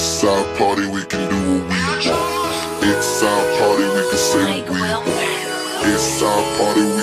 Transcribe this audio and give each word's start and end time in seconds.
It's 0.00 0.22
our 0.22 0.44
party, 0.56 0.86
we 0.86 1.04
can 1.06 1.28
do 1.28 1.34
what 1.34 1.66
we 1.66 1.78
want. 2.06 2.84
It's 2.86 3.20
our 3.20 3.42
party, 3.58 3.82
we 3.82 4.02
can 4.08 4.16
say 4.16 4.62
what 4.62 4.70
we 4.70 4.80
want. 4.80 5.08
It's 5.90 6.22
our 6.22 6.42
party, 6.56 6.97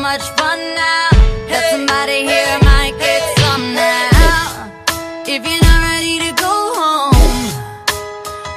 much 0.00 0.22
fun 0.38 0.58
now. 0.74 1.08
That 1.48 1.68
somebody 1.70 2.24
here 2.24 2.58
might 2.64 2.96
get 2.98 3.22
some 3.40 3.74
now. 3.74 4.72
If 5.26 5.44
you're 5.44 5.60
not 5.60 5.80
ready 5.92 6.16
to 6.24 6.32
go 6.40 6.54
home, 6.80 7.12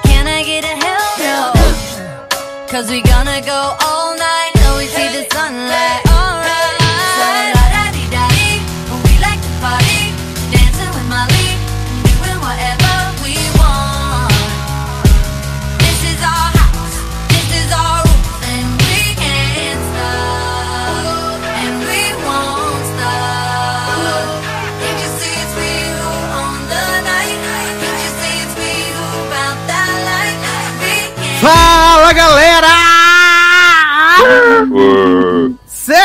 can 0.03 0.25
I 0.27 0.43
get 0.43 0.63
a 0.63 0.75
hell 0.83 1.09
no? 1.27 2.67
Cause 2.67 2.89
we 2.89 3.01
gonna 3.01 3.41
go 3.41 3.82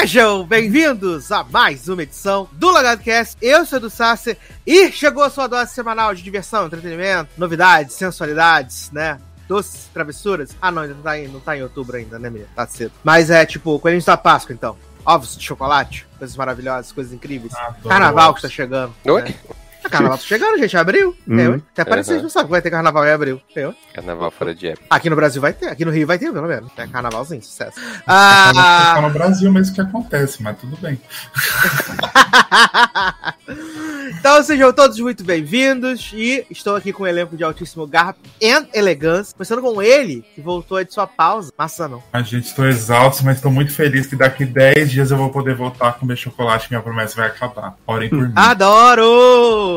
Sejam 0.08 0.42
bem-vindos 0.42 1.30
a 1.30 1.44
mais 1.44 1.86
uma 1.86 2.02
edição 2.02 2.48
do 2.52 2.70
LagardoCast. 2.70 3.36
Eu 3.42 3.66
sou 3.66 3.78
do 3.78 3.90
Sasser 3.90 4.38
e 4.66 4.90
chegou 4.90 5.22
a 5.22 5.28
sua 5.28 5.46
dose 5.46 5.74
semanal 5.74 6.14
de 6.14 6.22
diversão, 6.22 6.64
entretenimento, 6.64 7.28
novidades, 7.36 7.94
sensualidades, 7.94 8.90
né? 8.90 9.20
Doces, 9.46 9.90
travessuras. 9.92 10.56
Ah, 10.62 10.70
não, 10.70 10.80
ainda 10.80 10.94
não 10.94 11.02
tá 11.02 11.18
em, 11.18 11.28
não 11.28 11.40
tá 11.40 11.58
em 11.58 11.62
outubro 11.62 11.98
ainda, 11.98 12.18
né, 12.18 12.30
menina? 12.30 12.48
Tá 12.56 12.66
cedo. 12.66 12.92
Mas 13.04 13.28
é 13.28 13.44
tipo, 13.44 13.78
coelhinhos 13.78 14.06
da 14.06 14.16
Páscoa, 14.16 14.54
então. 14.54 14.78
Ovos 15.04 15.36
de 15.36 15.44
chocolate, 15.44 16.06
coisas 16.18 16.34
maravilhosas, 16.34 16.90
coisas 16.90 17.12
incríveis. 17.12 17.54
Adoro 17.54 17.90
Carnaval 17.90 18.30
ovos. 18.30 18.40
que 18.40 18.48
tá 18.48 18.54
chegando. 18.54 18.94
Oi? 19.04 19.20
né? 19.20 19.34
É, 19.84 19.88
carnaval 19.88 20.18
tá 20.18 20.24
chegando, 20.24 20.58
gente, 20.58 20.76
abril. 20.76 21.16
Hum. 21.26 21.60
Até 21.72 21.84
parece 21.84 22.08
que 22.08 22.14
vocês 22.14 22.18
Uhum. 22.18 22.22
não 22.24 22.30
sabem 22.30 22.46
que 22.46 22.50
vai 22.52 22.62
ter 22.62 22.70
carnaval 22.70 23.06
em 23.06 23.10
abril. 23.10 23.40
Entendeu? 23.50 23.74
Carnaval 23.94 24.30
fora 24.30 24.54
de 24.54 24.68
época. 24.68 24.86
Aqui 24.90 25.10
no 25.10 25.16
Brasil 25.16 25.40
vai 25.40 25.52
ter, 25.52 25.68
aqui 25.68 25.84
no 25.84 25.90
Rio 25.90 26.06
vai 26.06 26.18
ter, 26.18 26.32
pelo 26.32 26.46
menos. 26.48 26.70
É 26.76 26.86
carnavalzinho, 26.86 27.42
sucesso. 27.42 27.78
Só 27.80 27.86
Ah, 28.06 28.98
no 29.02 29.10
Brasil 29.10 29.50
mesmo 29.52 29.74
que 29.74 29.80
acontece, 29.80 30.42
mas 30.42 30.58
tudo 30.58 30.76
bem. 30.78 31.00
então 34.18 34.42
sejam 34.42 34.72
todos 34.72 34.98
muito 34.98 35.24
bem-vindos 35.24 36.10
e 36.12 36.44
estou 36.50 36.76
aqui 36.76 36.92
com 36.92 37.04
um 37.04 37.06
elenco 37.06 37.36
de 37.36 37.44
altíssimo 37.44 37.86
garbo 37.86 38.18
e 38.40 38.52
elegância, 38.74 39.34
começando 39.34 39.60
com 39.62 39.80
ele, 39.82 40.24
que 40.34 40.40
voltou 40.40 40.78
aí 40.78 40.84
de 40.84 40.92
sua 40.92 41.06
pausa. 41.06 41.52
Massa 41.56 41.88
não. 41.88 42.02
A 42.12 42.22
gente 42.22 42.46
estou 42.46 42.66
exausto, 42.66 43.24
mas 43.24 43.36
estou 43.36 43.50
muito 43.50 43.72
feliz 43.72 44.06
que 44.06 44.16
daqui 44.16 44.44
10 44.44 44.90
dias 44.90 45.10
eu 45.10 45.16
vou 45.16 45.30
poder 45.30 45.54
voltar 45.54 45.88
a 45.88 45.92
comer 45.92 46.16
chocolate 46.16 46.68
minha 46.70 46.82
promessa 46.82 47.16
vai 47.16 47.28
acabar. 47.28 47.76
Orem 47.86 48.08
por 48.08 48.18
mim. 48.28 48.32
Adoro! 48.36 49.67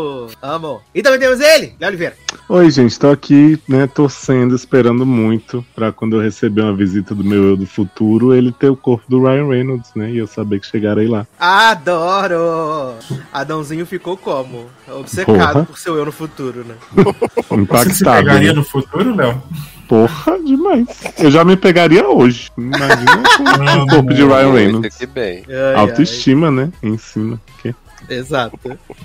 Amo. 0.41 0.81
E 0.93 1.01
também 1.01 1.19
temos 1.19 1.39
ele, 1.39 1.75
Léo 1.79 1.89
Oliveira. 1.89 2.15
Oi, 2.49 2.69
gente, 2.71 2.99
tô 2.99 3.09
aqui, 3.09 3.59
né, 3.67 3.87
torcendo, 3.87 4.55
esperando 4.55 5.05
muito 5.05 5.65
pra 5.75 5.91
quando 5.91 6.15
eu 6.17 6.21
receber 6.21 6.61
uma 6.61 6.75
visita 6.75 7.13
do 7.15 7.23
meu 7.23 7.49
eu 7.49 7.57
do 7.57 7.65
futuro, 7.65 8.33
ele 8.33 8.51
ter 8.51 8.69
o 8.69 8.75
corpo 8.75 9.03
do 9.07 9.21
Ryan 9.23 9.47
Reynolds, 9.47 9.91
né, 9.95 10.09
e 10.11 10.17
eu 10.17 10.27
saber 10.27 10.59
que 10.59 10.67
chegarei 10.67 11.07
lá. 11.07 11.25
Adoro! 11.39 12.95
Adãozinho 13.31 13.85
ficou 13.85 14.17
como? 14.17 14.65
Obcecado 14.87 15.53
Porra. 15.53 15.65
por 15.65 15.77
seu 15.77 15.95
eu 15.95 16.05
no 16.05 16.11
futuro, 16.11 16.63
né? 16.65 16.75
Você 17.35 17.43
se 17.47 17.53
Impactado. 17.55 18.17
pegaria 18.25 18.49
né? 18.49 18.53
no 18.53 18.63
futuro, 18.63 19.15
Léo? 19.15 19.41
Porra, 19.87 20.39
demais. 20.39 20.87
Eu 21.19 21.29
já 21.29 21.43
me 21.43 21.57
pegaria 21.57 22.07
hoje. 22.07 22.49
Imagina 22.57 23.21
o 23.83 23.87
corpo 23.87 24.13
de 24.13 24.23
Ryan 24.23 24.53
Reynolds. 24.53 24.97
que 24.97 25.05
bem. 25.05 25.43
Ai, 25.49 25.75
Autoestima, 25.75 26.49
né, 26.49 26.71
em 26.81 26.97
cima. 26.97 27.39
Que? 27.61 27.75
Exato. 28.09 28.59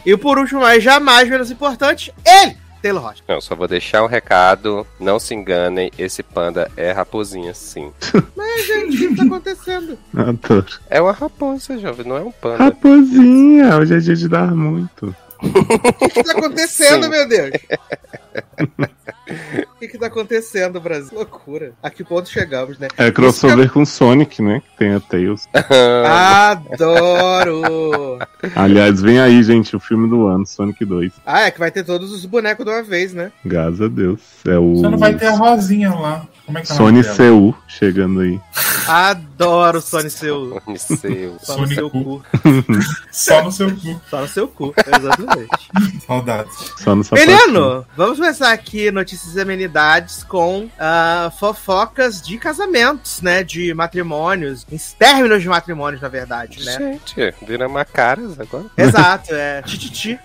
E 0.05 0.17
por 0.17 0.39
último, 0.39 0.61
mas 0.61 0.83
jamais 0.83 1.29
menos 1.29 1.51
importante, 1.51 2.13
ele, 2.25 2.57
Taylor 2.83 3.03
Rocha. 3.03 3.23
Não, 3.27 3.41
só 3.41 3.55
vou 3.55 3.67
deixar 3.67 4.03
um 4.03 4.07
recado. 4.07 4.87
Não 5.01 5.19
se 5.19 5.35
enganem, 5.35 5.91
esse 5.99 6.23
panda 6.23 6.71
é 6.77 6.93
raposinha, 6.93 7.53
sim. 7.55 7.93
Mas, 8.37 8.67
gente, 8.67 9.07
o 9.07 9.09
que 9.09 9.17
tá 9.17 9.23
acontecendo? 9.25 9.99
Adoro. 10.15 10.67
É 10.89 11.01
uma 11.01 11.13
raposa, 11.13 11.79
jovem, 11.79 12.07
não 12.07 12.17
é 12.17 12.21
um 12.21 12.31
panda. 12.31 12.65
Raposinha, 12.65 13.77
hoje 13.77 13.95
é 13.95 13.99
dia 13.99 14.15
de 14.15 14.29
dar 14.29 14.55
muito. 14.55 15.15
O 15.43 16.09
que 16.09 16.23
tá 16.23 16.33
acontecendo, 16.33 17.05
Sim. 17.05 17.11
meu 17.11 17.29
Deus? 17.29 17.51
O 19.75 19.79
que, 19.79 19.89
que 19.89 19.99
tá 19.99 20.07
acontecendo, 20.07 20.81
Brasil? 20.81 21.11
Loucura. 21.13 21.73
A 21.83 21.91
que 21.91 22.05
ponto 22.05 22.29
chegamos, 22.29 22.79
né? 22.79 22.89
É 22.97 23.11
crossover 23.11 23.71
com 23.71 23.85
Sonic, 23.85 24.41
né, 24.41 24.61
que 24.61 24.79
tem 24.79 24.95
a 24.95 25.01
Tails. 25.01 25.47
Adoro! 26.07 28.19
Aliás, 28.55 29.01
vem 29.03 29.19
aí, 29.21 29.43
gente, 29.43 29.75
o 29.75 29.81
filme 29.81 30.09
do 30.09 30.27
ano, 30.27 30.47
Sonic 30.47 30.85
2. 30.85 31.13
Ah, 31.27 31.43
é 31.43 31.51
que 31.51 31.59
vai 31.59 31.71
ter 31.71 31.85
todos 31.85 32.13
os 32.13 32.25
bonecos 32.25 32.65
de 32.65 32.71
uma 32.71 32.83
vez, 32.83 33.13
né? 33.13 33.33
Graças 33.45 33.83
a 33.83 33.89
Deus. 33.89 34.21
É 34.47 34.57
o 34.59 34.77
Você 34.77 34.89
não 34.89 34.99
vai 34.99 35.15
ter 35.15 35.27
a 35.27 35.37
Rosinha 35.37 35.93
lá. 35.93 36.27
Como 36.47 36.59
é 36.59 36.63
que 36.63 36.71
é 36.71 36.75
o 36.75 36.77
Sony? 36.77 37.03
Seu 37.03 37.55
chegando 37.67 38.21
aí. 38.21 38.41
Adoro 38.87 39.81
Sony 39.81 40.09
seu. 40.09 40.63
Niceu. 40.67 41.37
Só 41.43 41.59
no 41.59 41.67
Sonic 41.67 41.75
seu 41.75 41.91
cu. 41.91 42.05
cu. 42.05 42.23
Só 43.11 43.43
no 43.43 43.51
seu 43.51 43.77
cu. 43.77 44.01
Só 44.09 44.21
no 44.21 44.29
seu 44.29 44.49
cu, 44.49 44.75
exatamente. 44.87 45.26
Saudades. 46.07 46.73
Só 46.79 46.95
no. 46.95 47.05
Menino, 47.13 47.87
vamos 47.97 48.19
começar 48.19 48.53
aqui 48.53 48.91
notícias 48.91 49.37
e 49.37 49.41
amenidades 49.41 50.23
com 50.25 50.69
ah, 50.79 51.33
fofocas 51.39 52.21
de 52.23 52.39
casamentos, 52.39 53.21
né? 53.21 53.43
De 53.43 53.73
matrimônios, 53.75 54.67
em 54.71 54.79
términos 54.99 55.43
de 55.43 55.49
matrimônios, 55.49 56.01
na 56.01 56.09
verdade, 56.09 56.65
né? 56.65 56.73
Gente, 56.79 57.35
vira 57.47 57.69
macaras 57.69 58.39
agora. 58.39 58.67
Exato, 58.77 59.35
é 59.35 59.63
tititi. 59.67 60.19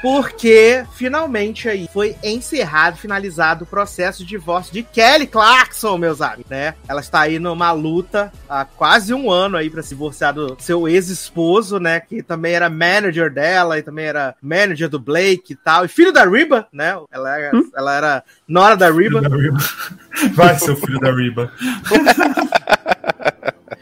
Porque 0.00 0.84
finalmente 0.94 1.68
aí 1.68 1.88
foi 1.92 2.16
encerrado, 2.22 2.96
finalizado 2.96 3.64
o 3.64 3.66
processo 3.66 4.22
de 4.24 4.30
divórcio 4.30 4.72
de 4.72 4.82
Kelly 4.82 5.26
Clarkson, 5.26 5.96
meus 5.96 6.20
amigos, 6.20 6.50
né? 6.50 6.74
Ela 6.88 7.00
está 7.00 7.20
aí 7.20 7.38
numa 7.38 7.72
luta 7.72 8.32
há 8.48 8.64
quase 8.64 9.14
um 9.14 9.30
ano 9.30 9.56
aí 9.56 9.70
pra 9.70 9.82
se 9.82 9.90
divorciar 9.90 10.34
do 10.34 10.56
seu 10.58 10.88
ex-esposo, 10.88 11.78
né? 11.78 12.00
Que 12.00 12.22
também 12.22 12.54
era 12.54 12.68
manager 12.70 13.30
dela 13.30 13.78
e 13.82 13.84
também 13.84 14.06
era 14.06 14.34
manager 14.40 14.88
do 14.88 14.98
Blake 14.98 15.52
e 15.52 15.56
tal. 15.56 15.84
E 15.84 15.88
filho 15.88 16.12
da 16.12 16.24
Riba, 16.24 16.66
né? 16.72 16.96
Ela 17.12 17.38
era, 17.38 17.50
ela 17.76 17.94
era 17.96 18.24
nora 18.48 18.76
da 18.76 18.86
Riba. 18.90 19.20
Filho 19.20 19.28
da 19.28 19.36
Riba. 19.36 19.58
Vai, 20.34 20.58
seu 20.58 20.76
filho 20.76 20.98
da 20.98 21.12
Riba. 21.12 21.52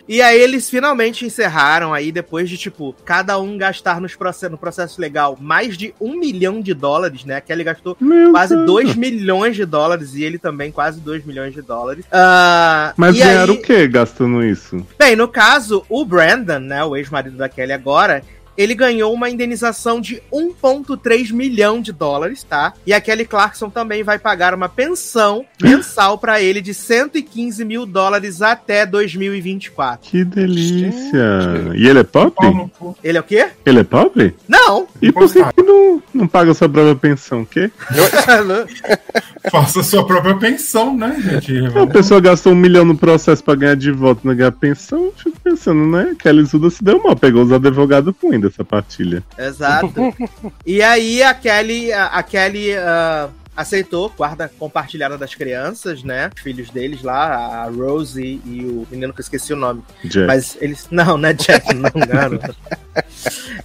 E 0.09 0.21
aí 0.21 0.41
eles 0.41 0.69
finalmente 0.69 1.25
encerraram 1.25 1.95
aí, 1.95 2.11
depois 2.11 2.51
de, 2.51 2.59
tipo, 2.59 2.93
cada 3.05 3.39
um 3.39 3.57
gastar 3.57 4.01
nos 4.01 4.17
process 4.17 4.51
no 4.51 4.59
processo 4.59 5.01
legal 5.01 5.39
mais 5.41 5.79
de 5.79 5.95
um 6.01 6.19
milhão 6.19 6.61
de 6.61 6.75
dólares, 6.75 7.25
né? 7.25 7.41
Que 7.41 7.53
ele 7.53 7.63
gastou 7.63 7.97
Meu 8.01 8.33
quase 8.33 8.57
Deus. 8.57 8.67
2 8.67 8.97
milhões 8.97 9.55
de 9.55 9.65
dólares 9.65 10.13
e 10.17 10.25
ele 10.25 10.37
também 10.37 10.73
quase 10.73 10.99
2 11.01 11.25
milhões 11.25 11.55
de 11.55 11.63
dólares. 11.63 12.05
Ah, 12.11 12.93
Mas 12.97 13.17
ganharam 13.17 13.53
aí- 13.55 13.61
o 13.61 13.63
que 13.63 13.87
gastando 13.87 14.45
isso? 14.45 14.85
Bem, 14.99 15.15
no 15.15 15.29
caso, 15.29 15.85
o 15.89 16.05
Brandon, 16.05 16.59
né, 16.59 16.83
o 16.83 16.97
ex-marido 16.97 17.37
da 17.37 17.49
Kelly 17.49 17.73
agora, 17.73 18.21
ele 18.61 18.75
ganhou 18.75 19.15
uma 19.15 19.31
indenização 19.31 20.03
de 20.03 20.23
1,3 20.31 21.33
milhão 21.33 21.81
de 21.81 21.93
dólares, 21.93 22.43
tá? 22.43 22.75
E 22.87 22.93
a 22.93 23.01
Kelly 23.01 23.25
Clarkson 23.25 23.71
também 23.71 24.03
vai 24.03 24.19
pagar 24.19 24.53
uma 24.53 24.69
pensão 24.69 25.47
mensal 25.63 26.19
pra 26.19 26.43
ele 26.43 26.61
de 26.61 26.75
115 26.75 27.65
mil 27.65 27.87
dólares 27.87 28.43
até 28.43 28.85
2024. 28.85 30.11
Que 30.11 30.27
delícia. 30.27 31.73
E 31.75 31.89
ele 31.89 32.01
é 32.01 32.05
pobre? 32.05 32.71
Ele 33.03 33.17
é 33.17 33.21
o 33.21 33.25
quê? 33.25 33.49
Ele 33.65 33.81
é 33.81 33.85
pobre? 33.85 34.37
Não! 34.47 34.87
E 35.01 35.11
por 35.11 35.33
que, 35.33 35.63
não, 35.63 36.03
não 36.13 36.29
paga 36.29 36.53
sua 36.53 36.69
própria 36.69 36.95
pensão? 36.95 37.41
O 37.41 37.47
quê? 37.47 37.71
Faça 39.51 39.83
sua 39.83 40.07
própria 40.07 40.37
pensão, 40.37 40.95
né, 40.95 41.17
gente? 41.19 41.79
A 41.79 41.87
pessoa 41.87 42.21
gastou 42.21 42.53
um 42.53 42.57
milhão 42.57 42.85
no 42.85 42.97
processo 42.97 43.43
pra 43.43 43.55
ganhar 43.55 43.77
de 43.77 43.91
volta, 43.91 44.21
não 44.23 44.37
ganhar 44.37 44.53
pensão. 44.53 45.11
Fico 45.17 45.41
pensando, 45.43 45.87
né? 45.87 46.15
Kelly 46.19 46.45
Zuda 46.45 46.69
se 46.69 46.85
deu 46.85 47.03
mal, 47.03 47.17
pegou 47.17 47.43
os 47.43 47.53
advogados 47.53 48.15
ruins 48.23 48.50
dessa 48.51 48.65
partilha. 48.65 49.25
Exato. 49.39 49.91
E 50.67 50.83
aí 50.83 51.23
a 51.23 51.35
Kelly, 51.35 51.93
a, 51.93 52.07
a 52.07 52.23
Kelly, 52.23 52.75
ah, 52.77 53.31
aceitou, 53.61 54.13
guarda 54.17 54.51
compartilhada 54.59 55.17
das 55.19 55.35
crianças, 55.35 56.03
né? 56.03 56.31
Os 56.35 56.43
filhos 56.43 56.71
deles 56.71 57.03
lá, 57.03 57.63
a 57.63 57.65
Rose 57.69 58.23
e 58.23 58.65
o 58.65 58.87
menino 58.91 59.13
que 59.13 59.21
eu 59.21 59.25
esqueci 59.25 59.53
o 59.53 59.57
nome. 59.57 59.83
Jack. 60.05 60.27
Mas 60.27 60.57
eles. 60.61 60.89
Não, 60.91 61.17
não 61.17 61.29
é 61.29 61.33
Jack, 61.33 61.75
não, 61.75 61.91
garoto. 62.07 62.55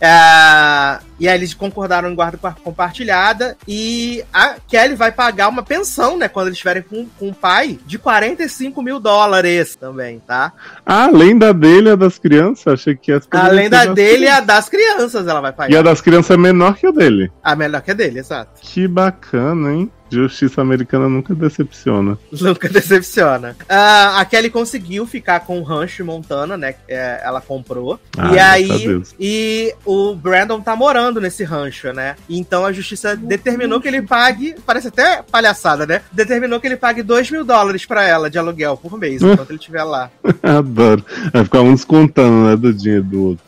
É, 0.02 1.00
e 1.20 1.28
aí 1.28 1.36
eles 1.36 1.54
concordaram 1.54 2.10
em 2.10 2.16
guarda 2.16 2.38
compartilhada. 2.64 3.58
E 3.68 4.24
a 4.34 4.56
Kelly 4.68 4.96
vai 4.96 5.12
pagar 5.12 5.48
uma 5.48 5.64
pensão, 5.64 6.18
né? 6.18 6.28
Quando 6.28 6.48
eles 6.48 6.58
estiverem 6.58 6.84
com, 6.84 7.08
com 7.18 7.30
o 7.30 7.34
pai, 7.34 7.80
de 7.86 7.98
45 7.98 8.82
mil 8.82 9.00
dólares 9.00 9.76
também, 9.76 10.20
tá? 10.20 10.52
Ah, 10.86 11.06
além 11.06 11.38
da 11.38 11.52
dele, 11.52 11.90
a 11.90 11.96
das 11.96 12.20
crianças? 12.20 12.68
Achei 12.68 12.96
que 12.96 13.18
poderia 13.20 13.50
Além 13.50 13.70
da 13.70 13.86
dele 13.86 14.12
e 14.12 14.18
crianças. 14.18 14.38
a 14.38 14.46
das 14.46 14.70
crianças 14.70 15.28
ela 15.28 15.42
vai 15.42 15.54
pagar. 15.54 15.72
E 15.72 15.78
a 15.78 15.82
das 15.82 16.02
crianças 16.02 16.32
é 16.32 16.38
menor 16.38 16.76
que 16.76 16.86
a 16.86 16.92
dele. 16.92 17.32
A 17.42 17.56
melhor 17.56 17.82
que 17.82 17.92
a 17.92 17.94
dele, 17.94 18.20
exato. 18.20 18.62
Que 18.62 18.88
bacana, 18.88 19.74
hein? 19.74 19.85
Justiça 20.12 20.62
americana 20.62 21.10
nunca 21.10 21.34
decepciona. 21.34 22.18
Nunca 22.32 22.68
decepciona. 22.70 23.56
Ah, 23.68 24.20
a 24.20 24.26
Kelly 24.26 24.50
conseguiu 24.50 25.06
ficar 25.08 25.42
com 25.42 25.60
o 25.60 25.64
rancho 25.64 26.02
em 26.02 26.06
Montana, 26.06 26.56
né? 26.58 26.76
é, 26.88 27.22
ela 27.24 27.42
comprou. 27.42 28.00
Ah, 28.18 28.34
e 28.34 28.40
a 28.40 28.52
aí. 28.52 29.02
E 29.20 29.74
o 29.86 30.16
Brandon 30.16 30.62
tá 30.62 30.76
morando 30.76 31.20
nesse 31.20 31.44
rancho, 31.44 31.92
né? 31.92 32.16
Então 32.30 32.66
a 32.66 32.72
justiça 32.72 33.16
determinou 33.16 33.82
que 33.82 33.88
ele 33.88 34.02
pague. 34.02 34.56
Parece 34.66 34.88
até 34.90 35.22
palhaçada, 35.24 35.86
né? 35.86 36.02
Determinou 36.12 36.60
que 36.60 36.68
ele 36.68 36.78
pague 36.78 37.02
2 37.04 37.32
mil 37.32 37.44
dólares 37.44 37.86
pra 37.86 38.04
ela 38.08 38.30
de 38.30 38.38
aluguel 38.38 38.78
por 38.78 38.98
mês, 39.00 39.22
enquanto 39.24 39.50
ele 39.50 39.60
estiver 39.60 39.84
lá. 39.84 40.10
Adoro. 40.44 41.04
Vai 41.34 41.44
ficar 41.44 41.62
um 41.62 41.74
descontando, 41.74 42.50
né, 42.50 42.56
do 42.56 42.74
dinheiro 42.74 43.04
do 43.04 43.24
outro. 43.30 43.44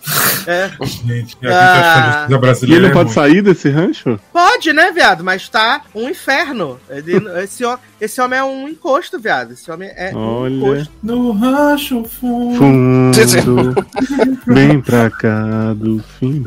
É. 0.48 0.70
Gente, 0.86 1.36
aqui 1.36 1.48
Ah. 1.48 1.72
a 1.72 2.06
justiça 2.06 2.26
E 2.30 2.34
ele 2.34 2.38
brasileira 2.40 2.88
é 2.88 2.92
pode 2.92 3.06
ruim. 3.06 3.14
sair 3.14 3.42
desse 3.42 3.70
rancho? 3.70 4.20
Pode, 4.32 4.72
né, 4.74 4.92
viado? 4.92 5.24
Mas 5.24 5.48
tá 5.50 5.82
um 5.94 6.10
inferno. 6.10 6.47
Ele- 6.90 7.18
esse, 7.44 7.64
esse 8.00 8.22
homem 8.22 8.40
é 8.40 8.44
um 8.44 8.68
encosto, 8.70 9.20
viado. 9.20 9.52
Esse 9.54 9.70
homem 9.72 9.90
é 9.96 10.12
um 10.16 10.20
Olha. 10.20 10.54
encosto. 10.54 10.94
No 11.04 11.32
rancho 11.32 12.04
fundo. 12.06 12.58
Fundo, 12.58 13.76
vem 14.48 14.80
pra 14.82 15.10
cá 15.10 15.74
do 15.74 16.00
fim. 16.20 16.46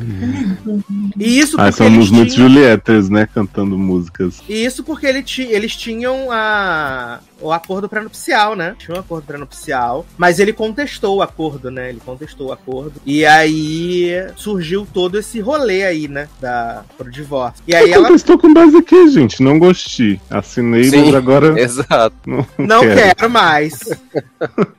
E 1.18 1.38
isso 1.38 1.56
Ah, 1.60 1.64
porque 1.70 1.82
eles 1.82 1.94
somos 1.94 2.10
muitos 2.10 2.34
tinham... 2.34 2.48
Julietters, 2.48 3.08
né, 3.08 3.28
cantando 3.32 3.78
músicas. 3.78 4.40
E 4.48 4.64
isso 4.64 4.82
porque 4.84 5.06
ele 5.06 5.22
ti- 5.22 5.42
eles 5.50 5.76
tinham 5.76 6.30
a, 6.30 7.20
o 7.40 7.52
acordo 7.52 7.88
pré-nupcial, 7.88 8.54
né? 8.54 8.74
Tinha 8.78 8.96
um 8.96 9.00
acordo 9.00 9.26
pré-nupcial, 9.26 10.06
mas 10.16 10.38
ele 10.38 10.52
contestou 10.52 11.16
o 11.16 11.22
acordo, 11.22 11.70
né? 11.70 11.88
Ele 11.88 12.00
contestou 12.04 12.48
o 12.48 12.52
acordo. 12.52 13.00
E 13.04 13.24
aí 13.24 14.10
surgiu 14.36 14.86
todo 14.92 15.18
esse 15.18 15.40
rolê 15.40 15.84
aí, 15.84 16.08
né? 16.08 16.28
Da, 16.40 16.84
pro 16.96 17.10
divórcio. 17.10 17.62
E 17.66 17.74
aí 17.74 17.90
ela 17.92 18.08
contestou 18.08 18.38
com 18.38 18.52
base 18.52 18.82
quê, 18.82 19.08
gente? 19.08 19.42
Não 19.42 19.58
gostei. 19.58 20.20
Assinei, 20.28 20.84
Sim. 20.84 21.06
mas 21.06 21.14
agora 21.14 21.54
Exato. 21.60 22.16
não, 22.26 22.46
não 22.58 22.80
quero. 22.80 23.16
quero 23.16 23.30
mais. 23.30 23.80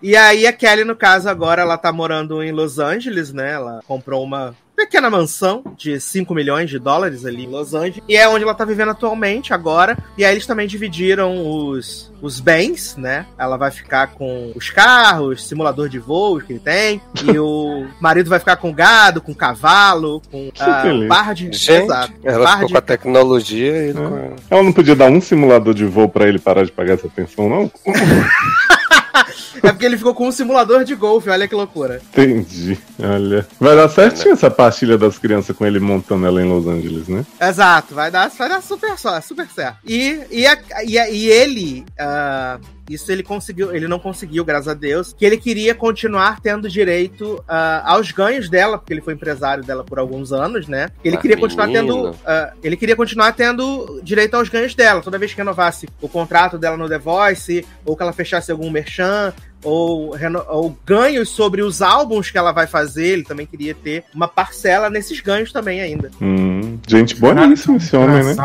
e 0.01 0.15
aí 0.15 0.45
a 0.45 0.53
Kelly, 0.53 0.83
no 0.83 0.95
caso, 0.95 1.29
agora 1.29 1.61
ela 1.61 1.77
tá 1.77 1.91
morando 1.91 2.41
em 2.43 2.51
Los 2.51 2.79
Angeles, 2.79 3.31
né? 3.33 3.53
Ela 3.53 3.81
comprou 3.87 4.23
uma 4.23 4.55
pequena 4.81 5.09
mansão 5.09 5.63
de 5.77 5.99
5 5.99 6.33
milhões 6.33 6.69
de 6.69 6.79
dólares 6.79 7.25
ali 7.25 7.45
em 7.45 7.47
Los 7.47 7.73
Angeles. 7.73 8.01
E 8.07 8.15
é 8.15 8.27
onde 8.27 8.43
ela 8.43 8.53
tá 8.53 8.65
vivendo 8.65 8.89
atualmente, 8.89 9.53
agora. 9.53 9.97
E 10.17 10.25
aí 10.25 10.33
eles 10.33 10.47
também 10.47 10.67
dividiram 10.67 11.45
os, 11.45 12.11
os 12.21 12.39
bens, 12.39 12.95
né? 12.97 13.25
Ela 13.37 13.57
vai 13.57 13.69
ficar 13.69 14.07
com 14.07 14.51
os 14.55 14.69
carros, 14.69 15.47
simulador 15.47 15.87
de 15.87 15.99
voos 15.99 16.43
que 16.43 16.53
ele 16.53 16.59
tem. 16.59 17.01
E 17.23 17.37
o 17.39 17.87
marido 17.99 18.29
vai 18.29 18.39
ficar 18.39 18.55
com 18.55 18.73
gado, 18.73 19.21
com 19.21 19.33
cavalo, 19.33 20.21
com 20.31 20.51
ah, 20.59 20.83
barra 21.07 21.33
de... 21.33 21.51
Gente, 21.51 21.83
Exato. 21.83 22.13
ela 22.23 22.51
ficou 22.53 22.67
de 22.67 22.73
com 22.73 22.79
a 22.79 22.81
tecnologia 22.81 23.87
e 23.87 23.91
a... 23.91 24.31
Ela 24.49 24.63
não 24.63 24.73
podia 24.73 24.95
dar 24.95 25.09
um 25.09 25.21
simulador 25.21 25.73
de 25.73 25.85
voo 25.85 26.09
pra 26.09 26.27
ele 26.27 26.39
parar 26.39 26.63
de 26.63 26.71
pagar 26.71 26.93
essa 26.95 27.07
pensão, 27.07 27.47
não? 27.47 27.71
É 29.63 29.71
porque 29.71 29.85
ele 29.85 29.97
ficou 29.97 30.13
com 30.15 30.27
um 30.27 30.31
simulador 30.31 30.83
de 30.83 30.95
golfe, 30.95 31.29
olha 31.29 31.47
que 31.47 31.53
loucura. 31.55 32.01
Entendi. 32.11 32.77
Olha. 32.99 33.45
Vai 33.59 33.75
dar 33.75 33.89
certinho 33.89 34.33
essa 34.33 34.49
pastilha 34.49 34.97
das 34.97 35.17
crianças 35.19 35.55
com 35.55 35.65
ele 35.65 35.79
montando 35.79 36.25
ela 36.25 36.41
em 36.41 36.47
Los 36.49 36.65
Angeles, 36.67 37.07
né? 37.07 37.25
Exato, 37.39 37.93
vai 37.93 38.09
dar, 38.09 38.29
vai 38.29 38.49
dar 38.49 38.61
super, 38.61 38.95
super 39.23 39.47
certo. 39.53 39.77
E, 39.85 40.19
e, 40.31 40.47
a- 40.47 40.57
e, 40.85 40.97
a- 40.97 41.09
e 41.09 41.27
ele. 41.29 41.85
ah, 41.99 42.59
isso 42.93 43.11
ele 43.11 43.23
conseguiu, 43.23 43.73
ele 43.75 43.87
não 43.87 43.99
conseguiu, 43.99 44.43
graças 44.45 44.67
a 44.67 44.73
Deus, 44.73 45.13
que 45.17 45.25
ele 45.25 45.37
queria 45.37 45.73
continuar 45.75 46.39
tendo 46.41 46.69
direito 46.69 47.43
ah, 47.47 47.83
aos 47.93 48.11
ganhos 48.11 48.49
dela, 48.49 48.77
porque 48.77 48.93
ele 48.93 49.01
foi 49.01 49.13
empresário 49.13 49.63
dela 49.63 49.83
por 49.83 49.99
alguns 49.99 50.31
anos, 50.31 50.67
né? 50.67 50.89
Ele 51.03 51.15
Ah, 51.15 51.19
queria 51.19 51.37
continuar 51.37 51.67
tendo. 51.67 52.15
ah, 52.25 52.53
ele 52.63 52.75
queria 52.77 52.95
continuar 52.95 53.31
tendo 53.33 53.99
direito 54.03 54.35
aos 54.35 54.49
ganhos 54.49 54.73
dela. 54.75 55.01
Toda 55.01 55.17
vez 55.17 55.31
que 55.31 55.37
renovasse 55.37 55.87
o 56.01 56.07
contrato 56.09 56.57
dela 56.57 56.77
no 56.77 56.87
The 56.89 56.97
Voice, 56.99 57.65
ou 57.85 57.95
que 57.95 58.03
ela 58.03 58.13
fechasse 58.13 58.51
algum 58.51 58.69
merchan, 58.69 59.33
ou, 59.63 60.15
ou 60.47 60.77
ganhos 60.85 61.29
sobre 61.29 61.61
os 61.61 61.81
álbuns 61.81 62.31
que 62.31 62.37
ela 62.37 62.51
vai 62.51 62.67
fazer, 62.67 63.07
ele 63.07 63.23
também 63.23 63.45
queria 63.45 63.75
ter 63.75 64.03
uma 64.13 64.27
parcela 64.27 64.89
nesses 64.89 65.19
ganhos 65.19 65.51
também 65.51 65.81
ainda. 65.81 66.11
Hum, 66.21 66.79
gente 66.87 67.15
boníssima 67.15 67.77
esse 67.77 67.95
homem, 67.95 68.23
né? 68.23 68.35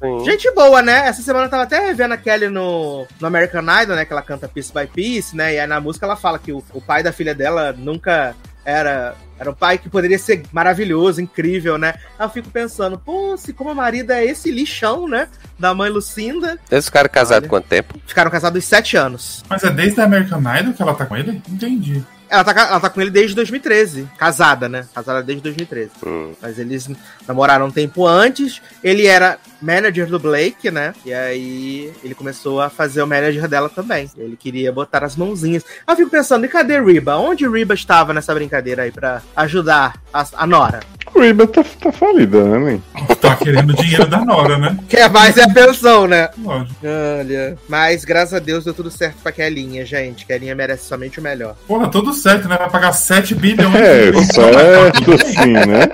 Sim. 0.00 0.24
Gente 0.24 0.50
boa, 0.52 0.80
né? 0.80 1.08
Essa 1.08 1.22
semana 1.22 1.46
eu 1.46 1.50
tava 1.50 1.64
até 1.64 1.80
revendo 1.80 2.14
a 2.14 2.16
Kelly 2.16 2.48
no, 2.48 3.06
no 3.20 3.26
American 3.26 3.64
Idol, 3.82 3.96
né? 3.96 4.04
Que 4.04 4.12
ela 4.12 4.22
canta 4.22 4.48
Piece 4.48 4.72
by 4.72 4.86
Piece, 4.86 5.36
né? 5.36 5.54
E 5.54 5.58
aí 5.58 5.66
na 5.66 5.80
música 5.80 6.06
ela 6.06 6.16
fala 6.16 6.38
que 6.38 6.52
o, 6.52 6.62
o 6.72 6.80
pai 6.80 7.02
da 7.02 7.12
filha 7.12 7.34
dela 7.34 7.74
nunca 7.76 8.34
era. 8.64 9.14
Era 9.38 9.50
um 9.50 9.54
pai 9.54 9.78
que 9.78 9.88
poderia 9.88 10.18
ser 10.18 10.42
maravilhoso, 10.52 11.20
incrível, 11.20 11.78
né? 11.78 11.94
Aí 12.18 12.26
eu 12.26 12.30
fico 12.30 12.50
pensando, 12.50 12.98
pô, 12.98 13.36
se 13.36 13.52
como 13.52 13.70
a 13.70 13.74
marido 13.74 14.10
é 14.10 14.24
esse 14.24 14.50
lixão, 14.50 15.08
né? 15.08 15.28
Da 15.58 15.74
mãe 15.74 15.90
Lucinda. 15.90 16.58
Esse 16.70 16.90
cara 16.90 17.08
casado 17.08 17.42
Olha. 17.42 17.48
quanto 17.48 17.66
tempo? 17.66 17.94
Ficaram 18.06 18.30
casados 18.30 18.64
sete 18.64 18.96
anos. 18.96 19.44
Mas 19.48 19.62
é 19.62 19.70
desde 19.70 20.00
a 20.00 20.04
American 20.04 20.40
Idol 20.40 20.72
que 20.72 20.82
ela 20.82 20.94
tá 20.94 21.06
com 21.06 21.16
ele? 21.16 21.42
Entendi. 21.48 22.04
Ela 22.28 22.44
tá, 22.44 22.50
ela 22.52 22.80
tá 22.80 22.90
com 22.90 23.00
ele 23.00 23.10
desde 23.10 23.34
2013. 23.34 24.08
Casada, 24.16 24.68
né? 24.68 24.86
Casada 24.94 25.22
desde 25.22 25.42
2013. 25.42 25.90
Hum. 26.06 26.32
Mas 26.40 26.58
eles 26.58 26.88
namoraram 27.26 27.66
um 27.66 27.70
tempo 27.70 28.06
antes. 28.06 28.60
Ele 28.82 29.06
era 29.06 29.38
manager 29.60 30.06
do 30.06 30.18
Blake, 30.18 30.70
né? 30.70 30.92
E 31.04 31.12
aí 31.12 31.92
ele 32.02 32.14
começou 32.14 32.60
a 32.60 32.70
fazer 32.70 33.02
o 33.02 33.06
manager 33.06 33.48
dela 33.48 33.68
também. 33.68 34.10
Ele 34.16 34.36
queria 34.36 34.72
botar 34.72 35.04
as 35.04 35.16
mãozinhas. 35.16 35.64
Eu 35.86 35.96
fico 35.96 36.10
pensando, 36.10 36.44
e 36.44 36.48
cadê 36.48 36.80
Riba? 36.80 37.16
Onde 37.16 37.48
Riba 37.48 37.74
estava 37.74 38.12
nessa 38.12 38.34
brincadeira 38.34 38.82
aí 38.82 38.90
pra 38.92 39.22
ajudar 39.36 39.94
a, 40.12 40.26
a 40.34 40.46
Nora? 40.46 40.80
O 41.14 41.20
Riba 41.20 41.46
tá, 41.46 41.64
tá 41.80 41.90
falida, 41.90 42.44
né, 42.44 42.58
man? 42.58 43.14
Tá 43.16 43.36
querendo 43.36 43.74
dinheiro 43.74 44.06
da 44.06 44.24
Nora, 44.24 44.58
né? 44.58 44.78
Quer 44.88 45.10
mais 45.10 45.36
é 45.36 45.44
a 45.44 45.48
pensão, 45.52 46.06
né? 46.06 46.28
Lógico. 46.38 46.76
Olha. 46.84 47.58
Mas 47.68 48.04
graças 48.04 48.34
a 48.34 48.38
Deus 48.38 48.64
deu 48.64 48.74
tudo 48.74 48.90
certo 48.90 49.16
pra 49.22 49.32
Kelinha, 49.32 49.84
gente. 49.84 50.26
Kelinha 50.26 50.54
merece 50.54 50.86
somente 50.86 51.18
o 51.18 51.22
melhor. 51.22 51.56
Porra, 51.66 51.88
tudo 51.88 52.12
certo, 52.18 52.48
né? 52.48 52.56
Vai 52.56 52.70
pagar 52.70 52.92
7 52.92 53.34
bilhões. 53.34 53.74
É, 53.74 54.12
certo, 54.24 55.26
sim, 55.26 55.52
né? 55.52 55.88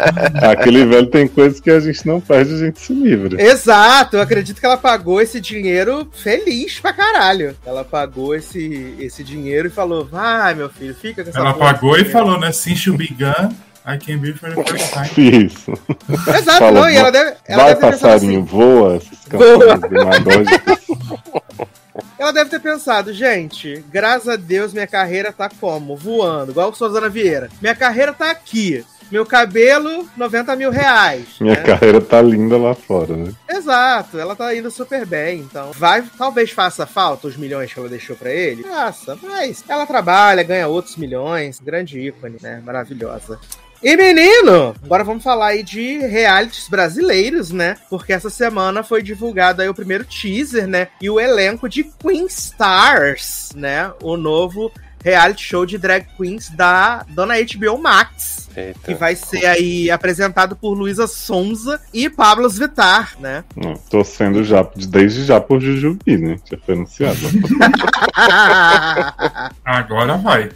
Aquele 0.50 0.84
velho 0.84 1.06
tem 1.06 1.28
coisas 1.28 1.60
que 1.60 1.70
a 1.70 1.80
gente 1.80 2.06
não 2.06 2.20
perde, 2.20 2.54
a 2.54 2.58
gente 2.58 2.80
se 2.80 2.92
livra. 2.92 3.40
Exato, 3.40 4.16
eu 4.16 4.22
acredito 4.22 4.60
que 4.60 4.66
ela 4.66 4.76
pagou 4.76 5.20
esse 5.20 5.40
dinheiro 5.40 6.08
feliz 6.12 6.80
pra 6.80 6.92
caralho. 6.92 7.56
Ela 7.64 7.84
pagou 7.84 8.34
esse, 8.34 8.94
esse 8.98 9.22
dinheiro 9.22 9.68
e 9.68 9.70
falou: 9.70 10.04
vai, 10.04 10.54
meu 10.54 10.68
filho, 10.68 10.94
fica 10.94 11.22
com 11.22 11.30
essa 11.30 11.38
Ela 11.38 11.54
pagou 11.54 11.92
e 11.92 12.04
dinheiro." 12.04 12.12
falou, 12.12 12.40
né? 12.40 12.52
Since 12.52 12.88
you 12.88 12.96
begun, 12.96 13.50
I 13.86 13.98
can 13.98 14.18
be 14.18 14.32
for 14.32 14.50
the 14.54 14.64
first 14.64 14.92
time. 14.92 15.46
Isso. 15.46 15.72
Exato, 16.38 16.58
Fala, 16.58 16.80
não, 16.80 16.90
e 16.90 16.96
ela 16.96 17.12
deve, 17.12 17.36
ela 17.46 17.64
Vai, 17.64 17.74
deve 17.74 17.80
ter 17.80 17.90
pensado 17.92 18.12
passarinho, 18.12 18.40
assim. 18.40 18.48
voa. 18.48 18.96
Esses. 18.96 19.18
Ela 22.18 22.32
deve 22.32 22.50
ter 22.50 22.60
pensado, 22.60 23.12
gente, 23.12 23.84
graças 23.92 24.28
a 24.28 24.36
Deus 24.36 24.72
minha 24.72 24.86
carreira 24.86 25.32
tá 25.32 25.50
como? 25.60 25.96
Voando, 25.96 26.52
igual 26.52 26.70
o 26.70 26.74
Suzana 26.74 27.08
Vieira. 27.08 27.48
Minha 27.60 27.74
carreira 27.74 28.12
tá 28.12 28.30
aqui. 28.30 28.84
Meu 29.10 29.26
cabelo, 29.26 30.08
90 30.16 30.56
mil 30.56 30.70
reais. 30.70 31.26
Minha 31.40 31.56
né? 31.56 31.62
carreira 31.62 32.00
tá 32.00 32.22
linda 32.22 32.56
lá 32.56 32.74
fora, 32.74 33.14
né? 33.16 33.32
Exato, 33.48 34.18
ela 34.18 34.34
tá 34.34 34.54
indo 34.56 34.70
super 34.70 35.04
bem, 35.04 35.40
então 35.40 35.70
vai, 35.72 36.02
talvez 36.16 36.50
faça 36.50 36.86
falta 36.86 37.28
os 37.28 37.36
milhões 37.36 37.72
que 37.72 37.78
ela 37.78 37.88
deixou 37.88 38.16
pra 38.16 38.32
ele. 38.32 38.62
Faça, 38.62 39.16
mas 39.22 39.62
ela 39.68 39.86
trabalha, 39.86 40.42
ganha 40.42 40.66
outros 40.66 40.96
milhões, 40.96 41.60
grande 41.60 42.00
ícone, 42.00 42.38
né? 42.40 42.62
Maravilhosa. 42.64 43.38
E 43.84 43.98
menino, 43.98 44.74
agora 44.82 45.04
vamos 45.04 45.22
falar 45.22 45.48
aí 45.48 45.62
de 45.62 45.98
realities 45.98 46.68
brasileiros, 46.68 47.50
né? 47.50 47.76
Porque 47.90 48.14
essa 48.14 48.30
semana 48.30 48.82
foi 48.82 49.02
divulgado 49.02 49.60
aí 49.60 49.68
o 49.68 49.74
primeiro 49.74 50.06
teaser, 50.06 50.66
né? 50.66 50.88
E 51.02 51.10
o 51.10 51.20
elenco 51.20 51.68
de 51.68 51.84
Queen 51.84 52.24
Stars, 52.24 53.50
né? 53.54 53.92
O 54.02 54.16
novo 54.16 54.72
reality 55.04 55.42
show 55.42 55.66
de 55.66 55.76
drag 55.76 56.06
queens 56.16 56.48
da 56.48 57.04
dona 57.10 57.34
HBO 57.34 57.76
Max 57.76 58.44
que 58.54 58.60
Eita. 58.60 58.94
vai 58.94 59.16
ser 59.16 59.44
aí 59.46 59.90
apresentado 59.90 60.54
por 60.54 60.74
Luísa 60.74 61.06
Sonza 61.06 61.80
e 61.92 62.08
Pablo 62.08 62.48
Vittar, 62.48 63.14
né? 63.18 63.44
Não, 63.56 63.74
tô 63.74 64.04
sendo 64.04 64.44
já, 64.44 64.66
desde 64.76 65.24
já 65.24 65.40
por 65.40 65.60
Jujubi, 65.60 66.16
né? 66.16 66.36
Já 66.48 66.56
foi 66.58 66.74
anunciado. 66.74 67.18
a 68.14 69.52
Agora 69.64 70.16
vai. 70.16 70.50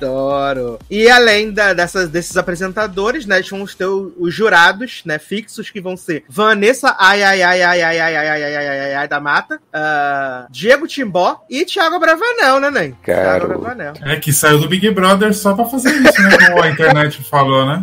Adoro. 0.00 0.78
E 0.90 1.08
além 1.08 1.52
da- 1.52 1.72
dessas, 1.72 2.08
desses 2.08 2.36
apresentadores, 2.36 3.26
né, 3.26 3.40
vamos 3.50 3.74
ter 3.74 3.86
os 3.86 4.34
jurados, 4.34 5.02
né, 5.04 5.18
fixos, 5.18 5.70
que 5.70 5.80
vão 5.80 5.96
ser 5.96 6.24
Vanessa 6.28 6.94
ai 6.98 7.22
ai 7.22 7.42
ai 7.42 7.62
ai 7.62 7.82
ai 7.82 8.00
ai 8.00 8.16
ai 8.16 8.26
ai 8.28 8.42
ai 8.44 8.56
ai 8.56 8.80
ai 8.80 8.94
ai 8.94 9.08
da 9.08 9.20
Mata, 9.20 9.60
ah, 9.72 10.46
Diego 10.50 10.86
Timbó 10.86 11.40
e 11.48 11.64
Thiago 11.64 11.98
Bravanel, 11.98 12.60
né, 12.60 12.70
Nen? 12.70 12.96
Thiago. 13.04 13.46
Bravanel. 13.48 13.94
É 14.02 14.16
que 14.16 14.32
saiu 14.32 14.58
do 14.58 14.68
Big 14.68 14.90
Brother 14.90 15.32
só 15.34 15.54
pra 15.54 15.64
fazer 15.64 15.90
isso, 15.90 16.22
né? 16.22 16.48
Como 16.48 16.62
a 16.62 16.68
internet 16.70 17.22
falou, 17.24 17.66
né? 17.66 17.82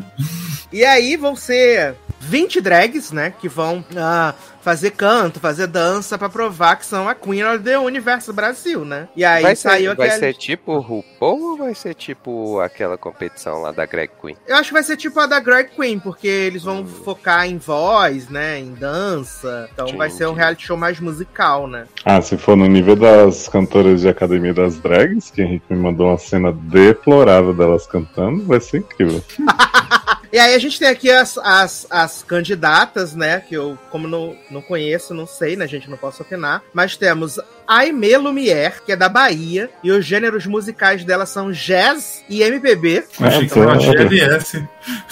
E 0.72 0.86
aí 0.86 1.18
vão 1.18 1.36
ser 1.36 1.96
20 2.22 2.62
drags, 2.62 3.12
né, 3.12 3.34
que 3.40 3.50
vão 3.50 3.84
ah, 3.98 4.34
fazer 4.62 4.92
canto, 4.92 5.40
fazer 5.40 5.68
dança 5.68 6.18
pra 6.18 6.30
provar 6.30 6.76
que 6.76 6.86
são 6.86 7.10
a 7.10 7.16
Queen 7.16 7.44
of 7.44 7.64
the 7.64 7.78
Universo 7.80 8.32
Brasil, 8.32 8.86
né? 8.86 9.10
E 9.16 9.26
aí 9.26 9.42
vai 9.42 9.56
saiu 9.56 9.92
ser, 9.92 9.98
vai 9.98 10.08
aquele... 10.08 10.20
ser 10.20 10.34
tipo 10.36 10.78
RuPaul 10.80 11.52
ou 11.52 11.58
vai 11.58 11.74
ser 11.74 11.96
tipo 11.96 12.60
aquela 12.60 12.98
competição 12.98 13.62
lá 13.62 13.72
da 13.72 13.86
Greg 13.86 14.12
Queen? 14.22 14.38
Eu 14.48 14.56
acho 14.56 14.70
que 14.70 14.74
vai 14.74 14.84
ser 14.84 14.98
tipo 14.98 15.20
a 15.20 15.26
da 15.26 15.40
Drag 15.40 15.70
Queen, 15.76 16.00
porque 16.00 16.28
eles 16.28 16.64
vão 16.64 16.86
focar 16.86 17.48
em 17.48 17.58
voz, 17.58 18.30
né? 18.30 18.60
Em 18.60 18.74
dança. 18.74 19.68
Então 19.74 19.98
vai 19.98 20.10
ser 20.10 20.28
um 20.28 20.34
reality 20.34 20.68
show 20.68 20.78
mais 20.78 21.00
musical, 21.00 21.68
né? 21.68 21.86
Ah, 22.06 22.22
se 22.22 22.38
for 22.38 22.56
no 22.56 22.68
nível 22.68 22.96
das 22.96 23.48
cantoras 23.48 24.02
de 24.02 24.10
Academia 24.10 24.54
das 24.54 24.78
Drags, 24.78 25.32
que 25.32 25.42
a 25.42 25.46
Henrique 25.46 25.66
me 25.70 25.80
mandou 25.80 26.08
uma 26.08 26.18
cena 26.18 26.52
deplorável 26.52 27.54
delas 27.54 27.88
cantando, 27.88 28.46
vai 28.46 28.62
ser 28.62 28.78
incrível. 28.78 29.24
E 30.32 30.40
aí 30.40 30.56
a 30.56 30.60
gente 30.60 30.80
tem 30.80 30.88
aqui 30.88 31.12
as, 31.12 31.38
as, 31.38 31.86
as 31.90 32.24
candidatas, 32.24 33.14
né? 33.14 33.42
Que 33.42 33.56
eu, 33.56 33.78
como 33.90 34.08
não, 34.08 34.36
não 34.50 34.62
conheço, 34.62 35.14
não 35.14 35.28
sei, 35.28 35.58
né? 35.58 35.68
gente 35.68 35.90
não 35.90 35.98
posso 35.98 36.22
opinar. 36.22 36.62
Mas 36.74 36.96
temos 36.96 37.40
Aimee 37.68 38.16
Lumière, 38.18 38.82
que 38.86 38.92
é 38.94 38.96
da 38.96 39.10
Bahia. 39.10 39.70
E 39.84 39.92
os 39.92 40.06
gêneros 40.06 40.46
musicais 40.46 41.04
dela 41.04 41.26
são 41.26 41.52
jazz 41.52 42.24
e 42.30 42.42
MPB. 42.42 43.04
Achei 43.20 43.48
que 43.48 43.60
era 43.60 43.74
tá. 43.74 43.80
GLS. 43.80 44.64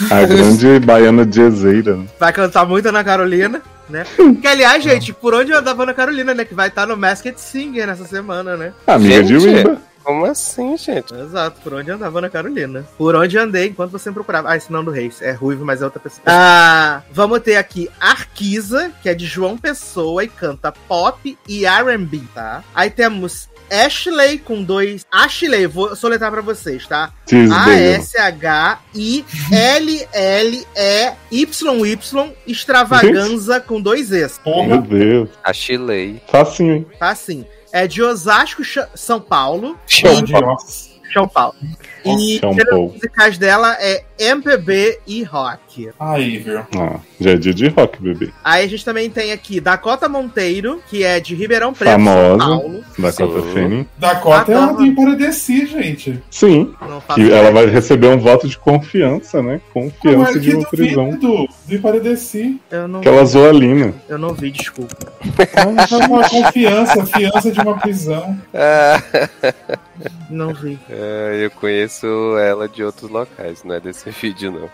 A 0.09 0.25
grande 0.25 0.79
baiana 0.79 1.25
jazzeira, 1.25 1.97
né? 1.97 2.05
Vai 2.19 2.31
cantar 2.31 2.65
muito 2.65 2.87
Ana 2.87 3.03
Carolina, 3.03 3.61
né? 3.89 4.05
Que, 4.41 4.47
aliás, 4.47 4.83
gente, 4.83 5.11
por 5.11 5.33
onde 5.33 5.51
andava 5.51 5.83
Ana 5.83 5.93
Carolina, 5.93 6.33
né? 6.33 6.45
Que 6.45 6.53
vai 6.53 6.69
estar 6.69 6.87
no 6.87 6.95
Masked 6.95 7.39
Singer 7.39 7.87
nessa 7.87 8.05
semana, 8.05 8.55
né? 8.55 8.73
Amiga 8.87 9.23
de 9.23 9.39
Gente. 9.39 9.67
Wimba. 9.67 9.88
Como 10.03 10.25
assim, 10.25 10.77
gente? 10.77 11.13
Exato, 11.13 11.59
por 11.61 11.73
onde 11.73 11.91
andava 11.91 12.19
Ana 12.19 12.29
Carolina. 12.29 12.85
Por 12.97 13.15
onde 13.15 13.37
andei 13.37 13.67
enquanto 13.67 13.91
você 13.91 14.09
me 14.09 14.13
procurava. 14.13 14.49
Ah, 14.49 14.57
esse 14.57 14.71
não 14.71 14.81
é 14.81 14.83
do 14.83 14.91
Reis, 14.91 15.21
é 15.21 15.31
ruivo, 15.31 15.65
mas 15.65 15.81
é 15.81 15.85
outra 15.85 15.99
pessoa. 15.99 16.23
Ah, 16.25 17.01
vamos 17.11 17.39
ter 17.39 17.57
aqui 17.57 17.89
Arquiza, 17.99 18.91
que 19.01 19.09
é 19.09 19.13
de 19.13 19.25
João 19.25 19.57
Pessoa 19.57 20.23
e 20.23 20.27
canta 20.27 20.71
pop 20.71 21.37
e 21.47 21.63
RB, 21.65 22.23
tá? 22.33 22.63
Aí 22.73 22.89
temos 22.89 23.49
Ashley 23.69 24.39
com 24.39 24.63
dois. 24.63 25.05
Ashley, 25.11 25.67
vou 25.67 25.95
soletrar 25.95 26.31
pra 26.31 26.41
vocês, 26.41 26.87
tá? 26.87 27.13
A-S-H-I-L-E-Y-Y 27.31 29.13
extravaganza 32.47 33.59
com 33.59 33.79
dois 33.79 34.11
Es. 34.11 34.41
Meu 34.45 34.81
Deus. 34.81 35.29
A 35.43 35.53
Chilei. 35.53 36.19
Facinho, 36.27 36.73
hein? 36.73 36.87
Tá 36.97 37.09
assim. 37.09 37.45
É 37.71 37.87
de 37.87 38.01
Osasco, 38.01 38.63
São 38.95 39.19
Paulo. 39.19 39.77
show 39.87 40.21
de. 40.21 40.33
São 41.13 41.27
Paulo. 41.27 41.55
E 42.05 42.39
São 42.39 42.51
os 42.51 42.63
Paulo. 42.63 42.93
musicais 42.93 43.37
dela 43.37 43.75
é 43.79 44.03
MPB 44.17 44.99
e 45.07 45.23
rock. 45.23 45.89
Aí, 45.99 46.37
viu? 46.39 46.59
Ah, 46.77 46.99
já 47.19 47.31
é 47.31 47.35
dia 47.37 47.53
de 47.53 47.67
rock, 47.69 48.01
bebê. 48.01 48.29
Aí 48.43 48.65
a 48.65 48.67
gente 48.67 48.83
também 48.83 49.09
tem 49.09 49.31
aqui 49.31 49.59
Dakota 49.59 50.09
Monteiro, 50.09 50.81
que 50.89 51.03
é 51.03 51.19
de 51.19 51.35
Ribeirão 51.35 51.73
Preto, 51.73 51.91
Famosa. 51.91 52.37
São 52.37 52.59
Paulo. 52.59 52.83
Dakota. 52.97 53.41
Fanning. 53.53 53.87
Dakota 53.97 54.51
é 54.51 54.55
ela 54.55 54.67
tá. 54.67 54.73
do 54.73 54.85
Imparadeci, 54.85 55.65
gente. 55.65 56.21
Sim. 56.29 56.73
Não 56.81 57.01
Que 57.15 57.31
ela 57.31 57.51
vai 57.51 57.65
receber 57.67 58.07
um 58.07 58.19
voto 58.19 58.47
de 58.47 58.57
confiança, 58.57 59.41
né? 59.41 59.61
Como 59.73 59.89
Confiança 59.91 60.37
é 60.37 60.39
de 60.39 60.49
que 60.49 60.55
uma 60.55 60.67
prisão. 60.69 61.05
duvido 61.11 61.47
do 61.67 61.75
Imparadeci? 61.75 62.59
Eu 62.71 62.87
não, 62.87 62.99
Aquela 62.99 63.23
zoalina. 63.25 63.93
eu 64.07 64.17
não 64.17 64.33
vi, 64.33 64.51
desculpa. 64.51 64.95
É 65.55 65.65
uma 65.65 66.27
confiança, 66.29 67.05
fiança 67.05 67.51
de 67.51 67.59
uma 67.61 67.77
prisão. 67.77 68.37
Ah, 68.53 69.01
Não 70.29 70.53
vi. 70.53 70.77
eu 71.41 71.49
conheço 71.51 71.88
ela 72.39 72.67
de 72.67 72.83
outros 72.83 73.09
locais, 73.09 73.63
não 73.63 73.75
é 73.75 73.79
desse 73.79 74.09
vídeo, 74.11 74.51
não. 74.51 74.69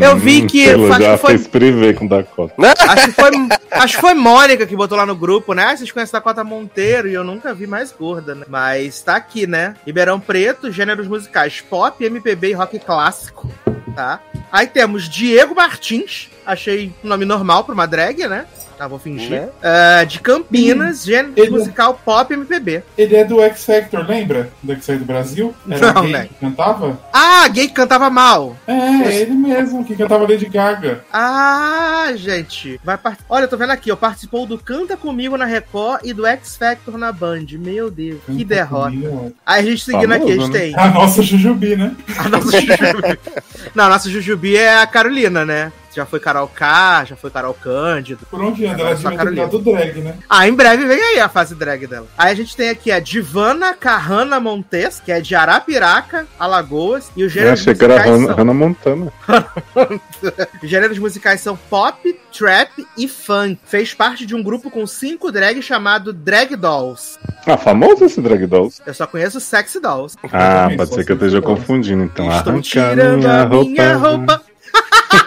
Eu 0.00 0.16
vi 0.16 0.46
que- 0.46 0.68
Ela 0.68 0.88
acho 0.94 1.02
já 1.02 1.12
que 1.14 1.18
foi- 1.20 1.30
fez 1.38 1.46
privê 1.48 1.92
com 1.94 2.06
Dakota. 2.06 2.54
Acho 2.88 3.06
que 3.06 3.12
foi, 3.12 3.30
acho 3.70 3.94
que 3.96 4.00
foi 4.00 4.14
Mônica 4.14 4.66
que 4.66 4.76
botou 4.76 4.96
lá 4.96 5.04
no 5.06 5.14
grupo, 5.16 5.52
né? 5.54 5.64
Ah, 5.64 5.76
vocês 5.76 5.90
conhecem 5.90 6.12
Dakota 6.12 6.42
Monteiro 6.44 7.08
e 7.08 7.14
eu 7.14 7.24
nunca 7.24 7.52
vi 7.54 7.66
mais 7.66 7.90
gorda, 7.92 8.34
né? 8.34 8.44
Mas 8.48 9.00
tá 9.02 9.16
aqui, 9.16 9.46
né? 9.46 9.74
Ribeirão 9.86 10.18
Preto, 10.20 10.70
gêneros 10.70 11.06
musicais 11.06 11.60
pop, 11.60 12.02
MPB 12.04 12.50
e 12.50 12.52
rock 12.52 12.78
clássico, 12.78 13.50
tá? 13.94 14.20
Aí 14.52 14.66
temos 14.66 15.08
Diego 15.08 15.54
Martins, 15.54 16.30
achei 16.46 16.92
um 17.02 17.08
nome 17.08 17.24
normal 17.24 17.64
pra 17.64 17.74
uma 17.74 17.86
drag, 17.86 18.26
né? 18.28 18.46
Ah, 18.78 18.88
vou 18.88 18.98
fingir. 18.98 19.30
Né? 19.30 19.48
Ah, 19.62 20.04
de 20.04 20.18
Campinas, 20.20 21.04
gênero 21.04 21.32
Ele- 21.36 21.50
musical 21.50 21.98
pop 22.04 22.32
MPB. 22.32 22.82
Ele 22.98 23.16
é 23.16 23.24
do 23.24 23.40
X 23.42 23.64
Factor, 23.64 24.06
lembra? 24.06 24.50
Do 24.62 24.72
X 24.72 24.86
Factor 24.86 25.06
Brasil? 25.06 25.54
Era 25.70 25.92
Não, 25.92 26.02
gay 26.02 26.12
né? 26.12 26.28
que 26.28 26.34
cantava? 26.34 26.98
Ah, 27.12 27.46
gay 27.48 27.68
que 27.68 27.74
cantava 27.74 28.10
mal. 28.10 28.56
É, 28.66 29.20
ele 29.20 29.32
mesmo, 29.32 29.84
que 29.84 29.94
cantava 29.96 30.26
Lady 30.28 30.46
Gaga. 30.48 31.04
Ah, 31.12 32.12
gente. 32.16 32.80
Vai 32.84 32.98
part... 32.98 33.18
Olha, 33.28 33.44
eu 33.44 33.48
tô 33.48 33.56
vendo 33.56 33.70
aqui, 33.70 33.90
ó. 33.92 33.96
Participou 33.96 34.46
do 34.46 34.58
Canta 34.58 34.96
Comigo 34.96 35.36
na 35.36 35.44
Record 35.44 36.00
e 36.04 36.12
do 36.12 36.26
X 36.26 36.56
Factor 36.56 36.98
na 36.98 37.12
Band. 37.12 37.46
Meu 37.52 37.90
Deus, 37.90 38.20
que 38.26 38.32
Canta 38.32 38.44
derrota. 38.44 38.90
comigo. 38.90 39.32
Aí 39.46 39.60
a 39.66 39.70
gente 39.70 39.84
seguindo 39.84 40.12
aqui, 40.12 40.32
a 40.32 40.36
gente 40.36 40.50
né? 40.50 40.58
tem 40.58 40.74
A 40.76 40.88
nossa 40.88 41.22
Jujubi, 41.22 41.76
né? 41.76 41.94
a 42.18 42.28
nossa 42.28 42.60
Jujubi. 42.60 43.18
Não, 43.74 43.84
a 43.84 43.88
nossa 43.88 44.10
Jujubi 44.10 44.56
é 44.56 44.78
a 44.80 44.86
Carolina, 44.86 45.44
né? 45.44 45.72
Já 45.94 46.04
foi 46.04 46.18
Carol 46.18 46.48
K, 46.48 47.04
já 47.04 47.16
foi 47.16 47.30
Carol 47.30 47.54
Cândido. 47.54 48.26
Por 48.26 48.42
onde 48.42 48.66
anda? 48.66 48.82
Ela 48.82 48.94
devia 48.94 49.10
ter 49.10 49.16
Carolina. 49.16 49.46
virado 49.46 49.58
drag, 49.58 50.00
né? 50.00 50.14
Ah, 50.28 50.48
em 50.48 50.52
breve 50.54 50.86
vem 50.86 51.00
aí 51.00 51.20
a 51.20 51.28
fase 51.28 51.54
drag 51.54 51.86
dela. 51.86 52.06
Aí 52.18 52.32
a 52.32 52.34
gente 52.34 52.56
tem 52.56 52.68
aqui 52.68 52.90
a 52.90 52.98
Divana 52.98 53.74
Carrana 53.74 54.40
Montes, 54.40 55.00
que 55.04 55.12
é 55.12 55.20
de 55.20 55.34
Arapiraca, 55.34 56.26
Alagoas. 56.38 57.10
E 57.16 57.22
os 57.22 57.24
Eu 57.24 57.28
gêneros 57.30 57.60
achei 57.60 57.74
que 57.74 57.84
era 57.84 57.94
musicais 57.94 58.10
Hannah, 58.12 58.26
são... 58.26 58.36
Hannah 58.36 58.54
Montana. 58.54 59.12
Os 60.62 60.68
gêneros 60.68 60.98
musicais 60.98 61.40
são 61.40 61.56
pop, 61.56 62.20
trap 62.36 62.86
e 62.98 63.08
funk. 63.08 63.60
Fez 63.64 63.94
parte 63.94 64.26
de 64.26 64.34
um 64.34 64.42
grupo 64.42 64.70
com 64.70 64.86
cinco 64.86 65.30
drags 65.30 65.64
chamado 65.64 66.12
Drag 66.12 66.56
Dolls. 66.56 67.18
Ah, 67.46 67.56
famoso 67.56 68.04
esse 68.04 68.20
Drag 68.20 68.46
Dolls. 68.46 68.82
Eu 68.84 68.94
só 68.94 69.06
conheço 69.06 69.38
Sexy 69.40 69.78
Dolls. 69.78 70.16
Ah, 70.32 70.68
pode 70.76 70.94
ser 70.94 71.04
que 71.04 71.12
eu 71.12 71.16
esteja 71.16 71.40
confundindo, 71.40 72.02
então. 72.02 72.30
Estou 72.30 72.60
tirando 72.60 73.18
minha 73.18 73.42
a 73.42 73.44
roupa. 73.44 73.70
minha 73.70 73.96
roupa. 73.96 74.42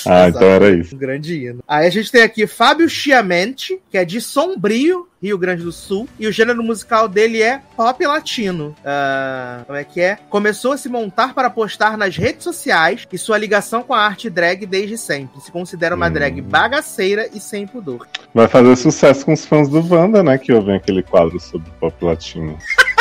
Ah, 0.06 0.28
então 0.28 0.42
era 0.42 0.70
isso. 0.70 0.94
Um 0.94 0.98
grande 0.98 1.34
hino. 1.34 1.62
Aí 1.66 1.86
a 1.86 1.90
gente 1.90 2.10
tem 2.10 2.22
aqui 2.22 2.46
Fábio 2.46 2.88
Chiamente, 2.88 3.80
que 3.90 3.98
é 3.98 4.04
de 4.04 4.20
Sombrio, 4.20 5.08
Rio 5.22 5.38
Grande 5.38 5.62
do 5.62 5.72
Sul. 5.72 6.08
E 6.18 6.26
o 6.26 6.32
gênero 6.32 6.62
musical 6.62 7.08
dele 7.08 7.40
é 7.42 7.60
pop 7.76 8.04
latino. 8.06 8.74
Ah, 8.84 9.62
como 9.66 9.78
é 9.78 9.84
que 9.84 10.00
é? 10.00 10.18
Começou 10.28 10.72
a 10.72 10.76
se 10.76 10.88
montar 10.88 11.34
para 11.34 11.48
postar 11.50 11.96
nas 11.96 12.16
redes 12.16 12.44
sociais 12.44 13.06
e 13.12 13.18
sua 13.18 13.38
ligação 13.38 13.82
com 13.82 13.94
a 13.94 14.00
arte 14.00 14.28
drag 14.28 14.66
desde 14.66 14.98
sempre. 14.98 15.40
Se 15.40 15.50
considera 15.50 15.94
uma 15.94 16.08
Hum. 16.08 16.12
drag 16.12 16.40
bagaceira 16.42 17.28
e 17.34 17.40
sem 17.40 17.66
pudor. 17.66 18.06
Vai 18.34 18.48
fazer 18.48 18.76
sucesso 18.76 19.24
com 19.24 19.32
os 19.32 19.44
fãs 19.46 19.68
do 19.68 19.80
Wanda, 19.94 20.22
né? 20.22 20.36
Que 20.38 20.52
ouvem 20.52 20.76
aquele 20.76 21.02
quadro 21.02 21.38
sobre 21.40 21.70
pop 21.80 22.04
latino. 22.04 22.58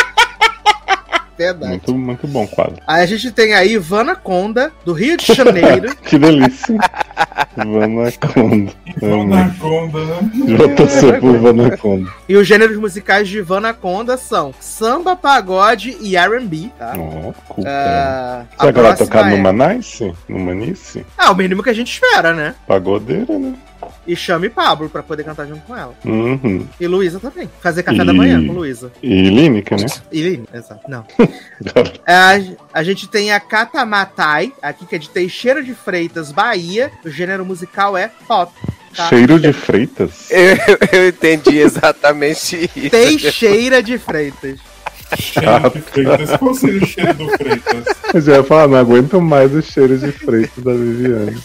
Verdade. 1.38 1.72
Muito, 1.72 1.98
muito 1.98 2.28
bom 2.28 2.46
quadro. 2.48 2.76
Aí 2.86 3.02
a 3.04 3.06
gente 3.06 3.32
tem 3.32 3.54
a 3.54 3.66
Ivana 3.66 4.16
Conda, 4.16 4.72
do 4.86 4.94
Rio 4.94 5.18
de 5.18 5.34
Janeiro. 5.34 5.94
Que 6.04 6.18
delícia. 6.20 6.78
Vanaconda. 7.56 8.72
Amo. 9.02 9.34
Anaconda, 9.34 10.00
né? 10.06 10.32
Já 10.58 10.76
torcer 10.76 11.20
por 11.20 11.38
Vanaconda. 11.38 12.12
e 12.28 12.36
os 12.36 12.48
gêneros 12.48 12.78
musicais 12.78 13.28
de 13.28 13.40
Ivana 13.40 13.74
Conda 13.74 14.18
são 14.18 14.54
samba, 14.60 15.16
pagode 15.16 15.98
e 16.02 16.16
R&B, 16.16 16.70
tá? 16.78 16.94
Culpa. 17.48 17.70
Ah, 17.70 18.44
a 18.58 18.62
Será 18.62 18.74
que 18.74 18.80
ela 18.80 18.88
vai 18.90 18.98
tocar 18.98 19.32
é- 19.32 19.36
no 19.38 19.54
Manice? 19.54 20.14
No 20.28 20.40
Manice? 20.40 21.06
Ah, 21.18 21.32
o 21.32 21.36
mínimo 21.36 21.64
que 21.64 21.70
a 21.70 21.74
gente 21.74 21.92
espera, 21.94 22.34
né? 22.34 22.56
Pagodeira, 22.68 23.38
né? 23.40 23.54
E 24.06 24.16
chame 24.16 24.50
Pablo 24.50 24.90
pra 24.90 25.02
poder 25.02 25.24
cantar 25.24 25.48
junto 25.48 25.62
com 25.62 25.76
ela. 25.78 25.94
Uhum. 26.04 26.68
E 26.80 26.88
Luísa 26.88 27.20
também. 27.20 27.50
Fazer 27.62 27.84
café 27.84 28.02
E- 28.02 28.06
da 28.06 28.14
manhã 28.14 28.46
com 28.46 28.52
Luísa. 28.54 28.92
E 29.02 29.22
Línica, 29.30 29.78
né? 29.78 29.86
E 30.12 30.22
Lini, 30.22 30.46
exato. 30.54 30.82
Não. 30.90 31.06
É, 32.06 32.14
a, 32.74 32.80
a 32.80 32.84
gente 32.84 33.08
tem 33.08 33.32
a 33.32 33.40
Catamatai, 33.40 34.52
aqui 34.62 34.86
que 34.86 34.96
é 34.96 35.00
de 35.00 35.10
Teixeira 35.10 35.64
de 35.64 35.74
Freitas, 35.74 36.32
Bahia. 36.32 36.92
O 37.06 37.10
gênero 37.10 37.46
musical 37.46 37.96
é 37.96 38.10
pop. 38.28 38.52
tá? 38.96 39.08
Cheiro 39.08 39.40
de 39.40 39.54
Freitas. 39.54 40.30
Eu, 40.30 40.58
eu 40.92 41.08
entendi 41.10 41.58
exatamente 41.60 42.70
isso. 42.76 42.90
Teixeira 42.90 43.82
de 43.82 43.98
Freitas. 43.98 44.60
Cheiro 45.16 45.70
de 45.70 45.82
Freitas. 45.82 46.38
Qual 46.38 46.54
seria 46.54 46.84
o 46.84 46.86
cheiro 46.86 47.14
do 47.14 47.30
Freitas? 47.30 47.86
Eu 48.14 48.22
já 48.22 48.34
ia 48.38 48.44
falar, 48.44 48.68
não 48.68 48.78
aguento 48.78 49.22
mais 49.22 49.54
o 49.54 49.62
cheiro 49.62 49.98
de 49.98 50.12
Freitas 50.12 50.64
da 50.64 50.74
Viviane. 50.74 51.42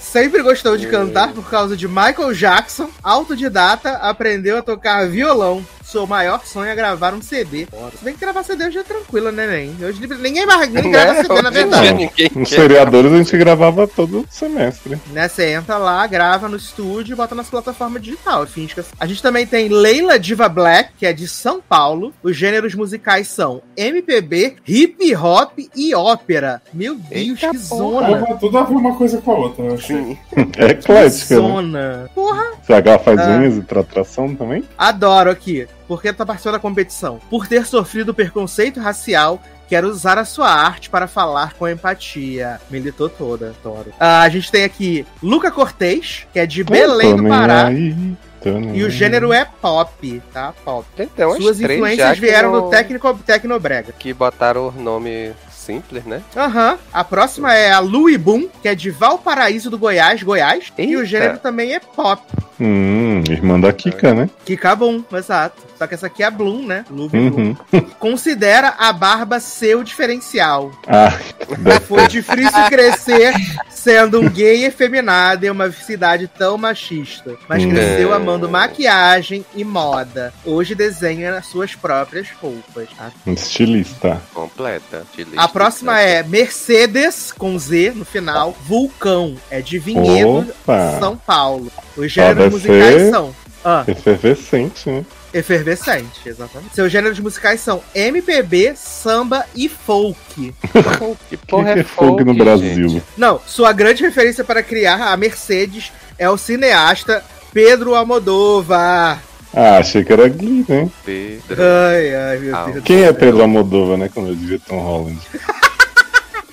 Sempre 0.00 0.42
gostou 0.42 0.76
de 0.76 0.86
cantar 0.86 1.32
por 1.32 1.48
causa 1.48 1.76
de 1.76 1.88
Michael 1.88 2.32
Jackson. 2.34 2.88
Autodidata, 3.02 3.90
aprendeu 3.98 4.58
a 4.58 4.62
tocar 4.62 5.08
violão. 5.08 5.64
Seu 5.94 6.06
maior 6.08 6.44
sonho 6.44 6.68
é 6.68 6.74
gravar 6.74 7.14
um 7.14 7.22
CD. 7.22 7.68
Se 7.96 8.04
bem 8.04 8.14
que 8.14 8.20
gravar 8.20 8.42
CD 8.42 8.66
hoje 8.66 8.78
é 8.78 8.82
tranquilo, 8.82 9.30
né, 9.30 9.46
nem? 9.46 9.86
Hoje 9.86 10.00
ninguém 10.20 10.44
mais 10.44 10.68
ninguém 10.68 10.90
grava 10.90 11.22
CD, 11.22 11.40
na 11.42 11.50
verdade. 11.50 12.10
quer. 12.16 12.30
seriadores 12.46 13.12
a 13.12 13.16
gente 13.18 13.36
gravava 13.38 13.86
todo 13.86 14.26
semestre. 14.28 14.98
Né, 15.12 15.28
você 15.28 15.52
entra 15.52 15.76
lá, 15.78 16.04
grava 16.08 16.48
no 16.48 16.56
estúdio 16.56 17.12
e 17.14 17.16
bota 17.16 17.34
nas 17.36 17.48
plataformas 17.48 18.02
digital. 18.02 18.44
Finge 18.46 18.74
que- 18.74 18.82
A 18.98 19.06
gente 19.06 19.22
também 19.22 19.46
tem 19.46 19.68
Leila 19.68 20.18
Diva 20.18 20.48
Black, 20.48 20.90
que 20.98 21.06
é 21.06 21.12
de 21.12 21.28
São 21.28 21.60
Paulo. 21.60 22.12
Os 22.24 22.36
gêneros 22.36 22.74
musicais 22.74 23.28
são 23.28 23.62
MPB, 23.76 24.56
hip 24.66 25.14
hop 25.14 25.58
e 25.76 25.94
ópera. 25.94 26.60
Meu 26.72 26.96
Deus, 26.96 27.10
Eita 27.12 27.50
que 27.50 27.68
porra. 27.68 28.08
zona! 28.18 28.36
Tudo 28.40 28.58
a 28.58 28.64
ver 28.64 28.74
uma 28.74 28.96
coisa 28.96 29.18
com 29.18 29.30
a 29.30 29.34
outra, 29.36 29.64
eu 29.64 29.74
achei. 29.74 30.18
É 30.58 30.66
eclética, 30.72 31.34
né? 31.36 31.40
Zona. 31.40 32.10
Porra, 32.14 32.44
Será 32.66 32.80
que 32.82 32.88
ela 32.88 32.98
faz 32.98 33.20
Ah. 33.20 33.28
unhas 33.28 33.56
e 33.56 33.62
tratação 33.62 34.34
também? 34.34 34.64
adoro 34.76 35.30
aqui. 35.30 35.66
Porque 35.86 36.12
tá 36.12 36.24
participando 36.24 36.54
da 36.54 36.58
competição. 36.60 37.20
Por 37.30 37.46
ter 37.46 37.66
sofrido 37.66 38.14
preconceito 38.14 38.80
racial, 38.80 39.40
quero 39.68 39.88
usar 39.88 40.18
a 40.18 40.24
sua 40.24 40.48
arte 40.50 40.88
para 40.88 41.06
falar 41.06 41.54
com 41.54 41.68
empatia. 41.68 42.60
Militou 42.70 43.08
toda, 43.08 43.54
adoro. 43.60 43.92
Ah, 44.00 44.22
a 44.22 44.28
gente 44.28 44.50
tem 44.50 44.64
aqui 44.64 45.06
Luca 45.22 45.50
Cortez, 45.50 46.26
que 46.32 46.38
é 46.38 46.46
de 46.46 46.64
Belém 46.64 47.16
do 47.16 47.28
Pará. 47.28 47.66
aí, 47.66 47.94
tô 48.42 48.50
nem 48.52 48.76
E 48.76 48.84
o 48.84 48.90
gênero 48.90 49.32
é 49.32 49.44
pop, 49.44 50.22
tá? 50.32 50.54
Pop. 50.64 50.86
Então, 50.98 51.32
as 51.32 51.42
Suas 51.42 51.60
influências 51.60 52.18
vieram 52.18 52.52
não- 52.52 52.62
do 52.62 52.70
técnico, 52.70 53.18
Tecnobrega. 53.26 53.92
Que 53.98 54.12
botaram 54.14 54.68
o 54.68 54.72
nome 54.72 55.32
simples, 55.64 56.04
né? 56.04 56.22
Aham. 56.36 56.78
A 56.92 57.02
próxima 57.04 57.54
é 57.54 57.72
a 57.72 57.78
Louie 57.80 58.18
Boom, 58.18 58.48
que 58.62 58.68
é 58.68 58.74
de 58.74 58.90
Valparaíso 58.90 59.70
do 59.70 59.78
Goiás, 59.78 60.22
Goiás. 60.22 60.72
E 60.78 60.82
o 60.96 61.00
Eita. 61.00 61.04
gênero 61.06 61.38
também 61.38 61.74
é 61.74 61.80
pop. 61.80 62.22
Hum, 62.60 63.24
irmã 63.28 63.58
da 63.58 63.72
Kika, 63.72 64.14
né? 64.14 64.30
Kika 64.44 64.76
Boom, 64.76 65.02
exato. 65.12 65.62
Só 65.76 65.86
que 65.88 65.94
essa 65.94 66.06
aqui 66.06 66.22
é 66.22 66.26
a 66.26 66.30
Bloom, 66.30 66.64
né? 66.66 66.84
Louie 66.88 67.08
Bloom. 67.08 67.56
Uhum. 67.72 67.80
Considera 67.98 68.74
a 68.78 68.92
barba 68.92 69.40
seu 69.40 69.82
diferencial. 69.82 70.70
Ah, 70.86 71.10
Foi 71.88 72.06
difícil 72.06 72.64
crescer 72.68 73.32
sendo 73.68 74.20
um 74.20 74.28
gay 74.28 74.64
efeminado 74.64 75.44
em 75.44 75.50
uma 75.50 75.70
cidade 75.72 76.28
tão 76.28 76.56
machista. 76.56 77.34
Mas 77.48 77.64
Hum. 77.64 77.70
cresceu 77.70 78.14
amando 78.14 78.48
maquiagem 78.48 79.44
e 79.54 79.64
moda. 79.64 80.32
Hoje 80.44 80.74
desenha 80.74 81.36
as 81.36 81.46
suas 81.46 81.74
próprias 81.74 82.28
roupas. 82.40 82.88
tá? 82.96 83.10
estilista. 83.26 84.22
Completa. 84.32 85.04
de 85.16 85.26
A. 85.36 85.48
próxima 85.54 86.00
é 86.00 86.22
Mercedes, 86.24 87.32
com 87.32 87.56
Z 87.58 87.92
no 87.94 88.04
final, 88.04 88.54
Vulcão. 88.66 89.36
É 89.50 89.62
de 89.62 89.78
Vinhedo, 89.78 90.46
Opa! 90.62 90.98
São 90.98 91.16
Paulo. 91.16 91.70
Os 91.96 92.10
gêneros 92.12 92.52
musicais 92.52 93.02
ser- 93.02 93.10
são... 93.10 93.34
Ah, 93.64 93.82
Efervescente, 93.88 94.90
né? 94.90 95.06
efervescente, 95.32 96.20
exatamente. 96.26 96.74
Seus 96.74 96.92
gêneros 96.92 97.18
musicais 97.18 97.60
são 97.60 97.82
MPB, 97.94 98.74
samba 98.76 99.44
e 99.54 99.68
folk. 99.68 100.54
Que 101.30 101.36
porra 101.38 101.64
que 101.64 101.70
é 101.70 101.72
é 101.72 101.76
no 101.82 101.84
folk, 101.88 102.24
Brasil? 102.34 102.88
gente? 102.90 103.02
Não, 103.16 103.40
sua 103.46 103.72
grande 103.72 104.02
referência 104.02 104.44
para 104.44 104.62
criar 104.62 105.12
a 105.12 105.16
Mercedes 105.16 105.90
é 106.18 106.28
o 106.28 106.36
cineasta 106.36 107.24
Pedro 107.52 107.94
Almodóvar. 107.94 109.22
Ah, 109.56 109.78
achei 109.78 110.02
que 110.04 110.12
era 110.12 110.28
Glee, 110.28 110.64
né? 110.68 110.90
Pedro. 111.04 111.56
Ai, 111.62 112.14
ai, 112.14 112.38
meu 112.38 112.56
Ah, 112.56 112.64
Deus. 112.70 112.84
Quem 112.84 113.04
é. 113.04 113.12
Pedro 113.12 113.42
Almodóvar, 113.42 113.96
né? 113.96 114.10
Como 114.12 114.28
eu 114.28 114.34
dizia 114.34 114.58
Tom 114.66 114.78
Holland. 114.80 115.20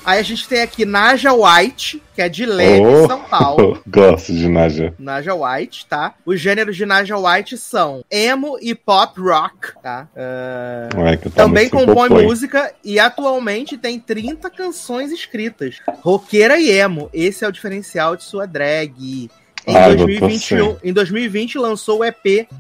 Aí 0.04 0.20
a 0.20 0.24
gente 0.24 0.48
tem 0.48 0.64
aqui 0.64 0.84
Naja 0.84 1.32
White, 1.32 2.02
que 2.16 2.24
é 2.24 2.28
de 2.28 2.44
Leme, 2.44 2.84
Oh. 2.88 3.08
São 3.08 3.22
Paulo. 3.22 3.80
Gosto 3.88 4.34
de 4.34 4.48
Naja. 4.48 4.96
Naja 4.98 5.36
White, 5.36 5.86
tá? 5.86 6.16
Os 6.26 6.40
gêneros 6.40 6.76
de 6.76 6.88
Naja 6.88 7.16
White 7.18 7.56
são 7.56 8.04
emo 8.10 8.58
e 8.60 8.74
pop 8.74 9.22
rock, 9.22 9.74
tá? 9.82 10.08
Eu 10.16 11.32
tava 11.32 11.48
Também 11.48 11.66
nesse 11.66 11.70
compõe 11.86 12.10
música 12.24 12.74
e 12.84 13.00
atualmente 13.00 13.78
tem 13.78 14.00
30 14.00 14.50
canções 14.50 15.12
escritas. 15.12 15.76
Roqueira 16.02 16.60
e 16.60 16.72
emo. 16.72 17.08
Esse 17.14 17.46
é 17.46 17.48
o 17.48 17.52
diferencial 17.52 18.16
de 18.16 18.24
sua 18.24 18.48
drag. 18.48 19.30
Em, 19.68 19.76
Ah, 19.76 19.90
eu 19.90 19.98
tô 19.98 20.06
2021, 20.06 20.78
em 20.84 20.94
2020 20.94 21.58
lançou 21.58 22.00
o 22.00 22.04
EP 22.04 22.48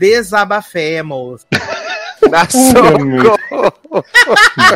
Desabafemos. 2.22 3.24
Socorro. 3.24 4.06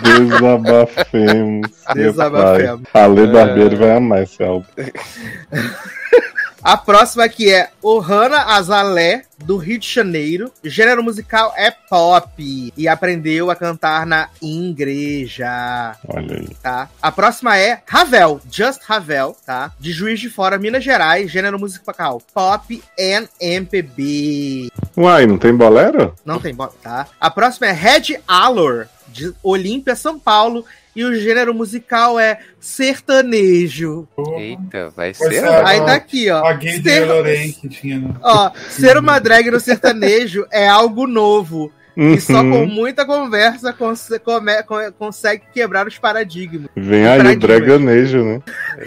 Desabafemos. 0.03 1.69
Desabafemos. 1.93 2.87
A 2.93 3.05
Lê 3.05 3.27
Barbeiro 3.27 3.77
vai 3.77 3.91
amar 3.95 4.23
esse 4.23 4.43
álbum. 4.43 4.65
A 6.65 6.75
próxima 6.75 7.23
aqui 7.23 7.53
é 7.53 7.69
Ohana 7.79 8.39
Azalé, 8.55 9.25
do 9.37 9.55
Rio 9.55 9.77
de 9.77 9.87
Janeiro. 9.87 10.51
Gênero 10.63 11.03
musical 11.03 11.53
é 11.55 11.69
pop. 11.69 12.73
E 12.75 12.87
aprendeu 12.87 13.51
a 13.51 13.55
cantar 13.55 14.03
na 14.07 14.29
igreja. 14.41 15.95
Olha 16.07 16.37
aí. 16.37 16.47
tá? 16.63 16.89
A 16.99 17.11
próxima 17.11 17.55
é 17.55 17.83
Ravel, 17.85 18.41
Just 18.51 18.81
Ravel, 18.83 19.37
tá? 19.45 19.73
De 19.79 19.91
Juiz 19.91 20.19
de 20.19 20.27
Fora, 20.27 20.57
Minas 20.57 20.83
Gerais, 20.83 21.29
gênero 21.29 21.59
musical 21.59 22.19
pop 22.33 22.83
and 22.99 23.27
MPB. 23.39 24.69
Uai, 24.97 25.27
não 25.27 25.37
tem 25.37 25.55
bolero? 25.55 26.15
Não 26.25 26.39
tem 26.39 26.55
bota, 26.55 26.73
tá? 26.81 27.07
A 27.21 27.29
próxima 27.29 27.67
é 27.67 27.71
Red 27.73 28.19
Alor, 28.27 28.87
de 29.09 29.31
Olímpia, 29.43 29.95
São 29.95 30.17
Paulo, 30.17 30.65
e 30.95 31.03
o 31.03 31.13
gênero 31.15 31.53
musical 31.53 32.19
é 32.19 32.39
sertanejo. 32.59 34.07
Eita, 34.37 34.89
vai 34.95 35.13
ser. 35.13 35.43
é. 35.43 35.63
Aí 35.65 35.79
tá 35.81 35.93
aqui, 35.93 36.29
ó. 36.29 36.45
A 36.45 36.53
gay 36.53 36.79
de 36.79 36.89
Ser- 36.89 37.05
Lorei 37.05 37.51
que 37.53 37.69
tinha. 37.69 37.99
né? 37.99 38.13
Ó, 38.21 38.51
ser 38.69 38.97
uma 38.97 39.19
drag 39.19 39.49
no 39.51 39.59
sertanejo 39.59 40.45
é 40.51 40.67
algo 40.67 41.07
novo. 41.07 41.71
E 41.97 42.19
só 42.19 42.41
Uhum. 42.41 42.51
com 42.51 42.65
muita 42.65 43.05
conversa 43.05 43.71
conse- 43.71 44.19
come- 44.19 44.61
co- 44.63 44.91
consegue 44.99 45.43
quebrar 45.53 45.87
os 45.87 45.97
paradigmas. 45.97 46.67
Vem 46.75 47.07
aí 47.07 47.19
o 47.19 47.23
Paradigmas. 47.23 47.39
draganejo, 47.39 48.21
né? 48.23 48.41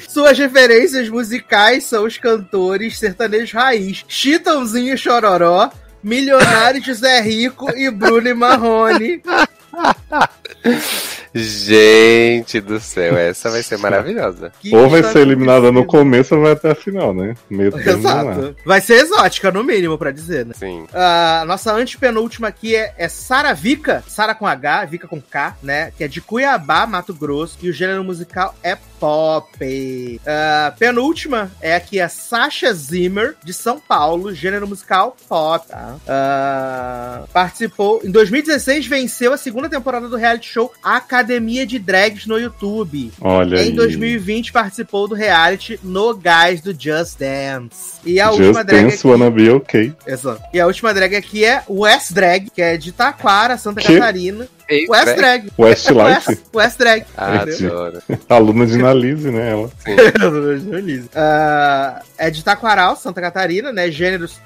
Suas 0.07 0.38
referências 0.38 1.09
musicais 1.09 1.85
são 1.85 2.05
os 2.05 2.18
cantores 2.18 2.99
sertanejos 2.99 3.51
raiz, 3.53 4.05
Chitãozinho 4.07 4.92
e 4.92 4.99
Chororó, 4.99 5.71
Milionário 6.03 6.85
José 6.85 7.18
Rico 7.23 7.71
e 7.75 7.90
Bruno 7.90 8.29
e 8.29 8.35
Marrone. 8.35 9.23
Gente 11.35 12.61
do 12.61 12.81
céu, 12.81 13.17
essa 13.17 13.51
vai 13.51 13.62
ser 13.62 13.79
maravilhosa. 13.79 14.53
Que 14.61 14.75
Ou 14.75 14.88
vai 14.88 15.03
ser 15.03 15.21
eliminada 15.21 15.71
no 15.71 15.85
começo 15.85 16.35
ou 16.35 16.43
vai 16.43 16.53
até 16.53 16.71
a 16.71 16.75
final, 16.75 17.14
né? 17.14 17.35
Meio 17.49 17.71
não 17.71 17.79
é. 17.79 17.88
Exato. 17.88 18.57
Vai 18.64 18.81
ser 18.81 18.95
exótica, 18.95 19.51
no 19.51 19.62
mínimo, 19.62 19.99
pra 19.99 20.11
dizer, 20.11 20.47
né? 20.47 20.55
Sim. 20.59 20.87
A 20.93 21.45
nossa 21.47 21.73
antepenúltima 21.73 22.49
aqui 22.49 22.75
é, 22.75 22.95
é 22.97 23.09
Sara 23.09 23.53
Vica, 23.53 24.03
Sara 24.07 24.35
com 24.35 24.47
H, 24.47 24.87
Vica 24.87 25.07
com 25.07 25.21
K, 25.21 25.57
né? 25.62 25.93
Que 25.97 26.05
é 26.05 26.09
de 26.09 26.21
Cuiabá, 26.21 26.87
Mato 26.87 27.14
Grosso, 27.14 27.59
e 27.62 27.69
o 27.69 27.73
gênero 27.73 28.03
musical 28.03 28.55
é 28.62 28.77
pop. 28.99 30.21
A 30.27 30.73
penúltima 30.73 31.51
é 31.61 31.75
aqui 31.75 32.01
a 32.01 32.09
Sasha 32.09 32.73
Zimmer, 32.73 33.37
de 33.45 33.53
São 33.53 33.79
Paulo, 33.79 34.35
gênero 34.35 34.67
musical 34.67 35.17
pop. 35.29 35.69
Tá? 35.69 35.97
Ah, 36.07 37.25
participou, 37.33 38.01
em 38.05 38.11
2016, 38.11 38.87
venceu 38.87 39.33
a 39.33 39.37
segunda 39.37 39.69
temporada 39.69 40.09
do 40.09 40.17
reality 40.17 40.49
show 40.49 40.73
Academia 40.83 41.17
de 41.22 41.78
Drags 41.78 42.26
no 42.26 42.38
YouTube. 42.38 43.12
Olha 43.20 43.59
aí. 43.59 43.68
Em 43.70 43.74
2020 43.74 44.52
participou 44.52 45.09
do 45.09 45.14
reality 45.14 45.78
No 45.83 46.14
Guys 46.14 46.61
do 46.61 46.72
Just 46.78 47.18
Dance. 47.18 47.98
E 48.04 48.20
a 48.20 48.26
Just 48.28 48.40
última 48.40 48.64
drag 48.64 48.83
Dance 48.85 48.96
aqui, 48.98 49.07
Wanna 49.07 49.31
Be 49.31 49.50
Okay. 49.50 49.92
Exato. 50.07 50.42
E 50.52 50.61
a 50.61 50.66
última 50.66 50.94
drag 50.94 51.14
aqui 51.16 51.44
é 51.44 51.62
West 51.68 52.12
Drag, 52.12 52.50
que 52.50 52.62
é 52.62 52.76
de 52.76 52.92
Taquara, 52.92 53.57
Santa 53.57 53.81
Que? 53.81 53.94
Catarina. 53.94 54.48
Eita, 54.68 54.92
West 54.92 55.14
Drag. 55.16 55.52
Westlife. 55.59 56.28
West, 56.28 56.42
West 56.54 56.78
Drag. 56.78 57.04
Adoro. 57.16 58.02
Aluna 58.28 58.66
de 58.66 58.74
Analise, 58.74 59.31
né? 59.31 59.50
Ela. 59.50 59.70
Ah, 61.14 62.02
é 62.18 62.31
de 62.31 62.44
Taquaral, 62.44 62.96
Santa 62.96 63.20
Catarina, 63.20 63.72
né? 63.72 63.90
Gêneros 63.90 64.38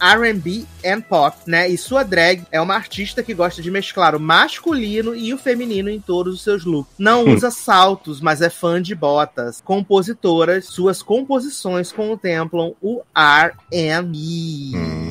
R&B 0.00 0.64
and 0.84 1.00
pop, 1.00 1.36
né? 1.46 1.68
E 1.68 1.76
sua 1.76 2.02
drag 2.02 2.44
é 2.50 2.60
uma 2.60 2.74
artista 2.74 3.22
que 3.22 3.34
gosta 3.34 3.62
de 3.62 3.70
mesclar 3.70 4.14
o 4.14 4.20
masculino 4.20 5.14
e 5.14 5.32
o 5.32 5.38
feminino 5.38 5.90
em 5.90 6.00
todos 6.00 6.34
os 6.34 6.42
seus 6.42 6.64
looks. 6.64 6.94
Não 6.98 7.24
usa 7.24 7.50
saltos, 7.50 8.20
mas 8.20 8.40
é 8.40 8.50
fã 8.50 8.80
de 8.80 8.94
botas. 8.94 9.60
Compositoras, 9.64 10.66
suas 10.66 11.02
composições 11.02 11.92
contemplam 11.92 12.74
o 12.80 13.02
R&B. 13.14 14.76
Hum. 14.76 15.06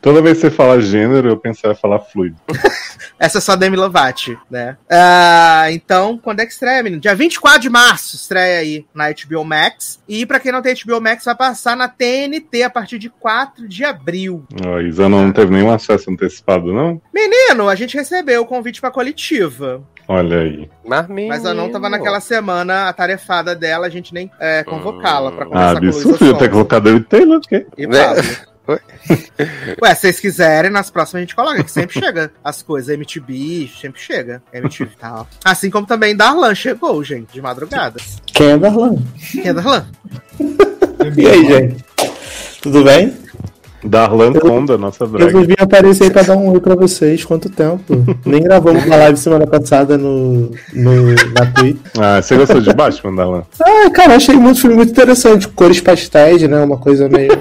Toda 0.00 0.20
vez 0.20 0.38
que 0.38 0.42
você 0.42 0.50
fala 0.50 0.80
gênero, 0.80 1.28
eu 1.28 1.36
pensava 1.36 1.74
em 1.74 1.76
falar 1.76 2.00
fluido. 2.00 2.36
Essa 3.18 3.38
é 3.38 3.40
só 3.40 3.54
Demi 3.54 3.76
Lovato, 3.76 4.36
né? 4.50 4.76
Ah, 4.90 5.66
então, 5.70 6.18
quando 6.18 6.40
é 6.40 6.46
que 6.46 6.52
estreia, 6.52 6.82
menino? 6.82 7.00
Dia 7.00 7.14
24 7.14 7.60
de 7.60 7.70
março 7.70 8.16
estreia 8.16 8.58
aí 8.58 8.84
na 8.92 9.10
HBO 9.10 9.44
Max. 9.44 10.00
E 10.08 10.26
pra 10.26 10.40
quem 10.40 10.50
não 10.50 10.60
tem 10.60 10.74
HBO 10.74 11.00
Max, 11.00 11.24
vai 11.24 11.36
passar 11.36 11.76
na 11.76 11.88
TNT 11.88 12.64
a 12.64 12.70
partir 12.70 12.98
de 12.98 13.08
4 13.08 13.68
de 13.68 13.81
abril. 13.84 14.44
Ó, 14.66 14.80
Isa 14.80 15.08
não 15.08 15.32
teve 15.32 15.52
nenhum 15.52 15.70
acesso 15.70 16.10
antecipado, 16.10 16.72
não? 16.72 17.00
Menino, 17.12 17.68
a 17.68 17.74
gente 17.74 17.96
recebeu 17.96 18.42
o 18.42 18.46
convite 18.46 18.80
pra 18.80 18.90
coletiva. 18.90 19.82
Olha 20.08 20.40
aí. 20.40 20.68
Mas. 20.84 21.06
Mas 21.08 21.44
eu 21.44 21.54
não 21.54 21.70
tava 21.70 21.88
naquela 21.88 22.20
semana 22.20 22.88
atarefada 22.88 23.54
dela, 23.54 23.86
a 23.86 23.90
gente 23.90 24.12
nem 24.12 24.30
é, 24.40 24.64
convocá-la 24.64 25.30
pra 25.32 25.44
Ah, 25.44 25.46
conversar 25.46 25.72
com 25.74 25.78
o 25.78 25.82
Luísa 25.82 25.98
absurdo. 26.00 26.24
Eu 26.26 26.34
ter 26.34 26.44
Sonza 26.44 26.48
colocado 26.50 26.88
eu 26.88 26.96
e 26.96 27.00
Taylor, 27.04 27.38
o 27.38 27.40
quê? 27.40 27.66
e 27.78 27.86
Né? 27.86 28.04
Pablo. 28.04 28.22
Ué, 29.82 29.94
se 29.94 30.00
vocês 30.02 30.20
quiserem, 30.20 30.70
nas 30.70 30.88
próximas 30.90 31.18
a 31.18 31.24
gente 31.24 31.34
coloca, 31.34 31.64
que 31.64 31.70
sempre 31.70 31.98
chega 31.98 32.32
as 32.44 32.62
coisas. 32.62 32.94
MTV, 32.94 33.68
sempre 33.80 34.00
chega. 34.00 34.40
MTV 34.52 34.90
e 34.92 34.96
tal. 34.98 35.26
Assim 35.44 35.68
como 35.68 35.84
também 35.86 36.14
Darlan 36.16 36.54
chegou, 36.54 37.02
gente, 37.02 37.32
de 37.32 37.42
madrugada. 37.42 38.00
Quem 38.26 38.50
é 38.52 38.58
Darlan? 38.58 38.96
Quem 39.32 39.48
é 39.48 39.52
Darlan? 39.52 39.86
E 41.16 41.26
aí, 41.26 41.44
gente? 41.46 41.84
Tudo 42.62 42.84
bem? 42.84 43.12
Darlan 43.84 44.32
Conda, 44.34 44.78
nossa 44.78 45.06
drag. 45.06 45.26
Resolvi 45.26 45.54
aparecer 45.58 46.04
aí 46.04 46.10
pra 46.10 46.22
dar 46.22 46.36
um 46.36 46.52
oi 46.52 46.60
pra 46.60 46.74
vocês. 46.74 47.24
Quanto 47.24 47.48
tempo? 47.48 47.82
Nem 48.24 48.42
gravamos 48.42 48.84
uma 48.84 48.96
live 48.96 49.18
semana 49.18 49.46
passada 49.46 49.98
no, 49.98 50.50
no, 50.72 51.06
na 51.34 51.46
Twitch. 51.54 51.78
Ah, 51.98 52.22
você 52.22 52.36
gostou 52.36 52.60
de 52.60 52.72
Batman, 52.72 53.14
Darlan? 53.14 53.42
Ah, 53.60 53.90
cara, 53.90 54.16
achei 54.16 54.36
muito 54.36 54.60
filme 54.60 54.76
muito 54.76 54.90
interessante. 54.90 55.48
Cores 55.48 55.80
pastéis, 55.80 56.42
né? 56.42 56.62
Uma 56.62 56.78
coisa 56.78 57.08
meio 57.08 57.32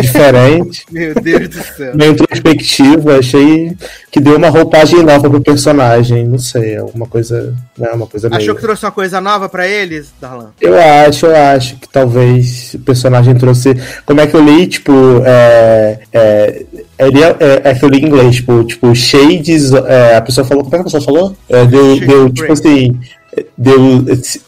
diferente. 0.00 0.84
Meu 0.90 1.14
Deus 1.14 1.48
do 1.48 1.62
céu. 1.62 1.92
Meio 1.94 2.12
introspectiva. 2.12 3.18
Achei 3.18 3.76
que 4.10 4.20
deu 4.20 4.36
uma 4.36 4.48
roupagem 4.48 5.02
nova 5.02 5.28
pro 5.28 5.40
personagem. 5.40 6.26
Não 6.26 6.38
sei, 6.38 6.74
é 6.74 6.82
uma 6.82 7.06
coisa. 7.06 7.54
Né, 7.76 7.88
uma 7.90 8.06
coisa 8.06 8.28
meio. 8.28 8.40
Achou 8.40 8.54
que 8.54 8.60
trouxe 8.62 8.84
uma 8.84 8.92
coisa 8.92 9.20
nova 9.20 9.48
pra 9.48 9.66
eles, 9.66 10.12
Darlan? 10.20 10.50
Eu 10.60 10.74
acho, 10.78 11.26
eu 11.26 11.36
acho 11.36 11.76
que 11.76 11.88
talvez 11.88 12.74
o 12.74 12.78
personagem 12.80 13.34
trouxe. 13.34 13.74
Como 14.06 14.20
é 14.20 14.26
que 14.26 14.34
eu 14.34 14.44
li? 14.44 14.66
Tipo, 14.66 14.92
é. 15.24 15.98
é 16.12 16.66
ele 16.98 17.22
é, 17.22 17.36
é, 17.40 17.70
é 17.70 17.74
que 17.74 17.84
eu 17.84 17.88
li 17.88 17.98
em 17.98 18.06
inglês, 18.06 18.36
tipo, 18.36 18.64
tipo 18.64 18.94
Shades. 18.94 19.72
É, 19.72 20.16
a 20.16 20.22
pessoa 20.22 20.46
falou. 20.46 20.64
Como 20.64 20.76
é 20.76 20.78
que 20.78 20.82
a 20.82 20.84
pessoa 20.84 21.02
falou? 21.02 21.36
É, 21.48 21.64
deu, 21.64 22.00
deu 22.00 22.30
tipo 22.30 22.52
assim. 22.52 22.98
Deu. 23.56 24.04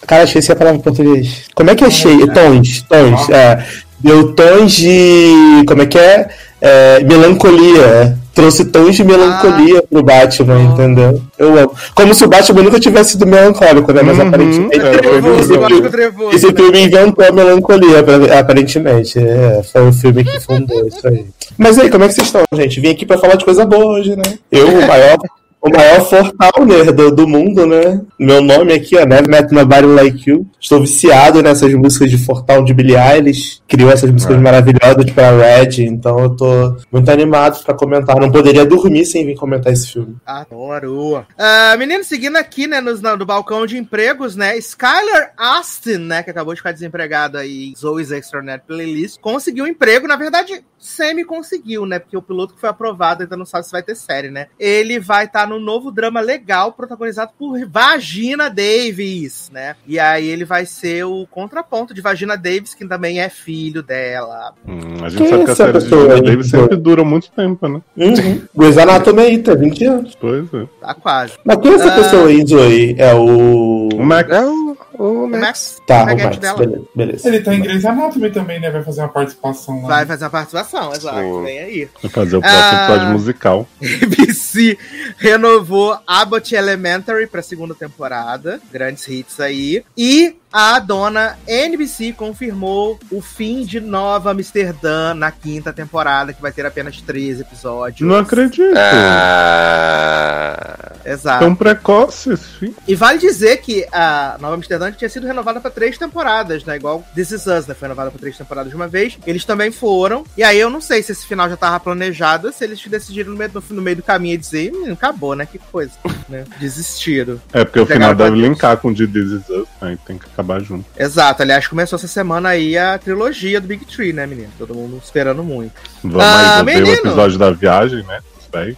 Cara, 0.06 0.24
achei 0.24 0.40
essa 0.40 0.56
palavra 0.56 0.78
em 0.78 0.82
português. 0.82 1.44
Como 1.54 1.70
é 1.70 1.74
que 1.74 1.84
é 1.84 1.90
shade? 1.90 2.26
Tons, 2.32 2.82
tons. 2.82 3.28
É, 3.30 3.64
deu 4.02 4.32
tons 4.34 4.72
de. 4.72 5.62
Como 5.66 5.82
é 5.82 5.86
que 5.86 5.98
é? 5.98 6.28
É, 6.60 7.00
melancolia. 7.04 8.18
Trouxe 8.34 8.64
tons 8.64 8.96
de 8.96 9.04
melancolia 9.04 9.82
pro 9.82 10.02
Batman, 10.02 10.56
Ah. 10.56 10.62
entendeu? 10.72 11.20
Eu 11.38 11.58
amo. 11.58 11.72
Como 11.94 12.14
se 12.14 12.24
o 12.24 12.28
Batman 12.28 12.62
nunca 12.62 12.80
tivesse 12.80 13.10
sido 13.12 13.26
melancólico, 13.26 13.92
né? 13.92 14.00
Mas 14.02 14.18
Uhum, 14.18 14.28
aparentemente. 14.28 14.78
é, 14.80 14.90
Trevoso, 14.98 15.36
visível. 15.36 15.60
Gótico 15.60 15.90
trevoso. 15.90 16.34
Esse 16.36 16.46
né? 16.46 16.52
filme 16.56 16.80
inventou 16.84 17.24
a 17.26 17.30
melancolia, 17.30 18.00
apar- 18.00 18.38
aparentemente. 18.38 19.18
É, 19.18 19.62
foi 19.70 19.86
o 19.86 19.92
filme 19.92 20.24
que 20.24 20.40
fundou 20.40 20.86
isso 20.86 21.06
aí. 21.06 21.26
Mas 21.58 21.78
aí, 21.78 21.90
como 21.90 22.04
é 22.04 22.08
que 22.08 22.14
vocês 22.14 22.26
estão, 22.28 22.42
gente? 22.54 22.80
Vim 22.80 22.88
aqui 22.88 23.04
pra 23.04 23.18
falar 23.18 23.34
de 23.34 23.44
coisa 23.44 23.66
boa 23.66 23.98
hoje, 23.98 24.16
né? 24.16 24.22
Eu, 24.50 24.66
o 24.68 24.86
maior, 24.88 25.18
o 25.62 25.70
maior 25.70 26.00
Fortowner 26.04 26.92
do, 26.92 27.10
do 27.14 27.28
mundo, 27.28 27.64
né? 27.66 28.00
Meu 28.18 28.42
nome 28.42 28.72
aqui, 28.72 28.96
ó, 28.96 29.04
Never 29.06 29.28
Met 29.28 29.54
Nobody 29.54 29.86
Like 29.86 30.28
You. 30.28 30.44
Estou 30.60 30.80
viciado 30.80 31.40
nessas 31.40 31.72
músicas 31.74 32.10
de 32.10 32.18
Fortal 32.18 32.64
de 32.64 32.74
Billie 32.74 32.96
Eilish. 32.96 33.60
Criou 33.68 33.90
essas 33.90 34.10
músicas 34.10 34.38
maravilhosas 34.40 35.08
pra 35.12 35.30
Red, 35.30 35.84
então 35.84 36.18
eu 36.18 36.30
tô 36.36 36.76
muito 36.90 37.08
animado 37.10 37.62
pra 37.62 37.74
comentar. 37.74 38.18
Não 38.18 38.30
poderia 38.30 38.64
dormir 38.64 39.06
sem 39.06 39.24
vir 39.24 39.36
comentar 39.36 39.72
esse 39.72 39.92
filme. 39.92 40.16
Adoro. 40.26 41.24
Ah, 41.38 41.76
menino, 41.78 42.02
seguindo 42.02 42.36
aqui, 42.36 42.66
né, 42.66 42.80
na- 42.80 43.16
no 43.16 43.24
balcão 43.24 43.64
de 43.64 43.78
empregos, 43.78 44.34
né, 44.34 44.56
Skylar 44.58 45.32
Astin, 45.38 45.98
né, 45.98 46.22
que 46.24 46.30
acabou 46.30 46.54
de 46.54 46.60
ficar 46.60 46.72
desempregado 46.72 47.38
aí, 47.38 47.72
Zoe's 47.78 48.10
Extraordinary 48.10 48.62
Playlist, 48.66 49.20
conseguiu 49.20 49.64
um 49.64 49.68
emprego, 49.68 50.08
na 50.08 50.16
verdade, 50.16 50.62
semi-conseguiu, 50.82 51.86
né, 51.86 51.98
porque 51.98 52.16
o 52.16 52.22
piloto 52.22 52.54
que 52.54 52.60
foi 52.60 52.68
aprovado 52.68 53.22
ainda 53.22 53.36
não 53.36 53.46
sabe 53.46 53.64
se 53.66 53.72
vai 53.72 53.82
ter 53.82 53.94
série, 53.94 54.30
né. 54.30 54.48
Ele 54.58 54.98
vai 54.98 55.24
estar 55.26 55.46
no 55.46 55.58
novo 55.60 55.90
drama 55.90 56.20
legal, 56.20 56.72
protagonizado 56.72 57.30
por 57.38 57.58
Vagina 57.66 58.48
Davis, 58.50 59.50
né, 59.52 59.76
e 59.86 59.98
aí 59.98 60.26
ele 60.26 60.44
vai 60.44 60.66
ser 60.66 61.04
o 61.04 61.26
contraponto 61.30 61.94
de 61.94 62.00
Vagina 62.00 62.36
Davis, 62.36 62.74
que 62.74 62.86
também 62.86 63.20
é 63.20 63.28
filho 63.28 63.82
dela. 63.82 64.54
Hum, 64.66 65.04
a 65.04 65.08
gente 65.08 65.18
Quem 65.22 65.28
sabe 65.28 65.42
é 65.42 65.44
que 65.44 65.50
a 65.50 65.52
essa 65.52 65.54
série 65.54 65.72
de 65.72 65.78
pessoa 65.84 66.02
Gina 66.02 66.14
aí? 66.14 66.22
Davis 66.22 66.50
sempre 66.50 66.76
dura 66.76 67.04
muito 67.04 67.30
tempo, 67.30 67.68
né? 67.68 67.80
Uhum. 67.96 68.42
Grey's 68.56 68.78
Anatomy 68.78 69.20
aí, 69.22 69.38
tá 69.38 69.54
20 69.54 69.84
anos. 69.84 70.16
Pois 70.20 70.52
é. 70.52 70.66
Tá 70.80 70.94
quase. 70.94 71.34
Mas 71.44 71.56
quem 71.58 71.72
é 71.72 71.74
essa 71.74 71.92
Ah. 71.92 71.96
pessoa 71.96 72.26
aí, 72.28 72.44
Zoe? 72.46 72.94
É 72.98 73.14
o. 73.14 73.88
O 73.94 74.04
Max. 74.04 74.30
É 74.30 74.44
o, 74.44 74.76
o 75.04 75.24
O 75.24 75.28
Max. 75.28 75.80
Tá, 75.86 76.00
o 76.00 76.02
o 76.02 76.06
Max 76.06 76.22
Max, 76.24 76.38
dela. 76.38 76.58
beleza. 76.58 76.84
beleza. 76.94 77.28
Ele 77.28 77.40
tá 77.40 77.54
em 77.54 77.60
Grey's 77.62 77.84
Anatomy 77.84 78.30
também, 78.30 78.60
né? 78.60 78.70
Vai 78.70 78.82
fazer 78.82 79.00
uma 79.02 79.08
participação 79.08 79.82
lá. 79.82 79.88
Vai 79.88 80.06
fazer 80.06 80.24
uma 80.24 80.30
participação, 80.30 80.92
exato. 80.92 81.42
Vem 81.42 81.58
aí. 81.58 81.88
Vai 82.02 82.10
fazer 82.10 82.36
o 82.36 82.40
próximo 82.40 82.62
Ah. 82.62 82.84
episódio 82.84 83.12
musical. 83.12 83.68
ABC 84.02 84.78
renovou 85.18 85.98
Abbott 86.06 86.54
Elementary 86.54 87.26
pra 87.26 87.42
segunda 87.42 87.74
temporada. 87.74 88.60
Grandes 88.72 89.06
hits 89.08 89.40
aí. 89.40 89.84
E 89.96 90.36
a 90.52 90.78
dona 90.78 91.38
NBC 91.46 92.12
confirmou 92.12 92.98
o 93.10 93.20
fim 93.22 93.64
de 93.64 93.80
Nova 93.80 94.30
Amsterdã 94.30 95.14
na 95.14 95.30
quinta 95.30 95.72
temporada, 95.72 96.32
que 96.32 96.42
vai 96.42 96.52
ter 96.52 96.66
apenas 96.66 97.00
13 97.00 97.42
episódios. 97.42 98.08
Não 98.08 98.16
acredito. 98.16 98.74
Ah, 98.76 100.92
Exato. 101.04 101.44
Tão 101.44 101.54
precoce 101.54 102.32
esse 102.32 102.48
fim. 102.48 102.74
E 102.86 102.94
vale 102.94 103.18
dizer 103.18 103.58
que 103.58 103.86
a 103.92 104.36
Nova 104.40 104.54
Amsterdã 104.54 104.90
tinha 104.92 105.08
sido 105.08 105.26
renovada 105.26 105.60
pra 105.60 105.70
três 105.70 105.98
temporadas, 105.98 106.64
né? 106.64 106.76
Igual 106.76 107.04
This 107.14 107.30
Is 107.32 107.46
Us, 107.46 107.66
né? 107.66 107.74
Foi 107.74 107.88
renovada 107.88 108.10
pra 108.10 108.20
três 108.20 108.36
temporadas 108.36 108.70
de 108.70 108.76
uma 108.76 108.88
vez. 108.88 109.18
Eles 109.26 109.44
também 109.44 109.72
foram. 109.72 110.24
E 110.36 110.42
aí 110.42 110.58
eu 110.58 110.70
não 110.70 110.80
sei 110.80 111.02
se 111.02 111.12
esse 111.12 111.26
final 111.26 111.48
já 111.48 111.56
tava 111.56 111.80
planejado, 111.80 112.52
se 112.52 112.64
eles 112.64 112.84
decidiram 112.86 113.32
no 113.32 113.36
meio 113.36 113.50
do, 113.50 113.64
no 113.70 113.82
meio 113.82 113.96
do 113.96 114.02
caminho 114.02 114.34
e 114.34 114.38
dizer, 114.38 114.72
"Hum, 114.72 114.92
acabou, 114.92 115.34
né? 115.34 115.46
Que 115.46 115.58
coisa, 115.58 115.92
né? 116.28 116.44
Desistiram. 116.60 117.40
É 117.52 117.64
porque 117.64 117.80
o 117.80 117.86
final 117.86 118.14
deve 118.14 118.36
linkar 118.36 118.76
com 118.76 118.88
o 118.88 118.94
de 118.94 119.06
This 119.06 119.30
Is 119.32 119.48
Us, 119.48 119.68
aí 119.80 119.96
tem 120.06 120.18
que 120.18 120.28
acabar 120.42 120.60
junto. 120.60 120.84
Exato. 120.98 121.42
Aliás, 121.42 121.66
começou 121.66 121.96
essa 121.96 122.08
semana 122.08 122.50
aí 122.50 122.76
a 122.76 122.98
trilogia 122.98 123.60
do 123.60 123.66
Big 123.66 123.84
Tree, 123.86 124.12
né, 124.12 124.26
menino? 124.26 124.50
Todo 124.58 124.74
mundo 124.74 125.00
esperando 125.02 125.42
muito. 125.42 125.74
Vamos 126.02 126.20
Ah, 126.22 126.58
aí, 126.58 126.64
vou 126.64 126.64
ver 126.74 126.82
o 126.84 126.94
episódio 126.94 127.38
da 127.38 127.50
viagem, 127.50 128.02
né? 128.04 128.20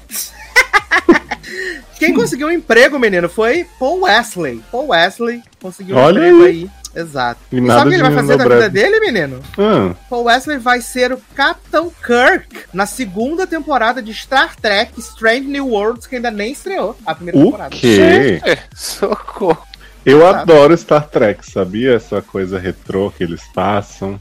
Quem 1.98 2.14
conseguiu 2.14 2.48
um 2.48 2.50
emprego, 2.50 2.98
menino, 2.98 3.28
foi 3.28 3.66
Paul 3.78 4.02
Wesley. 4.02 4.62
Paul 4.70 4.88
Wesley 4.88 5.42
conseguiu 5.60 5.96
um 5.96 6.00
Olha 6.00 6.18
emprego 6.18 6.42
aí. 6.44 6.50
aí. 6.50 6.70
Exato. 7.02 7.40
E 7.50 7.58
E 7.58 7.66
sabe 7.66 7.86
o 7.86 7.88
que 7.88 7.94
ele 7.94 8.02
vai 8.02 8.10
de 8.10 8.16
fazer 8.16 8.36
da 8.36 8.44
vida 8.44 8.70
dele, 8.70 9.00
menino? 9.00 9.40
Ah, 9.58 9.94
Paul 10.08 10.24
Wesley 10.24 10.58
vai 10.58 10.80
ser 10.80 11.12
o 11.12 11.20
Capitão 11.34 11.90
Kirk 12.04 12.66
na 12.72 12.86
segunda 12.86 13.46
temporada 13.46 14.00
de 14.00 14.14
Star 14.14 14.54
Trek 14.56 14.98
Strange 15.00 15.46
New 15.46 15.68
Worlds, 15.68 16.06
que 16.06 16.16
ainda 16.16 16.30
nem 16.30 16.52
estreou 16.52 16.96
a 17.04 17.14
primeira 17.14 17.38
o 17.38 17.44
temporada. 17.46 17.74
quê? 17.74 18.40
socorro. 18.74 19.66
Eu 20.04 20.20
Sabe? 20.20 20.52
adoro 20.52 20.76
Star 20.76 21.08
Trek, 21.08 21.50
sabia? 21.50 21.94
Essa 21.94 22.20
coisa 22.20 22.58
retrô 22.58 23.10
que 23.10 23.24
eles 23.24 23.42
passam. 23.54 24.20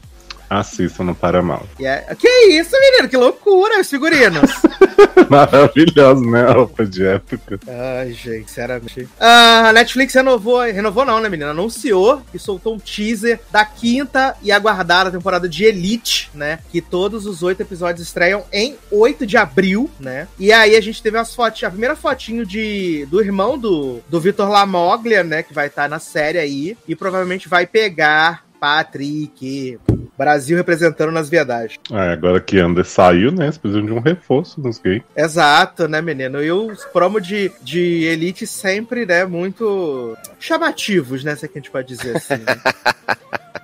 Assistam 0.58 1.04
no 1.04 1.14
Paramount. 1.14 1.64
E 1.78 1.86
é- 1.86 2.14
Que 2.18 2.28
isso, 2.50 2.70
menino? 2.80 3.08
Que 3.08 3.16
loucura, 3.16 3.80
os 3.80 3.88
figurinos. 3.88 4.50
Maravilhoso, 5.28 6.24
né? 6.30 6.42
A 6.42 6.52
roupa 6.52 6.84
de 6.84 7.04
época. 7.06 7.58
Ai, 7.66 8.12
gente, 8.12 8.48
sinceramente. 8.48 9.08
Ah, 9.18 9.68
a 9.68 9.72
Netflix 9.72 10.14
renovou, 10.14 10.60
renovou 10.62 11.04
não, 11.04 11.20
né, 11.20 11.28
menina? 11.28 11.50
Anunciou 11.50 12.22
e 12.32 12.38
soltou 12.38 12.74
um 12.74 12.78
teaser 12.78 13.40
da 13.50 13.64
quinta 13.64 14.36
e 14.42 14.50
aguardada 14.52 15.10
temporada 15.10 15.48
de 15.48 15.64
Elite, 15.64 16.30
né? 16.34 16.58
Que 16.70 16.80
todos 16.80 17.26
os 17.26 17.42
oito 17.42 17.60
episódios 17.62 18.06
estreiam 18.06 18.44
em 18.52 18.76
8 18.90 19.26
de 19.26 19.36
abril, 19.36 19.90
né? 19.98 20.28
E 20.38 20.52
aí 20.52 20.76
a 20.76 20.80
gente 20.80 21.02
teve 21.02 21.18
as 21.18 21.34
fotinhas, 21.34 21.68
a 21.68 21.70
primeira 21.70 21.96
fotinho 21.96 22.44
de, 22.44 23.06
do 23.10 23.20
irmão 23.20 23.58
do, 23.58 24.00
do 24.08 24.20
Vitor 24.20 24.48
Lamoglia, 24.48 25.22
né? 25.24 25.42
Que 25.42 25.54
vai 25.54 25.68
estar 25.68 25.88
na 25.88 25.98
série 25.98 26.38
aí 26.38 26.76
e 26.86 26.94
provavelmente 26.94 27.48
vai 27.48 27.66
pegar 27.66 28.44
Patrick. 28.60 29.78
Brasil 30.16 30.56
representando 30.56 31.10
nas 31.10 31.28
viadagens. 31.28 31.78
É, 31.90 32.12
agora 32.12 32.40
que 32.40 32.58
Ander 32.58 32.84
saiu, 32.84 33.32
né? 33.32 33.46
Eles 33.46 33.58
precisam 33.58 33.84
de 33.84 33.92
um 33.92 34.00
reforço 34.00 34.60
nos 34.60 34.78
gays. 34.78 35.02
Exato, 35.16 35.88
né, 35.88 36.00
menino? 36.00 36.42
E 36.42 36.50
os 36.52 36.84
promos 36.86 37.26
de, 37.26 37.50
de 37.62 38.04
Elite 38.04 38.46
sempre, 38.46 39.04
né, 39.04 39.24
muito 39.24 40.16
chamativos, 40.38 41.24
né? 41.24 41.34
Se 41.34 41.46
é 41.46 41.48
que 41.48 41.58
a 41.58 41.60
gente 41.60 41.70
pode 41.70 41.88
dizer 41.88 42.16
assim. 42.16 42.34
né? 42.34 42.60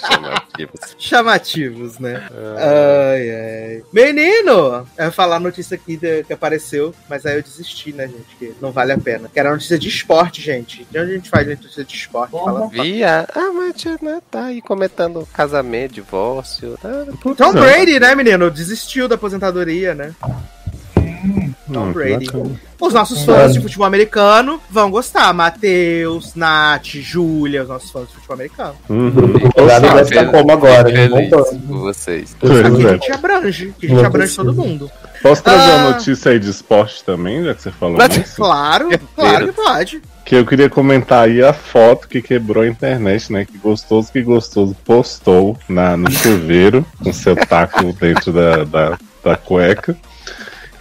Chamativos. 0.00 0.80
chamativos, 0.98 1.98
né? 1.98 2.28
Ai, 2.58 3.30
ai. 3.30 3.82
Menino! 3.92 4.86
Eu 4.96 5.04
ia 5.06 5.10
falar 5.10 5.36
a 5.36 5.40
notícia 5.40 5.74
aqui 5.74 5.96
de- 5.96 6.24
que 6.24 6.32
apareceu, 6.32 6.94
mas 7.08 7.24
aí 7.26 7.36
eu 7.36 7.42
desisti, 7.42 7.92
né, 7.92 8.06
gente? 8.06 8.36
Que 8.38 8.54
não 8.60 8.70
vale 8.72 8.92
a 8.92 8.98
pena. 8.98 9.28
Que 9.32 9.38
era 9.40 9.50
notícia 9.50 9.78
de 9.78 9.88
esporte, 9.88 10.40
gente. 10.42 10.84
De 10.90 10.98
onde 10.98 11.12
a 11.12 11.14
gente 11.16 11.30
faz 11.30 11.46
notícia 11.46 11.84
de 11.84 11.94
esporte? 11.94 12.30
Fala. 12.32 12.68
Via. 12.68 13.26
Ah, 13.34 13.50
mas 13.52 13.74
tia, 13.74 13.98
né, 14.00 14.20
tá 14.30 14.46
aí 14.46 14.60
comentando 14.62 15.26
casamento, 15.32 15.94
divórcio. 15.94 16.78
Tá, 16.80 16.88
Tom 17.36 17.50
é. 17.50 17.52
Brady, 17.60 17.98
né, 18.00 18.14
menino? 18.14 18.50
Desistiu 18.50 19.08
da 19.08 19.14
aposentadoria, 19.16 19.94
né? 19.94 20.14
Tom 21.72 21.92
Brady. 21.92 22.28
Os 22.80 22.92
nossos 22.92 23.24
fãs 23.24 23.54
de 23.54 23.60
futebol 23.60 23.86
americano 23.86 24.60
vão 24.70 24.90
gostar. 24.90 25.32
Matheus, 25.32 26.34
Nath, 26.34 26.86
Júlia, 26.86 27.62
os 27.62 27.68
nossos 27.68 27.90
fãs 27.90 28.08
de 28.08 28.14
futebol 28.14 28.34
americano. 28.34 28.74
Uhum. 28.88 29.08
O 29.08 29.52
Colorado 29.54 29.82
deve 29.82 30.00
estar 30.02 30.26
como 30.30 30.52
agora? 30.52 30.84
Feliz 30.90 31.30
vocês. 31.66 32.36
Aqui 32.42 32.86
a 32.86 32.90
é. 32.90 32.92
gente 32.92 33.12
abrange, 33.12 33.74
que 33.78 33.86
a 33.86 33.88
gente 33.88 34.04
abrange 34.04 34.36
todo 34.36 34.52
mundo. 34.52 34.90
Posso 35.22 35.42
trazer 35.42 35.70
Ah. 35.72 35.76
uma 35.76 35.90
notícia 35.92 36.32
aí 36.32 36.38
de 36.38 36.50
esporte 36.50 37.02
também, 37.02 37.42
já 37.42 37.54
que 37.54 37.62
você 37.62 37.70
falou 37.70 37.96
Mas- 37.96 38.16
isso? 38.16 38.36
Claro, 38.36 38.88
claro 39.16 39.46
que 39.46 39.52
pode. 39.52 40.02
Que 40.22 40.36
eu 40.36 40.46
queria 40.46 40.68
comentar 40.68 41.24
aí 41.24 41.42
a 41.42 41.52
foto 41.52 42.08
que 42.08 42.20
quebrou 42.20 42.62
a 42.62 42.66
internet, 42.66 43.32
né? 43.32 43.44
Que 43.44 43.56
gostoso 43.58 44.10
que 44.12 44.22
gostoso 44.22 44.74
postou 44.84 45.58
na, 45.68 45.96
no 45.96 46.10
chuveiro 46.10 46.84
com 47.02 47.12
seu 47.12 47.36
taco 47.36 47.92
dentro 47.92 48.32
da, 48.32 48.64
da, 48.64 48.98
da 49.22 49.36
cueca. 49.36 49.96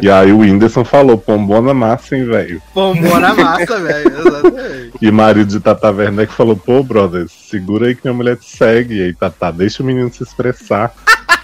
E 0.03 0.11
aí 0.11 0.33
o 0.33 0.39
Whindersson 0.39 0.83
falou, 0.83 1.17
pombona 1.17 1.73
massa, 1.73 2.17
hein, 2.17 2.25
velho. 2.25 2.61
Pombou 2.73 3.21
na 3.21 3.33
massa, 3.33 3.79
velho. 3.79 4.19
Exatamente. 4.19 4.91
E 5.01 5.09
marido 5.09 5.47
de 5.47 5.61
Tata 5.61 5.91
Werneck 5.91 6.33
falou, 6.33 6.57
pô, 6.57 6.83
brother, 6.83 7.25
segura 7.29 7.87
aí 7.87 7.95
que 7.95 8.01
minha 8.03 8.13
mulher 8.13 8.35
te 8.35 8.45
segue. 8.45 8.95
E 8.95 9.01
aí, 9.01 9.13
Tata, 9.13 9.49
deixa 9.49 9.81
o 9.81 9.85
menino 9.85 10.13
se 10.13 10.21
expressar. 10.21 10.93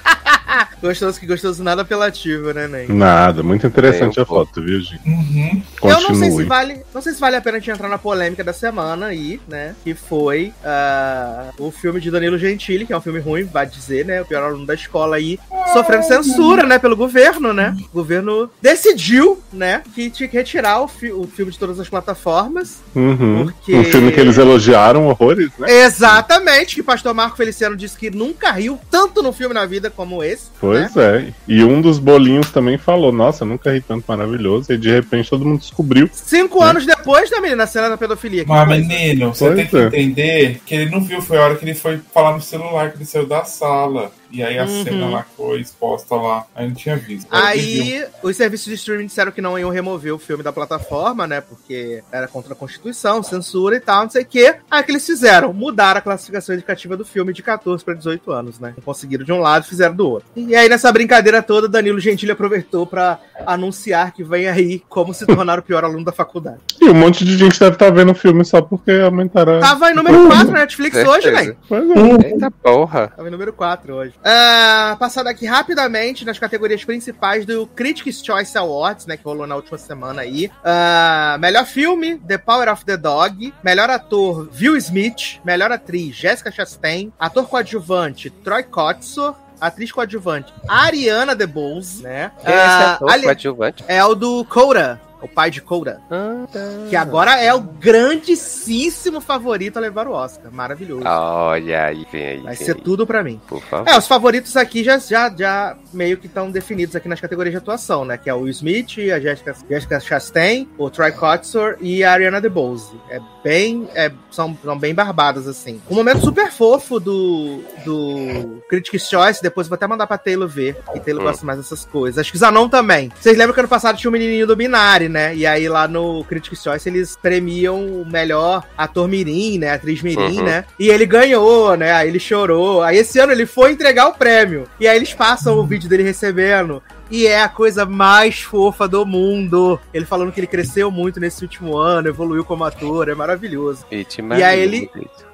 Gostoso 0.82 1.20
que 1.20 1.26
gostoso, 1.26 1.64
nada 1.64 1.82
apelativo, 1.82 2.54
né, 2.54 2.68
Ney? 2.68 2.88
Nada, 2.88 3.44
muito 3.44 3.68
interessante 3.68 4.16
Bem, 4.16 4.24
a 4.24 4.26
foto, 4.26 4.62
viu, 4.62 4.80
gente? 4.80 5.02
Uhum. 5.08 5.62
Eu 5.84 5.90
não 5.90 6.00
sei 6.00 6.16
se 6.16 6.22
Continue. 6.22 6.46
vale. 6.46 6.82
Não 6.94 7.02
sei 7.02 7.14
se 7.14 7.20
vale 7.20 7.36
a 7.36 7.42
pena 7.42 7.58
a 7.58 7.60
gente 7.60 7.72
entrar 7.72 7.90
na 7.90 7.98
polêmica 7.98 8.44
da 8.44 8.54
semana 8.54 9.08
aí, 9.08 9.40
né? 9.48 9.76
Que 9.84 9.94
foi 9.94 10.54
ah, 10.64 11.50
o 11.60 11.70
filme 11.72 12.00
de 12.00 12.10
Danilo 12.10 12.38
Gentili, 12.38 12.86
que 12.86 12.94
é 12.94 12.98
um 12.98 13.02
filme 13.02 13.20
ruim, 13.20 13.44
vai 13.44 13.66
dizer, 13.66 14.06
né? 14.06 14.22
O 14.22 14.26
pior 14.26 14.44
aluno 14.44 14.66
da 14.66 14.74
escola 14.74 15.18
aí, 15.18 15.38
sofrendo 15.74 16.04
censura, 16.06 16.64
né? 16.64 16.80
Pelo 16.80 16.96
governo, 16.96 17.54
né? 17.54 17.76
O 17.92 17.96
governo 17.96 18.50
decidiu, 18.62 19.42
né? 19.52 19.84
Que 19.94 20.10
tinha 20.10 20.28
que 20.30 20.38
retirar 20.38 20.82
o, 20.82 20.88
fi- 20.88 21.12
o 21.12 21.28
filme 21.28 21.52
de 21.52 21.60
todas 21.60 21.80
as 21.80 21.90
plataformas. 21.90 22.78
Uhum. 22.96 23.46
Porque- 23.46 23.76
Um 23.76 23.84
filme 23.84 24.12
que 24.12 24.20
eles 24.20 24.38
elogiaram 24.38 25.08
horrores, 25.08 25.50
né? 25.60 25.70
Exatamente, 25.84 26.76
que 26.76 26.82
o 26.82 26.86
pastor 26.86 27.14
Marco 27.14 27.38
Feliciano 27.38 27.76
disse 27.76 27.98
que 27.98 28.10
nunca 28.10 28.52
riu 28.52 28.80
tanto 28.90 29.22
no 29.22 29.32
filme 29.34 29.54
na 29.54 29.66
vida 29.66 29.90
como 29.90 30.24
esse. 30.24 30.39
Pois 30.60 30.94
né? 30.96 31.28
é. 31.28 31.34
E 31.48 31.64
um 31.64 31.82
dos 31.82 32.00
bolinhos 32.00 32.52
também 32.52 32.78
falou, 32.78 33.12
nossa, 33.12 33.46
nunca 33.46 33.72
ri 33.72 33.80
tanto 33.82 34.04
maravilhoso. 34.08 34.72
E 34.74 34.78
de 34.78 34.92
repente 34.92 35.30
todo 35.30 35.46
mundo 35.46 35.60
descobriu. 35.60 36.10
Cinco 36.12 36.62
anos 36.62 36.86
depois, 36.86 37.32
né, 37.32 37.40
menina? 37.40 37.64
A 37.64 37.68
cena 37.68 37.90
da 37.90 37.98
pedofilia. 37.98 38.44
que 38.44 38.50
Mas, 38.50 38.68
coisa. 38.68 38.86
menino, 38.88 39.34
você 39.34 39.46
Pois 39.46 39.56
tem 39.56 39.68
que 39.68 39.78
é. 39.78 39.86
entender 39.86 40.62
que 40.66 40.76
ele 40.76 40.92
não 40.92 41.02
viu, 41.02 41.22
foi 41.22 41.38
a 41.38 41.44
hora 41.44 41.56
que 41.56 41.64
ele 41.64 41.76
foi 41.76 42.00
falar 42.14 42.34
no 42.34 42.42
celular, 42.42 42.92
que 42.92 42.98
ele 42.98 43.06
saiu 43.06 43.26
da 43.26 43.46
sala. 43.46 44.12
E 44.32 44.44
aí 44.44 44.58
a 44.58 44.66
Uhum. 44.66 44.84
cena 44.84 45.10
lá 45.10 45.26
foi 45.36 45.60
exposta 45.60 46.16
lá. 46.16 46.46
Aí 46.56 46.68
não 46.68 46.76
tinha 46.76 46.96
visto. 46.96 47.28
Aí 47.32 48.06
os 48.22 48.36
serviços 48.38 48.68
de 48.68 48.74
streaming 48.76 49.08
disseram 49.08 49.32
que 49.32 49.42
não 49.42 49.58
iam 49.58 49.70
remover 49.70 50.14
o 50.14 50.20
filme 50.20 50.44
da 50.44 50.52
plataforma, 50.54 51.26
né? 51.26 51.42
Porque 51.42 52.04
era 52.12 52.28
contra 52.28 52.54
a 52.54 52.56
Constituição, 52.56 53.24
censura 53.24 53.76
e 53.76 53.80
tal, 53.80 54.04
não 54.04 54.10
sei 54.10 54.24
o 54.24 54.26
quê. 54.26 54.56
Aí 54.70 54.82
o 54.82 54.86
que 54.86 54.92
eles 54.92 55.06
fizeram? 55.06 55.52
Mudaram 55.54 55.98
a 56.00 56.02
classificação 56.02 56.54
indicativa 56.56 56.96
do 56.96 57.06
filme 57.06 57.34
de 57.34 57.42
14 57.42 57.84
para 57.84 57.94
18 57.96 58.32
anos, 58.32 58.60
né? 58.60 58.74
Conseguiram 58.86 59.26
de 59.26 59.32
um 59.32 59.40
lado 59.40 59.66
e 59.66 59.70
fizeram 59.70 59.96
do 59.96 60.08
outro. 60.10 60.30
E 60.36 60.56
aí, 60.56 60.70
nessa 60.70 60.92
brincadeira 60.92 61.42
toda, 61.42 61.68
Danilo 61.68 62.00
Gentili 62.00 62.32
aproveitou 62.32 62.86
pra 62.86 63.20
anunciar 63.46 64.12
que 64.14 64.24
vem 64.24 64.48
aí 64.48 64.82
como 64.88 65.14
se 65.14 65.26
tornar 65.26 65.60
o 65.60 65.64
pior 65.64 65.84
aluno 65.84 66.06
da 66.06 66.12
faculdade. 66.12 66.60
E 66.80 66.90
um 66.90 66.94
monte 66.94 67.26
de 67.26 67.38
gente 67.38 67.60
deve 67.60 67.74
estar 67.76 67.90
vendo 67.92 68.12
o 68.12 68.16
filme 68.16 68.44
só 68.46 68.62
porque 68.62 68.92
aumentaram. 68.92 69.60
Tava 69.60 69.90
em 69.92 69.96
número 69.96 70.28
4 70.28 70.52
na 70.52 70.60
Netflix 70.60 70.98
hoje, 70.98 71.32
velho. 71.32 71.58
Pois 71.68 71.90
é. 71.90 72.28
Eita 72.32 72.52
porra. 72.52 73.08
Tava 73.16 73.28
em 73.28 73.32
número 73.32 73.52
4 73.54 73.94
hoje. 73.94 74.14
Ah, 74.24 74.98
passando 75.00 75.28
aqui 75.28 75.46
rapidamente 75.46 76.26
nas 76.26 76.38
categorias 76.38 76.84
principais 76.84 77.46
do 77.46 77.66
Critics' 77.68 78.24
Choice 78.24 78.58
Awards, 78.58 79.06
né? 79.06 79.16
Que 79.16 79.24
rolou 79.24 79.48
na 79.48 79.56
última 79.56 79.78
semana 79.78 80.22
aí. 80.24 80.52
Ah, 80.64 81.38
melhor 81.40 81.66
filme, 81.66 82.18
The 82.18 82.38
Power 82.38 82.70
of 82.70 82.84
the 82.86 82.98
Dog. 82.98 83.54
Melhor 83.64 83.90
ator, 83.90 84.50
Will 84.60 84.76
Smith. 84.78 85.40
Melhor 85.46 85.72
atriz, 85.72 86.16
Jessica 86.16 86.52
Chastain. 86.52 87.14
Ator 87.20 87.48
coadjuvante, 87.48 88.30
Troy 88.30 88.64
Kotsur. 88.64 89.36
Atriz 89.62 89.92
coadjuvante, 89.92 90.54
Ariana 90.66 91.36
DeBose, 91.36 92.02
né? 92.02 92.32
Quem 92.40 92.54
é 92.54 92.58
esse 92.58 92.66
Ah, 92.66 92.94
ator 92.94 93.12
ali- 93.12 93.24
coadjuvante? 93.24 93.84
é 93.90 94.02
o 94.06 94.16
do 94.16 94.46
Cora, 94.46 95.02
o 95.22 95.28
pai 95.28 95.52
de 95.52 95.62
Cora. 95.62 96.02
Ah, 96.10 96.46
tá. 96.52 96.60
Que 96.90 96.96
agora 96.96 97.40
é 97.40 97.54
o 97.54 97.60
grandíssimo 97.60 99.22
favorito 99.22 99.78
a 99.78 99.80
levar 99.80 100.08
o 100.08 100.12
Oscar. 100.12 100.52
Maravilhoso. 100.52 101.04
Olha 101.06 101.86
aí, 101.86 102.06
vem 102.12 102.26
aí. 102.26 102.42
Vai 102.42 102.56
vem 102.56 102.66
ser 102.66 102.76
aí, 102.76 102.82
tudo 102.82 103.06
pra 103.06 103.24
mim. 103.24 103.40
Por 103.48 103.62
favor. 103.62 103.88
É, 103.88 103.98
os 103.98 104.08
favoritos 104.08 104.56
aqui 104.56 104.84
já, 104.84 104.98
já, 104.98 105.34
já 105.36 105.78
meio 105.94 106.18
que 106.18 106.28
estão 106.28 106.50
definidos 106.50 106.96
aqui 106.96 107.08
nas 107.08 107.20
categorias 107.20 107.54
de 107.54 107.58
atuação, 107.58 108.06
né? 108.06 108.18
Que 108.18 108.30
é 108.30 108.34
o 108.34 108.42
Will 108.42 108.50
Smith, 108.50 108.98
a 109.14 109.20
Jessica, 109.20 109.56
Jessica 109.70 110.00
Chastain, 110.00 110.68
o 110.78 110.90
Troy 110.90 111.12
Kotsur 111.12 111.78
e 111.82 112.04
a 112.04 112.14
Ariana 112.14 112.42
DeBose. 112.42 112.96
É 113.10 113.20
bem, 113.44 113.88
é, 113.96 114.12
são, 114.32 114.58
são 114.64 114.78
bem 114.78 114.94
barbadas, 114.94 115.48
assim. 115.48 115.82
Um 115.90 115.96
momento 115.96 116.22
super 116.22 116.52
fofo 116.52 117.00
do, 117.00 117.62
do 117.86 118.62
Critics' 118.70 119.10
Choice, 119.10 119.42
depois 119.42 119.68
vou 119.68 119.76
até 119.76 119.88
mandar 119.88 120.08
pra 120.08 120.18
Taylor 120.18 120.48
ver, 120.48 120.76
que 120.94 121.00
Taylor 121.00 121.22
Hum. 121.24 121.26
gosta 121.28 121.46
mais 121.46 121.58
dessas 121.60 121.86
coisas. 121.86 122.18
Acho 122.20 122.32
que 122.32 122.38
Zanon 122.38 122.68
também. 122.70 123.12
Vocês 123.20 123.38
lembram 123.38 123.54
que 123.54 123.60
ano 123.60 123.70
passado 123.70 123.98
tinha 123.98 124.10
o 124.10 124.12
menininho 124.12 124.46
do 124.48 124.56
Minari, 124.58 125.10
né? 125.10 125.36
E 125.36 125.46
aí 125.46 125.68
lá 125.68 125.88
no 125.88 126.24
Critics' 126.26 126.62
Choice 126.64 126.88
eles 126.88 127.18
premiam 127.22 127.78
o 128.02 128.06
melhor 128.06 128.64
ator 128.78 129.08
mirim, 129.08 129.58
né? 129.58 129.72
Atriz 129.74 130.02
mirim, 130.02 130.40
Uhum. 130.40 130.44
né? 130.44 130.66
E 130.80 130.90
ele 130.90 131.06
ganhou, 131.06 131.76
né? 131.76 131.92
Aí 131.94 132.08
ele 132.10 132.20
chorou. 132.20 132.82
Aí 132.84 132.98
esse 132.98 133.20
ano 133.20 133.32
ele 133.32 133.46
foi 133.46 133.72
entregar 133.72 134.08
o 134.08 134.14
prêmio. 134.14 134.68
E 134.80 134.88
aí 134.88 134.96
eles 134.98 135.14
passam 135.14 135.58
o 135.58 135.66
vídeo 135.66 135.90
dele 135.90 136.04
recebendo. 136.04 136.82
E 137.12 137.26
é 137.26 137.42
a 137.42 137.50
coisa 137.50 137.86
mais 137.86 138.42
fofa 138.42 138.88
do 138.88 139.06
mundo. 139.06 139.80
Ele 139.94 140.06
falando 140.06 140.32
que 140.32 140.40
ele 140.40 140.46
cresceu 140.48 140.92
muito 140.92 141.20
nesse 141.20 141.44
último 141.44 141.76
ano, 141.76 142.08
evoluiu 142.08 142.46
como 142.46 142.64
ator, 142.64 143.10
é 143.10 143.16
maravilhoso. 143.16 143.86
E 143.92 144.44
aí 144.44 144.60
ele- 144.60 144.90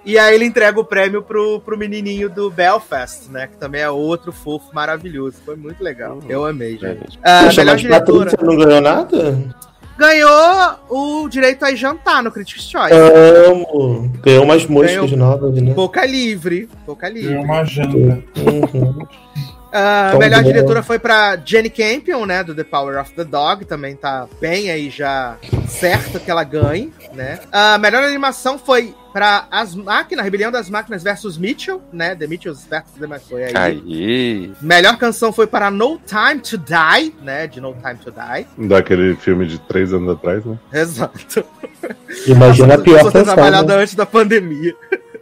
E 0.05 0.17
aí 0.19 0.35
ele 0.35 0.45
entrega 0.45 0.79
o 0.79 0.85
prêmio 0.85 1.21
pro, 1.23 1.59
pro 1.59 1.77
menininho 1.77 2.29
do 2.29 2.49
Belfast, 2.51 3.27
né? 3.31 3.47
Que 3.47 3.57
também 3.57 3.81
é 3.81 3.89
outro 3.89 4.31
fofo 4.31 4.67
maravilhoso. 4.73 5.37
Foi 5.43 5.55
muito 5.55 5.83
legal. 5.83 6.19
Eu 6.29 6.45
amei, 6.45 6.77
gente. 6.77 7.19
Ah, 7.23 7.41
Poxa, 7.45 7.61
melhor 7.61 7.75
diretora. 7.77 8.29
Patrícia 8.31 8.47
não 8.47 8.65
ganhou 8.65 8.81
nada? 8.81 9.37
Ganhou 9.97 10.75
o 10.89 11.27
direito 11.29 11.63
a 11.65 11.73
jantar 11.73 12.21
no 12.21 12.29
Critics' 12.31 12.69
Choice. 12.69 12.93
Amo. 12.93 14.11
Ganhou 14.21 14.43
umas 14.43 14.65
moscas 14.67 15.09
Ganhou. 15.09 15.17
novas, 15.17 15.61
né? 15.61 15.73
Boca 15.73 16.05
livre. 16.05 16.69
Boca 16.85 17.09
livre. 17.09 17.33
Deu 17.33 17.41
uma 17.41 17.63
janta. 17.63 17.97
Uhum. 17.97 18.99
A 19.75 20.11
Tom 20.13 20.19
melhor 20.19 20.41
bom. 20.41 20.47
diretora 20.47 20.81
foi 20.81 20.97
pra 20.97 21.37
Jenny 21.43 21.69
Campion, 21.69 22.25
né? 22.25 22.45
Do 22.45 22.55
The 22.55 22.63
Power 22.63 22.97
of 22.97 23.11
the 23.13 23.25
Dog. 23.25 23.65
Também 23.65 23.93
tá 23.93 24.25
bem 24.39 24.71
aí 24.71 24.89
já 24.89 25.35
certo 25.67 26.17
que 26.17 26.31
ela 26.31 26.45
ganhe, 26.45 26.93
né? 27.13 27.39
A 27.51 27.77
melhor 27.77 28.01
animação 28.03 28.57
foi 28.57 28.95
pra 29.11 29.47
As 29.51 29.75
Máquinas, 29.75 30.23
Rebelião 30.23 30.49
das 30.49 30.69
Máquinas 30.69 31.03
versus 31.03 31.37
Mitchell, 31.37 31.81
né? 31.91 32.15
The 32.15 32.25
Mitchells 32.25 32.65
versus 32.69 32.93
The 32.97 33.05
McCoy 33.05 33.43
aí. 33.43 33.53
Aí. 33.55 34.53
Melhor 34.61 34.97
canção 34.97 35.33
foi 35.33 35.45
para 35.45 35.69
No 35.69 35.99
Time 35.99 36.39
to 36.39 36.57
Die, 36.57 37.13
né? 37.21 37.45
De 37.47 37.59
No 37.59 37.73
Time 37.73 37.95
to 37.95 38.11
Die. 38.11 38.67
Daquele 38.67 39.15
filme 39.17 39.45
de 39.45 39.59
três 39.59 39.93
anos 39.93 40.15
atrás, 40.15 40.45
né? 40.45 40.57
Exato. 40.71 41.45
Imagina 42.27 42.75
a 42.75 42.77
pior 42.77 43.03
canção. 43.11 43.23
trabalhado 43.25 43.67
né? 43.67 43.75
antes 43.75 43.93
da 43.93 44.05
pandemia. 44.05 44.73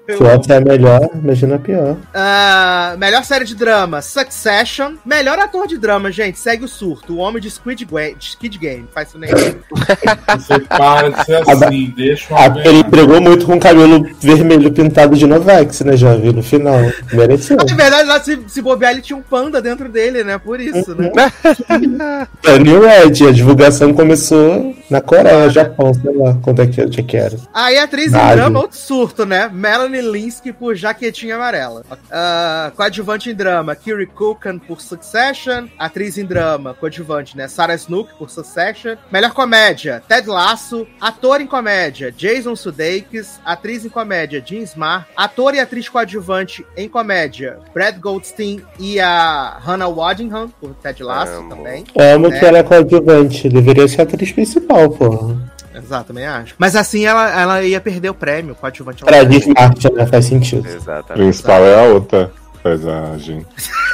Se 0.05 0.21
o 0.21 0.27
outro 0.27 0.51
é 0.51 0.59
melhor, 0.59 1.09
imagina 1.15 1.55
a 1.55 1.59
pior. 1.59 1.95
Ah, 2.13 2.95
melhor 2.99 3.23
série 3.23 3.45
de 3.45 3.55
drama, 3.55 4.01
Succession. 4.01 4.95
Melhor 5.05 5.39
ator 5.39 5.65
de 5.65 5.77
drama, 5.77 6.11
gente, 6.11 6.37
segue 6.37 6.65
o 6.65 6.67
surto. 6.67 7.13
O 7.13 7.17
homem 7.19 7.41
de 7.41 7.49
Squid, 7.49 7.85
de 7.85 8.25
Squid 8.31 8.57
Game. 8.57 8.85
Faz 8.93 9.07
isso 9.09 9.17
nem. 9.17 9.29
Você 9.31 10.59
para 10.59 11.09
de 11.09 11.25
ser 11.25 11.49
assim, 11.49 11.93
deixa 11.95 12.35
Ah, 12.35 12.49
uma 12.49 12.67
ele 12.67 12.79
entregou 12.79 13.21
muito 13.21 13.45
com 13.45 13.55
o 13.55 13.59
cabelo 13.59 14.05
vermelho 14.19 14.73
pintado 14.73 15.15
de 15.15 15.25
Novex, 15.25 15.79
né? 15.81 15.95
Já 15.95 16.15
vi 16.15 16.33
no 16.33 16.43
final. 16.43 16.79
Mereceu. 17.13 17.55
Na 17.55 17.75
verdade, 17.75 18.07
lá 18.07 18.21
se, 18.21 18.37
se 18.47 18.61
bobear, 18.61 18.91
ele 18.91 19.01
tinha 19.01 19.15
um 19.15 19.21
panda 19.21 19.61
dentro 19.61 19.87
dele, 19.87 20.21
né? 20.25 20.37
Por 20.37 20.59
isso, 20.59 20.93
né? 20.95 21.11
New 22.61 22.81
Red, 22.81 23.25
a 23.27 23.31
divulgação 23.31 23.93
começou 23.93 24.75
na 24.93 25.01
Coreia, 25.01 25.49
Japão, 25.49 25.91
sei 25.93 26.15
lá 26.15 26.37
quanto 26.43 26.61
é 26.61 26.67
que 26.67 26.79
eu 26.79 26.89
tinha 26.89 27.03
que 27.05 27.17
era. 27.17 27.35
Aí 27.53 27.77
a 27.77 27.83
atriz 27.83 28.13
em 28.13 28.27
drama, 28.35 28.59
outro 28.59 28.77
surto, 28.77 29.25
né? 29.25 29.49
Melanie 29.51 30.01
Linsky 30.01 30.53
por 30.53 30.75
Jaquetinha 30.75 31.35
Amarela. 31.35 31.83
Ah, 32.11 32.71
coadjuvante 32.75 33.29
em 33.31 33.33
drama, 33.35 33.75
Kiri 33.75 34.05
Culkin 34.05 34.59
por 34.59 34.79
Succession. 34.81 35.65
Atriz 35.79 36.17
em 36.17 36.25
drama, 36.25 36.73
coadjuvante, 36.75 37.35
né? 37.35 37.47
Sarah 37.47 37.73
Snook 37.75 38.13
por 38.17 38.29
Succession. 38.29 38.95
Melhor 39.11 39.33
comédia, 39.33 40.01
Ted 40.07 40.27
Lasso. 40.29 40.85
Ator 41.01 41.41
em 41.41 41.47
comédia, 41.47 42.11
Jason 42.11 42.55
Sudeikis. 42.55 43.39
Atriz 43.43 43.83
em 43.85 43.89
comédia, 43.89 44.43
Jean 44.45 44.61
Smart. 44.61 45.07
Ator 45.17 45.55
e 45.55 45.59
atriz 45.59 45.89
coadjuvante 45.89 46.65
em 46.77 46.87
comédia, 46.87 47.57
Brad 47.73 47.97
Goldstein 47.99 48.61
e 48.79 48.99
a 48.99 49.57
Hannah 49.59 49.87
Waddingham 49.87 50.49
por 50.61 50.75
Ted 50.75 51.01
Lasso 51.01 51.33
Amo. 51.33 51.49
também. 51.55 51.83
Amo 51.97 52.27
É. 52.27 52.39
que 52.39 52.45
ela 52.45 52.59
é 52.59 52.63
coadjuvante, 52.63 53.49
deveria 53.49 53.87
ser 53.87 54.01
a 54.01 54.03
atriz 54.03 54.31
principal, 54.31 54.82
porra. 54.89 55.35
Exato, 55.75 56.07
também 56.07 56.25
acho. 56.25 56.53
Mas 56.57 56.75
assim 56.75 57.05
ela, 57.05 57.29
ela 57.29 57.61
ia 57.63 57.81
perder 57.81 58.09
o 58.09 58.13
prêmio, 58.13 58.55
coadjuvante. 58.55 59.03
Pra 59.03 59.23
Dismart, 59.23 59.83
né? 59.93 60.05
Faz 60.05 60.25
sentido. 60.25 60.67
Exatamente. 60.67 61.23
Principal 61.23 61.65
é 61.65 61.79
a 61.79 61.93
outra. 61.93 62.31
A 62.65 63.17
gente. 63.17 63.45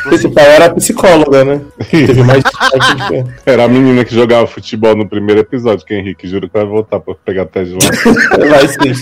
principal 0.04 0.46
era 0.46 0.66
a 0.66 0.74
psicóloga, 0.76 1.44
né? 1.44 1.62
Teve 1.90 2.24
mais 2.24 2.44
Era 3.44 3.64
a 3.64 3.68
menina 3.68 4.06
que 4.06 4.14
jogava 4.14 4.46
futebol 4.46 4.96
no 4.96 5.10
primeiro 5.10 5.42
episódio, 5.42 5.84
que 5.86 5.96
Henrique 5.96 6.28
juro 6.28 6.48
que 6.48 6.54
vai 6.54 6.66
voltar 6.66 7.00
pra 7.00 7.16
pegar 7.16 7.44
até 7.44 7.64
de 7.64 7.74
lá. 7.74 7.80
Vai 8.50 8.68
sim. 8.68 8.94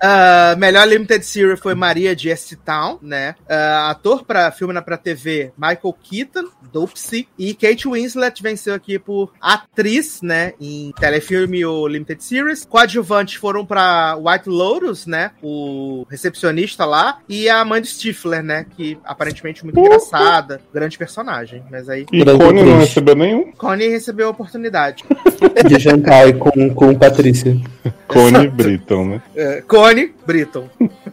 Ah, 0.00 0.54
melhor 0.58 0.86
Limited 0.86 1.24
Series 1.24 1.58
foi 1.58 1.74
Maria 1.74 2.14
de 2.14 2.30
S 2.30 2.54
Town, 2.56 2.98
né? 3.00 3.34
Ah, 3.48 3.90
ator 3.90 4.24
para 4.24 4.52
filme 4.52 4.74
na 4.74 4.82
pra 4.82 4.98
TV, 4.98 5.52
Michael 5.56 5.96
Keaton, 6.02 6.48
Dopsy. 6.70 7.26
E 7.38 7.54
Kate 7.54 7.88
Winslet 7.88 8.42
venceu 8.42 8.74
aqui 8.74 8.98
por 8.98 9.32
atriz, 9.40 10.20
né? 10.22 10.52
Em 10.60 10.92
telefilme 10.98 11.64
ou 11.64 11.88
Limited 11.88 12.22
Series. 12.22 12.64
Coadjuvantes 12.64 13.34
foram 13.34 13.64
pra 13.64 14.16
White 14.16 14.48
Lotus, 14.48 15.06
né? 15.06 15.30
O 15.42 16.06
recepcionista 16.10 16.84
lá. 16.84 17.18
E 17.28 17.48
a 17.48 17.64
mãe 17.70 17.80
do 17.80 17.86
Stifler, 17.86 18.42
né? 18.42 18.66
Que 18.76 18.98
aparentemente 19.04 19.64
muito 19.64 19.78
engraçada. 19.78 20.60
Grande 20.74 20.98
personagem. 20.98 21.62
Mas 21.70 21.88
aí, 21.88 22.04
E 22.12 22.24
Cone 22.24 22.62
não 22.62 22.78
recebeu 22.78 23.14
nenhum. 23.14 23.52
Connie 23.52 23.88
recebeu 23.88 24.26
a 24.26 24.30
oportunidade. 24.30 25.04
De 25.66 25.78
jantar 25.78 26.24
aí 26.24 26.34
com, 26.34 26.74
com 26.74 26.94
Patrícia. 26.94 27.56
Cone 28.08 28.48
Britton, 28.48 29.04
né? 29.04 29.22
É, 29.36 29.62
Cone 29.62 30.12
Britton. 30.30 30.68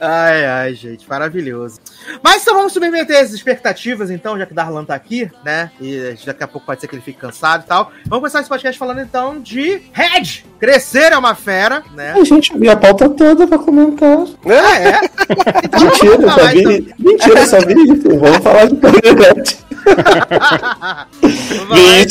ai, 0.00 0.46
ai, 0.46 0.74
gente, 0.74 1.08
maravilhoso. 1.08 1.80
Mas 2.22 2.42
então 2.42 2.54
vamos 2.54 2.72
submeter 2.72 3.20
as 3.20 3.32
expectativas, 3.32 4.12
então, 4.12 4.38
já 4.38 4.46
que 4.46 4.54
Darlan 4.54 4.84
tá 4.84 4.94
aqui, 4.94 5.28
né? 5.44 5.72
E 5.80 6.14
daqui 6.24 6.44
a 6.44 6.46
pouco 6.46 6.66
pode 6.66 6.80
ser 6.80 6.86
que 6.86 6.94
ele 6.94 7.02
fique 7.02 7.18
cansado 7.18 7.64
e 7.64 7.66
tal. 7.66 7.90
Vamos 8.06 8.20
começar 8.20 8.38
esse 8.40 8.48
podcast 8.48 8.78
falando 8.78 9.00
então 9.00 9.40
de 9.40 9.82
Red! 9.92 10.44
Crescer 10.60 11.10
é 11.10 11.18
uma 11.18 11.34
fera, 11.34 11.82
né? 11.94 12.12
A 12.16 12.22
gente 12.22 12.56
viu 12.56 12.70
a 12.70 12.76
pauta 12.76 13.08
toda 13.08 13.44
pra 13.46 13.58
comentar. 13.58 14.24
Ah, 14.46 14.78
é? 14.78 15.00
Então 15.64 15.80
vamos 15.80 16.00
Mentira, 16.00 16.22
só 16.22 16.36
falar, 16.36 16.52
vi. 16.52 16.60
então. 16.60 16.94
Mentira, 16.98 17.46
só 17.46 17.60
vi 17.60 17.74
isso. 17.74 18.18
Vamos 18.18 18.38
falar 18.38 18.66
de 18.66 18.74
isso 18.74 18.86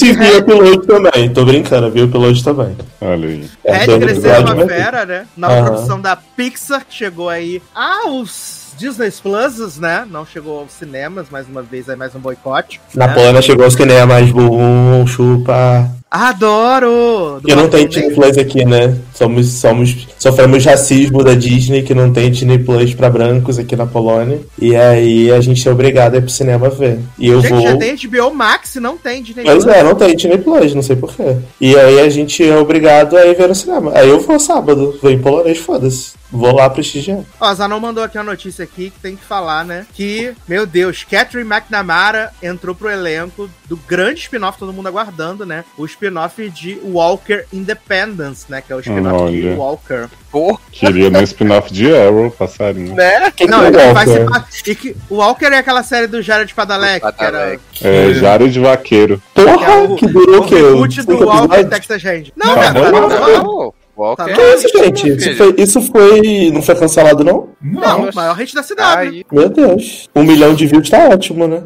e 0.08 0.14
vi 0.14 0.24
Red. 0.24 0.38
o 0.40 0.44
piloto 0.44 0.88
também. 0.88 1.34
Tô 1.34 1.46
brincando, 1.46 1.92
vi 1.92 2.02
o 2.04 2.08
piloto 2.10 2.44
também. 2.44 2.78
Olha 3.02 3.28
aí. 3.28 3.50
É, 3.64 3.78
Red 3.78 3.86
dois 3.88 4.04
Crescer 4.04 4.30
é 4.30 4.40
uma 4.40 4.68
fera, 4.68 5.06
né? 5.06 5.28
Na 5.38 5.48
Aham. 5.48 5.69
Produção 5.72 6.02
da 6.02 6.16
Pixar, 6.16 6.86
que 6.86 6.94
chegou 6.94 7.30
aí 7.30 7.62
aos 7.74 8.74
Disney 8.78 9.12
Pluses, 9.12 9.78
né? 9.78 10.08
Não 10.10 10.26
chegou 10.26 10.60
aos 10.60 10.72
cinemas, 10.72 11.30
mais 11.30 11.48
uma 11.48 11.62
vez, 11.62 11.90
aí 11.90 11.96
mais 11.96 12.16
um 12.16 12.20
boicote. 12.20 12.80
Na 12.96 13.08
né? 13.08 13.14
Polônia 13.14 13.42
chegou 13.42 13.68
os 13.68 13.76
que 13.76 13.86
nem 13.86 14.00
a 14.00 14.06
mais 14.06 14.32
burro, 14.32 15.06
chupa. 15.08 15.90
Adoro! 16.12 17.40
Que 17.46 17.56
não 17.56 17.70
tem 17.70 17.88
Disney 17.88 18.14
Plus 18.14 18.38
aqui, 18.38 18.66
né? 18.66 18.98
Somos, 19.14 19.48
somos, 19.54 20.08
sofremos 20.18 20.66
racismo 20.66 21.24
da 21.24 21.34
Disney, 21.36 21.84
que 21.84 21.94
não 21.94 22.12
tem 22.12 22.32
Disney 22.32 22.58
Plus 22.58 22.94
pra 22.94 23.10
brancos 23.10 23.60
aqui 23.60 23.76
na 23.76 23.86
Polônia. 23.86 24.40
E 24.60 24.76
aí 24.76 25.32
a 25.32 25.40
gente 25.40 25.68
é 25.68 25.72
obrigado 25.72 26.16
a 26.16 26.18
ir 26.18 26.22
pro 26.22 26.30
cinema 26.30 26.70
ver. 26.70 27.00
E 27.18 27.28
eu 27.28 27.42
Gente, 27.42 27.52
vou. 27.52 27.62
já 27.62 27.78
tem 27.78 27.96
HBO 27.96 28.34
Max 28.34 28.76
e 28.76 28.80
não 28.80 28.98
tem 28.98 29.22
Disney 29.22 29.44
Pois 29.44 29.64
Plus. 29.64 29.76
é, 29.76 29.84
não 29.84 29.96
tem 29.96 30.16
Disney 30.16 30.38
Plus, 30.40 30.74
não 30.74 30.82
sei 30.82 30.96
porquê. 30.96 31.38
E 31.62 31.76
aí 31.78 32.00
a 32.00 32.10
gente 32.10 32.48
é 32.48 32.58
obrigado 32.58 33.16
a 33.16 33.26
ir 33.26 33.36
ver 33.36 33.48
no 33.48 33.56
cinema. 33.56 33.92
Aí 33.94 34.10
eu 34.10 34.20
vou 34.20 34.40
sábado, 34.40 34.98
vou 35.02 35.12
em 35.12 35.20
polonês, 35.20 35.58
foda-se. 35.60 36.18
Vou 36.32 36.54
lá 36.54 36.70
prestigiar. 36.70 37.22
Ó, 37.40 37.54
Zanon 37.56 37.80
mandou 37.80 38.04
aqui 38.04 38.16
uma 38.16 38.24
notícia 38.24 38.64
aqui 38.64 38.92
que 38.92 39.00
tem 39.00 39.16
que 39.16 39.26
falar, 39.26 39.66
né? 39.66 39.88
Que, 39.96 40.34
meu 40.48 40.64
Deus, 40.68 41.04
Catherine 41.04 41.50
McNamara 41.50 42.32
entrou 42.42 42.76
pro 42.76 42.88
elenco 42.88 43.50
do 43.68 43.76
grande 43.76 44.20
spin-off, 44.22 44.60
todo 44.60 44.72
mundo 44.72 44.88
aguardando, 44.88 45.44
né? 45.44 45.66
O 45.76 45.86
spin-off 46.00 46.50
de 46.50 46.80
Walker 46.84 47.44
Independence, 47.52 48.46
né? 48.50 48.62
Que 48.66 48.72
é 48.72 48.76
o 48.76 48.80
spin-off 48.80 49.32
de. 49.32 49.50
Walker. 49.50 50.08
Pô, 50.32 50.58
Queria 50.72 51.10
no 51.12 51.22
spin-off 51.24 51.72
de 51.74 51.94
Arrow, 51.94 52.32
passarinho. 52.32 52.96
Né? 52.96 53.20
Não, 53.20 53.32
que 53.32 53.44
é 53.44 53.46
ele 53.46 53.56
o 53.78 53.94
vai 53.94 54.06
Walker? 54.08 54.52
ser. 54.52 54.72
E 54.72 54.76
que, 54.76 54.96
o 55.10 55.16
Walker 55.16 55.46
é 55.48 55.58
aquela 55.58 55.84
série 55.84 56.08
do 56.08 56.22
Jared 56.22 56.54
Padalecki, 56.54 57.12
que 57.14 57.24
era. 57.24 57.60
É, 57.82 58.14
Jared 58.14 58.58
Vaqueiro. 58.60 59.22
que 59.36 59.42
é 59.42 59.44
Porra, 59.46 59.78
o, 59.84 59.96
que 59.96 60.08
durou 60.08 60.42
o 60.42 60.44
o 60.44 60.48
quê? 60.48 60.56
reboot 60.56 61.02
do 61.04 61.26
Walker? 61.26 61.64
Texas 61.66 62.04
Ranger. 62.04 62.32
Não, 62.36 62.56
Tá 62.56 62.74
cara, 62.74 62.74
bom, 62.74 62.82
tá 62.82 62.92
não. 62.92 63.02
bom, 63.02 63.10
tá 63.10 63.20
bom. 63.20 63.44
não, 63.44 63.74
Walker. 63.98 64.24
Tá 64.24 64.34
Que 64.34 64.42
isso, 64.56 64.70
gente? 64.78 65.10
Isso 65.10 65.36
foi, 65.36 65.56
isso 65.58 65.82
foi. 65.82 66.52
Não 66.54 66.62
foi 66.62 66.76
cancelado, 66.76 67.24
não? 67.24 67.50
Não, 67.62 68.10
o 68.10 68.16
maior 68.16 68.34
hit 68.36 68.56
da 68.56 68.64
cidade. 68.64 69.26
Meu 69.32 69.50
Deus. 69.50 70.08
Um 70.16 70.24
milhão 70.24 70.54
de 70.54 70.66
views 70.68 70.90
tá 70.90 71.10
ótimo, 71.10 71.48
né? 71.48 71.64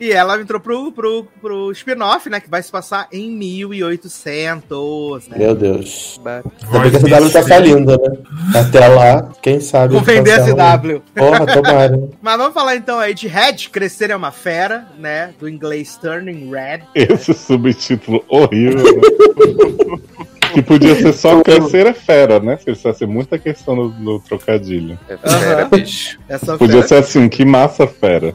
E 0.00 0.12
ela 0.12 0.40
entrou 0.40 0.60
pro, 0.60 0.92
pro, 0.92 1.26
pro 1.40 1.72
spin-off, 1.72 2.28
né? 2.30 2.40
Que 2.40 2.48
vai 2.48 2.62
se 2.62 2.70
passar 2.70 3.08
em 3.12 3.30
1800, 3.30 5.28
né? 5.28 5.38
Meu 5.38 5.54
Deus. 5.54 6.20
ba- 6.22 6.42
Ainda 6.72 6.78
bem 6.80 6.90
que 6.90 7.14
a 7.14 7.18
CW 7.20 7.30
tá 7.30 7.42
falindo, 7.42 7.92
né? 7.92 8.18
Até 8.54 8.86
lá, 8.88 9.30
quem 9.42 9.60
sabe. 9.60 9.94
Vou 9.94 10.02
vender 10.02 10.32
a. 10.32 10.44
CW. 10.44 11.02
Porra, 11.14 11.46
tomara. 11.46 12.08
Mas 12.22 12.36
vamos 12.36 12.54
falar 12.54 12.76
então 12.76 12.98
aí 12.98 13.14
de 13.14 13.26
Red, 13.28 13.68
Crescer 13.72 14.10
é 14.10 14.16
uma 14.16 14.30
Fera, 14.30 14.86
né? 14.98 15.30
Do 15.38 15.48
inglês 15.48 15.96
Turning 16.00 16.50
Red. 16.50 16.82
Esse 16.94 17.34
subtítulo 17.34 18.24
horrível. 18.28 18.82
né? 18.84 19.98
que 20.54 20.62
podia 20.62 20.94
ser 20.96 21.12
só 21.12 21.42
crescer 21.42 21.86
é 21.86 21.92
fera, 21.92 22.40
né? 22.40 22.56
Se 22.56 22.70
ia 22.70 22.94
ser 22.94 23.06
muita 23.06 23.38
questão 23.38 23.76
no, 23.76 23.88
no 23.90 24.20
trocadilho. 24.20 24.98
É 25.08 25.16
fera, 25.16 25.64
bicho. 25.66 26.18
Essa 26.28 26.56
Podia 26.56 26.76
fera. 26.76 26.88
ser 26.88 26.94
assim, 26.96 27.28
que 27.28 27.44
massa 27.44 27.86
fera. 27.86 28.34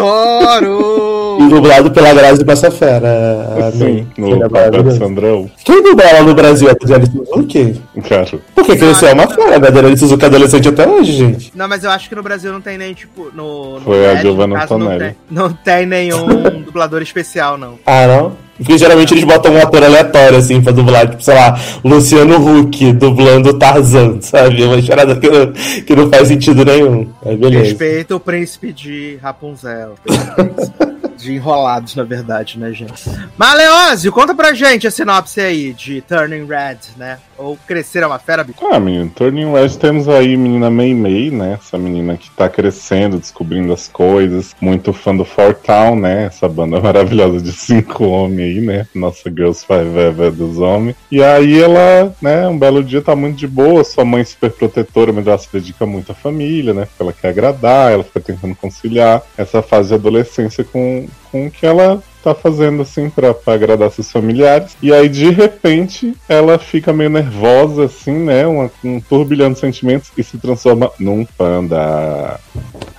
Adoro! 0.00 1.38
E 1.40 1.48
dublado 1.48 1.90
pela 1.90 2.14
Grazi 2.14 2.44
Passafera. 2.44 3.68
Assim, 3.68 4.06
Que 4.14 4.20
no 4.20 4.42
é 4.42 4.48
papel. 4.48 4.90
Sandrão. 4.92 5.50
Quem 5.64 5.82
dubla 5.82 6.04
ela 6.04 6.22
no 6.22 6.34
Brasil? 6.34 6.68
A 6.68 6.72
Adriane 6.72 7.06
Suzuki? 7.06 7.80
Cara, 8.08 8.26
Porque 8.54 8.76
cresceu 8.76 9.08
é 9.08 9.12
uma 9.12 9.28
fera. 9.28 9.52
A 9.52 9.68
Adriane 9.68 9.96
Suzuki 9.96 10.24
é 10.24 10.28
adolescente 10.28 10.68
até 10.68 10.88
hoje, 10.88 11.12
gente. 11.12 11.52
Não, 11.54 11.68
mas 11.68 11.84
eu 11.84 11.90
acho 11.90 12.08
que 12.08 12.14
no 12.14 12.22
Brasil 12.22 12.52
não 12.52 12.60
tem 12.60 12.78
nem, 12.78 12.94
tipo, 12.94 13.30
no. 13.34 13.74
no 13.74 13.80
Foi 13.80 14.06
a 14.06 14.14
Red, 14.14 14.22
Giovanna 14.22 14.54
no 14.54 14.60
caso, 14.60 14.78
não 14.78 14.98
tem, 14.98 15.16
não 15.30 15.52
tem 15.52 15.86
nenhum 15.86 16.26
dublador 16.64 17.02
especial, 17.02 17.58
não. 17.58 17.78
Ah, 17.84 18.06
não? 18.06 18.45
Porque 18.56 18.78
geralmente 18.78 19.12
eles 19.12 19.24
botam 19.24 19.52
um 19.52 19.60
ator 19.60 19.84
aleatório, 19.84 20.38
assim, 20.38 20.60
pra 20.62 20.72
dublar, 20.72 21.08
tipo, 21.08 21.22
sei 21.22 21.34
lá, 21.34 21.58
Luciano 21.84 22.36
Huck 22.36 22.92
dublando 22.92 23.58
Tarzan, 23.58 24.18
sabe? 24.22 24.62
É 24.62 24.66
uma 24.66 24.80
charada 24.80 25.16
que 25.16 25.28
não, 25.28 25.52
que 25.52 25.96
não 25.96 26.08
faz 26.10 26.28
sentido 26.28 26.64
nenhum. 26.64 27.06
Aí 27.24 27.36
beleza. 27.36 27.64
Respeita 27.64 28.16
o 28.16 28.20
príncipe 28.20 28.72
de 28.72 29.18
Rapunzel. 29.22 29.94
De 31.16 31.34
enrolados, 31.34 31.94
na 31.96 32.02
verdade, 32.04 32.58
né, 32.58 32.72
gente? 32.72 33.08
Mas, 33.36 33.56
Leózio, 33.56 34.12
conta 34.12 34.34
pra 34.34 34.52
gente 34.52 34.86
a 34.86 34.90
sinopse 34.90 35.40
aí 35.40 35.72
de 35.72 36.00
Turning 36.02 36.46
Red, 36.46 36.78
né? 36.96 37.18
Ou 37.38 37.56
Crescer 37.66 38.02
é 38.02 38.06
uma 38.06 38.18
Fera, 38.18 38.42
bicho. 38.42 38.58
ah, 38.70 38.80
menino, 38.80 39.10
Turning 39.10 39.52
Red 39.52 39.70
temos 39.70 40.08
aí 40.08 40.34
a 40.34 40.38
menina 40.38 40.70
Mei 40.70 40.94
Mei, 40.94 41.30
né? 41.30 41.58
Essa 41.60 41.76
menina 41.76 42.16
que 42.16 42.30
tá 42.30 42.48
crescendo, 42.48 43.18
descobrindo 43.18 43.72
as 43.72 43.88
coisas. 43.88 44.54
Muito 44.60 44.92
fã 44.92 45.14
do 45.14 45.24
Four 45.24 45.54
Town, 45.54 45.96
né? 45.96 46.24
Essa 46.24 46.48
banda 46.48 46.80
maravilhosa 46.80 47.40
de 47.40 47.52
cinco 47.52 48.04
homens 48.04 48.40
aí, 48.40 48.60
né? 48.60 48.86
Nossa 48.94 49.30
Girls 49.30 49.64
Five 49.66 49.98
Ever 49.98 50.32
dos 50.32 50.58
homens. 50.58 50.96
E 51.10 51.22
aí 51.22 51.60
ela, 51.60 52.14
né, 52.22 52.46
um 52.48 52.58
belo 52.58 52.82
dia 52.82 53.02
tá 53.02 53.14
muito 53.14 53.36
de 53.36 53.46
boa, 53.46 53.84
sua 53.84 54.04
mãe 54.04 54.24
super 54.24 54.50
protetora, 54.50 55.12
mas 55.12 55.26
ela 55.26 55.38
se 55.38 55.48
dedica 55.52 55.84
muito 55.84 56.12
à 56.12 56.14
família, 56.14 56.72
né? 56.72 56.86
Porque 56.86 57.02
ela 57.02 57.12
quer 57.12 57.28
agradar, 57.28 57.92
ela 57.92 58.04
fica 58.04 58.20
tentando 58.20 58.54
conciliar 58.54 59.22
essa 59.36 59.60
fase 59.62 59.88
de 59.88 59.94
adolescência 59.94 60.64
com, 60.64 61.05
com 61.30 61.46
o 61.46 61.50
que 61.50 61.66
ela 61.66 62.02
tá 62.22 62.34
fazendo 62.34 62.82
assim 62.82 63.08
pra 63.08 63.34
agradar 63.46 63.90
seus 63.92 64.10
familiares. 64.10 64.76
E 64.82 64.92
aí, 64.92 65.08
de 65.08 65.30
repente, 65.30 66.14
ela 66.28 66.58
fica 66.58 66.92
meio 66.92 67.08
nervosa, 67.08 67.84
assim, 67.84 68.12
né? 68.12 68.46
Uma, 68.46 68.70
um 68.82 69.00
turbilhão 69.00 69.52
de 69.52 69.60
sentimentos 69.60 70.10
e 70.16 70.24
se 70.24 70.36
transforma 70.36 70.90
num 70.98 71.24
panda. 71.24 72.40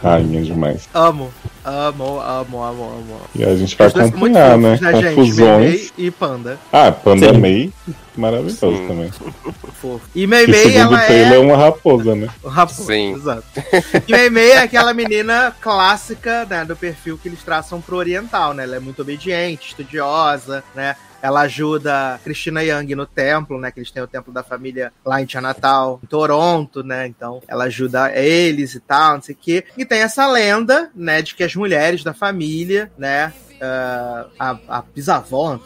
Rainha 0.02 0.42
demais. 0.44 0.88
Amo, 0.94 1.30
amo, 1.68 2.22
amo, 2.22 2.64
amo, 2.64 2.84
amo. 2.84 3.22
E 3.36 3.44
a 3.44 3.56
gente 3.56 3.76
vai 3.76 3.88
acompanhar, 3.88 4.58
né? 4.58 4.78
gente? 4.78 5.16
Confusões. 5.16 5.60
Meimei 5.60 5.92
e 5.98 6.12
Panda. 6.12 6.58
Ah, 6.72 6.92
Panda 6.92 7.34
Sim. 7.34 7.40
May, 7.40 7.74
maravilhoso 8.16 8.58
Sim. 8.58 8.88
também. 8.88 9.12
Fofo. 9.82 10.02
E 10.16 10.26
Meimei, 10.26 10.72
segundo 10.72 10.96
ela 10.96 11.06
é 11.06 11.36
é. 11.36 11.40
uma 11.40 11.58
raposa, 11.58 12.16
né? 12.16 12.30
O 12.42 12.48
Raposo, 12.48 12.86
Sim. 12.86 13.14
Exato. 13.14 13.44
E 14.08 14.12
Meimei 14.12 14.52
é 14.52 14.60
aquela 14.60 14.94
menina 14.94 15.54
clássica, 15.60 16.46
né, 16.46 16.64
do 16.64 16.76
perfil 16.76 17.18
que 17.18 17.28
eles 17.28 17.44
traçam 17.44 17.82
pro 17.82 17.98
oriental, 17.98 18.54
né? 18.54 18.64
Ela 18.64 18.78
é 18.78 18.80
muito 18.80 19.02
obediente, 19.02 19.70
estudiosa, 19.70 20.64
né? 20.74 20.96
Ela 21.22 21.42
ajuda 21.42 22.20
Cristina 22.24 22.64
Young 22.64 22.96
no 22.96 23.06
templo, 23.06 23.60
né? 23.60 23.72
Que 23.72 23.80
eles 23.80 23.92
têm 23.92 24.04
o 24.04 24.08
templo 24.08 24.34
da 24.34 24.44
família 24.44 24.92
lá 25.06 25.22
em 25.22 25.28
Natal, 25.42 26.00
em 26.04 26.08
Toronto, 26.08 26.84
né? 26.84 27.08
Então 27.08 27.42
ela 27.48 27.66
ajuda 27.66 28.12
eles 28.16 28.76
e 28.76 28.80
tal, 28.80 29.16
não 29.16 29.22
sei 29.22 29.36
o 29.36 29.38
quê. 29.38 29.66
E 29.78 29.86
tem 29.86 30.00
essa 30.00 30.28
lenda, 30.28 30.90
né? 30.96 31.22
De 31.22 31.36
que 31.36 31.44
as 31.44 31.56
mulheres 31.56 32.04
da 32.04 32.14
família, 32.14 32.92
né? 32.98 33.34
ah, 33.62 34.28
a, 34.38 34.58
a 34.68 34.82
bisavó, 34.82 35.60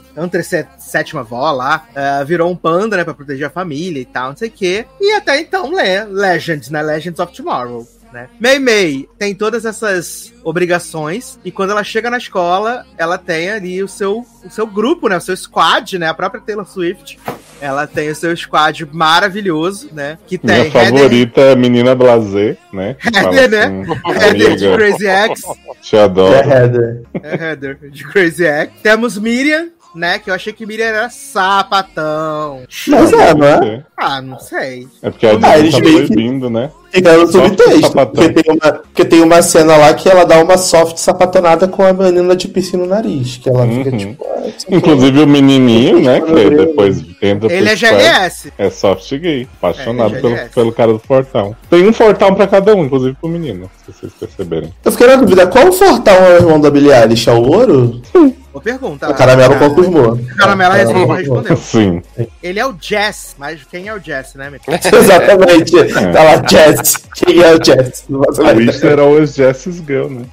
sétima 0.78 1.22
avó 1.22 1.52
lá, 1.52 1.88
ah, 1.96 2.24
virou 2.24 2.50
um 2.50 2.56
panda, 2.56 2.98
né, 2.98 3.04
pra 3.04 3.14
proteger 3.14 3.48
a 3.48 3.50
família 3.50 4.02
e 4.02 4.06
tal, 4.06 4.30
não 4.30 4.38
sei 4.38 4.50
o 4.50 4.52
quê. 4.52 4.86
E 5.00 5.12
até 5.14 5.40
então, 5.40 5.72
né, 5.72 6.04
Legends, 6.06 6.70
né, 6.70 6.82
Legends 6.82 7.20
of 7.20 7.34
Tomorrow. 7.34 7.88
Né? 8.12 8.28
Mei 8.40 8.60
Mei 8.60 9.10
tem 9.18 9.34
todas 9.34 9.66
essas 9.66 10.34
obrigações 10.44 11.40
e 11.44 11.52
quando 11.52 11.72
ela 11.72 11.84
chega 11.84 12.10
na 12.10 12.18
escola, 12.18 12.86
ela 12.98 13.18
tem 13.18 13.50
ali 13.50 13.82
o 13.82 13.88
seu, 13.88 14.26
o 14.44 14.50
seu 14.50 14.68
grupo, 14.68 15.08
né? 15.08 15.18
O 15.18 15.22
seu 15.22 15.36
squad, 15.36 15.98
né? 15.98 16.08
A 16.08 16.14
própria 16.14 16.42
Taylor 16.42 16.66
Swift. 16.66 17.20
Ela 17.60 17.86
tem 17.86 18.10
o 18.10 18.16
seu 18.16 18.36
squad 18.36 18.88
maravilhoso, 18.92 19.90
né? 19.94 20.18
Que 20.26 20.38
tem 20.38 20.62
Minha 20.62 20.72
favorita 20.72 21.42
é 21.42 21.52
a 21.52 21.56
menina 21.56 21.94
Blazer, 21.94 22.58
né? 22.74 22.96
Heather, 23.06 23.50
né? 23.50 23.84
assim, 24.06 24.42
Heather 24.42 24.56
de 24.56 24.74
Crazy 24.74 25.08
X. 25.08 25.42
Te 25.82 25.96
É 25.96 26.02
adoro. 26.02 26.50
Heather. 26.50 27.04
É 27.22 27.36
Heather 27.36 27.78
de 27.92 28.04
Crazy 28.06 28.46
X. 28.46 28.74
Temos 28.82 29.18
Miriam, 29.18 29.70
né? 29.96 30.20
Que 30.20 30.30
eu 30.30 30.34
achei 30.34 30.54
que 30.54 30.66
Miriam 30.66 30.86
era 30.86 31.10
sapatão. 31.10 32.62
Mas 32.88 33.14
é, 33.14 33.34
não 33.34 33.46
é? 33.48 33.84
Ah, 33.98 34.22
não 34.22 34.40
sei. 34.40 34.88
É 35.02 35.10
porque 35.10 35.28
a 35.28 35.38
Ah, 35.42 35.60
eles 35.60 35.74
tá 35.76 35.80
meio 35.82 36.02
que- 36.02 36.08
proibindo, 36.08 36.50
né? 36.50 36.70
Fica 36.92 37.16
no 37.18 37.26
subtexto. 37.32 37.82
sapatão. 37.88 38.24
Porque 38.26 38.44
tem, 38.44 38.54
uma, 38.54 38.72
porque 38.74 39.06
tem 39.06 39.22
uma 39.22 39.42
cena 39.42 39.78
lá 39.78 39.94
que 39.94 40.10
ela 40.10 40.26
dá 40.26 40.44
uma 40.44 40.58
soft 40.58 40.98
sapatonada 40.98 41.66
com 41.68 41.84
a 41.86 41.94
menina 41.94 42.36
de 42.36 42.48
piscina 42.50 42.84
no 42.84 42.90
nariz. 42.90 43.38
Que 43.38 43.50
ela 43.50 43.66
fica 43.66 43.90
Uhum. 43.92 43.98
tipo. 43.98 44.26
ah, 44.30 44.48
isso 44.48 44.66
Inclusive 44.70 45.20
o 45.22 45.28
menininho, 45.28 46.02
né? 46.02 46.20
Que 46.20 46.32
Ele- 46.32 46.58
depois 46.66 47.02
entra 47.22 47.54
Ele 47.54 47.70
é 47.70 47.76
GLS. 47.76 48.52
É 48.58 48.70
soft 48.70 49.10
gay, 49.20 49.48
apaixonado 49.58 50.16
É, 50.16 50.18
é 50.18 50.22
pelo, 50.22 50.50
pelo 50.50 50.72
cara 50.74 50.92
do 50.92 51.00
Fortão. 51.00 51.56
Tem 51.70 51.88
um 51.88 51.94
Fortão 51.94 52.34
pra 52.36 52.48
cada 52.48 52.76
um, 52.76 52.84
inclusive 52.84 53.16
pro 53.22 53.30
menino, 53.30 53.70
se 53.86 53.94
vocês 53.94 54.12
perceberem. 54.20 54.74
Eu 54.84 54.92
fiquei 54.92 55.08
na 55.08 55.16
dúvida, 55.16 55.48
qual 55.48 55.72
Fortão 55.72 56.14
é 56.16 56.34
o 56.34 56.36
irmão 56.38 56.60
da 56.60 56.70
Billie 56.70 56.92
Eilish? 56.92 57.30
É 57.30 57.34
o 57.34 57.40
louro? 57.40 58.02
Boa 58.52 58.62
pergunta. 58.62 59.10
o 59.10 59.14
Caramelo 59.14 59.56
confirmou. 59.58 60.14
O 60.14 60.36
Caramelo 60.36 60.74
respondeu. 60.74 61.58
Sim. 61.58 62.02
Ele 62.44 62.60
é 62.60 62.66
o 62.66 62.76
Jess, 62.80 63.36
mas 63.38 63.62
quem 63.70 63.88
é 63.88 63.94
o 63.94 64.00
Jess, 64.00 64.36
né, 64.36 64.50
meu? 64.50 64.60
Exatamente. 64.68 65.72
Tá 66.12 66.24
lá, 66.24 66.44
Jess. 66.48 66.96
Quem 67.16 67.42
é 67.42 67.54
o 67.56 67.64
Jess? 67.64 68.06
Ideia. 68.10 68.54
Lister 68.54 69.00
always 69.00 69.34
Jess's 69.36 69.78
girl, 69.86 70.08
né? 70.10 70.26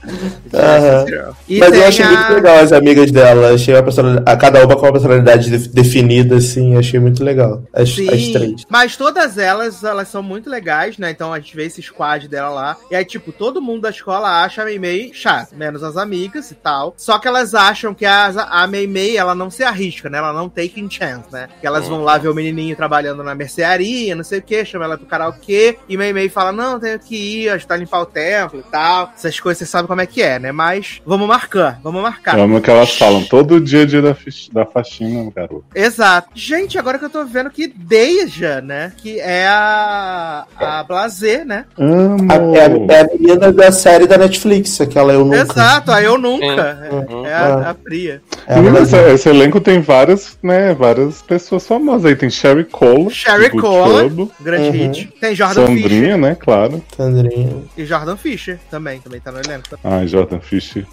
E 1.48 1.58
Mas 1.58 1.72
eu 1.72 1.86
achei 1.86 2.04
a- 2.04 2.08
muito 2.10 2.32
legal 2.34 2.58
as 2.58 2.72
amigas 2.72 3.10
dela. 3.10 3.54
Achei 3.54 3.76
a, 3.76 3.82
personalidade, 3.82 4.24
a 4.30 4.36
cada 4.36 4.64
uma 4.64 4.76
com 4.76 4.82
uma 4.86 4.92
personalidade 4.92 5.50
de- 5.50 5.68
definida, 5.68 6.36
assim. 6.36 6.76
Achei 6.76 6.98
muito 7.00 7.22
legal. 7.24 7.62
As, 7.72 7.90
Sim, 7.94 8.08
as 8.08 8.28
três. 8.28 8.62
mas 8.68 8.96
todas 8.96 9.38
elas, 9.38 9.82
elas 9.84 10.08
são 10.08 10.22
muito 10.22 10.48
legais, 10.50 10.98
né? 10.98 11.10
Então 11.10 11.32
a 11.32 11.38
gente 11.38 11.54
vê 11.56 11.64
esse 11.66 11.82
squad 11.82 12.28
dela 12.28 12.50
lá. 12.50 12.76
E 12.90 12.96
aí, 12.96 13.04
tipo, 13.04 13.32
todo 13.32 13.60
mundo 13.62 13.82
da 13.82 13.90
escola 13.90 14.42
acha 14.42 14.62
a 14.62 14.64
Mei 14.64 14.78
Mei 14.78 15.10
chata, 15.14 15.54
menos 15.56 15.82
as 15.82 15.96
amigas 15.96 16.50
e 16.50 16.54
tal. 16.54 16.94
Só 16.96 17.18
que 17.18 17.28
elas 17.28 17.54
acham 17.54 17.94
que 17.94 18.04
a, 18.08 18.26
a 18.62 18.66
Mei 18.66 18.86
Mei, 18.86 19.16
ela 19.16 19.34
não 19.34 19.50
se 19.50 19.62
arrisca, 19.62 20.08
né? 20.08 20.18
Ela 20.18 20.32
não 20.32 20.48
taking 20.48 20.90
chance, 20.90 21.30
né? 21.32 21.48
Que 21.60 21.66
elas 21.66 21.86
vão 21.88 22.02
lá 22.02 22.18
ver 22.18 22.28
o 22.28 22.34
menininho 22.34 22.74
trabalhando 22.76 23.22
na 23.22 23.34
mercearia, 23.34 24.14
não 24.14 24.24
sei 24.24 24.38
o 24.38 24.42
que, 24.42 24.64
chama 24.64 24.84
ela 24.84 24.96
pro 24.98 25.06
karaokê. 25.06 25.78
E 25.88 25.96
Mei 25.96 26.12
Mei 26.12 26.28
fala, 26.28 26.52
não, 26.52 26.78
tenho 26.80 26.98
que 26.98 27.16
ir, 27.16 27.48
ajudar 27.50 27.74
a 27.74 27.78
limpar 27.78 28.00
o 28.00 28.06
templo 28.06 28.60
e 28.60 28.70
tal. 28.70 29.12
Essas 29.16 29.38
coisas 29.38 29.58
vocês 29.58 29.70
sabem 29.70 29.86
como 29.86 30.00
é 30.00 30.06
que 30.06 30.22
é, 30.22 30.38
né? 30.38 30.52
Mas 30.52 31.00
vamos 31.04 31.26
marcar, 31.28 31.80
vamos 31.82 32.02
marcar. 32.02 32.36
Eu 32.38 32.44
amo 32.44 32.60
que 32.60 32.70
elas 32.70 32.96
falam 32.96 33.24
todo 33.24 33.60
dia 33.60 33.82
é 33.82 33.86
dia 33.86 34.02
da, 34.02 34.16
da 34.52 34.66
faxina, 34.66 35.30
garoto. 35.34 35.64
Exato. 35.74 36.28
Gente, 36.34 36.78
agora 36.78 36.98
que 36.98 37.04
eu 37.04 37.10
tô 37.10 37.24
vendo 37.24 37.50
que 37.50 37.68
Deja, 37.68 38.60
né? 38.60 38.92
Que 38.96 39.20
é 39.20 39.46
a, 39.46 40.44
a 40.58 40.84
Blazer, 40.84 41.44
né? 41.44 41.64
Amo! 41.78 42.30
A- 42.30 42.58
é, 42.58 42.66
a, 42.66 42.96
é 42.96 43.00
a 43.00 43.06
menina 43.06 43.52
da 43.52 43.72
série 43.72 44.06
da 44.06 44.18
Netflix, 44.18 44.80
aquela 44.80 45.12
eu 45.12 45.24
nunca. 45.24 45.40
Exato, 45.40 45.90
a 45.92 46.02
Eu 46.02 46.18
Nunca. 46.18 46.78
Uhum. 46.90 47.26
É, 47.26 47.30
é 47.30 47.34
a, 47.34 47.70
a 47.70 47.74
Priya. 47.98 48.22
É 48.46 48.56
Menina, 48.56 48.80
esse, 48.80 48.96
esse 48.96 49.28
elenco 49.28 49.60
tem 49.60 49.80
várias, 49.80 50.38
né, 50.42 50.72
várias 50.74 51.20
pessoas 51.22 51.66
famosas 51.66 52.04
aí. 52.06 52.14
Tem 52.16 52.30
Sherry 52.30 52.64
Cole, 52.64 53.10
Sherry 53.10 53.50
Cole, 53.50 54.30
grande 54.40 54.68
Uhum. 54.68 54.86
hit. 54.92 55.12
Tem 55.20 55.34
Jordan 55.34 55.66
Fisher. 55.66 55.82
Sandrinha, 55.82 56.16
né, 56.16 56.36
claro. 56.38 56.82
Sandrinha. 56.96 57.62
E 57.76 57.84
Jordan 57.84 58.16
Fisher 58.16 58.58
também, 58.70 59.00
também 59.00 59.20
tá 59.20 59.32
no 59.32 59.40
elenco. 59.40 59.78
Ai, 59.82 60.06
Jordan 60.06 60.40
Fisher. 60.40 60.86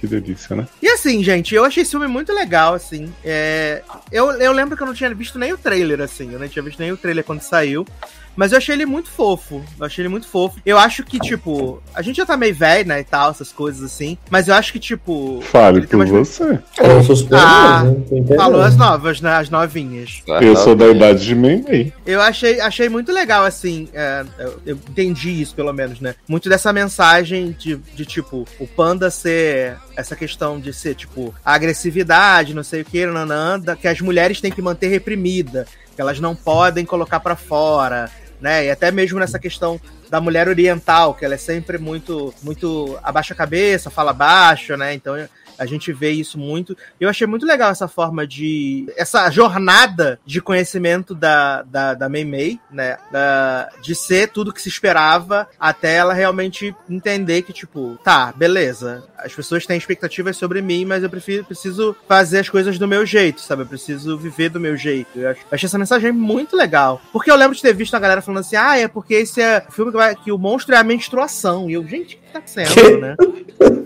Que 0.00 0.06
delícia, 0.06 0.54
né? 0.54 0.66
E 0.82 0.88
assim, 0.88 1.22
gente, 1.24 1.54
eu 1.54 1.64
achei 1.64 1.82
esse 1.82 1.90
filme 1.92 2.06
muito 2.06 2.30
legal, 2.32 2.74
assim. 2.74 3.10
É, 3.24 3.82
eu, 4.12 4.30
eu 4.32 4.52
lembro 4.52 4.76
que 4.76 4.82
eu 4.82 4.86
não 4.86 4.92
tinha 4.92 5.12
visto 5.14 5.38
nem 5.38 5.52
o 5.52 5.58
trailer, 5.58 6.00
assim. 6.02 6.30
Eu 6.32 6.38
não 6.38 6.46
tinha 6.46 6.62
visto 6.62 6.78
nem 6.78 6.92
o 6.92 6.96
trailer 6.96 7.24
quando 7.24 7.40
saiu. 7.40 7.86
Mas 8.36 8.52
eu 8.52 8.58
achei 8.58 8.74
ele 8.74 8.86
muito 8.86 9.08
fofo. 9.10 9.62
Eu 9.78 9.86
achei 9.86 10.02
ele 10.02 10.08
muito 10.08 10.26
fofo. 10.26 10.58
Eu 10.64 10.78
acho 10.78 11.04
que, 11.04 11.18
tipo, 11.20 11.82
a 11.94 12.02
gente 12.02 12.16
já 12.16 12.26
tá 12.26 12.36
meio 12.36 12.54
velho, 12.54 12.88
né, 12.88 13.00
e 13.00 13.04
tal, 13.04 13.30
essas 13.30 13.52
coisas 13.52 13.82
assim. 13.82 14.18
Mas 14.30 14.48
eu 14.48 14.54
acho 14.54 14.72
que, 14.72 14.78
tipo. 14.78 15.40
Fale 15.42 15.86
por 15.86 15.96
umas- 15.96 16.10
você. 16.10 16.58
Eu 16.78 16.88
não 16.88 17.04
sou 17.04 17.16
super 17.16 17.36
Ah, 17.38 17.84
né? 17.84 18.36
Falou 18.36 18.60
as 18.62 18.76
novas, 18.76 19.20
né? 19.20 19.30
As 19.36 19.48
novinhas. 19.50 20.22
Eu 20.40 20.56
sou 20.56 20.74
da 20.74 20.88
idade 20.88 21.24
de 21.24 21.34
Mei 21.34 21.92
Eu 22.06 22.20
achei, 22.20 22.60
achei 22.60 22.88
muito 22.88 23.12
legal, 23.12 23.44
assim. 23.44 23.88
é, 23.92 24.24
eu, 24.38 24.60
eu 24.66 24.76
entendi 24.90 25.30
isso, 25.40 25.54
pelo 25.54 25.72
menos, 25.72 26.00
né? 26.00 26.14
Muito 26.28 26.48
dessa 26.48 26.72
mensagem 26.72 27.52
de, 27.58 27.76
de, 27.76 28.04
tipo, 28.04 28.44
o 28.58 28.66
panda 28.66 29.10
ser. 29.10 29.76
Essa 29.96 30.16
questão 30.16 30.58
de 30.58 30.72
ser, 30.72 30.94
tipo, 30.96 31.32
a 31.44 31.54
agressividade, 31.54 32.52
não 32.54 32.64
sei 32.64 32.82
o 32.82 32.84
que, 32.84 33.06
nananda, 33.06 33.76
que 33.76 33.86
as 33.86 34.00
mulheres 34.00 34.40
têm 34.40 34.50
que 34.50 34.60
manter 34.60 34.88
reprimida, 34.88 35.66
que 35.94 36.00
elas 36.00 36.18
não 36.18 36.34
podem 36.34 36.84
colocar 36.84 37.20
pra 37.20 37.36
fora, 37.36 38.10
né? 38.44 38.66
E 38.66 38.70
até 38.70 38.90
mesmo 38.90 39.18
nessa 39.18 39.38
questão 39.38 39.80
da 40.10 40.20
mulher 40.20 40.48
oriental, 40.48 41.14
que 41.14 41.24
ela 41.24 41.32
é 41.32 41.38
sempre 41.38 41.78
muito, 41.78 42.34
muito 42.42 42.98
abaixa 43.02 43.32
a 43.32 43.36
cabeça, 43.36 43.88
fala 43.88 44.12
baixo, 44.12 44.76
né? 44.76 44.92
Então 44.92 45.16
a 45.58 45.66
gente 45.66 45.92
vê 45.92 46.10
isso 46.10 46.38
muito. 46.38 46.76
Eu 47.00 47.08
achei 47.08 47.26
muito 47.26 47.46
legal 47.46 47.70
essa 47.70 47.88
forma 47.88 48.26
de. 48.26 48.86
essa 48.96 49.30
jornada 49.30 50.18
de 50.24 50.40
conhecimento 50.40 51.14
da, 51.14 51.62
da, 51.62 51.94
da 51.94 52.08
Mei 52.08 52.24
Mei, 52.24 52.58
né? 52.70 52.96
Da, 53.10 53.68
de 53.82 53.94
ser 53.94 54.28
tudo 54.28 54.52
que 54.52 54.60
se 54.62 54.68
esperava 54.68 55.48
até 55.58 55.94
ela 55.96 56.12
realmente 56.14 56.74
entender 56.88 57.42
que, 57.42 57.52
tipo, 57.52 57.98
tá, 58.02 58.32
beleza. 58.36 59.04
As 59.18 59.32
pessoas 59.34 59.64
têm 59.66 59.76
expectativas 59.78 60.36
sobre 60.36 60.60
mim, 60.60 60.84
mas 60.84 61.02
eu 61.02 61.08
prefiro, 61.10 61.44
preciso 61.44 61.96
fazer 62.08 62.40
as 62.40 62.48
coisas 62.48 62.78
do 62.78 62.86
meu 62.88 63.06
jeito, 63.06 63.40
sabe? 63.40 63.62
Eu 63.62 63.66
preciso 63.66 64.18
viver 64.18 64.48
do 64.50 64.60
meu 64.60 64.76
jeito. 64.76 65.18
Eu 65.18 65.30
acho- 65.30 65.40
achei 65.50 65.66
essa 65.66 65.78
mensagem 65.78 66.12
muito 66.12 66.56
legal. 66.56 67.00
Porque 67.12 67.30
eu 67.30 67.36
lembro 67.36 67.56
de 67.56 67.62
ter 67.62 67.72
visto 67.74 67.94
a 67.94 67.98
galera 68.00 68.20
falando 68.22 68.40
assim: 68.40 68.56
ah, 68.56 68.78
é 68.78 68.86
porque 68.88 69.14
esse 69.14 69.40
é 69.40 69.64
o 69.68 69.72
filme 69.72 69.90
que, 69.90 69.96
vai, 69.96 70.14
que 70.14 70.30
o 70.32 70.38
monstro 70.38 70.74
é 70.74 70.78
a 70.78 70.84
menstruação. 70.84 71.70
E 71.70 71.74
eu, 71.74 71.86
gente, 71.86 72.16
o 72.16 72.18
que 72.18 72.32
tá 72.32 72.42
sendo, 72.44 73.00
né? 73.00 73.16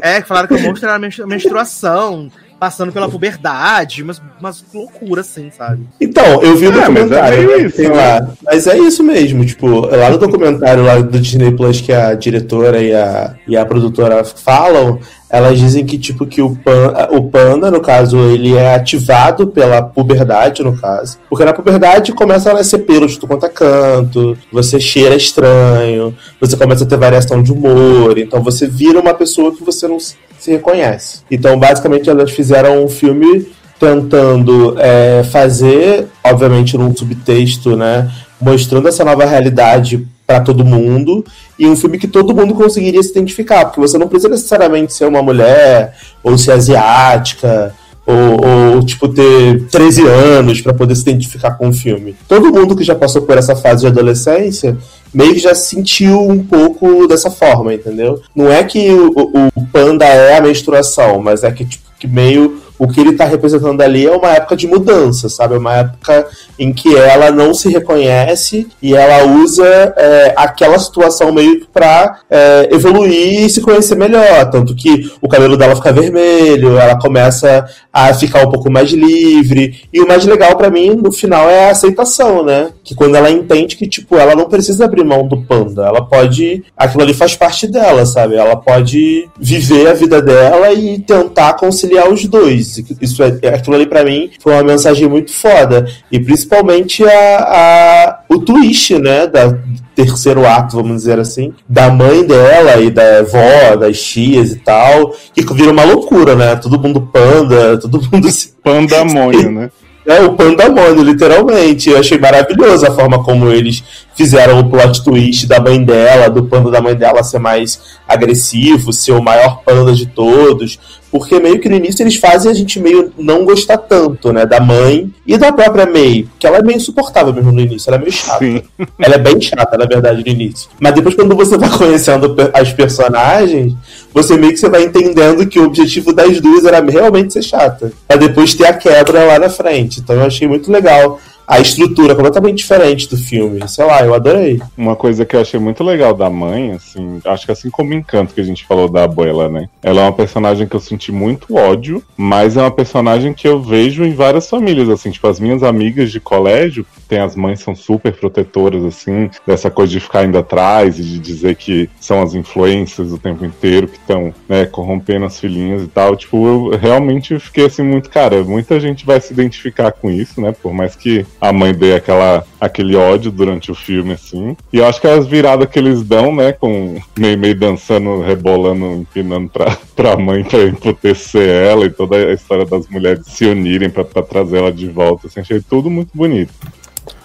É, 0.00 0.20
que 0.20 0.28
falaram 0.28 0.46
que 0.48 0.54
o 0.54 0.60
monstro 0.60 0.86
era 0.86 0.96
a 0.96 0.98
menstru- 0.98 1.26
menstruação, 1.26 2.30
passando 2.60 2.92
pela 2.92 3.08
puberdade, 3.08 4.04
mas 4.04 4.20
umas 4.38 4.62
loucuras 4.72 5.26
assim, 5.26 5.50
sabe? 5.50 5.86
Então, 6.00 6.42
eu 6.42 6.56
vi 6.56 6.68
o 6.68 6.70
É, 6.70 6.72
mas 6.72 6.80
é 6.82 6.88
documentário. 7.04 7.38
meio 7.38 7.58
né, 7.58 7.66
isso, 7.66 7.76
tem 7.76 7.88
né? 7.88 7.94
lá. 7.94 8.28
Mas 8.44 8.66
é 8.66 8.78
isso 8.78 9.02
mesmo, 9.02 9.44
tipo, 9.44 9.66
lá 9.86 10.10
no 10.10 10.18
documentário 10.18 10.84
lá 10.84 10.96
do 11.00 11.18
Disney 11.18 11.50
Plus 11.52 11.80
que 11.80 11.92
a 11.92 12.14
diretora 12.14 12.80
e 12.82 12.94
a, 12.94 13.34
e 13.48 13.56
a 13.56 13.64
produtora 13.64 14.22
falam, 14.24 15.00
elas 15.28 15.58
dizem 15.58 15.84
que, 15.84 15.98
tipo, 15.98 16.26
que 16.26 16.40
o, 16.40 16.56
pan, 16.56 17.08
o 17.10 17.22
panda, 17.24 17.70
no 17.70 17.80
caso, 17.80 18.18
ele 18.18 18.54
é 18.54 18.74
ativado 18.74 19.46
pela 19.46 19.82
puberdade, 19.82 20.62
no 20.62 20.76
caso. 20.76 21.18
Porque 21.28 21.44
na 21.44 21.52
puberdade 21.52 22.12
começa 22.12 22.50
a 22.50 22.54
nascer 22.54 22.78
pelo 22.78 23.06
de 23.06 23.14
tudo 23.14 23.28
quanto 23.28 23.46
é 23.46 23.48
canto, 23.48 24.36
você 24.52 24.78
cheira 24.78 25.14
estranho, 25.14 26.14
você 26.40 26.56
começa 26.56 26.84
a 26.84 26.86
ter 26.86 26.96
variação 26.96 27.42
de 27.42 27.52
humor, 27.52 28.18
então 28.18 28.42
você 28.42 28.66
vira 28.66 29.00
uma 29.00 29.14
pessoa 29.14 29.54
que 29.54 29.64
você 29.64 29.88
não 29.88 29.98
se 29.98 30.14
se 30.38 30.52
reconhece. 30.52 31.20
Então, 31.30 31.58
basicamente, 31.58 32.08
elas 32.08 32.30
fizeram 32.30 32.84
um 32.84 32.88
filme 32.88 33.46
tentando 33.78 34.76
é, 34.78 35.22
fazer, 35.24 36.06
obviamente, 36.24 36.78
num 36.78 36.94
subtexto, 36.94 37.76
né, 37.76 38.10
mostrando 38.40 38.88
essa 38.88 39.04
nova 39.04 39.24
realidade 39.24 40.06
para 40.26 40.40
todo 40.40 40.64
mundo 40.64 41.24
e 41.58 41.66
um 41.66 41.76
filme 41.76 41.98
que 41.98 42.08
todo 42.08 42.34
mundo 42.34 42.54
conseguiria 42.54 43.02
se 43.02 43.10
identificar, 43.10 43.64
porque 43.66 43.80
você 43.80 43.96
não 43.96 44.08
precisa 44.08 44.28
necessariamente 44.28 44.92
ser 44.92 45.06
uma 45.06 45.22
mulher 45.22 45.94
ou 46.22 46.36
ser 46.36 46.52
asiática 46.52 47.72
ou, 48.04 48.74
ou, 48.76 48.84
tipo 48.84 49.08
ter 49.08 49.64
13 49.68 50.06
anos 50.06 50.60
para 50.60 50.72
poder 50.74 50.94
se 50.94 51.02
identificar 51.02 51.52
com 51.52 51.68
o 51.68 51.72
filme. 51.72 52.14
Todo 52.28 52.52
mundo 52.52 52.76
que 52.76 52.84
já 52.84 52.94
passou 52.94 53.22
por 53.22 53.36
essa 53.36 53.54
fase 53.56 53.80
de 53.82 53.86
adolescência 53.88 54.76
meio 55.12 55.32
que 55.34 55.40
já 55.40 55.54
sentiu 55.54 56.20
um 56.28 56.42
pouco 56.44 57.06
dessa 57.08 57.30
forma, 57.30 57.72
entendeu? 57.74 58.20
Não 58.34 58.50
é 58.50 58.62
que 58.64 58.90
o, 58.90 59.10
o- 59.16 59.48
o 59.54 59.66
panda 59.72 60.04
é 60.04 60.36
a 60.36 60.40
menstruação, 60.40 61.20
mas 61.20 61.42
é 61.42 61.50
que, 61.50 61.64
tipo, 61.64 61.84
que 61.98 62.06
meio 62.06 62.60
o 62.78 62.86
que 62.86 63.00
ele 63.00 63.12
tá 63.12 63.24
representando 63.24 63.80
ali 63.80 64.06
é 64.06 64.10
uma 64.10 64.34
época 64.34 64.56
de 64.56 64.66
mudança, 64.66 65.28
sabe? 65.28 65.54
É 65.54 65.58
uma 65.58 65.76
época 65.76 66.26
em 66.58 66.72
que 66.72 66.94
ela 66.94 67.30
não 67.30 67.54
se 67.54 67.68
reconhece 67.68 68.66
e 68.82 68.94
ela 68.94 69.24
usa 69.42 69.66
é, 69.96 70.34
aquela 70.36 70.78
situação 70.78 71.32
meio 71.32 71.60
que 71.60 71.66
pra 71.66 72.20
é, 72.30 72.68
evoluir 72.72 73.44
e 73.44 73.50
se 73.50 73.60
conhecer 73.60 73.96
melhor. 73.96 74.50
Tanto 74.50 74.74
que 74.74 75.10
o 75.20 75.28
cabelo 75.28 75.56
dela 75.56 75.76
fica 75.76 75.92
vermelho, 75.92 76.78
ela 76.78 76.98
começa 76.98 77.66
a 77.92 78.12
ficar 78.12 78.46
um 78.46 78.50
pouco 78.50 78.70
mais 78.70 78.90
livre. 78.90 79.82
E 79.92 80.00
o 80.00 80.06
mais 80.06 80.24
legal 80.26 80.56
pra 80.56 80.70
mim, 80.70 80.90
no 80.90 81.10
final, 81.10 81.48
é 81.48 81.68
a 81.68 81.70
aceitação, 81.70 82.44
né? 82.44 82.70
Que 82.84 82.94
quando 82.94 83.14
ela 83.14 83.30
entende 83.30 83.76
que, 83.76 83.88
tipo, 83.88 84.16
ela 84.16 84.34
não 84.34 84.48
precisa 84.48 84.84
abrir 84.84 85.04
mão 85.04 85.26
do 85.26 85.42
panda. 85.42 85.86
Ela 85.86 86.04
pode. 86.04 86.62
Aquilo 86.76 87.02
ali 87.02 87.14
faz 87.14 87.34
parte 87.34 87.66
dela, 87.66 88.04
sabe? 88.04 88.36
Ela 88.36 88.56
pode 88.56 89.28
viver 89.40 89.88
a 89.88 89.94
vida 89.94 90.20
dela 90.20 90.72
e 90.72 90.98
tentar 90.98 91.54
conciliar 91.54 92.10
os 92.10 92.24
dois. 92.26 92.65
Isso 93.00 93.22
é, 93.22 93.48
aquilo 93.48 93.76
ali 93.76 93.86
pra 93.86 94.04
mim 94.04 94.30
foi 94.40 94.52
uma 94.54 94.62
mensagem 94.62 95.08
muito 95.08 95.32
foda. 95.32 95.86
E 96.10 96.18
principalmente 96.18 97.04
a, 97.04 97.38
a- 97.38 98.20
o 98.28 98.38
twist, 98.38 98.98
né, 98.98 99.26
da 99.26 99.56
terceiro 99.94 100.46
ato, 100.46 100.76
vamos 100.76 100.96
dizer 100.98 101.18
assim, 101.18 101.54
da 101.66 101.90
mãe 101.90 102.22
dela 102.24 102.76
e 102.82 102.90
da 102.90 103.20
avó, 103.20 103.76
das 103.78 103.98
tias 104.02 104.52
e 104.52 104.56
tal, 104.56 105.14
que 105.34 105.54
vira 105.54 105.70
uma 105.72 105.84
loucura, 105.84 106.34
né? 106.36 106.54
Todo 106.56 106.78
mundo 106.78 107.00
panda, 107.12 107.78
todo 107.80 108.06
mundo 108.12 108.30
se 108.30 108.52
Pandamônio, 108.62 109.50
né? 109.50 109.70
é 110.06 110.20
o 110.20 110.34
pandemônio, 110.34 111.02
literalmente. 111.02 111.90
Eu 111.90 111.98
achei 111.98 112.18
maravilhoso 112.18 112.86
a 112.86 112.92
forma 112.94 113.24
como 113.24 113.50
eles 113.50 113.82
fizeram 114.16 114.58
o 114.58 114.70
plot 114.70 115.04
twist 115.04 115.46
da 115.46 115.60
mãe 115.60 115.82
dela, 115.84 116.28
do 116.28 116.44
panda 116.44 116.70
da 116.70 116.80
mãe 116.80 116.96
dela 116.96 117.22
ser 117.22 117.38
mais 117.38 117.80
agressivo, 118.08 118.92
ser 118.92 119.12
o 119.12 119.22
maior 119.22 119.60
panda 119.62 119.92
de 119.92 120.06
todos. 120.06 120.78
Porque 121.10 121.38
meio 121.38 121.60
que 121.60 121.68
no 121.68 121.76
início 121.76 122.02
eles 122.02 122.16
fazem 122.16 122.50
a 122.50 122.54
gente 122.54 122.80
meio 122.80 123.12
não 123.16 123.44
gostar 123.44 123.78
tanto, 123.78 124.32
né? 124.32 124.44
Da 124.44 124.60
mãe 124.60 125.10
e 125.26 125.38
da 125.38 125.52
própria 125.52 125.86
May. 125.86 126.24
Porque 126.24 126.46
ela 126.46 126.58
é 126.58 126.62
meio 126.62 126.76
insuportável 126.76 127.32
mesmo 127.32 127.52
no 127.52 127.60
início, 127.60 127.88
ela 127.88 127.96
é 127.96 128.00
meio 128.00 128.12
chata. 128.12 128.38
Sim. 128.38 128.62
Ela 128.98 129.14
é 129.14 129.18
bem 129.18 129.40
chata, 129.40 129.78
na 129.78 129.84
verdade, 129.84 130.22
no 130.22 130.28
início. 130.28 130.68
Mas 130.80 130.94
depois, 130.94 131.14
quando 131.14 131.36
você 131.36 131.56
vai 131.56 131.70
conhecendo 131.70 132.34
as 132.52 132.72
personagens, 132.72 133.74
você 134.12 134.36
meio 134.36 134.52
que 134.52 134.58
você 134.58 134.68
vai 134.68 134.82
entendendo 134.82 135.46
que 135.46 135.58
o 135.58 135.64
objetivo 135.64 136.12
das 136.12 136.40
duas 136.40 136.64
era 136.64 136.84
realmente 136.84 137.32
ser 137.32 137.42
chata. 137.42 137.92
Pra 138.06 138.16
depois 138.16 138.54
ter 138.54 138.66
a 138.66 138.74
quebra 138.74 139.24
lá 139.24 139.38
na 139.38 139.48
frente. 139.48 140.00
Então 140.00 140.16
eu 140.16 140.24
achei 140.24 140.48
muito 140.48 140.70
legal 140.72 141.18
a 141.46 141.60
estrutura 141.60 142.14
completamente 142.14 142.58
diferente 142.58 143.08
do 143.08 143.16
filme. 143.16 143.66
Sei 143.68 143.84
lá, 143.84 144.04
eu 144.04 144.14
adorei. 144.14 144.60
Uma 144.76 144.96
coisa 144.96 145.24
que 145.24 145.36
eu 145.36 145.40
achei 145.40 145.60
muito 145.60 145.84
legal 145.84 146.14
da 146.14 146.28
mãe, 146.28 146.72
assim, 146.72 147.20
acho 147.24 147.46
que 147.46 147.52
assim 147.52 147.70
como 147.70 147.90
o 147.90 147.94
Encanto 147.94 148.34
que 148.34 148.40
a 148.40 148.44
gente 148.44 148.66
falou 148.66 148.88
da 148.88 149.04
abuela, 149.04 149.48
né? 149.48 149.68
Ela 149.82 150.02
é 150.02 150.04
uma 150.04 150.12
personagem 150.12 150.66
que 150.66 150.74
eu 150.74 150.80
senti 150.80 151.12
muito 151.12 151.56
ódio, 151.56 152.02
mas 152.16 152.56
é 152.56 152.60
uma 152.60 152.70
personagem 152.70 153.32
que 153.32 153.46
eu 153.46 153.60
vejo 153.60 154.04
em 154.04 154.14
várias 154.14 154.48
famílias, 154.48 154.88
assim, 154.88 155.10
tipo, 155.10 155.26
as 155.28 155.38
minhas 155.38 155.62
amigas 155.62 156.10
de 156.10 156.20
colégio, 156.20 156.86
tem 157.08 157.20
as 157.20 157.36
mães 157.36 157.60
são 157.60 157.74
super 157.74 158.12
protetoras, 158.12 158.84
assim, 158.84 159.30
dessa 159.46 159.70
coisa 159.70 159.92
de 159.92 160.00
ficar 160.00 160.24
indo 160.24 160.38
atrás 160.38 160.98
e 160.98 161.02
de 161.02 161.18
dizer 161.18 161.54
que 161.56 161.88
são 162.00 162.22
as 162.22 162.34
influências 162.34 163.12
o 163.12 163.18
tempo 163.18 163.44
inteiro 163.44 163.86
que 163.86 163.98
estão, 163.98 164.34
né, 164.48 164.66
corrompendo 164.66 165.26
as 165.26 165.38
filhinhas 165.38 165.82
e 165.82 165.88
tal. 165.88 166.16
Tipo, 166.16 166.46
eu 166.46 166.78
realmente 166.78 167.38
fiquei 167.38 167.66
assim 167.66 167.82
muito, 167.82 168.10
cara, 168.10 168.42
muita 168.42 168.80
gente 168.80 169.06
vai 169.06 169.20
se 169.20 169.32
identificar 169.32 169.92
com 169.92 170.10
isso, 170.10 170.40
né? 170.40 170.52
Por 170.52 170.72
mais 170.72 170.96
que 170.96 171.24
a 171.40 171.52
mãe 171.52 171.72
dê 171.74 171.94
aquela, 171.94 172.44
aquele 172.60 172.96
ódio 172.96 173.30
durante 173.30 173.70
o 173.70 173.74
filme, 173.74 174.12
assim. 174.12 174.56
E 174.72 174.78
eu 174.78 174.86
acho 174.86 175.00
que 175.00 175.06
as 175.06 175.26
viradas 175.26 175.68
que 175.68 175.78
eles 175.78 176.02
dão, 176.02 176.34
né, 176.34 176.52
com 176.52 177.00
meio, 177.18 177.38
meio 177.38 177.58
dançando, 177.58 178.20
rebolando, 178.20 178.86
empinando 178.86 179.48
pra, 179.48 179.76
pra 179.94 180.16
mãe 180.16 180.44
pra 180.44 180.64
emputecer 180.64 181.48
ela 181.48 181.84
e 181.86 181.90
toda 181.90 182.16
a 182.16 182.32
história 182.32 182.64
das 182.64 182.88
mulheres 182.88 183.26
se 183.26 183.46
unirem 183.46 183.90
pra, 183.90 184.04
pra 184.04 184.22
trazer 184.22 184.58
ela 184.58 184.72
de 184.72 184.88
volta, 184.88 185.26
assim, 185.26 185.40
achei 185.40 185.60
tudo 185.60 185.90
muito 185.90 186.10
bonito. 186.14 186.52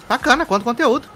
Bacana, 0.08 0.44
quanto 0.44 0.64
conteúdo. 0.64 1.08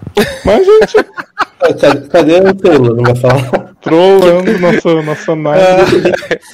Mas, 0.43 0.65
gente, 0.65 1.05
Cadê, 1.59 2.01
cadê 2.07 2.35
o 2.39 2.53
Taylor? 2.53 2.95
Não 2.95 3.03
vai 3.03 3.15
falar? 3.15 3.67
trollando 3.81 4.59
nossa, 4.59 5.01
nossa 5.01 5.35
nave. 5.35 5.61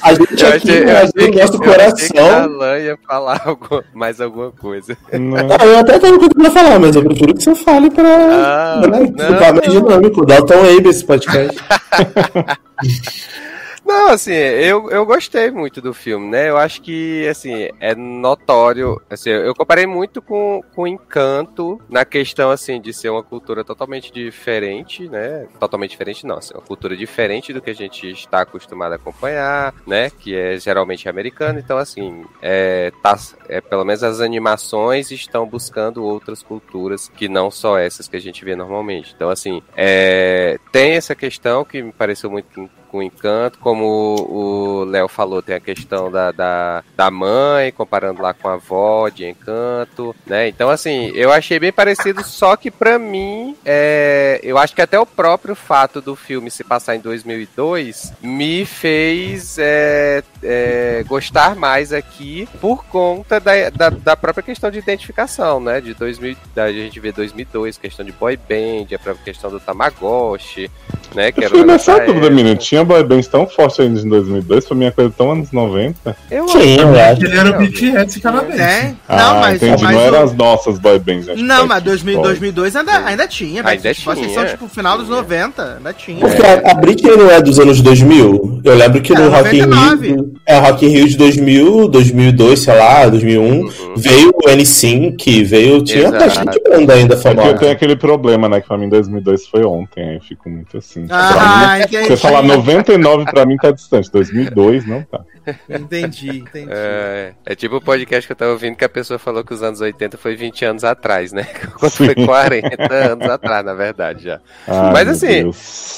A 0.04 0.14
gente 0.14 0.44
Eu 0.44 0.50
aqui, 0.50 0.70
achei, 0.72 0.84
eu 0.84 0.98
achei 0.98 1.26
no 1.28 1.32
que, 1.32 1.40
nosso 1.42 1.64
eu 1.64 1.74
achei 1.74 2.10
que 2.10 2.20
a 2.20 2.22
coração. 2.22 2.44
Alan 2.44 2.80
ia 2.80 2.98
falar 3.08 3.42
algo- 3.46 3.84
mais 3.94 4.22
alguma 4.22 4.52
coisa. 4.52 4.96
Não. 5.12 5.38
Ah, 5.60 5.66
eu 5.66 5.78
até 5.80 5.98
tenho 6.00 6.18
coisa 6.20 6.34
pra 6.36 6.52
falar, 6.52 6.80
mas 6.80 6.96
eu 6.96 7.04
prefiro 7.04 7.34
que 7.34 7.42
você 7.44 7.56
fale 7.56 7.90
pra 7.90 8.04
Ah, 8.08 8.82
né, 8.88 9.00
não, 9.18 9.28
ficar 9.34 9.54
mais 9.54 9.74
não. 9.74 9.82
dinâmico. 9.82 10.26
Dá 10.26 10.38
o 10.40 10.46
Tom 10.46 10.60
Abe 10.78 10.90
esse 10.90 11.04
podcast. 11.06 11.58
Não, 13.86 14.12
assim, 14.12 14.32
eu, 14.32 14.90
eu 14.90 15.06
gostei 15.06 15.52
muito 15.52 15.82
do 15.82 15.94
filme, 15.94 16.30
né? 16.30 16.50
Eu 16.50 16.58
acho 16.58 16.82
que, 16.82 17.28
assim, 17.28 17.70
é 17.80 17.94
notório. 17.94 19.02
Assim, 19.10 19.30
eu 19.30 19.54
comparei 19.54 19.86
muito 19.86 20.22
com, 20.22 20.64
com 20.74 20.88
Encanto 20.88 21.82
na 21.90 22.06
questão, 22.06 22.50
assim, 22.50 22.80
de 22.80 22.94
ser 22.94 23.10
uma 23.10 23.22
cultura 23.22 23.64
totalmente 23.64 24.12
diferente, 24.12 25.10
né? 25.10 25.48
Totalmente 25.60 25.92
diferente, 25.92 26.26
não, 26.26 26.38
assim, 26.38 26.54
uma 26.54 26.62
cultura 26.62 26.96
diferente 26.96 27.52
do 27.52 27.62
que 27.62 27.70
a 27.70 27.76
gente 27.76 28.10
está 28.10 28.42
acostumado 28.42 28.94
a 28.94 28.96
acompanhar, 28.96 29.74
né? 29.86 30.10
Que 30.10 30.34
é 30.34 30.58
geralmente 30.58 31.10
americana. 31.10 31.60
Então, 31.60 31.78
assim, 31.78 32.26
é, 32.42 32.92
tá, 33.02 33.18
é, 33.50 33.60
pelo 33.60 33.84
menos 33.84 34.02
as 34.02 34.22
animações 34.22 35.12
estão 35.12 35.46
buscando 35.46 36.04
outras 36.06 36.42
culturas 36.42 37.10
que 37.10 37.28
não 37.28 37.52
só 37.52 37.78
essas 37.78 38.08
que 38.08 38.16
a 38.16 38.22
gente 38.22 38.46
vê 38.46 38.56
normalmente. 38.56 39.14
Então, 39.14 39.30
assim, 39.30 39.62
é, 39.76 40.58
tem 40.72 40.94
essa 40.94 41.14
questão 41.14 41.66
que 41.66 41.82
me 41.82 41.92
pareceu 41.92 42.30
muito 42.30 42.70
com- 42.94 43.04
encanto, 43.04 43.58
como 43.60 44.16
o 44.30 44.84
Léo 44.86 45.08
falou, 45.08 45.42
tem 45.42 45.56
a 45.56 45.60
questão 45.60 46.12
da, 46.12 46.32
da, 46.32 46.84
da 46.96 47.10
mãe, 47.10 47.72
comparando 47.72 48.22
lá 48.22 48.34
com 48.34 48.48
a 48.48 48.54
avó 48.54 49.10
de 49.10 49.26
encanto, 49.28 50.16
né? 50.26 50.48
Então, 50.48 50.70
assim, 50.70 51.12
eu 51.16 51.32
achei 51.32 51.60
bem 51.60 51.72
parecido, 51.72 52.24
só 52.24 52.56
que 52.56 52.70
pra 52.70 53.00
mim, 53.00 53.56
é, 53.66 54.40
eu 54.44 54.58
acho 54.58 54.76
que 54.76 54.82
até 54.82 55.00
o 55.00 55.06
próprio 55.06 55.56
fato 55.56 56.00
do 56.02 56.16
filme 56.16 56.52
se 56.52 56.64
passar 56.64 56.96
em 56.96 57.00
2002 57.00 58.14
me 58.22 58.64
fez 58.66 59.58
é, 59.58 60.24
é, 60.44 61.04
gostar 61.08 61.56
mais 61.56 61.92
aqui 61.92 62.48
por 62.62 62.86
conta 62.86 63.40
da, 63.40 63.70
da, 63.70 63.90
da 63.90 64.16
própria 64.16 64.44
questão 64.44 64.70
de 64.70 64.78
identificação, 64.80 65.60
né? 65.60 65.82
De 65.82 65.94
2000, 65.94 66.36
da, 66.54 66.66
a 66.66 66.72
gente 66.72 67.00
vê 67.00 67.12
2002, 67.12 67.78
questão 67.78 68.06
de 68.06 68.12
boy 68.12 68.38
band, 68.38 68.94
a 68.96 69.00
própria 69.00 69.24
questão 69.26 69.50
do 69.50 69.60
Tamagotchi, 69.60 70.70
né? 71.16 71.32
Que 71.32 71.44
Eu 71.44 71.48
era 71.48 71.66
nessa 71.66 71.94
época. 71.94 72.30
menino. 72.30 72.58
Tinha 72.58 72.83
boy 72.86 73.04
bands 73.04 73.28
tão 73.28 73.48
forte 73.48 73.82
ainda 73.82 74.00
em 74.00 74.10
2002, 74.10 74.66
pra 74.66 74.76
mim 74.76 74.86
é 74.86 74.92
coisa 74.92 75.14
tão 75.16 75.32
anos 75.32 75.52
90. 75.52 76.16
Eu 76.30 76.48
Sim, 76.48 76.78
eu 76.80 76.90
acho. 77.00 77.26
Ele 77.26 77.38
era 77.38 77.50
o 77.52 77.58
BTS 77.58 78.20
canadense. 78.22 78.96
Ah, 79.08 79.18
não, 79.18 79.40
mas. 79.40 79.56
entendi. 79.62 79.84
mas 79.84 79.96
não 79.96 80.02
eram 80.02 80.24
as 80.24 80.34
nossas 80.34 80.80
boy 80.80 81.00
bands. 81.00 81.30
acho 81.30 81.38
que 81.38 81.44
Não, 81.44 81.58
foi 81.60 81.68
mas 81.68 81.78
tipo 81.80 81.90
2000, 81.90 82.16
boy. 82.16 82.24
2002 82.30 82.76
ainda, 82.76 82.92
ainda 83.06 83.28
tinha. 83.28 83.64
Ainda 83.68 83.84
Boys, 83.84 83.98
tinha, 84.20 84.30
são 84.34 84.46
tipo 84.46 84.68
final 84.68 84.98
dos 84.98 85.08
tinha. 85.08 85.18
90, 85.18 85.76
ainda 85.78 85.94
tinha. 85.94 86.20
Porque 86.20 86.42
a, 86.46 86.72
a 86.72 86.74
Britney 86.76 87.16
não 87.18 87.30
é 87.30 87.42
dos 87.42 87.60
anos 87.60 87.82
2000. 87.82 88.62
Eu 88.64 88.76
lembro 88.76 89.02
que 89.02 89.14
no 89.14 89.24
É, 89.24 89.28
Rock 89.28 89.58
in 89.58 89.66
99. 89.66 90.08
Rio. 90.08 90.34
É, 90.46 90.60
Rock 90.60 90.86
in 90.86 90.90
Rio 90.90 91.08
de 91.08 91.18
2000, 91.18 91.88
2002, 91.90 92.60
sei 92.60 92.76
lá, 92.78 93.08
2001. 93.08 93.44
Uhum. 93.44 93.70
Veio 93.98 94.30
o 94.30 94.48
N5, 94.50 95.44
veio. 95.46 95.84
Tinha 95.84 96.08
Exato. 96.08 96.18
bastante 96.26 96.62
banda 96.70 96.94
ainda 96.94 97.16
É 97.16 97.18
que 97.20 97.28
eu 97.28 97.36
famosa. 97.36 97.54
tenho 97.58 97.72
aquele 97.72 97.96
problema, 97.96 98.48
né? 98.50 98.62
Que 98.62 98.68
pra 98.68 98.78
mim 98.78 98.90
2002 98.90 99.48
foi 99.48 99.64
ontem, 99.64 100.10
aí 100.10 100.16
eu 100.16 100.22
fico 100.22 100.50
muito 100.50 100.78
assim. 100.78 101.06
Ah, 101.10 101.76
mim, 101.78 101.84
entendi. 101.84 102.08
você 102.08 102.18
falar 102.18 102.42
99 102.74 103.26
pra 103.26 103.46
mim 103.46 103.58
tá 103.58 103.72
distante, 103.72 104.12
2002 104.12 104.86
não 104.86 105.04
tá. 105.04 105.22
Entendi, 105.70 106.40
entendi. 106.40 106.72
É, 106.72 107.34
é 107.46 107.56
tipo 107.56 107.76
o 107.76 107.82
podcast 107.82 108.26
que 108.26 108.32
eu 108.32 108.36
tava 108.36 108.52
ouvindo 108.52 108.76
que 108.76 108.86
a 108.86 108.90
pessoa 108.90 109.20
falou 109.20 109.44
que 109.44 109.54
os 109.54 109.62
anos 109.62 109.82
80 109.82 110.18
foi 110.18 110.36
20 110.36 110.66
anos 110.66 110.84
atrás, 110.84 111.32
né? 111.32 111.44
Quando 111.80 111.92
foi 111.92 112.14
Sim. 112.16 112.26
40 112.26 112.94
anos 112.94 113.30
atrás, 113.30 113.66
na 113.66 113.74
verdade, 113.74 114.24
já. 114.24 114.40
Ai, 114.68 114.94
Mas 114.94 115.08
assim. 115.10 115.52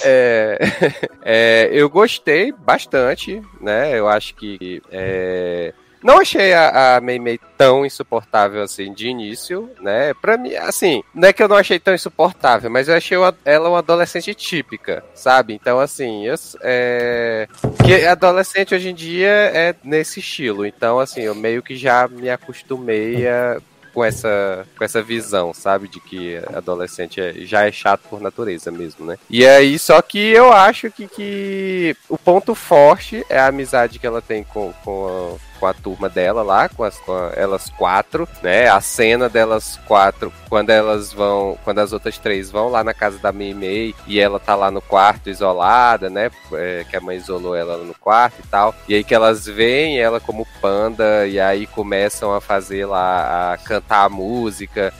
É, 0.03 0.59
é, 1.23 1.69
eu 1.71 1.89
gostei 1.89 2.51
bastante, 2.51 3.41
né? 3.61 3.97
Eu 3.97 4.07
acho 4.07 4.35
que. 4.35 4.81
é, 4.91 5.73
não 6.05 6.19
achei 6.19 6.53
a, 6.53 6.97
a 6.97 7.01
Mei 7.01 7.17
Mei 7.17 7.39
tão 7.57 7.83
insuportável 7.83 8.61
assim 8.61 8.93
de 8.93 9.07
início, 9.07 9.71
né? 9.81 10.13
Pra 10.13 10.37
mim, 10.37 10.53
assim, 10.53 11.03
não 11.15 11.27
é 11.27 11.33
que 11.33 11.41
eu 11.41 11.47
não 11.47 11.57
achei 11.57 11.79
tão 11.79 11.95
insuportável, 11.95 12.69
mas 12.69 12.87
eu 12.87 12.95
achei 12.95 13.17
ela 13.43 13.69
uma 13.69 13.79
adolescente 13.79 14.35
típica, 14.35 15.03
sabe? 15.15 15.55
Então, 15.55 15.79
assim, 15.79 16.27
eu, 16.27 16.35
é, 16.61 17.47
que 17.83 18.05
adolescente 18.05 18.75
hoje 18.75 18.89
em 18.89 18.93
dia 18.93 19.29
é 19.29 19.75
nesse 19.83 20.19
estilo. 20.19 20.63
Então, 20.63 20.99
assim, 20.99 21.21
eu 21.21 21.33
meio 21.33 21.63
que 21.63 21.75
já 21.75 22.07
me 22.07 22.29
acostumei 22.29 23.27
a, 23.27 23.57
com 23.95 24.03
essa, 24.03 24.67
com 24.77 24.83
essa 24.83 25.01
visão, 25.01 25.53
sabe? 25.53 25.87
De 25.87 26.01
que 26.01 26.37
adolescente 26.53 27.21
é- 27.21 27.33
já 27.45 27.65
é 27.65 27.71
chato 27.71 28.01
por 28.09 28.19
natureza 28.19 28.69
mesmo, 28.69 29.05
né? 29.05 29.17
E 29.29 29.47
aí, 29.47 29.79
só 29.79 30.01
que 30.01 30.19
eu 30.19 30.51
acho 30.51 30.91
que, 30.91 31.07
que 31.07 31.95
o 32.09 32.17
ponto 32.17 32.53
forte 32.53 33.25
é 33.29 33.39
a 33.39 33.47
amizade 33.47 33.97
que 33.97 34.05
ela 34.05 34.21
tem 34.21 34.43
com, 34.43 34.73
com, 34.83 35.39
com 35.59 35.65
a 35.65 35.73
turma 35.73 36.09
dela 36.09 36.43
lá, 36.43 36.69
com, 36.69 36.83
as, 36.83 36.97
com 36.99 37.13
elas 37.35 37.69
quatro, 37.69 38.27
né? 38.41 38.67
A 38.67 38.81
cena 38.81 39.29
delas 39.29 39.79
quatro, 39.87 40.31
quando 40.49 40.69
elas 40.69 41.13
vão, 41.13 41.57
quando 41.63 41.79
as 41.79 41.93
outras 41.93 42.17
três 42.17 42.51
vão 42.51 42.69
lá 42.69 42.83
na 42.83 42.93
casa 42.93 43.17
da 43.17 43.31
Mei 43.31 43.53
Mei 43.53 43.95
e 44.07 44.19
ela 44.19 44.39
tá 44.39 44.55
lá 44.55 44.69
no 44.71 44.81
quarto 44.81 45.29
isolada, 45.29 46.09
né? 46.09 46.29
É, 46.53 46.85
que 46.89 46.95
a 46.95 47.01
mãe 47.01 47.17
isolou 47.17 47.55
ela 47.55 47.77
no 47.77 47.93
quarto 47.95 48.39
e 48.39 48.47
tal. 48.47 48.75
E 48.87 48.95
aí 48.95 49.03
que 49.03 49.15
elas 49.15 49.45
veem 49.45 49.99
ela 49.99 50.19
como 50.19 50.47
panda 50.61 51.27
e 51.27 51.39
aí 51.39 51.67
começam 51.67 52.33
a 52.33 52.41
fazer 52.41 52.85
lá, 52.85 53.53
a 53.53 53.57
cantar 53.57 54.05
a 54.05 54.09
música 54.09 54.93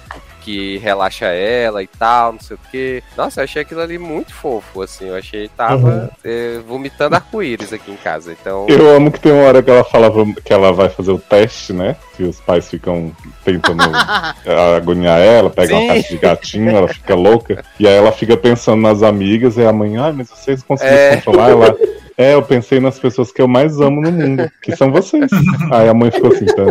que 0.45 0.77
relaxa 0.77 1.25
ela 1.25 1.81
e 1.81 1.87
tal, 1.87 2.33
não 2.33 2.39
sei 2.39 2.55
o 2.55 2.59
que. 2.71 3.03
Nossa, 3.17 3.39
eu 3.39 3.43
achei 3.45 3.63
aquilo 3.63 3.81
ali 3.81 3.97
muito 3.97 4.31
fofo, 4.31 4.83
assim. 4.83 5.07
Eu 5.09 5.15
achei 5.15 5.47
que 5.47 5.55
tava 5.55 5.87
Uhum. 5.89 6.09
eh, 6.23 6.59
vomitando 6.67 7.15
arco-íris 7.15 7.73
aqui 7.73 7.91
em 7.91 7.95
casa. 7.97 8.31
Então, 8.39 8.67
Eu 8.69 8.95
amo 8.95 9.11
que 9.11 9.19
tem 9.19 9.31
uma 9.31 9.43
hora 9.47 9.63
que 9.63 9.69
ela 9.71 9.83
falava 9.83 10.23
que 10.43 10.53
ela 10.53 10.71
vai 10.71 10.87
fazer 10.87 11.11
o 11.11 11.17
teste, 11.17 11.73
né? 11.73 11.95
Que 12.15 12.23
os 12.23 12.39
pais 12.39 12.69
ficam 12.69 13.11
tentando 13.43 13.81
agoniar 14.77 15.19
ela, 15.19 15.49
pega 15.49 15.69
Sim. 15.69 15.73
uma 15.83 15.93
caixa 15.93 16.09
de 16.09 16.17
gatinho, 16.17 16.69
ela 16.69 16.87
fica 16.87 17.15
louca. 17.15 17.63
E 17.79 17.87
aí 17.87 17.95
ela 17.95 18.11
fica 18.11 18.37
pensando 18.37 18.81
nas 18.81 19.01
amigas, 19.03 19.57
e 19.57 19.65
a 19.65 19.73
mãe, 19.73 19.97
ai, 19.97 20.11
mas 20.11 20.29
vocês 20.29 20.61
conseguiram 20.63 20.97
É. 20.97 21.15
controlar 21.17 21.49
ela. 21.49 21.75
É, 22.17 22.33
eu 22.33 22.41
pensei 22.41 22.79
nas 22.79 22.97
pessoas 22.97 23.31
que 23.31 23.41
eu 23.41 23.47
mais 23.47 23.79
amo 23.81 24.01
no 24.01 24.11
mundo, 24.11 24.49
que 24.61 24.75
são 24.75 24.91
vocês. 24.91 25.29
Aí 25.71 25.89
a 25.89 25.93
mãe 25.93 26.09
ficou 26.11 26.31
assim, 26.31 26.45
tá? 26.45 26.63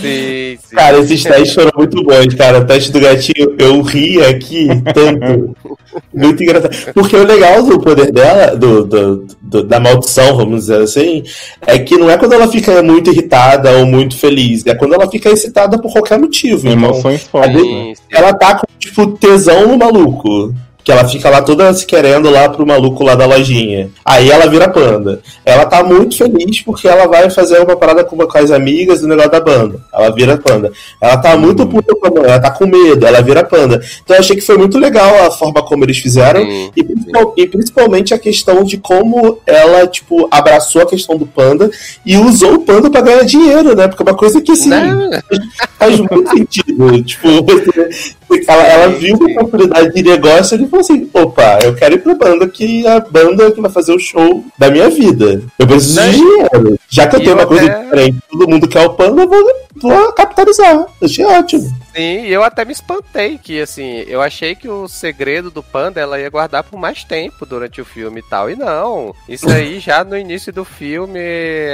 Sim, 0.00 0.58
sim. 0.60 0.76
Cara, 0.76 0.98
esses 0.98 1.22
testes 1.22 1.54
foram 1.54 1.70
muito 1.76 2.02
bons, 2.02 2.34
cara. 2.34 2.58
O 2.60 2.64
teste 2.66 2.90
do 2.90 3.00
gatinho, 3.00 3.54
eu 3.58 3.80
ri 3.82 4.20
aqui 4.22 4.66
tanto. 4.92 5.56
Muito 6.12 6.42
engraçado. 6.42 6.92
Porque 6.92 7.14
o 7.14 7.24
legal 7.24 7.62
do 7.62 7.80
poder 7.80 8.10
dela, 8.10 8.56
do, 8.56 8.84
do- 8.84 9.26
do- 9.40 9.62
da 9.62 9.78
maldição, 9.78 10.36
vamos 10.36 10.62
dizer 10.62 10.82
assim, 10.82 11.22
é 11.64 11.78
que 11.78 11.96
não 11.96 12.10
é 12.10 12.18
quando 12.18 12.32
ela 12.32 12.48
fica 12.48 12.82
muito 12.82 13.10
irritada 13.12 13.70
ou 13.78 13.86
muito 13.86 14.16
feliz, 14.16 14.66
é 14.66 14.74
quando 14.74 14.94
ela 14.94 15.08
fica 15.08 15.30
excitada 15.30 15.80
por 15.80 15.92
qualquer 15.92 16.18
motivo. 16.18 16.66
Então, 16.66 16.72
Emoções 16.72 17.22
fortes, 17.22 17.54
né? 17.54 17.92
Ela 18.10 18.32
tá 18.34 18.56
com, 18.56 18.66
tipo, 18.78 19.06
tesão 19.18 19.68
no 19.68 19.78
maluco. 19.78 20.52
Que 20.84 20.92
ela 20.92 21.08
fica 21.08 21.30
lá 21.30 21.40
toda 21.40 21.72
se 21.72 21.86
querendo 21.86 22.30
lá 22.30 22.48
pro 22.48 22.66
maluco 22.66 23.02
lá 23.02 23.14
da 23.14 23.24
lojinha. 23.26 23.90
Aí 24.04 24.30
ela 24.30 24.46
vira 24.46 24.68
panda. 24.68 25.20
Ela 25.44 25.64
tá 25.64 25.82
muito 25.82 26.16
feliz 26.16 26.60
porque 26.60 26.86
ela 26.86 27.06
vai 27.06 27.30
fazer 27.30 27.58
uma 27.60 27.74
parada 27.74 28.04
com, 28.04 28.16
com 28.18 28.38
as 28.38 28.50
amigas 28.50 29.00
do 29.00 29.08
negócio 29.08 29.30
da 29.30 29.40
banda. 29.40 29.80
Ela 29.92 30.10
vira 30.10 30.36
panda. 30.36 30.70
Ela 31.00 31.16
tá 31.16 31.36
muito 31.36 31.66
puta 31.66 31.94
com 31.94 32.04
ela 32.18 32.38
tá 32.38 32.50
com 32.50 32.66
medo, 32.66 33.06
ela 33.06 33.20
vira 33.22 33.42
panda. 33.44 33.80
Então 34.02 34.16
eu 34.16 34.20
achei 34.20 34.36
que 34.36 34.42
foi 34.42 34.56
muito 34.56 34.78
legal 34.78 35.26
a 35.26 35.30
forma 35.30 35.62
como 35.62 35.84
eles 35.84 35.98
fizeram. 35.98 36.42
E, 36.42 36.72
e 37.36 37.46
principalmente 37.46 38.12
a 38.12 38.18
questão 38.18 38.62
de 38.62 38.76
como 38.76 39.38
ela, 39.46 39.86
tipo, 39.86 40.28
abraçou 40.30 40.82
a 40.82 40.86
questão 40.86 41.16
do 41.16 41.26
panda 41.26 41.70
e 42.04 42.16
usou 42.16 42.54
o 42.54 42.60
panda 42.60 42.90
pra 42.90 43.00
ganhar 43.00 43.24
dinheiro, 43.24 43.74
né? 43.74 43.88
Porque 43.88 44.02
é 44.02 44.06
uma 44.06 44.16
coisa 44.16 44.40
que, 44.40 44.52
assim, 44.52 44.68
Não, 44.68 45.10
faz 45.78 45.98
muito 45.98 46.30
sentido. 46.30 46.74
Tipo, 47.04 47.28
ela, 48.46 48.62
ela 48.66 48.88
viu 48.88 49.16
uma 49.16 49.42
oportunidade 49.42 49.92
de 49.94 50.02
negócio 50.02 50.56
e 50.56 50.66
falou 50.66 50.80
assim: 50.80 51.08
opa, 51.12 51.58
eu 51.62 51.74
quero 51.74 51.94
ir 51.94 51.98
pra 51.98 52.14
banda 52.14 52.48
que 52.48 52.86
é 52.86 52.90
a 52.90 53.00
banda 53.00 53.50
que 53.50 53.60
vai 53.60 53.70
fazer 53.70 53.92
o 53.92 53.98
show 53.98 54.44
da 54.58 54.70
minha 54.70 54.88
vida. 54.90 55.42
Eu 55.58 55.66
preciso 55.66 56.00
de 56.02 56.10
dinheiro. 56.12 56.78
Já 56.88 57.06
que 57.06 57.16
eu 57.16 57.20
tenho 57.20 57.34
uma 57.34 57.46
coisa 57.46 57.66
até- 57.66 57.82
diferente, 57.84 58.18
todo 58.30 58.48
mundo 58.48 58.68
quer 58.68 58.86
o 58.86 58.90
panda, 58.90 59.22
eu 59.22 59.28
vou, 59.28 59.44
vou 59.88 60.12
capitalizar. 60.12 60.86
Achei 61.02 61.24
ótimo. 61.24 61.62
Sim, 61.94 62.24
e 62.24 62.32
eu 62.32 62.42
até 62.42 62.64
me 62.64 62.72
espantei 62.72 63.38
que, 63.38 63.60
assim, 63.60 64.04
eu 64.08 64.20
achei 64.20 64.56
que 64.56 64.68
o 64.68 64.88
segredo 64.88 65.48
do 65.48 65.62
panda 65.62 66.00
ela 66.00 66.18
ia 66.18 66.28
guardar 66.28 66.64
por 66.64 66.76
mais 66.76 67.04
tempo 67.04 67.46
durante 67.46 67.80
o 67.80 67.84
filme 67.84 68.18
e 68.18 68.22
tal. 68.28 68.50
E 68.50 68.56
não. 68.56 69.14
Isso 69.28 69.48
aí 69.48 69.78
já 69.78 70.02
no 70.02 70.16
início 70.18 70.52
do 70.52 70.64
filme 70.64 71.20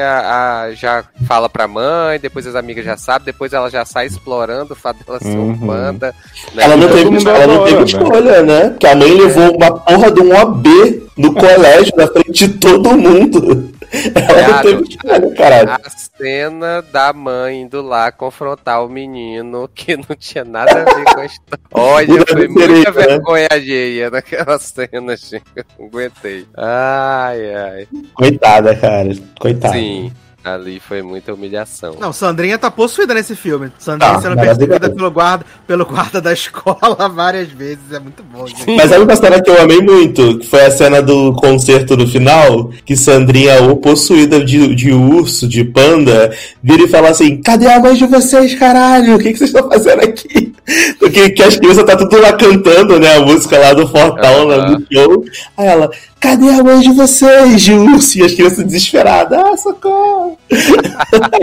a, 0.03 0.65
a- 0.65 0.73
já 0.75 1.05
fala 1.27 1.49
pra 1.49 1.67
mãe, 1.67 2.19
depois 2.21 2.47
as 2.47 2.55
amigas 2.55 2.85
já 2.85 2.99
sabem, 2.99 3.25
depois 3.25 3.53
ela 3.55 3.71
já 3.71 3.85
sai 3.87 4.07
explorando 4.07 4.75
o 4.75 4.77
fato 4.77 5.03
dela 5.07 5.19
ser 5.19 5.29
um 5.29 5.51
Uhum. 5.51 5.67
panda. 5.67 6.15
né? 6.55 6.65
Ela 6.65 6.77
não 6.77 6.89
teve, 6.89 7.29
ela 7.29 7.47
não 7.47 7.65
teve 7.65 7.77
né? 7.79 7.85
escolha, 7.85 8.43
né? 8.43 8.69
Porque 8.71 8.87
a 8.87 8.95
mãe 8.95 9.11
levou 9.15 9.57
uma 9.57 9.73
porra 9.81 10.11
de 10.13 10.21
um 10.21 10.35
OB 10.39 10.69
no 11.17 11.33
colégio 11.35 11.93
na 11.97 12.07
frente 12.07 12.47
de 12.47 12.49
todo 12.59 12.91
mundo. 12.97 13.71
Ela 14.15 14.49
não 14.49 14.63
teve 14.63 14.83
escolha, 14.89 15.35
caralho. 15.35 15.71
A 15.71 15.91
cena 15.91 16.83
da 16.93 17.13
mãe 17.13 17.63
indo 17.63 17.83
lá 17.83 18.00
confrontar 18.13 18.85
o 18.85 18.89
menino 18.89 19.69
que 19.75 19.97
não 19.97 20.17
tinha 20.17 20.45
nada 20.45 20.83
a 20.83 20.85
ver 20.85 21.05
com 21.05 21.21
a 21.21 21.27
história. 21.27 21.65
Olha, 21.75 22.25
foi 22.29 22.49
muita 22.49 22.91
né? 22.93 23.07
vergonha 23.07 23.49
alheia 23.51 24.11
naquela 24.11 24.59
cena. 24.59 25.15
Eu 25.55 25.65
Não 25.79 25.87
aguentei. 25.87 26.47
Ai, 26.57 27.55
ai. 27.55 27.89
Coitada, 28.15 28.77
cara. 28.77 29.09
Coitada. 29.41 29.75
Sim, 29.75 30.13
ali 30.43 30.81
foi 30.81 31.03
muita 31.03 31.35
humilhação. 31.35 31.97
Não, 32.01 32.13
Sandrinha 32.13 32.59
tá 32.59 32.71
possuída 32.71 33.13
nesse 33.15 33.37
filme. 33.37 33.71
Sandrinha 33.79 34.15
Tá, 34.15 34.21
sendo 34.21 34.37
perseguida 34.37 34.91
pelo 34.91 35.11
guarda, 35.11 35.45
pelo 35.67 35.85
guarda 35.85 36.21
da 36.21 36.33
escola 36.33 37.09
várias 37.15 37.49
vezes. 37.49 37.93
É 37.93 37.99
muito 37.99 38.23
bom, 38.23 38.47
gente. 38.47 38.65
Mas 38.75 38.89
sabe 38.89 39.05
uma 39.05 39.17
cena 39.17 39.43
que 39.43 39.51
eu 39.51 39.61
amei 39.61 39.81
muito? 39.81 40.39
Que 40.39 40.47
foi 40.47 40.65
a 40.65 40.71
cena 40.71 41.03
do 41.03 41.35
concerto 41.35 41.97
no 41.97 42.07
final, 42.07 42.71
que 42.85 42.97
Sandrinha, 42.97 43.63
ou 43.63 43.77
possuída 43.77 44.43
de, 44.43 44.75
de 44.75 44.91
urso, 44.93 45.47
de 45.47 45.65
panda, 45.65 46.35
vira 46.63 46.83
e 46.85 46.89
fala 46.89 47.11
assim: 47.11 47.41
Cadê 47.43 47.67
a 47.67 47.79
mãe 47.79 47.95
de 47.95 48.07
vocês, 48.07 48.55
caralho? 48.55 49.17
O 49.17 49.19
que, 49.19 49.33
que 49.33 49.39
vocês 49.39 49.51
estão 49.53 49.69
fazendo 49.69 50.03
aqui? 50.03 50.53
Porque 50.99 51.31
que 51.31 51.43
as 51.43 51.57
crianças 51.57 51.85
tá 51.85 51.97
tudo 51.97 52.21
lá 52.21 52.33
cantando, 52.33 52.99
né? 52.99 53.17
A 53.17 53.21
música 53.21 53.59
lá 53.59 53.73
do 53.73 53.87
Fortal 53.89 54.45
lá 54.45 54.57
Aham. 54.57 54.79
no 54.79 54.87
show. 54.93 55.25
Aí 55.57 55.67
ela, 55.67 55.91
cadê 56.19 56.49
a 56.49 56.63
mãe 56.63 56.81
de 56.81 56.93
vocês, 56.93 57.61
de 57.63 57.73
urso? 57.73 58.19
E 58.19 58.23
as 58.23 58.33
crianças 58.35 58.65
desesperadas, 58.65 59.39
ah, 59.39 59.57
socorro! 59.57 60.30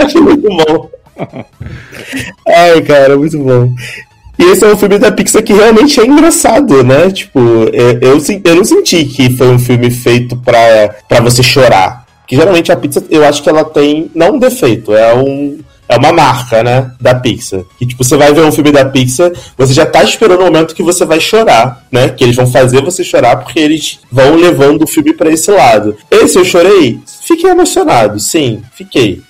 Achei 0.03 0.21
muito 0.21 0.47
bom. 0.49 0.89
Ai, 2.47 2.81
cara, 2.81 3.17
muito 3.17 3.37
bom. 3.39 3.73
E 4.39 4.43
esse 4.51 4.63
é 4.63 4.67
um 4.71 4.77
filme 4.77 4.99
da 4.99 5.11
Pixar 5.11 5.41
que 5.43 5.51
realmente 5.53 5.99
é 5.99 6.05
engraçado, 6.05 6.83
né? 6.83 7.09
Tipo, 7.09 7.39
eu, 7.39 7.99
eu, 8.01 8.19
sen- 8.19 8.41
eu 8.45 8.55
não 8.55 8.63
senti 8.63 9.03
que 9.05 9.35
foi 9.35 9.47
um 9.47 9.57
filme 9.57 9.89
feito 9.89 10.37
pra, 10.37 10.59
pra 11.09 11.19
você 11.21 11.41
chorar. 11.41 12.05
Que 12.27 12.35
geralmente 12.35 12.71
a 12.71 12.75
Pixar, 12.75 13.03
eu 13.09 13.25
acho 13.25 13.41
que 13.41 13.49
ela 13.49 13.63
tem, 13.65 14.11
não 14.13 14.35
um 14.35 14.39
defeito, 14.39 14.93
é 14.93 15.13
um. 15.15 15.57
É 15.89 15.97
uma 15.97 16.11
marca, 16.11 16.63
né? 16.63 16.91
Da 16.99 17.15
Pixar. 17.15 17.61
Que, 17.77 17.85
tipo, 17.85 18.03
você 18.03 18.17
vai 18.17 18.33
ver 18.33 18.41
um 18.41 18.51
filme 18.51 18.71
da 18.71 18.83
Pixar, 18.83 19.31
você 19.57 19.73
já 19.73 19.85
tá 19.85 20.03
esperando 20.03 20.41
o 20.41 20.43
momento 20.43 20.75
que 20.75 20.83
você 20.83 21.05
vai 21.05 21.19
chorar, 21.19 21.85
né? 21.91 22.09
Que 22.09 22.23
eles 22.25 22.35
vão 22.35 22.45
fazer 22.47 22.81
você 22.81 23.03
chorar 23.03 23.37
porque 23.37 23.59
eles 23.59 23.99
vão 24.11 24.35
levando 24.35 24.83
o 24.83 24.87
filme 24.87 25.13
pra 25.13 25.31
esse 25.31 25.49
lado. 25.49 25.95
Esse 26.11 26.37
eu 26.37 26.43
chorei? 26.43 26.99
Fiquei 27.25 27.49
emocionado, 27.49 28.19
sim, 28.19 28.61
fiquei. 28.73 29.21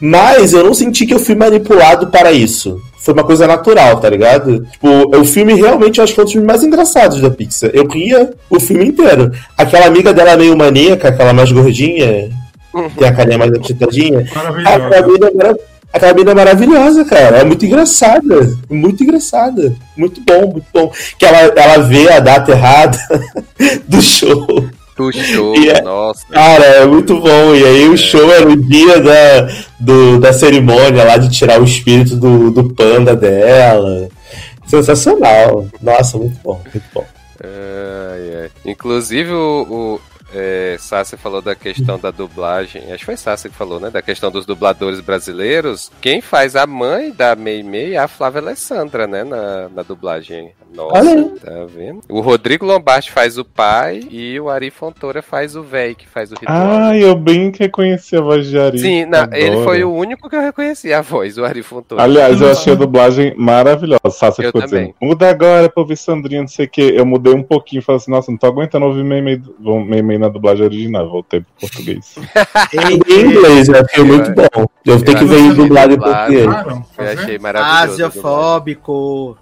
Mas 0.00 0.52
eu 0.52 0.64
não 0.64 0.74
senti 0.74 1.06
que 1.06 1.14
eu 1.14 1.18
fui 1.18 1.34
manipulado 1.34 2.08
para 2.08 2.32
isso. 2.32 2.80
Foi 2.98 3.14
uma 3.14 3.24
coisa 3.24 3.46
natural, 3.46 3.98
tá 3.98 4.10
ligado? 4.10 4.66
Tipo, 4.72 5.16
o 5.16 5.24
filme 5.24 5.54
realmente 5.54 5.98
eu 5.98 6.04
acho 6.04 6.12
que 6.12 6.20
é 6.20 6.22
um 6.22 6.24
dos 6.24 6.32
filmes 6.32 6.46
mais 6.46 6.62
engraçados 6.62 7.20
da 7.20 7.30
Pixar. 7.30 7.70
Eu 7.72 7.86
ria 7.86 8.30
o 8.48 8.58
filme 8.58 8.86
inteiro. 8.86 9.30
Aquela 9.56 9.86
amiga 9.86 10.12
dela 10.12 10.36
meio 10.36 10.56
maníaca, 10.56 11.08
aquela 11.08 11.32
mais 11.32 11.52
gordinha, 11.52 12.30
tem 12.96 13.08
a 13.08 13.12
carinha 13.12 13.38
mais 13.38 13.52
agitadinha. 13.52 14.20
Aquela 14.20 14.50
Maravilhoso. 14.78 15.32
mina, 15.32 15.56
é 15.92 15.98
mara- 15.98 16.10
aquela 16.10 16.14
mina 16.14 16.30
é 16.30 16.34
maravilhosa, 16.34 17.04
cara. 17.04 17.38
É 17.38 17.44
muito 17.44 17.64
engraçada. 17.66 18.56
Muito 18.70 19.02
engraçada. 19.02 19.74
Muito 19.96 20.20
bom, 20.22 20.52
muito 20.52 20.66
bom. 20.72 20.92
Que 21.18 21.24
ela, 21.26 21.38
ela 21.56 21.78
vê 21.84 22.10
a 22.10 22.20
data 22.20 22.52
errada 22.52 22.98
do 23.88 24.00
show. 24.00 24.46
Puxou, 24.96 25.56
E 25.56 25.70
é- 25.70 25.80
nossa. 25.80 26.26
Cara, 26.30 26.64
é 26.64 26.84
muito 26.86 27.18
bom. 27.20 27.54
E 27.54 27.64
aí 27.64 27.88
o 27.88 27.96
show 27.96 28.30
era 28.30 28.46
o 28.48 28.54
dia 28.56 29.00
da, 29.00 29.48
do- 29.78 30.18
da 30.20 30.32
cerimônia 30.32 31.04
lá 31.04 31.16
de 31.16 31.30
tirar 31.30 31.60
o 31.60 31.64
espírito 31.64 32.16
do, 32.16 32.50
do 32.50 32.68
panda 32.74 33.16
dela. 33.16 34.08
Sensacional. 34.66 35.66
Nossa, 35.82 36.16
muito 36.18 36.38
bom, 36.44 36.60
muito 36.72 36.84
bom. 36.94 37.04
Ai, 37.42 38.42
ai. 38.42 38.50
Inclusive, 38.66 39.32
o, 39.32 39.66
o 39.68 40.00
é, 40.34 40.76
Sassi 40.78 41.16
falou 41.16 41.42
da 41.42 41.54
questão 41.54 41.98
da 41.98 42.10
dublagem. 42.10 42.84
Acho 42.84 42.98
que 42.98 43.04
foi 43.04 43.16
Sassi 43.16 43.48
que 43.48 43.56
falou, 43.56 43.80
né? 43.80 43.90
Da 43.90 44.02
questão 44.02 44.30
dos 44.30 44.46
dubladores 44.46 45.00
brasileiros. 45.00 45.90
Quem 46.00 46.20
faz 46.20 46.56
a 46.56 46.66
mãe 46.66 47.10
da 47.10 47.34
Mei 47.34 47.62
Mei 47.62 47.94
é 47.94 47.98
a 47.98 48.08
Flávia 48.08 48.40
Alessandra, 48.40 49.06
né? 49.06 49.24
Na, 49.24 49.68
na 49.68 49.82
dublagem. 49.82 50.52
Nossa, 50.74 50.98
Olha 50.98 51.28
tá 51.40 51.64
vendo? 51.66 52.00
O 52.08 52.20
Rodrigo 52.20 52.64
Lombardi 52.64 53.10
faz 53.10 53.36
o 53.36 53.44
pai 53.44 54.06
e 54.08 54.38
o 54.38 54.48
Ari 54.48 54.70
Fontoura 54.70 55.20
faz 55.20 55.56
o 55.56 55.64
véi, 55.64 55.96
que 55.96 56.06
faz 56.06 56.30
o 56.30 56.34
ritual. 56.34 56.56
Ah, 56.56 56.96
eu 56.96 57.16
bem 57.16 57.50
que 57.50 57.64
reconheci 57.64 58.16
a 58.16 58.20
voz 58.20 58.46
de 58.46 58.58
Ari. 58.58 58.78
Sim, 58.78 59.04
não, 59.04 59.28
ele 59.32 59.64
foi 59.64 59.82
o 59.82 59.92
único 59.92 60.30
que 60.30 60.36
eu 60.36 60.40
reconheci 60.40 60.92
a 60.92 61.00
voz, 61.02 61.36
o 61.38 61.44
Ari 61.44 61.62
Fontoura. 61.62 62.04
Aliás, 62.04 62.40
eu 62.40 62.50
achei 62.50 62.72
a 62.72 62.76
dublagem 62.76 63.34
maravilhosa. 63.36 64.00
Eu 64.04 64.32
ficou 64.32 64.52
também. 64.60 64.68
dizendo, 64.68 64.94
muda 65.00 65.28
agora 65.28 65.68
pra 65.68 65.82
ouvir 65.82 65.96
Sandrinha, 65.96 66.42
não 66.42 66.48
sei 66.48 66.66
o 66.66 66.68
que. 66.68 66.82
Eu 66.82 67.04
mudei 67.04 67.34
um 67.34 67.42
pouquinho, 67.42 67.82
falei 67.82 67.96
assim, 67.96 68.10
nossa, 68.12 68.30
não 68.30 68.38
tô 68.38 68.46
aguentando 68.46 68.86
ouvir 68.86 69.02
Meimei 69.02 69.42
Meimei 69.58 70.19
na 70.20 70.28
dublagem 70.28 70.64
original, 70.64 71.08
voltei 71.10 71.40
pro 71.40 71.48
português. 71.68 72.14
Em 73.08 73.20
inglês, 73.20 73.68
eu 73.68 73.74
achei 73.84 74.04
muito 74.04 74.30
bom. 74.32 74.66
Eu 74.84 75.02
tenho 75.02 75.18
que 75.18 75.24
ver 75.24 75.38
em 75.40 75.54
dublado 75.54 75.94
em 75.94 75.98
português. 75.98 76.44
Claro, 76.44 76.70
Eu 76.70 76.84
fazer. 76.94 77.18
achei 77.18 77.38
maravilhoso. 77.38 77.74
a 77.74 77.86
dublagem. 77.86 78.04
Asiofóbico. 78.06 79.38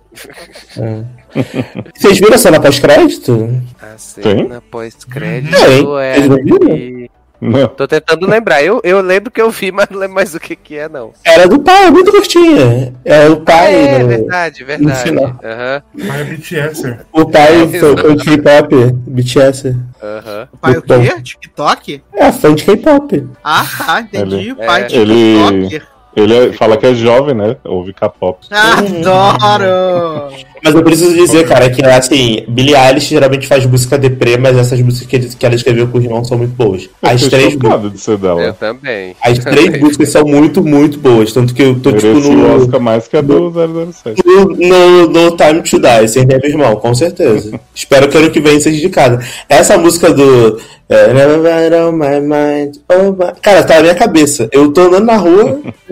Vocês 1.95 2.19
viram 2.19 2.35
a 2.35 2.39
cena 2.39 2.61
pós-crédito? 2.61 3.63
A 3.81 3.99
cena 3.99 4.63
pós-crédito 4.71 5.57
Tem. 5.57 7.05
é. 7.05 7.09
Não. 7.41 7.69
Tô 7.69 7.87
tentando 7.87 8.27
lembrar. 8.27 8.63
Eu, 8.63 8.81
eu 8.83 9.01
lembro 9.01 9.31
que 9.31 9.41
eu 9.41 9.51
vi, 9.51 9.71
mas 9.73 9.89
não 9.91 9.99
lembro 9.99 10.15
mais 10.17 10.35
o 10.35 10.41
que, 10.41 10.57
que 10.57 10.77
é, 10.77 10.89
não. 10.89 11.13
Era 11.25 11.47
do 11.47 11.61
pai, 11.61 11.85
é 11.87 11.91
muito 11.91 12.11
curtinha. 12.11 12.93
É 13.05 13.29
o 13.29 13.41
pai. 13.41 13.75
é, 13.75 13.99
no- 14.01 14.09
verdade, 14.09 14.65
verdade. 14.65 15.03
final. 15.03 15.39
Aham, 15.45 15.83
Mas 15.95 16.21
é 16.21 16.25
BTS. 16.25 16.97
O 17.13 17.25
pai 17.27 17.63
É, 17.63 17.79
foi, 17.79 17.97
foi 17.97 18.17
de 18.17 18.25
K-pop, 18.25 18.93
BTS. 19.07 19.77
aham. 20.03 20.49
O 20.53 20.57
pai 20.59 20.77
o 20.77 20.83
bom. 20.87 21.01
quê? 21.01 21.23
TikTok? 21.23 22.03
É, 22.15 22.33
fã 22.33 22.55
de 22.55 22.65
K-pop. 22.65 23.27
Ah, 23.45 23.65
tá, 23.87 24.01
entendi. 24.13 24.53
O 24.53 24.57
pai 24.57 24.83
é, 24.83 24.87
TikTok. 24.87 25.55
Ele 25.55 25.83
é- 26.27 26.53
fala 26.53 26.77
que 26.77 26.87
é 26.87 26.95
jovem, 26.95 27.35
né? 27.35 27.57
Ouve 27.65 27.93
K-pop. 27.93 28.39
Adoro! 28.51 30.33
Mas 30.63 30.75
eu 30.75 30.83
preciso 30.83 31.15
dizer, 31.15 31.47
cara, 31.47 31.71
que 31.71 31.85
assim, 31.85 32.45
Billie 32.49 32.75
Eilish 32.75 33.09
geralmente 33.11 33.47
faz 33.47 33.65
música 33.65 33.97
deprê, 33.97 34.37
mas 34.37 34.57
essas 34.57 34.81
músicas 34.81 35.07
que, 35.09 35.17
ele- 35.17 35.29
que 35.29 35.47
ela 35.47 35.55
escreveu 35.55 35.87
com 35.87 35.99
o 35.99 36.03
irmão 36.03 36.25
são 36.25 36.37
muito 36.37 36.55
boas. 36.55 36.83
Eu 37.01 37.09
As 37.11 37.23
fiquei 37.23 37.39
três, 37.39 37.53
chocado 37.55 37.91
de 37.91 37.99
ser 38.01 38.13
Eu 38.13 38.19
dela. 38.19 38.53
também. 38.59 39.15
as 39.23 39.39
três 39.39 39.79
músicas 39.81 40.09
são 40.09 40.25
muito, 40.25 40.63
muito 40.63 40.99
boas. 40.99 41.33
Tanto 41.33 41.55
que 41.55 41.63
eu 41.63 41.79
tô, 41.79 41.93
tipo, 41.93 42.07
Merecia 42.09 42.33
o 42.33 42.37
no, 42.37 42.57
Oscar 42.57 42.81
mais 42.81 43.07
que 43.07 43.17
a 43.17 43.21
do 43.21 43.53
007. 43.93 44.21
no, 44.27 44.45
no, 44.57 45.09
no 45.09 45.37
Time 45.37 45.63
to 45.63 45.79
Die, 45.79 46.09
sem 46.09 46.27
meu 46.27 46.41
irmão, 46.43 46.77
com 46.77 46.93
certeza. 46.95 47.59
Espero 47.75 48.09
que 48.09 48.19
ano 48.19 48.31
que 48.31 48.41
vem 48.41 48.59
seja 48.61 48.77
indicada. 48.77 49.25
Essa 49.49 49.79
música 49.79 50.13
do 50.13 50.59
never 50.91 51.39
mind 51.39 51.73
on 51.75 51.93
my 51.93 52.19
mind. 52.21 52.77
Oh 52.89 53.13
my... 53.13 53.33
Cara, 53.41 53.63
tá 53.63 53.77
na 53.77 53.83
minha 53.83 53.95
cabeça. 53.95 54.49
Eu 54.51 54.73
tô 54.73 54.81
andando 54.83 55.05
na 55.05 55.17
rua. 55.17 55.61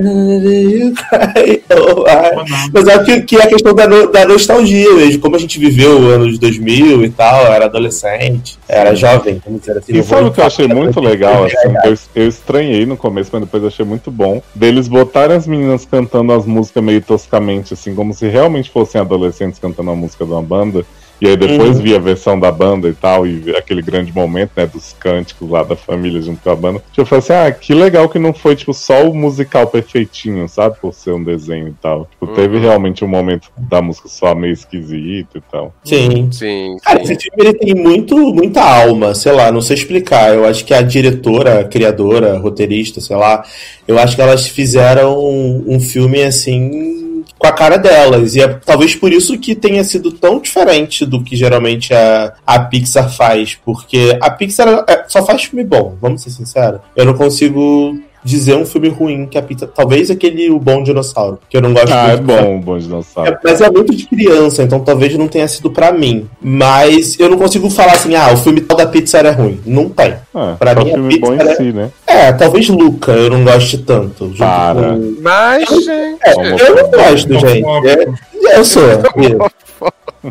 Mas 2.73 2.89
é 2.89 3.05
que, 3.05 3.23
que 3.23 3.37
é 3.37 3.43
a 3.43 3.47
questão 3.47 3.75
da, 3.75 3.87
da 3.87 4.27
nostalgia 4.27 4.95
mesmo. 4.95 5.21
Como 5.21 5.37
a 5.37 5.39
gente 5.39 5.59
viveu 5.59 6.01
o 6.01 6.09
ano 6.09 6.31
de 6.31 6.39
2000 6.39 7.05
e 7.05 7.11
tal, 7.11 7.53
era 7.53 7.67
adolescente, 7.67 8.59
era 8.69 8.95
jovem, 8.95 9.41
vamos 9.45 9.61
dizer 9.61 9.79
assim. 9.79 9.93
E 9.99 10.03
sabe 10.03 10.29
o 10.29 10.33
que 10.33 10.41
eu 10.41 10.47
achei 10.47 10.69
muito 10.69 11.01
legal? 11.01 11.45
Assim, 11.45 11.75
eu, 11.85 12.23
eu 12.23 12.29
estranhei 12.29 12.87
no 12.87 12.97
começo, 12.97 13.31
mas 13.33 13.43
depois 13.43 13.65
achei 13.65 13.85
muito 13.85 14.11
bom. 14.11 14.43
Deles 14.55 14.89
botarem 14.89 15.37
as 15.37 15.47
meninas 15.47 15.85
cantando 15.85 16.33
as 16.33 16.47
músicas 16.47 16.83
meio 16.83 17.01
toscamente, 17.01 17.75
assim, 17.75 17.95
como 17.95 18.15
se 18.15 18.29
realmente 18.29 18.71
fossem 18.71 19.01
adolescentes 19.01 19.59
cantando 19.59 19.91
a 19.91 19.97
música 19.97 20.25
de 20.25 20.33
uma 20.33 20.43
banda. 20.43 20.85
E 21.21 21.27
aí 21.29 21.37
depois 21.37 21.77
Uhum. 21.77 21.83
vi 21.83 21.95
a 21.95 21.99
versão 21.99 22.39
da 22.39 22.53
banda 22.53 22.89
e 22.89 22.93
tal, 22.93 23.27
e 23.27 23.55
aquele 23.57 23.81
grande 23.81 24.13
momento, 24.13 24.51
né, 24.57 24.67
dos 24.67 24.93
cânticos 24.99 25.49
lá 25.49 25.63
da 25.63 25.75
família 25.75 26.21
junto 26.21 26.43
com 26.43 26.51
a 26.51 26.57
banda. 26.57 26.83
Eu 26.97 27.07
falei 27.07 27.21
assim, 27.21 27.33
ah, 27.33 27.51
que 27.51 27.73
legal 27.73 28.09
que 28.09 28.19
não 28.19 28.35
foi, 28.35 28.55
tipo, 28.55 28.75
só 28.75 29.09
o 29.09 29.15
musical 29.15 29.67
perfeitinho, 29.67 30.47
sabe? 30.49 30.77
Por 30.81 30.93
ser 30.93 31.13
um 31.13 31.25
desenho 31.25 31.69
e 31.69 31.75
tal. 31.81 32.07
Tipo, 32.11 32.27
teve 32.35 32.57
Uhum. 32.57 32.63
realmente 32.63 33.05
um 33.05 33.09
momento 33.09 33.49
da 33.57 33.81
música 33.81 34.09
só 34.09 34.35
meio 34.35 34.53
esquisito 34.53 35.39
e 35.39 35.41
tal. 35.51 35.75
Sim. 35.85 36.29
Sim, 36.31 36.77
Cara, 36.85 37.03
esse 37.03 37.15
filme 37.17 37.37
ele 37.49 37.55
tem 37.55 37.75
muito, 37.75 38.17
muita 38.35 38.61
alma, 38.63 39.15
sei 39.15 39.33
lá, 39.33 39.51
não 39.51 39.61
sei 39.63 39.77
explicar. 39.77 40.35
Eu 40.35 40.45
acho 40.45 40.65
que 40.65 40.75
a 40.75 40.83
diretora, 40.83 41.61
a 41.61 41.65
criadora, 41.65 42.37
roteirista, 42.39 43.01
sei 43.01 43.17
lá, 43.17 43.43
eu 43.89 43.99
acho 43.99 44.15
que 44.17 44.23
elas 44.23 44.47
fizeram 44.47 45.19
um, 45.19 45.65
um 45.69 45.81
filme 45.81 46.23
assim 46.23 47.06
com 47.39 47.47
a 47.47 47.53
cara 47.53 47.77
delas. 47.77 48.35
E 48.35 48.41
é 48.41 48.49
talvez 48.49 48.95
por 48.95 49.13
isso 49.13 49.39
que 49.39 49.55
tenha 49.55 49.83
sido 49.85 50.13
tão 50.13 50.41
diferente 50.41 51.05
do 51.05 51.23
que 51.23 51.37
geralmente 51.37 51.93
a, 51.95 52.35
a 52.47 52.61
Pixar 52.61 53.15
faz. 53.15 53.59
Porque 53.65 54.17
a 54.21 54.31
Pixar 54.31 54.85
é, 54.89 55.05
só 55.09 55.25
faz 55.25 55.45
filme 55.45 55.65
bom, 55.65 55.97
vamos 56.01 56.23
ser 56.23 56.31
sinceros. 56.31 56.81
Eu 56.95 57.05
não 57.05 57.15
consigo 57.15 57.99
dizer 58.27 58.57
um 58.57 58.67
filme 58.67 58.89
ruim 58.89 59.27
que 59.27 59.39
a 59.39 59.43
Pixar. 59.43 59.69
Talvez 59.69 60.11
aquele 60.11 60.51
O 60.51 60.59
Bom 60.59 60.83
Dinossauro, 60.83 61.39
que 61.49 61.57
eu 61.57 61.61
não 61.63 61.73
gosto 61.73 61.93
Ah, 61.93 62.09
é 62.09 62.17
muito. 62.17 62.25
bom 62.25 62.57
o 62.57 62.61
Bom 62.61 62.79
Dinossauro. 62.79 63.31
É, 63.33 63.39
mas 63.45 63.61
é 63.61 63.71
muito 63.71 63.95
de 63.95 64.07
criança, 64.07 64.63
então 64.63 64.81
talvez 64.81 65.17
não 65.17 65.29
tenha 65.29 65.47
sido 65.47 65.71
pra 65.71 65.93
mim. 65.93 66.29
Mas 66.43 67.19
eu 67.21 67.29
não 67.31 67.39
consigo 67.39 67.71
falar 67.71 67.93
assim, 67.93 68.15
ah, 68.17 68.33
o 68.33 68.37
filme 68.37 68.61
tal 68.61 68.77
da 68.77 68.87
Pixar 68.87 69.25
é 69.25 69.31
ruim. 69.31 69.61
Não 69.65 69.89
tem. 69.89 70.15
Ah, 70.35 70.57
Pra 70.59 70.75
mim, 70.75 70.91
a 70.91 70.95
filme 70.95 71.19
bom 71.19 71.31
Pixar 71.31 71.47
em 71.47 71.51
é- 71.51 71.57
si, 71.57 71.73
né? 71.73 71.91
É, 72.07 72.33
talvez 72.33 72.69
Luca 72.69 73.13
eu 73.13 73.31
não 73.31 73.45
goste 73.45 73.79
tanto. 73.79 74.27
junto 74.27 74.39
Para. 74.39 74.75
com- 74.95 75.15
Mas, 75.23 75.69
gente. 75.69 76.19
É, 76.25 76.33
eu 76.33 76.77
não 76.77 76.91
gosto, 76.91 77.39
gente. 77.39 77.65
É, 77.87 78.59
eu 78.59 78.65
sou. 78.65 78.83
eu. 78.83 79.51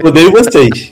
Odeio 0.04 0.32
vocês. 0.32 0.92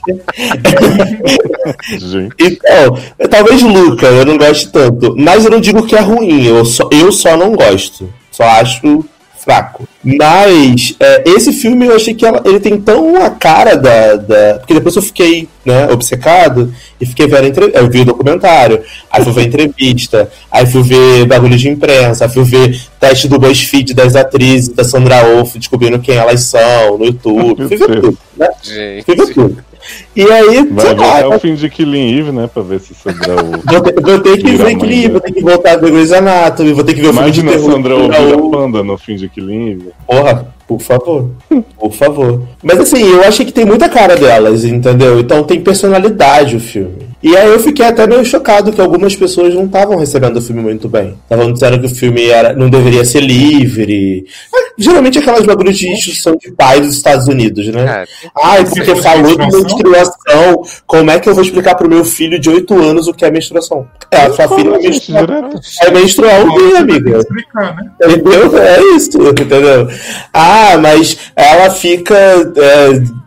Gente. 1.98 2.34
Então, 2.38 2.98
talvez 3.30 3.62
Luca 3.62 4.06
eu 4.06 4.24
não 4.24 4.36
goste 4.36 4.68
tanto. 4.70 5.14
Mas 5.16 5.44
eu 5.44 5.50
não 5.50 5.60
digo 5.60 5.86
que 5.86 5.96
é 5.96 6.00
ruim. 6.00 6.44
Eu 6.44 6.64
só, 6.64 6.88
eu 6.90 7.12
só 7.12 7.36
não 7.36 7.52
gosto. 7.52 8.12
Só 8.30 8.44
acho 8.44 9.04
fraco. 9.44 9.86
Mas 10.02 10.94
é, 11.00 11.24
esse 11.26 11.52
filme 11.52 11.86
eu 11.86 11.94
achei 11.96 12.14
que 12.14 12.24
ela- 12.24 12.42
ele 12.44 12.60
tem 12.60 12.80
tão 12.80 13.16
a 13.22 13.30
cara 13.30 13.76
da, 13.76 14.16
da- 14.16 14.54
Porque 14.58 14.74
depois 14.74 14.96
eu 14.96 15.02
fiquei 15.02 15.48
né, 15.64 15.88
obcecado 15.90 16.72
e 17.00 17.06
fiquei 17.06 17.26
vendo 17.26 17.46
entre... 17.46 17.70
Eu 17.74 17.88
vi 17.88 18.00
o 18.00 18.04
documentário, 18.04 18.82
aí 19.10 19.22
fui 19.24 19.32
ver 19.32 19.46
entrevista, 19.46 20.30
aí 20.50 20.66
fui 20.66 20.82
ver 20.82 21.26
bagulho 21.26 21.56
de 21.56 21.68
imprensa, 21.68 22.24
aí 22.26 22.30
fui 22.30 22.44
ver 22.44 22.78
teste 23.00 23.28
do 23.28 23.38
BuzzFeed 23.38 23.94
das 23.94 24.14
atrizes, 24.14 24.68
da 24.68 24.84
Sandra 24.84 25.16
Oh 25.26 25.58
descobrindo 25.58 25.98
quem 25.98 26.16
elas 26.16 26.44
são 26.44 26.98
no 26.98 27.04
YouTube. 27.06 27.66
Fui 27.68 27.76
ver 27.76 27.86
tudo, 28.00 28.18
né? 28.36 28.48
Gente. 28.62 29.04
Fui 29.04 29.16
ver 29.16 29.32
tudo. 29.34 29.64
E 30.16 30.22
aí, 30.22 30.64
Vai 30.70 30.86
sei 30.86 30.94
lá, 30.96 31.18
até 31.18 31.26
o 31.28 31.38
fim 31.40 31.54
de 31.54 31.68
Killing 31.68 32.18
Eve, 32.18 32.32
né? 32.32 32.48
Pra 32.52 32.62
ver 32.62 32.80
se 32.80 32.94
Sandra 32.94 33.34
Oh. 33.34 33.60
Vou 33.72 33.80
ter, 33.82 34.00
vou 34.00 34.18
ter 34.20 34.36
que 34.38 34.50
ver 34.52 34.76
Clive, 34.76 35.08
dela. 35.08 35.12
vou 35.12 35.20
ter 35.20 35.32
que 35.32 35.40
voltar 35.42 35.72
a 35.72 35.76
ver 35.76 35.90
Grey's 35.90 36.12
Anatomy, 36.12 36.72
vou 36.72 36.84
ter 36.84 36.94
que 36.94 37.00
ver 37.02 37.08
o 37.08 37.12
filme 37.12 37.30
de 37.30 37.40
Imagina 37.40 37.52
terror. 37.62 37.72
Sandra 37.76 37.96
Sandra 37.96 38.20
vira 38.20 38.38
Oh. 38.38 38.50
panda 38.50 38.82
no 38.82 38.96
fim 38.98 39.16
de 39.16 39.28
Killing 39.28 39.70
Eve. 39.72 39.88
Porra, 40.06 40.46
por 40.66 40.80
favor. 40.80 41.30
Por 41.78 41.92
favor. 41.92 42.42
Mas 42.62 42.78
assim, 42.80 43.02
eu 43.02 43.22
achei 43.24 43.44
que 43.44 43.52
tem 43.52 43.64
muita 43.64 43.88
cara 43.88 44.16
delas, 44.16 44.64
entendeu? 44.64 45.20
Então 45.20 45.42
tem 45.44 45.60
personalidade 45.60 46.56
o 46.56 46.60
filme. 46.60 47.04
E 47.24 47.34
aí 47.34 47.48
eu 47.48 47.58
fiquei 47.58 47.86
até 47.86 48.06
meio 48.06 48.22
chocado 48.22 48.70
que 48.70 48.82
algumas 48.82 49.16
pessoas 49.16 49.54
não 49.54 49.64
estavam 49.64 49.96
recebendo 49.96 50.36
o 50.36 50.42
filme 50.42 50.60
muito 50.60 50.90
bem. 50.90 51.16
Estavam 51.22 51.50
dizendo 51.50 51.80
que 51.80 51.86
o 51.86 51.94
filme 51.94 52.28
era, 52.28 52.52
não 52.52 52.68
deveria 52.68 53.02
ser 53.02 53.20
livre. 53.20 54.26
Ah, 54.54 54.64
Geralmente 54.76 55.18
aquelas 55.18 55.46
bagulhos 55.46 55.78
de 55.78 55.88
instituição 55.88 56.36
de 56.36 56.52
pai 56.52 56.82
dos 56.82 56.94
Estados 56.94 57.26
Unidos, 57.26 57.66
né? 57.68 58.02
É, 58.02 58.28
Ai, 58.42 58.64
porque 58.66 58.94
falou 58.96 59.38
de 59.38 59.38
menstruação? 59.38 60.62
Como 60.86 61.10
é 61.10 61.18
que 61.18 61.26
eu 61.26 61.34
vou 61.34 61.42
explicar 61.42 61.76
pro 61.76 61.88
meu 61.88 62.04
filho 62.04 62.38
de 62.38 62.50
8 62.50 62.74
anos 62.78 63.08
o 63.08 63.14
que 63.14 63.24
é 63.24 63.30
menstruação? 63.30 63.88
É, 64.10 64.26
a 64.26 64.32
sua 64.32 64.48
filha 64.54 64.74
é 64.74 64.78
menstrual. 64.78 65.50
É 65.82 65.90
menstrual 65.92 66.46
o 66.46 66.54
quê, 66.56 66.76
amiga? 66.76 67.18
explicar, 67.18 67.74
né? 67.74 67.90
Entendeu? 68.02 68.58
É 68.58 68.80
isso, 68.96 69.18
entendeu? 69.22 69.88
Ah, 70.30 70.76
mas 70.78 71.16
ela 71.34 71.70
fica. 71.70 72.14
é, 72.14 73.23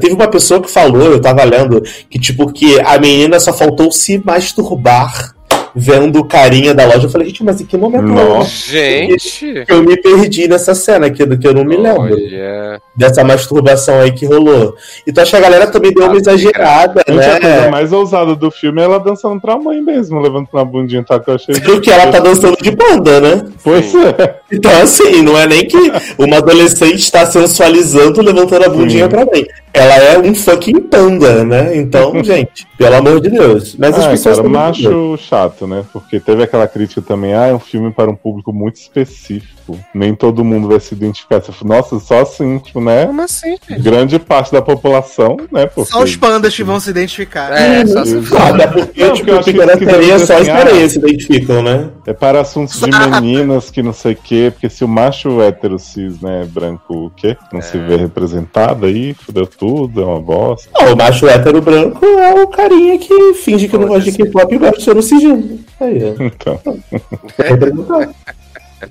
Teve 0.00 0.14
uma 0.14 0.28
pessoa 0.28 0.60
que 0.60 0.70
falou, 0.70 1.02
eu 1.12 1.20
tava 1.20 1.42
lendo, 1.42 1.80
que 2.10 2.18
tipo, 2.18 2.52
que 2.52 2.78
a 2.80 2.98
menina 2.98 3.40
só 3.40 3.52
faltou 3.52 3.90
se 3.90 4.20
masturbar 4.22 5.34
vendo 5.74 6.18
o 6.18 6.24
carinha 6.24 6.74
da 6.74 6.84
loja. 6.84 7.06
Eu 7.06 7.10
falei, 7.10 7.28
gente, 7.28 7.44
mas 7.44 7.60
em 7.60 7.66
que 7.66 7.76
momento 7.76 8.04
Nossa. 8.04 8.70
Gente. 8.70 9.64
eu 9.68 9.82
me 9.82 9.96
perdi 9.96 10.48
nessa 10.48 10.74
cena 10.74 11.10
que, 11.10 11.26
que 11.36 11.46
eu 11.46 11.54
não 11.54 11.64
me 11.64 11.76
lembro 11.76 12.02
Olha. 12.02 12.80
dessa 12.94 13.24
masturbação 13.24 14.00
aí 14.00 14.12
que 14.12 14.26
rolou. 14.26 14.74
Então 15.06 15.22
acho 15.22 15.30
que 15.30 15.36
a 15.36 15.40
galera 15.40 15.66
também 15.66 15.92
deu 15.92 16.06
uma 16.06 16.16
exagerada, 16.16 17.02
Gente, 17.06 17.20
a 17.20 17.40
coisa 17.40 17.60
né? 17.62 17.68
mais 17.68 17.92
ousada 17.92 18.34
do 18.34 18.50
filme 18.50 18.80
é 18.80 18.84
ela 18.84 18.98
dançando 18.98 19.40
pra 19.40 19.56
mãe 19.56 19.80
mesmo, 19.80 20.20
levantando 20.20 20.60
a 20.60 20.64
bundinha, 20.64 21.04
tá? 21.04 21.18
Que 21.18 21.30
eu 21.30 21.34
achei. 21.34 21.54
Porque 21.60 21.90
ela 21.90 22.10
tá 22.10 22.18
dançando 22.18 22.56
de 22.60 22.70
banda, 22.70 23.20
né? 23.20 23.44
Pois 23.62 23.94
é. 23.94 24.40
Então, 24.50 24.70
assim, 24.82 25.22
não 25.22 25.38
é 25.38 25.46
nem 25.46 25.66
que 25.66 25.92
uma 26.18 26.38
adolescente 26.38 26.98
está 26.98 27.24
sensualizando 27.24 28.20
levantando 28.20 28.64
a 28.64 28.68
bundinha 28.68 29.04
Sim. 29.04 29.10
pra 29.10 29.24
mim. 29.24 29.46
Ela 29.72 29.94
é 29.94 30.18
um 30.18 30.34
fucking 30.34 30.80
panda, 30.82 31.44
né? 31.44 31.76
Então, 31.76 32.12
gente, 32.22 32.66
pelo 32.76 32.96
amor 32.96 33.20
de 33.20 33.30
Deus. 33.30 33.74
Mas 33.78 33.98
as 33.98 34.06
pessoas 34.06 34.36
cara, 34.36 34.48
macho 34.48 35.16
chato, 35.16 35.61
né? 35.66 35.84
Porque 35.92 36.20
teve 36.20 36.42
aquela 36.42 36.66
crítica 36.66 37.02
também, 37.02 37.34
ah, 37.34 37.46
é 37.46 37.54
um 37.54 37.58
filme 37.58 37.92
para 37.92 38.10
um 38.10 38.14
público 38.14 38.52
muito 38.52 38.76
específico. 38.76 39.78
Nem 39.94 40.14
todo 40.14 40.44
mundo 40.44 40.68
vai 40.68 40.80
se 40.80 40.94
identificar. 40.94 41.42
Nossa, 41.64 41.98
só 42.00 42.20
assim, 42.20 42.58
tipo, 42.58 42.80
né? 42.80 43.06
Como 43.06 43.22
assim, 43.22 43.56
gente? 43.68 43.80
Grande 43.80 44.18
parte 44.18 44.52
da 44.52 44.60
população, 44.60 45.36
né? 45.50 45.66
Porque... 45.66 45.92
Só 45.92 46.02
os 46.02 46.16
pandas 46.16 46.54
que 46.54 46.64
vão 46.64 46.80
se 46.80 46.90
identificar. 46.90 47.52
É, 47.52 47.86
só 47.86 48.04
se 48.04 48.20
Ah, 48.36 48.48
Até 48.48 48.66
porque, 48.66 49.04
Não, 49.04 49.14
tipo, 49.14 49.30
eu 49.30 49.42
pequena 49.42 49.76
que 49.76 49.84
sereia, 49.84 50.12
deve 50.14 50.26
só 50.26 50.34
assim, 50.34 50.44
sereias 50.44 50.92
se 50.92 50.98
identificam, 50.98 51.62
né? 51.62 51.90
É 52.06 52.12
para 52.12 52.40
assuntos 52.40 52.80
de 52.80 52.90
meninas 53.20 53.70
que 53.70 53.82
não 53.82 53.92
sei 53.92 54.12
o 54.12 54.16
quê, 54.16 54.50
porque 54.52 54.68
se 54.68 54.84
o 54.84 54.88
macho 54.88 55.40
hétero 55.40 55.78
cis, 55.78 56.20
né, 56.20 56.46
branco, 56.50 57.06
o 57.06 57.10
quê? 57.10 57.36
Não 57.52 57.62
se 57.62 57.78
vê 57.78 57.96
representado 57.96 58.86
aí, 58.86 59.14
fudeu 59.14 59.46
tudo, 59.46 60.02
é 60.02 60.04
uma 60.04 60.20
bosta. 60.20 60.68
Ah, 60.74 60.92
o 60.92 60.96
macho 60.96 61.26
hétero 61.26 61.60
branco 61.60 62.04
é 62.04 62.42
o 62.42 62.46
carinha 62.48 62.98
que 62.98 63.34
finge 63.34 63.68
que 63.68 63.78
não 63.78 63.86
gosta 63.86 64.10
de 64.10 64.16
K-pop 64.16 64.54
e 64.54 64.58
gosta 64.58 64.76
de 64.76 64.84
ser 64.84 65.02
sigilo. 65.02 65.51
Aí. 65.80 66.14
Então, 66.32 66.60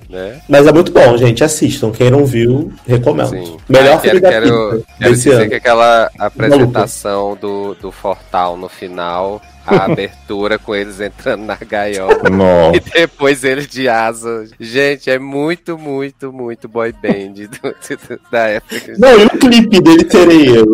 né? 0.08 0.40
Mas 0.48 0.66
é 0.66 0.72
muito 0.72 0.90
bom, 0.90 1.16
gente. 1.18 1.44
Assistam. 1.44 1.90
Quem 1.92 2.10
não 2.10 2.24
viu, 2.24 2.72
recomendo. 2.86 3.28
Sim. 3.28 3.56
Melhor 3.68 3.96
Ah, 3.96 4.00
filme 4.00 4.20
quero, 4.20 4.22
da 4.22 4.28
quero, 4.30 4.44
Pixar 4.46 4.96
quero 4.98 5.10
desse 5.10 5.22
dizer 5.28 5.40
ano. 5.42 5.48
que 5.50 5.54
aquela 5.56 6.10
apresentação 6.18 7.36
do, 7.38 7.74
do 7.74 7.92
Fortal 7.92 8.56
no 8.56 8.70
final, 8.70 9.42
a 9.66 9.84
abertura 9.92 10.58
com 10.58 10.74
eles 10.74 10.98
entrando 10.98 11.44
na 11.44 11.56
gaiola. 11.56 12.22
nossa. 12.30 12.76
E 12.76 12.80
depois 12.80 13.44
eles 13.44 13.66
de 13.66 13.86
asa. 13.86 14.46
Gente, 14.58 15.10
é 15.10 15.18
muito, 15.18 15.76
muito, 15.76 16.32
muito 16.32 16.68
boy 16.68 16.90
band 16.92 17.34
do- 17.34 17.46
do- 17.46 18.20
da 18.30 18.46
época. 18.48 18.94
Não, 18.98 19.18
e 19.20 19.26
o 19.26 19.30
clipe 19.38 19.78
dele 19.80 20.10
serei 20.10 20.56
eu. 20.58 20.72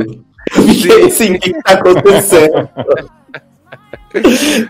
Sim. 0.55 1.03
assim, 1.07 1.35
o 1.35 1.41
que 1.41 1.53
que 1.53 1.63
tá 1.63 1.73
acontecendo? 1.73 2.69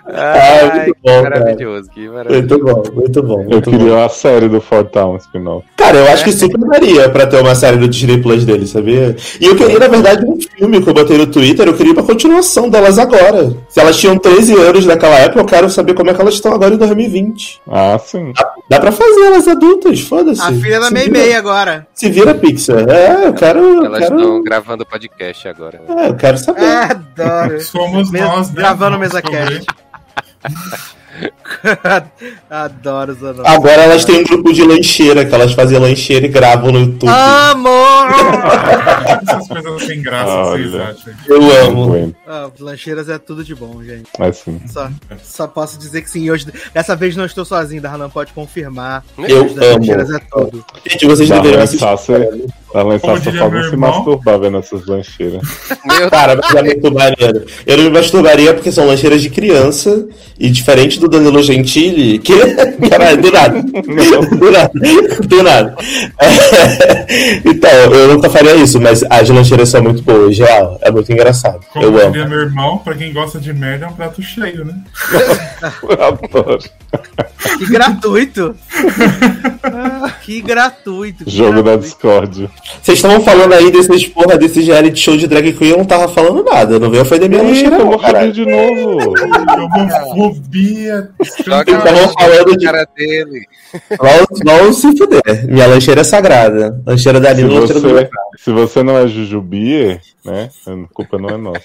Ai, 0.07 0.85
muito 0.85 0.95
que 0.95 1.01
bom, 1.05 1.23
maravilhoso, 1.23 1.91
que 1.91 2.09
maravilhoso. 2.09 2.49
Muito 2.49 2.65
bom, 2.65 2.83
muito 2.95 3.23
bom. 3.23 3.41
Eu 3.43 3.49
Muito 3.51 3.71
queria 3.71 3.95
bom. 3.95 4.05
a 4.05 4.09
série 4.09 4.49
do 4.49 4.61
Fortal, 4.61 5.13
um 5.13 5.17
spin-off. 5.17 5.65
Cara, 5.77 5.99
eu 5.99 6.09
acho 6.13 6.25
que 6.25 6.33
super 6.33 6.59
daria 6.59 7.09
pra 7.09 7.27
ter 7.27 7.41
uma 7.41 7.55
série 7.55 7.77
do 7.77 7.89
Disney 7.89 8.19
Plus 8.21 8.45
dele, 8.45 8.67
sabia? 8.67 9.17
E 9.41 9.47
eu 9.47 9.57
queria, 9.57 9.79
na 9.79 9.89
verdade, 9.89 10.25
um 10.25 10.39
filme 10.41 10.83
que 10.83 10.89
eu 10.91 10.95
botei 10.95 11.17
no 11.19 11.27
Twitter, 11.27 11.67
eu 11.67 11.75
queria 11.75 11.93
uma 11.93 12.03
continuação 12.03 12.69
delas 12.69 12.99
agora. 12.99 13.53
Se 13.69 13.81
elas 13.81 13.97
tinham 13.97 14.19
13 14.19 14.55
anos 14.55 14.87
naquela 14.87 15.17
época, 15.17 15.41
eu 15.41 15.45
quero 15.47 15.71
saber 15.71 15.95
como 15.95 16.11
é 16.11 16.15
que 16.15 16.21
elas 16.21 16.35
estão 16.35 16.53
agora 16.53 16.75
em 16.75 16.79
2020. 16.79 17.61
Ah, 17.71 17.99
sim. 17.99 18.33
Dá 18.69 18.79
pra 18.81 18.93
fazer 18.93 19.21
elas 19.27 19.49
adultas, 19.49 20.01
foda-se. 20.01 20.41
A 20.43 20.53
filha 20.53 20.81
da 20.81 20.91
Mei 20.91 21.05
vira- 21.05 21.19
Mei 21.19 21.35
agora. 21.35 21.87
Se 21.95 22.09
vira 22.11 22.35
Pixar. 22.35 22.89
É, 22.89 23.27
eu 23.27 23.33
quero. 23.33 23.59
eu 23.59 23.85
Elas 23.87 24.01
quero... 24.01 24.17
estão 24.17 24.43
gravando 24.43 24.85
podcast 24.87 25.49
agora. 25.49 25.81
É, 25.89 26.09
eu 26.09 26.15
quero 26.15 26.39
saber. 26.39 26.63
É, 26.63 26.83
adoro. 26.91 27.61
Somos 27.61 28.11
Mes- 28.11 28.23
nós, 28.23 28.49
né? 28.49 28.55
gravando 28.57 28.99
mesa 28.99 29.21
sobre- 29.21 29.38
cast. 29.47 29.67
Adoro. 32.49 33.17
Agora 33.45 33.83
elas 33.83 34.05
têm 34.05 34.21
um 34.21 34.25
grupo 34.25 34.53
de 34.53 34.63
lancheira, 34.63 35.25
que 35.25 35.35
elas 35.35 35.53
fazem 35.53 35.79
lancheira 35.79 36.27
e 36.27 36.29
gravam 36.29 36.71
no 36.71 36.81
YouTube. 36.81 37.09
Amor! 37.11 38.09
Essas 39.29 39.49
coisas 39.49 39.83
sem 39.83 40.03
graça, 40.03 40.51
vocês 40.53 40.75
acham? 40.75 41.13
Eu 41.27 41.67
amo. 41.67 42.15
Ah, 42.27 42.51
lancheiras 42.61 43.09
é 43.09 43.19
tudo 43.19 43.43
de 43.43 43.55
bom, 43.55 43.83
gente. 43.83 44.09
Assim. 44.19 44.61
Só, 44.67 44.89
só 45.23 45.47
posso 45.47 45.79
dizer 45.79 46.03
que 46.03 46.11
sim. 46.11 46.31
Hoje, 46.31 46.47
dessa 46.73 46.95
vez 46.95 47.17
não 47.17 47.25
estou 47.25 47.45
sozinho, 47.45 47.83
Darlan 47.83 48.11
pode 48.11 48.33
confirmar. 48.33 49.05
Eu 49.19 49.41
amo. 49.43 49.55
lancheiras 49.57 50.11
é 50.11 50.19
tudo. 50.31 50.65
Gente, 50.87 51.07
vocês 51.07 51.29
Dá 51.29 51.37
deveriam 51.37 51.61
lançar, 51.61 51.95
assistir. 51.95 52.13
você- 52.13 52.47
Como 52.69 52.93
só 52.93 52.99
falta 52.99 53.71
se 53.71 53.77
masturbar 53.77 54.39
vendo 54.39 54.59
essas 54.59 54.87
lancheiras. 54.87 55.41
Meu 55.87 56.11
Cara, 56.11 56.39
mas 56.43 56.55
é 56.55 56.63
muito 56.63 56.93
maneiro. 56.93 57.47
Eu 57.67 57.77
não 57.79 57.85
me 57.85 57.91
masturbaria 57.91 58.53
porque 58.53 58.71
são 58.71 58.87
lancheiras 58.87 59.23
de 59.23 59.31
criança 59.31 60.07
e 60.39 60.51
diferente 60.51 61.01
do 61.01 61.09
Danilo 61.09 61.43
Gentili, 61.43 62.19
que. 62.19 62.35
Caralho, 62.91 63.23
do 63.23 63.31
nada. 63.33 63.63
Do 63.63 64.51
nada. 64.51 64.71
Do 65.27 65.43
nada. 65.43 65.77
É, 66.21 67.39
Então, 67.45 67.71
eu 67.71 68.15
nunca 68.15 68.29
faria 68.29 68.55
isso, 68.57 68.81
mas 68.81 69.03
as 69.09 69.29
lancheiras 69.29 69.69
são 69.69 69.83
muito 69.83 70.03
boas, 70.03 70.37
geral. 70.37 70.79
É 70.83 70.91
muito 70.91 71.11
engraçado. 71.11 71.61
Como 71.73 71.85
Eu 71.85 72.07
amo. 72.07 72.29
meu 72.29 72.41
irmão, 72.41 72.79
pra 72.79 72.95
quem 72.95 73.13
gosta 73.13 73.39
de 73.41 73.53
merda, 73.53 73.87
é 73.87 73.89
um 73.89 73.93
prato 73.93 74.23
cheio, 74.23 74.65
né? 74.65 74.75
Eu 75.83 76.05
adoro. 76.05 76.59
Que 77.59 77.67
gratuito! 77.67 78.55
Ah, 79.71 80.11
que 80.23 80.41
gratuito! 80.41 81.25
que 81.25 81.31
Jogo 81.31 81.57
da 81.57 81.73
gratuito. 81.73 81.85
Discord. 81.85 82.51
Vocês 82.83 82.99
estavam 82.99 83.21
falando 83.23 83.53
aí 83.55 83.71
desses 83.71 84.07
porra, 84.07 84.37
desses 84.39 84.67
reality 84.67 84.99
show 85.01 85.17
de 85.17 85.27
drag 85.27 85.53
queen, 85.53 85.71
eu 85.71 85.79
não 85.79 85.85
tava 85.85 86.09
falando 86.09 86.45
nada. 86.45 86.79
Não 86.79 86.91
veio 86.91 87.03
ofender 87.03 87.29
minha 87.29 87.43
Ih, 87.43 87.47
lancheira, 87.47 87.71
não, 87.71 87.79
tomou 87.79 87.99
caralho. 87.99 88.33
de 88.33 88.45
novo. 88.47 89.15
Homofobia. 90.13 91.11
Então, 91.41 91.65
na 91.95 92.09
falando 92.09 92.57
de- 92.57 92.65
cara 92.67 92.87
dele. 92.97 93.41
Vamos 94.45 94.79
se 94.81 94.97
fuder. 94.97 95.47
Minha 95.49 95.67
lancheira 95.67 96.01
é 96.01 96.05
sagrada. 96.05 96.81
Lancheira 96.87 97.21
da 97.21 97.35
Se 97.35 97.43
Nina, 97.43 97.61
lancheira 97.61 97.81
do 97.81 97.89
você, 97.91 98.09
se 98.39 98.51
você 98.53 98.83
não 98.83 98.97
é 98.99 99.09
Jujubi, 99.09 100.01
né? 100.25 100.49
A 100.67 100.73
culpa 100.95 101.19
não 101.19 101.29
é 101.31 101.37
nossa. 101.37 101.61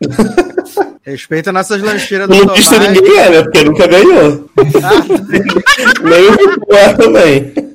Respeita 1.04 1.50
nossas 1.52 1.80
lancheiras 1.82 2.28
do 2.28 2.34
Não 2.34 2.54
disse 2.54 2.78
ninguém 2.78 3.18
é, 3.18 3.30
né? 3.30 3.42
Porque 3.42 3.64
nunca 3.64 3.86
ganhou. 3.86 4.48
Nem 6.04 6.26
o 6.28 6.32
Vitor 6.32 6.76
é 6.76 6.92
também. 6.92 7.67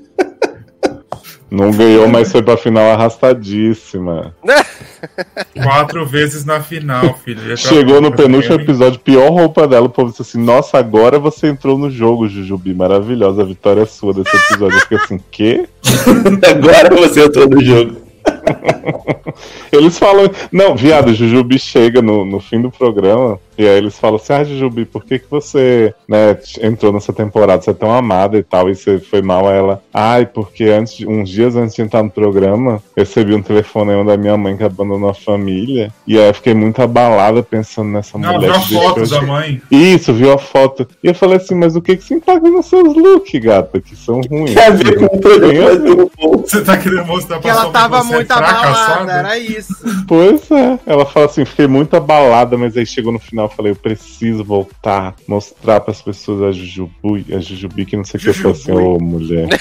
Não 1.53 1.69
ganhou, 1.69 2.07
mas 2.07 2.31
foi 2.31 2.41
pra 2.41 2.57
final 2.57 2.89
arrastadíssima. 2.89 4.33
Quatro 5.61 6.03
vezes 6.03 6.43
na 6.43 6.59
final, 6.61 7.13
filho. 7.23 7.43
Pra- 7.45 7.55
Chegou 7.55 8.01
no 8.01 8.11
penúltimo 8.11 8.55
Ia- 8.55 8.61
episódio, 8.63 8.99
pior 8.99 9.29
roupa 9.29 9.67
dela. 9.67 9.85
O 9.85 9.89
povo 9.89 10.09
disse 10.09 10.23
assim: 10.23 10.39
Nossa, 10.43 10.79
agora 10.79 11.19
você 11.19 11.45
entrou 11.47 11.77
no 11.77 11.91
jogo, 11.91 12.27
Jujubi. 12.27 12.73
Maravilhosa, 12.73 13.43
a 13.43 13.45
vitória 13.45 13.81
é 13.81 13.85
sua 13.85 14.15
desse 14.15 14.35
episódio. 14.35 14.77
Eu 14.77 14.81
fiquei 14.81 14.97
assim: 14.97 15.19
Quê? 15.29 15.69
Agora 16.49 16.95
você 16.95 17.25
entrou 17.25 17.47
no 17.47 17.63
jogo. 17.63 17.97
Eles 19.71 19.99
falam. 19.99 20.31
Não, 20.51 20.75
viado, 20.75 21.13
Jujubi 21.13 21.59
chega 21.59 22.01
no, 22.01 22.25
no 22.25 22.39
fim 22.39 22.61
do 22.61 22.71
programa 22.71 23.39
e 23.57 23.67
aí 23.67 23.77
eles 23.77 23.97
falam 23.97 24.17
assim: 24.17 24.33
Ah, 24.33 24.43
Jujubi, 24.43 24.85
por 24.85 25.03
que, 25.03 25.19
que 25.19 25.29
você 25.29 25.93
né, 26.07 26.37
entrou 26.61 26.91
nessa 26.93 27.13
temporada? 27.13 27.61
Você 27.61 27.71
é 27.71 27.73
tão 27.73 27.91
amada 27.93 28.37
e 28.37 28.43
tal, 28.43 28.69
e 28.69 28.75
você 28.75 28.99
foi 28.99 29.21
mal 29.21 29.47
a 29.47 29.51
ela. 29.53 29.83
Ai, 29.93 30.25
porque 30.25 30.65
antes, 30.65 31.05
uns 31.05 31.29
dias 31.29 31.55
antes 31.55 31.75
de 31.75 31.81
entrar 31.81 32.03
no 32.03 32.09
programa, 32.09 32.81
eu 32.95 33.03
recebi 33.03 33.33
um 33.33 33.41
telefonema 33.41 34.03
da 34.03 34.17
minha 34.17 34.37
mãe 34.37 34.55
que 34.57 34.63
abandonou 34.63 35.09
a 35.09 35.13
família. 35.13 35.91
E 36.07 36.17
aí 36.17 36.27
eu 36.27 36.33
fiquei 36.33 36.53
muito 36.53 36.81
abalada 36.81 37.43
pensando 37.43 37.89
nessa 37.89 38.17
Não, 38.17 38.33
mulher 38.33 38.51
viu 38.51 38.55
a 38.55 38.61
que 38.61 38.73
foto 38.73 39.09
da 39.09 39.21
mãe. 39.21 39.61
Isso, 39.69 40.13
viu 40.13 40.31
a 40.33 40.37
foto. 40.37 40.87
E 41.03 41.07
eu 41.07 41.15
falei 41.15 41.37
assim, 41.37 41.55
mas 41.55 41.75
o 41.75 41.81
que 41.81 41.97
que 41.97 42.03
se 42.03 42.13
encaixa 42.13 42.39
nos 42.41 42.65
seus 42.67 42.95
looks, 42.95 43.39
gata? 43.41 43.79
Que 43.79 43.95
são 43.95 44.21
ruins. 44.21 44.53
Quer 44.53 44.73
ver 44.73 44.97
com 44.97 45.05
o 45.05 45.19
programa 45.19 46.07
povo. 46.07 46.43
Você 46.47 46.61
tá 46.63 46.77
querendo 46.77 47.05
mostrar 47.05 47.37
Que 47.37 47.43
pra 47.43 47.51
ela 47.51 47.61
sua 47.61 47.71
mãe 47.71 47.73
tava 47.73 47.97
que 48.01 48.07
você 48.07 48.15
muito 48.15 48.31
é 48.31 48.35
fracassada? 48.35 48.93
abalada, 48.93 49.13
era 49.13 49.37
isso. 49.39 49.73
Pois 50.07 50.51
é. 50.51 50.79
Ela 50.85 51.05
fala 51.05 51.25
assim, 51.25 51.45
fiquei 51.45 51.67
muito 51.67 51.95
abalada, 51.95 52.57
mas 52.57 52.75
aí 52.77 52.85
chegou 52.85 53.11
no 53.11 53.19
final, 53.19 53.42
eu 53.45 53.49
falei, 53.49 53.71
eu 53.71 53.75
preciso 53.75 54.43
voltar, 54.43 55.15
mostrar 55.27 55.79
pras 55.81 56.01
pessoas 56.01 56.41
a 56.41 56.51
Jujubi, 56.51 57.33
a 57.33 57.39
Jujubi, 57.39 57.85
que 57.85 57.97
não 57.97 58.03
sei 58.03 58.19
o 58.19 58.23
que. 58.23 58.29
Eu 58.29 58.33
falei 58.33 58.51
assim, 58.51 58.71
ô 58.71 58.99
mulher. 58.99 59.47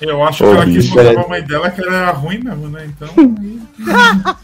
Eu 0.00 0.22
acho 0.24 0.44
Ô, 0.44 0.48
que 0.48 0.54
ela 0.56 0.64
quis 0.64 0.74
bicho. 0.76 0.94
mostrar 0.94 1.14
pra 1.14 1.28
mãe 1.28 1.42
dela 1.42 1.70
que 1.70 1.80
ela 1.80 1.94
era 1.94 2.10
ruim 2.10 2.38
mesmo, 2.38 2.68
né? 2.68 2.88
Então. 2.88 3.08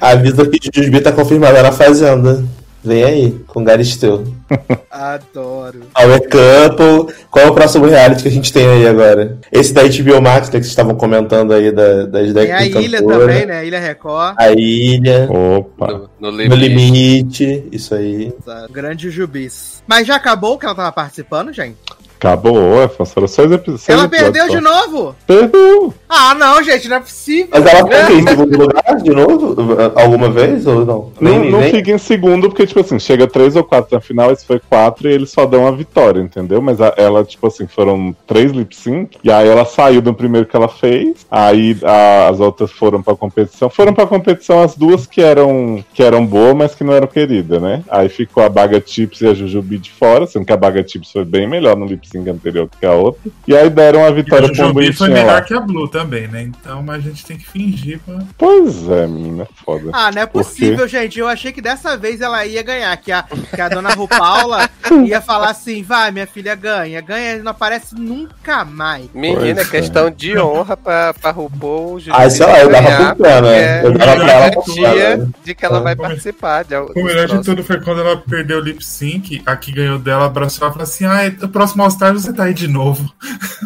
Avisa 0.00 0.46
que 0.46 0.68
o 0.68 0.72
Jusbi 0.72 1.00
tá 1.00 1.12
confirmado 1.12 1.62
na 1.62 1.72
Fazenda. 1.72 2.44
Vem 2.82 3.04
aí, 3.04 3.30
com 3.46 3.62
Galisteu. 3.62 4.24
Adoro. 4.90 5.80
Power 5.94 6.20
Couple. 6.22 7.14
Qual 7.30 7.44
é 7.44 7.48
o 7.50 7.54
próximo 7.54 7.86
reality 7.86 8.22
que 8.22 8.28
a 8.28 8.32
gente 8.32 8.52
tem 8.52 8.66
aí 8.66 8.86
agora? 8.86 9.38
Esse 9.52 9.72
da 9.74 9.82
HBO 9.82 10.20
Max, 10.22 10.46
né, 10.48 10.52
que 10.58 10.64
vocês 10.64 10.66
estavam 10.68 10.94
comentando 10.94 11.52
aí 11.52 11.70
da, 11.70 12.06
das 12.06 12.32
Tem 12.32 12.52
a 12.52 12.64
ilha 12.64 12.98
cantora. 12.98 13.18
também, 13.26 13.46
né? 13.46 13.66
Ilha 13.66 13.78
Record. 13.80 14.34
A 14.38 14.50
Ilha. 14.52 15.28
Opa. 15.30 16.08
No, 16.18 16.32
no 16.32 16.32
No 16.32 16.56
limite. 16.56 17.44
limite, 17.44 17.68
isso 17.70 17.94
aí. 17.94 18.32
Grande 18.70 19.10
Jubis. 19.10 19.82
Mas 19.86 20.06
já 20.06 20.16
acabou 20.16 20.58
que 20.58 20.64
ela 20.64 20.74
tava 20.74 20.92
participando, 20.92 21.52
gente? 21.52 21.76
Acabou, 22.20 22.82
é, 22.82 22.86
foram 22.86 23.26
seis 23.26 23.50
episódios. 23.50 23.88
ela 23.88 24.06
perdeu 24.06 24.46
só. 24.46 24.54
de 24.54 24.60
novo? 24.60 25.16
Perdeu. 25.26 25.94
Ah, 26.06 26.34
não, 26.34 26.62
gente, 26.62 26.86
não 26.86 26.96
é 26.96 27.00
possível. 27.00 27.48
Mas 27.50 27.64
ela 27.64 27.78
ficou 27.78 28.16
em 28.18 28.26
segundo 28.28 28.58
lugar 28.58 28.96
de 29.02 29.10
novo? 29.10 29.56
Alguma 29.96 30.28
vez 30.28 30.66
ou 30.66 30.84
não? 30.84 31.12
Não, 31.18 31.38
Nem- 31.40 31.50
não 31.50 31.60
nem- 31.60 31.70
fica 31.70 31.90
em 31.92 31.96
segundo, 31.96 32.48
porque, 32.50 32.66
tipo 32.66 32.80
assim, 32.80 32.98
chega 32.98 33.26
três 33.26 33.56
ou 33.56 33.64
quatro 33.64 33.94
na 33.94 34.02
final, 34.02 34.30
esse 34.30 34.44
foi 34.44 34.60
quatro 34.60 35.08
e 35.08 35.12
eles 35.14 35.30
só 35.30 35.46
dão 35.46 35.66
a 35.66 35.70
vitória, 35.70 36.20
entendeu? 36.20 36.60
Mas 36.60 36.78
a- 36.78 36.92
ela, 36.98 37.24
tipo 37.24 37.46
assim, 37.46 37.66
foram 37.66 38.14
três 38.26 38.52
lip 38.52 38.76
sync, 38.76 39.16
e 39.24 39.32
aí 39.32 39.48
ela 39.48 39.64
saiu 39.64 40.02
do 40.02 40.12
primeiro 40.12 40.46
que 40.46 40.54
ela 40.54 40.68
fez, 40.68 41.24
aí 41.30 41.74
a- 41.82 42.28
as 42.28 42.38
outras 42.38 42.70
foram 42.70 43.00
pra 43.02 43.16
competição. 43.16 43.70
Foram 43.70 43.94
pra 43.94 44.06
competição 44.06 44.62
as 44.62 44.76
duas 44.76 45.06
que 45.06 45.22
eram, 45.22 45.82
que 45.94 46.02
eram 46.02 46.26
boas, 46.26 46.54
mas 46.54 46.74
que 46.74 46.84
não 46.84 46.92
eram 46.92 47.06
queridas, 47.06 47.62
né? 47.62 47.82
Aí 47.88 48.10
ficou 48.10 48.42
a 48.44 48.48
Baga 48.50 48.82
Chips 48.84 49.22
e 49.22 49.26
a 49.26 49.32
Jujubi 49.32 49.78
de 49.78 49.90
fora, 49.90 50.26
sendo 50.26 50.44
que 50.44 50.52
a 50.52 50.56
Baga 50.56 50.86
Chips 50.86 51.10
foi 51.12 51.24
bem 51.24 51.48
melhor 51.48 51.76
no 51.76 51.86
lip 51.86 52.09
sync 52.10 52.28
anterior 52.28 52.66
do 52.68 52.76
que 52.76 52.86
a 52.86 52.92
outra. 52.92 53.30
E 53.46 53.56
aí 53.56 53.68
deram 53.70 54.04
a 54.04 54.08
E 54.10 54.14
vitória 54.14 54.46
o 54.48 54.52
pra 54.52 54.64
uma 54.66 54.72
Jujubi 54.74 54.92
foi 54.92 55.08
melhor 55.10 55.26
lá. 55.34 55.40
que 55.42 55.54
a 55.54 55.60
Blue 55.60 55.88
também, 55.88 56.26
né? 56.28 56.42
Então 56.42 56.82
mas 56.82 56.96
a 57.04 57.08
gente 57.08 57.24
tem 57.24 57.36
que 57.38 57.46
fingir 57.46 58.00
pra. 58.04 58.18
Pois 58.36 58.88
é, 58.88 59.06
menina, 59.06 59.46
foda. 59.64 59.90
Ah, 59.92 60.10
não 60.12 60.22
é 60.22 60.26
possível, 60.26 60.86
gente. 60.88 61.18
Eu 61.18 61.28
achei 61.28 61.52
que 61.52 61.60
dessa 61.60 61.96
vez 61.96 62.20
ela 62.20 62.44
ia 62.46 62.62
ganhar. 62.62 62.96
Que 62.96 63.12
a, 63.12 63.22
que 63.54 63.60
a 63.60 63.68
dona 63.68 63.90
Rupaula 63.90 64.68
ia 65.06 65.20
falar 65.20 65.50
assim: 65.50 65.82
vai, 65.82 66.10
minha 66.10 66.26
filha, 66.26 66.54
ganha. 66.54 67.00
Ganha, 67.00 67.42
não 67.42 67.50
aparece 67.52 67.94
nunca 67.94 68.64
mais. 68.64 69.06
Menina, 69.14 69.60
é. 69.62 69.64
questão 69.64 70.10
de 70.10 70.38
honra 70.38 70.76
pra, 70.76 71.14
pra 71.14 71.30
RuPaul. 71.30 71.98
Jujubi 72.00 72.16
Ah, 72.22 72.30
sei 72.30 72.46
lá, 72.46 72.60
eu 72.60 72.70
dava 72.70 73.14
pé, 73.16 73.40
né? 73.40 73.80
porque 73.82 73.86
Eu 73.94 73.98
dava 73.98 74.16
pra 74.16 74.32
ela 74.32 74.46
é 74.46 74.50
garantia 74.50 74.90
pé. 74.90 75.26
de 75.44 75.54
que 75.54 75.64
ela 75.64 75.80
vai 75.80 75.96
Como- 75.96 76.08
participar. 76.08 76.64
De, 76.64 76.74
O 76.76 77.04
melhor 77.04 77.26
de 77.26 77.42
tudo 77.42 77.62
foi 77.64 77.80
quando 77.80 78.00
ela 78.00 78.16
perdeu 78.16 78.58
o 78.58 78.60
lip 78.60 78.84
sync, 78.84 79.42
a 79.46 79.56
que 79.56 79.72
ganhou 79.72 79.98
dela 79.98 80.26
abraçou 80.26 80.64
ela 80.66 80.70
e 80.70 80.72
falou 80.78 80.84
assim: 80.84 81.04
Ah, 81.04 81.44
o 81.44 81.48
próximo 81.48 81.82
All 81.82 81.88
Stars 82.00 82.22
você 82.22 82.32
tá 82.32 82.44
aí 82.44 82.54
de 82.54 82.66
novo. 82.66 83.12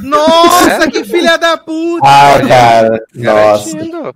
Nossa, 0.02 0.90
que 0.90 1.04
filha 1.04 1.36
da 1.36 1.56
puta! 1.56 2.04
Ah, 2.04 2.40
cara. 2.46 3.00
Nossa. 3.14 3.76
Garantindo. 3.76 4.14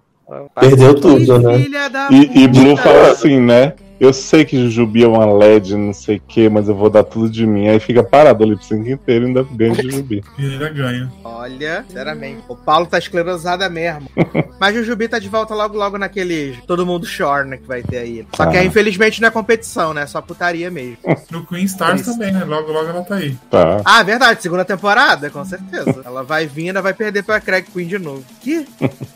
Perdeu 0.59 0.95
tudo, 1.01 1.39
né? 1.39 1.59
filha 1.61 1.89
da 1.89 2.09
E, 2.11 2.43
e 2.43 2.49
Blue 2.49 2.77
fala 2.77 3.13
assim, 3.13 3.41
né? 3.41 3.75
Eu 4.01 4.13
sei 4.13 4.45
que 4.45 4.57
Jujubi 4.57 5.03
é 5.03 5.09
uma 5.09 5.27
LED, 5.27 5.77
não 5.77 5.93
sei 5.93 6.17
o 6.17 6.21
que, 6.21 6.49
mas 6.49 6.69
eu 6.69 6.75
vou 6.75 6.89
dar 6.89 7.03
tudo 7.03 7.29
de 7.29 7.47
mim. 7.47 7.69
Aí 7.69 7.81
fica 7.81 8.03
parado 8.03 8.45
o 8.45 8.47
lip 8.49 8.65
sync 8.65 8.89
inteiro 8.91 9.25
e 9.25 9.29
ainda 9.29 9.43
ganha 9.51 9.75
de 9.75 9.83
Jujubi. 9.83 10.23
E 10.39 10.53
ainda 10.53 10.69
ganha. 10.71 11.13
Olha, 11.25 11.85
sinceramente. 11.89 12.43
O 12.49 12.55
Paulo 12.55 12.87
tá 12.87 12.97
esclerosada 12.99 13.69
mesmo. 13.69 14.09
Mas 14.61 14.75
o 14.77 14.79
Jujubi 14.79 15.09
tá 15.09 15.19
de 15.19 15.29
volta 15.29 15.55
logo, 15.55 15.77
logo 15.77 15.99
naquele 15.99 16.57
Todo 16.67 16.87
Mundo 16.87 17.07
Shore, 17.07 17.49
né? 17.49 17.57
Que 17.57 17.67
vai 17.67 17.83
ter 17.83 17.99
aí. 17.99 18.27
Só 18.37 18.47
que 18.47 18.57
Ah. 18.57 18.61
aí, 18.61 18.67
infelizmente, 18.67 19.21
não 19.21 19.29
é 19.29 19.31
competição, 19.33 19.93
né? 19.93 20.03
É 20.03 20.07
só 20.07 20.21
putaria 20.21 20.71
mesmo. 20.71 20.97
No 21.31 21.45
Queen 21.45 21.65
Stars 21.65 22.01
Isso. 22.03 22.13
também, 22.13 22.33
né? 22.33 22.45
Logo, 22.45 22.71
logo 22.73 22.89
ela 22.89 23.03
tá 23.03 23.17
aí. 23.17 23.37
Tá. 23.51 23.81
Ah, 23.85 24.03
verdade, 24.03 24.41
segunda 24.43 24.65
temporada, 24.65 25.29
com 25.31 25.45
certeza. 25.45 26.03
Ela 26.07 26.23
vai 26.23 26.47
vir, 26.47 26.69
ainda 26.69 26.81
vai 26.83 26.95
perder 26.95 27.23
pra 27.25 27.41
Craig 27.41 27.65
Queen 27.73 27.87
de 27.89 27.99
novo. 27.99 28.25
Que? 28.41 28.65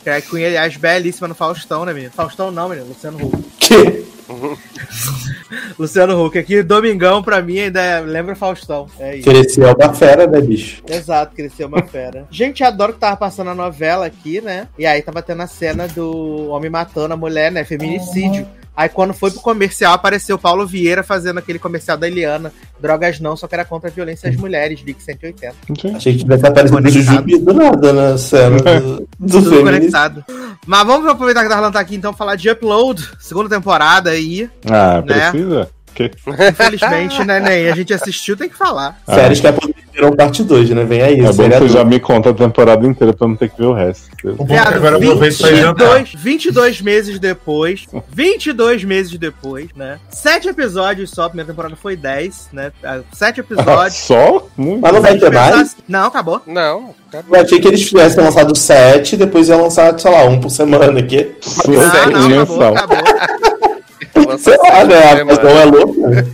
Craig 0.02 0.22
Queen, 0.28 0.44
aliás, 0.46 0.76
belíssima 0.76 1.28
no 1.28 1.34
Faustão, 1.34 1.84
né, 1.84 1.92
menino? 1.92 2.12
Faustão 2.12 2.50
não, 2.50 2.68
menino, 2.68 2.88
Luciano 2.88 3.18
Huck. 3.24 3.42
Que? 3.58 4.04
Luciano 5.78 6.24
Huck 6.24 6.38
aqui, 6.38 6.62
Domingão, 6.62 7.22
pra 7.22 7.42
mim, 7.42 7.58
ainda 7.58 7.80
é- 7.80 8.00
lembra 8.00 8.34
Faustão. 8.34 8.86
É 8.98 9.16
isso. 9.16 9.28
Cresceu 9.28 9.74
uma 9.74 9.94
fera, 9.94 10.26
né, 10.26 10.40
bicho? 10.40 10.82
Exato, 10.88 11.34
cresceu 11.34 11.68
uma 11.68 11.82
fera. 11.82 12.26
Gente, 12.30 12.64
adoro 12.64 12.92
que 12.94 13.00
tava 13.00 13.16
passando 13.16 13.50
a 13.50 13.54
novela 13.54 14.06
aqui, 14.06 14.40
né? 14.40 14.68
E 14.78 14.86
aí 14.86 15.02
tava 15.02 15.22
tendo 15.22 15.42
a 15.42 15.46
cena 15.46 15.86
do 15.88 16.48
homem 16.48 16.70
matando 16.70 17.14
a 17.14 17.16
mulher, 17.16 17.50
né? 17.52 17.64
Feminicídio. 17.64 18.46
Aí 18.74 18.88
quando 18.88 19.12
foi 19.12 19.30
pro 19.30 19.40
comercial, 19.40 19.92
apareceu 19.92 20.36
o 20.36 20.38
Paulo 20.38 20.66
Vieira 20.66 21.02
fazendo 21.02 21.38
aquele 21.38 21.58
comercial 21.58 21.96
da 21.96 22.08
Eliana. 22.08 22.52
Drogas 22.80 23.20
não, 23.20 23.36
só 23.36 23.46
que 23.46 23.54
era 23.54 23.64
contra 23.64 23.90
a 23.90 23.92
violência 23.92 24.30
às 24.30 24.36
mulheres, 24.36 24.80
Ligue 24.80 25.02
180. 25.02 25.54
Gente, 25.68 25.96
Achei 25.96 26.12
que 26.14 26.20
tivesse 26.20 26.46
aparecido. 26.46 26.90
Jujubi 26.90 27.38
do 27.38 27.52
nada 27.52 27.92
na 27.92 28.18
cena 28.18 28.56
do, 28.80 29.08
do 29.20 29.42
Tudo 29.42 29.62
conectado. 29.62 30.24
Mas 30.66 30.86
vamos 30.86 31.06
aproveitar 31.08 31.40
que 31.40 31.46
o 31.46 31.50
Darlan 31.50 31.70
tá 31.70 31.80
aqui, 31.80 31.96
então, 31.96 32.12
falar 32.12 32.36
de 32.36 32.48
Upload, 32.50 33.10
segunda 33.20 33.48
temporada 33.48 34.10
aí. 34.10 34.48
ah, 34.70 35.02
Né? 35.06 35.30
precisa? 35.30 35.68
Que... 35.94 36.10
Infelizmente, 36.26 37.24
né, 37.24 37.40
nem 37.40 37.68
a 37.68 37.74
gente 37.74 37.92
assistiu, 37.92 38.36
tem 38.36 38.48
que 38.48 38.56
falar. 38.56 38.98
Ah. 39.06 39.14
Séries 39.14 39.40
que 39.40 39.46
apareceram 39.46 40.12
parte 40.16 40.42
2, 40.42 40.70
né? 40.70 40.84
Vem 40.84 41.02
aí. 41.02 41.20
É 41.20 41.32
bom 41.32 41.48
que 41.48 41.58
você 41.58 41.68
já 41.68 41.84
me 41.84 42.00
conta 42.00 42.30
a 42.30 42.34
temporada 42.34 42.86
inteira 42.86 43.12
pra 43.12 43.28
não 43.28 43.36
ter 43.36 43.50
que 43.50 43.58
ver 43.58 43.66
o 43.66 43.72
resto. 43.72 44.08
O 44.24 44.44
bom 44.44 44.54
é 44.54 44.58
agora 44.58 44.96
eu 44.96 45.02
aproveito 45.10 45.38
pra 45.38 45.50
ir 45.50 45.56
jantar. 45.56 45.94
22, 46.04 46.14
22 46.14 46.80
meses 46.80 47.18
depois, 47.18 47.86
22 48.08 48.84
meses 48.84 49.18
depois, 49.18 49.68
né? 49.76 49.98
Sete 50.10 50.48
episódios 50.48 51.10
só, 51.10 51.24
a 51.24 51.28
primeira 51.28 51.50
temporada 51.50 51.76
foi 51.76 51.96
10, 51.96 52.48
né? 52.52 52.72
Ah, 52.82 53.00
Sete 53.12 53.40
Ah, 53.40 53.44
episódios. 53.44 53.94
só? 54.02 54.46
Muito. 54.56 54.80
Mas 54.80 54.92
não 54.92 55.00
vai 55.02 55.18
ter 55.18 55.30
mais? 55.32 55.76
Não, 55.88 56.06
acabou. 56.06 56.36
Ah, 56.36 56.42
Não, 56.46 56.94
Eu 57.30 57.40
achei 57.40 57.60
que 57.60 57.68
eles 57.68 57.86
tivessem 57.88 58.22
lançado 58.22 58.56
7 58.56 59.14
e 59.14 59.18
depois 59.18 59.48
ia 59.48 59.56
lançar, 59.56 59.98
sei 59.98 60.10
lá, 60.10 60.24
um 60.24 60.40
por 60.40 60.50
semana 60.50 60.98
aqui. 60.98 61.32
Só 61.40 61.70
Não, 61.70 62.42
acabou, 62.42 62.62
acabou. 62.76 63.51
Sei 64.38 64.56
lá, 64.56 64.84
né? 64.84 64.96
A 64.98 65.16
Semana. 65.16 65.26
pessoa 65.26 65.60
é 65.60 65.64
louca. 65.64 66.26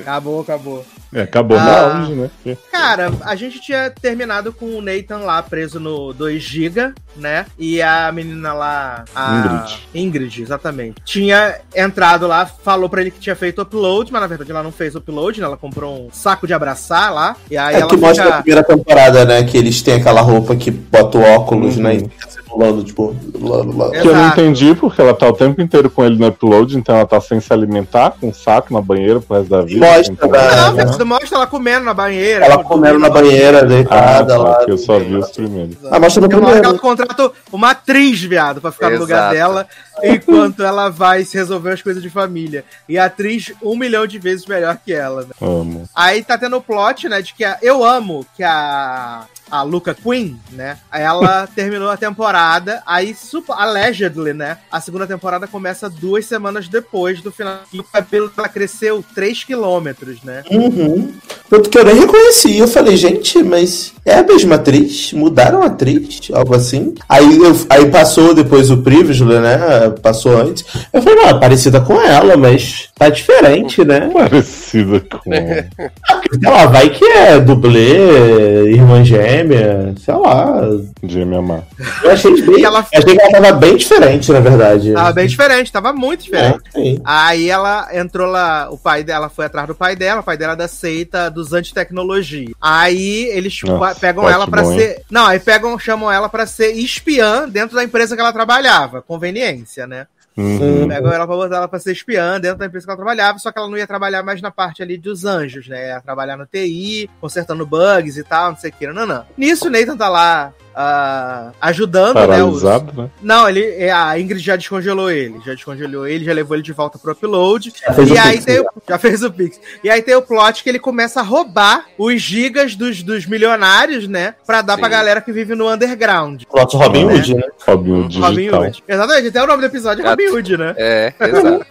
Acabou, 0.00 0.40
acabou. 0.40 0.84
É, 1.12 1.22
acabou 1.22 1.58
Ah. 1.58 1.64
na 1.64 1.98
auge, 2.00 2.12
né? 2.14 2.30
Cara, 2.70 3.12
a 3.22 3.34
gente 3.36 3.60
tinha 3.60 3.90
terminado 3.90 4.52
com 4.52 4.66
o 4.78 4.82
Nathan 4.82 5.18
lá 5.18 5.42
preso 5.42 5.78
no 5.80 6.14
2GB, 6.14 6.92
né? 7.16 7.46
E 7.58 7.80
a 7.82 8.10
menina 8.12 8.52
lá. 8.52 9.04
A 9.14 9.36
Ingrid. 9.38 9.88
Ingrid, 9.94 10.42
exatamente. 10.42 10.96
Tinha 11.04 11.56
entrado 11.74 12.26
lá, 12.26 12.46
falou 12.46 12.88
pra 12.88 13.00
ele 13.00 13.10
que 13.10 13.20
tinha 13.20 13.36
feito 13.36 13.62
upload, 13.62 14.12
mas 14.12 14.20
na 14.20 14.26
verdade 14.26 14.50
ela 14.50 14.62
não 14.62 14.72
fez 14.72 14.94
upload, 14.94 15.40
né? 15.40 15.46
Ela 15.46 15.56
comprou 15.56 16.06
um 16.06 16.10
saco 16.12 16.46
de 16.46 16.54
abraçar 16.54 17.12
lá. 17.12 17.36
E 17.50 17.56
aí 17.56 17.74
É 17.76 17.80
ela 17.80 17.88
que 17.90 17.96
mostra 17.96 18.24
a 18.24 18.26
fica. 18.28 18.42
primeira 18.42 18.64
temporada, 18.64 19.24
né? 19.24 19.44
Que 19.44 19.56
eles 19.58 19.82
têm 19.82 19.94
aquela 19.94 20.20
roupa 20.20 20.56
que 20.56 20.70
bota 20.70 21.18
o 21.18 21.22
óculos, 21.22 21.76
Uhum. 21.76 21.82
né? 21.82 21.96
E 21.96 22.10
simulando, 22.46 22.84
tipo. 22.84 23.14
Lá, 23.40 23.56
lá. 23.58 23.90
Que 23.90 23.98
eu 23.98 24.14
não 24.14 24.20
Exato. 24.22 24.40
entendi, 24.40 24.74
porque 24.74 25.00
ela 25.00 25.12
tá 25.14 25.28
o 25.28 25.32
tempo 25.32 25.60
inteiro 25.60 25.90
com 25.90 26.04
ele 26.04 26.16
no 26.18 26.26
upload, 26.28 26.76
então 26.76 26.94
ela 26.96 27.06
tá 27.06 27.20
sem 27.20 27.40
se 27.40 27.52
alimentar, 27.52 28.12
com 28.20 28.28
um 28.28 28.34
saco 28.34 28.72
na 28.72 28.80
banheira 28.80 29.20
pro 29.20 29.36
resto 29.36 29.50
da 29.50 29.62
vida. 29.62 29.84
Mostra, 29.86 30.12
Então, 30.12 30.30
né? 30.30 30.56
Não, 30.56 30.72
né? 30.74 30.86
você 30.86 31.04
mostra 31.04 31.36
ela 31.38 31.46
comendo 31.46 31.84
na 31.84 31.94
banheira. 31.94 32.44
Ela 32.46 32.62
comendo 32.64 32.98
na 32.98 33.10
banheira, 33.10 33.58
Ah, 33.60 33.64
deitada 33.64 34.26
tá, 34.34 34.38
lá. 34.38 34.64
que 34.64 34.70
eu 34.70 34.78
só 34.78 34.98
vi 34.98 35.16
os 35.16 35.30
primeiros. 35.30 35.76
Ah, 35.90 35.98
mostra 35.98 36.22
no 36.22 36.28
primeiro. 36.28 36.64
ela 36.64 36.78
contrata 36.78 37.30
uma 37.52 37.70
atriz, 37.70 38.22
viado, 38.22 38.60
pra 38.60 38.70
ficar 38.72 38.90
no 38.90 38.98
lugar 38.98 39.34
Exato. 39.34 39.34
dela, 39.34 39.66
enquanto 40.02 40.62
ela 40.62 40.88
vai 40.88 41.24
se 41.24 41.36
resolver 41.36 41.72
as 41.72 41.82
coisas 41.82 42.02
de 42.02 42.10
família. 42.10 42.64
E 42.88 42.98
a 42.98 43.06
atriz, 43.06 43.52
um 43.62 43.76
milhão 43.76 44.06
de 44.06 44.18
vezes 44.18 44.46
melhor 44.46 44.76
que 44.84 44.92
ela, 44.92 45.22
né? 45.22 45.28
Amo. 45.40 45.88
Aí 45.94 46.22
tá 46.22 46.36
tendo 46.38 46.56
o 46.56 46.60
plot, 46.62 47.08
né, 47.08 47.20
de 47.22 47.34
que 47.34 47.44
a, 47.44 47.58
eu 47.62 47.84
amo 47.84 48.24
que 48.36 48.42
a 48.42 49.24
a 49.50 49.62
Luca 49.62 49.94
Queen, 49.94 50.38
né? 50.52 50.78
Ela 50.92 51.46
terminou 51.54 51.90
a 51.90 51.96
temporada, 51.96 52.82
aí 52.86 53.14
supo- 53.14 53.52
allegedly, 53.52 54.32
né? 54.32 54.58
A 54.70 54.80
segunda 54.80 55.06
temporada 55.06 55.46
começa 55.46 55.88
duas 55.88 56.26
semanas 56.26 56.68
depois 56.68 57.20
do 57.20 57.30
final. 57.30 57.60
E 57.72 57.80
o 57.80 57.84
cabelo 57.84 58.28
dela 58.30 58.48
cresceu 58.48 59.04
3 59.14 59.44
quilômetros, 59.44 60.22
né? 60.22 60.42
Uhum. 60.50 61.12
Tanto 61.48 61.70
que 61.70 61.78
eu 61.78 61.84
nem 61.84 61.94
reconheci. 62.00 62.58
Eu 62.58 62.66
falei, 62.68 62.96
gente, 62.96 63.42
mas 63.42 63.92
é 64.04 64.14
a 64.18 64.22
mesma 64.22 64.56
atriz? 64.56 65.12
Mudaram 65.12 65.62
a 65.62 65.66
atriz? 65.66 66.28
Algo 66.32 66.54
assim. 66.54 66.94
Aí, 67.08 67.38
eu, 67.38 67.66
aí 67.70 67.90
passou 67.90 68.34
depois 68.34 68.70
o 68.70 68.78
Privilege, 68.78 69.24
né? 69.24 69.90
Passou 70.02 70.36
antes. 70.36 70.64
Eu 70.92 71.02
falei, 71.02 71.18
não, 71.22 71.28
é 71.28 71.40
parecida 71.40 71.80
com 71.80 72.00
ela, 72.00 72.36
mas 72.36 72.85
tá 72.98 73.08
diferente, 73.10 73.84
né? 73.84 74.08
Parecida 74.12 75.00
com. 75.00 75.30
Sei 76.40 76.50
lá, 76.50 76.66
vai 76.66 76.90
que 76.90 77.04
é 77.04 77.38
dublê, 77.38 78.72
irmã 78.72 79.04
gêmea, 79.04 79.94
sei 80.04 80.14
lá. 80.14 80.60
Jamie 81.04 81.36
Amar. 81.38 81.62
Eu 82.02 82.10
achei 82.10 82.32
bem. 82.42 82.64
Ela- 82.64 82.84
eu 82.92 82.98
achei 82.98 83.16
que 83.16 83.22
ela 83.22 83.30
tava 83.30 83.52
bem 83.52 83.76
diferente, 83.76 84.32
na 84.32 84.40
verdade. 84.40 84.92
Tava 84.92 85.12
bem 85.12 85.26
diferente, 85.26 85.72
tava 85.72 85.92
muito 85.92 86.24
diferente. 86.24 86.60
É. 86.74 86.96
Aí 87.04 87.48
ela 87.48 87.88
entrou 87.92 88.26
lá, 88.28 88.68
o 88.70 88.76
pai 88.78 89.04
dela 89.04 89.28
foi 89.28 89.46
atrás 89.46 89.68
do 89.68 89.74
pai 89.74 89.94
dela, 89.94 90.20
o 90.20 90.24
pai 90.24 90.36
dela 90.36 90.54
é 90.54 90.56
da 90.56 90.68
seita 90.68 91.30
dos 91.30 91.52
antitecnologia. 91.52 92.52
Aí 92.60 93.26
eles 93.32 93.58
Nossa, 93.62 94.00
pegam 94.00 94.28
ela 94.28 94.46
pra 94.48 94.62
bom, 94.62 94.72
hein? 94.72 94.78
ser. 94.80 95.02
Não, 95.10 95.26
aí 95.26 95.38
pegam, 95.38 95.78
chamam 95.78 96.10
ela 96.10 96.28
pra 96.28 96.44
ser 96.46 96.72
espiã 96.72 97.48
dentro 97.48 97.76
da 97.76 97.84
empresa 97.84 98.14
que 98.16 98.20
ela 98.20 98.32
trabalhava. 98.32 99.00
Conveniência, 99.00 99.86
né? 99.86 100.06
Uhum. 100.36 100.86
Pegam 100.86 101.12
ela 101.12 101.26
pra 101.26 101.36
botar 101.36 101.56
ela 101.56 101.68
pra 101.68 101.78
ser 101.78 101.92
espiã 101.92 102.38
dentro 102.38 102.58
da 102.58 102.66
empresa 102.66 102.84
que 102.84 102.90
ela 102.90 102.96
trabalhava, 102.96 103.38
só 103.38 103.50
que 103.50 103.58
ela 103.58 103.68
não 103.68 103.78
ia 103.78 103.86
trabalhar 103.86 104.22
mais 104.22 104.42
na 104.42 104.50
parte 104.50 104.82
ali 104.82 104.98
dos 104.98 105.24
anjos, 105.24 105.66
né? 105.66 105.88
Ia 105.88 106.00
trabalhar 106.00 106.36
no 106.36 106.46
TI, 106.46 107.08
consertando 107.20 107.66
bugs 107.66 108.16
e 108.16 108.22
tal, 108.22 108.50
não 108.50 108.58
sei 108.58 108.70
o 108.70 108.72
que, 108.72 108.86
não, 108.86 109.06
não. 109.06 109.24
Nisso, 109.36 109.68
o 109.68 109.70
Nathan 109.70 109.96
tá 109.96 110.08
lá 110.08 110.52
ah, 110.76 111.52
ajudando, 111.60 112.14
né? 112.16 112.20
os- 112.44 112.60
Paralisado, 112.60 113.02
né? 113.02 113.10
não, 113.22 113.48
ele, 113.48 113.64
é, 113.64 113.90
a 113.90 114.18
Ingrid 114.20 114.42
já 114.44 114.56
descongelou 114.56 115.10
ele. 115.10 115.36
Já 115.44 115.54
descongelou 115.54 116.06
ele, 116.06 116.24
já 116.24 116.32
levou 116.34 116.54
ele 116.54 116.62
de 116.62 116.72
volta 116.72 116.98
pro 116.98 117.12
upload. 117.12 117.72
Já 117.86 117.92
fez 117.94 118.10
e 118.10 118.12
o 118.12 118.20
aí 118.20 118.32
Pix, 118.32 118.44
tem 118.44 118.54
já. 118.56 118.62
o, 118.62 118.66
já 118.88 118.98
fez 118.98 119.22
o 119.22 119.32
Pix. 119.32 119.60
E 119.82 119.88
aí 119.88 120.02
tem 120.02 120.14
o 120.14 120.20
plot 120.22 120.62
que 120.62 120.68
ele 120.68 120.78
começa 120.78 121.20
a 121.20 121.22
roubar 121.22 121.86
os 121.96 122.20
gigas 122.20 122.76
dos, 122.76 123.02
dos 123.02 123.24
milionários, 123.24 124.06
né? 124.06 124.34
Pra 124.46 124.60
dar 124.60 124.74
Sim. 124.74 124.80
pra 124.80 124.88
galera 124.90 125.20
que 125.22 125.32
vive 125.32 125.54
no 125.54 125.68
underground. 125.72 126.42
Plot 126.50 126.76
Robin 126.76 127.06
Né? 127.06 127.14
Hood, 127.14 127.34
né? 127.34 127.42
Robin 127.66 127.90
Robin 128.02 128.08
Digital. 128.08 128.62
Hood. 128.62 128.84
Exatamente, 128.86 129.28
até 129.28 129.42
o 129.42 129.46
nome 129.46 129.60
do 129.60 129.66
episódio 129.66 130.02
é 130.02 130.04
Gato. 130.04 130.20
Robin 130.22 130.36
Hood, 130.36 130.56
né? 130.58 130.74
É, 130.76 131.12
exato. 131.20 131.66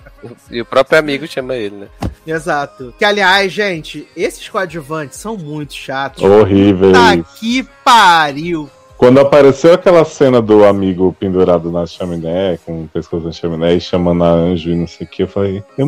E 0.50 0.60
o 0.62 0.66
próprio 0.66 0.98
amigo 0.98 1.28
chama 1.28 1.56
ele, 1.56 1.76
né? 1.76 1.88
Exato. 2.26 2.92
Que, 2.98 3.06
aliás, 3.06 3.52
gente, 3.54 4.08
esses 4.18 4.50
coadjuvantes 4.50 5.20
são 5.20 5.38
muito 5.38 5.76
chatos. 5.76 6.24
Horrível. 6.24 6.92
Tá 6.92 7.16
que 7.40 7.64
pariu. 7.84 8.68
Quando 8.98 9.20
apareceu 9.20 9.74
aquela 9.74 10.06
cena 10.06 10.42
do 10.42 10.64
amigo 10.64 11.16
pendurado 11.20 11.70
na 11.70 11.86
chaminé, 11.86 12.58
com 12.66 12.84
o 12.84 12.88
pescoço 12.88 13.26
na 13.26 13.32
chaminé 13.32 13.74
e 13.76 13.82
chamando 13.82 14.24
a 14.24 14.30
anjo 14.30 14.70
e 14.70 14.76
não 14.76 14.88
sei 14.88 15.06
o 15.06 15.10
que, 15.10 15.24
eu 15.24 15.28
falei, 15.28 15.64
eu 15.78 15.86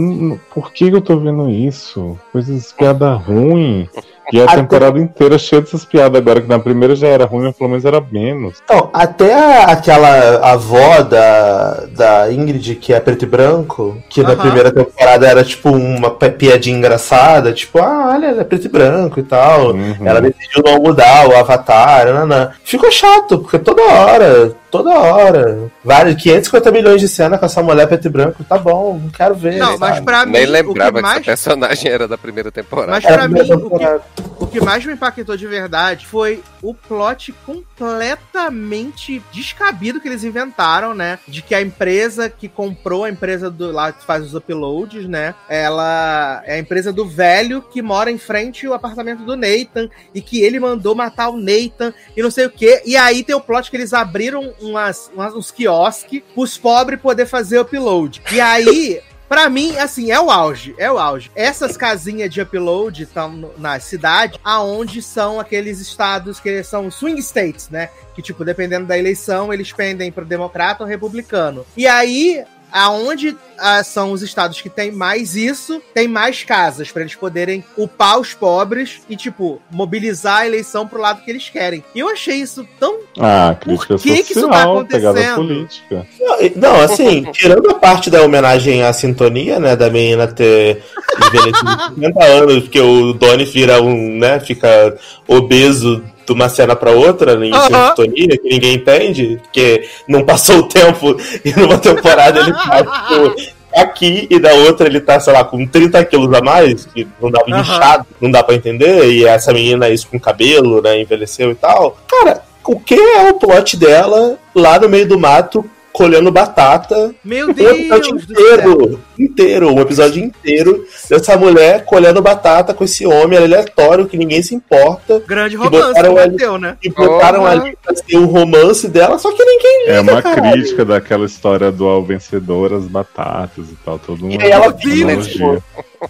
por 0.54 0.72
que 0.74 0.88
eu 0.88 1.02
tô 1.02 1.18
vendo 1.18 1.50
isso? 1.50 2.20
Coisas, 2.32 2.74
piada 2.74 3.14
ruim. 3.14 3.90
E 4.34 4.42
a 4.42 4.44
Até- 4.44 4.58
temporada 4.58 5.00
inteira 5.00 5.38
cheia 5.38 5.62
dessas 5.62 5.86
piadas 5.86 6.20
agora, 6.20 6.42
que 6.42 6.50
na 6.50 6.60
primeira 6.60 6.96
já 6.96 7.08
era 7.08 7.26
ruim, 7.26 7.46
mas 7.46 7.56
pelo 7.56 7.70
menos 7.70 7.86
era 7.86 8.02
menos. 8.12 8.58
Então, 8.64 8.90
até 8.94 9.34
a- 9.34 9.66
aquela 9.72 10.52
avó 10.52 11.02
da, 11.04 11.86
da 11.96 12.32
Ingrid, 12.34 12.76
que 12.76 12.94
é 12.94 13.00
preto 13.00 13.24
e 13.24 13.26
branco, 13.26 13.98
que 14.10 14.22
na 14.24 14.30
Aham. 14.32 14.38
primeira 14.42 14.72
temporada 14.72 15.26
era 15.28 15.44
tipo 15.46 15.70
uma 15.70 16.12
pi- 16.12 16.32
piadinha 16.32 16.78
engraçada, 16.78 17.54
tipo, 17.54 17.80
ah, 17.80 18.12
olha, 18.16 18.28
ela 18.28 18.42
é 18.42 18.44
preto 18.44 18.66
e 18.66 18.70
branco 18.70 19.20
e 19.20 19.24
tal. 19.24 19.72
Uhum. 19.72 19.96
Ela 20.06 20.20
decidiu 20.22 20.62
não 20.66 20.80
mudar 20.82 21.28
o 21.30 21.36
avatar, 21.36 22.08
nanã. 22.14 22.52
Ficou 22.66 22.92
chato, 22.92 23.40
porque 23.40 23.58
toda 23.60 23.82
hora, 23.82 24.52
toda 24.70 24.92
hora, 24.92 25.70
vários, 25.84 26.22
550 26.22 26.72
milhões 26.72 27.02
de 27.02 27.08
cena 27.08 27.38
com 27.38 27.46
essa 27.46 27.62
mulher 27.64 27.88
preto 27.88 28.06
e 28.06 28.10
branco, 28.10 28.44
tá 28.44 28.58
bom, 28.58 29.00
não 29.02 29.10
quero 29.10 29.36
ver. 29.36 29.58
Não, 29.58 29.78
mas 29.78 29.96
sabe? 29.96 30.06
pra 30.06 30.26
mim, 30.26 30.32
Nem 30.32 30.44
o 30.44 30.46
que 30.46 30.52
lembrava 30.52 30.98
que, 30.98 31.02
mais 31.02 31.18
essa 31.18 31.26
personagem 31.26 31.92
era 31.92 32.08
da 32.08 32.18
primeira 32.18 32.52
temporada. 32.52 32.92
Mas 32.92 33.06
pra 33.06 33.28
mim, 33.28 33.40
o 33.40 33.78
que, 33.78 34.37
que 34.58 34.66
mais 34.66 34.84
me 34.84 34.94
impactou 34.94 35.38
de 35.38 35.46
verdade 35.46 36.08
foi 36.08 36.42
o 36.64 36.74
plot 36.74 37.32
completamente 37.46 39.22
descabido 39.32 40.02
que 40.02 40.08
eles 40.08 40.24
inventaram, 40.24 40.96
né? 40.96 41.20
De 41.28 41.44
que 41.44 41.54
a 41.54 41.62
empresa 41.62 42.28
que 42.28 42.50
comprou 42.50 43.04
a 43.04 43.10
empresa 43.10 43.52
do 43.52 43.72
lá 43.72 43.92
que 43.92 44.04
faz 44.04 44.26
os 44.26 44.34
uploads, 44.34 45.08
né? 45.08 45.36
Ela 45.48 46.42
é 46.46 46.56
a 46.56 46.60
empresa 46.60 46.92
do 46.92 47.08
velho 47.08 47.62
que 47.62 47.84
mora 47.84 48.10
em 48.10 48.18
frente 48.18 48.66
ao 48.66 48.74
apartamento 48.74 49.24
do 49.24 49.36
Nathan 49.36 49.90
e 50.14 50.22
que 50.22 50.42
ele 50.42 50.60
mandou 50.60 50.96
matar 50.96 51.30
o 51.30 51.38
Nathan 51.38 51.94
e 52.16 52.24
não 52.24 52.32
sei 52.32 52.48
o 52.48 52.50
que. 52.50 52.82
E 52.84 52.98
aí 52.98 53.24
tem 53.24 53.36
o 53.36 53.42
plot 53.42 53.70
que 53.70 53.78
eles 53.78 53.94
abriram 53.94 54.54
umas, 54.60 55.12
umas, 55.14 55.36
uns 55.36 55.52
quiosques 55.52 56.24
pros 56.34 56.58
pobres 56.58 57.00
poder 57.00 57.28
fazer 57.28 57.60
upload. 57.60 58.24
E 58.32 58.42
aí 58.42 59.02
Pra 59.28 59.50
mim, 59.50 59.78
assim, 59.78 60.12
é 60.12 60.20
o 60.20 60.32
auge, 60.32 60.74
é 60.78 60.92
o 60.92 60.98
auge. 60.98 61.30
Essas 61.36 61.76
casinhas 61.76 62.30
de 62.34 62.42
upload 62.42 63.04
estão 63.04 63.52
na 63.58 63.80
cidade, 63.80 64.40
aonde 64.44 65.02
são 65.02 65.40
aqueles 65.40 65.80
estados 65.80 66.40
que 66.40 66.64
são 66.64 66.90
swing 66.90 67.20
states, 67.22 67.70
né? 67.70 67.90
Que, 68.16 68.22
tipo, 68.22 68.46
dependendo 68.46 68.86
da 68.86 68.98
eleição, 68.98 69.54
eles 69.54 69.72
pendem 69.72 70.12
pro 70.12 70.24
democrata 70.24 70.84
ou 70.84 70.90
republicano. 70.90 71.66
E 71.76 71.86
aí, 71.86 72.44
aonde 72.72 73.36
ah, 73.58 73.84
são 73.84 74.12
os 74.12 74.22
estados 74.22 74.62
que 74.62 74.70
tem 74.70 74.92
mais 74.92 75.36
isso, 75.36 75.82
tem 75.94 76.08
mais 76.08 76.44
casas 76.44 76.92
pra 76.92 77.02
eles 77.02 77.16
poderem 77.16 77.64
upar 77.76 78.20
os 78.20 78.34
pobres 78.34 79.02
e, 79.10 79.16
tipo, 79.16 79.62
mobilizar 79.72 80.42
a 80.42 80.46
eleição 80.48 80.88
pro 80.88 81.02
lado 81.02 81.22
que 81.24 81.32
eles 81.32 81.50
querem. 81.50 81.84
E 81.96 82.00
eu 82.00 82.10
achei 82.10 82.36
isso 82.36 82.68
tão 82.80 83.00
Ah, 83.20 83.56
crítica 83.60 83.96
Por 83.96 84.02
que 84.04 84.24
que 84.24 84.32
isso 84.32 84.42
social, 84.42 84.84
tá 84.84 84.86
pegada 84.86 85.20
acontecendo? 85.20 85.48
política. 85.48 86.08
Não, 86.20 86.38
Não, 86.74 86.82
assim, 86.82 87.24
tirando 87.34 87.70
a 87.72 87.76
parte 87.76 88.10
da 88.10 88.22
homenagem 88.22 88.84
à 88.84 88.94
sintonia, 88.94 89.60
né, 89.60 89.76
da 89.76 89.90
menina 89.90 90.28
ter 90.28 90.84
envelhecido 91.26 91.72
50 91.96 92.26
anos, 92.26 92.64
porque 92.64 92.80
o 92.80 93.14
Donnie 93.14 93.46
vira 93.46 93.82
um, 93.82 94.18
né, 94.20 94.40
fica 94.40 94.96
obeso 95.28 96.04
de 96.28 96.34
uma 96.34 96.50
cena 96.50 96.76
pra 96.76 96.92
outra, 96.92 97.34
em 97.46 97.54
Aham. 97.54 97.88
sintonia, 97.88 98.38
que 98.38 98.50
ninguém 98.50 98.76
entende, 98.76 99.40
porque 99.42 99.88
não 100.08 100.24
passou 100.24 100.58
o 100.60 100.64
tempo 100.68 101.16
e 101.44 101.58
numa 101.58 101.78
temporada 101.78 102.40
ele 102.42 102.52
tá, 102.52 102.84
tipo, 102.84 103.36
aqui 103.74 104.28
e 104.30 104.38
da 104.38 104.54
outra 104.54 104.88
ele 104.88 105.00
tá, 105.00 105.20
sei 105.20 105.32
lá, 105.32 105.46
com 105.46 105.66
30 105.66 106.04
quilos 106.06 106.34
a 106.34 106.42
mais, 106.42 106.86
que 106.86 107.08
não 107.22 107.32
dá 107.32 107.40
Aham. 107.48 107.62
inchado, 107.62 108.06
não 108.20 108.30
dá 108.30 108.44
pra 108.44 108.56
entender, 108.56 109.06
e 109.06 109.26
essa 109.26 109.54
menina 109.54 109.90
isso 109.90 110.08
com 110.10 110.20
cabelo, 110.20 110.82
né, 110.82 111.00
envelheceu 111.00 111.52
e 111.52 111.56
tal. 111.56 111.98
Cara, 112.08 112.42
o 112.66 112.78
que 112.78 112.96
é 112.96 113.30
o 113.30 113.36
plot 113.36 113.78
dela 113.78 114.38
lá 114.54 114.78
no 114.78 114.90
meio 114.90 115.08
do 115.08 115.18
mato 115.18 115.64
colhendo 115.98 116.32
batata. 116.32 117.12
Meu 117.26 117.48
Um 117.48 117.50
episódio 117.50 118.12
Deus 118.18 118.26
do 118.28 118.36
céu. 118.36 118.46
inteiro, 118.54 119.00
inteiro, 119.18 119.74
um 119.74 119.80
episódio 119.82 120.24
inteiro 120.24 120.86
dessa 121.10 121.36
mulher 121.36 121.86
colhendo 121.86 122.22
batata 122.22 122.72
com 122.72 122.84
esse 122.84 123.04
homem 123.08 123.40
aleatório 123.40 124.06
que 124.06 124.16
ninguém 124.16 124.44
se 124.44 124.54
importa. 124.54 125.20
Grande 125.28 125.56
romance 125.56 125.88
botaram 125.88 126.14
que 126.14 126.20
ali- 126.20 126.32
bateu, 126.34 126.58
né? 126.60 126.78
E 126.84 126.90
botaram 126.92 127.40
Porra. 127.40 127.52
ali 127.52 127.78
pra 127.84 127.96
ser 127.96 128.16
o 128.18 128.26
romance 128.28 128.88
dela, 128.88 129.18
só 129.18 129.32
que 129.32 129.44
ninguém 129.44 129.80
liga, 129.88 129.94
É 129.94 130.00
uma 130.02 130.22
caralho. 130.22 130.52
crítica 130.52 130.86
daquela 130.86 131.26
história 131.26 131.72
do 131.72 131.88
ao 131.88 132.04
vencedor 132.04 132.74
as 132.74 132.84
batatas 132.84 133.66
e 133.68 133.76
tal, 133.84 133.98
todo 133.98 134.22
mundo. 134.24 134.40
E 134.40 134.44
aí 134.46 134.52
ela 134.52 134.66
analogia. 134.68 135.64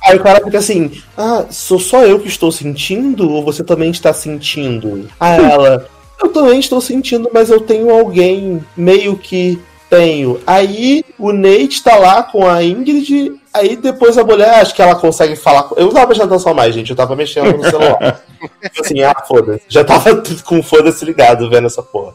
Aí 0.03 0.17
o 0.17 0.21
cara 0.21 0.43
fica 0.43 0.57
assim, 0.57 0.91
ah, 1.17 1.45
sou 1.49 1.79
só 1.79 2.03
eu 2.05 2.19
que 2.19 2.27
estou 2.27 2.51
sentindo 2.51 3.31
ou 3.31 3.41
você 3.41 3.63
também 3.63 3.89
está 3.89 4.11
sentindo? 4.11 5.07
Aí 5.17 5.41
ela, 5.41 5.87
eu 6.21 6.27
também 6.27 6.59
estou 6.59 6.81
sentindo, 6.81 7.29
mas 7.33 7.49
eu 7.49 7.61
tenho 7.61 7.89
alguém 7.89 8.61
meio 8.75 9.15
que 9.15 9.57
tenho. 9.89 10.39
Aí 10.45 11.03
o 11.17 11.31
Nate 11.31 11.83
tá 11.83 11.95
lá 11.95 12.23
com 12.23 12.47
a 12.47 12.63
Ingrid, 12.63 13.33
aí 13.57 13.75
depois 13.75 14.17
a 14.17 14.23
mulher, 14.23 14.49
acho 14.61 14.73
que 14.75 14.81
ela 14.81 14.95
consegue 14.95 15.35
falar. 15.35 15.63
com- 15.63 15.75
Eu 15.75 15.85
não 15.85 15.91
tava 15.93 16.07
prestando 16.07 16.33
atenção 16.33 16.53
mais, 16.53 16.73
gente, 16.73 16.89
eu 16.89 16.95
tava 16.95 17.15
mexendo 17.15 17.57
no 17.57 17.63
celular. 17.63 18.21
Tipo 18.63 18.81
assim, 18.85 19.01
ah, 19.01 19.15
foda-se. 19.27 19.61
Já 19.67 19.83
tava 19.83 20.21
com 20.45 20.61
foda-se 20.63 21.03
ligado 21.05 21.49
vendo 21.49 21.67
essa 21.67 21.81
porra. 21.83 22.13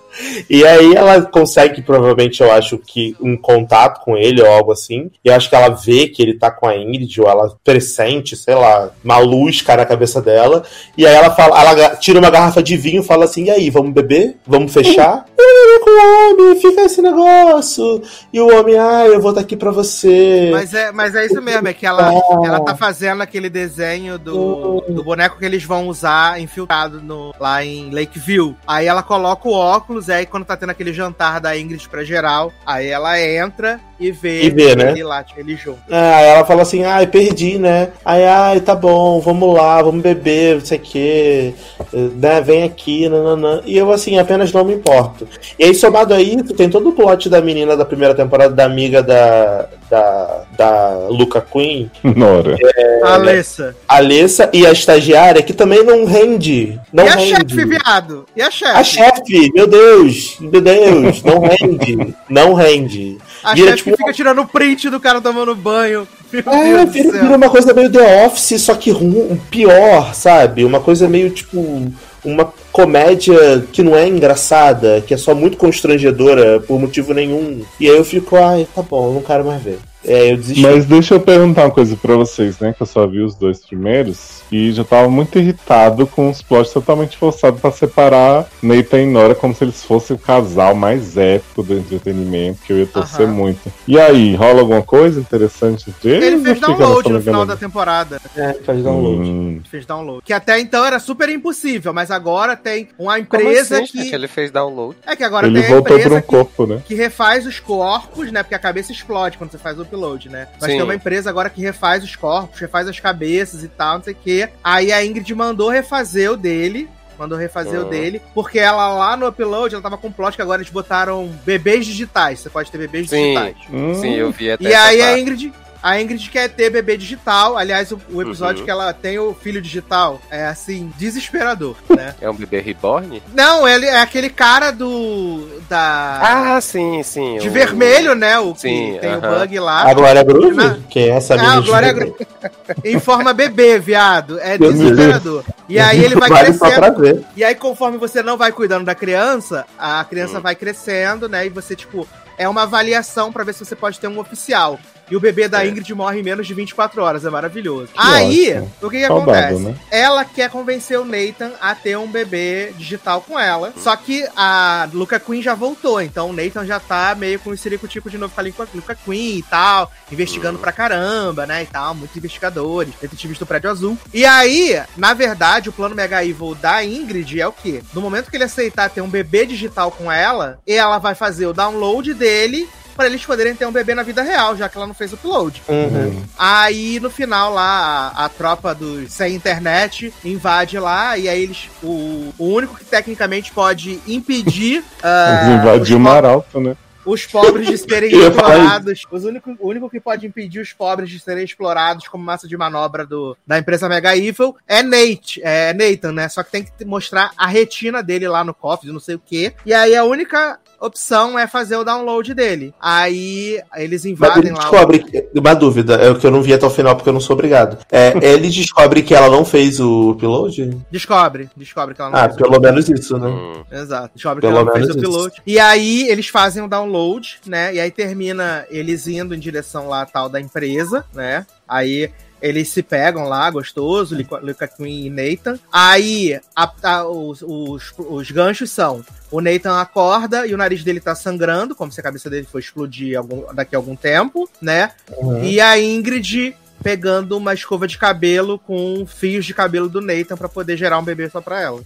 E 0.48 0.64
aí 0.66 0.94
ela 0.94 1.22
consegue, 1.22 1.82
provavelmente, 1.82 2.42
eu 2.42 2.50
acho 2.52 2.78
que 2.78 3.16
um 3.20 3.36
contato 3.36 4.00
com 4.04 4.16
ele 4.16 4.40
ou 4.42 4.48
algo 4.50 4.72
assim. 4.72 5.10
E 5.24 5.28
eu 5.28 5.34
acho 5.34 5.48
que 5.48 5.54
ela 5.56 5.68
vê 5.70 6.06
que 6.08 6.22
ele 6.22 6.34
tá 6.38 6.50
com 6.50 6.66
a 6.66 6.76
Ingrid, 6.76 7.20
ou 7.20 7.28
ela 7.28 7.52
pressente, 7.64 8.36
sei 8.36 8.54
lá, 8.54 8.90
uma 9.04 9.18
luz 9.18 9.62
cai 9.62 9.76
na 9.76 9.84
cabeça 9.86 10.20
dela. 10.20 10.62
E 10.96 11.06
aí 11.06 11.14
ela 11.14 11.30
fala, 11.34 11.60
ela 11.60 11.96
tira 11.96 12.18
uma 12.18 12.30
garrafa 12.30 12.62
de 12.62 12.76
vinho 12.76 13.02
e 13.02 13.06
fala 13.06 13.24
assim: 13.24 13.44
e 13.44 13.50
aí, 13.50 13.70
vamos 13.70 13.92
beber? 13.92 14.36
Vamos 14.46 14.72
fechar? 14.72 15.24
Com 15.82 15.90
o 15.90 16.30
homem, 16.48 16.60
fica 16.60 16.82
esse 16.82 17.02
negócio. 17.02 18.02
E 18.32 18.40
o 18.40 18.56
homem, 18.56 18.78
ah, 18.78 19.04
eu 19.06 19.20
vou 19.20 19.30
estar 19.30 19.40
aqui 19.40 19.56
pra 19.56 19.70
você. 19.72 20.50
Mas 20.52 20.72
é, 20.74 20.92
mas 20.92 21.14
é 21.14 21.24
isso 21.32 21.42
mesmo, 21.42 21.68
é 21.68 21.72
que 21.72 21.86
ela, 21.86 22.12
ela 22.44 22.60
tá 22.60 22.76
fazendo 22.76 23.22
aquele 23.22 23.48
desenho 23.48 24.18
do, 24.18 24.80
do 24.88 25.02
boneco 25.02 25.38
que 25.38 25.44
eles 25.44 25.64
vão 25.64 25.88
usar 25.88 26.40
infiltrado 26.40 27.00
no, 27.00 27.34
lá 27.38 27.64
em 27.64 27.90
Lakeview. 27.90 28.56
Aí 28.66 28.86
ela 28.86 29.02
coloca 29.02 29.48
o 29.48 29.52
óculos, 29.52 30.08
aí 30.08 30.26
quando 30.26 30.44
tá 30.44 30.56
tendo 30.56 30.70
aquele 30.70 30.92
jantar 30.92 31.40
da 31.40 31.56
Ingrid 31.56 31.88
pra 31.88 32.04
geral, 32.04 32.52
aí 32.66 32.88
ela 32.88 33.20
entra 33.20 33.80
e 34.02 34.10
vê, 34.12 34.44
E 34.44 34.50
vê, 34.50 34.74
né? 34.76 34.90
ele 34.90 35.02
lá, 35.04 35.22
tipo, 35.22 35.38
ele 35.40 35.56
junto. 35.56 35.80
Ah, 35.90 36.16
aí 36.16 36.26
ela 36.26 36.44
fala 36.44 36.62
assim, 36.62 36.84
ai, 36.84 37.06
perdi, 37.06 37.58
né? 37.58 37.88
Aí, 38.04 38.24
ai, 38.24 38.60
tá 38.60 38.74
bom, 38.74 39.20
vamos 39.20 39.54
lá, 39.54 39.80
vamos 39.82 40.02
beber, 40.02 40.56
não 40.56 40.64
sei 40.64 40.78
o 40.78 40.80
quê, 40.80 41.54
né? 41.92 42.40
Vem 42.40 42.64
aqui, 42.64 43.08
nananã. 43.08 43.62
E 43.64 43.76
eu, 43.76 43.90
assim, 43.92 44.18
apenas 44.18 44.52
não 44.52 44.64
me 44.64 44.74
importo. 44.74 45.26
E 45.58 45.64
aí, 45.64 45.74
somado 45.74 46.14
a 46.14 46.20
isso, 46.20 46.54
tem 46.54 46.68
todo 46.68 46.88
o 46.88 46.92
plot 46.92 47.28
da 47.28 47.40
menina 47.40 47.76
da 47.76 47.84
primeira 47.84 48.14
temporada, 48.14 48.54
da 48.54 48.64
amiga 48.64 49.02
da, 49.02 49.66
da, 49.90 50.42
da 50.56 51.06
Luca 51.08 51.40
Queen, 51.40 51.90
Nora. 52.02 52.56
A 53.04 53.14
Alessa. 53.14 53.74
a 53.88 53.96
Alessa 53.96 54.50
e 54.52 54.66
a 54.66 54.72
estagiária, 54.72 55.42
que 55.42 55.52
também 55.52 55.82
não 55.84 56.04
rende. 56.04 56.80
Não 56.92 57.04
E 57.04 57.08
a 57.08 57.14
rende. 57.14 57.54
chefe, 57.54 57.64
viado? 57.66 58.26
E 58.36 58.42
a 58.42 58.50
chefe? 58.50 58.72
A 58.78 58.84
chefe, 58.84 59.50
meu 59.54 59.66
Deus, 59.66 60.36
meu 60.40 60.60
Deus, 60.60 61.22
não 61.22 61.40
rende, 61.40 62.14
não 62.28 62.54
rende. 62.54 63.18
A 63.42 63.54
Vira, 63.54 63.70
chefe 63.70 63.84
tipo, 63.84 63.90
que 63.90 63.96
fica 63.96 64.12
tirando 64.12 64.46
print 64.46 64.88
do 64.88 65.00
cara 65.00 65.20
tomando 65.20 65.54
banho. 65.54 66.06
Meu 66.32 66.42
É, 66.46 66.86
vira, 66.86 67.12
vira 67.12 67.36
uma 67.36 67.50
coisa 67.50 67.74
meio 67.74 67.90
The 67.90 68.26
Office, 68.26 68.62
só 68.62 68.74
que 68.74 68.90
rum, 68.90 69.36
pior, 69.50 70.14
sabe? 70.14 70.64
Uma 70.64 70.80
coisa 70.80 71.08
meio 71.08 71.30
tipo. 71.30 71.92
Uma 72.24 72.52
comédia 72.70 73.66
que 73.72 73.82
não 73.82 73.96
é 73.96 74.06
engraçada, 74.06 75.02
que 75.04 75.12
é 75.12 75.16
só 75.16 75.34
muito 75.34 75.56
constrangedora 75.56 76.60
por 76.60 76.78
motivo 76.78 77.12
nenhum. 77.12 77.62
E 77.80 77.90
aí 77.90 77.96
eu 77.96 78.04
fico, 78.04 78.36
ai, 78.36 78.66
tá 78.72 78.80
bom, 78.80 79.08
eu 79.08 79.14
não 79.14 79.22
quero 79.22 79.44
mais 79.44 79.60
ver. 79.60 79.80
É, 80.04 80.32
eu 80.32 80.36
desisti. 80.36 80.62
Mas 80.62 80.84
deixa 80.86 81.14
eu 81.14 81.20
perguntar 81.20 81.64
uma 81.64 81.70
coisa 81.70 81.96
pra 81.96 82.16
vocês, 82.16 82.58
né? 82.58 82.72
Que 82.72 82.82
eu 82.82 82.86
só 82.86 83.06
vi 83.06 83.20
os 83.20 83.34
dois 83.34 83.64
primeiros 83.64 84.42
e 84.50 84.72
já 84.72 84.84
tava 84.84 85.08
muito 85.08 85.38
irritado 85.38 86.06
com 86.06 86.28
os 86.28 86.42
plots 86.42 86.72
totalmente 86.72 87.16
forçados 87.16 87.60
pra 87.60 87.70
separar 87.70 88.46
Nathan 88.62 89.02
e 89.02 89.06
Nora 89.06 89.34
como 89.34 89.54
se 89.54 89.64
eles 89.64 89.82
fossem 89.82 90.14
o 90.14 90.18
casal 90.18 90.74
mais 90.74 91.16
épico 91.16 91.62
do 91.62 91.74
entretenimento, 91.74 92.60
que 92.66 92.72
eu 92.72 92.78
ia 92.78 92.86
torcer 92.86 93.26
Aham. 93.26 93.32
muito. 93.32 93.72
E 93.88 93.98
aí, 93.98 94.34
rola 94.34 94.60
alguma 94.60 94.82
coisa 94.82 95.20
interessante 95.20 95.88
entre 95.88 96.10
eles? 96.10 96.24
Ele 96.24 96.42
fez 96.42 96.60
download 96.60 97.08
no 97.10 97.22
final 97.22 97.46
da 97.46 97.56
temporada. 97.56 98.20
É, 98.36 98.54
faz 98.54 98.82
download. 98.82 99.28
Hum, 99.28 99.60
Fez 99.70 99.86
download. 99.86 100.22
Que 100.24 100.32
até 100.32 100.58
então 100.60 100.84
era 100.84 100.98
super 100.98 101.28
impossível, 101.28 101.92
mas 101.92 102.10
agora 102.10 102.56
tem 102.56 102.88
uma 102.98 103.18
empresa 103.18 103.76
assim, 103.76 103.86
que. 103.86 103.98
gente? 104.04 104.14
Ele 104.14 104.28
fez 104.28 104.50
download. 104.50 104.96
É 105.06 105.16
que 105.16 105.24
agora 105.24 105.46
ele 105.46 105.60
tem 105.60 105.70
a 105.70 105.74
voltou 105.74 105.96
empresa 105.96 106.08
pra 106.10 106.18
um 106.18 106.20
que, 106.20 106.26
corpo, 106.26 106.66
né? 106.66 106.82
que 106.84 106.94
refaz 106.94 107.46
os 107.46 107.58
corpos, 107.60 108.30
né? 108.30 108.42
Porque 108.42 108.54
a 108.54 108.58
cabeça 108.58 108.92
explode 108.92 109.38
quando 109.38 109.50
você 109.50 109.58
faz 109.58 109.78
o 109.78 109.84
upload, 109.92 110.28
né? 110.28 110.48
Mas 110.60 110.70
Sim. 110.70 110.76
tem 110.76 110.82
uma 110.82 110.94
empresa 110.94 111.28
agora 111.30 111.50
que 111.50 111.60
refaz 111.60 112.02
os 112.02 112.16
corpos, 112.16 112.58
refaz 112.60 112.88
as 112.88 112.98
cabeças 112.98 113.62
e 113.62 113.68
tal, 113.68 113.96
não 113.98 114.04
sei 114.04 114.12
o 114.14 114.16
quê. 114.16 114.48
Aí 114.62 114.92
a 114.92 115.04
Ingrid 115.04 115.34
mandou 115.34 115.68
refazer 115.68 116.30
o 116.32 116.36
dele. 116.36 116.88
Mandou 117.18 117.36
refazer 117.38 117.78
o 117.78 117.86
Ah. 117.86 117.88
dele. 117.90 118.22
Porque 118.34 118.58
ela 118.58 118.88
lá 118.94 119.16
no 119.16 119.28
upload, 119.28 119.74
ela 119.74 119.82
tava 119.82 119.98
com 119.98 120.10
plot 120.10 120.34
que 120.34 120.42
agora 120.42 120.62
eles 120.62 120.72
botaram 120.72 121.26
bebês 121.44 121.84
digitais. 121.86 122.40
Você 122.40 122.48
pode 122.50 122.70
ter 122.72 122.78
bebês 122.78 123.08
Sim. 123.10 123.22
digitais. 123.34 123.56
Hum, 123.70 123.94
Sim, 123.94 124.14
eu 124.14 124.32
vi 124.32 124.50
até 124.50 124.64
E 124.64 124.74
aí 124.74 125.00
a 125.00 125.04
parte. 125.06 125.20
Ingrid, 125.20 125.52
a 125.82 126.00
Ingrid 126.00 126.30
quer 126.30 126.48
ter 126.48 126.70
bebê 126.70 126.96
digital. 126.96 127.56
Aliás, 127.58 127.90
o, 127.92 128.00
o 128.12 128.22
episódio 128.22 128.60
Uhum. 128.60 128.64
que 128.64 128.70
ela 128.70 128.92
tem 128.92 129.18
o 129.18 129.34
filho 129.34 129.60
digital 129.60 130.20
é 130.30 130.46
assim, 130.46 130.92
desesperador, 130.96 131.76
né? 131.88 132.14
É 132.20 132.30
um 132.30 132.34
bebê 132.34 132.60
reborn? 132.60 133.22
Não, 133.34 133.66
ele 133.66 133.86
é 133.86 134.00
aquele 134.00 134.30
cara 134.30 134.70
do. 134.70 135.48
da. 135.68 136.54
Ah, 136.56 136.60
sim, 136.60 137.02
sim. 137.02 137.38
de 137.38 137.48
o- 137.48 137.52
vermelho, 137.52 138.14
né? 138.14 138.38
O 138.38 138.54
que 138.54 138.60
Sim, 138.62 138.98
tem 139.00 139.10
o 139.14 139.18
aham. 139.18 139.38
bug 139.40 139.58
lá. 139.58 139.90
A 139.90 139.94
Glória 139.94 140.22
Groove? 140.22 140.54
Na- 140.56 140.78
Quem 140.88 141.04
é 141.04 141.16
essa 141.16 141.34
Ah, 141.34 141.54
a 141.54 141.60
Glória 141.60 141.92
Groove. 141.92 142.26
em 142.84 143.00
forma 143.00 143.32
bebê, 143.32 143.78
viado. 143.78 144.38
É 144.40 144.56
Meu 144.58 144.72
Deus. 144.72 144.74
desesperador. 144.90 145.44
E 145.68 145.78
aí 145.78 146.04
ele 146.04 146.14
vai 146.14 146.28
Vale 146.28 146.56
crescendo. 146.58 147.00
ver. 147.00 147.24
E 147.36 147.42
aí, 147.42 147.54
conforme 147.54 147.98
você 147.98 148.22
não 148.22 148.36
vai 148.36 148.52
cuidando 148.52 148.84
da 148.84 148.94
criança, 148.94 149.64
a 149.78 150.04
criança 150.04 150.38
Hum. 150.38 150.42
vai 150.42 150.54
crescendo, 150.54 151.28
né? 151.28 151.46
E 151.46 151.48
você, 151.48 151.74
tipo, 151.74 152.06
é 152.38 152.48
uma 152.48 152.62
avaliação 152.62 153.32
pra 153.32 153.42
ver 153.44 153.54
se 153.54 153.64
você 153.64 153.74
pode 153.74 153.98
ter 153.98 154.06
um 154.08 154.18
oficial. 154.18 154.78
E 155.10 155.16
o 155.16 155.20
bebê 155.20 155.48
da 155.48 155.64
É. 155.64 155.68
Ingrid 155.68 155.94
morre 155.94 156.20
em 156.20 156.22
menos 156.22 156.46
de 156.46 156.54
24 156.54 157.02
horas, 157.02 157.24
é 157.24 157.30
maravilhoso. 157.30 157.88
Aí, 157.96 158.50
ótimo. 158.52 158.72
o 158.82 158.90
que, 158.90 158.98
que 158.98 159.06
Saudável, 159.06 159.42
acontece? 159.42 159.62
né? 159.62 159.76
Ela 159.90 160.24
quer 160.24 160.48
convencer 160.50 160.98
o 160.98 161.04
Nathan 161.04 161.52
a 161.60 161.74
ter 161.74 161.96
um 161.98 162.06
bebê 162.06 162.72
digital 162.78 163.20
com 163.20 163.38
ela. 163.38 163.72
Só 163.76 163.94
que 163.96 164.26
a 164.36 164.88
Luca 164.92 165.20
Queen 165.20 165.42
já 165.42 165.54
voltou, 165.54 166.00
então 166.00 166.30
o 166.30 166.32
Nathan 166.32 166.64
já 166.64 166.80
tá 166.80 167.14
meio 167.14 167.38
com 167.40 167.50
o 167.50 167.56
ciricutico 167.56 168.08
de 168.08 168.16
novo 168.18 168.32
com 168.34 168.40
a 168.40 168.44
Luca 168.44 168.68
Luca 168.74 168.94
Queen 168.94 169.38
e 169.38 169.42
tal, 169.42 169.90
investigando 170.10 170.58
pra 170.58 170.72
caramba, 170.72 171.46
né? 171.46 171.62
E 171.62 171.66
tal, 171.66 171.94
muitos 171.94 172.16
investigadores, 172.16 172.94
detetives 173.00 173.38
do 173.38 173.46
prédio 173.46 173.70
azul. 173.70 173.98
E 174.14 174.24
aí, 174.24 174.80
na 174.96 175.12
verdade, 175.14 175.68
o 175.68 175.72
plano 175.72 175.94
Mega 175.94 176.24
Evil 176.24 176.54
da 176.54 176.84
Ingrid 176.84 177.40
é 177.40 177.46
o 177.46 177.52
quê? 177.52 177.82
No 177.92 178.00
momento 178.00 178.30
que 178.30 178.36
ele 178.36 178.44
aceitar 178.44 178.88
ter 178.88 179.00
um 179.00 179.08
bebê 179.08 179.44
digital 179.46 179.90
com 179.90 180.10
ela, 180.10 180.58
ela 180.66 180.98
vai 180.98 181.14
fazer 181.14 181.46
o 181.46 181.52
download 181.52 182.14
dele. 182.14 182.68
Pra 182.94 183.06
eles 183.06 183.24
poderem 183.24 183.54
ter 183.54 183.66
um 183.66 183.72
bebê 183.72 183.94
na 183.94 184.02
vida 184.02 184.22
real, 184.22 184.56
já 184.56 184.68
que 184.68 184.76
ela 184.76 184.86
não 184.86 184.94
fez 184.94 185.12
o 185.12 185.14
upload. 185.16 185.62
Uhum. 185.68 186.22
Aí 186.38 187.00
no 187.00 187.10
final 187.10 187.52
lá, 187.52 188.12
a, 188.14 188.24
a 188.24 188.28
tropa 188.28 188.74
dos 188.74 189.12
sem 189.12 189.34
internet 189.34 190.12
invade 190.24 190.78
lá, 190.78 191.16
e 191.16 191.28
aí 191.28 191.42
eles. 191.42 191.68
O, 191.82 192.32
o 192.38 192.46
único 192.46 192.76
que 192.76 192.84
tecnicamente 192.84 193.52
pode 193.52 194.00
impedir. 194.06 194.84
ah, 195.02 195.58
Invadiu 195.60 195.96
o 195.96 196.00
Maralto, 196.00 196.60
né? 196.60 196.76
os 197.04 197.26
pobres 197.26 197.66
de 197.66 197.78
serem 197.78 198.10
explorados. 198.10 199.02
Os 199.10 199.24
único, 199.24 199.56
o 199.58 199.68
único 199.68 199.90
que 199.90 200.00
pode 200.00 200.26
impedir 200.26 200.60
os 200.60 200.72
pobres 200.72 201.10
de 201.10 201.18
serem 201.18 201.44
explorados 201.44 202.08
como 202.08 202.24
massa 202.24 202.48
de 202.48 202.56
manobra 202.56 203.04
do, 203.04 203.36
da 203.46 203.58
empresa 203.58 203.88
Mega 203.88 204.16
Evil 204.16 204.56
é 204.66 204.82
Nate, 204.82 205.40
é 205.42 205.72
Nathan, 205.72 206.12
né? 206.12 206.28
Só 206.28 206.42
que 206.42 206.50
tem 206.50 206.64
que 206.64 206.84
mostrar 206.84 207.32
a 207.36 207.46
retina 207.46 208.02
dele 208.02 208.28
lá 208.28 208.44
no 208.44 208.54
cofre, 208.54 208.92
não 208.92 209.00
sei 209.00 209.16
o 209.16 209.22
quê. 209.24 209.52
E 209.66 209.74
aí 209.74 209.96
a 209.96 210.04
única 210.04 210.58
opção 210.86 211.38
é 211.38 211.46
fazer 211.46 211.76
o 211.76 211.84
download 211.84 212.34
dele. 212.34 212.74
Aí 212.80 213.60
eles 213.76 214.02
Mas 214.02 214.04
ele 214.04 214.12
invadem 214.12 214.52
lá. 214.52 214.58
o- 214.58 214.60
descobre. 214.70 214.98
que- 215.00 215.28
Uma 215.38 215.54
dúvida, 215.54 215.94
é 215.94 216.10
o 216.10 216.18
que 216.18 216.26
eu 216.26 216.30
não 216.30 216.42
vi 216.42 216.52
até 216.52 216.66
o 216.66 216.70
final 216.70 216.94
porque 216.96 217.08
eu 217.08 217.12
não 217.12 217.20
sou 217.20 217.34
obrigado. 217.34 217.78
É, 217.90 218.12
ele 218.22 218.48
descobre 218.48 219.02
que 219.02 219.14
ela 219.14 219.28
não 219.28 219.44
fez 219.44 219.80
o 219.80 220.10
upload? 220.10 220.76
Descobre, 220.90 221.48
descobre 221.56 221.94
que 221.94 222.00
ela 222.00 222.10
não 222.10 222.18
Ah, 222.18 222.22
fez 222.24 222.34
o 222.34 222.38
pelo 222.38 222.60
menos 222.60 222.88
isso, 222.88 223.16
né? 223.18 223.28
Hum. 223.28 223.64
Exato. 223.70 224.10
Descobre 224.14 224.40
Pelo 224.40 224.52
que 224.54 224.58
ela 224.60 224.72
fez 224.72 224.90
o 224.90 224.94
menos 224.98 225.26
isso. 225.26 225.42
E 225.46 225.58
aí 225.58 226.08
eles 226.08 226.28
fazem 226.28 226.62
o 226.62 226.68
download, 226.68 227.38
né? 227.46 227.74
E 227.74 227.80
aí 227.80 227.90
termina 227.90 228.66
eles 228.70 229.06
indo 229.06 229.34
em 229.34 229.38
direção 229.38 229.88
lá 229.88 230.04
tal 230.06 230.28
da 230.28 230.40
empresa, 230.40 231.04
né? 231.14 231.46
Aí 231.68 232.10
eles 232.42 232.68
se 232.68 232.82
pegam 232.82 233.28
lá, 233.28 233.48
gostoso, 233.50 234.16
Luca 234.42 234.66
Queen 234.68 235.06
e 235.06 235.10
Nathan. 235.10 235.58
Aí 235.72 236.38
a- 236.54 236.72
a- 236.82 237.06
os, 237.06 237.40
os, 237.42 237.94
os 237.98 238.30
ganchos 238.30 238.70
são: 238.70 239.02
o 239.30 239.40
Nathan 239.40 239.78
acorda 239.80 240.46
e 240.46 240.52
o 240.52 240.58
nariz 240.58 240.82
dele 240.84 241.00
tá 241.00 241.14
sangrando, 241.14 241.74
como 241.74 241.92
se 241.92 242.00
a 242.00 242.02
cabeça 242.02 242.28
dele 242.28 242.46
for 242.50 242.58
explodir 242.58 243.16
algum- 243.16 243.44
daqui 243.54 243.74
a 243.74 243.78
algum 243.78 243.94
tempo, 243.96 244.48
né? 244.60 244.90
Uhum. 245.16 245.42
E 245.44 245.60
a 245.60 245.78
Ingrid 245.80 246.54
pegando 246.82 247.36
uma 247.38 247.54
escova 247.54 247.86
de 247.86 247.96
cabelo 247.96 248.58
com 248.58 249.06
fios 249.06 249.46
de 249.46 249.54
cabelo 249.54 249.88
do 249.88 250.00
Nathan 250.00 250.36
pra 250.36 250.48
poder 250.48 250.76
gerar 250.76 250.98
um 250.98 251.04
bebê 251.04 251.30
só 251.30 251.40
pra 251.40 251.60
ela. 251.60 251.80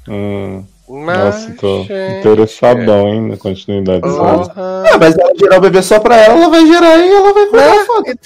Nossa, 0.88 1.52
tô 1.58 1.82
gente, 1.82 2.18
interessadão, 2.20 3.08
hein, 3.08 3.28
na 3.28 3.36
continuidade 3.36 4.02
dessa 4.02 4.16
Porra. 4.16 4.52
Ah, 4.56 4.98
mas 5.00 5.18
ela 5.18 5.32
gerar 5.36 5.58
o 5.58 5.60
bebê 5.60 5.82
só 5.82 5.98
pra 5.98 6.16
ela, 6.16 6.34
ela 6.34 6.48
vai 6.48 6.66
gerar 6.66 6.96
e 6.98 7.08
ela 7.08 7.32
vai 7.34 7.46
cuidar 7.46 7.84
foda. 7.86 8.16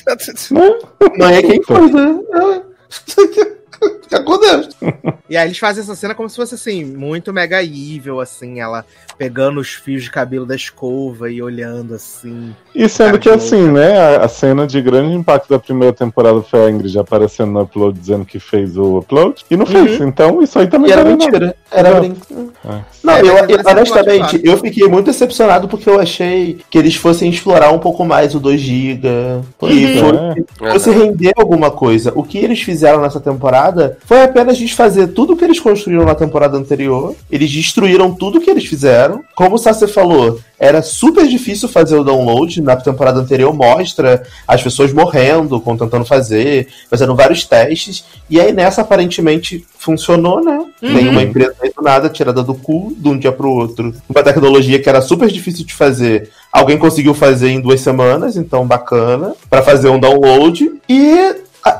Mãe 1.18 1.36
é 1.36 1.42
quem 1.42 1.62
cuida. 1.62 2.06
né? 2.12 2.62
Fica 2.90 3.59
com 4.24 4.38
Deus. 4.38 4.68
E 5.28 5.36
aí 5.36 5.46
eles 5.46 5.58
fazem 5.58 5.82
essa 5.82 5.94
cena 5.94 6.14
como 6.14 6.28
se 6.28 6.34
fosse 6.36 6.54
assim, 6.56 6.84
muito 6.84 7.32
mega 7.32 7.62
evil, 7.62 8.20
assim, 8.20 8.60
ela 8.60 8.84
pegando 9.16 9.60
os 9.60 9.70
fios 9.74 10.02
de 10.02 10.10
cabelo 10.10 10.44
da 10.44 10.56
escova 10.56 11.30
e 11.30 11.40
olhando 11.40 11.94
assim. 11.94 12.54
E 12.74 12.88
sendo 12.88 13.18
que 13.18 13.28
assim, 13.28 13.68
né, 13.70 13.98
a, 13.98 14.24
a 14.24 14.28
cena 14.28 14.66
de 14.66 14.80
grande 14.82 15.14
impacto 15.14 15.48
da 15.48 15.58
primeira 15.58 15.94
temporada 15.94 16.42
foi 16.42 16.64
a 16.66 16.70
Ingrid 16.70 16.98
aparecendo 16.98 17.52
no 17.52 17.60
upload 17.62 17.98
dizendo 17.98 18.24
que 18.24 18.40
fez 18.40 18.76
o 18.76 18.98
upload 18.98 19.44
e 19.50 19.56
não 19.56 19.64
fez. 19.66 20.00
Então 20.00 20.42
isso 20.42 20.58
aí 20.58 20.66
também 20.66 20.90
E 20.90 20.92
era 20.92 21.02
é 21.02 21.04
mentira. 21.04 21.56
Era 21.70 21.90
Não. 21.90 22.00
brincadeira. 22.00 22.50
É. 22.64 22.80
Não, 23.04 23.14
É, 23.14 23.20
eu, 23.20 23.26
eu- 23.26 23.60
é 23.64 23.70
honestamente, 23.70 24.40
eu 24.44 24.58
fiquei 24.58 24.88
muito 24.88 25.06
decepcionado 25.06 25.68
porque 25.68 25.88
eu 25.88 26.00
achei 26.00 26.58
que 26.68 26.76
eles 26.76 26.96
fossem 26.96 27.30
explorar 27.30 27.70
um 27.72 27.78
pouco 27.78 28.04
mais 28.04 28.34
o 28.34 28.40
2 28.40 28.60
GB. 28.60 29.08
Que 29.60 29.66
Uhum. 30.00 30.44
fosse 30.72 30.90
render 30.90 31.32
alguma 31.36 31.70
coisa. 31.70 32.12
O 32.16 32.22
que 32.24 32.38
eles 32.38 32.60
fizeram 32.60 33.00
nessa 33.00 33.20
temporada 33.20 33.69
foi 34.06 34.22
apenas 34.22 34.58
desfazer 34.58 35.08
tudo 35.08 35.36
que 35.36 35.44
eles 35.44 35.60
construíram 35.60 36.04
na 36.04 36.14
temporada 36.14 36.56
anterior. 36.56 37.14
Eles 37.30 37.50
destruíram 37.50 38.12
tudo 38.14 38.40
que 38.40 38.50
eles 38.50 38.64
fizeram. 38.66 39.22
Como 39.34 39.56
o 39.56 39.58
Sassi 39.58 39.86
falou, 39.86 40.40
era 40.58 40.82
super 40.82 41.26
difícil 41.26 41.68
fazer 41.68 41.96
o 41.96 42.04
download. 42.04 42.60
Na 42.60 42.76
temporada 42.76 43.18
anterior 43.20 43.52
mostra 43.54 44.22
as 44.46 44.62
pessoas 44.62 44.92
morrendo, 44.92 45.60
com- 45.60 45.76
tentando 45.76 46.04
fazer, 46.04 46.68
fazendo 46.90 47.14
vários 47.14 47.44
testes. 47.44 48.04
E 48.28 48.40
aí 48.40 48.52
nessa 48.52 48.82
aparentemente 48.82 49.64
funcionou, 49.78 50.42
né? 50.44 50.64
Nenhuma 50.82 51.22
empresa 51.22 51.54
do 51.76 51.82
nada 51.82 52.08
tirada 52.08 52.42
do 52.42 52.54
cu 52.54 52.94
de 52.96 53.08
um 53.08 53.18
dia 53.18 53.32
pro 53.32 53.50
outro. 53.50 53.94
Uma 54.08 54.22
tecnologia 54.22 54.78
que 54.80 54.88
era 54.88 55.00
super 55.00 55.28
difícil 55.28 55.64
de 55.64 55.72
fazer. 55.74 56.30
Alguém 56.52 56.76
conseguiu 56.78 57.14
fazer 57.14 57.48
em 57.50 57.60
duas 57.60 57.80
semanas, 57.80 58.36
então 58.36 58.66
bacana, 58.66 59.34
Pra 59.48 59.62
fazer 59.62 59.88
um 59.88 59.98
download. 60.00 60.70
E 60.88 61.34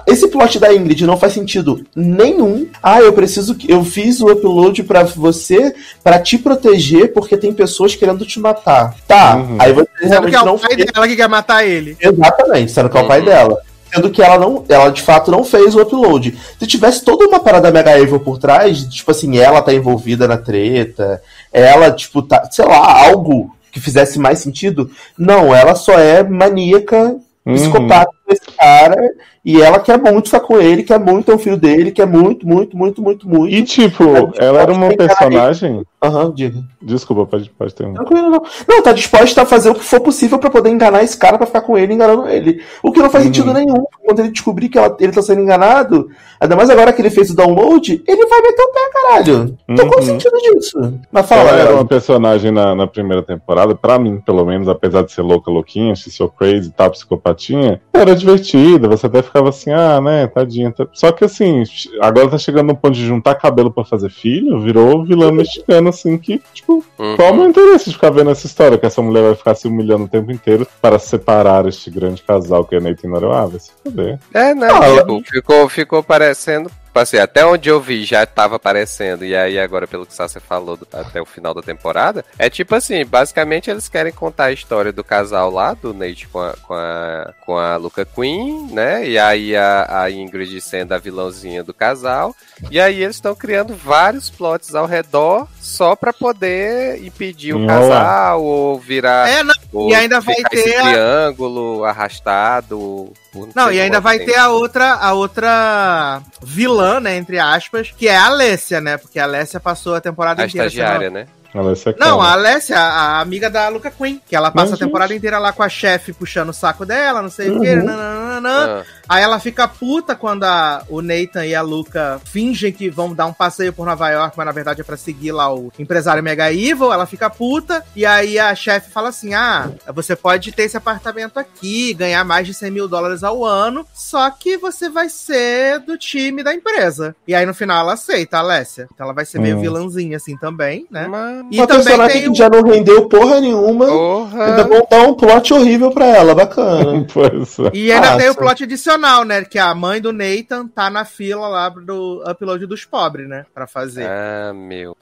esse 0.06 0.28
plot 0.28 0.58
da 0.58 0.74
Ingrid 0.74 1.06
não 1.06 1.16
faz 1.16 1.32
sentido 1.32 1.84
nenhum. 1.94 2.66
Ah, 2.82 3.00
eu 3.00 3.12
preciso 3.12 3.54
que 3.54 3.70
eu 3.70 3.84
fiz 3.84 4.20
o 4.20 4.30
upload 4.30 4.82
pra 4.82 5.04
você 5.04 5.74
pra 6.02 6.18
te 6.18 6.36
proteger 6.38 7.12
porque 7.12 7.36
tem 7.36 7.52
pessoas 7.52 7.94
querendo 7.94 8.24
te 8.26 8.38
matar. 8.40 8.94
Tá. 9.06 9.36
Uhum. 9.36 9.56
Aí 9.58 9.72
você 9.72 9.88
Sendo 10.00 10.10
realmente 10.10 10.30
que 10.30 10.36
é 10.36 10.44
não 10.44 10.54
o 10.54 10.58
pai 10.58 10.74
fez. 10.74 10.92
dela 10.92 11.08
que 11.08 11.16
quer 11.16 11.28
matar 11.28 11.66
ele. 11.66 11.96
Exatamente, 12.00 12.72
sendo 12.72 12.88
que 12.90 12.98
é 12.98 13.00
o 13.02 13.06
pai 13.08 13.20
Uhum. 13.20 13.24
dela. 13.26 13.58
Sendo 13.92 14.10
que 14.10 14.22
ela 14.22 14.38
não, 14.38 14.64
ela 14.68 14.90
de 14.90 15.02
fato 15.02 15.30
não 15.32 15.42
fez 15.42 15.74
o 15.74 15.80
upload. 15.82 16.38
Se 16.58 16.66
tivesse 16.66 17.04
toda 17.04 17.26
uma 17.26 17.40
parada 17.40 17.72
mega 17.72 17.98
evil 17.98 18.20
por 18.20 18.38
trás, 18.38 18.84
tipo 18.84 19.10
assim, 19.10 19.38
ela 19.38 19.62
tá 19.62 19.72
envolvida 19.74 20.28
na 20.28 20.36
treta, 20.36 21.20
ela, 21.52 21.90
tipo, 21.90 22.22
tá, 22.22 22.48
sei 22.52 22.64
lá, 22.66 23.06
algo 23.08 23.52
que 23.72 23.80
fizesse 23.80 24.18
mais 24.18 24.38
sentido. 24.38 24.90
Não, 25.18 25.54
ela 25.54 25.74
só 25.74 25.98
é 25.98 26.22
maníaca, 26.22 27.16
Uhum. 27.44 27.54
psicopata 27.54 28.12
desse 28.30 28.46
cara, 28.58 28.96
e 29.44 29.60
ela 29.60 29.78
quer 29.80 29.98
muito 29.98 30.26
ficar 30.26 30.40
com 30.40 30.58
ele, 30.60 30.82
quer 30.82 30.98
muito 30.98 31.26
ter 31.26 31.34
um 31.34 31.38
filho 31.38 31.56
dele, 31.56 31.90
quer 31.90 32.06
muito, 32.06 32.46
muito, 32.46 32.76
muito, 32.76 33.02
muito, 33.02 33.28
muito. 33.28 33.54
E 33.54 33.62
tipo, 33.62 34.04
ela 34.38 34.60
era 34.62 34.72
uma 34.72 34.88
personagem. 34.96 35.82
Aham, 36.02 36.32
diga. 36.34 36.60
Desculpa, 36.80 37.26
pode, 37.26 37.50
pode 37.50 37.74
ter 37.74 37.84
um. 37.86 37.92
Tranquilo, 37.94 38.30
não. 38.30 38.42
Não, 38.68 38.82
tá 38.82 38.92
disposta 38.92 39.42
a 39.42 39.46
fazer 39.46 39.68
o 39.70 39.74
que 39.74 39.84
for 39.84 40.00
possível 40.00 40.38
pra 40.38 40.48
poder 40.48 40.70
enganar 40.70 41.02
esse 41.02 41.16
cara 41.16 41.36
pra 41.36 41.46
ficar 41.46 41.60
com 41.60 41.76
ele, 41.76 41.92
enganando 41.92 42.26
ele. 42.26 42.62
O 42.82 42.90
que 42.90 43.00
não 43.00 43.10
faz 43.10 43.24
Uhum. 43.24 43.28
sentido 43.34 43.52
nenhum. 43.52 43.84
Quando 44.04 44.20
ele 44.20 44.30
descobrir 44.30 44.68
que 44.70 44.78
ela- 44.78 44.96
ele 44.98 45.12
tá 45.12 45.20
sendo 45.20 45.42
enganado, 45.42 46.08
ainda 46.40 46.56
mais 46.56 46.70
agora 46.70 46.90
que 46.92 47.02
ele 47.02 47.10
fez 47.10 47.30
o 47.30 47.36
download, 47.36 48.02
ele 48.08 48.26
vai 48.26 48.40
meter 48.40 48.62
o 48.62 48.72
pé, 48.72 48.80
caralho. 48.92 49.58
Então 49.68 49.88
qual 49.88 49.98
o 49.98 50.02
Uhum. 50.02 50.06
sentido 50.06 50.36
disso? 50.38 50.94
Mas 51.12 51.26
fala, 51.28 51.50
Ela 51.50 51.60
era 51.60 51.74
uma 51.74 51.84
personagem 51.84 52.50
na, 52.50 52.74
na 52.74 52.86
primeira 52.86 53.22
temporada, 53.22 53.74
pra 53.74 53.98
mim, 53.98 54.18
pelo 54.24 54.44
menos, 54.46 54.68
apesar 54.68 55.02
de 55.02 55.12
ser 55.12 55.22
louca, 55.22 55.50
louquinha, 55.50 55.94
she's 55.94 56.14
so 56.14 56.28
crazy 56.28 56.70
tal, 56.74 56.90
psicopatinha, 56.90 57.80
era 57.92 58.16
divertida, 58.20 58.86
você 58.88 59.06
até 59.06 59.22
ficava 59.22 59.48
assim, 59.48 59.70
ah, 59.72 60.00
né, 60.00 60.26
tadinha. 60.26 60.70
tá- 60.72 60.86
Só 60.92 61.10
que 61.12 61.24
assim, 61.24 61.62
agora 62.00 62.28
tá 62.28 62.38
chegando 62.38 62.68
no 62.68 62.76
ponto 62.76 62.94
de 62.94 63.04
juntar 63.04 63.34
cabelo 63.34 63.70
pra 63.72 63.84
fazer 63.84 64.10
filho, 64.10 64.60
virou 64.60 65.04
vilã 65.04 65.32
mexicana, 65.32 65.90
assim, 65.90 66.16
que, 66.18 66.40
tipo, 66.54 66.84
Uhum. 66.98 67.16
qual 67.16 67.28
é 67.28 67.30
o 67.32 67.34
meu 67.36 67.48
interesse 67.48 67.86
de 67.90 67.94
ficar 67.96 68.10
vendo 68.10 68.30
essa 68.30 68.46
história? 68.46 68.78
Que 68.78 68.86
essa 68.86 69.02
mulher 69.02 69.22
vai 69.22 69.34
ficar 69.34 69.54
se 69.54 69.66
humilhando 69.66 70.04
o 70.04 70.08
tempo 70.08 70.30
inteiro 70.30 70.66
para 70.80 70.98
separar 70.98 71.66
este 71.66 71.90
grande 71.90 72.22
casal 72.22 72.64
que 72.64 72.76
é 72.76 72.80
Nathan 72.80 73.08
e 73.08 73.10
Nora. 73.10 73.46
Vai 73.46 73.58
se 73.60 73.70
foder. 73.82 74.18
É, 74.34 74.54
não, 74.54 74.68
Ah, 74.76 74.98
tipo, 74.98 75.22
ficou, 75.24 75.68
ficou 75.68 76.02
parecendo. 76.02 76.70
Assim, 76.94 77.18
até 77.18 77.44
onde 77.46 77.68
eu 77.68 77.80
vi 77.80 78.04
já 78.04 78.26
tava 78.26 78.56
aparecendo, 78.56 79.24
e 79.24 79.34
aí 79.34 79.58
agora, 79.58 79.86
pelo 79.86 80.04
que 80.04 80.12
Sassi 80.14 80.40
falou 80.40 80.76
do- 80.76 80.86
até 80.92 81.20
o 81.20 81.24
final 81.24 81.54
da 81.54 81.62
temporada, 81.62 82.24
é 82.38 82.50
tipo 82.50 82.74
assim, 82.74 83.04
basicamente 83.04 83.70
eles 83.70 83.88
querem 83.88 84.12
contar 84.12 84.46
a 84.46 84.52
história 84.52 84.92
do 84.92 85.02
casal 85.04 85.50
lá, 85.50 85.72
do 85.72 85.94
Nate 85.94 86.26
com 86.28 86.40
a, 86.40 86.52
com 86.66 86.74
a, 86.74 87.32
com 87.46 87.56
a 87.58 87.76
Luca 87.76 88.04
Queen, 88.04 88.68
né? 88.72 89.06
E 89.06 89.18
aí 89.18 89.56
a, 89.56 90.02
a 90.02 90.10
Ingrid 90.10 90.60
sendo 90.60 90.92
a 90.92 90.98
vilãozinha 90.98 91.62
do 91.62 91.72
casal. 91.72 92.34
E 92.70 92.78
aí 92.80 93.02
eles 93.02 93.16
estão 93.16 93.34
criando 93.34 93.74
vários 93.74 94.28
plots 94.28 94.74
ao 94.74 94.86
redor 94.86 95.46
só 95.60 95.94
pra 95.96 96.12
poder 96.12 97.02
impedir 97.04 97.54
o 97.54 97.66
casal 97.66 98.42
ou 98.44 98.78
virar. 98.78 99.28
É, 99.28 99.42
não. 99.42 99.54
ou 99.72 99.90
e 99.90 99.94
ainda 99.94 100.20
vai 100.20 100.34
esse 100.34 100.44
ter 100.48 100.76
a- 100.76 100.82
triângulo 100.82 101.84
arrastado. 101.84 103.12
Não, 103.54 103.66
sei 103.68 103.76
e 103.76 103.80
ainda 103.80 104.00
vai 104.00 104.18
ter 104.18 104.36
a 104.36 104.48
outra, 104.48 104.94
a 104.94 105.12
outra 105.12 106.20
vilã, 106.42 106.98
né, 107.00 107.16
entre 107.16 107.38
aspas, 107.38 107.92
que 107.96 108.08
é 108.08 108.16
a 108.16 108.26
Alessia, 108.26 108.80
né? 108.80 108.96
Porque 108.96 109.18
a 109.18 109.24
Alessia 109.24 109.60
passou 109.60 109.94
a 109.94 110.00
temporada 110.00 110.42
A 110.42 110.46
inteira. 110.46 110.66
estagiária, 110.66 111.06
sendo- 111.08 111.14
né? 111.14 111.26
É 111.54 111.94
Não, 111.98 112.20
a. 112.20 112.32
Alessia, 112.32 112.78
a 112.78 113.20
amiga 113.20 113.50
da 113.50 113.68
Luca 113.68 113.90
Queen, 113.90 114.20
que 114.26 114.36
ela 114.36 114.50
passa 114.50 114.70
Mas, 114.72 114.80
a 114.80 114.84
temporada 114.84 115.14
inteira 115.14 115.38
lá 115.38 115.52
com 115.52 115.62
a 115.62 115.68
chefe 115.68 116.12
puxando 116.12 116.50
o 116.50 116.52
saco 116.54 116.86
dela, 116.86 117.20
não 117.22 117.28
sei 117.30 117.50
o 117.50 117.54
Uhum. 117.54 117.60
que, 117.60 117.74
nananana. 117.76 118.80
Ah, 118.80 118.84
Aí 119.08 119.22
ela 119.24 119.40
fica 119.40 119.66
puta 119.66 120.14
quando 120.14 120.44
a- 120.44 120.84
o 120.88 121.02
Nathan 121.02 121.44
e 121.44 121.52
a 121.52 121.62
Luca 121.62 122.20
fingem 122.26 122.70
que 122.72 122.88
vão 122.88 123.12
dar 123.12 123.26
um 123.26 123.32
passeio 123.32 123.72
por 123.72 123.84
Nova 123.84 124.08
York, 124.08 124.36
mas 124.36 124.46
na 124.46 124.52
verdade 124.52 124.80
é 124.80 124.84
pra 124.84 124.96
seguir 124.96 125.32
lá 125.32 125.52
o 125.52 125.72
empresário 125.80 126.22
Mega 126.22 126.52
Evil. 126.52 126.92
Ela 126.92 127.06
fica 127.06 127.28
puta. 127.28 127.84
E 127.96 128.06
aí 128.06 128.38
a 128.38 128.54
chefe 128.54 128.88
fala 128.90 129.08
assim: 129.08 129.34
Ah, 129.34 129.68
você 129.92 130.14
pode 130.14 130.52
ter 130.52 130.62
esse 130.62 130.76
apartamento 130.76 131.38
aqui, 131.38 131.92
ganhar 131.94 132.24
mais 132.24 132.46
de 132.46 132.54
100 132.54 132.70
mil 132.70 132.86
dólares 132.86 133.24
ao 133.24 133.44
ano, 133.44 133.84
só 133.92 134.30
que 134.30 134.56
você 134.56 134.88
vai 134.88 135.08
ser 135.08 135.80
do 135.80 135.98
time 135.98 136.44
da 136.44 136.54
empresa. 136.54 137.16
E 137.26 137.34
aí 137.34 137.44
no 137.44 137.52
final 137.54 137.80
ela 137.80 137.94
aceita, 137.94 138.36
a 138.36 138.40
Alessia. 138.40 138.86
Então 138.94 139.04
ela 139.06 139.14
vai 139.14 139.24
ser 139.24 139.40
meio 139.40 139.56
Hum. 139.56 139.60
vilãzinha 139.60 140.16
assim 140.18 140.36
também, 140.36 140.86
né? 140.88 141.08
mas... 141.08 141.39
E 141.50 141.56
Uma 141.58 141.66
também 141.66 141.84
personagem 141.84 142.12
tem 142.12 142.22
que 142.24 142.30
o- 142.30 142.34
já 142.34 142.48
não 142.50 142.62
rendeu 142.62 143.08
porra 143.08 143.40
nenhuma. 143.40 143.84
Ainda 143.86 144.64
Porra! 144.64 144.64
vão 144.64 144.86
dar 144.90 145.02
um 145.08 145.14
plot 145.14 145.54
horrível 145.54 145.90
pra 145.90 146.06
ela, 146.06 146.34
bacana. 146.34 147.06
Pois 147.12 147.58
é. 147.58 147.70
E 147.74 147.92
ainda 147.92 148.16
tem 148.16 148.28
o 148.30 148.34
plot 148.34 148.64
adicional, 148.64 149.24
né? 149.24 149.44
Que 149.44 149.58
a 149.58 149.74
mãe 149.74 150.00
do 150.00 150.12
Nathan 150.12 150.66
tá 150.66 150.90
na 150.90 151.04
fila 151.04 151.48
lá 151.48 151.68
do 151.68 152.22
upload 152.28 152.66
dos 152.66 152.84
pobres, 152.84 153.28
né? 153.28 153.44
Pra 153.54 153.66
fazer. 153.66 154.06
Ah, 154.06 154.52
meu. 154.54 154.96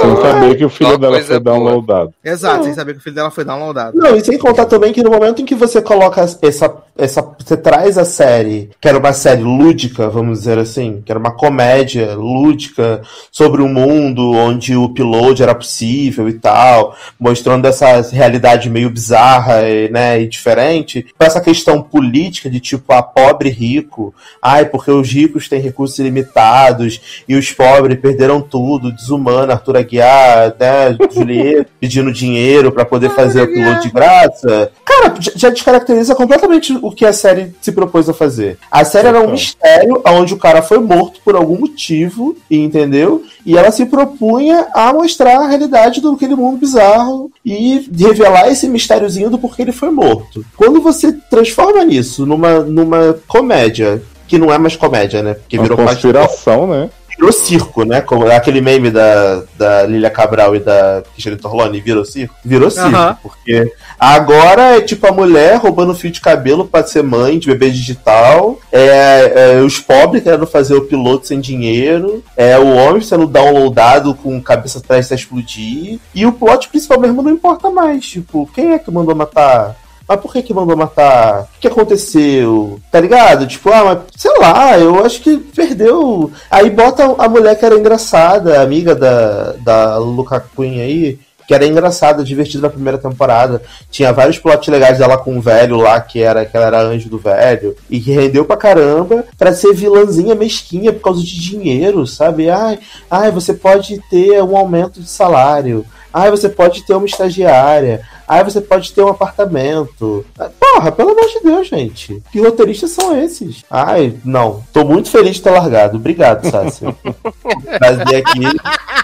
Sem 0.00 0.16
saber 0.22 0.56
que 0.56 0.64
o 0.64 0.68
filho 0.70 0.98
dela 0.98 1.20
foi 1.22 1.40
boa. 1.40 1.56
downloadado. 1.56 2.14
Exato, 2.24 2.64
sem 2.64 2.74
saber 2.74 2.92
que 2.94 2.98
o 3.00 3.02
filho 3.02 3.14
dela 3.16 3.30
foi 3.30 3.44
downloadado. 3.44 3.96
Não, 3.96 4.16
e 4.16 4.24
sem 4.24 4.38
contar 4.38 4.66
também 4.66 4.92
que 4.92 5.02
no 5.02 5.10
momento 5.10 5.40
em 5.42 5.44
que 5.44 5.54
você 5.54 5.80
coloca 5.80 6.20
essa, 6.20 6.74
essa. 6.96 7.22
Você 7.38 7.56
traz 7.56 7.96
a 7.98 8.04
série, 8.04 8.70
que 8.80 8.88
era 8.88 8.98
uma 8.98 9.12
série 9.12 9.42
lúdica, 9.42 10.08
vamos 10.08 10.40
dizer 10.40 10.58
assim, 10.58 11.02
que 11.04 11.10
era 11.12 11.18
uma 11.18 11.32
comédia 11.32 12.14
lúdica 12.14 13.00
sobre 13.30 13.62
um 13.62 13.68
mundo 13.68 14.32
onde 14.32 14.76
o 14.76 14.84
upload 14.84 15.42
era 15.42 15.54
possível 15.54 15.75
e 15.84 16.32
tal, 16.40 16.96
mostrando 17.18 17.66
essa 17.66 18.00
realidade 18.12 18.70
meio 18.70 18.90
bizarra 18.90 19.68
e, 19.68 19.90
né, 19.90 20.20
e 20.20 20.26
diferente, 20.26 21.06
com 21.18 21.24
essa 21.24 21.40
questão 21.40 21.82
política 21.82 22.48
de 22.48 22.60
tipo, 22.60 22.92
a 22.92 23.02
pobre 23.02 23.48
e 23.48 23.52
rico, 23.52 24.14
ai, 24.42 24.64
porque 24.66 24.90
os 24.90 25.08
ricos 25.10 25.48
têm 25.48 25.60
recursos 25.60 25.98
ilimitados 25.98 27.00
e 27.28 27.34
os 27.36 27.50
pobres 27.52 27.98
perderam 28.00 28.40
tudo, 28.40 28.92
desumano, 28.92 29.52
Arthur 29.52 29.76
Aguiar, 29.78 30.54
né, 30.58 30.96
Julieta 31.12 31.70
pedindo 31.80 32.12
dinheiro 32.12 32.72
pra 32.72 32.84
poder 32.84 33.10
fazer 33.10 33.40
o 33.40 33.44
upload 33.44 33.82
de 33.82 33.90
graça. 33.90 34.70
Cara, 34.84 35.14
já- 35.34 35.50
descaracteriza 35.50 36.14
completamente 36.14 36.76
o 36.82 36.90
que 36.90 37.04
a 37.04 37.12
série 37.12 37.54
se 37.60 37.72
propôs 37.72 38.08
a 38.08 38.14
fazer. 38.14 38.58
A 38.70 38.84
série 38.84 39.08
era 39.08 39.20
um 39.20 39.30
mistério 39.30 40.02
onde 40.06 40.34
o 40.34 40.38
cara 40.38 40.62
foi 40.62 40.78
morto 40.78 41.20
por 41.24 41.34
algum 41.34 41.58
motivo, 41.58 42.36
entendeu? 42.50 43.22
E 43.44 43.56
ela 43.56 43.70
se 43.70 43.86
propunha 43.86 44.66
a 44.74 44.92
mostrar 44.92 45.36
a 45.38 45.46
realidade 45.46 45.65
do 46.00 46.12
aquele 46.12 46.34
mundo 46.34 46.58
bizarro 46.58 47.30
e 47.44 47.88
revelar 47.96 48.48
esse 48.48 48.68
mistériozinho 48.68 49.30
do 49.30 49.38
porquê 49.38 49.62
ele 49.62 49.72
foi 49.72 49.90
morto. 49.90 50.44
Quando 50.56 50.80
você 50.80 51.12
transforma 51.12 51.84
isso 51.84 52.24
numa, 52.26 52.60
numa 52.60 53.18
comédia, 53.26 54.02
que 54.26 54.38
não 54.38 54.52
é 54.52 54.58
mais 54.58 54.76
comédia, 54.76 55.22
né? 55.22 55.34
Porque 55.34 55.56
Uma 55.56 55.62
virou 55.64 55.78
conspiração, 55.78 56.66
né? 56.66 56.90
Virou 57.16 57.32
circo, 57.32 57.84
né? 57.84 58.00
Como 58.00 58.26
aquele 58.26 58.60
meme 58.60 58.90
da, 58.90 59.42
da 59.58 59.82
Lilia 59.84 60.10
Cabral 60.10 60.54
e 60.54 60.60
da 60.60 61.02
Cristiane 61.12 61.38
Torloni, 61.38 61.80
virou 61.80 62.04
circo? 62.04 62.34
Virou 62.44 62.70
circo, 62.70 63.18
porque 63.22 63.72
agora 63.98 64.76
é 64.76 64.80
tipo 64.80 65.06
a 65.06 65.12
mulher 65.12 65.56
roubando 65.56 65.94
fio 65.94 66.10
de 66.10 66.20
cabelo 66.20 66.66
pra 66.66 66.86
ser 66.86 67.02
mãe 67.02 67.38
de 67.38 67.48
bebê 67.48 67.70
digital, 67.70 68.58
é, 68.70 69.56
é, 69.56 69.60
os 69.60 69.80
pobres 69.80 70.22
querendo 70.22 70.46
fazer 70.46 70.74
o 70.74 70.84
piloto 70.84 71.26
sem 71.26 71.40
dinheiro, 71.40 72.22
é 72.36 72.58
o 72.58 72.74
homem 72.74 73.00
sendo 73.00 73.26
downloadado 73.26 74.14
com 74.14 74.40
cabeça 74.42 74.80
prestes 74.80 75.12
a 75.12 75.14
explodir, 75.14 75.98
e 76.14 76.26
o 76.26 76.32
plot 76.32 76.68
principal 76.68 77.00
mesmo 77.00 77.22
não 77.22 77.30
importa 77.30 77.70
mais, 77.70 78.06
tipo, 78.06 78.48
quem 78.54 78.72
é 78.72 78.78
que 78.78 78.90
mandou 78.90 79.14
matar 79.14 79.76
mas 80.08 80.20
por 80.20 80.32
que 80.32 80.42
que 80.42 80.54
mandou 80.54 80.76
matar? 80.76 81.42
O 81.42 81.60
que, 81.60 81.68
aconteceu? 81.68 82.80
Tá 82.90 83.00
ligado? 83.00 83.46
Tipo, 83.46 83.70
ah, 83.72 83.84
mas 83.84 83.98
sei 84.16 84.38
lá, 84.38 84.78
eu 84.78 85.04
acho 85.04 85.20
que 85.20 85.36
perdeu. 85.38 86.30
Aí 86.50 86.70
bota 86.70 87.14
a 87.18 87.28
mulher 87.28 87.58
que 87.58 87.64
era 87.64 87.78
engraçada, 87.78 88.60
amiga 88.60 88.94
da, 88.94 89.52
da 89.64 89.98
Luca 89.98 90.44
Queen 90.54 90.80
aí, 90.80 91.18
que 91.46 91.54
era 91.54 91.66
engraçada, 91.66 92.24
divertida 92.24 92.62
na 92.62 92.72
primeira 92.72 92.98
temporada. 92.98 93.62
Tinha 93.90 94.12
vários 94.12 94.38
plots 94.38 94.68
legais 94.68 94.98
dela 94.98 95.16
com 95.16 95.38
o 95.38 95.40
velho 95.40 95.76
lá, 95.76 96.00
que 96.00 96.20
era 96.20 96.44
que 96.44 96.56
ela 96.56 96.66
era 96.66 96.82
anjo 96.82 97.08
do 97.08 97.18
velho, 97.18 97.76
e 97.88 98.00
que 98.00 98.10
rendeu 98.10 98.44
pra 98.44 98.56
caramba 98.56 99.24
pra 99.38 99.52
ser 99.52 99.72
vilãzinha 99.72 100.34
mesquinha 100.34 100.92
por 100.92 101.00
causa 101.00 101.22
de 101.22 101.40
dinheiro, 101.40 102.06
sabe? 102.06 102.50
Ai, 102.50 102.78
ai, 103.10 103.30
você 103.30 103.54
pode 103.54 104.00
ter 104.10 104.42
um 104.42 104.56
aumento 104.56 105.00
de 105.00 105.08
salário. 105.08 105.86
Ai, 106.16 106.30
você 106.30 106.48
pode 106.48 106.82
ter 106.86 106.94
uma 106.94 107.04
estagiária. 107.04 108.00
Ai, 108.26 108.42
você 108.42 108.58
pode 108.58 108.90
ter 108.90 109.02
um 109.02 109.08
apartamento. 109.08 110.24
Ah, 110.38 110.48
Porra, 110.58 110.90
pelo 110.90 111.10
amor 111.10 111.26
de 111.26 111.40
Deus, 111.44 111.68
gente. 111.68 112.22
Que 112.32 112.40
roteiristas 112.40 112.92
são 112.92 113.22
esses? 113.22 113.62
Ai, 113.70 114.14
não. 114.24 114.64
Tô 114.72 114.82
muito 114.82 115.10
feliz 115.10 115.36
de 115.36 115.42
ter 115.42 115.50
largado. 115.50 115.98
Obrigado, 115.98 116.50
Sácio. 116.50 116.96
trazer 117.78 118.16
aqui 118.16 118.46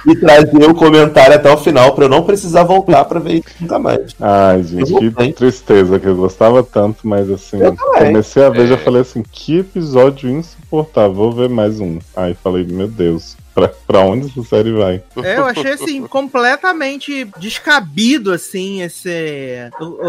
e 0.08 0.16
trazer 0.16 0.70
o 0.70 0.74
comentário 0.74 1.36
até 1.36 1.52
o 1.52 1.58
final 1.58 1.94
pra 1.94 2.06
eu 2.06 2.08
não 2.08 2.22
precisar 2.22 2.64
voltar 2.64 3.04
pra 3.04 3.20
ver 3.20 3.34
isso 3.34 3.54
nunca 3.60 3.78
mais. 3.78 4.16
Ai, 4.18 4.62
gente, 4.62 4.94
que 4.94 5.32
tristeza, 5.34 6.00
que 6.00 6.06
eu 6.06 6.16
gostava 6.16 6.62
tanto, 6.62 7.06
mas 7.06 7.30
assim, 7.30 7.60
Eu 7.60 7.76
comecei 7.76 8.42
a 8.42 8.48
ver, 8.48 8.68
já 8.68 8.78
falei 8.78 9.02
assim, 9.02 9.22
que 9.30 9.58
episódio 9.58 10.30
insuportável, 10.30 11.12
vou 11.12 11.30
ver 11.30 11.50
mais 11.50 11.78
um. 11.78 11.98
Aí 12.16 12.34
falei, 12.34 12.64
meu 12.64 12.88
Deus, 12.88 13.36
pra, 13.54 13.68
pra 13.68 14.00
onde 14.00 14.26
essa 14.28 14.42
série 14.44 14.72
vai? 14.72 15.02
É, 15.22 15.38
eu 15.38 15.44
achei 15.46 15.72
assim, 15.72 16.06
completamente 16.06 17.24
descabido, 17.38 18.32
assim, 18.32 18.82
esse, 18.82 19.10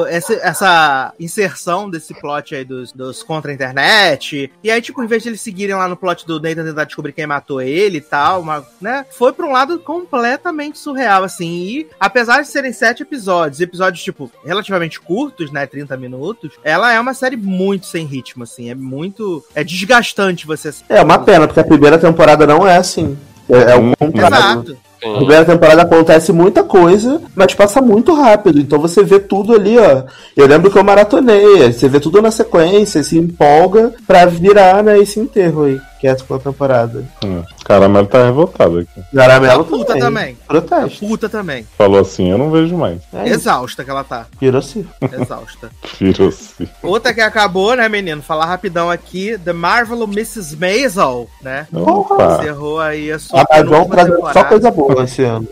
esse- 0.09 0.39
essa 0.41 1.13
inserção 1.19 1.89
desse 1.89 2.13
plot 2.13 2.55
aí 2.55 2.63
dos, 2.65 2.91
dos 2.91 3.21
contra 3.23 3.51
a 3.51 3.53
internet. 3.53 4.51
E 4.63 4.71
aí, 4.71 4.81
tipo, 4.81 5.03
em 5.03 5.07
vez 5.07 5.23
de 5.23 5.29
eles 5.29 5.41
seguirem 5.41 5.75
lá 5.75 5.87
no 5.87 5.95
plot 5.97 6.25
do 6.25 6.39
Nathan 6.39 6.63
tentar 6.65 6.83
descobrir 6.85 7.13
quem 7.13 7.27
matou 7.27 7.61
ele 7.61 7.97
e 7.97 8.01
tal, 8.01 8.41
uma, 8.41 8.65
né? 8.81 9.05
Foi 9.11 9.31
pra 9.33 9.45
um 9.45 9.51
lado 9.51 9.79
completamente 9.79 10.77
surreal, 10.77 11.23
assim. 11.23 11.49
E 11.63 11.87
apesar 11.99 12.41
de 12.41 12.47
serem 12.47 12.73
sete 12.73 13.03
episódios, 13.03 13.59
episódios, 13.61 14.03
tipo, 14.03 14.31
relativamente 14.45 14.99
curtos, 14.99 15.51
né? 15.51 15.65
30 15.65 15.95
minutos, 15.97 16.51
ela 16.63 16.91
é 16.93 16.99
uma 16.99 17.13
série 17.13 17.35
muito 17.37 17.85
sem 17.85 18.05
ritmo, 18.05 18.43
assim. 18.43 18.69
É 18.69 18.75
muito. 18.75 19.43
É 19.55 19.63
desgastante 19.63 20.45
você. 20.47 20.71
É 20.89 21.01
uma 21.01 21.19
pena, 21.19 21.47
porque 21.47 21.59
a 21.59 21.63
primeira 21.63 21.97
temporada 21.97 22.45
não 22.47 22.67
é 22.67 22.77
assim. 22.77 23.17
É, 23.49 23.71
é 23.71 23.75
o 23.75 23.81
Hum, 23.81 23.93
contrário. 23.99 24.35
Exato. 24.35 24.77
Na 25.05 25.17
primeira 25.17 25.43
temporada 25.45 25.81
acontece 25.81 26.31
muita 26.31 26.63
coisa, 26.63 27.21
mas 27.35 27.53
passa 27.53 27.81
muito 27.81 28.13
rápido. 28.13 28.59
Então 28.59 28.79
você 28.79 29.03
vê 29.03 29.19
tudo 29.19 29.53
ali, 29.53 29.77
ó. 29.77 30.03
Eu 30.35 30.47
lembro 30.47 30.71
que 30.71 30.77
eu 30.77 30.83
maratonei. 30.83 31.73
Você 31.73 31.89
vê 31.89 31.99
tudo 31.99 32.21
na 32.21 32.31
sequência, 32.31 33.03
se 33.03 33.17
empolga 33.17 33.91
pra 34.07 34.25
virar 34.25 34.81
né, 34.81 34.97
esse 34.97 35.19
enterro 35.19 35.63
aí, 35.63 35.77
que 36.03 36.07
é 36.09 36.11
a 36.11 36.17
segunda 36.17 36.43
temporada. 36.43 37.05
Hum, 37.23 37.43
Caramelo 37.63 38.05
tá 38.07 38.25
revoltado 38.25 38.79
aqui. 38.79 39.01
Garamelo 39.13 39.63
Puta 39.63 39.97
também. 39.97 40.37
Protesto. 40.45 40.99
Puta 40.99 41.29
também. 41.29 41.65
Falou 41.77 42.01
assim, 42.01 42.29
eu 42.29 42.37
não 42.37 42.51
vejo 42.51 42.75
mais. 42.75 42.99
É 43.13 43.23
isso. 43.23 43.35
Exausta 43.35 43.85
que 43.85 43.89
ela 43.89 44.03
tá. 44.03 44.25
Circo. 44.61 44.89
Exausta. 45.13 45.69
Virou-se. 45.97 46.67
Outra 46.81 47.13
que 47.13 47.21
acabou, 47.21 47.73
né, 47.77 47.87
menino? 47.87 48.21
Falar 48.21 48.47
rapidão 48.47 48.91
aqui, 48.91 49.37
The 49.37 49.53
Marvel 49.53 50.03
Mrs. 50.03 50.57
Maisel, 50.57 51.29
né? 51.41 51.67
Opa, 51.71 52.39
Encerrou 52.41 52.81
aí 52.81 53.09
a 53.09 53.17
sua 53.17 53.39
Ah, 53.49 53.63
vamos 53.63 53.87
trazer 53.87 54.17
só 54.33 54.43
coisa 54.43 54.71
boa 54.71 55.03
esse 55.05 55.23
ano. 55.23 55.47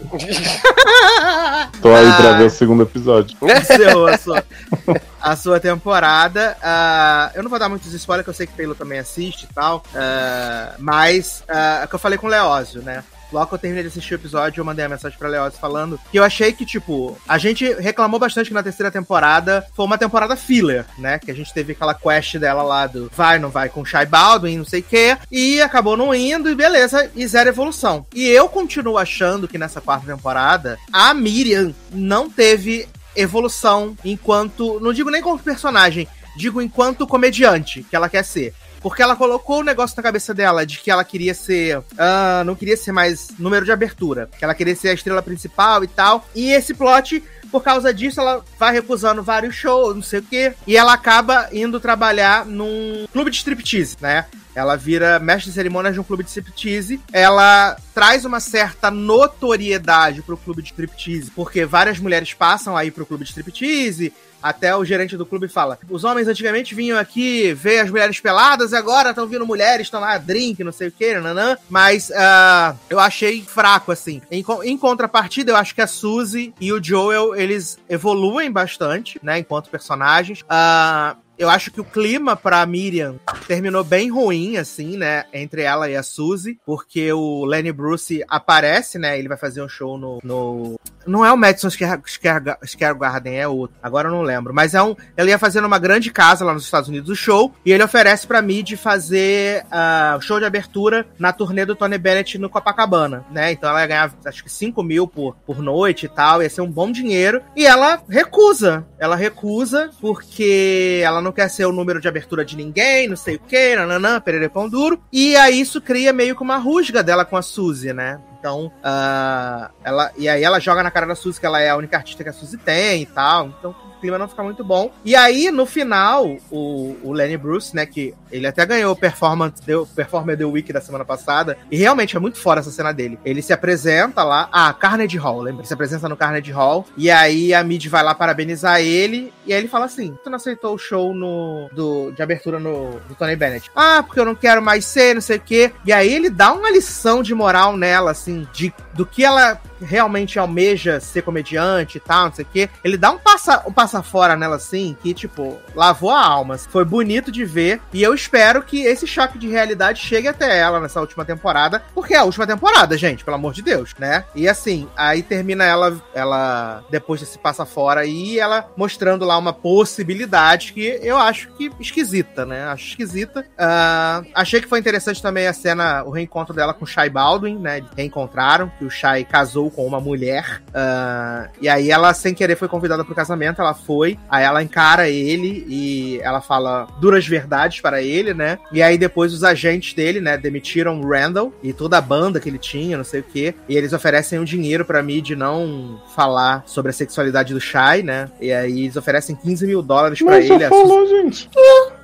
tô 1.81 1.93
aí 1.95 2.11
pra 2.17 2.29
Ah. 2.35 2.37
ver 2.37 2.45
o 2.47 2.49
segundo 2.49 2.83
episódio. 2.83 3.37
Encerrou 3.41 4.07
a 4.07 4.17
sua, 4.17 4.43
a 5.21 5.35
sua 5.35 5.59
temporada. 5.59 6.57
Ah, 6.61 7.31
eu 7.35 7.43
não 7.43 7.49
vou 7.49 7.59
dar 7.59 7.69
muitos 7.69 7.93
spoilers, 7.93 8.23
que 8.23 8.29
eu 8.29 8.33
sei 8.33 8.47
que 8.47 8.53
o 8.53 8.55
Taylor 8.55 8.75
também 8.75 8.99
assiste 8.99 9.43
e 9.43 9.53
tal. 9.53 9.83
Ah, 9.95 10.75
mas 10.79 11.43
ah, 11.47 11.79
é 11.81 11.85
o 11.85 11.87
que 11.87 11.95
eu 11.95 11.99
falei 11.99 12.17
com 12.17 12.27
o 12.27 12.29
Leózio, 12.29 12.81
né? 12.81 13.03
Logo 13.31 13.47
que 13.47 13.53
eu 13.55 13.59
terminei 13.59 13.83
de 13.83 13.89
assistir 13.89 14.13
o 14.13 14.15
episódio, 14.15 14.59
eu 14.59 14.65
mandei 14.65 14.83
uma 14.83 14.95
mensagem 14.95 15.17
pra 15.17 15.29
Leózio 15.29 15.59
falando 15.59 15.99
que 16.11 16.19
eu 16.19 16.23
achei 16.23 16.51
que, 16.51 16.65
tipo, 16.65 17.17
a 17.27 17.37
gente 17.37 17.65
reclamou 17.75 18.19
bastante 18.19 18.49
que 18.49 18.53
na 18.53 18.61
terceira 18.61 18.91
temporada 18.91 19.65
foi 19.73 19.85
uma 19.85 19.97
temporada 19.97 20.35
filler, 20.35 20.85
né? 20.97 21.17
Que 21.17 21.31
a 21.31 21.33
gente 21.33 21.53
teve 21.53 21.71
aquela 21.71 21.93
quest 21.93 22.37
dela 22.37 22.61
lá 22.61 22.87
do 22.87 23.09
vai, 23.15 23.39
não 23.39 23.49
vai 23.49 23.69
com 23.69 23.81
o 23.81 23.85
Shai 23.85 24.05
Baldwin, 24.05 24.57
não 24.57 24.65
sei 24.65 24.81
o 24.81 24.83
quê, 24.83 25.17
e 25.31 25.61
acabou 25.61 25.95
não 25.95 26.13
indo, 26.13 26.49
e 26.49 26.55
beleza, 26.55 27.09
e 27.15 27.25
zero 27.25 27.49
evolução. 27.49 28.05
E 28.13 28.27
eu 28.27 28.49
continuo 28.49 28.97
achando 28.97 29.47
que 29.47 29.57
nessa 29.57 29.79
quarta 29.79 30.05
temporada, 30.05 30.77
a 30.91 31.13
Miriam 31.13 31.73
não 31.91 32.29
teve 32.29 32.87
evolução 33.15 33.95
enquanto. 34.03 34.79
Não 34.79 34.93
digo 34.93 35.09
nem 35.09 35.21
como 35.21 35.39
personagem, 35.39 36.07
digo 36.35 36.61
enquanto 36.61 37.07
comediante 37.07 37.83
que 37.83 37.95
ela 37.95 38.09
quer 38.09 38.23
ser. 38.23 38.53
Porque 38.81 39.01
ela 39.01 39.15
colocou 39.15 39.59
o 39.59 39.63
negócio 39.63 39.95
na 39.95 40.01
cabeça 40.01 40.33
dela 40.33 40.65
de 40.65 40.79
que 40.79 40.89
ela 40.89 41.03
queria 41.03 41.35
ser. 41.35 41.83
ah, 41.97 42.41
não 42.45 42.55
queria 42.55 42.75
ser 42.75 42.91
mais 42.91 43.29
número 43.37 43.63
de 43.63 43.71
abertura. 43.71 44.27
Que 44.37 44.43
ela 44.43 44.55
queria 44.55 44.75
ser 44.75 44.89
a 44.89 44.93
estrela 44.93 45.21
principal 45.21 45.83
e 45.83 45.87
tal. 45.87 46.25
E 46.33 46.51
esse 46.51 46.73
plot, 46.73 47.23
por 47.51 47.61
causa 47.63 47.93
disso, 47.93 48.19
ela 48.19 48.43
vai 48.57 48.73
recusando 48.73 49.21
vários 49.21 49.53
shows, 49.53 49.95
não 49.95 50.01
sei 50.01 50.19
o 50.19 50.23
quê. 50.23 50.53
E 50.65 50.75
ela 50.75 50.93
acaba 50.93 51.47
indo 51.53 51.79
trabalhar 51.79 52.43
num 52.43 53.05
clube 53.13 53.29
de 53.29 53.37
striptease, 53.37 53.97
né? 54.01 54.25
Ela 54.55 54.75
vira 54.75 55.19
mestre 55.19 55.49
de 55.49 55.55
cerimônias 55.55 55.93
de 55.93 55.99
um 55.99 56.03
clube 56.03 56.23
de 56.23 56.29
striptease. 56.29 56.99
Ela 57.11 57.77
traz 57.93 58.25
uma 58.25 58.39
certa 58.39 58.91
notoriedade 58.91 60.21
pro 60.21 60.37
clube 60.37 60.61
de 60.61 60.69
striptease, 60.69 61.31
porque 61.31 61.65
várias 61.65 61.99
mulheres 61.99 62.33
passam 62.33 62.75
aí 62.75 62.91
pro 62.91 63.05
clube 63.05 63.23
de 63.23 63.29
striptease. 63.29 64.13
Até 64.41 64.75
o 64.75 64.83
gerente 64.83 65.15
do 65.15 65.25
clube 65.25 65.47
fala: 65.47 65.77
os 65.89 66.03
homens 66.03 66.27
antigamente 66.27 66.73
vinham 66.73 66.97
aqui 66.97 67.53
ver 67.53 67.79
as 67.79 67.89
mulheres 67.89 68.19
peladas 68.19 68.73
agora 68.73 69.09
estão 69.09 69.27
vindo 69.27 69.45
mulheres, 69.45 69.87
estão 69.87 69.99
lá, 69.99 70.17
drink, 70.17 70.63
não 70.63 70.71
sei 70.71 70.87
o 70.87 70.91
que, 70.91 71.13
nanã. 71.19 71.57
Mas 71.69 72.11
ah, 72.11 72.75
eu 72.89 72.99
achei 72.99 73.43
fraco, 73.43 73.91
assim. 73.91 74.21
Em, 74.31 74.43
em 74.63 74.77
contrapartida, 74.77 75.51
eu 75.51 75.55
acho 75.55 75.75
que 75.75 75.81
a 75.81 75.87
Suzy 75.87 76.53
e 76.59 76.73
o 76.73 76.83
Joel, 76.83 77.35
eles 77.35 77.77
evoluem 77.87 78.51
bastante, 78.51 79.19
né, 79.21 79.39
enquanto 79.39 79.69
personagens. 79.69 80.43
Ah, 80.49 81.15
eu 81.37 81.49
acho 81.49 81.71
que 81.71 81.81
o 81.81 81.85
clima 81.85 82.35
pra 82.35 82.65
Miriam 82.65 83.15
terminou 83.47 83.83
bem 83.83 84.11
ruim, 84.11 84.57
assim, 84.57 84.95
né? 84.95 85.25
Entre 85.33 85.63
ela 85.63 85.89
e 85.89 85.95
a 85.95 86.03
Suzy, 86.03 86.59
porque 86.65 87.11
o 87.11 87.45
Lenny 87.45 87.71
Bruce 87.71 88.23
aparece, 88.27 88.99
né? 88.99 89.17
Ele 89.17 89.27
vai 89.27 89.37
fazer 89.37 89.61
um 89.61 89.69
show 89.69 89.97
no. 89.97 90.19
no... 90.23 90.79
Não 91.05 91.25
é 91.25 91.31
o 91.31 91.37
Madison 91.37 91.69
Square, 91.69 92.01
Square, 92.05 92.57
Square 92.63 92.99
Garden, 92.99 93.39
é 93.39 93.47
outro. 93.47 93.75
Agora 93.81 94.07
eu 94.07 94.11
não 94.11 94.21
lembro. 94.21 94.53
Mas 94.53 94.75
é 94.75 94.83
um. 94.83 94.95
Ele 95.17 95.31
ia 95.31 95.39
fazer 95.39 95.61
numa 95.61 95.79
grande 95.79 96.11
casa 96.11 96.45
lá 96.45 96.53
nos 96.53 96.63
Estados 96.63 96.89
Unidos 96.89 97.09
o 97.09 97.15
show. 97.15 97.53
E 97.65 97.71
ele 97.71 97.83
oferece 97.83 98.27
pra 98.27 98.41
Mid 98.41 98.73
fazer 98.75 99.65
ah, 99.71 100.15
o 100.19 100.21
show 100.21 100.37
de 100.37 100.45
abertura 100.45 101.07
na 101.17 101.33
turnê 101.33 101.65
do 101.65 101.75
Tony 101.75 101.97
Bennett 101.97 102.37
no 102.37 102.51
Copacabana, 102.51 103.25
né? 103.31 103.51
Então 103.51 103.69
ela 103.69 103.81
ia 103.81 103.87
ganhar, 103.87 104.13
acho 104.25 104.43
que 104.43 104.51
5 104.51 104.83
mil 104.83 105.07
por, 105.07 105.35
por 105.45 105.59
noite 105.59 106.05
e 106.05 106.09
tal. 106.09 106.43
Ia 106.43 106.49
ser 106.49 106.61
um 106.61 106.71
bom 106.71 106.91
dinheiro. 106.91 107.41
E 107.55 107.65
ela 107.65 107.99
recusa. 108.07 108.85
Ela 108.99 109.15
recusa 109.15 109.89
porque 109.99 111.01
ela 111.03 111.19
não 111.19 111.30
quer 111.31 111.49
ser 111.49 111.65
o 111.65 111.71
número 111.71 111.99
de 111.99 112.07
abertura 112.07 112.43
de 112.43 112.55
ninguém, 112.55 113.07
não 113.07 113.15
sei 113.15 113.35
o 113.35 113.39
que, 113.39 113.75
nananã, 113.75 114.19
perere 114.19 114.49
pão 114.49 114.69
duro. 114.69 115.01
E 115.11 115.35
aí 115.35 115.59
isso 115.59 115.81
cria 115.81 116.13
meio 116.13 116.35
que 116.35 116.41
uma 116.41 116.57
rusga 116.57 117.03
dela 117.03 117.25
com 117.25 117.37
a 117.37 117.41
Suzy, 117.41 117.93
né? 117.93 118.19
Então, 118.39 118.71
ah, 118.83 119.69
ela, 119.83 120.11
e 120.17 120.27
aí 120.27 120.43
ela 120.43 120.59
joga 120.59 120.81
na 120.81 120.89
cara 120.89 121.05
da 121.05 121.15
Suzy 121.15 121.39
que 121.39 121.45
ela 121.45 121.61
é 121.61 121.69
a 121.69 121.77
única 121.77 121.97
artista 121.97 122.23
que 122.23 122.29
a 122.29 122.33
Suzy 122.33 122.57
tem 122.57 123.03
e 123.03 123.05
tal. 123.05 123.47
Então, 123.47 123.75
clima 124.01 124.17
não 124.17 124.27
fica 124.27 124.43
muito 124.43 124.63
bom. 124.63 124.91
E 125.05 125.15
aí, 125.15 125.51
no 125.51 125.65
final, 125.65 126.35
o, 126.49 126.97
o 127.03 127.13
Lenny 127.13 127.37
Bruce, 127.37 127.75
né, 127.75 127.85
que 127.85 128.13
ele 128.31 128.47
até 128.47 128.65
ganhou 128.65 128.91
o 128.91 128.95
performance, 128.95 129.61
deu, 129.65 129.85
Performer 129.85 130.37
The 130.37 130.45
Week 130.45 130.73
da 130.73 130.81
semana 130.81 131.05
passada, 131.05 131.57
e 131.69 131.77
realmente 131.77 132.17
é 132.17 132.19
muito 132.19 132.39
fora 132.39 132.59
essa 132.59 132.71
cena 132.71 132.91
dele. 132.91 133.19
Ele 133.23 133.41
se 133.41 133.53
apresenta 133.53 134.23
lá, 134.23 134.49
ah, 134.51 134.73
Carnegie 134.73 135.17
Hall, 135.17 135.41
lembra? 135.41 135.61
Ele 135.61 135.67
se 135.67 135.73
apresenta 135.73 136.09
no 136.09 136.17
Carnegie 136.17 136.51
Hall, 136.51 136.85
e 136.97 137.11
aí 137.11 137.53
a 137.53 137.63
Mid 137.63 137.85
vai 137.87 138.03
lá 138.03 138.15
parabenizar 138.15 138.81
ele, 138.81 139.31
e 139.45 139.53
aí 139.53 139.59
ele 139.59 139.67
fala 139.67 139.85
assim, 139.85 140.17
tu 140.23 140.29
não 140.29 140.37
aceitou 140.37 140.73
o 140.73 140.77
show 140.77 141.13
no, 141.13 141.69
do, 141.73 142.11
de 142.11 142.21
abertura 142.21 142.59
no, 142.59 142.99
do 143.07 143.15
Tony 143.15 143.35
Bennett? 143.35 143.69
Ah, 143.75 144.03
porque 144.03 144.19
eu 144.19 144.25
não 144.25 144.35
quero 144.35 144.61
mais 144.61 144.85
ser, 144.85 145.13
não 145.13 145.21
sei 145.21 145.37
o 145.37 145.41
quê. 145.41 145.71
E 145.85 145.93
aí 145.93 146.11
ele 146.11 146.29
dá 146.29 146.51
uma 146.51 146.71
lição 146.71 147.21
de 147.21 147.35
moral 147.35 147.77
nela, 147.77 148.11
assim, 148.11 148.47
de, 148.51 148.73
do 148.93 149.05
que 149.05 149.23
ela 149.23 149.59
realmente 149.81 150.39
almeja 150.39 150.99
ser 150.99 151.21
comediante 151.23 151.97
e 151.97 152.01
tal, 152.01 152.25
não 152.25 152.33
sei 152.33 152.45
o 152.45 152.47
quê. 152.51 152.69
Ele 152.83 152.97
dá 152.97 153.11
um, 153.11 153.17
passa, 153.17 153.63
um 153.67 153.73
passa 153.91 154.01
fora 154.01 154.37
nela 154.37 154.55
assim 154.55 154.95
que, 155.01 155.13
tipo, 155.13 155.59
lavou 155.75 156.11
a 156.11 156.25
alma. 156.25 156.57
Foi 156.57 156.85
bonito 156.85 157.31
de 157.31 157.43
ver. 157.43 157.81
E 157.91 158.01
eu 158.01 158.13
espero 158.13 158.63
que 158.63 158.83
esse 158.83 159.05
choque 159.05 159.37
de 159.37 159.49
realidade 159.49 159.99
chegue 159.99 160.27
até 160.27 160.57
ela 160.57 160.79
nessa 160.79 161.01
última 161.01 161.25
temporada. 161.25 161.83
Porque 161.93 162.13
é 162.13 162.17
a 162.17 162.23
última 162.23 162.47
temporada, 162.47 162.97
gente, 162.97 163.25
pelo 163.25 163.35
amor 163.35 163.53
de 163.53 163.61
Deus, 163.61 163.93
né? 163.99 164.23
E 164.33 164.47
assim, 164.47 164.87
aí 164.95 165.21
termina 165.21 165.65
ela, 165.65 166.01
ela 166.13 166.83
depois 166.89 167.19
desse 167.19 167.37
passa 167.37 167.65
fora 167.65 168.05
e 168.05 168.39
ela 168.39 168.69
mostrando 168.77 169.25
lá 169.25 169.37
uma 169.37 169.51
possibilidade 169.51 170.71
que 170.71 170.99
eu 171.01 171.17
acho 171.17 171.49
que 171.53 171.71
esquisita, 171.79 172.45
né? 172.45 172.63
Acho 172.65 172.87
esquisita. 172.87 173.41
Uh, 173.41 174.27
achei 174.33 174.61
que 174.61 174.67
foi 174.67 174.79
interessante 174.79 175.21
também 175.21 175.47
a 175.47 175.53
cena, 175.53 176.03
o 176.03 176.11
reencontro 176.11 176.53
dela 176.53 176.73
com 176.73 176.85
o 176.85 176.87
Shai 176.87 177.09
Baldwin, 177.09 177.57
né? 177.57 177.83
Reencontraram, 177.97 178.71
que 178.77 178.85
o 178.85 178.89
Shai 178.89 179.25
casou 179.25 179.69
com 179.69 179.85
uma 179.85 179.99
mulher. 179.99 180.61
Uh, 180.69 181.49
e 181.59 181.67
aí 181.67 181.91
ela, 181.91 182.13
sem 182.13 182.33
querer, 182.33 182.55
foi 182.55 182.67
convidada 182.67 183.03
pro 183.03 183.15
casamento, 183.15 183.61
ela 183.61 183.73
foi. 183.85 184.17
Aí 184.29 184.43
ela 184.43 184.63
encara 184.63 185.09
ele 185.09 185.65
e 185.67 186.19
ela 186.21 186.41
fala 186.41 186.87
duras 186.99 187.25
verdades 187.27 187.81
para 187.81 188.01
ele, 188.01 188.33
né? 188.33 188.57
E 188.71 188.81
aí 188.81 188.97
depois 188.97 189.33
os 189.33 189.43
agentes 189.43 189.93
dele, 189.93 190.21
né, 190.21 190.37
demitiram 190.37 190.99
o 190.99 191.09
Randall 191.09 191.53
e 191.63 191.73
toda 191.73 191.97
a 191.97 192.01
banda 192.01 192.39
que 192.39 192.49
ele 192.49 192.57
tinha, 192.57 192.97
não 192.97 193.03
sei 193.03 193.21
o 193.21 193.23
quê. 193.23 193.53
E 193.67 193.75
eles 193.75 193.93
oferecem 193.93 194.39
um 194.39 194.43
dinheiro 194.43 194.85
pra 194.85 195.01
mim 195.03 195.21
de 195.21 195.35
não 195.35 196.01
falar 196.15 196.63
sobre 196.65 196.89
a 196.89 196.93
sexualidade 196.93 197.53
do 197.53 197.61
Shai, 197.61 198.01
né? 198.01 198.29
E 198.39 198.51
aí 198.51 198.83
eles 198.83 198.95
oferecem 198.95 199.35
15 199.35 199.65
mil 199.67 199.81
dólares 199.81 200.19
pra 200.19 200.31
Mas 200.35 200.49
ele. 200.49 200.67
falou, 200.67 201.07
gente. 201.07 201.49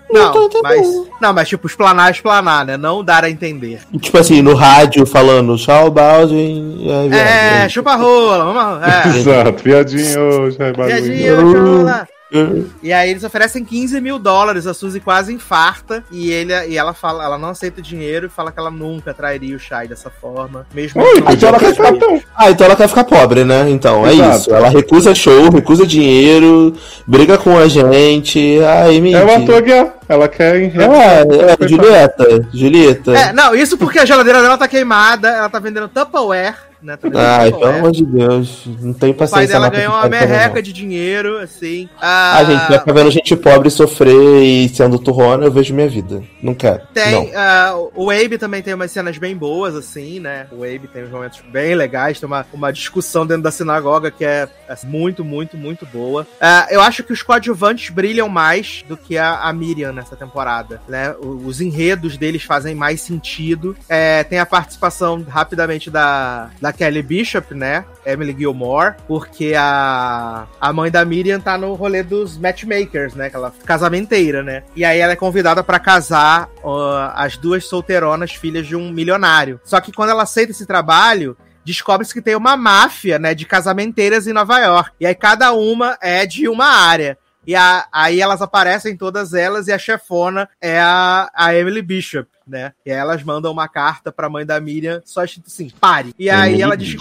Não, 0.09 0.29
Então 0.29 0.49
tá 0.49 0.59
mas, 0.63 0.87
não, 1.21 1.33
mas 1.33 1.49
tipo, 1.49 1.67
explanar, 1.67 2.11
explanar, 2.11 2.65
né? 2.65 2.77
Não 2.77 3.03
dar 3.03 3.23
a 3.23 3.29
entender. 3.29 3.81
Tipo 3.99 4.17
assim, 4.17 4.41
no 4.41 4.53
rádio 4.53 5.05
falando 5.05 5.57
tchau, 5.57 5.91
Baldwin. 5.91 6.87
É, 7.11 7.65
É, 7.65 7.69
chupa 7.69 7.95
rola, 7.95 8.53
vamos. 8.53 8.87
É. 8.87 9.17
Exato, 9.19 9.53
piadinho, 9.63 10.51
já 10.51 10.67
é 10.67 12.16
rola. 12.33 12.65
E 12.81 12.91
aí 12.93 13.09
eles 13.09 13.23
oferecem 13.23 13.63
15 13.63 13.99
mil 14.01 14.19
dólares, 14.19 14.67
a 14.67 14.73
Suzy 14.73 14.99
quase 14.99 15.33
infarta, 15.33 16.03
e, 16.11 16.31
ele, 16.31 16.53
e 16.67 16.77
ela 16.77 16.93
fala, 16.93 17.23
ela 17.23 17.37
não 17.37 17.49
aceita 17.49 17.79
o 17.79 17.83
dinheiro 17.83 18.27
e 18.27 18.29
fala 18.29 18.51
que 18.51 18.59
ela 18.59 18.71
nunca 18.71 19.13
trairia 19.13 19.55
o 19.55 19.59
Shai 19.59 19.87
dessa 19.87 20.09
forma. 20.09 20.65
Mesmo 20.73 21.01
não 21.01 21.33
então 21.33 21.49
ela 21.49 21.59
quer 21.59 21.73
ficar 21.73 21.93
tão. 21.97 22.21
Ah, 22.35 22.51
então 22.51 22.65
ela 22.65 22.75
quer 22.75 22.87
ficar 22.87 23.03
pobre, 23.03 23.43
né? 23.43 23.69
Então, 23.69 24.05
é 24.05 24.13
Exato. 24.13 24.37
isso. 24.37 24.55
Ela 24.55 24.69
recusa 24.69 25.15
show, 25.15 25.49
recusa 25.49 25.85
dinheiro, 25.85 26.75
briga 27.05 27.37
com 27.37 27.57
a 27.57 27.67
gente. 27.67 28.59
Ai, 28.63 28.99
me 28.99 29.13
É 29.13 29.23
o 29.23 29.35
ator 29.35 29.61
Guiar. 29.61 29.97
Ela 30.09 30.27
quer 30.27 30.55
em 30.55 30.71
É, 30.79 31.63
é, 31.63 31.67
Julieta. 31.67 32.47
Julieta. 32.53 33.11
É, 33.17 33.33
não, 33.33 33.53
isso 33.53 33.77
porque 33.77 33.99
a 33.99 34.05
geladeira 34.05 34.41
dela 34.41 34.57
tá 34.57 34.67
queimada, 34.67 35.27
ela 35.27 35.49
tá 35.49 35.59
vendendo 35.59 35.89
Tupperware, 35.89 36.55
né? 36.87 36.97
Tá 36.97 37.07
vendendo 37.07 37.21
Ai, 37.21 37.51
Tupperware. 37.51 37.59
pelo 37.73 37.79
amor 37.79 37.91
de 37.91 38.05
Deus. 38.05 38.63
Não 38.81 38.93
tem 38.93 39.11
O 39.11 39.13
pai 39.13 39.27
paciência 39.27 39.53
dela 39.53 39.69
ganhou 39.69 39.93
uma 39.93 40.03
não. 40.03 40.09
merreca 40.09 40.61
de 40.61 40.73
dinheiro, 40.73 41.37
assim. 41.37 41.89
Ah, 42.01 42.43
gente, 42.45 42.67
vai 42.69 42.79
ficar 42.79 42.93
vendo 42.93 43.11
gente 43.11 43.35
pobre 43.35 43.69
sofrer 43.69 44.41
e 44.43 44.69
sendo 44.69 44.97
turrona, 44.97 45.45
eu 45.45 45.51
vejo 45.51 45.73
minha 45.73 45.87
vida. 45.89 46.23
Não 46.41 46.53
quero. 46.53 46.81
Tem, 46.93 47.11
Não. 47.11 47.29
ah, 47.39 47.75
o 47.95 48.09
Abe 48.09 48.37
também 48.37 48.61
tem 48.61 48.73
umas 48.73 48.91
cenas 48.91 49.17
bem 49.17 49.35
boas, 49.35 49.75
assim, 49.75 50.19
né? 50.19 50.47
O 50.51 50.63
Abe 50.63 50.87
tem 50.91 51.03
uns 51.03 51.09
momentos 51.11 51.39
bem 51.51 51.75
legais, 51.75 52.19
tem 52.19 52.27
uma, 52.27 52.45
uma 52.53 52.71
discussão 52.71 53.25
dentro 53.25 53.43
da 53.43 53.51
sinagoga 53.51 54.09
que 54.09 54.23
é 54.25 54.47
assim, 54.67 54.87
muito, 54.87 55.23
muito, 55.25 55.57
muito 55.57 55.85
boa. 55.85 56.25
Ah, 56.39 56.67
eu 56.69 56.81
acho 56.81 57.03
que 57.03 57.11
os 57.13 57.21
coadjuvantes 57.21 57.89
brilham 57.89 58.29
mais 58.29 58.83
do 58.87 58.95
que 58.95 59.17
a, 59.17 59.39
a 59.41 59.53
Miriam 59.53 59.91
nessa 59.91 60.15
temporada, 60.15 60.81
né? 60.87 61.13
O- 61.21 61.47
Os 61.47 61.59
enredos 61.61 62.17
deles 62.17 62.43
fazem 62.43 62.73
mais 62.75 63.01
sentido. 63.01 63.75
É, 63.89 64.23
tem 64.23 64.39
a 64.39 64.45
participação, 64.45 65.23
rapidamente, 65.27 65.89
da, 65.89 66.49
da 66.61 66.71
Kelly 66.77 67.01
Bishop, 67.01 67.53
né? 67.55 67.83
Emily 68.05 68.35
Gilmore, 68.37 68.95
porque 69.07 69.53
a, 69.57 70.45
a 70.61 70.71
mãe 70.71 70.89
da 70.91 71.03
Miriam 71.03 71.39
tá 71.39 71.57
no 71.57 71.73
rolê 71.73 72.03
dos 72.03 72.37
matchmakers, 72.37 73.15
né? 73.15 73.25
Aquela 73.27 73.51
casamenteira, 73.65 74.43
né? 74.43 74.63
E 74.75 74.85
aí 74.85 74.99
ela 74.99 75.13
é 75.13 75.15
convidada 75.15 75.63
pra 75.63 75.79
casar 75.79 76.49
ó, 76.63 77.11
as 77.15 77.35
duas 77.37 77.65
solteironas, 77.65 78.31
filhas 78.33 78.67
de 78.67 78.75
um 78.75 78.91
milionário. 78.91 79.59
Só 79.63 79.79
que 79.81 79.91
quando 79.91 80.09
ela 80.11 80.23
aceita 80.23 80.51
esse 80.51 80.65
trabalho, 80.65 81.35
descobre-se 81.65 82.13
que 82.13 82.21
tem 82.21 82.35
uma 82.35 82.55
máfia, 82.55 83.19
né, 83.19 83.33
de 83.33 83.45
casamenteiras 83.45 84.27
em 84.27 84.33
Nova 84.33 84.59
York. 84.59 84.91
E 84.99 85.05
aí 85.05 85.15
cada 85.15 85.51
uma 85.53 85.97
é 86.01 86.25
de 86.25 86.47
uma 86.47 86.65
área. 86.65 87.17
E 87.45 87.55
a- 87.55 87.85
aí 87.91 88.19
elas 88.21 88.41
aparecem 88.41 88.95
todas 88.97 89.33
elas 89.33 89.67
e 89.67 89.71
a 89.71 89.77
chefona 89.79 90.49
é 90.61 90.79
a, 90.79 91.29
a 91.33 91.55
Emily 91.55 91.81
Bishop, 91.81 92.29
né? 92.47 92.73
E 92.85 92.91
aí 92.91 92.97
elas 92.97 93.23
mandam 93.23 93.51
uma 93.51 93.67
carta 93.67 94.11
pra 94.11 94.29
mãe 94.29 94.45
da 94.45 94.59
Miriam, 94.59 95.01
só 95.05 95.23
escrito 95.23 95.47
assim, 95.47 95.69
pare. 95.79 96.13
E 96.17 96.29
aí 96.29 96.49
Emily 96.49 96.61
ela 96.61 96.77
diz. 96.77 96.95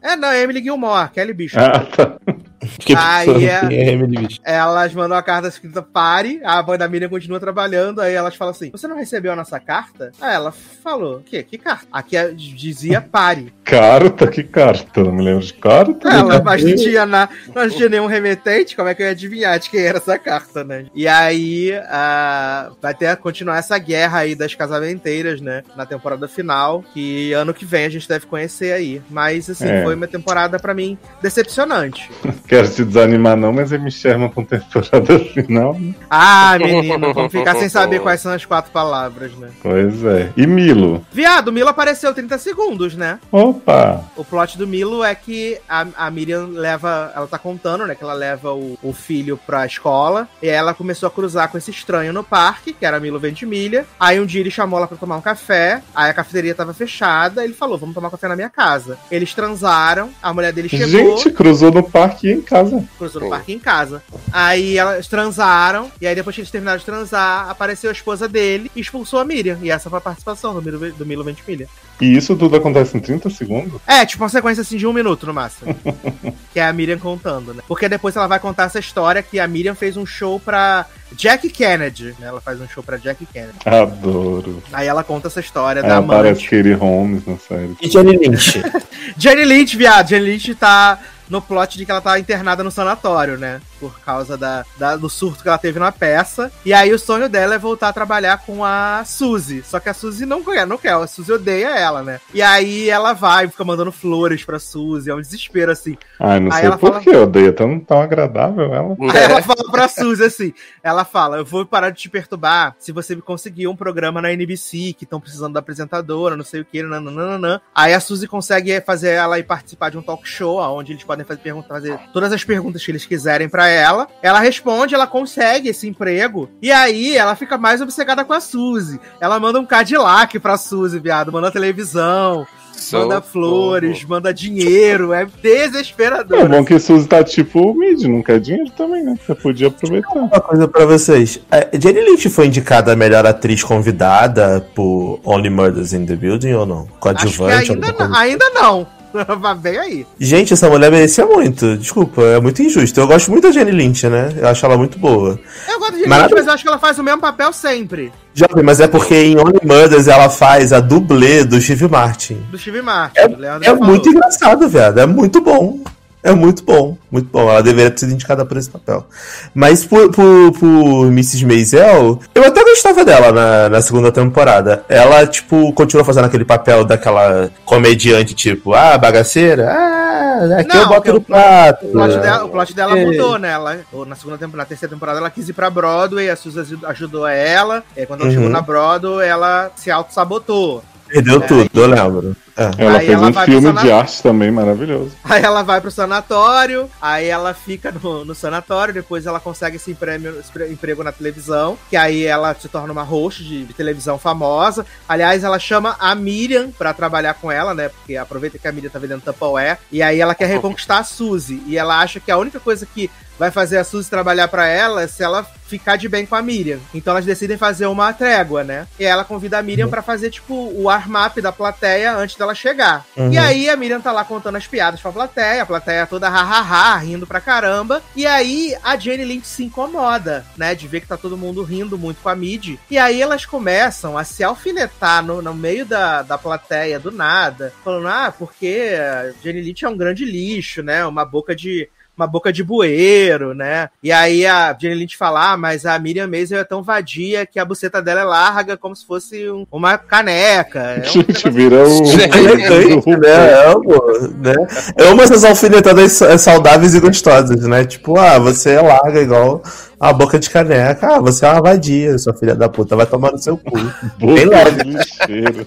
É, 0.00 0.16
não, 0.16 0.28
é 0.28 0.42
Emily 0.42 0.62
Gilmore, 0.62 1.10
Kelly 1.10 1.32
Bishop. 1.32 1.62
Ah, 1.62 1.80
tá. 1.84 2.18
Fiquei 2.66 2.94
Aí 2.96 3.26
pensando 3.26 3.72
é- 3.72 4.50
é. 4.52 4.54
Elas 4.56 4.94
mandam 4.94 5.16
a 5.16 5.22
carta 5.22 5.48
escrita 5.48 5.82
pare, 5.82 6.40
a 6.44 6.62
mãe 6.62 6.78
da 6.78 6.88
Miriam 6.88 7.08
continua 7.08 7.40
trabalhando, 7.40 8.00
aí 8.00 8.14
elas 8.14 8.34
falam 8.34 8.52
assim: 8.52 8.70
Você 8.70 8.86
não 8.86 8.96
recebeu 8.96 9.32
a 9.32 9.36
nossa 9.36 9.58
carta? 9.58 10.12
Aí 10.20 10.34
ela 10.34 10.52
falou: 10.52 11.16
O 11.16 11.22
quê? 11.22 11.42
Que 11.42 11.58
carta? 11.58 11.86
Aqui 11.92 12.16
é- 12.16 12.30
dizia 12.30 13.00
pare. 13.00 13.52
Carta, 13.64 14.26
que 14.26 14.42
carta? 14.44 15.02
Não 15.02 15.12
me 15.12 15.22
lembro 15.24 15.44
de 15.44 15.54
carta. 15.54 16.08
Ela, 16.08 16.42
mas 16.42 16.62
não 16.62 16.74
tinha, 16.76 17.06
na, 17.06 17.28
não 17.54 17.68
tinha 17.68 17.88
nenhum 17.88 18.06
remetente, 18.06 18.76
como 18.76 18.88
é 18.88 18.94
que 18.94 19.02
eu 19.02 19.06
ia 19.06 19.12
adivinhar 19.12 19.58
de 19.58 19.70
quem 19.70 19.80
era 19.80 19.98
essa 19.98 20.18
carta, 20.18 20.62
né? 20.64 20.86
E 20.94 21.06
aí 21.08 21.72
ah, 21.88 22.70
vai 22.80 22.94
ter 22.94 23.16
continuar 23.16 23.58
essa 23.58 23.78
guerra 23.78 24.18
aí 24.20 24.34
das 24.34 24.54
casamenteiras, 24.54 25.40
né? 25.40 25.62
Na 25.76 25.84
temporada 25.86 26.26
final, 26.28 26.82
que 26.92 27.32
ano 27.32 27.52
que 27.54 27.64
vem 27.64 27.84
a 27.84 27.88
gente 27.90 28.08
deve 28.08 28.26
conhecer 28.26 28.72
aí. 28.72 29.02
Mas 29.10 29.48
assim, 29.50 29.68
É. 29.68 29.82
foi 29.82 29.94
uma 29.94 30.06
temporada 30.06 30.58
pra 30.58 30.74
mim 30.74 30.98
decepcionante. 31.20 32.10
Quero 32.52 32.68
te 32.68 32.84
desanimar, 32.84 33.34
não, 33.34 33.50
mas 33.50 33.72
me 33.72 33.90
chama 33.90 34.28
com 34.28 34.44
temporada 34.44 35.18
final. 35.32 35.72
né? 35.72 35.94
Ah, 36.10 36.58
menino, 36.58 37.14
vamos 37.14 37.32
ficar 37.32 37.54
sem 37.54 37.66
saber 37.66 38.00
quais 38.00 38.20
são 38.20 38.30
as 38.30 38.44
quatro 38.44 38.70
palavras, 38.70 39.32
né? 39.36 39.48
Pois 39.62 40.04
é. 40.04 40.30
E 40.36 40.46
Milo? 40.46 41.02
Viado, 41.10 41.50
Milo 41.50 41.70
apareceu 41.70 42.12
30 42.12 42.36
segundos, 42.36 42.94
né? 42.94 43.18
Opa! 43.30 44.04
O 44.18 44.22
plot 44.22 44.58
do 44.58 44.66
Milo 44.66 45.02
é 45.02 45.14
que 45.14 45.58
a, 45.66 45.86
a 45.96 46.10
Miriam 46.10 46.48
leva. 46.48 47.10
Ela 47.16 47.26
tá 47.26 47.38
contando, 47.38 47.86
né? 47.86 47.94
Que 47.94 48.04
ela 48.04 48.12
leva 48.12 48.52
o, 48.52 48.78
o 48.82 48.92
filho 48.92 49.40
pra 49.46 49.64
escola. 49.64 50.28
E 50.42 50.46
ela 50.46 50.74
começou 50.74 51.06
a 51.06 51.10
cruzar 51.10 51.50
com 51.50 51.56
esse 51.56 51.70
estranho 51.70 52.12
no 52.12 52.22
parque, 52.22 52.74
que 52.74 52.84
era 52.84 53.00
Milo 53.00 53.18
Ventimilha. 53.18 53.86
Aí 53.98 54.20
um 54.20 54.26
dia 54.26 54.42
ele 54.42 54.50
chamou 54.50 54.78
ela 54.78 54.86
pra 54.86 54.98
tomar 54.98 55.16
um 55.16 55.22
café. 55.22 55.80
Aí 55.94 56.10
a 56.10 56.14
cafeteria 56.14 56.54
tava 56.54 56.74
fechada. 56.74 57.42
Ele 57.42 57.54
falou: 57.54 57.78
Vamos 57.78 57.94
tomar 57.94 58.10
café 58.10 58.28
na 58.28 58.36
minha 58.36 58.50
casa. 58.50 58.98
Eles 59.10 59.32
transaram. 59.32 60.10
A 60.22 60.34
mulher 60.34 60.52
dele 60.52 60.68
chegou. 60.68 61.16
Gente, 61.16 61.30
cruzou 61.30 61.72
no 61.72 61.82
parque 61.82 62.41
em 62.42 62.46
casa. 62.46 62.84
Cruzou 62.98 63.22
no 63.22 63.30
parque 63.30 63.52
em 63.52 63.58
casa. 63.58 64.02
Aí 64.32 64.76
elas 64.76 65.06
transaram. 65.06 65.90
E 66.00 66.06
aí, 66.06 66.14
depois 66.14 66.34
que 66.34 66.42
eles 66.42 66.50
terminaram 66.50 66.78
de 66.78 66.84
transar, 66.84 67.48
apareceu 67.48 67.90
a 67.90 67.92
esposa 67.92 68.28
dele 68.28 68.70
e 68.76 68.80
expulsou 68.80 69.20
a 69.20 69.24
Miriam. 69.24 69.58
E 69.62 69.70
essa 69.70 69.88
foi 69.88 69.98
a 69.98 70.02
participação 70.02 70.54
do 70.54 70.62
Milo, 70.62 70.92
do 70.92 71.06
Milo 71.06 71.24
Ventimilha. 71.24 71.68
E 72.00 72.16
isso 72.16 72.34
tudo 72.36 72.56
acontece 72.56 72.96
em 72.96 73.00
30 73.00 73.30
segundos? 73.30 73.80
É, 73.86 74.04
tipo 74.04 74.22
uma 74.22 74.28
sequência 74.28 74.62
assim 74.62 74.76
de 74.76 74.86
um 74.86 74.92
minuto 74.92 75.26
no 75.26 75.32
máximo. 75.32 75.74
que 76.52 76.58
é 76.58 76.66
a 76.66 76.72
Miriam 76.72 76.98
contando, 76.98 77.54
né? 77.54 77.62
Porque 77.68 77.88
depois 77.88 78.16
ela 78.16 78.26
vai 78.26 78.40
contar 78.40 78.64
essa 78.64 78.78
história 78.78 79.22
que 79.22 79.38
a 79.38 79.46
Miriam 79.46 79.74
fez 79.74 79.96
um 79.96 80.04
show 80.04 80.40
pra 80.40 80.86
Jack 81.12 81.48
Kennedy. 81.48 82.14
Né? 82.18 82.26
Ela 82.26 82.40
faz 82.40 82.60
um 82.60 82.68
show 82.68 82.82
pra 82.82 82.96
Jack 82.96 83.24
Kennedy. 83.26 83.54
Adoro. 83.64 84.62
Aí 84.72 84.86
ela 84.86 85.04
conta 85.04 85.28
essa 85.28 85.40
história 85.40 85.82
da 85.82 85.88
Ela 85.88 86.02
parece 86.02 86.40
amante. 86.40 86.50
Katie 86.50 86.72
Holmes 86.72 87.26
na 87.26 87.36
série. 87.38 87.76
E 87.80 87.88
Jenny 87.88 88.16
Lynch. 88.16 88.62
Jenny 89.16 89.44
Lynch, 89.44 89.76
viado. 89.76 90.08
Jenny 90.08 90.26
Lynch 90.26 90.54
tá 90.54 90.98
no 91.32 91.40
plot 91.40 91.78
de 91.78 91.86
que 91.86 91.90
ela 91.90 92.02
tá 92.02 92.18
internada 92.18 92.62
no 92.62 92.70
sanatório, 92.70 93.38
né? 93.38 93.62
Por 93.82 93.98
causa 93.98 94.36
da, 94.38 94.64
da- 94.78 94.94
do 94.96 95.10
surto 95.10 95.42
que 95.42 95.48
ela 95.48 95.58
teve 95.58 95.80
na 95.80 95.90
peça. 95.90 96.52
E 96.64 96.72
aí 96.72 96.92
o 96.92 96.98
sonho 96.98 97.28
dela 97.28 97.56
é 97.56 97.58
voltar 97.58 97.88
a 97.88 97.92
trabalhar 97.92 98.38
com 98.46 98.64
a 98.64 99.02
Suzy. 99.04 99.62
Só 99.64 99.80
que 99.80 99.88
a 99.88 99.94
Suzy 99.94 100.24
não 100.24 100.40
quer, 100.44 100.64
não 100.64 100.78
quer. 100.78 100.92
A 100.92 101.06
Suzy 101.08 101.32
odeia 101.32 101.76
ela, 101.76 102.00
né? 102.02 102.20
E 102.32 102.40
aí 102.40 102.88
ela 102.88 103.12
vai, 103.12 103.48
fica 103.48 103.64
mandando 103.64 103.90
flores 103.90 104.44
pra 104.44 104.60
Suzy. 104.60 105.10
É 105.10 105.14
um 105.14 105.20
desespero, 105.20 105.72
assim. 105.72 105.96
Ai, 106.20 106.38
não 106.38 106.52
Aí 106.52 106.60
sei 106.62 106.70
por 106.70 106.78
fala- 106.92 107.00
que 107.00 107.10
eu 107.10 107.24
odeio 107.24 107.52
tão, 107.52 107.80
tão 107.80 108.00
agradável 108.00 108.72
ela. 108.72 108.96
Aí 109.12 109.24
ela 109.24 109.42
fala 109.42 109.64
pra 109.70 109.88
Suzy 109.88 110.22
assim: 110.22 110.54
ela 110.82 111.04
fala, 111.04 111.38
eu 111.38 111.44
vou 111.44 111.66
parar 111.66 111.90
de 111.90 112.00
te 112.00 112.08
perturbar 112.08 112.76
se 112.78 112.92
você 112.92 113.16
me 113.16 113.22
conseguir 113.22 113.66
um 113.66 113.74
programa 113.74 114.22
na 114.22 114.32
NBC, 114.32 114.94
que 114.96 115.02
estão 115.04 115.20
precisando 115.20 115.54
da 115.54 115.60
apresentadora, 115.60 116.36
não 116.36 116.44
sei 116.44 116.60
o 116.60 116.64
que, 116.64 116.82
nananana. 116.82 117.60
Aí 117.74 117.92
a 117.94 117.98
Suzy 118.00 118.28
consegue 118.28 118.80
fazer 118.82 119.10
ela 119.10 119.38
ir 119.38 119.42
participar 119.44 119.90
de 119.90 119.98
um 119.98 120.02
talk 120.02 120.26
show, 120.28 120.58
onde 120.76 120.92
eles 120.92 121.02
podem 121.04 121.24
fazer, 121.24 121.42
fazer 121.68 121.98
todas 122.12 122.32
as 122.32 122.44
perguntas 122.44 122.84
que 122.84 122.90
eles 122.90 123.04
quiserem 123.06 123.48
pra 123.48 123.68
ela. 123.72 124.08
Ela 124.22 124.40
responde, 124.40 124.94
ela 124.94 125.06
consegue 125.06 125.68
esse 125.68 125.88
emprego. 125.88 126.48
E 126.60 126.70
aí 126.70 127.16
ela 127.16 127.34
fica 127.34 127.58
mais 127.58 127.80
obcecada 127.80 128.24
com 128.24 128.32
a 128.32 128.40
Suzy. 128.40 129.00
Ela 129.20 129.38
manda 129.40 129.60
um 129.60 129.66
Cadillac 129.66 130.38
pra 130.38 130.56
Suzy, 130.56 130.98
viado, 130.98 131.32
manda 131.32 131.50
televisão. 131.50 132.46
Manda 132.92 133.16
Socorro. 133.16 133.22
flores, 133.22 134.04
manda 134.04 134.34
dinheiro, 134.34 135.12
é 135.12 135.24
desesperador. 135.40 136.40
É 136.40 136.48
bom 136.48 136.64
que 136.64 136.78
Suzy 136.80 137.06
tá 137.06 137.22
tipo 137.22 137.72
Mid, 137.74 138.02
não 138.02 138.22
quer 138.22 138.40
dinheiro 138.40 138.70
também, 138.70 139.04
né? 139.04 139.14
Você 139.24 139.34
podia 139.34 139.68
aproveitar. 139.68 140.10
Uma 140.12 140.40
coisa 140.40 140.66
pra 140.66 140.84
vocês. 140.84 141.38
É, 141.50 141.68
Jenny 141.80 142.00
Lynch 142.00 142.28
foi 142.28 142.46
indicada 142.48 142.92
a 142.92 142.96
melhor 142.96 143.24
atriz 143.24 143.62
convidada 143.62 144.66
por 144.74 145.20
Only 145.24 145.48
Murders 145.48 145.92
in 145.92 146.06
the 146.06 146.16
Building 146.16 146.54
ou 146.54 146.66
não? 146.66 146.80
Acho 146.80 146.92
que 146.92 146.98
Coadjuvante? 146.98 147.72
ainda 147.72 147.92
não, 147.92 148.14
ainda 148.16 148.50
não. 148.50 148.86
Vai 149.38 149.54
bem 149.54 149.78
aí. 149.78 150.06
Gente, 150.18 150.52
essa 150.52 150.68
mulher 150.68 150.90
merecia 150.90 151.24
muito. 151.26 151.76
Desculpa, 151.76 152.22
é 152.22 152.40
muito 152.40 152.62
injusto. 152.62 152.98
Eu 153.00 153.06
gosto 153.06 153.30
muito 153.30 153.44
da 153.44 153.50
Jenny 153.52 153.70
Lynch, 153.70 154.08
né? 154.08 154.32
Eu 154.36 154.48
acho 154.48 154.64
ela 154.64 154.76
muito 154.76 154.98
boa. 154.98 155.38
Eu 155.68 155.78
gosto 155.78 155.96
de 155.96 156.06
Mas- 156.06 156.22
Lynch, 156.22 156.34
mas 156.34 156.46
eu 156.46 156.52
acho 156.52 156.62
que 156.62 156.68
ela 156.68 156.78
faz 156.78 156.98
o 156.98 157.02
mesmo 157.02 157.20
papel 157.20 157.52
sempre. 157.52 158.12
Jovem, 158.34 158.64
mas 158.64 158.80
é 158.80 158.88
porque 158.88 159.14
em 159.14 159.38
Only 159.38 159.60
Murders 159.62 160.08
ela 160.08 160.30
faz 160.30 160.72
a 160.72 160.80
dublê 160.80 161.44
do 161.44 161.60
Steve 161.60 161.86
Martin. 161.88 162.38
Do 162.50 162.58
Steve 162.58 162.80
Martin. 162.80 163.18
É, 163.18 163.68
é 163.68 163.74
muito 163.74 164.08
engraçado, 164.08 164.68
viado. 164.68 164.98
É 164.98 165.06
muito 165.06 165.40
bom. 165.40 165.80
É 166.24 166.32
muito 166.32 166.62
bom, 166.62 166.96
muito 167.10 167.28
bom. 167.32 167.50
Ela 167.50 167.62
deveria 167.62 167.90
ter 167.90 168.00
sido 168.00 168.12
indicada 168.12 168.44
por 168.44 168.56
esse 168.56 168.70
papel. 168.70 169.04
Mas 169.52 169.84
por, 169.84 170.10
por, 170.12 170.52
por 170.52 171.06
Mrs. 171.08 171.44
Maisel, 171.44 172.20
eu 172.32 172.44
até 172.44 172.62
gostava 172.62 173.04
dela 173.04 173.32
na, 173.32 173.68
na 173.68 173.82
segunda 173.82 174.12
temporada. 174.12 174.84
Ela, 174.88 175.26
tipo, 175.26 175.72
continua 175.72 176.04
fazendo 176.04 176.26
aquele 176.26 176.44
papel 176.44 176.84
daquela 176.84 177.50
comediante, 177.64 178.34
tipo, 178.34 178.72
ah, 178.72 178.96
bagaceira, 178.96 179.68
ah, 179.72 180.58
aqui 180.60 180.68
Não, 180.74 180.82
eu 180.82 180.88
boto 180.88 181.12
no 181.12 181.18
o 181.18 181.22
prato. 181.22 181.86
O 181.86 181.90
plot 181.90 182.18
dela, 182.18 182.44
o 182.44 182.48
plot 182.48 182.74
dela 182.74 182.98
É. 182.98 183.04
mudou, 183.04 183.38
né? 183.38 183.50
Ela, 183.50 183.80
na 184.06 184.14
segunda 184.14 184.38
temporada, 184.38 184.58
na 184.58 184.64
terceira 184.64 184.94
temporada, 184.94 185.18
ela 185.18 185.30
quis 185.30 185.48
ir 185.48 185.52
pra 185.52 185.68
Broadway, 185.70 186.30
a 186.30 186.36
Suzy 186.36 186.78
ajudou 186.84 187.26
ela. 187.26 187.82
E 187.96 188.00
aí, 188.00 188.06
quando 188.06 188.20
ela 188.20 188.28
Uhum. 188.30 188.34
chegou 188.36 188.48
na 188.48 188.60
Broadway, 188.60 189.26
ela 189.28 189.72
se 189.74 189.90
auto-sabotou. 189.90 190.84
Perdeu 191.12 191.42
É, 191.42 191.46
tudo, 191.46 191.70
eu 191.74 191.86
lembro. 191.86 192.36
É. 192.56 192.70
Ela 192.84 192.98
Aí 192.98 193.06
fez 193.06 193.18
ela 193.18 193.28
um 193.28 193.32
vai 193.32 193.44
pro 193.46 193.60
filme 193.60 193.80
de 193.80 193.90
arte 193.92 194.22
também 194.22 194.50
maravilhoso. 194.50 195.12
Aí 195.24 195.42
ela 195.42 195.62
vai 195.62 195.80
pro 195.80 195.90
sanatório, 195.90 196.88
aí 197.00 197.26
ela 197.26 197.54
fica 197.54 197.90
no, 197.92 198.24
no 198.24 198.34
sanatório, 198.34 198.92
depois 198.92 199.24
ela 199.24 199.40
consegue 199.40 199.76
esse, 199.76 199.94
prêmio, 199.94 200.38
esse 200.38 200.52
pre- 200.52 200.70
emprego 200.70 201.02
na 201.02 201.12
televisão, 201.12 201.78
que 201.88 201.96
aí 201.96 202.24
ela 202.24 202.54
se 202.54 202.68
torna 202.68 202.92
uma 202.92 203.02
host 203.02 203.42
de, 203.42 203.64
de 203.64 203.72
televisão 203.72 204.18
famosa. 204.18 204.84
Aliás, 205.08 205.44
ela 205.44 205.58
chama 205.58 205.96
a 205.98 206.14
Miriam 206.14 206.70
pra 206.70 206.92
trabalhar 206.92 207.34
com 207.34 207.50
ela, 207.50 207.72
né? 207.72 207.88
Porque 207.88 208.16
aproveita 208.16 208.58
que 208.58 208.68
a 208.68 208.72
Miriam 208.72 208.90
tá 208.90 208.98
vendendo 208.98 209.22
Tupperware, 209.22 209.78
e 209.90 210.02
aí 210.02 210.20
ela 210.20 210.34
quer 210.34 210.46
reconquistar 210.46 210.98
a 210.98 211.04
Suzy. 211.04 211.62
E 211.66 211.78
ela 211.78 212.00
acha 212.00 212.20
que 212.20 212.30
a 212.30 212.36
única 212.36 212.60
coisa 212.60 212.84
que 212.86 213.10
vai 213.38 213.50
fazer 213.50 213.78
a 213.78 213.84
Suzy 213.84 214.08
trabalhar 214.08 214.48
pra 214.48 214.66
ela 214.66 215.06
se 215.08 215.22
ela 215.22 215.46
ficar 215.72 215.96
de 215.96 216.06
bem 216.06 216.26
com 216.26 216.36
a 216.36 216.42
Miriam. 216.42 216.78
Então 216.92 217.12
elas 217.12 217.24
decidem 217.24 217.56
fazer 217.56 217.86
uma 217.86 218.12
trégua, 218.12 218.62
né? 218.62 218.86
E 219.00 219.04
ela 219.04 219.24
convida 219.24 219.58
a 219.58 219.62
Miriam 219.62 219.88
pra 219.88 220.02
fazer, 220.02 220.30
tipo, 220.30 220.70
o 220.74 220.90
arm-up 220.90 221.40
da 221.40 221.50
plateia 221.50 222.14
antes 222.14 222.36
dela 222.36 222.54
chegar. 222.54 223.06
Uhum. 223.16 223.32
E 223.32 223.38
aí 223.38 223.70
a 223.70 223.76
Miriam 223.76 224.00
tá 224.00 224.12
lá 224.12 224.22
contando 224.22 224.56
as 224.56 224.66
piadas 224.66 225.00
pra 225.00 225.10
plateia, 225.10 225.62
a 225.62 225.66
plateia 225.66 226.06
toda 226.06 226.28
ha-ha-ha, 226.28 226.98
rindo 226.98 227.26
pra 227.26 227.40
caramba. 227.40 228.02
E 228.14 228.26
aí 228.26 228.76
a 228.82 228.96
Jenny 228.96 229.24
Lynch 229.24 229.46
se 229.46 229.64
incomoda, 229.64 230.44
né? 230.58 230.74
De 230.74 230.86
ver 230.86 231.00
que 231.00 231.08
tá 231.08 231.16
todo 231.16 231.38
mundo 231.38 231.62
rindo 231.62 231.96
muito 231.96 232.20
com 232.22 232.28
a 232.28 232.36
Mid. 232.36 232.76
E 232.90 232.98
aí 232.98 233.22
elas 233.22 233.46
começam 233.46 234.18
a 234.18 234.24
se 234.24 234.44
alfinetar 234.44 235.24
no, 235.24 235.40
no 235.40 235.54
meio 235.54 235.86
da, 235.86 236.20
da 236.20 236.36
plateia 236.36 236.98
do 236.98 237.10
nada, 237.10 237.72
falando, 237.82 238.08
ah, 238.08 238.34
porque 238.36 238.92
a 238.98 239.32
Jenny 239.42 239.62
Lynch 239.62 239.84
é 239.84 239.88
um 239.88 239.96
grande 239.96 240.24
lixo, 240.26 240.82
né? 240.82 241.06
Uma 241.06 241.24
boca 241.24 241.56
de 241.56 241.88
uma 242.16 242.26
boca 242.26 242.52
de 242.52 242.62
bueiro, 242.62 243.54
né? 243.54 243.88
E 244.02 244.12
aí 244.12 244.46
a 244.46 244.76
Jenny 244.78 244.94
Lynch 244.94 245.16
fala, 245.16 245.52
ah, 245.52 245.56
mas 245.56 245.86
a 245.86 245.98
Miriam 245.98 246.26
Maisel 246.26 246.60
é 246.60 246.64
tão 246.64 246.82
vadia 246.82 247.46
que 247.46 247.58
a 247.58 247.64
buceta 247.64 248.02
dela 248.02 248.20
é 248.20 248.24
larga 248.24 248.76
como 248.76 248.94
se 248.94 249.06
fosse 249.06 249.50
um- 249.50 249.66
uma 249.72 249.96
caneca. 249.96 250.78
É 250.78 251.00
um 251.02 251.04
Gente, 251.04 251.50
vira 251.50 251.88
o. 251.88 252.02
Elegante, 252.04 253.10
né? 253.10 253.64
Amo, 253.66 254.28
né? 254.38 254.54
Eu 254.96 255.08
amo 255.10 255.22
essas 255.22 255.44
alfinetadas 255.44 256.12
sa- 256.12 256.36
saudáveis 256.38 256.94
e 256.94 257.00
gostosas, 257.00 257.66
né? 257.66 257.84
Tipo, 257.84 258.18
ah, 258.18 258.38
você 258.38 258.72
é 258.72 258.80
larga 258.82 259.20
igual 259.20 259.62
a 259.98 260.12
boca 260.12 260.38
de 260.38 260.50
caneca. 260.50 261.16
Ah, 261.16 261.20
você 261.20 261.46
é 261.46 261.48
uma 261.50 261.62
vadia, 261.62 262.18
sua 262.18 262.34
filha 262.34 262.54
da 262.54 262.68
puta. 262.68 262.94
Vai 262.96 263.06
tomar 263.06 263.32
no 263.32 263.38
seu 263.38 263.56
cu. 263.56 263.72
Bem 264.18 264.46
Boca 264.46 265.66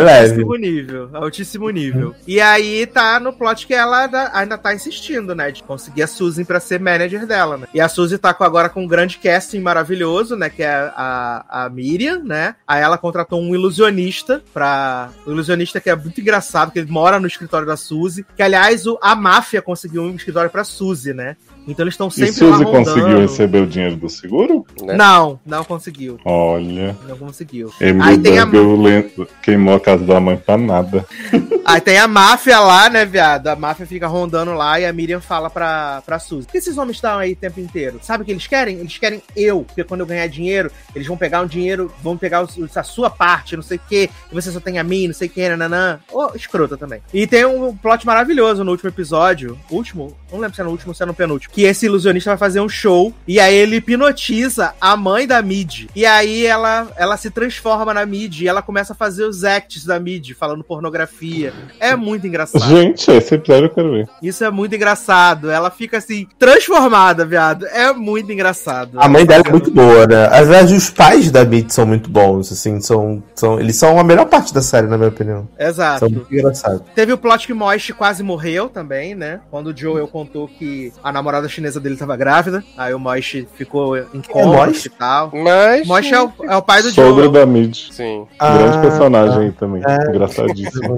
leve. 0.00 0.42
Altíssimo 0.42 0.56
nível, 0.56 1.10
altíssimo 1.12 1.70
nível. 1.70 2.14
E 2.26 2.40
aí 2.40 2.86
tá 2.86 3.18
no 3.18 3.32
plot 3.32 3.66
que 3.66 3.74
ela 3.74 4.08
ainda, 4.32 4.58
tá 4.58 4.74
insistindo, 4.74 5.34
né? 5.34 5.50
De 5.50 5.62
conseguir 5.62 6.02
a 6.02 6.06
Suzy 6.06 6.44
pra 6.44 6.60
ser 6.60 6.80
manager 6.80 7.26
dela, 7.26 7.56
né? 7.56 7.66
E 7.74 7.80
a 7.80 7.88
Suzy 7.88 8.18
tá 8.18 8.32
com, 8.34 8.44
agora 8.44 8.68
com 8.68 8.84
um 8.84 8.88
grande 8.88 9.18
casting 9.18 9.60
maravilhoso, 9.60 10.36
né? 10.36 10.50
Que 10.50 10.62
é 10.62 10.92
a, 10.94 11.64
a 11.64 11.68
Miriam, 11.68 12.22
né? 12.22 12.54
Aí 12.66 12.82
ela 12.82 12.98
contratou 12.98 13.40
um 13.40 13.54
ilusionista 13.54 14.42
pra. 14.52 15.10
Um 15.26 15.32
ilusionista 15.32 15.80
que 15.80 15.90
é 15.90 15.96
muito 15.96 16.20
engraçado, 16.20 16.70
que 16.70 16.78
ele 16.78 16.90
mora 16.90 17.18
no 17.18 17.26
escritório 17.26 17.66
da 17.66 17.76
Suzy. 17.76 18.24
Que, 18.36 18.42
aliás, 18.42 18.86
o, 18.86 18.98
a 19.02 19.14
máfia 19.14 19.62
conseguiu 19.62 20.02
um 20.02 20.14
escritório 20.14 20.50
pra 20.50 20.64
Suzy, 20.64 21.12
né? 21.12 21.36
Então 21.66 21.84
eles 21.84 21.94
estão 21.94 22.08
E 22.08 22.12
sempre 22.12 22.44
lá 22.46 22.56
Suzy 22.58 22.64
conseguiu 22.70 23.18
receber 23.20 23.60
o 23.62 23.66
dinheiro 23.66 23.96
do 23.96 24.08
seguro? 24.08 24.66
né? 24.82 24.94
Não, 24.96 25.38
não 25.46 25.64
conseguiu. 25.64 26.18
Olha. 26.24 26.96
Não 27.08 27.16
conseguiu. 27.16 27.72
Emily 27.80 28.08
Aí 28.08 28.18
tem 28.18 28.38
a- 28.38 28.44
lento- 28.44 29.28
queimou 29.42 29.74
a 29.74 29.80
casa 29.80 30.04
da 30.04 30.18
mãe 30.20 30.36
pra 30.36 30.56
nada. 30.56 31.06
Aí 31.64 31.80
tem 31.80 31.96
a 31.98 32.08
máfia 32.08 32.58
lá, 32.58 32.90
né, 32.90 33.04
viado? 33.04 33.46
A 33.46 33.54
máfia 33.56 33.86
fica 33.86 34.08
rondando 34.08 34.52
lá 34.52 34.80
e 34.80 34.84
a 34.86 34.92
Miriam 34.92 35.20
fala 35.20 35.48
pra, 35.48 36.02
pra 36.04 36.18
Suzy: 36.18 36.46
Por 36.46 36.52
que 36.52 36.58
esses 36.58 36.76
homens 36.76 36.96
estão 36.96 37.18
aí 37.18 37.32
o 37.32 37.36
tempo 37.36 37.60
inteiro? 37.60 38.00
Sabe 38.02 38.22
o 38.22 38.26
que 38.26 38.32
eles 38.32 38.46
querem? 38.48 38.78
Eles 38.78 38.98
querem 38.98 39.22
eu. 39.36 39.62
Porque 39.62 39.84
quando 39.84 40.00
eu 40.00 40.06
ganhar 40.06 40.26
dinheiro, 40.26 40.70
eles 40.94 41.06
vão 41.06 41.16
pegar 41.16 41.40
um 41.42 41.46
dinheiro, 41.46 41.92
vão 42.02 42.16
pegar 42.16 42.42
o- 42.44 42.48
a 42.74 42.82
sua 42.82 43.08
parte, 43.08 43.54
não 43.54 43.62
sei 43.62 43.76
o 43.76 43.80
quê, 43.88 44.10
e 44.30 44.34
você 44.34 44.50
só 44.50 44.58
tem 44.58 44.78
a 44.78 44.84
mim, 44.84 45.06
não 45.06 45.14
sei 45.14 45.28
o 45.28 45.30
quê, 45.30 45.48
nananã. 45.48 46.00
Ô, 46.10 46.30
escrota 46.34 46.76
também. 46.76 47.00
E 47.14 47.26
tem 47.26 47.44
um 47.46 47.76
plot 47.76 48.04
maravilhoso 48.04 48.64
no 48.64 48.72
último 48.72 48.90
episódio. 48.90 49.56
Último? 49.70 50.16
Não 50.32 50.40
lembro 50.40 50.56
se 50.56 50.60
é 50.60 50.64
no 50.64 50.70
último 50.70 50.90
ou 50.90 50.94
se 50.94 51.02
é 51.02 51.06
no 51.06 51.14
penúltimo. 51.14 51.51
Que 51.52 51.62
esse 51.62 51.86
ilusionista 51.86 52.30
vai 52.30 52.38
fazer 52.38 52.60
um 52.60 52.68
show 52.68 53.12
e 53.28 53.38
aí 53.38 53.54
ele 53.54 53.76
hipnotiza 53.76 54.74
a 54.80 54.96
mãe 54.96 55.26
da 55.26 55.40
Mid. 55.42 55.86
E 55.94 56.04
aí 56.06 56.46
ela, 56.46 56.88
ela 56.96 57.16
se 57.16 57.30
transforma 57.30 57.92
na 57.92 58.04
Mid 58.06 58.40
e 58.40 58.48
ela 58.48 58.62
começa 58.62 58.92
a 58.92 58.96
fazer 58.96 59.24
os 59.24 59.44
acts 59.44 59.84
da 59.84 60.00
Mid, 60.00 60.32
falando 60.32 60.64
pornografia. 60.64 61.52
É 61.78 61.94
muito 61.94 62.26
engraçado. 62.26 62.64
Gente, 62.64 63.10
esse 63.10 63.34
episódio 63.34 63.66
eu 63.66 63.70
quero 63.70 63.92
ver. 63.92 64.08
Isso 64.22 64.44
é 64.44 64.50
muito 64.50 64.74
engraçado. 64.74 65.50
Ela 65.50 65.70
fica 65.70 65.98
assim, 65.98 66.26
transformada, 66.38 67.24
viado. 67.24 67.66
É 67.66 67.92
muito 67.92 68.32
engraçado. 68.32 68.98
A 69.00 69.08
mãe 69.08 69.26
dela 69.26 69.44
é 69.46 69.50
muito 69.50 69.70
boa, 69.70 70.06
né? 70.06 70.28
Às 70.30 70.48
vezes 70.48 70.84
os 70.84 70.90
pais 70.90 71.30
da 71.30 71.44
Mid 71.44 71.70
são 71.70 71.86
muito 71.86 72.10
bons, 72.10 72.50
assim, 72.50 72.80
são, 72.80 73.22
são. 73.34 73.60
Eles 73.60 73.76
são 73.76 73.98
a 73.98 74.04
melhor 74.04 74.26
parte 74.26 74.54
da 74.54 74.62
série, 74.62 74.86
na 74.86 74.96
minha 74.96 75.10
opinião. 75.10 75.48
Exato. 75.58 76.00
São 76.00 76.10
muito 76.10 76.32
engraçados. 76.32 76.82
Teve 76.94 77.12
o 77.12 77.18
plot 77.18 77.46
que 77.46 77.54
Moist 77.54 77.92
quase 77.92 78.22
morreu 78.22 78.68
também, 78.68 79.14
né? 79.14 79.40
Quando 79.50 79.68
o 79.68 79.76
Joel 79.76 80.08
contou 80.08 80.48
que 80.48 80.92
a 81.02 81.12
namorada 81.12 81.41
chinesa 81.48 81.80
dele 81.80 81.96
tava 81.96 82.16
grávida. 82.16 82.62
Aí 82.76 82.92
o 82.94 82.98
Moist 82.98 83.46
ficou 83.54 83.96
em 83.96 84.22
coma 84.28 84.56
Moist? 84.66 84.86
e 84.86 84.90
tal. 84.90 85.30
Mas. 85.34 85.86
Moist 85.86 86.12
é 86.12 86.22
o, 86.22 86.32
é 86.42 86.56
o 86.56 86.62
pai 86.62 86.82
do 86.82 86.90
Sogro 86.90 87.28
da 87.30 87.44
Mid. 87.46 87.76
Sim. 87.90 88.26
Grande 88.40 88.76
Ah, 88.78 88.80
personagem 88.80 89.38
aí 89.44 89.52
também. 89.52 89.82
É. 89.86 90.08
Engraçadíssimo. 90.10 90.96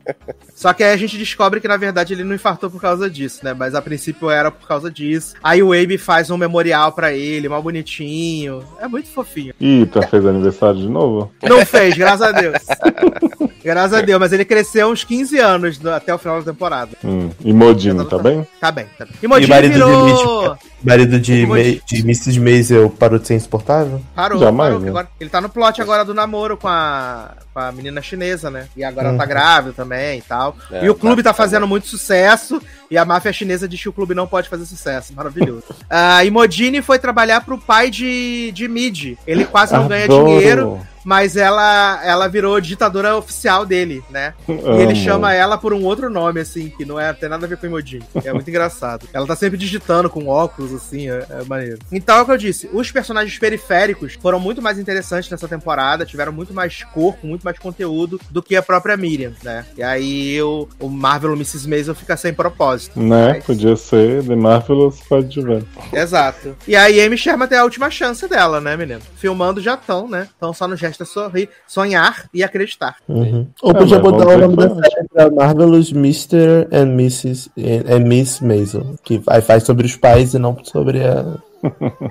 Só 0.54 0.72
que 0.72 0.82
aí 0.84 0.92
a 0.92 0.96
gente 0.96 1.18
descobre 1.18 1.60
que, 1.60 1.68
na 1.68 1.76
verdade, 1.76 2.14
ele 2.14 2.24
não 2.24 2.34
infartou 2.34 2.70
por 2.70 2.80
causa 2.80 3.10
disso, 3.10 3.40
né? 3.44 3.52
Mas 3.52 3.74
a 3.74 3.82
princípio 3.82 4.30
era 4.30 4.50
por 4.50 4.66
causa 4.66 4.90
disso. 4.90 5.34
Aí 5.42 5.62
o 5.62 5.72
Abe 5.72 5.98
faz 5.98 6.30
um 6.30 6.36
memorial 6.38 6.92
pra 6.92 7.12
ele, 7.12 7.48
mal 7.48 7.62
bonitinho. 7.62 8.62
É 8.80 8.86
muito 8.86 9.08
fofinho. 9.08 9.52
Ih, 9.60 9.84
tá 9.86 10.02
fez 10.02 10.24
aniversário 10.24 10.80
de 10.80 10.88
novo? 10.88 11.30
Não 11.42 11.66
fez, 11.66 11.96
graças 11.96 12.22
a 12.22 12.32
Deus. 12.32 12.56
graças 13.64 13.94
a 13.94 14.00
Deus, 14.02 14.20
mas 14.20 14.32
ele 14.32 14.44
cresceu 14.44 14.88
uns 14.90 15.02
15 15.04 15.38
anos 15.38 15.78
do- 15.78 15.90
até 15.90 16.14
o 16.14 16.18
final 16.18 16.38
da 16.42 16.52
temporada. 16.52 16.90
Hum. 17.04 17.30
E 17.44 17.52
Modino, 17.52 18.04
tá 18.04 18.18
bem? 18.18 18.46
Tá 18.60 18.70
bem, 18.70 18.86
tá 18.98 19.04
bem. 19.04 19.14
E 19.22 19.26
Modini 19.26 19.48
marido 19.48 19.72
de 19.72 19.78
virou... 19.78 20.56
Marido 20.84 21.18
de, 21.18 21.40
Como 21.46 21.52
Ma- 21.54 21.60
eu 21.60 21.80
de 21.86 22.00
Mrs. 22.02 22.38
Maisel 22.38 22.90
parou 22.90 23.18
de 23.18 23.26
ser 23.26 23.34
insuportável? 23.36 24.02
Parou, 24.14 24.38
Jamais, 24.38 24.68
parou. 24.70 24.80
né? 24.80 24.88
Agora, 24.90 25.08
ele 25.18 25.30
tá 25.30 25.40
no 25.40 25.48
plot 25.48 25.80
agora 25.80 26.04
do 26.04 26.12
namoro 26.12 26.58
com 26.58 26.68
a, 26.68 27.30
com 27.54 27.58
a 27.58 27.72
menina 27.72 28.02
chinesa, 28.02 28.50
né? 28.50 28.66
E 28.76 28.84
agora 28.84 29.08
ela 29.08 29.16
tá 29.16 29.22
Uhum. 29.24 29.28
grávida 29.30 29.72
também 29.74 30.18
e 30.18 30.22
tal. 30.22 30.54
É, 30.70 30.84
e 30.84 30.90
o 30.90 30.94
clube 30.94 31.22
tá- 31.22 31.30
tá, 31.30 31.34
fazendo 31.34 31.66
muito 31.66 31.86
sucesso. 31.86 32.60
E 32.90 32.98
a 32.98 33.04
máfia 33.06 33.32
chinesa 33.32 33.66
diz 33.66 33.80
que 33.80 33.88
o 33.88 33.92
clube 33.94 34.14
não 34.14 34.26
pode 34.26 34.46
fazer 34.46 34.66
sucesso. 34.66 35.14
Maravilhoso. 35.14 35.64
Ah, 35.88 36.22
e 36.24 36.30
Modini 36.30 36.82
foi 36.82 36.98
trabalhar 36.98 37.40
pro 37.44 37.56
pai 37.56 37.88
de, 37.90 38.50
de 38.52 38.68
Mid. 38.68 39.16
Ele 39.26 39.44
quase 39.46 39.72
não 39.72 39.86
ganha 39.88 40.04
Adoro. 40.04 40.24
dinheiro, 40.26 40.80
mas 41.04 41.36
ela, 41.36 42.00
ela 42.04 42.28
virou 42.28 42.60
ditadora 42.60 43.16
oficial 43.16 43.66
dele, 43.66 44.02
né? 44.10 44.34
E 44.48 44.80
ele 44.80 44.94
chama 44.94 45.32
ela 45.34 45.58
por 45.58 45.72
um 45.72 45.84
outro 45.84 46.08
nome, 46.10 46.40
assim, 46.40 46.70
que 46.70 46.84
não 46.84 46.98
é, 46.98 47.12
tem 47.12 47.28
nada 47.28 47.44
a 47.46 47.48
ver 47.48 47.56
com 47.58 47.66
Emodini. 47.66 48.04
É 48.24 48.32
muito 48.32 48.48
engraçado. 48.48 49.06
Ela 49.12 49.26
tá 49.26 49.36
sempre 49.36 49.58
digitando 49.58 50.08
com 50.08 50.26
óculos, 50.26 50.72
assim, 50.72 51.10
é, 51.10 51.26
é 51.30 51.44
maneiro. 51.44 51.78
Então 51.92 52.16
é 52.16 52.22
o 52.22 52.24
que 52.24 52.32
eu 52.32 52.38
disse: 52.38 52.68
os 52.72 52.90
personagens 52.90 53.38
periféricos 53.38 54.14
foram 54.20 54.40
muito 54.40 54.62
mais 54.62 54.78
interessantes 54.78 55.30
nessa 55.30 55.46
temporada, 55.48 56.06
tiveram 56.06 56.32
muito 56.32 56.54
mais 56.54 56.82
corpo, 56.84 57.26
muito 57.26 57.42
mais 57.42 57.58
conteúdo 57.58 58.20
do 58.30 58.42
que 58.42 58.56
a 58.56 58.62
própria 58.62 58.96
Miriam, 58.96 59.32
né? 59.42 59.64
E 59.76 59.82
aí 59.82 60.40
o, 60.42 60.68
o 60.80 60.88
Marvel 60.88 61.32
Mrs. 61.34 61.68
Maisel 61.68 61.94
fica 61.94 62.16
sem 62.16 62.32
propósito. 62.32 62.98
Né? 63.00 63.34
Mas- 63.34 63.44
Podia 63.44 63.76
ser 63.76 64.24
The 64.24 64.34
Marvelous 64.36 65.00
Coadjuvant. 65.08 65.64
Exato. 65.92 66.56
E 66.66 66.74
aí 66.74 67.00
Amy 67.00 67.16
Sherman 67.18 67.46
tem 67.48 67.58
a 67.58 67.64
última 67.64 67.90
chance 67.90 68.26
dela, 68.28 68.60
né, 68.60 68.76
menino? 68.76 69.00
Filmando 69.16 69.60
já 69.60 69.74
estão, 69.74 70.08
né? 70.08 70.28
Então 70.36 70.52
só 70.52 70.66
nos 70.66 70.80
resta 70.94 71.04
sorrir, 71.04 71.48
sonhar 71.66 72.28
e 72.32 72.42
acreditar. 72.42 72.96
Uhum. 73.08 73.46
Ou 73.60 73.70
É, 73.72 73.74
podia 73.74 74.00
mas 74.00 74.10
botar 74.10 74.28
o 74.28 74.38
nome 74.38 74.56
da 74.56 74.68
série 74.68 75.08
pra 75.12 75.30
Marvelous 75.30 75.92
Mr. 75.92 76.68
and 76.72 76.92
Mrs. 76.92 77.50
and, 77.58 77.94
and 77.94 78.08
Miss 78.08 78.40
Maisel. 78.40 78.94
Que 79.02 79.20
aí 79.28 79.42
faz 79.42 79.64
sobre 79.64 79.86
os 79.86 79.96
pais 79.96 80.34
e 80.34 80.38
não 80.38 80.56
sobre 80.64 81.04
a, 81.04 81.36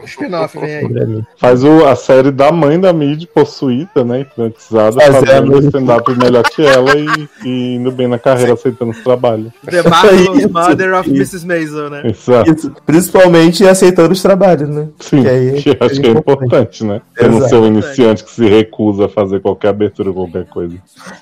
Spin-off, 0.06 0.58
vem 0.60 0.76
aí. 0.78 1.24
Faz 1.38 1.64
o, 1.64 1.86
a 1.86 1.96
série 1.96 2.32
da 2.32 2.52
mãe 2.52 2.80
da 2.80 2.92
Mid, 2.94 3.26
possuída, 3.28 4.04
né? 4.04 4.22
Hipnotizada, 4.22 5.00
Fazendo. 5.00 5.60
stand-up 5.66 6.12
melhor 6.18 6.44
que 6.44 6.66
ela 6.66 6.92
e, 6.98 7.30
e 7.46 7.76
indo 7.76 7.92
bem 7.92 8.08
na 8.08 8.18
carreira, 8.20 8.54
aceitando 8.54 8.92
os 8.92 9.00
trabalhos. 9.04 9.52
The 9.70 9.82
Marvelous 9.88 10.40
Isso, 10.40 10.50
Mother 10.54 10.94
of 10.96 11.10
isso. 11.10 11.16
Mrs. 11.18 11.46
Maisel, 11.48 11.90
né? 11.90 12.02
Exato. 12.06 12.52
Isso, 12.52 12.72
principalmente 12.86 13.68
aceitando 13.68 14.12
os 14.14 14.22
trabalhos, 14.22 14.70
né? 14.70 14.88
Sim, 15.00 15.22
Que 15.24 15.28
aí 15.30 15.62
que 15.62 15.78
acho 15.80 16.02
que 16.02 16.08
é 16.08 16.12
importante, 16.12 16.84
né? 16.84 17.02
Você 17.16 17.28
não 17.28 17.48
ser 17.48 17.56
um 17.56 17.68
iniciante 17.68 18.24
que 18.24 18.32
se 18.32 18.48
recusa 18.48 19.06
a 19.06 19.10
fazer 19.10 19.40
qualquer 19.42 19.70
abertura, 19.70 20.12
qualquer 20.14 20.46
coisa. 20.46 20.78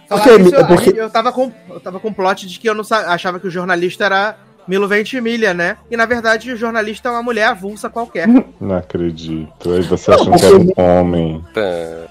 Porque- 0.07 0.37
nisso, 0.37 0.55
eu- 0.55 0.67
porque- 0.67 0.93
eu, 0.99 1.09
tava 1.09 1.31
com, 1.31 1.51
eu 1.69 1.79
tava 1.79 1.99
com 1.99 2.13
plot 2.13 2.47
de 2.47 2.59
que 2.59 2.69
eu 2.69 2.75
não 2.75 2.83
achava 2.89 3.39
que 3.39 3.47
o 3.47 3.51
jornalista 3.51 4.05
era 4.05 4.35
Milo 4.71 4.87
Ventimiglia, 4.87 5.53
né? 5.53 5.75
E 5.91 5.97
na 5.97 6.05
verdade 6.05 6.49
o 6.49 6.55
jornalista 6.55 7.09
é 7.09 7.11
uma 7.11 7.21
mulher 7.21 7.47
avulsa 7.47 7.89
qualquer. 7.89 8.25
Não 8.61 8.77
acredito. 8.77 9.69
Aí 9.69 9.81
você 9.81 10.11
achando 10.11 10.37
que 10.37 10.45
era 10.45 10.55
um 10.57 10.71
homem. 10.77 11.43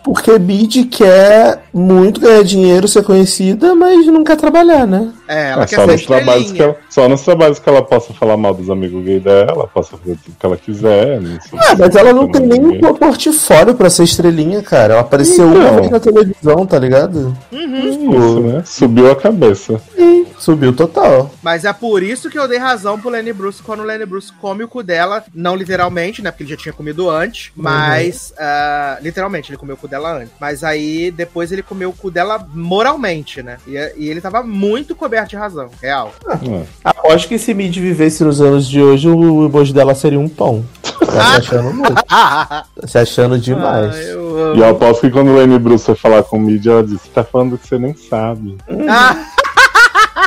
Porque 0.05 0.39
Bid 0.39 0.85
quer 0.85 1.62
muito 1.73 2.20
ganhar 2.20 2.45
dinheiro, 2.45 2.87
ser 2.87 3.03
conhecida, 3.03 3.74
mas 3.74 4.07
não 4.07 4.23
quer 4.24 4.37
trabalhar, 4.37 4.87
né? 4.87 5.11
É, 5.28 5.51
ela 5.53 5.62
É 5.62 5.66
quer 5.66 5.77
só 5.77 5.87
ser 5.87 5.93
nos, 5.93 6.05
trabalhos 6.07 6.53
que 6.53 6.62
ela, 6.62 6.77
só 6.91 7.09
nos 7.09 7.23
trabalhos 7.23 7.59
que 7.59 7.69
ela 7.69 7.82
possa 7.82 8.12
falar 8.12 8.37
mal 8.37 8.53
dos 8.53 8.69
amigos 8.69 9.03
gay 9.05 9.20
dela, 9.20 9.66
possa 9.73 9.97
fazer 9.97 10.16
tudo 10.24 10.37
que 10.39 10.47
ela 10.47 10.57
quiser. 10.57 11.19
Ah, 11.57 11.77
mas 11.78 11.97
ela 11.97 12.12
não 12.12 12.31
tem 12.31 12.43
nem 12.47 12.61
um 12.85 12.95
portfólio 12.95 13.74
pra 13.74 13.89
ser 13.89 14.05
estrelinha, 14.05 14.62
cara. 14.62 14.95
Ela 14.95 15.03
apareceu 15.03 15.47
uma 15.47 15.59
Então. 15.65 15.77
vez 15.77 15.91
na 15.91 16.01
televisão, 16.01 16.66
tá 16.66 16.78
ligado? 16.78 17.35
Isso, 17.53 18.41
né? 18.41 18.62
Subiu 18.66 19.11
a 19.11 19.16
cabeça. 19.16 19.81
E 19.97 20.27
subiu 20.39 20.73
total. 20.74 21.31
Mas 21.43 21.65
é 21.65 21.73
por 21.73 22.03
isso 22.03 22.28
que 22.31 22.39
eu 22.39 22.49
dei 22.51 22.59
razão 22.59 23.01
pro 23.01 23.09
Lenny 23.09 23.33
Bruce 23.33 23.63
quando 23.63 23.81
o 23.81 23.85
Lenny 23.85 24.05
Bruce 24.05 24.33
come 24.41 24.65
o 24.65 24.69
cu 24.69 24.83
dela, 24.83 25.25
não 25.35 25.57
literalmente, 25.57 26.21
né? 26.21 26.31
Porque 26.31 26.43
ele 26.43 26.51
já 26.51 26.57
tinha 26.57 26.73
comido 26.73 27.09
antes, 27.09 27.53
mas. 27.57 28.35
ah, 28.39 28.99
literalmente, 29.01 29.51
ele 29.51 29.57
comeu 29.59 29.75
o 29.75 29.79
cu 29.79 29.89
dela 29.89 30.19
antes. 30.19 30.33
Mas 30.41 30.63
aí 30.63 31.11
depois 31.11 31.51
ele 31.53 31.63
comeu 31.63 31.91
o 31.91 31.93
cu 31.93 32.11
dela 32.11 32.47
moralmente, 32.53 33.43
né? 33.43 33.57
E, 33.67 33.77
e 33.97 34.09
ele 34.09 34.21
tava 34.21 34.43
muito 34.43 34.95
coberto 34.95 35.31
de 35.31 35.37
razão, 35.37 35.71
real. 35.81 36.13
É. 36.29 36.65
Aposto 36.85 37.29
que 37.29 37.39
se 37.39 37.55
Mid 37.55 37.75
vivesse 37.77 38.23
nos 38.25 38.41
anos 38.41 38.69
de 38.69 38.81
hoje, 38.81 39.09
o 39.09 39.47
emoji 39.47 39.73
dela 39.73 39.95
seria 39.95 40.19
um 40.19 40.29
pão. 40.29 40.65
Tá 40.83 41.07
se 41.07 41.39
achando 41.39 41.75
muito. 41.75 42.05
Tá 42.05 42.67
se 42.87 42.99
achando 42.99 43.39
demais. 43.39 43.95
Ah, 43.95 44.03
eu 44.03 44.57
E 44.57 44.59
eu 44.59 44.69
aposto 44.69 45.03
que 45.03 45.11
quando 45.11 45.29
o 45.29 45.37
Lenny 45.37 45.59
Bruce 45.59 45.85
foi 45.85 45.95
falar 45.95 46.23
com 46.23 46.37
o 46.37 46.41
mídia, 46.41 46.73
ela 46.73 46.85
disse: 46.85 47.09
tá 47.11 47.25
falando 47.25 47.57
que 47.57 47.67
você 47.67 47.79
nem 47.79 47.95
sabe. 47.95 48.59
Ah! 48.89 49.17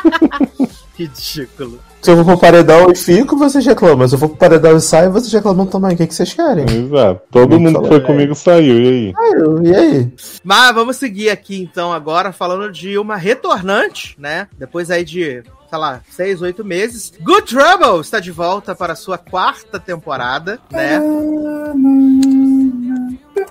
Ridículo. 0.97 1.79
Se 2.01 2.11
eu 2.11 2.17
for 2.17 2.25
pro 2.25 2.37
paredão 2.37 2.91
e 2.91 2.95
fico, 2.95 3.37
vocês 3.37 3.65
reclamam. 3.65 4.05
Se 4.07 4.15
eu 4.15 4.19
for 4.19 4.27
pro 4.27 4.37
paredão 4.37 4.75
e 4.75 4.81
saio, 4.81 5.09
vocês 5.11 5.31
reclamam 5.31 5.65
também. 5.65 5.93
O 5.93 5.97
que, 5.97 6.05
que 6.05 6.13
vocês 6.13 6.33
querem? 6.33 6.65
Exato. 6.65 7.21
Todo 7.31 7.57
mundo 7.59 7.81
que 7.81 7.87
foi 7.87 7.99
bem. 7.99 8.07
comigo 8.07 8.35
saiu, 8.35 8.77
e 8.77 8.87
aí? 8.87 9.13
Ah, 9.17 9.31
eu- 9.37 9.63
E 9.65 9.73
aí? 9.75 10.13
Mas 10.43 10.75
vamos 10.75 10.97
seguir 10.97 11.29
aqui 11.29 11.61
então 11.61 11.93
agora 11.93 12.33
falando 12.33 12.69
de 12.71 12.97
uma 12.97 13.15
retornante, 13.15 14.15
né? 14.19 14.47
Depois 14.57 14.91
aí 14.91 15.05
de, 15.05 15.43
sei 15.69 15.79
lá, 15.79 16.01
seis, 16.09 16.41
oito 16.41 16.65
meses. 16.65 17.13
Good 17.21 17.43
Trouble 17.55 18.01
está 18.01 18.19
de 18.19 18.31
volta 18.31 18.75
para 18.75 18.91
a 18.93 18.97
sua 18.97 19.17
quarta 19.17 19.79
temporada, 19.79 20.59
né? 20.69 20.99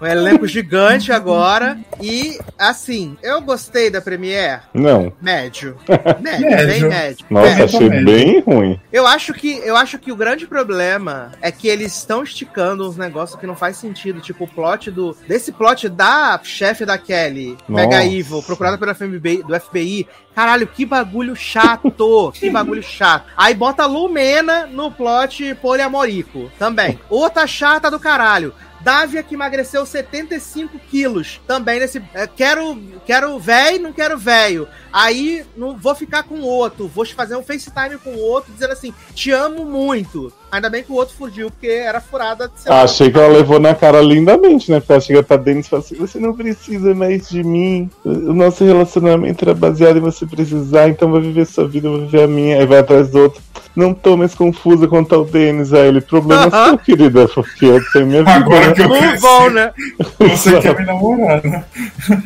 Um 0.01 0.07
elenco 0.07 0.47
gigante 0.47 1.13
agora. 1.13 1.79
E, 2.01 2.39
assim, 2.59 3.17
eu 3.23 3.41
gostei 3.41 3.91
da 3.91 4.01
Premiere. 4.01 4.63
Não. 4.75 5.13
Médio. 5.21 5.77
Médio, 6.21 6.51
Médio. 6.51 6.67
bem 6.67 6.83
médio. 6.89 7.27
Nossa, 7.31 7.49
Médio. 7.49 7.65
achei 7.65 7.89
bem 8.05 8.41
ruim. 8.41 8.81
Eu 8.93 9.07
acho 9.07 9.33
que 9.35 9.59
eu 9.59 9.77
acho 9.77 9.99
que 9.99 10.11
o 10.13 10.17
grande 10.17 10.47
problema 10.47 11.33
é 11.41 11.51
que 11.53 11.69
eles 11.69 11.97
estão 11.97 12.23
esticando 12.23 12.89
uns 12.89 12.97
negócios 12.97 13.39
que 13.39 13.47
não 13.47 13.55
faz 13.57 13.77
sentido, 13.77 14.21
tipo 14.21 14.45
o 14.45 14.49
plot 14.49 14.91
do 14.91 15.17
desse 15.27 15.53
plot 15.53 15.89
da 15.89 16.41
chefe 16.43 16.85
da 16.85 16.99
Kelly, 16.99 17.57
Mega 17.69 17.97
Nossa. 17.97 18.07
Evil, 18.07 18.43
procurada 18.43 18.79
pela 18.79 18.95
FBI, 18.95 19.43
do 19.43 19.61
FBI. 19.61 20.07
Caralho, 20.35 20.67
que 20.67 20.87
bagulho 20.87 21.37
chato, 21.37 21.93
que 22.33 22.49
bagulho 22.51 22.83
chato. 22.83 23.27
Aí 23.37 23.53
bota 23.55 23.83
a 23.83 23.87
Lumena 23.87 24.67
no 24.67 24.91
plot 24.91 25.55
poliamorico 25.57 26.51
também. 26.59 26.99
Outra 27.11 27.47
chata 27.47 27.91
do 27.91 28.01
caralho. 28.01 28.55
Dávia 28.83 29.23
que 29.23 29.35
emagreceu 29.35 29.87
75 29.87 30.79
quilos. 30.79 31.41
Também 31.47 31.79
nesse. 31.79 32.03
é, 32.15 32.27
quero 32.27 32.81
quero 33.07 33.39
véi, 33.39 33.79
não 33.79 33.93
quero 33.93 34.19
velho. 34.19 34.69
Aí 34.93 35.45
não 35.57 35.77
vou 35.77 35.95
ficar 35.95 36.25
com 36.25 36.41
outro. 36.41 36.89
Vou 36.89 37.07
fazer 37.07 37.37
um 37.37 37.43
FaceTime 37.43 37.99
com 37.99 38.11
o 38.11 38.21
outro, 38.21 38.53
dizendo 38.53 38.73
assim: 38.73 38.93
te 39.15 39.31
amo 39.31 39.65
muito. 39.65 40.33
Ainda 40.53 40.69
bem 40.69 40.83
que 40.83 40.93
o 40.93 40.97
outro 40.97 41.15
fugiu, 41.17 41.51
porque 41.51 41.67
era 41.67 41.99
furada 41.99 42.47
de 42.47 42.69
lá. 42.69 42.83
Achei 42.83 43.11
que 43.11 43.19
ela 43.19 43.33
levou 43.33 43.59
na 43.59 43.75
cara 43.75 44.03
lindamente, 44.03 44.71
né? 44.71 44.81
Porque 44.81 44.93
ela 44.93 45.01
chega 45.01 45.23
pra 45.23 45.39
Denis 45.39 45.65
e 45.65 45.71
fala 45.71 45.83
assim: 45.83 45.95
Você 45.95 46.19
não 46.19 46.35
precisa 46.35 46.95
mais 46.95 47.27
de 47.31 47.43
mim. 47.43 47.89
O 48.05 48.35
nosso 48.35 48.63
relacionamento 48.63 49.43
era 49.43 49.55
baseado 49.55 49.97
em 49.97 50.01
você 50.01 50.27
precisar, 50.27 50.91
então 50.91 51.11
vai 51.11 51.23
viver 51.23 51.47
sua 51.47 51.67
vida, 51.67 51.89
eu 51.89 51.93
vou 51.93 52.01
viver 52.03 52.25
a 52.25 52.29
minha. 52.29 52.59
Aí 52.59 52.67
vai 52.67 52.81
atrás 52.81 53.09
do 53.09 53.19
outro. 53.19 53.41
Não 53.75 53.95
tô 53.95 54.19
mais 54.19 54.35
confusa 54.35 54.87
quanto 54.87 55.15
ao 55.15 55.25
Denis. 55.25 55.73
Aí 55.73 55.89
ele: 55.89 56.03
Problema 56.03 56.45
Aham. 56.45 56.67
seu, 56.67 56.79
querida, 56.79 57.27
porque 57.29 57.65
eu 57.65 57.81
tenho 57.91 58.07
minha 58.07 58.23
vida. 58.23 58.35
Agora 58.35 58.75
que 58.75 58.83
eu 58.83 58.91
cresci, 58.91 59.27
on, 59.27 59.51
né? 59.51 59.73
você 60.19 60.61
quer 60.61 60.79
me 60.79 60.85
namorar, 60.85 61.43
né? 61.43 61.65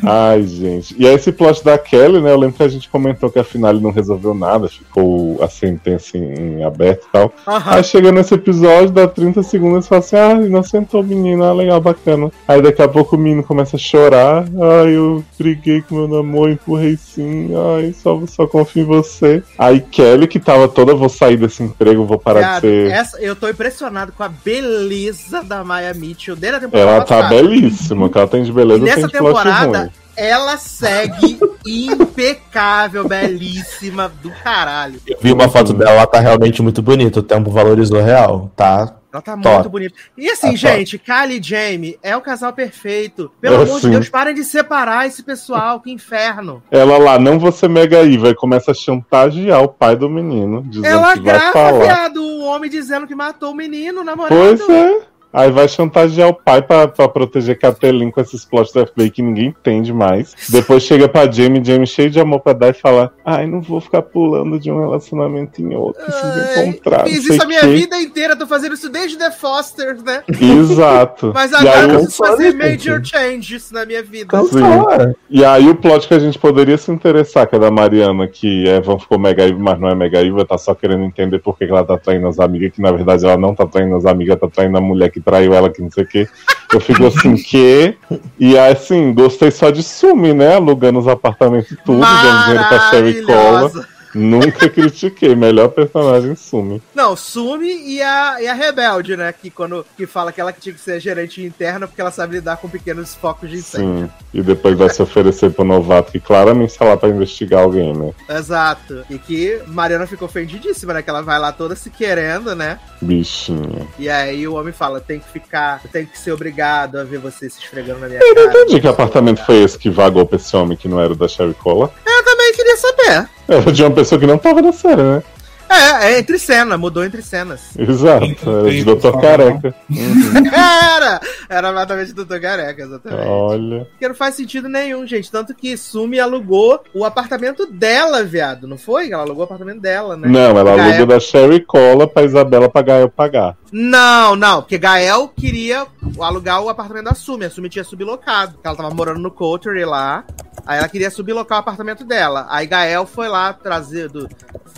Ai, 0.03 0.43
gente. 0.43 0.93
E 0.99 1.07
aí 1.07 1.15
esse 1.15 1.31
plot 1.31 1.63
da 1.63 1.77
Kelly, 1.77 2.21
né? 2.21 2.31
Eu 2.31 2.39
lembro 2.39 2.57
que 2.57 2.63
a 2.63 2.67
gente 2.67 2.89
comentou 2.89 3.29
que 3.29 3.39
a 3.39 3.43
finale 3.45 3.79
não 3.79 3.91
resolveu 3.91 4.33
nada, 4.33 4.67
ficou 4.67 5.41
a 5.41 5.47
sentença 5.47 6.17
em, 6.17 6.61
aberto 6.65 7.05
e 7.07 7.11
tal. 7.13 7.33
Aham. 7.47 7.75
Aí 7.75 7.83
chega 7.85 8.16
nesse 8.17 8.33
episódio, 8.33 8.89
dá 8.91 9.07
30 9.07 9.43
segundos 9.43 9.85
e 9.85 9.89
fala 9.89 9.99
assim: 9.99 10.15
Ah, 10.15 10.33
inocentou 10.45 11.01
o 11.01 11.03
menino, 11.03 11.43
ah, 11.43 11.53
legal, 11.53 11.79
bacana. 11.79 12.31
Aí 12.47 12.61
daqui 12.61 12.81
a 12.81 12.87
pouco 12.87 13.15
o 13.15 13.19
menino 13.19 13.43
começa 13.43 13.75
a 13.75 13.79
chorar. 13.79 14.43
Ai, 14.43 14.95
eu 14.95 15.23
briguei 15.39 15.81
com 15.81 15.95
meu 15.95 16.07
namoro, 16.07 16.51
empurrei 16.51 16.97
sim. 16.97 17.51
Ai, 17.77 17.93
só, 17.93 18.19
só 18.27 18.45
confio 18.47 18.83
em 18.83 18.85
você. 18.85 19.43
Aí 19.57 19.79
Kelly, 19.79 20.27
que 20.27 20.39
tava 20.39 20.67
toda, 20.67 20.93
vou 20.93 21.09
sair 21.09 21.37
desse 21.37 21.63
emprego, 21.63 22.05
vou 22.05 22.19
parar 22.19 22.39
Viado, 22.39 22.61
de 22.63 22.67
ser. 22.67 22.91
essa, 22.91 23.21
eu 23.21 23.35
tô 23.35 23.47
impressionado 23.49 24.11
com 24.11 24.23
a 24.23 24.29
beleza 24.29 25.43
da 25.43 25.63
Maya 25.63 25.93
Mitchell 25.93 26.35
desde 26.35 26.57
a 26.57 26.61
temporada 26.61 26.89
Ela 26.91 26.99
tá 27.05 27.15
passada. 27.17 27.35
belíssima, 27.35 28.09
que 28.09 28.17
ela 28.17 28.27
tem 28.27 28.43
de 28.43 28.51
beleza 28.51 28.79
E 28.79 28.83
nessa 28.83 28.95
tem 29.01 29.07
de 29.07 29.11
temporada, 29.13 29.79
ruim. 29.79 29.89
Ela 30.17 30.57
segue 30.57 31.39
impecável, 31.65 33.07
belíssima 33.07 34.09
do 34.21 34.31
caralho. 34.43 34.99
Eu 35.07 35.17
vi 35.21 35.31
uma 35.31 35.47
foto 35.47 35.73
dela, 35.73 35.91
ela 35.91 36.07
tá 36.07 36.19
realmente 36.19 36.61
muito 36.61 36.81
bonita. 36.81 37.19
O 37.19 37.23
tempo 37.23 37.49
valorizou 37.51 38.01
real, 38.01 38.51
tá? 38.55 38.95
Ela 39.13 39.21
tá 39.21 39.37
Top. 39.37 39.55
muito 39.55 39.69
bonita. 39.69 39.95
E 40.17 40.29
assim, 40.29 40.49
Tá 40.51 40.55
gente, 40.55 40.99
Kylie 40.99 41.39
e 41.39 41.43
Jamie 41.43 41.99
é 42.03 42.15
o 42.15 42.21
casal 42.21 42.51
perfeito. 42.51 43.31
Pelo 43.39 43.55
É, 43.55 43.63
amor 43.63 43.75
de 43.75 43.81
sim. 43.81 43.91
Deus, 43.91 44.09
parem 44.09 44.33
de 44.35 44.43
separar 44.43 45.07
esse 45.07 45.23
pessoal, 45.23 45.79
que 45.79 45.91
inferno. 45.91 46.61
Ela 46.69 46.97
lá, 46.97 47.17
não 47.17 47.39
vou 47.39 47.51
ser 47.51 47.69
mega 47.69 48.03
Iva, 48.03 48.29
e 48.29 48.35
começa 48.35 48.71
a 48.71 48.73
chantagear 48.73 49.61
o 49.63 49.69
pai 49.69 49.95
do 49.95 50.09
menino, 50.09 50.61
dizendo 50.67 50.87
Ela 50.87 51.13
que 51.13 51.21
vai 51.21 51.33
grava, 51.39 51.53
falar. 51.53 51.79
viado, 51.83 52.17
o 52.21 52.43
homem 52.43 52.69
dizendo 52.69 53.07
que 53.07 53.15
matou 53.15 53.51
o 53.51 53.55
menino, 53.55 54.03
namorado. 54.03 54.35
Pois 54.35 54.69
é. 54.69 54.99
Aí 55.31 55.51
vai 55.51 55.67
chantagear 55.67 56.29
o 56.29 56.33
pai 56.33 56.61
pra, 56.61 56.87
pra 56.87 57.07
proteger 57.07 57.59
Catelyn 57.59 58.09
com 58.09 58.21
esses 58.21 58.45
plots 58.45 58.71
do 58.71 58.85
FBI 58.85 59.09
que 59.09 59.21
ninguém 59.21 59.47
entende 59.47 59.93
mais. 59.93 60.33
Depois 60.49 60.83
chega 60.83 61.07
pra 61.07 61.29
Jamie, 61.29 61.63
Jamie 61.63 61.85
cheio 61.85 62.09
de 62.09 62.19
amor 62.19 62.39
pra 62.39 62.53
dar 62.53 62.69
e 62.69 62.73
fala: 62.73 63.13
Ai, 63.25 63.45
não 63.45 63.61
vou 63.61 63.81
ficar 63.81 64.01
pulando 64.01 64.59
de 64.59 64.71
um 64.71 64.79
relacionamento 64.79 65.61
em 65.61 65.75
outro, 65.75 66.03
preciso 66.03 66.27
Ai, 66.27 66.67
encontrar. 66.67 66.99
não 66.99 67.07
Fiz 67.07 67.25
isso 67.25 67.43
a 67.43 67.45
minha 67.45 67.61
quê." 67.61 67.67
vida 67.67 67.97
inteira, 67.99 68.35
tô 68.35 68.47
fazendo 68.47 68.73
isso 68.73 68.89
desde 68.89 69.17
The 69.17 69.31
Fosters, 69.31 70.03
né? 70.03 70.23
Exato. 70.27 71.31
Mas 71.35 71.53
agora 71.53 71.81
eu 71.81 71.89
preciso 71.89 72.17
fazer 72.17 72.53
major 72.53 73.01
changes 73.03 73.71
na 73.71 73.85
minha 73.85 74.01
vida. 74.01 74.25
Então 74.27 74.47
Sim. 74.47 75.13
e 75.29 75.43
aí 75.43 75.69
o 75.69 75.75
plot 75.75 76.07
que 76.07 76.13
a 76.13 76.19
gente 76.19 76.39
poderia 76.39 76.77
se 76.77 76.91
interessar, 76.91 77.47
que 77.47 77.55
é 77.55 77.59
da 77.59 77.69
Mariana, 77.69 78.27
que 78.27 78.67
Evan 78.67 78.97
ficou 78.97 79.19
mega 79.19 79.45
Iva, 79.45 79.59
mas 79.59 79.79
não 79.79 79.89
é 79.89 79.95
mega 79.95 80.21
Iva, 80.21 80.45
tá 80.45 80.57
só 80.57 80.73
querendo 80.73 81.03
entender 81.03 81.39
por 81.39 81.57
que 81.57 81.65
que 81.65 81.71
ela 81.71 81.83
tá 81.83 81.97
traindo 81.97 82.27
as 82.27 82.39
amigas, 82.39 82.71
que 82.71 82.81
na 82.81 82.91
verdade 82.91 83.25
ela 83.25 83.37
não 83.37 83.53
tá 83.53 83.65
traindo 83.65 83.95
as 83.95 84.05
amigas, 84.05 84.39
tá 84.39 84.47
traindo 84.47 84.77
a 84.77 84.81
mulher 84.81 85.09
que 85.09 85.16
traiu 85.19 85.53
ela, 85.53 85.69
que 85.69 85.81
não 85.81 85.91
sei 85.91 86.03
o 86.03 86.07
quê. 86.07 86.27
Eu 86.73 86.79
fico 86.79 87.05
assim, 87.05 87.35
que. 87.41 87.95
E 88.39 88.57
assim, 88.57 89.13
gostei 89.13 89.51
só 89.51 89.69
de 89.69 89.83
sumir, 89.83 90.33
né? 90.33 90.55
Alugando 90.55 90.99
os 90.99 91.07
apartamentos 91.07 91.71
e 91.71 91.75
tudo, 91.77 91.99
dando 91.99 92.43
dinheiro 92.45 92.67
pra 92.67 92.89
Sherry 92.89 93.23
Cola. 93.23 93.71
Nunca 94.17 94.67
critiquei, 94.69 95.35
melhor 95.35 95.69
personagem 95.69 96.35
sume. 96.35 96.81
Não, 96.93 97.15
Sumi 97.15 97.87
e 97.87 98.01
a, 98.01 98.41
e 98.41 98.47
a 98.47 98.53
Rebelde, 98.53 99.15
né? 99.15 99.31
Que 99.33 99.49
quando 99.49 99.85
que 99.95 100.05
fala 100.05 100.31
que 100.31 100.41
ela 100.41 100.51
tinha 100.51 100.73
que 100.73 100.81
ser 100.81 100.99
gerente 100.99 101.41
interna 101.43 101.87
porque 101.87 102.01
ela 102.01 102.11
sabe 102.11 102.35
lidar 102.35 102.57
com 102.57 102.67
pequenos 102.69 103.15
focos 103.15 103.49
de 103.49 103.57
incêndio. 103.57 104.05
Sim. 104.05 104.09
E 104.33 104.41
depois 104.41 104.77
vai 104.77 104.89
se 104.89 105.01
oferecer 105.01 105.51
pro 105.51 105.63
novato, 105.63 106.11
que 106.11 106.19
claramente 106.19 106.71
está 106.71 106.85
lá 106.85 106.97
pra 106.97 107.09
investigar 107.09 107.63
alguém, 107.63 107.93
né? 107.93 108.11
Exato. 108.29 109.03
E 109.09 109.17
que 109.17 109.61
Mariana 109.67 110.07
ficou 110.07 110.27
ofendidíssima, 110.27 110.93
né? 110.93 111.01
Que 111.01 111.09
ela 111.09 111.21
vai 111.21 111.39
lá 111.39 111.51
toda 111.51 111.75
se 111.75 111.89
querendo, 111.89 112.55
né? 112.55 112.79
Bichinha. 113.01 113.87
E 113.99 114.09
aí 114.09 114.47
o 114.47 114.55
homem 114.55 114.73
fala: 114.73 114.99
tem 114.99 115.19
que 115.19 115.29
ficar, 115.29 115.81
tem 115.91 116.05
que 116.05 116.17
ser 116.17 116.31
obrigado 116.31 116.97
a 116.97 117.03
ver 117.03 117.19
você 117.19 117.49
se 117.49 117.59
esfregando 117.59 117.99
na 117.99 118.07
minha 118.07 118.19
Eu 118.21 118.35
não 118.35 118.45
cara. 118.47 118.61
entendi 118.61 118.81
que 118.81 118.87
apartamento 118.87 119.45
foi 119.45 119.63
esse 119.63 119.77
que 119.77 119.89
vagou 119.89 120.25
pra 120.25 120.37
esse 120.37 120.55
homem 120.55 120.77
que 120.77 120.87
não 120.87 120.99
era 120.99 121.13
o 121.13 121.15
da 121.15 121.27
Sherry 121.27 121.53
Cola. 121.53 121.91
Eu 122.05 122.23
também 122.25 122.53
queria 122.53 122.77
saber. 122.77 123.29
Era 123.47 123.71
de 123.71 123.83
uma 123.83 123.91
pessoa 123.91 124.19
que 124.19 124.27
não 124.27 124.37
tava 124.37 124.61
na 124.61 124.73
série, 124.73 125.01
né? 125.01 125.23
É, 125.69 126.13
é 126.13 126.19
entre 126.19 126.37
cena, 126.39 126.77
mudou 126.77 127.03
entre 127.03 127.21
cenas. 127.21 127.61
Exato, 127.77 128.25
era 128.25 128.69
de 128.69 128.83
tem- 128.85 128.95
Dr. 128.95 129.19
Careca. 129.19 129.75
Uhum. 129.89 130.47
Era! 130.53 131.19
Era 131.49 131.69
exatamente 131.71 132.13
do 132.13 132.25
Dr. 132.25 132.39
Careca, 132.39 132.83
exatamente. 132.83 133.27
Olha. 133.27 133.85
Porque 133.85 134.07
não 134.07 134.15
faz 134.15 134.35
sentido 134.35 134.67
nenhum, 134.69 135.05
gente. 135.05 135.31
Tanto 135.31 135.53
que 135.53 135.77
Sumi 135.77 136.19
alugou 136.19 136.81
o 136.93 137.05
apartamento 137.05 137.65
dela, 137.65 138.23
viado. 138.23 138.67
Não 138.67 138.77
foi? 138.77 139.11
Ela 139.11 139.23
alugou 139.23 139.41
o 139.41 139.45
apartamento 139.45 139.79
dela, 139.81 140.15
né? 140.17 140.27
Não, 140.27 140.57
ela 140.57 140.75
Gael- 140.75 140.79
aluga 140.95 141.05
da 141.05 141.19
Sherry 141.19 141.59
Cola 141.65 142.07
pra 142.07 142.23
Isabela 142.23 142.69
pagar 142.69 142.99
eu 143.01 143.09
pagar. 143.09 143.55
Não, 143.71 144.35
não, 144.35 144.61
porque 144.61 144.77
Gael 144.77 145.27
queria 145.35 145.85
alugar 146.19 146.61
o 146.61 146.69
apartamento 146.69 147.05
da 147.05 147.13
Sumi. 147.13 147.45
A 147.45 147.49
Sumi 147.49 147.69
tinha 147.69 147.83
sublocado. 147.83 148.57
Ela 148.63 148.75
tava 148.75 148.89
morando 148.93 149.19
no 149.19 149.31
Coterie 149.31 149.85
lá. 149.85 150.23
Aí 150.65 150.79
ela 150.79 150.89
queria 150.89 151.09
sublocar 151.11 151.57
o 151.57 151.61
apartamento 151.61 152.03
dela. 152.03 152.45
Aí 152.49 152.65
Gael 152.65 153.05
foi 153.05 153.27
lá 153.27 153.53
trazer 153.53 154.09
do. 154.09 154.27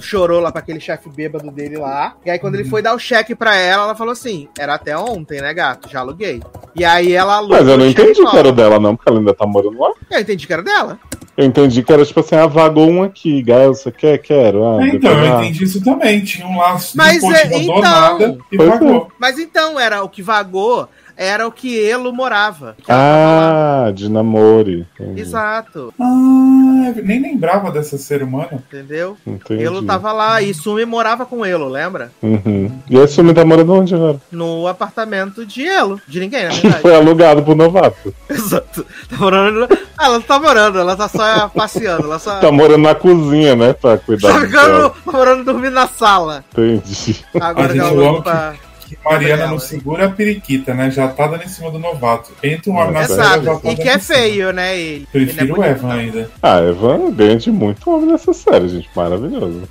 Chorou 0.02 0.40
lá 0.40 0.50
pra 0.52 0.62
aquele 0.62 0.79
chefe 0.80 1.10
bêbado 1.10 1.52
dele 1.52 1.78
lá. 1.78 2.16
E 2.26 2.30
aí, 2.30 2.40
quando 2.40 2.56
ele 2.56 2.66
foi 2.66 2.82
dar 2.82 2.94
o 2.94 3.00
cheque 3.00 3.36
pra 3.36 3.56
ela, 3.56 3.84
ela 3.84 3.96
falou 3.96 4.14
assim: 4.14 4.48
Era 4.58 4.76
até 4.76 4.98
ontem, 4.98 5.42
né, 5.42 5.54
gato? 5.54 5.90
Já 5.90 6.00
aluguei. 6.00 6.42
E 6.76 6.86
aí 6.86 7.14
ela 7.14 7.36
alugou. 7.36 7.58
Mas 7.58 7.68
eu 7.68 7.78
não 7.78 7.88
entendi 7.88 8.26
que 8.26 8.38
era 8.38 8.52
dela, 8.52 8.80
não, 8.80 8.96
porque 8.96 9.10
ela 9.10 9.20
ainda 9.20 9.34
tá 9.34 9.46
morando 9.46 9.80
lá. 9.80 9.92
Eu 10.12 10.20
entendi 10.20 10.46
que 10.48 10.54
era 10.54 10.64
dela. 10.64 11.00
Eu 11.36 11.46
entendi 11.46 11.82
que 11.84 11.94
era 11.94 12.06
tipo 12.06 12.20
assim, 12.20 12.36
ah, 12.36 12.48
vagou 12.48 12.90
um 12.90 13.02
aqui, 13.02 13.42
Gael, 13.42 13.74
você 13.74 13.92
quer? 13.92 14.18
Quero. 14.18 14.66
Ah, 14.66 14.86
É, 14.86 14.90
então, 14.90 15.12
eu 15.12 15.36
ah. 15.36 15.40
entendi 15.40 15.64
isso 15.64 15.82
também. 15.82 16.22
Tinha 16.22 16.46
um 16.46 16.58
laço 16.58 16.98
Mas 16.98 17.22
de 17.22 17.34
é, 17.34 17.44
rodou 17.44 17.60
então. 17.62 17.82
nada 17.82 18.38
e 18.52 18.58
Pois 18.58 18.70
é. 18.70 18.72
pagou. 18.74 19.12
Mas 19.18 19.40
então, 19.40 19.80
era 19.80 20.04
o 20.04 20.10
que 20.10 20.22
vagou, 20.22 20.90
era 21.22 21.46
o 21.46 21.52
que 21.52 21.78
Elo 21.86 22.14
morava. 22.14 22.76
Que. 22.78 22.90
Ah, 22.90 23.92
de 23.94 24.08
namoro. 24.10 24.86
Entendi. 25.00 25.20
Exato, 25.20 25.94
Ah, 26.00 26.94
nem 27.04 27.22
lembrava 27.22 27.70
dessa 27.72 27.98
ser 27.98 28.24
humana. 28.24 28.54
entendeu? 28.54 29.18
entendi. 29.28 29.62
Elo 29.64 29.82
tava 29.84 30.14
lá 30.14 30.42
e 30.42 30.54
Sumi 30.54 30.86
morava 30.86 31.26
com 31.26 31.46
Elo, 31.46 31.68
lembra? 31.68 32.10
Uhum. 32.24 32.72
E 32.90 32.98
esse 32.98 33.16
filme 33.16 33.34
tá 33.34 33.44
morando 33.44 33.74
onde 33.74 33.94
agora? 33.94 34.18
No 34.32 34.66
apartamento 34.68 35.46
de 35.46 35.68
Elo. 35.68 36.00
De 36.08 36.22
ninguém, 36.22 36.46
na 36.46 36.52
Que 36.56 36.62
verdade. 36.62 36.82
foi 36.82 36.96
alugado 36.96 37.44
pro 37.44 37.54
novato. 37.56 38.16
Exato. 38.30 38.86
Tá 39.10 39.18
morando. 39.18 39.68
Ah, 39.98 40.06
ela 40.06 40.14
não 40.16 40.22
tá 40.22 40.40
morando, 40.40 40.80
ela 40.80 40.96
tá 40.96 41.10
só 41.10 41.50
passeando. 41.50 42.04
Ela 42.06 42.20
só. 42.20 42.40
Tá 42.40 42.50
morando 42.52 42.84
na 42.84 42.96
cozinha, 42.96 43.56
né? 43.58 43.74
Pra 43.74 43.98
cuidar 43.98 44.32
Tá 44.32 44.40
ficando, 44.40 44.90
tá 44.90 45.12
morando 45.12 45.44
dormindo 45.44 45.74
na 45.74 45.88
sala. 45.88 46.46
Entendi. 46.54 47.18
Agora 47.40 47.68
A 47.68 47.74
que 47.74 47.80
ela 47.80 47.90
gente 48.14 48.22
pra. 48.24 48.54
Que 48.90 48.98
Mariana 49.06 49.46
não 49.46 49.60
segura 49.60 50.06
a 50.08 50.10
periquita, 50.10 50.74
né? 50.74 50.90
Já 50.90 51.08
tá 51.10 51.28
dando 51.28 51.44
em 51.44 51.48
cima 51.48 51.70
do 51.70 51.78
novato. 51.78 52.32
Entra 52.42 52.72
um 52.72 52.76
homem 52.78 52.92
na 52.94 53.02
Exato. 53.04 53.22
série, 53.22 53.46
já 53.46 53.52
Exato. 53.52 53.62
tá 53.62 53.72
E 53.72 53.76
que 53.76 53.88
é 53.90 54.00
feio, 54.00 54.52
né, 54.52 54.76
ele. 54.80 55.08
ele 55.14 55.26
Prefiro 55.28 55.56
é 55.56 55.60
o 55.60 55.72
Evan 55.72 55.88
não. 55.88 55.96
ainda. 55.96 56.32
Ah, 56.42 56.60
Evan 56.62 57.12
ganha 57.12 57.36
de 57.38 57.52
muito 57.52 57.88
homem 57.92 58.08
nessa 58.12 58.34
série, 58.34 58.68
gente. 58.68 58.90
Maravilhoso. 58.96 59.62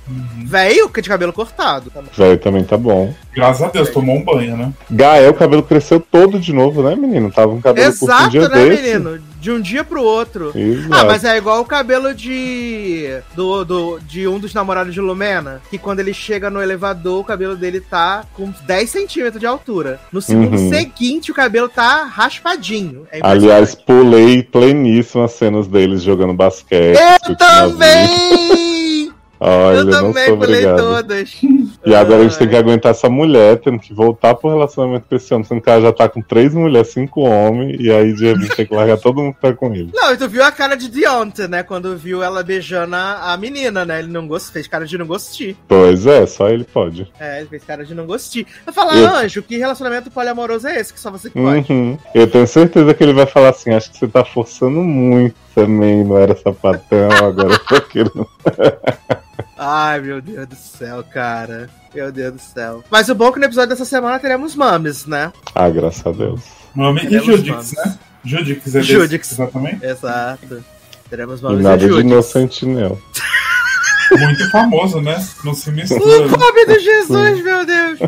Velho, 0.45 0.89
que 0.89 1.01
de 1.01 1.09
cabelo 1.09 1.33
cortado. 1.33 1.91
Velho 2.15 2.37
também 2.37 2.63
tá 2.63 2.77
bom. 2.77 3.13
Graças 3.35 3.61
a 3.61 3.67
Deus, 3.69 3.89
tomou 3.89 4.15
um 4.15 4.23
banho, 4.23 4.55
né? 4.55 4.71
Gael, 4.89 5.31
o 5.31 5.33
cabelo 5.33 5.63
cresceu 5.63 5.99
todo 5.99 6.39
de 6.39 6.53
novo, 6.53 6.81
né, 6.81 6.95
menino? 6.95 7.29
Tava 7.29 7.51
um 7.51 7.59
cabelo 7.61 7.91
curto 7.91 8.05
um 8.05 8.15
Exato, 8.15 8.29
dia 8.29 8.47
né, 8.49 8.65
desse. 8.69 8.83
menino? 8.99 9.19
De 9.39 9.51
um 9.51 9.61
dia 9.61 9.83
pro 9.83 10.03
outro. 10.03 10.51
Exato. 10.55 10.93
Ah, 10.93 11.05
mas 11.05 11.23
é 11.23 11.37
igual 11.37 11.61
o 11.61 11.65
cabelo 11.65 12.13
de. 12.13 13.07
Do, 13.35 13.63
do, 13.63 13.99
de 13.99 14.27
um 14.27 14.37
dos 14.37 14.53
namorados 14.53 14.93
de 14.93 14.99
Lumena. 14.99 15.61
Que 15.69 15.77
quando 15.77 15.99
ele 16.01 16.13
chega 16.13 16.49
no 16.49 16.61
elevador, 16.61 17.19
o 17.21 17.23
cabelo 17.23 17.55
dele 17.55 17.79
tá 17.79 18.25
com 18.33 18.51
10 18.65 18.89
centímetros 18.89 19.39
de 19.39 19.45
altura. 19.45 19.99
No 20.11 20.21
segundo 20.21 20.57
Uhum. 20.57 20.69
seguinte, 20.69 21.31
o 21.31 21.33
cabelo 21.33 21.69
tá 21.69 22.03
raspadinho. 22.03 23.07
É 23.11 23.19
Aliás, 23.21 23.73
pulei 23.75 24.43
pleníssimo 24.43 25.23
as 25.23 25.31
cenas 25.33 25.67
deles 25.67 26.01
jogando 26.01 26.33
basquete. 26.33 26.97
eu 27.27 27.35
também! 27.35 28.69
Olha, 29.39 29.77
eu 29.77 29.85
não 29.85 29.91
também 29.91 30.25
sou 30.27 30.37
pulei 30.37 30.65
obrigado. 30.65 30.77
todas. 30.77 31.37
E 31.85 31.95
agora 31.95 32.19
a 32.19 32.23
gente 32.23 32.37
tem 32.37 32.49
que 32.49 32.55
aguentar 32.55 32.91
essa 32.91 33.09
mulher, 33.09 33.57
tendo 33.59 33.79
que 33.79 33.93
voltar 33.93 34.35
pro 34.35 34.49
relacionamento 34.49 35.05
com 35.09 35.15
esse 35.15 35.33
homem, 35.33 35.45
sendo 35.45 35.61
que 35.61 35.69
ela 35.69 35.81
já 35.81 35.93
tá 35.93 36.09
com 36.09 36.21
três 36.21 36.53
mulheres, 36.53 36.89
cinco 36.89 37.21
homens, 37.21 37.77
e 37.79 37.89
aí 37.89 38.13
de 38.13 38.25
repente 38.25 38.55
tem 38.55 38.65
que 38.65 38.75
largar 38.75 38.97
todo 38.97 39.21
mundo 39.21 39.33
que 39.35 39.41
tá 39.41 39.53
com 39.53 39.73
ele. 39.73 39.89
Não, 39.93 40.11
e 40.13 40.17
tu 40.17 40.27
viu 40.27 40.43
a 40.43 40.51
cara 40.51 40.75
de 40.75 40.89
Deontay, 40.89 41.47
né? 41.47 41.63
Quando 41.63 41.95
viu 41.95 42.21
ela 42.21 42.43
beijando 42.43 42.95
a, 42.95 43.37
menina, 43.37 43.85
né? 43.85 43.99
Ele 43.99 44.09
não 44.09 44.27
gostou, 44.27 44.53
fez 44.53 44.67
cara 44.67 44.85
de 44.85 44.97
não 44.97 45.05
gostar. 45.07 45.53
Pois 45.67 46.05
é, 46.05 46.25
só 46.25 46.49
ele 46.49 46.63
pode. 46.63 47.09
É, 47.19 47.39
ele 47.39 47.47
fez 47.47 47.63
cara 47.63 47.85
de 47.85 47.93
não 47.95 48.05
gostar. 48.05 48.43
Eu 48.67 48.73
falar, 48.73 48.97
Eu- 48.97 49.07
Anjo, 49.09 49.41
que 49.41 49.57
relacionamento 49.57 50.11
poliamoroso 50.11 50.67
é 50.67 50.79
esse 50.79 50.93
que 50.93 50.99
só 50.99 51.09
você 51.09 51.29
que 51.29 51.39
pode? 51.41 51.71
Uhum. 51.71 51.97
Eu 52.13 52.27
tenho 52.29 52.45
certeza 52.47 52.93
que 52.93 53.03
ele 53.03 53.13
vai 53.13 53.25
falar 53.25 53.49
assim: 53.49 53.71
acho 53.73 53.91
que 53.91 53.97
você 53.97 54.07
tá 54.07 54.25
forçando 54.25 54.81
muito 54.81 55.35
também, 55.59 56.03
não 56.03 56.17
era 56.17 56.35
sapatão, 56.37 57.09
agora 57.11 57.53
eu 57.53 57.59
tô 57.59 57.81
querendo. 57.81 58.27
Ai, 59.57 59.99
meu 59.99 60.21
Deus 60.21 60.47
do 60.47 60.55
céu, 60.55 61.03
cara. 61.03 61.69
Meu 61.93 62.11
Deus 62.11 62.33
do 62.33 62.39
céu. 62.39 62.83
Mas 62.89 63.09
o 63.09 63.15
bom 63.15 63.27
é 63.27 63.31
que 63.33 63.39
no 63.39 63.45
episódio 63.45 63.69
dessa 63.69 63.83
semana 63.83 64.17
teremos 64.19 64.55
mames, 64.55 65.05
né? 65.05 65.33
Ah, 65.53 65.69
graças 65.69 66.05
a 66.05 66.11
Deus. 66.11 66.41
Nome 66.73 67.01
e 67.05 67.19
Judix, 67.19 67.49
mames. 67.49 67.75
né? 67.75 67.99
Judix 68.23 68.67
é 68.67 68.79
desse, 68.79 68.91
Judix. 68.93 69.31
exatamente. 69.33 69.85
Exato. 69.85 70.63
Teremos 71.09 71.39
E 71.41 71.43
mames 71.43 71.63
nada 71.63 71.83
e 71.83 71.89
de 71.89 71.99
inocente, 71.99 72.65
não. 72.65 72.97
Muito 74.17 74.49
famoso, 74.51 75.01
né? 75.01 75.23
Não 75.43 75.53
se 75.53 75.71
mistura. 75.71 76.01
O 76.03 76.37
nome 76.37 76.65
do 76.65 76.79
Jesus, 76.79 77.43
meu 77.43 77.65
Deus. 77.65 77.99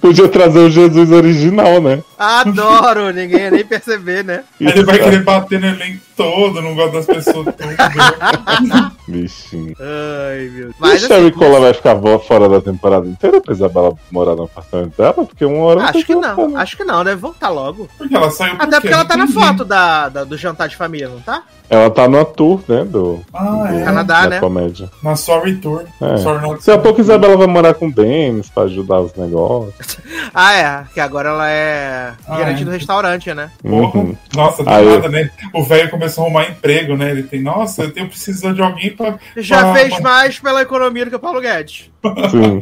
Podia 0.00 0.28
trazer 0.28 0.60
o 0.60 0.70
Jesus 0.70 1.10
original, 1.10 1.80
né? 1.80 2.02
Adoro, 2.18 3.12
ninguém 3.12 3.40
ia 3.40 3.50
nem 3.50 3.64
perceber, 3.64 4.24
né? 4.24 4.44
Ele 4.60 4.84
vai 4.84 4.98
querer 4.98 5.24
bater 5.24 5.60
no 5.60 5.66
elenco 5.66 6.00
todo, 6.16 6.62
não 6.62 6.74
gosta 6.74 6.92
das 6.92 7.06
pessoas 7.06 7.46
todas. 7.56 7.76
Bichinho. 9.08 9.74
Ai, 9.80 10.50
meu 10.52 10.64
Deus. 10.66 10.70
e 10.70 10.84
a 10.84 10.86
Mas 10.86 11.00
Sherry 11.02 11.28
assim, 11.28 11.38
Cola 11.38 11.60
vai 11.60 11.72
ficar 11.74 11.96
fora 12.20 12.48
da 12.48 12.60
temporada 12.60 13.06
inteira 13.06 13.40
pra 13.40 13.54
Isabela 13.54 13.92
morar 14.10 14.36
no 14.36 14.44
apartamento 14.44 14.96
dela? 14.96 15.12
Porque 15.14 15.44
uma 15.44 15.64
hora 15.64 15.82
acho 15.84 15.92
tem 15.94 16.02
que 16.04 16.12
voltar, 16.14 16.36
não, 16.36 16.48
né? 16.50 16.60
acho 16.60 16.76
que 16.76 16.84
não, 16.84 17.04
deve 17.04 17.16
voltar 17.20 17.48
logo. 17.48 17.88
Porque 17.96 18.14
ela 18.14 18.30
saiu 18.30 18.56
por 18.56 18.62
Até 18.64 18.76
quê? 18.76 18.80
porque 18.82 18.94
ela 18.94 19.04
tá 19.04 19.16
na 19.16 19.26
foto 19.28 19.64
da, 19.64 20.08
da- 20.08 20.24
do 20.24 20.36
jantar 20.36 20.68
de 20.68 20.76
família, 20.76 21.08
não 21.08 21.20
tá? 21.20 21.42
Ela 21.70 21.90
tá 21.90 22.08
no 22.08 22.24
tour, 22.24 22.62
né? 22.66 22.82
Do, 22.82 23.20
Ah, 23.32 23.44
do- 23.44 23.66
é. 23.78 23.84
Canadá, 23.84 24.22
da 24.22 24.28
né? 24.30 24.40
comédia. 24.40 24.88
Na 25.02 25.14
Sorry 25.16 25.56
Tour. 25.56 25.84
É. 26.00 26.16
Sorry 26.16 26.40
Not 26.40 26.56
Daqui 26.58 26.70
a 26.70 26.78
pouco 26.78 27.00
Isabela 27.02 27.36
vai 27.36 27.46
morar 27.46 27.74
com 27.74 27.88
o 27.88 27.92
Denis 27.92 28.48
pra 28.48 28.62
ajudar 28.62 29.00
os 29.00 29.14
negócios. 29.14 29.98
Ah, 30.34 30.54
é, 30.54 30.84
que 30.92 31.00
agora 31.00 31.30
ela 31.30 31.48
é 31.50 32.12
Ah, 32.28 32.36
gerente 32.36 32.62
é. 32.62 32.64
do 32.64 32.70
restaurante, 32.70 33.32
né? 33.34 33.50
Uhum. 33.64 34.14
Nossa, 34.36 34.62
do 34.62 34.68
Aí 34.70 34.84
nada, 34.86 35.08
né? 35.08 35.30
O 35.54 35.64
velho 35.64 35.90
começou 35.90 36.22
a 36.22 36.26
arrumar 36.26 36.48
emprego, 36.50 36.96
né? 36.96 37.10
Ele 37.10 37.22
tem, 37.22 37.42
nossa, 37.42 37.82
eu 37.82 37.92
tenho 37.92 38.08
precisando 38.08 38.54
de 38.56 38.62
alguém 38.62 38.90
pra. 38.90 38.97
Já 39.36 39.72
fez 39.74 39.98
mais 40.00 40.38
pela 40.38 40.62
economia 40.62 41.04
do 41.04 41.10
que 41.10 41.16
o 41.16 41.20
Paulo 41.20 41.40
Guedes. 41.40 41.90
Sim. 42.30 42.60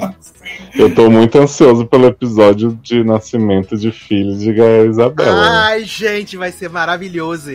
Eu 0.75 0.95
tô 0.95 1.11
muito 1.11 1.39
ansioso 1.39 1.87
pelo 1.87 2.07
episódio 2.07 2.79
de 2.83 3.05
nascimento 3.05 3.77
de 3.77 3.91
filhos 3.93 4.41
de 4.41 4.53
Gael 4.53 4.87
e 4.87 4.89
Isabela. 4.91 5.35
né? 5.43 5.49
Ai, 5.67 5.85
gente, 5.85 6.37
vai 6.37 6.51
ser 6.53 6.71
maravilhoso. 6.71 7.51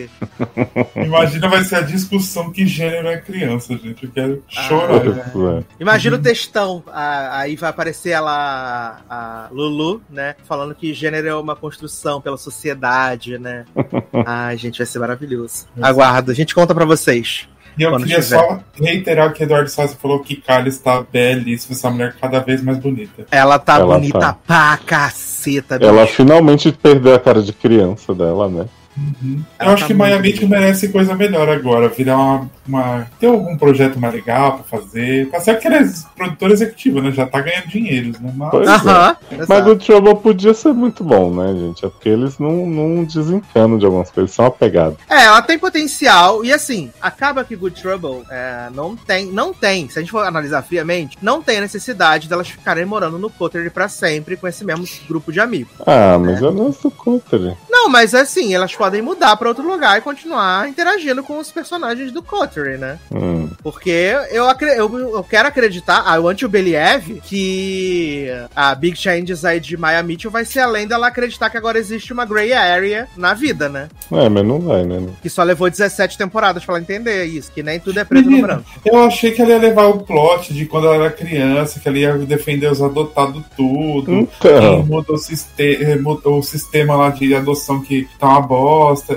Imagina, 0.96 1.48
vai 1.48 1.64
ser 1.64 1.76
a 1.76 1.80
discussão 1.80 2.50
que 2.52 2.66
gênero 2.66 3.08
é 3.08 3.16
criança, 3.18 3.76
gente. 3.76 4.04
Eu 4.04 4.10
quero 4.12 4.42
Ah, 4.56 4.62
chorar. 4.62 5.06
É. 5.06 5.64
Imagina 5.80 6.16
o 6.16 6.20
textão. 6.22 6.82
aí 6.92 7.56
vai 7.56 7.70
aparecer 7.70 8.10
ela, 8.10 9.00
a 9.08 9.48
Lulu, 9.50 10.02
né? 10.10 10.34
Falando 10.46 10.74
que 10.74 10.92
gênero 10.94 11.28
é 11.28 11.34
uma 11.34 11.56
construção 11.56 12.20
pela 12.20 12.36
sociedade, 12.36 13.38
né? 13.38 13.64
Ai, 14.26 14.56
gente, 14.56 14.78
vai 14.78 14.86
ser 14.86 14.98
maravilhoso. 14.98 15.66
Aguardo, 15.80 16.30
a 16.30 16.34
gente 16.34 16.54
conta 16.54 16.74
pra 16.74 16.84
vocês. 16.84 17.48
E 17.78 17.82
eu 17.82 17.90
Quando 17.90 18.02
queria 18.02 18.20
tiver. 18.20 18.36
só 18.38 18.60
reiterar 18.74 19.32
que 19.32 19.42
Eduardo 19.44 19.68
Sassi 19.70 19.96
falou 19.96 20.20
que 20.20 20.36
Kylie 20.36 20.68
está 20.68 21.02
belíssima, 21.10 21.74
essa 21.74 21.90
mulher 21.90 22.14
cada 22.20 22.38
vez 22.40 22.62
mais 22.62 22.78
bonita. 22.78 23.26
Ela 23.30 23.58
tá 23.58 23.76
Ela 23.76 23.94
bonita 23.94 24.18
tá. 24.18 24.36
pra 24.46 24.78
caceta, 24.84 25.76
Ela 25.80 26.02
bicho. 26.02 26.14
finalmente 26.16 26.70
perdeu 26.72 27.14
a 27.14 27.18
cara 27.18 27.42
de 27.42 27.52
criança 27.52 28.14
dela, 28.14 28.48
né? 28.48 28.66
Eu 28.96 29.40
Ela 29.58 29.72
acho 29.72 29.82
tá 29.82 29.86
que 29.86 29.94
muito 29.94 30.10
Miami 30.10 30.32
bonita. 30.32 30.46
merece 30.48 30.88
coisa 30.88 31.14
melhor 31.14 31.48
agora, 31.48 31.88
virar 31.88 32.16
uma, 32.16 32.50
uma. 32.66 33.06
ter 33.18 33.26
algum 33.26 33.56
projeto 33.56 33.98
mais 33.98 34.12
legal 34.14 34.58
pra 34.58 34.78
fazer. 34.78 35.30
Tá 35.30 35.40
certo 35.40 35.60
que 35.60 35.66
ela 35.66 35.76
é 35.76 35.90
produtora 36.16 36.52
executiva, 36.52 37.00
né? 37.00 37.10
Já 37.12 37.26
tá 37.26 37.40
ganhando 37.40 37.68
dinheiros, 37.68 38.20
né? 38.20 38.32
Mas 38.36 38.50
Pois 38.50 38.68
Aham. 38.68 39.16
Mas 39.48 39.66
o 39.66 39.76
Trouble 39.76 40.14
podia 40.16 40.52
ser 40.54 40.72
muito 40.72 41.02
bom, 41.02 41.34
né, 41.34 41.54
gente? 41.58 41.84
É 41.84 41.88
porque 41.88 42.08
eles 42.08 42.38
não, 42.38 42.66
não 42.66 43.04
desencanam 43.04 43.78
de 43.78 43.84
algumas 43.86 44.10
coisas, 44.10 44.30
são 44.32 44.46
apegados. 44.46 44.98
É, 45.08 45.24
ela 45.24 45.40
tem 45.42 45.58
potencial 45.58 46.44
e 46.44 46.52
assim, 46.52 46.90
acaba 47.00 47.44
que 47.44 47.56
Good 47.56 47.80
Trouble 47.80 48.22
é, 48.30 48.68
não 48.74 48.94
tem, 48.96 49.26
não 49.26 49.52
tem, 49.54 49.88
se 49.88 49.98
a 49.98 50.02
gente 50.02 50.10
for 50.10 50.24
analisar 50.26 50.62
friamente, 50.62 51.16
não 51.22 51.42
tem 51.42 51.58
a 51.58 51.62
necessidade 51.62 52.28
delas 52.28 52.48
ficarem 52.48 52.84
morando 52.84 53.18
no 53.18 53.30
Cotter 53.30 53.70
pra 53.70 53.88
sempre 53.88 54.36
com 54.36 54.46
esse 54.46 54.64
mesmo 54.64 54.86
grupo 55.08 55.32
de 55.32 55.40
amigos. 55.40 55.72
Ah, 55.86 56.18
mas 56.18 56.40
eu 56.40 56.52
do 56.52 56.90
Cotter. 56.90 57.40
Não, 57.40 57.56
Não, 57.70 57.88
mas 57.88 58.14
assim, 58.14 58.54
elas 58.54 58.72
podem 58.82 59.00
mudar 59.00 59.36
pra 59.36 59.48
outro 59.48 59.64
lugar 59.64 59.96
e 59.96 60.00
continuar 60.00 60.68
interagindo 60.68 61.22
com 61.22 61.38
os 61.38 61.52
personagens 61.52 62.10
do 62.10 62.20
Coterie, 62.20 62.76
né? 62.78 62.98
Hum. 63.14 63.48
Porque 63.62 64.12
eu, 64.32 64.44
eu, 64.60 64.98
eu 65.14 65.22
quero 65.22 65.46
acreditar, 65.46 66.04
I 66.12 66.18
want 66.18 66.40
to 66.40 66.48
believe, 66.48 67.20
que 67.24 68.26
a 68.56 68.74
Big 68.74 68.96
Changes 68.98 69.44
aí 69.44 69.60
de 69.60 69.76
Maya 69.76 70.02
Mitchell 70.02 70.32
vai 70.32 70.44
ser 70.44 70.58
além 70.60 70.88
dela 70.88 71.06
acreditar 71.06 71.48
que 71.48 71.56
agora 71.56 71.78
existe 71.78 72.12
uma 72.12 72.24
gray 72.24 72.52
area 72.52 73.06
na 73.16 73.34
vida, 73.34 73.68
né? 73.68 73.88
É, 74.10 74.28
mas 74.28 74.44
não 74.44 74.58
vai, 74.58 74.82
né? 74.84 75.00
Que 75.22 75.30
só 75.30 75.44
levou 75.44 75.70
17 75.70 76.18
temporadas 76.18 76.64
pra 76.64 76.74
ela 76.74 76.82
entender 76.82 77.24
isso, 77.26 77.52
que 77.52 77.62
nem 77.62 77.78
tudo 77.78 78.00
é 78.00 78.04
preto 78.04 78.24
no 78.24 78.30
Menina, 78.32 78.48
branco. 78.48 78.64
Eu 78.84 79.04
achei 79.04 79.30
que 79.30 79.40
ela 79.40 79.52
ia 79.52 79.58
levar 79.58 79.84
o 79.86 80.00
plot 80.00 80.52
de 80.52 80.66
quando 80.66 80.88
ela 80.88 80.96
era 81.04 81.10
criança, 81.10 81.78
que 81.78 81.86
ela 81.86 81.98
ia 81.98 82.18
defender 82.18 82.66
os 82.68 82.82
adotados 82.82 83.44
tudo. 83.56 84.28
Quem 84.40 84.50
Então, 84.50 84.82
muda 84.84 85.12
o, 85.12 85.16
siste- 85.18 85.98
mudou 86.02 86.40
o 86.40 86.42
sistema 86.42 86.96
lá 86.96 87.10
de 87.10 87.32
adoção 87.32 87.80
que 87.80 88.08
tá 88.18 88.26
uma 88.26 88.40
bosta. 88.40 88.71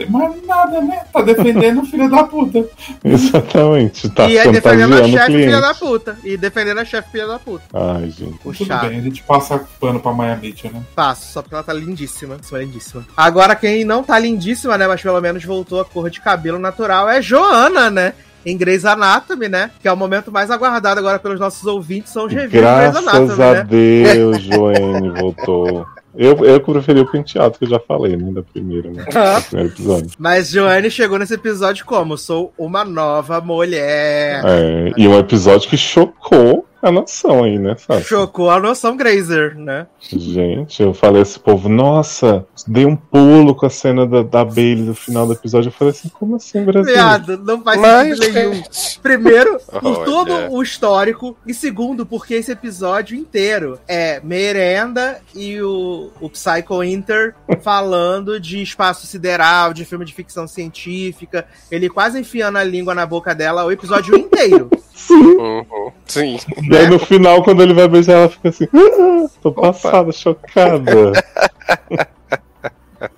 Mas 0.10 0.46
nada, 0.46 0.82
né? 0.82 1.04
Tá 1.12 1.22
defendendo 1.22 1.82
o 1.82 1.86
filho 1.86 2.10
da 2.10 2.24
puta. 2.24 2.66
exatamente. 3.04 4.10
Tá 4.10 4.30
e 4.30 4.38
aí 4.38 4.52
defendendo 4.52 4.94
a 4.96 5.08
chefe 5.08 5.32
filha 5.32 5.62
da 5.62 5.74
puta. 5.74 6.18
E 6.24 6.38
defendendo 6.38 6.80
a 6.80 6.86
chefe 6.86 7.12
filha 7.12 7.28
da 7.28 7.40
puta. 7.40 7.64
Ai, 7.74 8.10
gente. 8.10 8.40
O 8.44 8.54
Tudo 8.54 8.66
chato. 8.66 8.88
bem, 8.88 9.00
a 9.00 9.02
gente 9.02 9.24
passa 9.24 9.64
pano 9.80 10.00
pra 10.00 10.14
Maya 10.14 10.36
Mitchell, 10.36 10.72
né? 10.72 10.82
Passo, 10.96 11.32
só 11.32 11.42
porque 11.42 11.56
ela 11.56 11.64
tá 11.64 11.74
lindíssima. 11.74 12.38
Só 12.42 12.58
lindíssima. 12.58 13.06
Agora, 13.16 13.56
quem 13.56 13.84
não 13.86 14.04
tá 14.04 14.18
lindíssima, 14.20 14.78
né? 14.78 14.88
Mas 14.88 15.02
pelo 15.02 15.20
menos 15.22 15.44
voltou 15.44 15.80
a 15.82 15.86
cor 15.86 16.10
de 16.10 16.22
cabelo 16.22 16.60
natural 16.60 17.10
é 17.10 17.22
Joana, 17.22 17.90
né? 17.90 18.14
Em 18.46 18.56
Grey's 18.56 18.86
Anatomy, 18.86 19.48
né? 19.50 19.72
Que 19.82 19.88
é 19.88 19.92
o 19.92 19.98
momento 19.98 20.32
mais 20.32 20.52
aguardado 20.52 21.00
agora 21.00 21.18
pelos 21.18 21.40
nossos 21.40 21.66
ouvintes, 21.66 22.14
são 22.14 22.26
os 22.26 22.32
reviews 22.32 22.52
de 22.52 22.58
Grey's 22.60 22.92
Graças 22.92 23.08
Anatomy, 23.08 23.44
a 23.44 23.54
né? 23.54 23.64
Deus, 23.64 24.42
Joane 24.44 25.10
voltou. 25.10 25.88
Eu, 26.18 26.46
eu 26.46 26.60
preferi 26.60 27.00
o 27.00 27.12
penteado, 27.12 27.58
que 27.58 27.66
eu 27.66 27.70
já 27.70 27.80
falei, 27.80 28.16
né? 28.16 28.32
Da 28.32 28.42
primeira, 28.42 28.90
né? 28.90 29.06
Ah. 29.14 29.40
Do 29.40 29.46
primeiro 29.46 29.74
episódio. 29.74 30.12
Mas 30.18 30.50
Joane 30.50 30.90
chegou 30.90 31.20
nesse 31.20 31.34
episódio 31.34 31.86
como? 31.86 32.18
Sou 32.18 32.54
uma 32.58 32.86
nova 32.86 33.42
mulher. 33.42 34.42
É, 34.46 34.94
e 34.98 35.08
um 35.08 35.18
episódio 35.18 35.70
que 35.70 35.78
chocou 35.78 36.66
a 36.88 36.92
nação 36.92 37.44
aí, 37.44 37.58
né? 37.58 37.76
Sabe? 37.78 38.04
Chocou 38.04 38.50
a 38.50 38.60
noção 38.60 38.96
Grazer, 38.96 39.58
né? 39.58 39.88
Gente, 40.00 40.84
eu 40.84 40.94
falei 40.94 41.22
esse 41.22 41.40
povo, 41.40 41.68
nossa, 41.68 42.46
dei 42.68 42.86
um 42.86 42.96
pulo 42.96 43.56
com 43.56 43.66
a 43.66 43.70
cena 43.70 44.06
da, 44.06 44.22
da 44.22 44.46
Bailey 44.46 44.84
no 44.84 44.96
final 44.96 45.26
do 45.26 45.34
episódio. 45.34 45.70
Eu 45.70 45.74
falei 45.74 45.92
assim, 45.92 46.10
como 46.10 46.36
assim, 46.36 46.64
Brasil? 46.64 46.94
Viado, 46.94 47.38
não 47.38 47.62
faz 47.64 47.82
Mas, 47.82 48.18
sentido 48.18 48.34
nenhum. 48.34 48.64
Primeiro, 49.02 49.60
por 49.82 50.06
todo 50.06 50.52
o 50.52 50.62
histórico. 50.62 51.36
E 51.46 51.54
segundo, 51.54 52.06
porque 52.06 52.36
esse 52.36 52.52
episódio 52.52 53.18
inteiro 53.18 53.80
é 53.88 54.20
Merenda 54.24 55.22
e 55.34 55.62
o, 55.62 56.12
o 56.22 56.30
Psycho 56.30 56.84
Inter 56.84 57.36
falando 57.62 58.40
de 58.40 58.62
espaço 58.62 59.08
sideral, 59.08 59.74
de 59.74 59.86
filme 59.86 60.06
de 60.06 60.14
ficção 60.14 60.48
científica. 60.48 61.48
Ele 61.72 61.90
quase 61.90 62.20
enfiando 62.20 62.58
a 62.58 62.64
língua 62.64 62.94
na 62.94 63.06
boca 63.06 63.34
dela 63.34 63.66
o 63.66 63.72
episódio 63.72 64.16
inteiro. 64.16 64.70
Uhum. 65.10 65.92
Sim. 66.06 66.38
E 66.76 66.78
aí 66.78 66.90
no 66.90 67.00
final, 67.00 67.42
quando 67.42 67.64
ele 67.64 67.74
vai 67.74 67.88
beijar, 67.88 68.14
ela 68.18 68.30
fica 68.30 68.50
assim, 68.50 68.68
"Ah, 68.74 69.28
tô 69.42 69.52
passada, 69.52 70.12
chocada. 70.12 71.14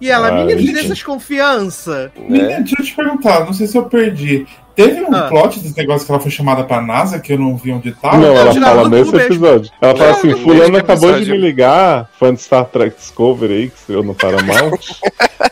E 0.02 0.10
ela, 0.10 0.28
Ai, 0.30 0.34
menina, 0.41 0.60
que 0.60 0.66
gente. 0.68 0.76
dessas 0.76 1.04
confiança. 1.04 2.12
Menina, 2.18 2.60
deixa 2.62 2.76
eu 2.80 2.86
te 2.86 2.95
perguntar, 2.95 3.45
não 3.45 3.54
sei 3.54 3.68
se 3.68 3.78
eu 3.78 3.84
perdi. 3.86 4.45
Teve 4.76 5.02
um 5.02 5.16
Ah. 5.16 5.24
plot 5.24 5.60
desse 5.60 5.76
negócio 5.76 6.06
que 6.06 6.12
ela 6.12 6.22
foi 6.22 6.30
chamada 6.30 6.64
pra 6.64 6.80
NASA, 6.80 7.18
que 7.20 7.34
eu 7.34 7.40
não 7.40 7.58
vi 7.58 7.72
onde 7.72 7.91
tava? 7.94 8.18
Não, 8.18 8.36
ela 8.38 8.54
fala 8.54 8.88
nesse 8.90 9.16
episódio. 9.16 9.72
Ela 9.82 9.95
fala 9.95 10.12
Não, 10.12 10.18
assim, 10.20 10.28
no 10.28 10.38
fulano 10.38 10.78
acabou 10.78 11.20
de 11.20 11.32
me 11.32 11.38
ligar, 11.38 12.08
fã 12.20 12.32
de 12.32 12.41
Star 12.41 12.66
Trek 12.66 12.95
Discovery 12.95 13.54
aí, 13.54 13.72
que 13.72 13.91
eu 13.91 14.04
no 14.04 14.14
Paramount, 14.14 14.78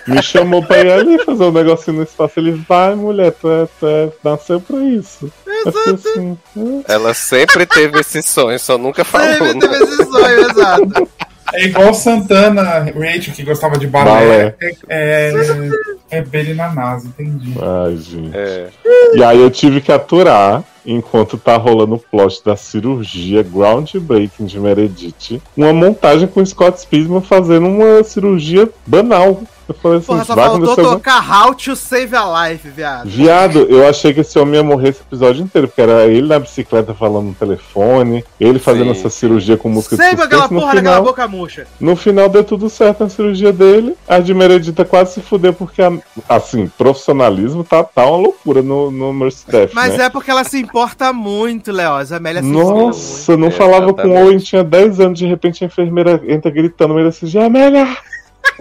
me 0.07 0.21
chamou 0.21 0.61
pra 0.63 0.79
ir 0.79 0.91
ali 0.91 1.17
fazer 1.25 1.43
um 1.43 1.51
negocinho 1.51 1.97
no 1.97 2.03
espaço. 2.03 2.33
Ele, 2.39 2.51
vai, 2.69 2.93
mulher, 2.93 3.31
tu, 3.31 3.49
é, 3.49 3.67
tu 3.79 3.87
é, 3.87 4.09
nasceu 4.23 4.61
pra 4.61 4.77
isso. 4.77 5.31
Eu 5.65 5.71
fiquei 5.73 5.93
assim, 5.93 6.37
"Ah." 6.55 6.93
Ela 6.93 7.13
sempre 7.15 7.65
teve 7.65 7.99
esse 8.01 8.21
sonho, 8.21 8.59
só 8.59 8.77
nunca 8.77 9.03
falou. 9.03 9.27
Sempre 9.27 9.53
né? 9.55 9.59
teve 9.67 9.83
esse 9.85 10.05
sonho, 10.05 10.39
exato. 10.51 11.09
É 11.53 11.65
igual 11.65 11.93
Santana, 11.93 12.79
Rachel, 12.83 13.33
que 13.33 13.43
gostava 13.43 13.77
de 13.77 13.87
balé. 13.87 14.55
É, 14.59 14.75
é, 14.89 15.69
é 16.09 16.21
Bailey 16.21 16.53
na 16.53 16.73
NASA, 16.73 17.07
entendi. 17.07 17.53
Ai, 17.61 17.97
gente. 17.97 18.35
É. 18.35 18.69
E 19.13 19.23
aí 19.23 19.39
eu 19.39 19.49
tive 19.49 19.79
que 19.81 19.91
aturar, 19.91 20.63
enquanto 20.85 21.37
tá 21.37 21.55
rolando 21.57 21.95
o 21.95 21.99
plot 21.99 22.43
da 22.43 22.55
cirurgia 22.55 23.43
groundbreaking 23.43 24.45
de 24.45 24.59
Meredith, 24.59 25.41
uma 25.55 25.71
montagem 25.71 26.27
com 26.27 26.41
o 26.41 26.45
Scott 26.45 26.81
Speedman 26.81 27.21
fazendo 27.21 27.67
uma 27.67 28.03
cirurgia 28.03 28.69
banal. 28.85 29.41
Eu 29.67 29.73
falei 29.75 29.97
assim, 29.97 30.07
Porra, 30.07 30.23
só 30.25 30.35
vai 30.35 30.45
faltou 30.45 30.63
acontecer 30.65 30.81
alguma 30.87 30.97
tocar 30.99 31.45
How 31.47 31.55
to 31.55 31.75
Save 31.75 32.15
a 32.15 32.49
Life, 32.49 32.69
viado. 32.69 33.07
Viado, 33.09 33.59
eu 33.69 33.87
achei 33.87 34.13
que 34.13 34.19
esse 34.21 34.37
homem 34.37 34.55
ia 34.55 34.63
morrer 34.63 34.89
esse 34.89 35.01
episódio 35.01 35.43
inteiro, 35.43 35.67
porque 35.67 35.81
era 35.81 36.05
ele 36.05 36.27
na 36.27 36.37
bicicleta 36.39 36.93
falando 36.93 37.27
no 37.27 37.33
telefone, 37.33 38.23
ele 38.39 38.59
fazendo 38.59 38.93
Sim, 38.93 38.99
essa 38.99 39.09
cirurgia 39.09 39.57
com 39.57 39.69
música 39.69 39.95
de 39.95 40.03
Sempre 40.03 40.23
aquela 40.25 40.43
suspense. 40.43 40.53
No 40.53 40.59
porra 40.61 40.75
daquela 40.75 40.95
final, 40.97 41.05
boca 41.07 41.27
murcha. 41.27 41.67
no 41.79 41.95
final 41.95 42.29
deu 42.29 42.43
tudo 42.43 42.69
certo 42.69 43.01
na 43.03 43.09
cirurgia 43.09 43.51
dele. 43.51 43.95
A 44.07 44.19
de 44.19 44.33
Meredita 44.33 44.85
quase 44.85 45.13
se 45.15 45.21
fudeu, 45.21 45.53
porque, 45.53 45.81
a- 45.81 45.93
assim, 46.29 46.67
profissionalismo 46.77 47.63
tá, 47.63 47.83
tá 47.83 48.05
uma 48.05 48.17
loucura 48.17 48.61
no, 48.61 48.91
no 48.91 49.11
Mercy 49.13 49.45
Death, 49.49 49.71
Mas 49.73 49.97
né? 49.97 50.05
é 50.05 50.09
porque 50.09 50.29
ela 50.31 50.43
se 50.43 50.59
importa 50.59 51.11
muito, 51.11 51.71
Leoz. 51.71 52.11
A 52.11 52.17
Amélia 52.17 52.41
se 52.41 52.47
importa 52.49 52.71
muito. 52.71 52.85
Nossa, 52.87 53.31
eu 53.31 53.37
não 53.37 53.47
É, 53.47 53.51
falava 53.51 53.93
com 53.93 54.07
o. 54.07 54.25
Owen, 54.25 54.37
tinha 54.37 54.63
10 54.63 54.99
anos, 54.99 55.17
de 55.19 55.25
repente 55.25 55.63
a 55.63 55.67
enfermeira 55.67 56.21
entra 56.27 56.51
gritando 56.51 56.89
no 56.89 56.95
meio 56.95 57.07
desse 57.09 57.25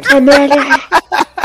dia, 0.03 0.17
Amélia! 0.17 0.55
Amélia! 0.55 0.81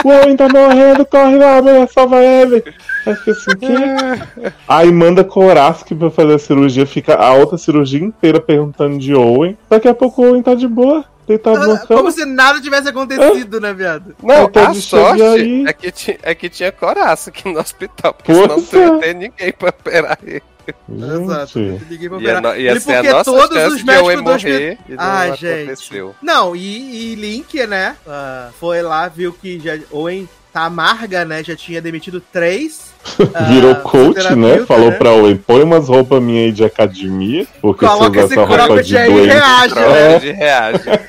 O 0.03 0.07
Owen 0.09 0.37
tá 0.37 0.47
morrendo, 0.47 1.05
corre 1.05 1.35
lá, 1.37 1.57
Amélia, 1.57 1.87
salva 1.87 2.23
ele! 2.23 2.63
Aí 3.05 3.15
fica 3.15 3.31
assim, 3.31 3.51
que? 3.57 4.51
Aí 4.67 4.91
manda 4.91 5.23
Koraski 5.23 5.93
pra 5.95 6.09
fazer 6.09 6.35
a 6.35 6.39
cirurgia, 6.39 6.85
fica 6.85 7.15
a 7.15 7.33
outra 7.33 7.57
cirurgia 7.57 7.99
inteira 8.03 8.39
perguntando 8.39 8.97
de 8.97 9.13
Owen. 9.13 9.57
Daqui 9.69 9.87
a 9.87 9.93
pouco 9.93 10.21
o 10.21 10.29
Owen 10.29 10.41
tá 10.41 10.53
de 10.55 10.67
boa, 10.67 11.03
deitado 11.27 11.57
Ah, 11.71 11.77
cama. 11.79 11.99
Como 12.01 12.11
se 12.11 12.23
nada 12.25 12.61
tivesse 12.61 12.87
acontecido, 12.89 13.59
né, 13.59 13.73
viado? 13.73 14.15
Não, 14.23 14.49
a 14.53 14.73
sorte 14.73 15.21
aí- 15.21 15.65
é 15.67 15.73
que, 15.73 16.17
é 16.23 16.35
que 16.35 16.49
tinha 16.49 16.71
coraça 16.71 17.29
aqui 17.29 17.51
no 17.51 17.59
hospital, 17.59 18.13
porque 18.13 18.31
Pois 18.33 18.41
senão 18.41 18.85
não 18.87 18.93
é. 18.93 18.95
ia 18.95 19.01
ter 19.01 19.15
ninguém 19.15 19.51
pra 19.57 19.69
operar 19.69 20.17
ele. 20.23 20.43
Exato. 20.91 21.59
Ninguém 21.89 22.09
vai 22.09 22.19
Ia, 22.21 22.41
no- 22.41 22.55
ia 22.55 22.61
E 22.73 22.77
a 22.77 22.81
porque 22.81 23.09
nossa 23.11 23.23
todos 23.31 23.57
chance 23.57 23.75
os 23.75 23.83
médicos 23.83 24.23
do 24.23 24.29
hospital. 24.31 24.53
morrer 24.53 24.77
e 24.87 24.91
não 24.93 25.03
Ai, 25.03 25.35
gente. 25.37 25.63
aconteceu. 25.63 26.15
Não, 26.21 26.55
e, 26.55 27.11
e 27.11 27.15
Link, 27.15 27.65
né? 27.67 27.95
ah, 28.07 28.49
foi 28.59 28.81
lá, 28.81 29.07
viu 29.07 29.31
que 29.33 29.59
já, 29.59 29.77
Owen 29.91 30.27
tá 30.51 30.63
amarga, 30.63 31.23
né? 31.25 31.43
Já 31.43 31.55
tinha 31.55 31.81
demitido 31.81 32.19
três. 32.19 32.89
ah, 33.33 33.43
Virou 33.43 33.75
coach, 33.75 34.35
né? 34.35 34.65
Falou 34.65 34.89
né? 34.91 34.97
pra 34.97 35.11
Owen, 35.11 35.37
põe 35.37 35.61
umas 35.63 35.87
roupas 35.87 36.21
minhas 36.21 36.45
aí 36.45 36.51
de 36.51 36.63
academia, 36.65 37.45
porque 37.61 37.85
Coloca 37.85 38.19
se 38.19 38.25
esse 38.25 38.33
usar 38.33 38.41
essa 38.41 38.49
roupa 38.49 38.65
cropped 38.65 38.87
de 38.87 38.97
aí 38.97 39.09
e 39.09 39.13
doente. 39.13 39.27
reage, 39.29 39.75
né? 39.75 40.13
É. 40.15 40.17
Reage. 40.17 40.83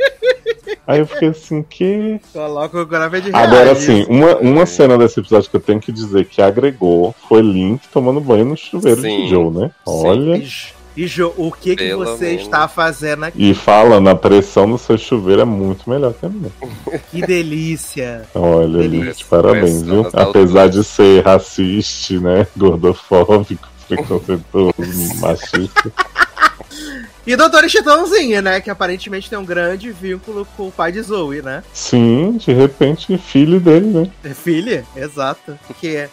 Aí 0.85 0.99
eu 0.99 1.07
fiquei 1.07 1.29
assim, 1.29 1.63
que. 1.63 2.19
Coloca 2.33 2.79
o 2.81 2.85
grave 2.85 3.21
de 3.21 3.29
Agora 3.33 3.65
reage. 3.73 3.85
sim, 3.85 4.05
uma, 4.09 4.35
uma 4.37 4.65
cena 4.65 4.97
desse 4.97 5.19
episódio 5.19 5.49
que 5.49 5.55
eu 5.55 5.61
tenho 5.61 5.79
que 5.79 5.91
dizer 5.91 6.25
que 6.25 6.41
agregou 6.41 7.15
foi 7.29 7.41
Link 7.41 7.87
tomando 7.87 8.19
banho 8.19 8.45
no 8.45 8.57
chuveiro 8.57 9.01
Sim. 9.01 9.23
de 9.23 9.29
Joe, 9.29 9.49
né? 9.49 9.71
Olha. 9.85 10.35
E, 10.35 10.47
e 10.95 11.07
Jo, 11.07 11.33
o 11.37 11.51
que, 11.51 11.75
que 11.75 11.87
Pelo 11.87 12.05
você 12.05 12.35
está 12.35 12.67
fazendo 12.67 13.23
aqui? 13.23 13.51
E 13.51 13.53
falando, 13.53 14.09
a 14.09 14.15
pressão 14.15 14.67
no 14.67 14.77
seu 14.77 14.97
chuveiro 14.97 15.41
é 15.41 15.45
muito 15.45 15.89
melhor 15.89 16.13
que 16.13 16.25
a 16.25 16.29
minha. 16.29 16.51
Que 17.09 17.21
delícia. 17.21 18.23
Olha, 18.35 18.79
Delícia. 18.79 19.05
Link, 19.05 19.25
parabéns, 19.25 19.81
viu? 19.83 20.07
Apesar 20.13 20.67
de 20.67 20.83
ser 20.83 21.23
racista, 21.23 22.19
né? 22.19 22.45
Gordofóbico, 22.57 23.67
preconceituoso, 23.87 24.73
machista. 25.21 25.91
E 27.25 27.37
Doutor 27.37 27.69
Chitãozinho, 27.69 28.41
né? 28.41 28.59
Que 28.59 28.69
aparentemente 28.69 29.29
tem 29.29 29.39
um 29.39 29.45
grande 29.45 29.91
vínculo 29.93 30.45
com 30.57 30.67
o 30.67 30.71
pai 30.71 30.91
de 30.91 31.01
Zoe, 31.01 31.41
né? 31.41 31.63
Sim, 31.71 32.33
de 32.37 32.51
repente, 32.51 33.17
filho 33.17 33.61
dele, 33.61 33.85
né? 33.85 34.11
É 34.25 34.33
Filha, 34.33 34.83
exato. 34.93 35.57
Que, 35.79 35.95
é- 35.95 36.09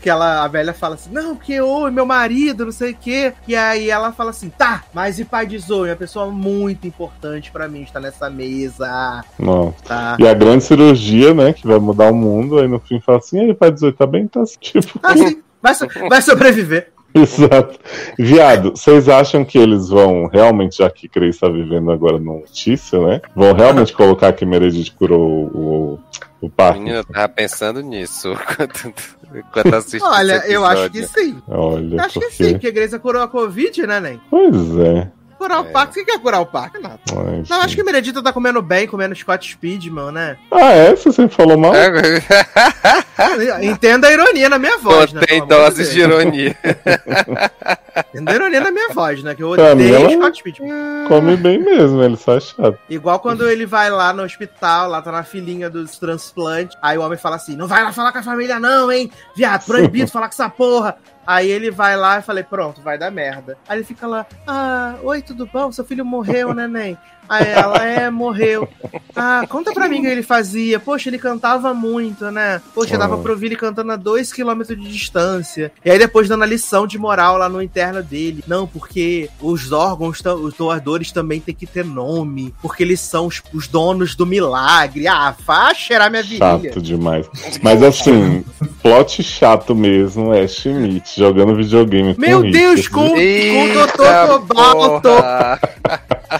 que 0.00 0.08
ela, 0.08 0.44
a 0.44 0.46
velha 0.48 0.72
fala 0.72 0.94
assim, 0.94 1.10
não, 1.10 1.34
porque 1.34 1.54
eu 1.54 1.88
e 1.88 1.90
meu 1.90 2.06
marido, 2.06 2.64
não 2.64 2.70
sei 2.70 2.92
o 2.92 2.96
quê. 2.96 3.32
E 3.48 3.56
aí 3.56 3.90
ela 3.90 4.12
fala 4.12 4.30
assim, 4.30 4.50
tá, 4.50 4.84
mas 4.94 5.18
e 5.18 5.24
pai 5.24 5.46
de 5.46 5.58
Zoe? 5.58 5.88
É 5.88 5.92
uma 5.92 5.96
pessoa 5.98 6.26
muito 6.30 6.86
importante 6.86 7.50
pra 7.50 7.66
mim, 7.66 7.82
está 7.82 7.98
nessa 7.98 8.30
mesa, 8.30 9.24
Não. 9.36 9.74
tá? 9.84 10.16
E 10.20 10.28
a 10.28 10.34
grande 10.34 10.62
cirurgia, 10.62 11.34
né? 11.34 11.52
Que 11.52 11.66
vai 11.66 11.78
mudar 11.80 12.12
o 12.12 12.14
mundo. 12.14 12.60
Aí 12.60 12.68
no 12.68 12.78
fim 12.78 13.00
fala 13.00 13.18
assim: 13.18 13.40
aí, 13.40 13.52
pai 13.54 13.72
18 13.72 13.96
tá 13.96 14.06
bem? 14.06 14.28
Tá 14.28 14.44
tipo. 14.60 15.00
Ah, 15.02 15.16
sim, 15.16 15.42
vai, 15.60 15.74
so- 15.74 15.88
vai 16.08 16.22
sobreviver. 16.22 16.91
Exato. 17.20 17.78
Viado, 18.18 18.70
vocês 18.70 19.08
acham 19.08 19.44
que 19.44 19.58
eles 19.58 19.88
vão 19.88 20.26
realmente, 20.26 20.78
já 20.78 20.90
que 20.90 21.08
Cris 21.08 21.34
está 21.36 21.48
vivendo 21.48 21.90
agora 21.90 22.18
no 22.18 22.40
notícia, 22.40 22.98
né? 23.00 23.20
Vão 23.34 23.52
realmente 23.52 23.92
colocar 23.92 24.32
que 24.32 24.44
Meredith 24.44 24.92
curou 24.92 25.46
o, 25.46 26.00
o 26.40 26.50
parque? 26.50 26.80
Menina, 26.80 26.98
eu 26.98 27.04
tava 27.04 27.28
pensando 27.28 27.80
nisso 27.80 28.32
enquanto, 28.50 28.94
enquanto 29.34 29.74
assisti 29.74 30.02
Olha, 30.02 30.36
esse 30.36 30.52
eu 30.52 30.64
acho 30.64 30.90
que 30.90 31.06
sim. 31.06 31.42
Olha, 31.48 32.02
Acho 32.02 32.20
que 32.20 32.26
porque... 32.26 32.44
sim, 32.44 32.52
porque 32.52 32.68
a 32.68 32.70
Grace 32.70 32.98
curou 32.98 33.22
a 33.22 33.28
Covid, 33.28 33.86
né, 33.86 34.00
Nen? 34.00 34.20
Pois 34.30 34.78
é. 34.78 35.10
Curar 35.42 35.60
o 35.60 35.66
É. 35.66 35.70
Pax. 35.70 35.94
Quem 35.94 36.04
quer 36.04 36.18
curar 36.20 36.40
o? 36.40 36.48
Não. 36.80 36.98
Ai, 37.26 37.42
Não, 37.50 37.60
acho 37.62 37.74
que 37.74 37.82
Meredita 37.82 38.22
tá 38.22 38.32
comendo 38.32 38.62
bem, 38.62 38.86
comendo 38.86 39.14
Scott 39.16 39.50
Speedman, 39.50 40.12
né? 40.12 40.36
Ah, 40.52 40.70
é? 40.70 40.94
Você 40.94 41.10
sempre 41.10 41.34
falou 41.34 41.58
mal? 41.58 41.74
É, 41.74 41.90
Entenda 43.64 44.06
a 44.08 44.12
ironia 44.12 44.48
na 44.48 44.58
minha 44.58 44.78
voz, 44.78 45.12
né? 45.12 45.22
Amor 45.28 45.40
de 45.42 45.48
doses 45.48 45.90
de 45.92 46.00
ironia. 46.00 46.56
Entenda 48.08 48.32
a 48.32 48.34
ironia 48.34 48.60
na 48.60 48.70
minha 48.70 48.88
voz, 48.90 49.22
né? 49.22 49.34
Que 49.34 49.42
eu 49.42 49.50
odeio 49.50 50.10
Scott 50.12 50.38
Speedman. 50.38 51.08
Come 51.08 51.36
bem 51.36 51.58
mesmo, 51.58 52.02
ele 52.02 52.16
só 52.16 52.36
é 52.36 52.40
chato. 52.40 52.78
Igual 52.88 53.18
quando 53.20 53.48
ele 53.48 53.66
vai 53.66 53.90
lá 53.90 54.12
no 54.12 54.22
hospital, 54.22 54.88
lá 54.88 55.02
tá 55.02 55.10
na 55.10 55.24
filinha 55.24 55.68
dos 55.68 55.98
transplantes, 55.98 56.76
aí 56.80 56.96
o 56.96 57.02
homem 57.02 57.18
fala 57.18 57.36
assim, 57.36 57.56
não 57.56 57.66
vai 57.66 57.82
lá 57.82 57.92
falar 57.92 58.12
com 58.12 58.18
a 58.18 58.22
família 58.22 58.58
não, 58.60 58.90
hein? 58.90 59.10
Viado, 59.34 59.64
proibido 59.66 60.10
falar 60.12 60.28
com 60.28 60.34
essa 60.34 60.48
porra. 60.48 60.96
Aí 61.26 61.48
ele 61.48 61.70
vai 61.70 61.96
lá 61.96 62.18
e 62.18 62.22
falei, 62.22 62.42
pronto, 62.42 62.80
vai 62.80 62.98
dar 62.98 63.10
merda. 63.10 63.56
Aí 63.68 63.78
ele 63.78 63.84
fica 63.84 64.06
lá, 64.06 64.26
ah, 64.46 64.96
oi, 65.02 65.22
tudo 65.22 65.46
bom? 65.46 65.70
Seu 65.70 65.84
filho 65.84 66.04
morreu, 66.04 66.52
neném? 66.54 66.98
Aí 67.28 67.48
ela, 67.48 67.78
é, 67.84 68.10
morreu. 68.10 68.68
Ah, 69.14 69.46
conta 69.48 69.72
pra 69.72 69.88
mim 69.88 69.98
o 69.98 70.02
que 70.02 70.06
ele 70.06 70.22
fazia. 70.22 70.78
Poxa, 70.78 71.08
ele 71.08 71.18
cantava 71.18 71.72
muito, 71.72 72.30
né? 72.30 72.60
Poxa, 72.74 72.98
dava 72.98 73.18
pra 73.18 73.32
ouvir 73.32 73.46
ele 73.46 73.56
cantando 73.56 73.92
a 73.92 73.96
dois 73.96 74.32
quilômetros 74.32 74.78
de 74.78 74.90
distância. 74.90 75.72
E 75.84 75.90
aí 75.90 75.98
depois 75.98 76.28
dando 76.28 76.44
a 76.44 76.46
lição 76.46 76.86
de 76.86 76.98
moral 76.98 77.38
lá 77.38 77.48
no 77.48 77.62
interno 77.62 78.02
dele. 78.02 78.44
Não, 78.46 78.66
porque 78.66 79.30
os 79.40 79.72
órgãos, 79.72 80.20
os 80.20 80.54
doadores 80.54 81.12
também 81.12 81.40
tem 81.40 81.54
que 81.54 81.66
ter 81.66 81.84
nome. 81.84 82.54
Porque 82.60 82.82
eles 82.82 83.00
são 83.00 83.26
os, 83.26 83.42
os 83.52 83.66
donos 83.66 84.14
do 84.14 84.26
milagre. 84.26 85.06
Ah, 85.06 85.34
faz 85.46 85.78
cheirar 85.78 86.10
minha 86.10 86.22
virilha. 86.22 86.60
Chato 86.62 86.82
demais. 86.82 87.26
Mas 87.62 87.82
assim, 87.82 88.44
plot 88.82 89.22
chato 89.22 89.74
mesmo 89.74 90.34
é 90.34 90.46
Schmidt 90.46 91.18
jogando 91.18 91.54
videogame 91.54 92.14
Meu 92.18 92.42
com 92.42 92.50
Deus, 92.50 92.86
Richard. 92.86 92.90
com, 92.90 93.08
com 93.08 93.64
o 93.64 93.86
Dr. 93.86 94.26
Cobalto. 94.28 95.08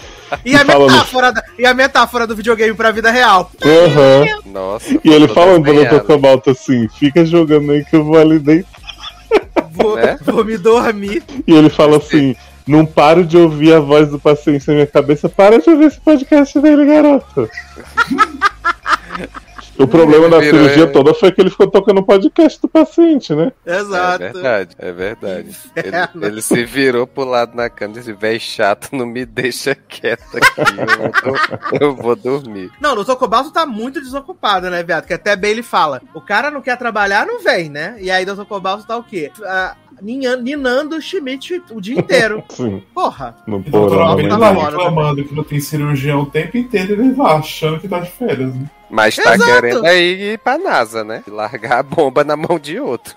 E 0.44 0.54
a, 0.56 0.64
Falando- 0.64 0.90
metáfora 0.92 1.32
da, 1.32 1.44
e 1.58 1.64
a 1.66 1.72
metáfora 1.74 2.26
do 2.26 2.34
videogame 2.36 2.74
pra 2.74 2.90
vida 2.90 3.10
real. 3.10 3.50
Aham. 3.64 4.24
Nossa. 4.46 4.98
E 5.04 5.10
ele 5.10 5.28
falando 5.28 5.64
desenhando. 5.64 6.00
Dr. 6.00 6.06
Cobalto 6.06 6.50
assim, 6.50 6.88
fica 6.88 7.24
jogando 7.24 7.70
aí 7.72 7.84
que 7.84 7.94
eu 7.96 8.04
vou 8.04 8.18
ali 8.18 8.38
dentro. 8.38 8.66
Vou, 9.70 9.96
Né? 9.96 10.18
vou 10.22 10.44
me 10.44 10.58
dormir. 10.58 11.22
E 11.46 11.54
ele 11.54 11.70
fala 11.70 11.96
assim, 11.96 12.34
não 12.66 12.84
paro 12.84 13.24
de 13.24 13.36
ouvir 13.38 13.72
a 13.74 13.80
voz 13.80 14.08
do 14.10 14.18
paciente 14.18 14.66
na 14.68 14.74
minha 14.74 14.86
cabeça, 14.86 15.28
para 15.28 15.58
de 15.60 15.70
ouvir 15.70 15.86
esse 15.86 16.00
podcast 16.00 16.58
dele, 16.60 16.84
garoto. 16.86 17.48
O 19.78 19.86
problema 19.86 20.28
da 20.28 20.38
Virou, 20.38 20.60
cirurgia 20.60 20.84
é. 20.84 20.86
toda 20.86 21.14
foi 21.14 21.32
que 21.32 21.40
ele 21.40 21.50
ficou 21.50 21.66
tocando 21.66 21.98
o 21.98 22.02
podcast 22.04 22.60
do 22.60 22.68
paciente, 22.68 23.34
né? 23.34 23.52
É 23.64 23.78
Exato. 23.78 24.18
verdade, 24.18 24.76
é 24.78 24.92
verdade. 24.92 25.56
Ele, 25.74 25.88
Inferno. 25.88 26.24
ele 26.26 26.42
se 26.42 26.64
virou 26.64 27.06
pro 27.06 27.24
lado 27.24 27.56
na 27.56 27.68
cama 27.70 27.94
e 27.94 27.98
disse: 27.98 28.12
véi 28.12 28.38
chato, 28.38 28.90
não 28.92 29.06
me 29.06 29.24
deixa 29.24 29.74
quieto 29.74 30.36
aqui. 30.36 30.60
Eu 30.60 31.32
vou, 31.32 31.80
eu 31.80 31.96
vou 31.96 32.16
dormir. 32.16 32.70
Não, 32.80 32.92
o 32.92 33.04
Dr. 33.04 33.14
Cobalto 33.14 33.50
tá 33.50 33.64
muito 33.64 34.00
desocupado, 34.00 34.68
né, 34.70 34.82
viado? 34.82 35.06
Que 35.06 35.14
até 35.14 35.34
bem 35.34 35.52
ele 35.52 35.62
fala: 35.62 36.02
o 36.14 36.20
cara 36.20 36.50
não 36.50 36.60
quer 36.60 36.76
trabalhar, 36.76 37.26
não 37.26 37.42
vem, 37.42 37.68
né? 37.70 37.96
E 37.98 38.10
aí 38.10 38.24
o 38.24 38.34
Dr. 38.34 38.44
Cobalto 38.44 38.86
tá 38.86 38.96
o 38.96 39.02
quê? 39.02 39.30
Ah, 39.44 39.74
ninando 40.02 40.96
o 40.96 41.00
Schmidt 41.00 41.62
o 41.70 41.80
dia 41.80 41.98
inteiro. 41.98 42.42
Sim, 42.50 42.82
Porra. 42.94 43.36
no 43.46 43.62
porão. 43.62 44.16
Né? 44.16 44.28
tá 44.28 44.38
fora 44.38 44.70
reclamando 44.70 45.24
que 45.24 45.34
não 45.34 45.44
tem 45.44 45.60
cirurgião 45.60 46.22
o 46.22 46.26
tempo 46.26 46.56
inteiro 46.56 46.90
e 46.90 47.06
ele 47.06 47.14
vai 47.14 47.36
achando 47.36 47.80
que 47.80 47.88
tá 47.88 48.00
de 48.00 48.10
férias, 48.10 48.54
né? 48.54 48.68
Mas 48.92 49.16
tá 49.16 49.34
Exato. 49.34 49.50
querendo 49.50 49.86
aí 49.86 50.32
ir 50.34 50.38
pra 50.38 50.58
NASA, 50.58 51.02
né? 51.02 51.22
Largar 51.26 51.78
a 51.78 51.82
bomba 51.82 52.22
na 52.22 52.36
mão 52.36 52.58
de 52.58 52.78
outro. 52.78 53.14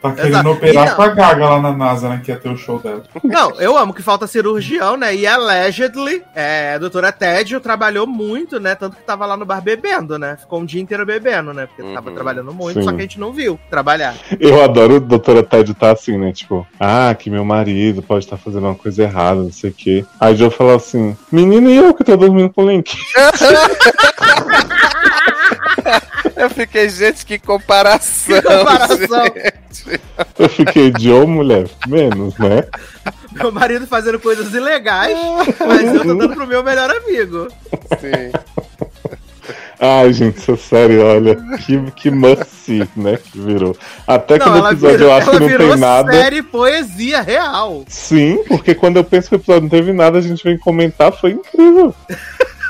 Tá 0.00 0.12
querendo 0.12 0.28
Exato. 0.34 0.50
operar 0.50 0.94
com 0.94 1.02
a 1.02 1.08
Gaga 1.08 1.48
lá 1.48 1.60
na 1.60 1.72
NASA, 1.72 2.08
né? 2.08 2.20
Que 2.24 2.30
ia 2.30 2.36
ter 2.36 2.48
o 2.48 2.56
show 2.56 2.78
dela. 2.78 3.02
Não, 3.24 3.60
eu 3.60 3.76
amo 3.76 3.92
que 3.92 4.02
falta 4.04 4.28
cirurgião, 4.28 4.96
né? 4.96 5.12
E 5.16 5.26
allegedly, 5.26 6.22
é, 6.32 6.74
a 6.74 6.78
doutora 6.78 7.10
Tédio 7.10 7.58
trabalhou 7.58 8.06
muito, 8.06 8.60
né? 8.60 8.76
Tanto 8.76 8.94
que 8.96 9.02
tava 9.02 9.26
lá 9.26 9.36
no 9.36 9.44
bar 9.44 9.60
bebendo, 9.60 10.16
né? 10.16 10.36
Ficou 10.40 10.60
um 10.60 10.64
dia 10.64 10.80
inteiro 10.80 11.04
bebendo, 11.04 11.52
né? 11.52 11.66
Porque 11.66 11.82
tava 11.92 12.08
Uhum. 12.10 12.14
trabalhando 12.14 12.54
muito, 12.54 12.78
Sim. 12.78 12.84
só 12.84 12.92
que 12.92 12.98
a 12.98 13.02
gente 13.02 13.18
não 13.18 13.32
viu 13.32 13.58
trabalhar. 13.68 14.14
Eu 14.38 14.62
adoro 14.62 14.94
o 14.94 15.00
doutora 15.00 15.42
Ted 15.42 15.74
tá 15.74 15.90
assim, 15.90 16.16
né? 16.16 16.32
Tipo, 16.32 16.64
ah, 16.78 17.12
que 17.18 17.28
meu 17.30 17.44
marido 17.44 18.00
pode 18.00 18.24
estar 18.24 18.36
fazendo 18.36 18.66
uma 18.66 18.76
coisa 18.76 19.02
errada, 19.02 19.40
não 19.42 19.50
sei 19.50 19.70
o 19.70 19.74
quê. 19.74 20.04
Aí 20.20 20.34
o 20.34 20.36
Joe 20.36 20.50
fala 20.50 20.76
assim, 20.76 21.16
menino 21.32 21.68
e 21.68 21.76
eu 21.78 21.92
que 21.92 22.04
tô 22.04 22.16
dormindo 22.16 22.50
com 22.50 22.62
o 22.62 22.70
Link. 22.70 22.96
Eu 26.36 26.50
fiquei, 26.50 26.88
gente, 26.88 27.24
que 27.24 27.38
comparação. 27.38 28.36
Que 28.36 28.42
comparação. 28.42 29.24
gente. 29.24 30.00
Eu 30.38 30.48
fiquei, 30.48 30.92
Joe, 30.98 31.26
mulher, 31.26 31.68
menos, 31.86 32.36
né? 32.38 32.64
Meu 33.32 33.52
marido 33.52 33.86
fazendo 33.86 34.18
coisas 34.18 34.52
ilegais, 34.54 35.16
mas 35.66 35.94
eu 35.94 36.02
tô 36.02 36.14
dando 36.14 36.34
pro 36.34 36.46
meu 36.46 36.62
melhor 36.62 36.90
amigo. 36.90 37.48
Sim. 38.00 38.32
Ai, 39.78 40.12
gente, 40.12 40.38
essa 40.38 40.56
série, 40.56 40.98
olha, 40.98 41.36
que, 41.58 41.78
que 41.92 42.10
must 42.10 42.88
né, 42.96 43.18
que 43.18 43.38
virou. 43.38 43.76
Até 44.06 44.38
que 44.38 44.46
Não, 44.46 44.58
no 44.58 44.68
episódio 44.68 44.98
virou, 44.98 45.08
eu 45.10 45.14
acho 45.14 45.30
que 45.30 45.36
ela 45.36 45.40
não 45.40 45.48
virou 45.48 45.70
tem 45.70 45.78
nada. 45.78 46.12
série 46.12 46.42
poesia 46.42 47.20
real. 47.20 47.84
Sim, 47.86 48.42
porque 48.48 48.74
quando 48.74 48.96
eu 48.96 49.04
penso 49.04 49.28
que 49.28 49.34
o 49.34 49.38
episódio 49.38 49.62
não 49.62 49.68
teve 49.68 49.92
nada, 49.92 50.18
a 50.18 50.22
gente 50.22 50.42
vem 50.42 50.58
comentar, 50.58 51.12
foi 51.12 51.32
incrível. 51.32 51.94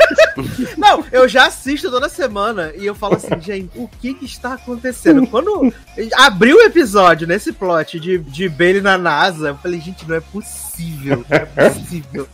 Não, 0.76 1.04
eu 1.10 1.28
já 1.28 1.46
assisto 1.46 1.90
toda 1.90 2.08
semana 2.08 2.72
e 2.76 2.84
eu 2.84 2.94
falo 2.94 3.16
assim, 3.16 3.40
gente, 3.40 3.70
o 3.74 3.88
que 3.88 4.14
que 4.14 4.24
está 4.24 4.54
acontecendo? 4.54 5.26
Quando 5.26 5.72
abriu 6.14 6.58
o 6.58 6.62
episódio 6.62 7.26
nesse 7.26 7.52
plot 7.52 7.98
de, 7.98 8.18
de 8.18 8.48
Bailey 8.48 8.82
na 8.82 8.98
NASA, 8.98 9.48
eu 9.48 9.56
falei, 9.56 9.80
gente, 9.80 10.06
não 10.06 10.16
é 10.16 10.20
possível, 10.20 11.24
não 11.28 11.36
é 11.36 11.44
possível. 11.44 12.28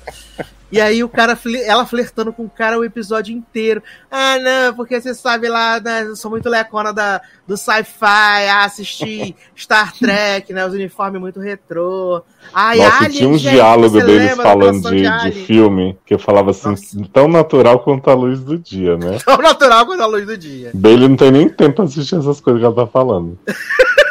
E 0.73 0.81
aí 0.81 1.05
o 1.05 1.09
cara, 1.09 1.39
ela 1.67 1.85
flertando 1.85 2.33
com 2.33 2.47
o 2.47 2.51
cara 2.51 2.79
o 2.79 2.85
episódio 2.85 3.37
inteiro. 3.37 3.83
Ah, 4.11 4.39
não, 4.39 4.75
porque 4.75 4.99
você 4.99 5.15
sabe 5.15 5.47
lá, 5.47 5.79
né, 5.79 6.05
eu 6.05 6.17
sou 6.17 6.31
muito 6.31 6.49
lecona 6.49 6.95
da, 6.95 7.21
do 7.47 7.59
sci-fi, 7.59 8.49
ah, 8.49 8.65
assisti 8.65 9.37
Star 9.55 9.93
Trek, 9.93 10.51
né, 10.51 10.67
os 10.67 10.73
uniformes 10.73 11.21
muito 11.21 11.41
retrô. 11.41 12.23
Ai, 12.55 12.79
Nossa, 12.79 13.05
Alien, 13.05 13.11
tinha 13.11 13.29
um 13.29 13.37
gente, 13.37 13.53
diálogo 13.53 14.01
você 14.01 14.07
deles 14.07 14.35
falando 14.37 14.91
de, 14.91 15.01
de 15.03 15.07
Alien? 15.07 15.45
filme, 15.45 15.99
que 16.07 16.15
eu 16.15 16.19
falava 16.19 16.53
assim, 16.53 16.71
Nossa. 16.71 16.97
tão 17.13 17.29
natural 17.29 17.81
quanto 17.81 18.09
a 18.09 18.15
luz 18.15 18.41
do 18.41 18.59
dia, 18.59 18.97
né? 18.97 19.19
Tão 19.25 19.37
natural 19.37 19.85
quanto 19.85 20.03
a 20.03 20.07
luz 20.07 20.25
do 20.25 20.39
dia. 20.39 20.71
Bailey 20.73 21.09
não 21.09 21.17
tem 21.17 21.31
nem 21.31 21.49
tempo 21.51 21.77
pra 21.77 21.85
assistir 21.85 22.17
essas 22.17 22.41
coisas 22.41 22.61
que 22.61 22.67
ela 22.67 22.75
tá 22.75 22.87
falando. 22.87 23.39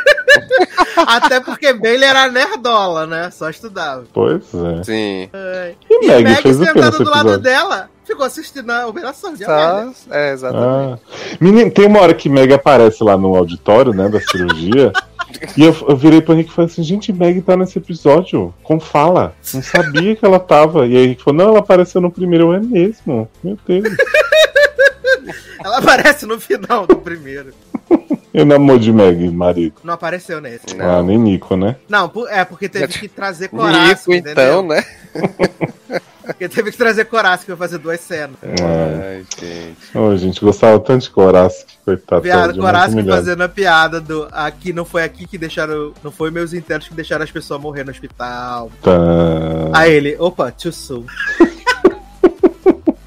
Até 0.98 1.40
porque 1.40 1.74
Bailey 1.74 2.10
era 2.10 2.30
nerdola, 2.30 3.06
né? 3.06 3.30
Só 3.32 3.50
estudava. 3.50 4.06
Pois 4.14 4.44
é. 4.54 4.84
Sim. 4.84 5.30
E, 5.34 5.76
E 5.90 6.08
Meg 6.08 6.24
Meg 6.24 6.42
fez 6.42 6.60
o 6.60 6.66
que 6.66 6.74
do 6.74 6.80
lado 6.82 6.98
episódio? 6.98 7.38
dela, 7.40 7.90
ficou 8.04 8.26
assistindo 8.26 8.70
a 8.70 8.88
operação 8.88 9.34
de. 9.34 9.46
Só, 9.46 9.92
é, 10.10 10.34
exatamente. 10.34 11.02
Ah. 11.04 11.38
Menino, 11.40 11.72
tem 11.72 11.86
uma 11.86 12.02
hora 12.02 12.14
que 12.14 12.30
Meg 12.30 12.54
aparece 12.54 13.04
lá 13.04 13.18
no 13.18 13.36
auditório, 13.36 13.94
né, 13.94 14.10
da 14.10 14.20
cirurgia. 14.20 14.92
e 15.58 15.64
eu, 15.64 15.76
eu 15.88 15.96
virei 15.96 16.22
pro 16.22 16.34
Henrique 16.34 16.52
e 16.52 16.54
falei 16.54 16.70
assim, 16.70 16.84
gente, 16.84 17.14
Meg 17.14 17.42
tá 17.42 17.56
nesse 17.56 17.78
episódio, 17.78 18.54
com 18.64 18.80
fala. 18.80 19.34
Não 19.54 19.62
sabia 19.62 20.16
que 20.16 20.26
ela 20.26 20.40
tava. 20.40 20.86
E 20.88 20.98
aí 20.98 21.06
Henrique 21.06 21.24
falou, 21.24 21.38
não, 21.38 21.50
ela 21.50 21.60
apareceu 21.60 22.02
no 22.02 22.12
primeiro, 22.12 22.52
eu, 22.52 22.54
é 22.54 22.60
mesmo. 22.60 23.30
Meu 23.44 23.58
Deus. 23.68 23.96
Ela 25.64 25.78
aparece 25.78 26.26
no 26.26 26.40
final 26.40 26.88
do 26.88 26.98
primeiro. 26.98 27.54
Eu 28.34 28.46
namoro 28.46 28.80
de 28.80 28.94
Meg, 28.94 29.30
marido. 29.30 29.76
Não 29.84 29.94
apareceu 29.94 30.40
nesse. 30.40 30.76
Não. 30.76 31.00
Ah, 31.00 31.04
nem 31.04 31.18
Nico, 31.18 31.58
né? 31.58 31.76
Não, 31.90 32.12
é 32.30 32.44
porque 32.46 32.70
teve 32.70 32.88
que 32.88 33.08
trazer 33.10 33.50
Corasco, 33.50 34.12
Nico, 34.12 34.30
então, 34.30 34.66
né? 34.66 34.84
Porque 36.26 36.48
teve 36.48 36.72
que 36.72 36.78
trazer 36.78 37.06
Corasco 37.06 37.48
pra 37.48 37.58
fazer 37.58 37.78
duas 37.78 38.00
cenas. 38.00 38.38
É. 38.42 38.56
Ai, 38.64 39.26
gente. 39.38 39.98
Ô, 39.98 40.16
gente, 40.16 40.40
gostava 40.40 40.80
tanto 40.80 41.04
de 41.04 41.10
Coraço, 41.10 41.66
que 41.66 41.78
coitado. 41.84 42.24
Muito 42.24 42.60
Corasco 42.60 43.04
fazendo 43.04 43.42
a 43.42 43.50
piada 43.50 44.00
do 44.00 44.28
aqui 44.32 44.72
não 44.72 44.86
foi 44.86 45.04
aqui 45.04 45.28
que 45.28 45.38
deixaram. 45.38 45.94
Não 46.02 46.12
foi 46.12 46.32
meus 46.32 46.54
internos 46.54 46.88
que 46.88 46.94
deixaram 46.94 47.24
as 47.24 47.32
pessoas 47.32 47.60
morrer 47.60 47.84
no 47.84 47.92
hospital. 47.92 48.72
Tá. 48.82 48.92
Aí 49.74 49.92
ele, 49.92 50.16
opa, 50.18 50.52
too 50.52 50.72
soon. 50.72 51.04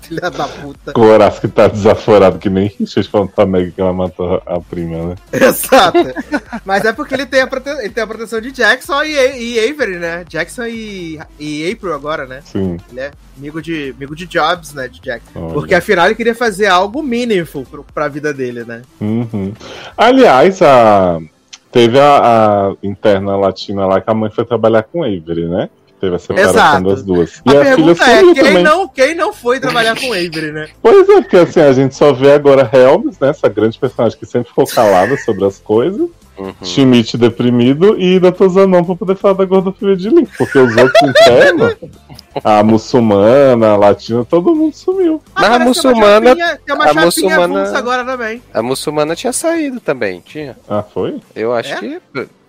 Filha 0.04 0.30
da 0.30 0.46
puta. 0.46 0.92
Coraço 0.92 1.40
que 1.40 1.48
tá 1.48 1.66
desaforado 1.66 2.38
que 2.38 2.50
nem 2.50 2.68
Richard 2.78 3.30
Meg 3.48 3.72
que 3.72 3.80
ela 3.80 3.92
matou 3.92 4.42
a 4.44 4.60
prima, 4.60 5.08
né? 5.08 5.14
Exato. 5.32 5.98
Mas 6.64 6.84
é 6.84 6.92
porque 6.92 7.14
ele 7.14 7.26
tem 7.26 7.40
a, 7.40 7.46
prote... 7.46 7.68
ele 7.70 7.90
tem 7.90 8.04
a 8.04 8.06
proteção 8.06 8.40
de 8.40 8.52
Jackson 8.52 9.02
e, 9.02 9.14
e 9.14 9.70
Avery, 9.70 9.96
né? 9.96 10.24
Jackson 10.28 10.66
e... 10.66 11.18
e 11.38 11.70
April 11.70 11.94
agora, 11.94 12.26
né? 12.26 12.40
Sim. 12.44 12.76
Ele 12.90 13.00
é 13.00 13.10
amigo 13.36 13.62
de, 13.62 13.94
amigo 13.96 14.14
de 14.14 14.26
Jobs, 14.26 14.74
né? 14.74 14.88
De 14.88 15.00
Jackson. 15.00 15.40
Olha. 15.40 15.54
Porque 15.54 15.74
afinal 15.74 16.06
ele 16.06 16.14
queria 16.14 16.34
fazer 16.34 16.66
algo 16.66 17.02
meaningful 17.02 17.64
pro, 17.64 17.84
pra 17.94 18.08
vida 18.08 18.32
dele, 18.32 18.64
né? 18.64 18.82
Uhum. 19.00 19.52
Aliás, 19.96 20.60
a... 20.62 21.18
teve 21.72 21.98
a, 21.98 22.18
a 22.18 22.74
interna 22.82 23.36
latina 23.36 23.86
lá 23.86 24.00
que 24.00 24.10
a 24.10 24.14
mãe 24.14 24.30
foi 24.30 24.44
trabalhar 24.44 24.82
com 24.82 25.02
Avery, 25.02 25.46
né? 25.46 25.70
Teve 26.04 26.16
a 26.16 26.18
separação 26.18 26.50
Exato. 26.52 26.84
das 26.84 27.02
duas. 27.02 27.42
A 27.46 27.52
e 27.52 27.56
a 27.56 27.60
filha 27.76 27.76
pergunta 27.94 28.04
é, 28.04 28.20
quem 28.22 28.34
também. 28.34 28.62
não, 28.62 28.88
quem 28.88 29.14
não 29.14 29.32
foi 29.32 29.58
trabalhar 29.58 29.98
com 29.98 30.12
Avery, 30.12 30.52
né? 30.52 30.68
Pois 30.82 31.08
é, 31.08 31.20
porque 31.22 31.36
assim, 31.38 31.60
a 31.60 31.72
gente 31.72 31.94
só 31.94 32.12
vê 32.12 32.32
agora 32.32 32.68
Helms, 32.70 33.18
né? 33.18 33.30
Essa 33.30 33.48
grande 33.48 33.78
personagem 33.78 34.18
que 34.18 34.26
sempre 34.26 34.48
ficou 34.50 34.66
calada 34.66 35.16
sobre 35.16 35.44
as 35.46 35.58
coisas. 35.58 36.08
Uhum. 36.36 36.52
Schmidt 36.64 37.16
deprimido 37.16 37.96
e 37.98 38.18
Dr. 38.18 38.48
Zanon 38.48 38.82
pra 38.82 38.96
poder 38.96 39.14
falar 39.16 39.34
da 39.34 39.44
gordofobia 39.44 39.96
de 39.96 40.08
Link, 40.08 40.28
porque 40.36 40.58
os 40.58 40.76
outros 40.76 41.08
internos, 41.08 41.76
a 42.42 42.60
muçulmana, 42.64 43.68
a 43.68 43.76
latina, 43.76 44.24
todo 44.24 44.52
mundo 44.52 44.74
sumiu. 44.74 45.22
Mas 45.32 45.44
a 45.48 45.58
muçulmana- 45.60 46.34
Tem 46.34 46.34
uma 46.34 46.44
chapinha, 46.44 46.58
tem 46.66 46.74
uma 46.74 46.84
a 46.90 47.04
muçulmana- 47.04 47.78
agora 47.78 48.04
também. 48.04 48.42
A 48.52 48.60
muçulmana 48.62 49.14
tinha 49.14 49.32
saído 49.32 49.78
também, 49.78 50.20
tinha. 50.26 50.56
Ah, 50.68 50.82
foi? 50.82 51.20
Eu 51.36 51.52
acho 51.54 51.72
É? 51.72 51.76
que. 51.76 52.00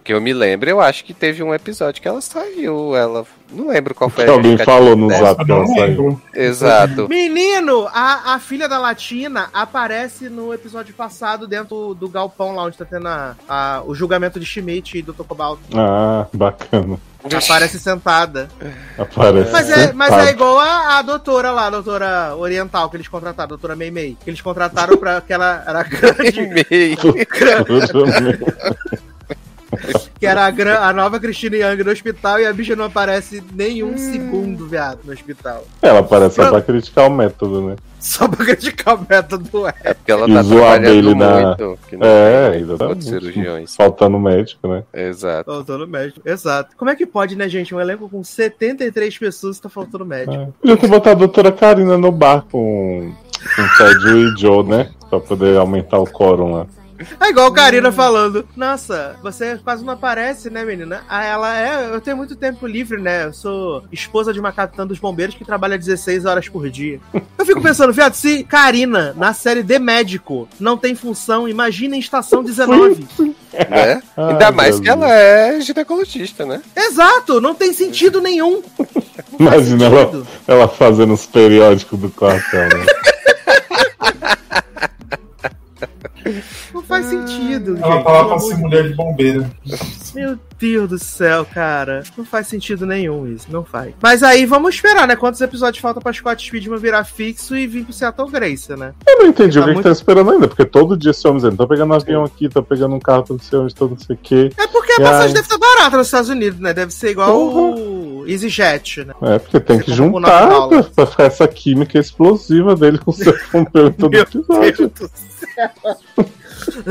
Que 0.06 0.14
eu 0.14 0.22
me 0.22 0.32
lembro, 0.34 0.70
eu 0.70 0.80
acho 0.80 1.04
que 1.04 1.16
teve 1.16 1.42
um 1.42 1.52
episódio 1.52 2.00
que 2.00 2.08
ela 2.08 2.22
saiu. 2.22 2.96
Ela. 2.96 3.26
Não 3.52 3.70
lembro 3.70 3.96
qual 3.96 4.08
foi 4.08 4.24
Que 4.26 4.30
alguém 4.30 4.56
falou 4.60 4.96
no 4.96 5.08
dela. 5.08 5.30
zap 5.30 5.44
que 5.44 5.52
ela 5.52 5.66
saiu. 5.66 6.22
Exato. 6.32 7.10
Menino, 7.10 7.88
a, 7.92 8.36
a 8.36 8.40
filha 8.40 8.70
da 8.70 8.78
Latina 8.78 9.50
aparece 9.52 10.30
no 10.30 10.54
episódio 10.54 10.94
passado 10.94 11.48
dentro 11.48 11.96
do 11.96 12.08
galpão 12.08 12.54
lá 12.56 12.64
onde 12.66 12.78
tá 12.78 12.86
tendo 12.86 13.08
a, 13.08 13.36
a- 13.50 13.82
o 13.84 13.96
julgamento 13.96 14.40
de 14.40 14.46
Schmidt 14.46 14.96
e 14.96 15.02
do 15.02 15.12
Tocobalto. 15.12 15.62
Ah, 15.76 16.28
bacana. 16.32 17.00
Aparece 17.24 17.80
sentada. 17.80 18.48
Aparece. 19.00 19.52
Mas 19.52 19.68
é, 19.72 19.92
mas 19.92 20.14
é 20.14 20.30
igual 20.30 20.60
a, 20.60 21.00
a 21.00 21.02
doutora 21.02 21.50
lá, 21.52 21.66
a 21.66 21.70
doutora 21.72 22.36
oriental 22.38 22.88
que 22.92 22.98
eles 22.98 23.08
contrataram, 23.08 23.46
a 23.46 23.48
doutora 23.50 23.76
Mei 23.76 23.90
Mei. 23.90 24.16
Que 24.24 24.30
eles 24.30 24.42
contrataram 24.42 24.96
pra 24.98 25.20
que 25.22 25.34
ela 25.34 25.64
era 25.66 25.82
grande, 25.90 26.42
Meio. 26.70 26.98
que 30.20 30.26
era 30.26 30.46
a, 30.46 30.52
gran- 30.52 30.80
a 30.80 30.94
nova 30.94 31.20
Christine 31.20 31.58
Young 31.58 31.84
no 31.84 31.92
hospital 31.92 32.40
e 32.40 32.46
a 32.46 32.54
bicha 32.54 32.76
não 32.76 32.86
aparece 32.86 33.44
nenhum 33.54 33.98
segundo, 33.98 34.68
viado, 34.68 35.00
no 35.04 35.12
hospital. 35.14 35.66
Ela 35.82 36.00
aparece 36.00 36.36
só 36.36 36.50
pra 36.50 36.62
criticar 36.62 37.08
o 37.08 37.14
método, 37.14 37.62
né? 37.62 37.76
Só 38.00 38.28
pra 38.28 38.46
criticar 38.46 38.96
o 38.96 39.06
método. 39.10 39.68
É. 39.68 39.74
É 39.84 39.94
porque 39.96 40.12
ela 40.12 40.30
E 40.30 40.34
tá 40.34 40.44
zoar 40.44 40.60
trabalhando 40.80 40.84
dele 40.94 41.16
na- 41.16 41.42
muito. 41.48 41.80
Que 41.90 41.98
não 41.98 42.06
É, 42.08 42.52
tem 42.52 42.62
exatamente. 42.62 43.04
cirurgiões. 43.06 43.76
Faltando 43.76 44.20
médico, 44.20 44.68
né? 44.68 44.84
Exato. 44.94 45.52
Faltando 45.52 45.88
médico. 45.88 46.22
Exato. 46.24 46.76
Como 46.78 46.92
é 46.92 46.96
que 46.96 47.06
pode, 47.06 47.36
né, 47.36 47.50
gente? 47.50 47.74
Um 47.74 47.80
elenco 47.82 48.08
com 48.08 48.24
73 48.24 49.18
pessoas 49.18 49.58
e 49.58 49.62
tá 49.62 49.70
faltando 49.70 50.06
médico. 50.06 50.34
É. 50.36 50.48
Podia 50.62 50.78
ter 50.78 50.88
botado 50.88 51.10
a 51.12 51.20
doutora 51.26 51.52
Karina 51.52 51.98
no 51.98 52.12
bar 52.12 52.46
com, 52.52 53.12
com 53.56 53.78
Ted 53.78 54.08
e 54.08 54.40
Joe, 54.40 54.64
né? 54.64 54.90
Pra 55.10 55.20
poder 55.20 55.58
aumentar 55.58 55.98
o 55.98 56.06
quórum 56.06 56.54
lá. 56.54 56.68
É 57.20 57.30
igual 57.30 57.48
a 57.48 57.54
Karina 57.54 57.92
falando. 57.92 58.48
Nossa, 58.56 59.16
você 59.22 59.58
quase 59.58 59.84
não 59.84 59.94
aparece, 59.94 60.50
né, 60.50 60.64
menina? 60.64 61.04
Ah, 61.10 61.24
ela 61.24 61.58
é. 61.58 61.94
Eu 61.94 62.00
tenho 62.00 62.16
muito 62.16 62.36
tempo 62.36 62.66
livre, 62.66 63.02
né? 63.02 63.26
Eu 63.26 63.34
sou 63.34 63.84
esposa 63.92 64.34
de 64.34 64.40
uma 64.40 64.52
capitã 64.52 64.88
dos 64.88 65.00
bombeiros 65.00 65.36
que 65.36 65.44
trabalha 65.44 65.78
16 65.78 66.26
horas 66.26 66.48
por 66.48 66.70
dia. 66.70 67.00
Eu 67.38 67.46
fico 67.46 67.62
pensando, 67.62 67.92
viado, 67.92 68.14
se 68.14 68.44
Karina, 68.44 69.14
na 69.18 69.34
série 69.34 69.64
The 69.64 69.80
Médico, 69.80 70.48
não 70.60 70.78
tem 70.78 70.96
função, 70.96 71.48
imagina 71.48 71.96
em 71.96 72.00
estação 72.00 72.44
19. 72.44 73.08
Né? 73.54 74.02
Ai, 74.18 74.32
Ainda 74.32 74.52
mais 74.52 74.80
que 74.80 74.90
ela 74.90 75.12
é 75.12 75.60
ginecologista, 75.62 76.46
né? 76.46 76.62
Exato, 76.76 77.42
não 77.42 77.54
tem 77.54 77.74
sentido 77.74 78.22
nenhum. 78.22 78.62
Não 79.38 79.52
Imagina 79.52 79.86
ela, 79.86 80.24
ela 80.48 80.68
fazendo 80.68 81.14
os 81.14 81.26
periódicos 81.26 82.00
do 82.00 82.10
quartel, 82.10 82.70
né? 82.70 82.86
Não 86.74 86.82
faz 86.82 87.06
sentido. 87.08 87.78
Ela 87.78 87.96
gente, 87.96 88.04
tá 88.04 88.12
lá 88.12 88.18
pelo 88.26 88.30
pra 88.30 88.40
ser 88.40 88.56
mulher 88.58 88.88
de 88.88 88.94
bombeira. 88.96 89.50
Meu 90.14 90.40
Deus 90.60 90.90
do 90.90 90.98
céu, 91.00 91.46
cara. 91.46 92.04
Não 92.18 92.26
faz 92.26 92.48
sentido 92.48 92.86
nenhum 92.86 93.28
isso, 93.28 93.48
não 93.52 93.64
faz. 93.64 93.94
Mas 94.02 94.24
aí 94.24 94.46
vamos 94.46 94.76
esperar, 94.76 95.08
né? 95.08 95.16
Quantos 95.16 95.42
episódios 95.42 95.82
faltam 95.82 96.02
pra 96.02 96.14
Scott 96.14 96.46
Speedman 96.48 96.80
virar 96.80 97.04
fixo 97.04 97.56
e 97.56 97.68
vir 97.68 97.84
pro 97.84 97.94
Seattle 97.94 98.30
Grace, 98.32 98.74
né? 98.76 98.94
Eu 99.08 99.20
não 99.20 99.28
entendi 99.28 99.56
Tá 99.60 99.62
o 99.66 99.68
que, 99.68 99.74
muito- 99.74 99.84
que 99.84 99.90
tá 99.90 99.92
esperando 99.92 100.32
ainda, 100.32 100.48
porque 100.48 100.66
todo 100.66 100.96
dia 100.98 101.12
esse 101.12 101.28
homem 101.28 101.38
dizendo, 101.42 101.58
tô 101.58 101.68
pegando 101.68 101.92
um 101.92 101.96
avião 101.96 102.24
aqui, 102.24 102.48
tô 102.50 102.64
pegando 102.64 102.96
um 102.96 103.00
carro, 103.00 103.24
tô 103.24 103.34
não 103.34 103.40
sei 103.42 103.60
onde, 103.60 103.76
tô 103.76 103.88
não 103.88 103.98
sei 103.98 104.16
o 104.16 104.20
quê. 104.22 104.50
É 104.58 104.68
porque 104.68 104.94
a 104.94 104.96
E 104.96 105.00
passagem 105.00 105.28
aí? 105.28 105.34
deve 105.34 105.46
estar 105.46 105.58
barata 105.58 105.98
nos 105.98 106.08
Estados 106.08 106.30
Unidos, 106.30 106.60
né? 106.60 106.74
Deve 106.74 106.92
ser 106.94 107.10
igual 107.12 107.32
Porra. 107.32 107.62
o 107.62 108.05
EasyJet, 108.28 109.06
né? 109.06 109.14
É, 109.22 109.40
porque 109.40 109.60
tem 109.60 109.80
que 109.80 109.94
juntar 109.94 110.68
pra, 110.68 110.84
pra 110.84 111.06
ficar 111.06 111.24
essa 111.26 111.48
química 111.48 112.00
explosiva 112.00 112.76
dele 112.76 112.98
com 112.98 113.12
o 113.12 113.14
seu 113.14 113.34
pompeu 113.52 113.88
em 113.88 113.92
todo 113.94 114.12
Meu 114.12 114.22
episódio. 114.22 114.92
Deus 114.96 115.12
do 115.12 115.12
céu. 115.16 116.30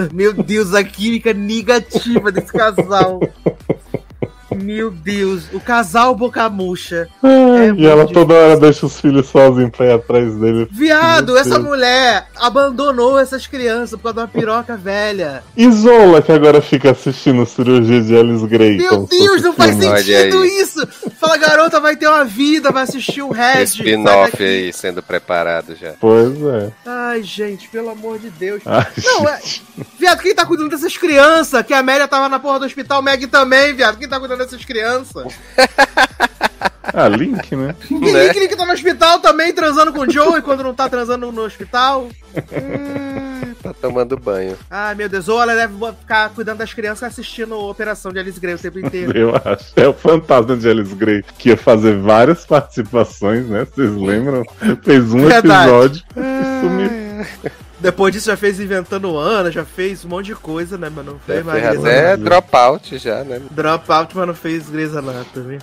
Meu 0.12 0.32
Deus, 0.32 0.74
a 0.74 0.84
química 0.84 1.32
negativa 1.32 2.30
desse 2.30 2.52
casal. 2.52 3.20
Meu 4.54 4.90
Deus, 4.90 5.44
o 5.52 5.60
casal 5.60 6.14
boca 6.14 6.48
murcha. 6.48 7.08
É 7.22 7.72
e 7.76 7.86
ela 7.86 8.04
difícil. 8.04 8.14
toda 8.14 8.34
hora 8.34 8.56
deixa 8.56 8.86
os 8.86 9.00
filhos 9.00 9.26
sozinhos 9.28 9.70
pra 9.70 9.86
ir 9.86 9.92
atrás 9.92 10.34
dele. 10.36 10.68
Viado, 10.70 11.36
essa 11.36 11.58
mulher 11.58 12.26
abandonou 12.36 13.18
essas 13.18 13.46
crianças 13.46 13.98
por 14.00 14.14
causa 14.14 14.14
de 14.14 14.20
uma 14.20 14.28
piroca 14.28 14.76
velha. 14.76 15.42
Isola, 15.56 16.22
que 16.22 16.32
agora 16.32 16.60
fica 16.60 16.90
assistindo 16.90 17.44
cirurgia 17.46 18.00
de 18.02 18.16
Alice 18.16 18.46
Grey. 18.46 18.76
Meu 18.76 19.06
Deus, 19.06 19.42
não 19.42 19.52
faz 19.52 19.76
filme. 19.76 19.98
Sentido 19.98 20.44
isso! 20.44 20.86
Fala, 21.20 21.36
garota, 21.36 21.80
vai 21.80 21.96
ter 21.96 22.08
uma 22.08 22.24
vida, 22.24 22.70
vai 22.70 22.82
assistir 22.84 23.22
o 23.22 23.30
Red. 23.30 23.64
Spin-off 23.64 24.42
aí 24.42 24.72
sendo 24.72 25.02
preparado 25.02 25.74
já. 25.76 25.94
Pois 26.00 26.34
é. 26.42 26.72
Ai, 26.86 27.22
gente, 27.22 27.68
pelo 27.68 27.90
amor 27.90 28.18
de 28.18 28.30
Deus. 28.30 28.62
Ai, 28.66 28.86
Não, 29.04 29.28
é. 29.28 29.40
Viado, 29.98 30.20
quem 30.20 30.34
tá 30.34 30.44
cuidando 30.44 30.70
dessas 30.70 30.96
crianças? 30.96 31.64
Que 31.64 31.72
a 31.72 31.78
Amélia 31.78 32.06
tava 32.06 32.28
na 32.28 32.38
porra 32.38 32.60
do 32.60 32.66
hospital, 32.66 33.00
o 33.00 33.02
Meg 33.02 33.26
também, 33.26 33.74
viado. 33.74 33.98
Quem 33.98 34.08
tá 34.08 34.18
cuidando 34.18 34.42
dessas 34.44 34.64
crianças? 34.64 35.34
Ah, 36.96 37.08
Link, 37.08 37.56
né? 37.56 37.74
E 37.90 37.94
Né? 37.94 38.26
Link, 38.26 38.38
Link 38.38 38.56
tá 38.56 38.64
no 38.64 38.72
hospital 38.72 39.18
também, 39.18 39.52
transando 39.52 39.92
com 39.92 40.00
o 40.00 40.10
Joey 40.10 40.42
quando 40.42 40.62
não 40.62 40.72
tá 40.72 40.88
transando 40.88 41.32
no 41.32 41.42
hospital. 41.42 42.08
Tá 43.62 43.72
tomando 43.80 44.16
banho. 44.16 44.56
Ai, 44.70 44.94
meu 44.94 45.08
Deus. 45.08 45.26
Ou 45.28 45.42
ela 45.42 45.54
deve 45.54 45.74
ficar 45.98 46.28
cuidando 46.30 46.58
das 46.58 46.72
crianças 46.72 47.04
assistindo 47.04 47.54
a 47.54 47.58
operação 47.58 48.12
de 48.12 48.18
Alice 48.20 48.38
Grey 48.38 48.54
o 48.54 48.58
tempo 48.58 48.78
inteiro. 48.78 49.10
Eu 49.16 49.34
acho. 49.34 49.72
É 49.74 49.88
o 49.88 49.94
fantasma 49.94 50.56
de 50.56 50.68
Alice 50.68 50.94
Grey, 50.94 51.24
que 51.38 51.48
ia 51.48 51.56
fazer 51.56 51.98
várias 51.98 52.44
participações, 52.44 53.48
né? 53.48 53.64
Vocês 53.64 53.90
lembram? 53.96 54.44
Fez 54.82 55.12
um 55.12 55.26
Verdade. 55.26 55.64
episódio 55.70 56.04
e 56.16 56.60
sumiu. 56.60 56.90
Depois 57.80 58.12
disso 58.12 58.26
já 58.26 58.36
fez 58.36 58.58
Inventando 58.60 59.16
Ana, 59.16 59.50
já 59.50 59.64
fez 59.64 60.04
um 60.04 60.08
monte 60.08 60.26
de 60.26 60.34
coisa, 60.34 60.78
né? 60.78 60.90
Mas 60.94 61.04
não 61.04 61.18
fez 61.18 61.44
Deve 61.44 61.50
mais 61.60 61.64
até 61.78 62.06
Anatomy. 62.08 62.24
dropout 62.24 62.98
já, 62.98 63.24
né? 63.24 63.40
Dropout, 63.50 64.16
mas 64.16 64.26
não 64.26 64.34
fez 64.34 64.68
Grey's 64.70 64.94
Anatomy. 64.96 65.58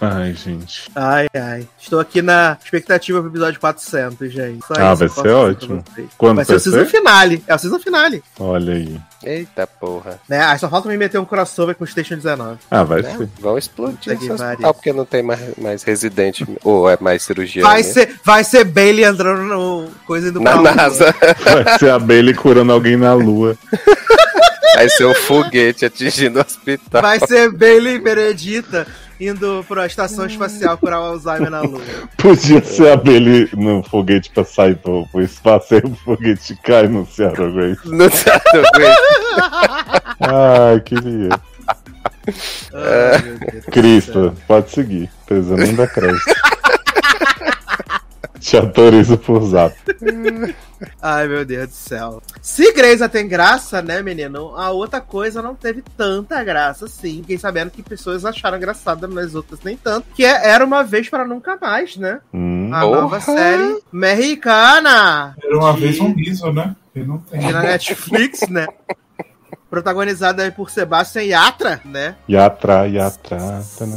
Ai, 0.00 0.32
gente. 0.34 0.90
Ai, 0.94 1.26
ai. 1.34 1.66
Estou 1.78 2.00
aqui 2.00 2.22
na 2.22 2.56
expectativa 2.64 3.20
pro 3.20 3.28
episódio 3.30 3.60
400, 3.60 4.32
gente. 4.32 4.64
Só 4.66 4.74
Ah, 4.78 4.92
isso 4.94 5.08
vai 5.08 5.08
ser 5.08 5.28
ótimo. 5.30 5.84
Quando 6.16 6.36
Vai 6.36 6.44
ser 6.44 6.52
vai 6.52 6.56
o 6.56 6.60
season 6.60 6.78
ser? 6.78 6.86
finale. 6.86 7.44
É 7.46 7.54
o 7.54 7.58
season 7.58 7.78
finale. 7.78 8.22
Olha 8.38 8.72
aí. 8.74 8.98
Eita 9.22 9.66
porra. 9.66 10.18
Né? 10.26 10.42
Aí 10.42 10.58
só 10.58 10.66
falta 10.70 10.88
me 10.88 10.96
meter 10.96 11.18
um 11.18 11.26
crossover 11.26 11.74
com 11.74 11.84
o 11.84 11.86
Station 11.86 12.14
19. 12.16 12.58
Ah, 12.70 12.82
vai 12.82 13.02
Né? 13.02 13.14
ser. 13.18 13.28
Vão 13.38 13.58
explodir 13.58 14.16
pariu. 14.16 14.32
hospital 14.34 14.72
porque 14.74 14.92
não 14.94 15.04
tem 15.04 15.22
mais, 15.22 15.40
mais 15.58 15.82
residente. 15.82 16.46
Ou 16.64 16.88
é 16.88 16.96
mais 16.98 17.22
cirurgia. 17.22 17.60
Vai 17.62 17.78
né? 17.78 17.82
ser, 17.82 18.18
vai 18.24 18.42
ser 18.42 18.64
Bailey 18.64 19.04
entrando 19.04 19.42
no 19.42 19.88
coisa 20.06 20.28
indo 20.28 20.40
Na. 20.40 20.56
NASA. 20.62 21.14
Vai 21.44 21.78
ser 21.78 21.90
a 21.90 21.98
Bailey 21.98 22.34
curando 22.34 22.72
alguém 22.72 22.96
na 22.96 23.14
lua. 23.14 23.56
Vai 24.74 24.88
ser 24.88 25.04
o 25.04 25.14
foguete 25.14 25.84
atingindo 25.84 26.38
o 26.38 26.42
hospital. 26.42 27.02
Vai 27.02 27.18
ser 27.20 27.50
Bailey 27.52 27.96
e 27.96 28.00
Benedita 28.00 28.86
indo 29.20 29.64
pra 29.68 29.86
estação 29.86 30.24
espacial 30.24 30.78
curar 30.78 31.00
o 31.00 31.04
Alzheimer 31.04 31.50
na 31.50 31.60
lua. 31.60 31.82
Podia 32.16 32.64
ser 32.64 32.92
a 32.92 32.96
Bailey 32.96 33.50
no 33.52 33.82
foguete 33.82 34.30
pra 34.30 34.44
sair 34.44 34.76
do 34.76 35.06
pro 35.12 35.22
espaço, 35.22 35.74
aí 35.74 35.82
o 35.84 35.94
foguete 35.94 36.56
cai 36.62 36.88
no 36.88 37.06
Seattle 37.06 37.52
Grace. 37.52 37.80
Não 37.84 38.08
tá 38.08 38.40
doendo. 38.72 38.96
Ai, 40.20 40.80
queria. 40.80 41.28
Deus. 42.70 43.64
Cristo, 43.70 44.34
pode 44.46 44.70
seguir. 44.70 45.10
Precisa 45.26 45.56
nem 45.56 45.74
dar 45.74 45.88
crédito. 45.88 46.22
Te 48.50 48.56
autorizo 48.56 49.18
por 49.18 49.42
zap. 49.44 49.76
Ai, 51.02 51.28
meu 51.28 51.44
Deus 51.44 51.68
do 51.68 51.74
céu. 51.74 52.22
Se 52.40 52.72
Grey's 52.72 53.00
tem 53.12 53.28
graça, 53.28 53.82
né, 53.82 54.00
menino? 54.02 54.56
A 54.56 54.70
outra 54.70 54.98
coisa 55.00 55.42
não 55.42 55.54
teve 55.54 55.82
tanta 55.96 56.42
graça, 56.42 56.88
sim. 56.88 57.18
Fiquei 57.20 57.36
sabendo 57.38 57.70
que 57.70 57.82
pessoas 57.82 58.24
acharam 58.24 58.56
engraçada, 58.56 59.06
mas 59.06 59.34
outras 59.34 59.60
nem 59.62 59.76
tanto. 59.76 60.06
Que 60.14 60.24
é 60.24 60.48
Era 60.48 60.64
Uma 60.64 60.82
Vez 60.82 61.08
para 61.08 61.26
Nunca 61.26 61.58
Mais, 61.60 61.96
né? 61.98 62.20
Hum, 62.32 62.70
A 62.72 62.80
Porra! 62.80 63.00
nova 63.02 63.20
série 63.20 63.82
mexicana. 63.92 65.36
Era 65.42 65.58
uma 65.58 65.74
Que- 65.74 65.80
vez 65.80 66.00
um 66.00 66.14
riso, 66.14 66.50
né? 66.52 66.74
Eu 66.94 67.06
não 67.06 67.18
tenho. 67.18 67.52
Na 67.52 67.62
Netflix, 67.62 68.48
né? 68.48 68.66
Protagonizada 69.68 70.42
aí 70.42 70.50
por 70.50 70.68
Sebastian 70.70 71.22
Yatra, 71.22 71.80
né? 71.84 72.16
Yatra, 72.28 72.86
Yatra. 72.88 73.38
tanã. 73.78 73.96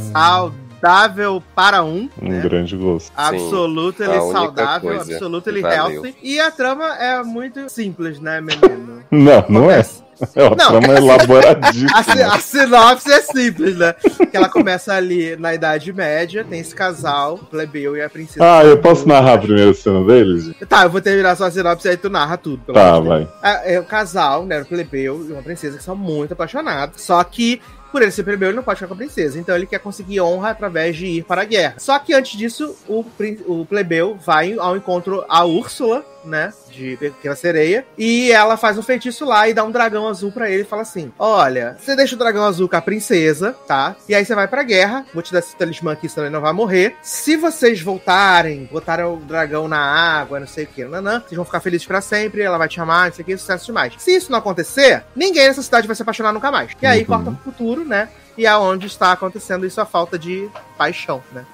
Saudável 0.84 1.42
para 1.54 1.82
um, 1.82 2.10
Um 2.20 2.28
né? 2.28 2.40
grande 2.42 2.76
gosto. 2.76 3.10
Absolutely 3.16 4.04
a 4.06 4.22
única 4.22 4.38
saudável, 4.38 4.90
coisa 4.90 5.12
absolutely 5.14 5.54
que 5.62 5.62
valeu. 5.62 6.04
healthy. 6.04 6.16
E 6.22 6.38
a 6.38 6.50
trama 6.50 6.94
é 6.98 7.22
muito 7.22 7.68
simples, 7.70 8.20
né, 8.20 8.40
menino? 8.40 9.02
Não, 9.10 9.44
não 9.48 9.70
é. 9.70 9.82
É 10.36 10.44
uma 10.44 10.54
Não, 10.54 10.68
trama 10.80 10.94
elaboradíssima. 10.96 11.90
A, 11.92 12.34
a 12.36 12.38
sinopse 12.38 13.10
é 13.12 13.20
simples, 13.20 13.76
né? 13.76 13.92
Que 14.30 14.36
ela 14.36 14.48
começa 14.48 14.94
ali 14.94 15.34
na 15.36 15.52
Idade 15.52 15.92
Média, 15.92 16.44
tem 16.44 16.60
esse 16.60 16.72
casal, 16.72 17.34
o 17.34 17.44
plebeu 17.46 17.96
e 17.96 18.00
a 18.00 18.08
princesa. 18.08 18.38
Ah, 18.40 18.64
eu 18.64 18.78
posso 18.78 19.08
narrar 19.08 19.34
a 19.34 19.38
primeira 19.38 19.74
cena 19.74 20.04
deles? 20.04 20.52
Tá, 20.68 20.84
eu 20.84 20.90
vou 20.90 21.00
terminar 21.00 21.36
só 21.36 21.46
a 21.46 21.50
sinopse 21.50 21.88
aí 21.88 21.96
tu 21.96 22.08
narra 22.08 22.36
tudo. 22.36 22.58
pelo 22.64 22.78
Tá, 22.78 23.00
vai. 23.00 23.26
Ah, 23.42 23.62
É 23.64 23.80
o 23.80 23.84
casal, 23.84 24.46
né? 24.46 24.60
O 24.62 24.64
plebeu 24.64 25.26
e 25.28 25.32
uma 25.32 25.42
princesa 25.42 25.78
que 25.78 25.82
são 25.84 25.96
muito 25.96 26.32
apaixonados. 26.32 27.02
Só 27.02 27.22
que, 27.24 27.60
por 27.94 28.02
ele 28.02 28.10
ser 28.10 28.24
plebeu, 28.24 28.48
ele 28.48 28.56
não 28.56 28.64
pode 28.64 28.78
ficar 28.78 28.88
com 28.88 28.94
a 28.94 28.96
princesa. 28.96 29.38
Então 29.38 29.54
ele 29.54 29.66
quer 29.66 29.78
conseguir 29.78 30.20
honra 30.20 30.50
através 30.50 30.96
de 30.96 31.06
ir 31.06 31.22
para 31.22 31.42
a 31.42 31.44
guerra. 31.44 31.76
Só 31.78 31.96
que 32.00 32.12
antes 32.12 32.36
disso, 32.36 32.76
o, 32.88 33.04
o 33.46 33.64
plebeu 33.64 34.16
vai 34.16 34.58
ao 34.58 34.76
encontro 34.76 35.24
a 35.28 35.44
Úrsula, 35.44 36.04
né? 36.24 36.52
De 36.70 36.96
Pequena 36.98 37.34
Sereia. 37.36 37.86
E 37.98 38.30
ela 38.32 38.56
faz 38.56 38.76
um 38.78 38.82
feitiço 38.82 39.24
lá 39.24 39.48
e 39.48 39.54
dá 39.54 39.62
um 39.64 39.70
dragão 39.70 40.08
azul 40.08 40.32
pra 40.32 40.50
ele 40.50 40.62
e 40.62 40.66
fala 40.66 40.82
assim: 40.82 41.12
Olha, 41.18 41.76
você 41.78 41.94
deixa 41.96 42.14
o 42.14 42.18
dragão 42.18 42.44
azul 42.44 42.68
com 42.68 42.76
a 42.76 42.80
princesa, 42.82 43.54
tá? 43.66 43.94
E 44.08 44.14
aí 44.14 44.24
você 44.24 44.34
vai 44.34 44.48
pra 44.48 44.62
guerra. 44.62 45.04
Vou 45.14 45.22
te 45.22 45.32
dar 45.32 45.38
esse 45.40 45.56
talismã 45.56 45.92
aqui, 45.92 46.08
senão 46.08 46.26
ele 46.26 46.32
não 46.34 46.40
vai 46.40 46.52
morrer. 46.52 46.96
Se 47.02 47.36
vocês 47.36 47.80
voltarem, 47.80 48.68
botarem 48.70 49.04
o 49.04 49.16
dragão 49.16 49.68
na 49.68 49.78
água, 49.78 50.40
não 50.40 50.46
sei 50.46 50.64
o 50.64 50.68
que, 50.68 50.84
nanã, 50.84 51.20
vocês 51.20 51.36
vão 51.36 51.44
ficar 51.44 51.60
felizes 51.60 51.86
pra 51.86 52.00
sempre. 52.00 52.42
Ela 52.42 52.58
vai 52.58 52.68
te 52.68 52.80
amar, 52.80 53.06
não 53.08 53.14
sei 53.14 53.22
o 53.22 53.26
que, 53.26 53.36
sucesso 53.36 53.66
demais. 53.66 53.92
Se 53.98 54.14
isso 54.14 54.30
não 54.30 54.38
acontecer, 54.38 55.04
ninguém 55.14 55.46
nessa 55.48 55.62
cidade 55.62 55.86
vai 55.86 55.94
se 55.96 56.02
apaixonar 56.02 56.32
nunca 56.32 56.50
mais. 56.50 56.72
E 56.80 56.86
aí 56.86 57.00
Uhum. 57.00 57.06
corta 57.06 57.30
pro 57.30 57.44
futuro, 57.52 57.84
né? 57.84 58.08
E 58.36 58.46
é 58.46 58.56
onde 58.56 58.86
está 58.88 59.12
acontecendo 59.12 59.64
isso 59.64 59.80
a 59.80 59.86
falta 59.86 60.18
de 60.18 60.48
paixão, 60.76 61.22
né? 61.32 61.44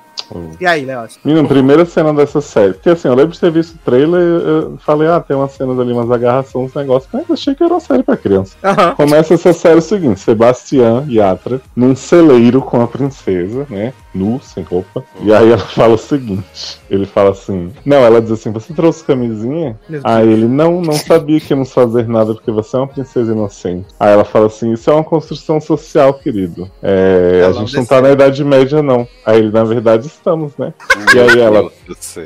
E 0.61 0.67
aí, 0.67 0.85
Léo? 0.85 1.07
Menino, 1.25 1.49
primeira 1.49 1.85
cena 1.85 2.13
dessa 2.15 2.41
série. 2.41 2.75
Porque 2.75 2.91
assim, 2.91 3.09
eu 3.09 3.15
lembro 3.15 3.33
de 3.33 3.41
ter 3.41 3.51
visto 3.51 3.75
o 3.75 3.79
trailer 3.79 4.21
eu 4.21 4.79
falei, 4.79 5.09
ah, 5.09 5.21
tem 5.21 5.37
umas 5.37 5.53
cenas 5.53 5.79
ali, 5.79 5.93
umas 5.93 6.11
agarrações, 6.11 6.71
uns 6.71 6.75
negócios, 6.75 7.11
mas 7.13 7.31
achei 7.31 7.55
que 7.55 7.63
era 7.63 7.75
uma 7.75 7.81
série 7.81 8.03
pra 8.03 8.17
criança. 8.17 8.57
Começa 8.97 9.35
essa 9.35 9.53
série 9.53 9.79
o 9.79 9.83
seguinte: 9.83 10.21
Sebastião 10.21 11.07
Yatra 11.09 11.61
num 11.75 11.97
celeiro 11.97 12.61
com 12.61 12.81
a 12.81 12.87
princesa, 12.87 13.67
né? 13.69 13.93
Nu, 14.15 14.41
sem 14.43 14.63
roupa. 14.63 15.05
E 15.21 15.33
aí 15.33 15.51
ela 15.51 15.59
fala 15.75 15.95
o 15.95 15.99
seguinte: 15.99 16.81
ele 16.89 17.07
fala 17.07 17.31
assim, 17.31 17.73
não, 17.85 17.99
ela 17.99 18.21
diz 18.21 18.33
assim, 18.33 18.53
você 18.53 18.73
trouxe 18.73 19.05
camisinha? 19.05 19.79
Aí 20.05 20.29
ele, 20.29 20.47
não, 20.47 20.81
não 20.81 20.93
sabia 20.93 21.41
que 21.41 21.53
íamos 21.53 21.73
fazer 21.73 22.09
nada 22.09 22.35
porque 22.35 22.51
você 22.51 22.77
é 22.77 22.81
uma 22.81 22.89
princesa 22.89 23.33
inocente. 23.33 23.87
Aí 23.99 24.13
ela 24.13 24.25
fala 24.25 24.47
assim, 24.47 24.73
isso 24.73 24.91
é 24.91 24.95
uma 24.95 25.05
construção 25.05 25.61
social, 25.61 26.15
querido. 26.15 26.71
É, 26.83 27.43
a 27.43 27.45
Ela 27.47 27.53
gente 27.55 27.75
não 27.75 27.81
não 27.81 27.87
tá 27.87 28.01
na 28.01 28.11
Idade 28.11 28.45
Média, 28.45 28.83
não. 28.83 29.09
Aí 29.25 29.39
ele, 29.39 29.51
na 29.51 29.65
verdade, 29.65 30.07
estamos, 30.21 30.53
né? 30.59 30.73
E 31.15 31.19
aí 31.19 31.41
ela, 31.41 31.71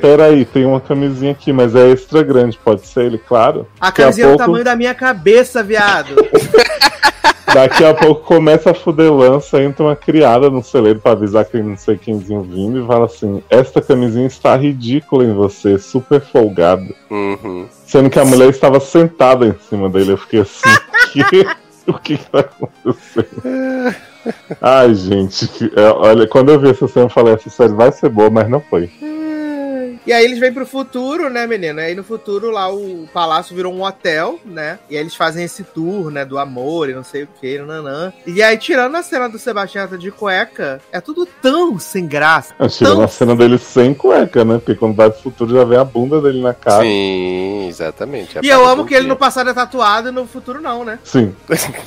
peraí, 0.00 0.44
tem 0.44 0.66
uma 0.66 0.80
camisinha 0.80 1.32
aqui, 1.32 1.52
mas 1.52 1.74
é 1.74 1.90
extra 1.90 2.22
grande, 2.22 2.58
pode 2.62 2.86
ser? 2.86 3.04
Ele, 3.04 3.18
claro. 3.18 3.66
A 3.80 3.86
Daqui 3.86 4.02
a 4.02 4.04
camisinha 4.04 4.26
é 4.26 4.30
do 4.30 4.32
pouco- 4.32 4.44
tamanho 4.46 4.64
da 4.64 4.76
minha 4.76 4.94
cabeça, 4.94 5.62
viado. 5.62 6.14
Daqui 7.54 7.84
a 7.84 7.94
pouco 7.94 8.22
começa 8.24 8.72
a 8.72 8.74
fudelança, 8.74 9.62
entra 9.62 9.84
uma 9.84 9.94
criada 9.94 10.50
no 10.50 10.60
celeiro 10.62 10.98
pra 10.98 11.12
avisar 11.12 11.44
que 11.44 11.62
não 11.62 11.76
sei 11.76 11.96
quemzinho 11.96 12.42
vindo 12.42 12.82
e 12.82 12.86
fala 12.86 13.04
assim: 13.04 13.42
Esta 13.48 13.80
camisinha 13.80 14.26
está 14.26 14.56
ridícula 14.56 15.24
em 15.24 15.32
você, 15.32 15.78
super 15.78 16.20
folgada. 16.20 16.82
Uhum. 17.08 17.68
Sendo 17.86 18.10
que 18.10 18.18
a 18.18 18.24
mulher 18.24 18.48
estava 18.48 18.80
sentada 18.80 19.46
em 19.46 19.54
cima 19.70 19.88
dele. 19.88 20.12
Eu 20.12 20.18
fiquei 20.18 20.40
assim: 20.40 20.68
"Que? 21.30 21.46
O 21.86 21.94
que 21.94 22.16
que 22.18 22.24
tá 22.30 22.40
acontecendo? 22.40 23.28
Ai, 24.60 24.94
gente, 24.94 25.70
é, 25.76 25.88
olha, 25.90 26.26
quando 26.26 26.50
eu 26.50 26.58
vi 26.58 26.70
essa 26.70 26.88
cena, 26.88 27.06
eu 27.06 27.10
falei: 27.10 27.34
essa 27.34 27.50
série 27.50 27.72
vai 27.72 27.92
ser 27.92 28.08
boa, 28.08 28.30
mas 28.30 28.48
não 28.48 28.60
foi. 28.60 28.90
E 30.06 30.12
aí 30.12 30.24
eles 30.24 30.38
vêm 30.38 30.52
pro 30.52 30.66
futuro, 30.66 31.30
né, 31.30 31.46
menino? 31.46 31.80
E 31.80 31.84
aí 31.84 31.94
no 31.94 32.04
futuro 32.04 32.50
lá 32.50 32.72
o 32.72 33.08
palácio 33.12 33.54
virou 33.54 33.72
um 33.72 33.82
hotel, 33.82 34.38
né? 34.44 34.78
E 34.90 34.96
aí 34.96 35.02
eles 35.02 35.14
fazem 35.14 35.44
esse 35.44 35.62
tour, 35.62 36.10
né, 36.10 36.24
do 36.24 36.38
amor 36.38 36.90
e 36.90 36.94
não 36.94 37.04
sei 37.04 37.24
o 37.24 37.28
que, 37.40 37.58
nanã. 37.58 38.12
E 38.26 38.42
aí, 38.42 38.56
tirando 38.56 38.94
a 38.96 39.02
cena 39.02 39.28
do 39.28 39.38
Sebastião 39.38 39.84
de 39.98 40.10
cueca, 40.10 40.80
é 40.92 41.00
tudo 41.00 41.26
tão 41.42 41.78
sem 41.78 42.06
graça. 42.06 42.54
Eu 42.58 42.68
tirando 42.68 42.94
Tão 42.96 43.04
a 43.04 43.08
cena 43.08 43.36
dele 43.36 43.58
sem 43.58 43.92
cueca, 43.92 44.44
né? 44.44 44.58
Porque 44.58 44.74
quando 44.74 44.94
vai 44.94 45.10
pro 45.10 45.20
futuro 45.20 45.54
já 45.54 45.64
vê 45.64 45.76
a 45.76 45.84
bunda 45.84 46.20
dele 46.20 46.40
na 46.40 46.54
cara. 46.54 46.82
Sim, 46.82 47.68
exatamente. 47.68 48.38
E 48.42 48.48
eu 48.48 48.66
amo 48.66 48.84
que 48.84 48.94
ele 48.94 49.06
no 49.06 49.16
passado 49.16 49.50
é 49.50 49.54
tatuado 49.54 50.08
e 50.08 50.12
no 50.12 50.26
futuro 50.26 50.60
não, 50.60 50.84
né? 50.84 50.98
Sim. 51.04 51.34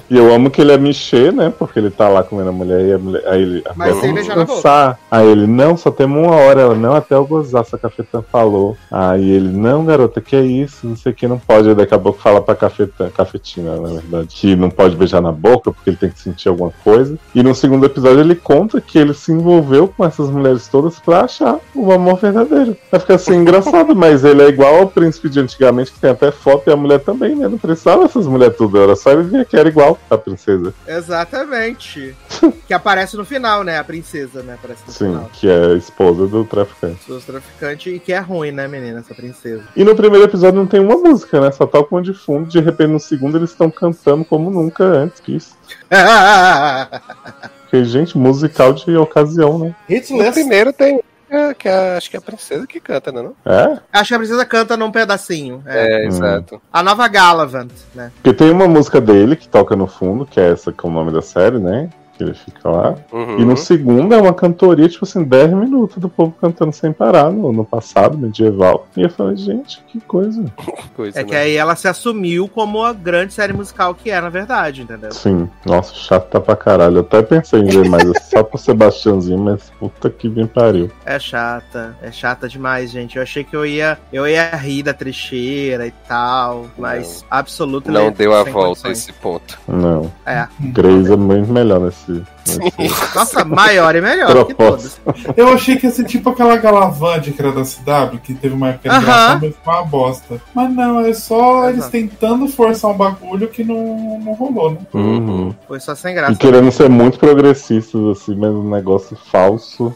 E 0.10 0.18
eu 0.18 0.34
amo 0.34 0.50
que 0.50 0.62
ele 0.62 0.72
é 0.72 0.78
Michê, 0.78 1.32
né? 1.32 1.54
Porque 1.58 1.80
ele 1.80 1.90
tá 1.90 2.08
lá 2.08 2.24
comendo 2.24 2.50
a 2.50 2.54
mulher 2.54 2.82
e 2.82 2.94
a 2.94 2.98
mulher. 2.98 3.24
Aí 3.28 3.42
ele. 3.42 3.64
a 3.66 3.74
Mas 3.76 3.94
sem 3.94 4.02
"Vamos 4.02 4.16
beijar 4.16 4.38
na 4.38 4.44
dançar." 4.44 5.00
Aí 5.10 5.28
ele, 5.28 5.48
não, 5.48 5.76
só 5.78 5.92
temos 5.92 6.26
uma 6.26 6.36
hora. 6.36 6.62
Ela, 6.62 6.76
não, 6.76 6.96
até 6.96 7.16
eu 7.16 7.26
gozar, 7.26 7.62
essa 7.62 7.78
cafetã 8.08 8.22
falou. 8.22 8.78
Aí 8.92 9.30
ele, 9.30 9.50
não, 9.50 9.86
garota, 9.86 10.22
que 10.22 10.36
é 10.36 10.42
isso? 10.42 10.88
Não 10.88 10.96
sei 10.96 11.12
o 11.12 11.16
que, 11.16 11.28
não 11.28 11.38
pode. 11.38 11.70
Aí 11.70 11.76
daqui 11.76 11.94
a 11.94 12.00
pouco 12.00 12.20
fala 12.20 12.42
pra 12.42 12.56
cafetã, 12.56 13.10
cafetina, 13.10 13.76
na 13.76 13.90
verdade, 13.90 14.28
que 14.28 14.56
não 14.56 14.70
pode 14.70 14.96
beijar 14.96 15.22
na 15.22 15.32
boca 15.32 15.72
porque 15.72 15.90
ele 15.90 15.98
tem 15.98 16.10
que 16.10 16.20
sentir 16.20 16.50
alguma 16.50 16.72
coisa. 16.84 17.18
E 17.36 17.44
no 17.44 17.54
segundo 17.54 17.86
episódio 17.86 18.22
ele 18.22 18.36
conta 18.36 18.82
que 18.82 18.98
ele 18.98 19.14
se 19.14 19.32
envolveu 19.32 19.88
com 19.88 20.06
essas 20.06 20.30
mulheres 20.30 20.68
todas 20.68 21.00
pra 21.00 21.22
achar 21.22 21.60
o 21.76 21.92
amor 21.92 22.18
verdadeiro. 22.18 22.76
Vai 22.90 23.00
ficar 23.00 23.16
assim 23.16 23.36
engraçado, 23.36 23.94
mas 23.96 24.24
ele 24.24 24.42
é 24.42 24.48
igual 24.48 24.78
ao 24.78 24.88
príncipe 24.88 25.30
de 25.30 25.40
antigamente, 25.40 25.92
que 25.92 26.00
tem 26.00 26.10
até 26.10 26.32
foto 26.32 26.70
e 26.70 26.74
a 26.74 26.78
mulher 26.78 27.00
também, 27.00 27.36
né? 27.36 27.48
Não 27.48 27.58
precisava 27.58 28.04
dessas 28.04 28.28
mulheres 28.28 28.58
tudo, 28.58 28.82
era 28.82 28.96
só 28.96 29.12
ele 29.12 29.24
ver 29.24 29.46
que 29.46 29.58
era 29.58 29.68
igual 29.68 29.98
a 30.10 30.18
princesa. 30.18 30.74
Exatamente. 30.88 32.16
que 32.68 32.74
aparece 32.74 33.18
no 33.18 33.26
final, 33.26 33.64
né? 33.64 33.78
A 33.78 33.84
princesa, 33.84 34.42
né? 34.44 34.54
Aparece 34.54 34.84
no 34.86 34.94
Sim, 34.94 34.98
final. 35.06 35.30
que 35.34 35.48
é 35.48 35.74
a 35.74 35.74
esposa 35.74 36.28
do 36.28 36.44
traficante. 36.46 37.08
Dos 37.08 37.26
traficantes 37.26 37.97
que 38.00 38.12
é 38.14 38.20
ruim, 38.20 38.52
né, 38.52 38.68
menina, 38.68 39.00
essa 39.00 39.14
princesa. 39.14 39.64
E 39.76 39.84
no 39.84 39.96
primeiro 39.96 40.26
episódio 40.26 40.60
não 40.60 40.68
tem 40.68 40.80
uma 40.80 40.96
música, 40.98 41.40
né? 41.42 41.52
Só 41.52 41.66
toca 41.66 41.94
uma 41.96 42.02
de 42.02 42.14
fundo, 42.14 42.48
de 42.50 42.60
repente 42.60 42.90
no 42.92 43.00
segundo 43.00 43.38
eles 43.38 43.52
estão 43.52 43.70
cantando 43.70 44.24
como 44.26 44.50
nunca 44.50 44.84
antes 44.84 45.22
disso. 45.26 45.56
Porque, 47.70 47.84
gente, 47.86 48.18
musical 48.18 48.74
de 48.74 48.96
ocasião, 48.96 49.60
né? 49.60 49.76
Hits 49.90 50.10
No 50.12 50.32
primeiro 50.32 50.72
tem. 50.72 51.02
é, 51.30 51.54
que 51.54 51.68
é- 51.68 51.98
acho 51.98 52.10
que 52.10 52.16
é 52.16 52.20
a 52.20 52.22
princesa 52.22 52.66
que 52.66 52.80
canta, 52.80 53.12
né? 53.12 53.22
Não? 53.22 53.36
É? 53.54 53.78
Acho 53.92 54.08
que 54.10 54.16
a 54.16 54.20
princesa 54.20 54.46
canta 54.46 54.78
num 54.78 54.90
pedacinho. 54.92 55.62
É. 55.66 56.04
É, 56.04 56.06
exato. 56.08 56.62
A 56.72 56.82
nova 56.82 57.06
Galavant, 57.10 57.70
né? 57.94 58.12
Porque 58.16 58.34
tem 58.34 58.50
uma 58.50 58.68
música 58.68 59.02
dele 59.02 59.36
que 59.36 59.50
toca 59.50 59.76
no 59.76 59.88
fundo, 59.88 60.26
que 60.26 60.40
é 60.40 60.52
essa 60.52 60.72
que 60.72 60.86
é 60.86 60.90
o 60.90 60.92
nome 60.94 61.12
da 61.12 61.22
série, 61.22 61.60
né? 61.60 61.90
Que 62.18 62.24
ele 62.24 62.34
fica 62.34 62.70
lá. 62.70 62.96
Uhum. 63.12 63.40
E 63.40 63.46
no 63.46 63.56
segundo 63.56 64.14
é 64.14 64.18
uma 64.20 64.34
cantoria, 64.34 64.90
tipo 64.90 65.06
assim, 65.06 65.24
10 65.24 65.54
minutos 65.54 65.98
do 65.98 66.10
povo 66.10 66.34
cantando 66.42 66.74
sem 66.74 66.92
parar 66.92 67.32
no, 67.32 67.52
no 67.54 67.64
passado 67.64 68.18
medieval. 68.18 68.88
E 68.98 69.04
eu 69.04 69.10
falei, 69.10 69.38
gente, 69.38 69.82
que 69.88 70.00
coisa. 70.02 70.44
Coisa, 70.96 71.20
É 71.20 71.24
né? 71.24 71.30
que 71.30 71.36
aí 71.36 71.56
ela 71.56 71.76
se 71.76 71.88
assumiu 71.88 72.48
como 72.48 72.84
a 72.84 72.92
grande 72.92 73.32
série 73.32 73.54
musical 73.54 73.94
que 73.94 74.10
é, 74.10 74.20
na 74.20 74.30
verdade, 74.30 74.82
entendeu? 74.82 75.12
Sim, 75.12 75.48
nossa, 75.64 75.94
chato 75.94 76.28
tá 76.30 76.40
pra 76.40 76.56
caralho. 76.56 76.98
Eu 76.98 77.02
até 77.02 77.22
pensei 77.22 77.60
em 77.62 77.68
ver 77.68 77.88
mais 77.88 78.04
só 78.28 78.42
pro 78.42 78.58
Sebastiãozinho, 78.58 79.38
mas 79.38 79.72
puta 79.80 80.10
que 80.10 80.28
bem 80.28 80.48
pariu. 80.48 80.90
É 81.06 81.20
chata, 81.20 81.96
é 82.02 82.12
chata 82.12 82.50
demais, 82.50 82.90
gente. 82.90 83.18
Eu 83.18 83.22
achei 83.22 83.44
que 83.44 83.56
eu 83.56 83.64
ia, 83.64 84.00
eu 84.12 84.28
ia 84.28 84.50
rir 84.56 84.82
da 84.82 84.94
trecheira 84.94 85.86
e 85.86 85.92
tal, 86.08 86.66
mas 86.78 87.24
absoluto 87.30 87.92
Não 87.92 88.12
deu 88.12 88.34
a 88.34 88.44
volta 88.44 88.82
condições. 88.84 88.98
esse 88.98 89.14
ponto. 89.14 89.60
Não. 89.68 90.12
É. 90.26 90.48
Grace 90.60 91.12
é 91.14 91.16
muito 91.16 91.52
melhor 91.52 91.80
nesse. 91.80 92.07
Nesse... 92.12 92.26
Nossa, 93.16 93.44
maior 93.46 93.96
e 93.96 94.02
melhor 94.02 94.46
que 94.46 94.54
todos. 94.54 95.00
Eu 95.36 95.50
achei 95.54 95.76
que 95.76 95.86
ia 95.88 95.92
ser 95.92 96.06
tipo 96.06 96.30
aquela 96.30 96.56
Galavante 96.58 97.32
que 97.32 97.42
era 97.42 97.52
da 97.52 97.62
CW, 97.64 98.18
que 98.24 98.34
teve 98.34 98.54
uma 98.56 98.70
época 98.70 98.90
Aham. 98.90 99.02
gravação, 99.02 99.40
mas 99.42 99.56
foi 99.64 99.74
uma 99.74 99.84
bosta. 99.84 100.42
Mas 100.54 100.74
não, 100.74 101.00
é 101.02 101.14
só 101.14 101.64
Exato. 101.64 101.70
eles 101.70 101.88
tentando 101.90 102.48
forçar 102.48 102.92
um 102.92 102.98
bagulho 102.98 103.48
que 103.48 103.64
não, 103.64 104.20
não 104.20 104.34
rolou, 104.34 104.72
né? 104.72 104.78
Uhum. 104.94 105.54
Foi 105.68 105.80
só 105.80 105.94
sem 105.96 106.12
E 106.12 106.16
graça. 106.16 106.36
querendo 106.36 106.72
ser 106.72 106.90
muito 106.90 107.20
progressistas, 107.20 108.02
assim, 108.08 108.36
mas 108.36 108.52
um 108.52 108.70
negócio 108.70 109.18
falso. 109.32 109.96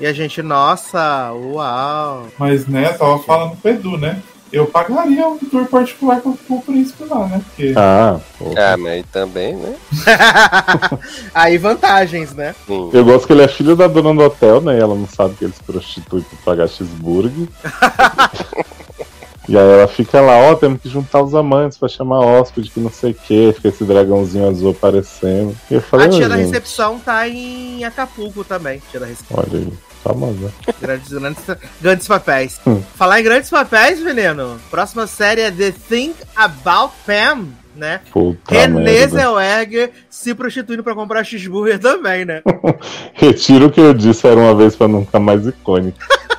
E 0.00 0.06
a 0.06 0.12
gente, 0.12 0.42
nossa, 0.42 1.32
uau. 1.32 2.26
Mas, 2.38 2.66
né, 2.66 2.86
eu 2.90 2.98
tava 2.98 3.18
falando 3.20 3.56
pro 3.56 3.70
Edu, 3.70 3.96
né? 3.98 4.20
Eu 4.54 4.66
pagaria 4.66 5.26
um 5.26 5.36
tour 5.36 5.66
particular 5.66 6.20
com 6.20 6.36
o 6.48 6.62
príncipe 6.62 7.04
lá, 7.08 7.26
né? 7.26 7.42
Porque 7.44 7.72
Ah, 7.76 8.20
pô. 8.38 8.54
Ah, 8.56 8.76
mas 8.76 9.04
também, 9.12 9.56
né? 9.56 9.74
Aí 11.34 11.58
vantagens, 11.58 12.32
né? 12.32 12.54
Sim. 12.66 12.90
Eu 12.92 13.04
gosto 13.04 13.26
que 13.26 13.32
ele 13.32 13.42
é 13.42 13.48
filho 13.48 13.74
da 13.74 13.88
dona 13.88 14.14
do 14.14 14.22
hotel, 14.22 14.60
né? 14.60 14.76
E 14.76 14.80
ela 14.80 14.94
não 14.94 15.08
sabe 15.08 15.34
que 15.34 15.44
ele 15.44 15.52
se 15.52 15.62
prostitui 15.62 16.22
pra 16.22 16.38
pagar 16.44 16.68
cheeseburger. 16.68 17.48
E 19.46 19.58
aí 19.58 19.62
ela 19.72 19.86
fica 19.86 20.22
lá, 20.22 20.38
ó, 20.38 20.54
temos 20.54 20.80
que 20.80 20.88
juntar 20.88 21.20
os 21.22 21.34
amantes 21.34 21.76
pra 21.76 21.86
chamar 21.86 22.20
hóspede, 22.20 22.70
que 22.70 22.80
não 22.80 22.90
sei 22.90 23.10
o 23.10 23.14
que, 23.14 23.52
fica 23.52 23.68
esse 23.68 23.84
dragãozinho 23.84 24.48
azul 24.48 24.70
aparecendo. 24.70 25.54
E 25.70 25.74
eu 25.74 25.82
falei, 25.82 26.06
A 26.06 26.10
tia 26.10 26.24
"Ô, 26.24 26.28
da 26.30 26.36
recepção 26.36 26.98
tá 26.98 27.28
em 27.28 27.84
Acapulco 27.84 28.42
também. 28.42 28.80
Tia 28.90 29.00
da 29.00 29.04
recepção. 29.06 29.36
Olha 29.38 29.58
aí, 29.58 29.72
famosa. 30.04 30.52
Grandes, 30.80 31.08
grandes, 31.10 31.44
grandes 31.80 32.06
papéis. 32.06 32.60
Hum. 32.66 32.82
Falar 32.94 33.20
em 33.20 33.24
grandes 33.24 33.48
papéis, 33.48 33.98
menino. 34.00 34.60
Próxima 34.70 35.06
série 35.06 35.40
é 35.40 35.50
The 35.50 35.72
Think 35.72 36.14
About 36.36 36.92
Pam, 37.06 37.46
né? 37.74 38.00
Puta 38.12 38.68
merda. 38.68 39.08
Zellweger 39.08 39.90
se 40.10 40.34
prostituindo 40.34 40.84
pra 40.84 40.94
comprar 40.94 41.24
cheeseburger 41.24 41.78
também, 41.78 42.26
né? 42.26 42.42
Retiro 43.14 43.66
o 43.66 43.70
que 43.70 43.80
eu 43.80 43.94
disse, 43.94 44.26
era 44.26 44.38
uma 44.38 44.54
vez 44.54 44.76
pra 44.76 44.86
nunca 44.86 45.18
mais 45.18 45.46
icônica. 45.46 46.06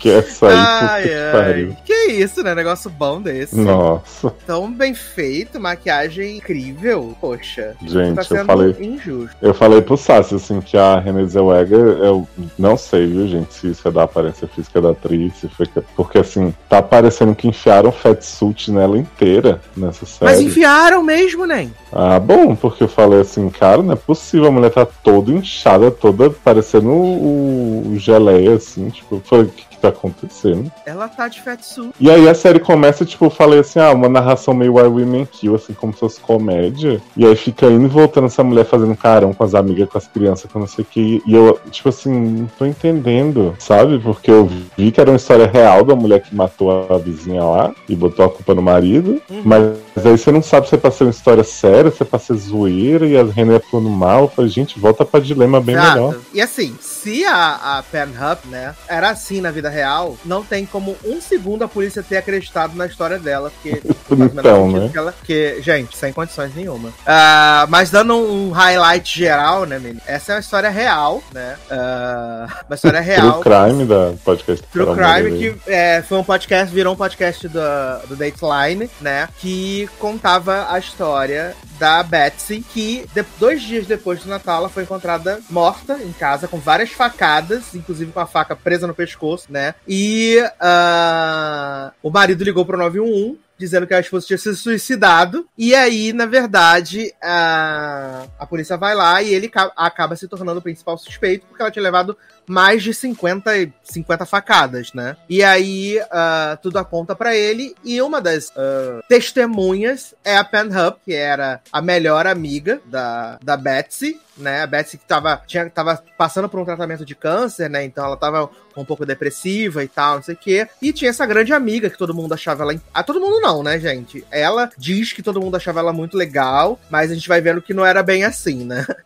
Que 0.00 0.08
essa 0.10 0.48
aí, 0.48 0.54
Ai, 0.56 1.02
puta 1.02 1.08
que 1.08 1.14
ai. 1.14 1.32
pariu. 1.32 1.76
Que 1.84 1.94
isso, 2.12 2.42
né? 2.42 2.54
Negócio 2.54 2.88
bom 2.90 3.20
desse. 3.20 3.54
Nossa, 3.54 4.34
Tão 4.46 4.72
bem 4.72 4.94
feito, 4.94 5.60
maquiagem 5.60 6.38
incrível. 6.38 7.14
Poxa, 7.20 7.74
gente, 7.82 8.14
tá 8.26 8.34
eu 8.34 8.44
falei. 8.46 8.74
injusto. 8.80 9.36
Eu 9.42 9.52
falei 9.52 9.82
pro 9.82 9.98
Sassi, 9.98 10.34
assim, 10.36 10.60
que 10.62 10.76
a 10.76 10.98
Renée 10.98 11.26
Zellweger, 11.26 11.78
eu 11.78 12.26
não 12.58 12.78
sei, 12.78 13.06
viu, 13.06 13.28
gente, 13.28 13.52
se 13.52 13.68
isso 13.68 13.86
é 13.86 13.90
da 13.90 14.04
aparência 14.04 14.48
física 14.48 14.80
da 14.80 14.90
atriz, 14.92 15.34
que- 15.74 15.82
porque, 15.94 16.18
assim, 16.18 16.54
tá 16.68 16.80
parecendo 16.80 17.34
que 17.34 17.46
enfiaram 17.46 17.92
fatsuit 17.92 18.72
nela 18.72 18.96
inteira 18.96 19.60
nessa 19.76 20.06
série. 20.06 20.30
Mas 20.32 20.40
enfiaram 20.40 21.02
mesmo, 21.02 21.46
né? 21.46 21.68
Ah, 21.92 22.18
bom, 22.18 22.56
porque 22.56 22.84
eu 22.84 22.88
falei 22.88 23.20
assim, 23.20 23.50
cara, 23.50 23.82
não 23.82 23.92
é 23.92 23.96
possível, 23.96 24.46
a 24.48 24.50
mulher 24.50 24.70
tá 24.70 24.86
toda 24.86 25.30
inchada, 25.30 25.90
toda 25.90 26.30
parecendo 26.30 26.88
o, 26.88 27.92
o 27.92 27.98
geleia, 27.98 28.54
assim, 28.54 28.88
tipo, 28.88 29.20
foi 29.24 29.42
o 29.42 29.48
que, 29.48 29.66
que 29.68 29.76
tá 29.78 29.89
acontecendo? 29.90 30.70
Ela 30.86 31.08
tá 31.08 31.28
de 31.28 31.40
fatsuit. 31.40 31.94
E 32.00 32.10
aí 32.10 32.28
a 32.28 32.34
série 32.34 32.58
começa, 32.58 33.04
tipo, 33.04 33.26
eu 33.26 33.30
falei 33.30 33.60
assim, 33.60 33.78
ah, 33.78 33.92
uma 33.92 34.08
narração 34.08 34.54
meio 34.54 34.74
Why 34.74 34.86
Women 34.86 35.26
Kill, 35.26 35.54
assim, 35.54 35.72
como 35.72 35.92
se 35.92 36.00
fosse 36.00 36.20
comédia. 36.20 37.00
E 37.16 37.26
aí 37.26 37.36
fica 37.36 37.66
indo 37.66 37.84
e 37.84 37.88
voltando 37.88 38.26
essa 38.26 38.42
mulher 38.42 38.64
fazendo 38.64 38.96
carão 38.96 39.32
com 39.32 39.44
as 39.44 39.54
amigas, 39.54 39.88
com 39.88 39.98
as 39.98 40.06
crianças, 40.06 40.50
com 40.50 40.58
não 40.58 40.66
sei 40.66 40.84
o 40.84 40.86
que. 40.86 41.22
E 41.26 41.34
eu, 41.34 41.58
tipo 41.70 41.88
assim, 41.88 42.10
não 42.10 42.46
tô 42.46 42.64
entendendo, 42.64 43.54
sabe? 43.58 43.98
Porque 43.98 44.30
eu 44.30 44.48
vi 44.76 44.90
que 44.90 45.00
era 45.00 45.10
uma 45.10 45.16
história 45.16 45.46
real 45.46 45.84
da 45.84 45.94
mulher 45.94 46.20
que 46.20 46.34
matou 46.34 46.92
a 46.92 46.98
vizinha 46.98 47.42
lá 47.42 47.74
e 47.88 47.94
botou 47.94 48.24
a 48.24 48.30
culpa 48.30 48.54
no 48.54 48.62
marido. 48.62 49.20
Uhum. 49.30 49.42
Mas 49.44 49.62
aí 49.96 50.16
você 50.16 50.30
não 50.32 50.42
sabe 50.42 50.68
se 50.68 50.74
é 50.74 50.78
pra 50.78 50.90
ser 50.90 51.04
uma 51.04 51.10
história 51.10 51.44
séria, 51.44 51.90
se 51.90 52.02
é 52.02 52.06
pra 52.06 52.18
ser 52.18 52.34
zoeira, 52.34 53.06
e 53.06 53.16
a 53.16 53.24
René 53.24 53.58
ficou 53.58 53.80
no 53.80 53.90
mal. 53.90 54.22
Eu 54.22 54.28
falei, 54.28 54.50
gente, 54.50 54.78
volta 54.78 55.04
pra 55.04 55.20
dilema 55.20 55.60
bem 55.60 55.74
Exato. 55.74 55.94
melhor. 55.94 56.16
E 56.32 56.40
assim, 56.40 56.76
se 56.80 57.24
a, 57.24 57.78
a 57.78 57.82
Pornhub, 57.82 58.48
né, 58.48 58.74
era 58.88 59.10
assim 59.10 59.40
na 59.40 59.50
vida 59.50 59.68
real, 59.68 59.79
não 60.24 60.44
tem 60.44 60.64
como 60.66 60.96
um 61.04 61.20
segundo 61.20 61.62
a 61.64 61.68
polícia 61.68 62.02
ter 62.02 62.16
acreditado 62.16 62.74
na 62.74 62.86
história 62.86 63.18
dela, 63.18 63.50
porque 63.50 63.82
Então, 64.10 64.70
né? 64.70 64.88
que 64.90 64.98
ela- 64.98 65.14
que, 65.24 65.62
gente, 65.62 65.96
sem 65.96 66.12
condições 66.12 66.54
nenhuma. 66.54 66.92
Ah, 67.06 67.66
mas 67.68 67.90
dando 67.90 68.16
um 68.16 68.50
highlight 68.50 69.18
geral, 69.18 69.64
né, 69.66 69.78
menino? 69.78 70.00
Essa 70.06 70.32
é 70.32 70.34
uma 70.36 70.40
história 70.40 70.70
real, 70.70 71.22
né? 71.32 71.56
Ah, 71.70 72.46
uma 72.68 72.74
história 72.74 73.00
real. 73.00 73.40
True 73.40 73.54
Crime 73.54 73.84
da 73.84 74.12
podcast. 74.24 74.66
True 74.72 74.86
Crime, 74.94 75.38
que 75.38 75.70
é, 75.70 76.02
foi 76.02 76.18
um 76.18 76.24
podcast, 76.24 76.74
virou 76.74 76.94
um 76.94 76.96
podcast 76.96 77.46
do, 77.48 77.60
do 78.08 78.16
Dateline, 78.16 78.90
né? 79.00 79.28
Que 79.38 79.88
contava 79.98 80.66
a 80.70 80.78
história 80.78 81.54
da 81.78 82.02
Betsy, 82.02 82.60
que 82.74 83.06
de- 83.14 83.24
dois 83.38 83.62
dias 83.62 83.86
depois 83.86 84.20
do 84.22 84.28
Natal 84.28 84.58
ela 84.58 84.68
foi 84.68 84.82
encontrada 84.82 85.40
morta 85.48 85.94
em 86.04 86.12
casa, 86.12 86.46
com 86.46 86.58
várias 86.58 86.90
facadas, 86.90 87.74
inclusive 87.74 88.12
com 88.12 88.20
a 88.20 88.26
faca 88.26 88.54
presa 88.54 88.86
no 88.86 88.92
pescoço, 88.94 89.46
né? 89.48 89.69
E 89.86 90.38
ah, 90.60 91.92
o 92.02 92.10
marido 92.10 92.44
ligou 92.44 92.64
pro 92.64 92.78
911. 92.78 93.38
Dizendo 93.60 93.86
que 93.86 93.92
a 93.92 94.00
esposa 94.00 94.26
tinha 94.26 94.38
se 94.38 94.56
suicidado. 94.56 95.46
E 95.58 95.74
aí, 95.74 96.14
na 96.14 96.24
verdade, 96.24 97.12
a, 97.22 98.24
a 98.38 98.46
polícia 98.46 98.74
vai 98.78 98.94
lá 98.94 99.22
e 99.22 99.34
ele 99.34 99.50
ca- 99.50 99.70
acaba 99.76 100.16
se 100.16 100.26
tornando 100.26 100.60
o 100.60 100.62
principal 100.62 100.96
suspeito, 100.96 101.44
porque 101.46 101.60
ela 101.60 101.70
tinha 101.70 101.82
levado 101.82 102.16
mais 102.46 102.82
de 102.82 102.92
50, 102.92 103.56
e- 103.58 103.72
50 103.84 104.26
facadas, 104.26 104.92
né? 104.92 105.16
E 105.28 105.42
aí 105.42 106.00
ah, 106.10 106.58
tudo 106.62 106.78
aponta 106.78 107.14
pra 107.14 107.34
ele. 107.34 107.74
E 107.84 108.00
uma 108.02 108.20
das 108.20 108.52
ah, 108.56 109.00
testemunhas 109.08 110.14
é 110.24 110.36
a 110.36 110.44
Penhub, 110.44 110.96
que 111.04 111.14
era 111.14 111.60
a 111.72 111.80
melhor 111.80 112.26
amiga 112.26 112.80
da, 112.86 113.38
da 113.42 113.56
Betsy, 113.56 114.20
né? 114.36 114.62
A 114.62 114.66
Betsy 114.66 114.98
que 114.98 115.04
tava, 115.04 115.42
tinha, 115.46 115.68
tava 115.70 116.02
passando 116.16 116.48
por 116.48 116.60
um 116.60 116.64
tratamento 116.64 117.04
de 117.04 117.14
câncer, 117.14 117.68
né? 117.68 117.84
Então 117.84 118.04
ela 118.04 118.16
tava 118.16 118.50
um 118.76 118.84
pouco 118.84 119.04
depressiva 119.04 119.82
e 119.82 119.88
tal, 119.88 120.16
não 120.16 120.22
sei 120.22 120.34
o 120.34 120.38
quê. 120.38 120.68
E 120.80 120.92
tinha 120.92 121.10
essa 121.10 121.26
grande 121.26 121.52
amiga 121.52 121.90
que 121.90 121.98
todo 121.98 122.14
mundo 122.14 122.32
achava 122.34 122.62
ela. 122.62 122.80
Ah, 122.92 123.02
todo 123.02 123.20
mundo 123.20 123.40
não, 123.40 123.62
né, 123.62 123.78
gente? 123.78 124.24
Ela 124.30 124.70
diz 124.76 125.12
que 125.12 125.22
todo 125.22 125.40
mundo 125.40 125.56
achava 125.56 125.80
ela 125.80 125.92
muito 125.92 126.16
legal, 126.16 126.78
mas 126.88 127.10
a 127.10 127.14
gente 127.14 127.28
vai 127.28 127.40
vendo 127.40 127.62
que 127.62 127.74
não 127.74 127.84
era 127.84 128.02
bem 128.02 128.24
assim, 128.24 128.64
né? 128.64 128.86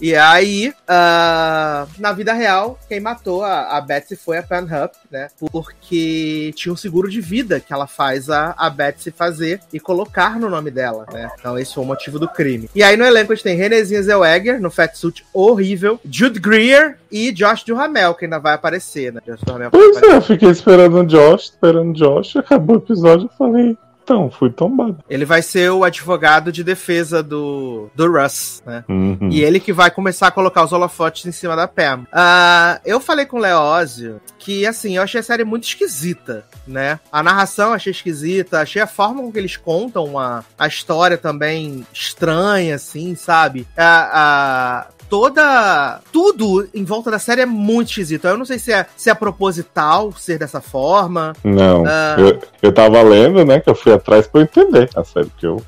E 0.00 0.14
aí, 0.14 0.74
ah, 0.88 1.86
na 1.98 2.12
vida 2.12 2.32
real, 2.32 2.78
quem 2.92 3.00
matou 3.00 3.42
a, 3.42 3.78
a 3.78 3.80
Betsy 3.80 4.16
foi 4.16 4.36
a 4.36 4.42
Penhub, 4.42 4.90
né? 5.10 5.28
Porque 5.50 6.52
tinha 6.54 6.70
um 6.70 6.76
seguro 6.76 7.08
de 7.08 7.22
vida 7.22 7.58
que 7.58 7.72
ela 7.72 7.86
faz 7.86 8.28
a, 8.28 8.54
a 8.54 8.68
Betsy 8.68 9.10
fazer 9.10 9.60
e 9.72 9.80
colocar 9.80 10.38
no 10.38 10.50
nome 10.50 10.70
dela, 10.70 11.06
né? 11.10 11.30
Então 11.38 11.58
esse 11.58 11.72
foi 11.72 11.84
o 11.84 11.86
motivo 11.86 12.18
do 12.18 12.28
crime. 12.28 12.68
E 12.74 12.82
aí 12.82 12.94
no 12.94 13.04
elenco 13.06 13.32
a 13.32 13.34
gente 13.34 13.44
tem 13.44 13.56
Renezinha 13.56 14.02
Zellweger, 14.02 14.60
no 14.60 14.70
fatsuit 14.70 15.24
horrível, 15.32 15.98
Jude 16.04 16.38
Greer 16.38 16.98
e 17.10 17.32
Josh 17.32 17.64
Duhamel, 17.64 18.14
que 18.14 18.26
ainda 18.26 18.38
vai 18.38 18.52
aparecer, 18.52 19.10
né? 19.10 19.22
Josh 19.26 19.40
Duhamel 19.40 19.70
Pois 19.70 20.02
é, 20.02 20.16
eu 20.16 20.20
fiquei 20.20 20.50
esperando 20.50 21.00
o 21.00 21.06
Josh, 21.06 21.44
esperando 21.44 21.92
o 21.92 21.94
Josh, 21.94 22.36
acabou 22.36 22.76
o 22.76 22.78
episódio, 22.78 23.24
eu 23.24 23.36
falei, 23.38 23.74
então, 24.02 24.30
fui 24.30 24.50
tombado. 24.50 24.98
Ele 25.08 25.24
vai 25.24 25.42
ser 25.42 25.70
o 25.70 25.84
advogado 25.84 26.50
de 26.52 26.62
defesa 26.64 27.22
do, 27.22 27.88
do 27.94 28.10
Russ, 28.10 28.62
né? 28.66 28.84
Uhum. 28.88 29.28
E 29.30 29.42
ele 29.42 29.60
que 29.60 29.72
vai 29.72 29.90
começar 29.90 30.26
a 30.28 30.30
colocar 30.30 30.64
os 30.64 30.72
holofotes 30.72 31.24
em 31.26 31.32
cima 31.32 31.54
da 31.56 31.68
Pam. 31.68 32.06
Ah, 32.12 32.80
eu 32.84 33.00
falei 33.00 33.26
com 33.26 33.36
o 33.36 33.40
Leózio 33.40 34.20
que, 34.38 34.66
assim, 34.66 34.96
eu 34.96 35.02
achei 35.02 35.20
a 35.20 35.22
série 35.22 35.44
muito 35.44 35.64
esquisita, 35.64 36.44
né? 36.66 36.98
A 37.12 37.22
narração 37.22 37.68
eu 37.68 37.74
achei 37.74 37.92
esquisita, 37.92 38.60
achei 38.60 38.82
a 38.82 38.86
forma 38.86 39.22
com 39.22 39.30
que 39.30 39.38
eles 39.38 39.56
contam 39.56 40.18
a, 40.18 40.44
a 40.58 40.66
história 40.66 41.16
também 41.16 41.86
estranha, 41.92 42.74
assim, 42.74 43.14
sabe? 43.14 43.66
A, 43.76 44.20
a- 44.20 44.86
toda. 45.12 46.00
Tudo 46.10 46.66
em 46.74 46.84
volta 46.84 47.10
da 47.10 47.18
série 47.18 47.42
é 47.42 47.46
muito 47.46 47.88
esquisito. 47.88 48.26
Eu 48.26 48.38
não 48.38 48.46
sei 48.46 48.58
se 48.58 48.72
é, 48.72 48.86
se 48.96 49.10
é 49.10 49.14
proposital 49.14 50.10
ser 50.16 50.38
dessa 50.38 50.58
forma. 50.62 51.34
Não, 51.44 51.84
Ah. 51.86 52.16
eu, 52.18 52.38
eu 52.62 52.72
tava 52.72 53.02
lendo, 53.02 53.44
né, 53.44 53.60
que 53.60 53.68
eu 53.68 53.74
fui 53.74 53.92
atrás 53.92 54.26
pra 54.26 54.40
eu 54.40 54.44
entender 54.44 54.88
a 54.96 55.04
série, 55.04 55.26
porque 55.26 55.46
eu, 55.46 55.60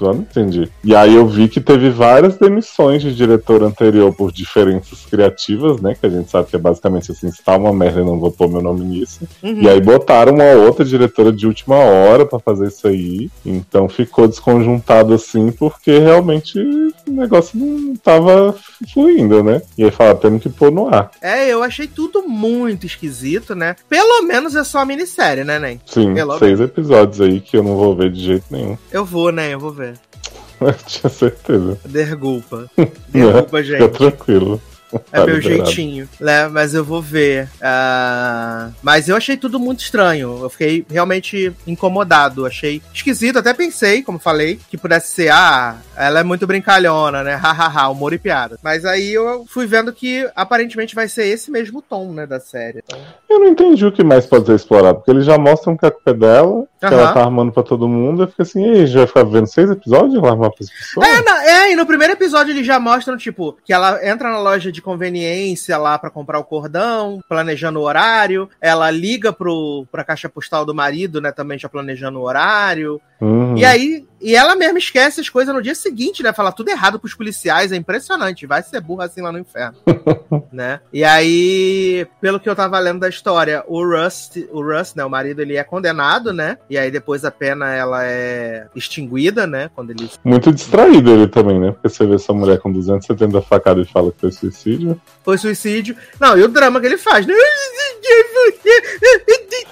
eu 0.00 0.14
não 0.14 0.20
entendi. 0.22 0.72
E 0.82 0.96
aí 0.96 1.14
eu 1.14 1.26
vi 1.26 1.46
que 1.46 1.60
teve 1.60 1.90
várias 1.90 2.38
demissões 2.38 3.02
de 3.02 3.14
diretor 3.14 3.62
anterior 3.62 4.14
por 4.14 4.32
diferenças 4.32 5.04
criativas, 5.04 5.78
né, 5.82 5.94
que 5.94 6.06
a 6.06 6.08
gente 6.10 6.30
sabe 6.30 6.48
que 6.48 6.56
é 6.56 6.58
basicamente 6.58 7.12
assim, 7.12 7.30
se 7.30 7.44
tá 7.44 7.54
uma 7.54 7.74
merda, 7.74 8.00
eu 8.00 8.06
não 8.06 8.18
vou 8.18 8.30
pôr 8.32 8.48
meu 8.48 8.62
nome 8.62 8.82
nisso. 8.82 9.28
Uhum. 9.42 9.60
E 9.60 9.68
aí 9.68 9.78
botaram 9.78 10.32
uma 10.32 10.44
outra 10.64 10.86
diretora 10.86 11.30
de 11.30 11.46
última 11.46 11.76
hora 11.76 12.24
pra 12.24 12.38
fazer 12.38 12.68
isso 12.68 12.88
aí. 12.88 13.30
Então 13.44 13.90
ficou 13.90 14.26
desconjuntado 14.26 15.12
assim, 15.12 15.52
porque 15.52 15.98
realmente 15.98 16.58
o 17.08 17.12
negócio 17.12 17.58
não 17.58 17.94
tava 17.96 18.54
fluindo, 18.92 19.42
né? 19.42 19.62
E 19.78 19.84
aí 19.84 19.90
falaram, 19.90 20.18
temos 20.18 20.42
que 20.42 20.48
pôr 20.48 20.70
no 20.72 20.88
ar. 20.92 21.10
É, 21.20 21.48
eu 21.48 21.62
achei 21.62 21.86
tudo 21.86 22.22
muito 22.28 22.86
esquisito, 22.86 23.54
né? 23.54 23.76
Pelo 23.88 24.22
menos 24.22 24.54
é 24.56 24.64
só 24.64 24.84
minissérie, 24.84 25.44
né, 25.44 25.58
Nen? 25.58 25.80
Sim, 25.86 26.14
Pelo 26.14 26.38
seis 26.38 26.60
episódios 26.60 27.20
aí 27.20 27.40
que 27.40 27.56
eu 27.56 27.62
não 27.62 27.76
vou 27.76 27.94
ver 27.96 28.10
de 28.10 28.20
jeito 28.22 28.44
nenhum. 28.50 28.76
Eu 28.90 29.04
vou, 29.04 29.30
né? 29.30 29.52
Eu 29.54 29.60
vou 29.60 29.70
ver. 29.72 29.94
Eu 30.60 30.72
tinha 30.86 31.10
certeza. 31.10 31.78
Dergupa. 31.84 32.70
Dergupa, 33.08 33.62
Fica 33.62 33.78
gente. 33.78 33.88
tranquilo. 33.98 34.60
É 35.12 35.20
Tá 35.20 35.26
meu 35.26 35.40
jeitinho, 35.40 36.08
né? 36.20 36.48
Mas 36.48 36.74
eu 36.74 36.84
vou 36.84 37.00
ver. 37.00 37.48
Ah, 37.62 38.70
mas 38.82 39.08
eu 39.08 39.16
achei 39.16 39.36
tudo 39.36 39.58
muito 39.58 39.80
estranho. 39.80 40.38
Eu 40.42 40.50
fiquei 40.50 40.84
realmente 40.90 41.52
incomodado. 41.66 42.44
Achei 42.44 42.82
esquisito. 42.92 43.38
Até 43.38 43.54
pensei, 43.54 44.02
como 44.02 44.18
falei, 44.18 44.58
que 44.68 44.76
pudesse 44.76 45.14
ser, 45.14 45.30
ah, 45.32 45.76
ela 45.96 46.20
é 46.20 46.24
muito 46.24 46.46
brincalhona, 46.46 47.22
né? 47.22 47.34
Hahaha, 47.34 47.88
humor 47.88 48.12
e 48.12 48.18
piada. 48.18 48.58
Mas 48.62 48.84
aí 48.84 49.12
eu 49.12 49.46
fui 49.48 49.66
vendo 49.66 49.92
que 49.92 50.28
aparentemente 50.34 50.94
vai 50.94 51.08
ser 51.08 51.26
esse 51.26 51.50
mesmo 51.50 51.80
tom, 51.80 52.12
né, 52.12 52.26
da 52.26 52.40
série. 52.40 52.82
Então, 52.84 52.98
Eu 53.28 53.40
não 53.40 53.48
entendi 53.48 53.84
o 53.86 53.92
que 53.92 54.04
mais 54.04 54.26
pode 54.26 54.46
ser 54.46 54.54
explorado, 54.54 54.98
porque 54.98 55.10
eles 55.10 55.24
já 55.24 55.38
mostram 55.38 55.76
que 55.76 55.86
a 55.86 55.90
culpa 55.90 56.10
é 56.10 56.14
dela, 56.14 56.64
que 56.78 56.84
Aham. 56.86 56.94
ela 56.98 57.12
tá 57.12 57.20
armando 57.24 57.52
pra 57.52 57.62
todo 57.62 57.88
mundo, 57.88 58.22
eu 58.22 58.28
fico 58.28 58.42
assim, 58.42 58.64
e 58.64 58.70
a 58.82 58.86
gente 58.86 58.96
vai 58.98 59.06
ficar 59.06 59.24
vendo 59.24 59.46
seis 59.46 59.70
episódios 59.70 60.14
ela 60.14 60.30
armar 60.30 60.50
pras 60.52 60.70
pessoas? 60.70 61.08
É, 61.08 61.22
na- 61.22 61.44
é, 61.44 61.72
e 61.72 61.76
no 61.76 61.86
primeiro 61.86 62.12
episódio 62.12 62.52
eles 62.52 62.66
já 62.66 62.78
mostram, 62.78 63.16
tipo, 63.16 63.56
que 63.64 63.72
ela 63.72 64.06
entra 64.06 64.30
na 64.30 64.38
loja 64.38 64.70
de 64.70 64.82
conveniência 64.82 65.78
lá 65.78 65.98
pra 65.98 66.10
comprar 66.10 66.38
o 66.38 66.44
cordão, 66.44 67.20
planejando 67.28 67.78
o 67.80 67.82
horário. 67.82 68.48
Ela 68.60 68.90
liga 68.90 69.32
pro, 69.32 69.86
pra 69.90 70.04
caixa 70.04 70.28
postal 70.28 70.64
do 70.64 70.74
marido, 70.74 71.20
né, 71.20 71.32
também 71.32 71.58
já 71.58 71.68
planejando 71.68 72.18
o 72.18 72.22
horário. 72.24 73.00
Uhum. 73.20 73.56
E 73.56 73.64
aí, 73.64 74.06
e 74.20 74.34
ela 74.34 74.56
mesma 74.56 74.78
esquece 74.78 75.20
as 75.20 75.28
coisas 75.28 75.54
no 75.54 75.62
dia 75.62 75.74
seguinte, 75.74 76.22
né? 76.22 76.32
Fala 76.32 76.50
tudo 76.52 76.68
errado 76.70 76.98
pros 76.98 77.14
policiais, 77.14 77.72
é 77.72 77.76
impressionante. 77.76 78.46
Vai 78.46 78.62
ser 78.62 78.80
burra 78.80 79.04
assim 79.04 79.20
lá 79.20 79.30
no 79.30 79.38
inferno. 79.38 79.76
né? 80.52 80.80
E 80.92 81.04
aí, 81.04 82.06
pelo 82.20 82.40
que 82.40 82.48
eu 82.48 82.56
tava 82.56 82.78
lendo 82.78 83.00
da 83.00 83.08
história, 83.08 83.62
o 83.66 83.84
Rust, 83.84 84.36
o 84.50 84.62
Rust, 84.62 84.96
né, 84.96 85.04
o 85.04 85.10
marido, 85.10 85.42
ele 85.42 85.56
é 85.56 85.64
condenado, 85.64 86.32
né? 86.32 86.58
E 86.68 86.78
aí 86.78 86.90
depois 86.90 87.24
a 87.24 87.30
pena 87.30 87.72
ela 87.72 88.04
é 88.04 88.66
extinguida, 88.74 89.46
né? 89.46 89.70
Quando 89.74 89.90
ele 89.90 90.10
Muito 90.24 90.52
distraído 90.52 91.10
ele 91.10 91.28
também, 91.28 91.60
né? 91.60 91.72
Porque 91.72 91.88
você 91.88 92.06
vê 92.06 92.14
essa 92.14 92.32
mulher 92.32 92.58
com 92.58 92.72
270 92.72 93.42
facadas 93.42 93.86
e 93.86 93.92
fala 93.92 94.10
que 94.12 94.20
foi 94.20 94.32
suicídio. 94.32 95.00
foi 95.22 95.38
suicídio. 95.38 95.96
Não, 96.18 96.36
e 96.38 96.42
o 96.42 96.48
drama 96.48 96.80
que 96.80 96.86
ele 96.86 96.98
faz, 96.98 97.26
né? 97.26 97.34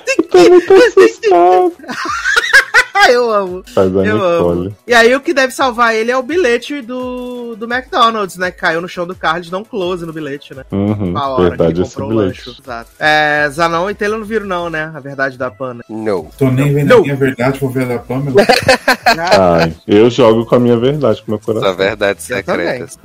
Eu 0.02 0.28
tô 0.28 0.38
muito 0.38 0.74
assustado. 0.74 1.72
eu 3.10 3.30
amo. 3.30 3.64
A 3.76 3.80
Eu 3.80 4.22
amo. 4.22 4.76
E 4.86 4.94
aí 4.94 5.14
o 5.14 5.20
que 5.20 5.34
deve 5.34 5.52
salvar 5.52 5.94
ele 5.94 6.10
é 6.10 6.16
o 6.16 6.22
bilhete 6.22 6.80
do, 6.80 7.54
do 7.56 7.64
McDonald's, 7.72 8.36
né? 8.36 8.50
Que 8.50 8.58
caiu 8.60 8.80
no 8.80 8.88
chão 8.88 9.06
do 9.06 9.14
carro, 9.14 9.38
eles 9.38 9.50
dão 9.50 9.60
um 9.60 9.64
close 9.64 10.06
no 10.06 10.12
bilhete, 10.12 10.54
né? 10.54 10.64
Uhum, 10.70 11.12
Na 11.12 11.28
hora 11.28 11.48
verdade, 11.50 11.82
que 11.82 11.88
comprou 11.88 12.06
o 12.08 12.10
bilhete. 12.18 12.48
lanche. 12.48 12.60
Exato. 12.62 12.90
É, 12.98 13.48
Zanon 13.50 13.90
e 13.90 13.94
Taylor 13.94 14.18
não 14.18 14.26
viram 14.26 14.46
não, 14.46 14.70
né? 14.70 14.90
A 14.94 15.00
verdade 15.00 15.36
da 15.36 15.50
pana. 15.50 15.84
Não. 15.88 16.24
Tô 16.38 16.50
nem 16.50 16.72
vendo 16.72 16.88
Não. 16.88 16.98
a 16.98 17.02
minha 17.02 17.16
verdade, 17.16 17.58
vou 17.58 17.70
ver 17.70 17.84
a 17.84 17.88
da 17.94 17.98
Pamela. 17.98 18.36
Ai, 19.38 19.74
eu 19.86 20.08
jogo 20.10 20.46
com 20.46 20.54
a 20.54 20.60
minha 20.60 20.76
verdade, 20.78 21.20
com 21.22 21.28
o 21.28 21.30
meu 21.32 21.38
coração. 21.40 21.74
verdades 21.76 22.28
Eu 22.30 22.36
secretas. 22.36 22.98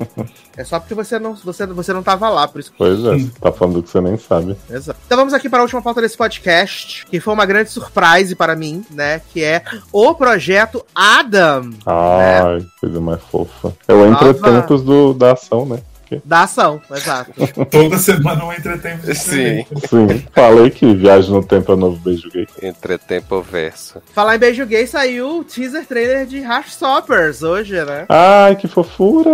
É 0.59 0.63
só 0.65 0.77
porque 0.77 0.93
você 0.93 1.17
não, 1.17 1.35
você, 1.35 1.65
você 1.65 1.93
não 1.93 2.03
tava 2.03 2.27
lá, 2.29 2.45
por 2.45 2.59
isso 2.59 2.69
que 2.69 2.77
Pois 2.77 2.99
é, 2.99 3.17
você 3.17 3.31
tá 3.39 3.49
falando 3.49 3.75
do 3.75 3.83
que 3.83 3.89
você 3.89 4.01
nem 4.01 4.17
sabe. 4.17 4.57
Exato. 4.69 4.99
Então 5.05 5.17
vamos 5.17 5.33
aqui 5.33 5.47
para 5.47 5.59
a 5.59 5.61
última 5.61 5.81
pauta 5.81 6.01
desse 6.01 6.17
podcast, 6.17 7.05
que 7.05 7.21
foi 7.21 7.33
uma 7.33 7.45
grande 7.45 7.69
surprise 7.69 8.35
para 8.35 8.57
mim, 8.57 8.83
né? 8.91 9.21
Que 9.31 9.41
é 9.41 9.63
o 9.89 10.13
projeto 10.13 10.85
Adam 10.93 11.69
Ai, 11.85 12.65
coisa 12.81 12.99
mais 12.99 13.21
fofa. 13.23 13.73
É 13.87 13.93
o 13.93 14.09
Nova- 14.11 14.31
entretempos 14.31 14.83
do, 14.83 15.13
da 15.13 15.31
ação, 15.31 15.65
né? 15.65 15.79
Da 16.23 16.43
ação. 16.43 16.81
Exato. 16.91 17.31
Toda 17.69 17.97
semana 17.97 18.45
um 18.45 18.53
entretenimento 18.53 19.13
Sim. 19.13 19.63
diferente. 19.65 19.67
Sim, 19.87 20.27
falei 20.33 20.69
que 20.69 20.93
Viagem 20.93 21.31
no 21.31 21.43
Tempo 21.43 21.71
é 21.71 21.75
o 21.75 21.77
novo 21.77 21.97
beijo 21.97 22.29
gay. 22.29 22.47
Entretempo 22.61 23.41
verso. 23.41 24.01
Falar 24.13 24.35
em 24.35 24.39
beijo 24.39 24.65
gay, 24.65 24.85
saiu 24.87 25.39
o 25.39 25.43
teaser 25.43 25.85
trailer 25.85 26.25
de 26.25 26.39
Heartstoppers 26.39 27.43
hoje, 27.43 27.73
né? 27.83 28.05
Ai, 28.09 28.55
que 28.55 28.67
fofura! 28.67 29.29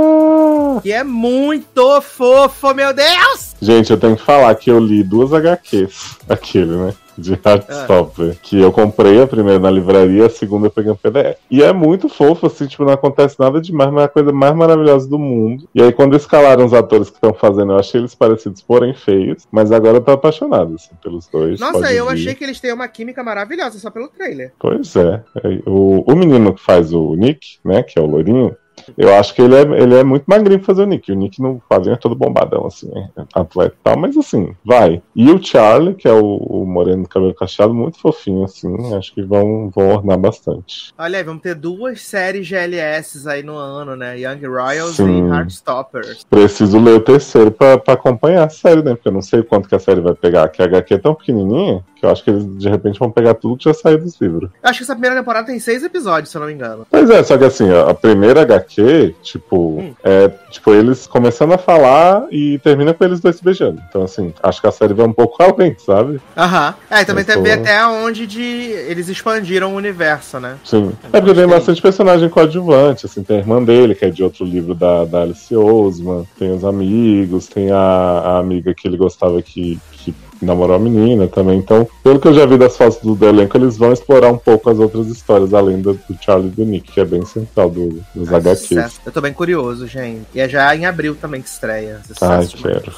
Que 0.81 0.91
é 0.91 1.03
muito 1.03 2.01
fofo, 2.01 2.73
meu 2.73 2.93
Deus! 2.93 3.55
Gente, 3.61 3.91
eu 3.91 3.97
tenho 3.97 4.15
que 4.15 4.23
falar 4.23 4.53
que 4.55 4.69
eu 4.69 4.79
li 4.79 5.03
duas 5.03 5.33
HQs, 5.33 6.17
aquele, 6.29 6.75
né? 6.75 6.93
De 7.17 7.33
Heartstopper. 7.33 8.37
Que 8.41 8.59
eu 8.59 8.71
comprei 8.71 9.21
a 9.21 9.27
primeira 9.27 9.59
na 9.59 9.71
livraria, 9.71 10.25
a 10.25 10.29
segunda 10.29 10.67
eu 10.67 10.71
peguei 10.71 10.91
um 10.91 10.95
PDF. 10.95 11.37
E 11.49 11.63
é 11.63 11.71
muito 11.73 12.09
fofo, 12.09 12.47
assim, 12.47 12.67
tipo, 12.67 12.83
não 12.83 12.93
acontece 12.93 13.39
nada 13.39 13.61
demais, 13.61 13.91
mas 13.91 14.03
é 14.03 14.05
a 14.05 14.09
coisa 14.09 14.31
mais 14.31 14.55
maravilhosa 14.55 15.07
do 15.07 15.17
mundo. 15.19 15.67
E 15.73 15.81
aí, 15.81 15.91
quando 15.91 16.15
escalaram 16.15 16.65
os 16.65 16.73
atores 16.73 17.09
que 17.09 17.15
estão 17.15 17.33
fazendo, 17.33 17.73
eu 17.73 17.79
achei 17.79 18.01
eles 18.01 18.15
parecidos, 18.15 18.61
porém 18.61 18.93
feios. 18.93 19.47
Mas 19.51 19.71
agora 19.71 19.97
eu 19.97 20.01
tô 20.01 20.11
apaixonado, 20.11 20.75
assim, 20.75 20.91
pelos 21.01 21.27
dois. 21.27 21.59
Nossa, 21.59 21.91
eu 21.93 22.07
vir. 22.07 22.13
achei 22.13 22.35
que 22.35 22.43
eles 22.43 22.59
têm 22.59 22.73
uma 22.73 22.87
química 22.87 23.23
maravilhosa 23.23 23.79
só 23.79 23.89
pelo 23.89 24.07
trailer. 24.07 24.53
Pois 24.59 24.95
é. 24.95 25.23
É, 25.43 25.61
O, 25.65 26.03
o 26.05 26.15
menino 26.15 26.53
que 26.53 26.61
faz 26.61 26.93
o 26.93 27.15
Nick, 27.15 27.57
né, 27.63 27.83
que 27.83 27.97
é 27.99 28.01
o 28.01 28.05
loirinho, 28.05 28.55
eu 28.97 29.13
acho 29.15 29.33
que 29.33 29.41
ele 29.41 29.55
é, 29.55 29.61
ele 29.61 29.95
é 29.95 30.03
muito 30.03 30.25
magrinho 30.25 30.59
pra 30.59 30.67
fazer 30.67 30.83
o 30.83 30.85
Nick. 30.85 31.11
O 31.11 31.15
Nick 31.15 31.41
no 31.41 31.61
quadrinho 31.69 31.93
é 31.93 31.97
todo 31.97 32.15
bombadão, 32.15 32.65
assim, 32.65 32.89
é 32.95 33.23
atleta 33.33 33.75
e 33.79 33.83
tal, 33.83 33.97
mas 33.97 34.17
assim, 34.17 34.55
vai. 34.63 35.01
E 35.15 35.31
o 35.31 35.41
Charlie, 35.43 35.95
que 35.95 36.07
é 36.07 36.13
o, 36.13 36.37
o 36.37 36.65
moreno 36.65 37.03
do 37.03 37.09
cabelo 37.09 37.33
cacheado, 37.33 37.73
muito 37.73 37.99
fofinho, 37.99 38.43
assim, 38.43 38.93
acho 38.95 39.13
que 39.13 39.21
vão, 39.21 39.69
vão 39.73 39.89
ornar 39.89 40.17
bastante. 40.17 40.93
Olha 40.97 41.17
aí, 41.17 41.23
vamos 41.23 41.41
ter 41.41 41.55
duas 41.55 42.01
séries 42.01 42.47
GLS 42.47 43.27
aí 43.27 43.43
no 43.43 43.55
ano, 43.55 43.95
né? 43.95 44.17
Young 44.17 44.45
Royals 44.45 44.95
Sim. 44.95 45.27
e 45.27 45.29
Heartstoppers. 45.29 46.25
Preciso 46.29 46.79
ler 46.79 46.95
o 46.95 47.01
terceiro 47.01 47.51
pra, 47.51 47.77
pra 47.77 47.93
acompanhar 47.93 48.45
a 48.45 48.49
série, 48.49 48.81
né? 48.81 48.95
Porque 48.95 49.07
eu 49.07 49.13
não 49.13 49.21
sei 49.21 49.43
quanto 49.43 49.67
que 49.69 49.75
a 49.75 49.79
série 49.79 50.01
vai 50.01 50.13
pegar, 50.13 50.47
que 50.49 50.61
a 50.61 50.65
HQ 50.65 50.93
é 50.93 50.97
tão 50.97 51.15
pequenininha 51.15 51.83
que 51.95 52.05
eu 52.05 52.11
acho 52.11 52.23
que 52.23 52.29
eles 52.29 52.57
de 52.57 52.69
repente 52.69 52.99
vão 52.99 53.09
pegar 53.09 53.33
tudo 53.33 53.57
que 53.57 53.63
já 53.63 53.73
saiu 53.73 53.97
dos 53.97 54.19
livros. 54.19 54.49
Eu 54.61 54.69
acho 54.69 54.79
que 54.79 54.83
essa 54.83 54.93
primeira 54.93 55.15
temporada 55.15 55.47
tem 55.47 55.59
seis 55.59 55.83
episódios, 55.83 56.29
se 56.29 56.37
eu 56.37 56.41
não 56.41 56.47
me 56.47 56.53
engano. 56.53 56.85
Pois 56.89 57.09
é, 57.09 57.23
só 57.23 57.37
que 57.37 57.45
assim, 57.45 57.69
a 57.71 57.93
primeira 57.93 58.41
HQ, 58.41 58.74
tipo, 59.21 59.79
Hum. 59.79 59.93
é 60.03 60.29
tipo 60.51 60.73
eles 60.73 61.05
começando 61.07 61.53
a 61.53 61.57
falar 61.57 62.25
e 62.31 62.59
termina 62.59 62.93
com 62.93 63.03
eles 63.03 63.19
dois 63.19 63.35
se 63.35 63.43
beijando. 63.43 63.81
Então, 63.89 64.03
assim, 64.03 64.33
acho 64.41 64.61
que 64.61 64.67
a 64.67 64.71
série 64.71 64.93
vai 64.93 65.05
um 65.05 65.13
pouco 65.13 65.35
além, 65.43 65.75
sabe? 65.77 66.19
Aham. 66.35 66.73
É, 66.89 67.01
e 67.01 67.05
também 67.05 67.23
tô- 67.23 67.41
ver 67.41 67.51
até 67.53 67.85
onde 67.87 68.25
de 68.27 68.41
eles 68.41 69.07
expandiram 69.09 69.73
o 69.73 69.75
universo, 69.77 70.39
né? 70.39 70.57
Sim. 70.63 70.91
É 71.11 71.19
porque 71.19 71.33
tem 71.35 71.47
bastante 71.47 71.81
personagem 71.81 72.29
coadjuvante, 72.29 73.05
assim, 73.05 73.23
tem 73.23 73.37
a 73.37 73.39
irmã 73.39 73.61
dele, 73.63 73.95
que 73.95 74.05
é 74.05 74.09
de 74.09 74.23
outro 74.23 74.45
livro 74.45 74.73
da, 74.73 75.05
da 75.05 75.21
Alice 75.21 75.55
Osman, 75.55 76.25
tem 76.37 76.51
os 76.51 76.63
amigos, 76.63 77.47
tem 77.47 77.71
a, 77.71 77.77
a 77.77 78.37
amiga 78.39 78.73
que 78.73 78.87
ele 78.87 78.97
gostava 78.97 79.41
que, 79.41 79.79
que 79.91 80.13
namorou 80.45 80.75
a 80.75 80.79
menina 80.79 81.27
também. 81.27 81.57
Então, 81.59 81.87
pelo 82.03 82.19
que 82.19 82.27
eu 82.27 82.33
já 82.33 82.45
vi 82.45 82.57
das 82.57 82.77
fotos 82.77 82.99
do, 82.99 83.15
do 83.15 83.25
elenco, 83.25 83.57
eles 83.57 83.75
vão 83.77 83.91
explorar 83.91 84.31
um 84.31 84.37
pouco 84.37 84.69
as 84.69 84.79
outras 84.79 85.07
histórias, 85.07 85.53
além 85.53 85.81
do, 85.81 85.93
do 85.93 86.17
Charlie 86.21 86.47
e 86.47 86.51
do 86.51 86.63
Nick, 86.65 86.91
que 86.93 86.99
é 87.01 87.05
bem 87.05 87.25
central 87.25 87.69
do, 87.69 88.01
dos 88.13 88.29
Ai, 88.31 88.35
HQs. 88.39 88.59
sucesso. 88.67 89.01
Eu 89.05 89.11
tô 89.11 89.19
bem 89.21 89.33
curioso, 89.33 89.87
gente. 89.87 90.21
E 90.33 90.39
é 90.39 90.47
já 90.47 90.73
em 90.75 90.85
abril 90.85 91.15
também 91.19 91.41
que 91.41 91.49
estreia. 91.49 91.99
Ai, 92.21 92.43
Sucesso 92.45 92.57
demais. 92.57 92.81
quero. 92.83 92.93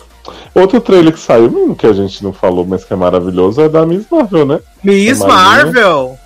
Outro 0.54 0.82
trailer 0.82 1.14
que 1.14 1.20
saiu, 1.20 1.48
hum, 1.48 1.74
que 1.74 1.88
a 1.88 1.94
gente 1.94 2.22
não 2.22 2.34
falou, 2.34 2.66
mas 2.66 2.84
que 2.84 2.92
é 2.92 2.96
maravilhoso, 2.98 3.62
é 3.62 3.70
da 3.70 3.86
Miss 3.86 4.06
Marvel, 4.12 4.46
né? 4.46 4.60
Miss 4.84 5.22
É. 5.22 5.26
Marvel! 5.26 6.18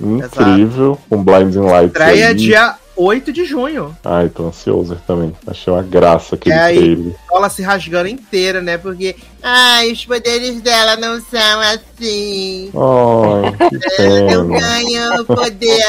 Incrível, 0.00 0.98
com 1.08 1.22
Blinding 1.22 1.60
Lights. 1.60 1.92
Estreia 1.92 2.28
aí. 2.28 2.34
dia 2.34 2.74
8 3.02 3.32
de 3.32 3.44
junho. 3.44 3.96
Ai, 4.04 4.28
tô 4.28 4.46
ansioso 4.48 4.96
também. 5.06 5.34
Achei 5.46 5.72
uma 5.72 5.82
graça 5.82 6.34
aquele 6.34 6.54
É 6.54 6.72
trailer. 6.72 7.14
Ela 7.32 7.48
se 7.50 7.62
rasgando 7.62 8.08
inteira, 8.08 8.60
né? 8.60 8.78
Porque. 8.78 9.16
Ai, 9.42 9.90
os 9.92 10.04
poderes 10.04 10.60
dela 10.60 10.96
não 10.96 11.20
são 11.20 11.60
assim. 11.60 12.70
Ai, 12.74 13.68
que 13.70 14.02
Ela 14.02 14.44
não 14.44 14.48
pena. 14.54 14.60
ganha 14.60 15.20
o 15.20 15.24
poder 15.24 15.82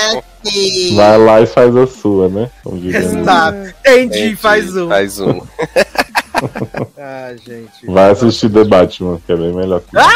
assim. 0.44 0.95
Vai 0.95 1.18
lá 1.18 1.41
e 1.41 1.45
faz 1.45 1.76
a 1.76 1.88
sua, 1.88 2.27
né? 2.30 2.49
Exato. 2.65 3.73
Entendi, 3.85 4.35
faz 4.35 4.76
um. 4.76 4.88
Faz 4.90 5.19
um. 5.19 5.41
Ah, 6.98 7.34
gente. 7.45 7.85
Vai 7.88 8.11
assistir 8.11 8.49
The 8.49 8.65
Batman, 8.65 9.18
que 9.26 9.31
é 9.31 9.35
bem 9.35 9.53
melhor. 9.53 9.80
que 9.80 9.98
Ah, 9.98 10.10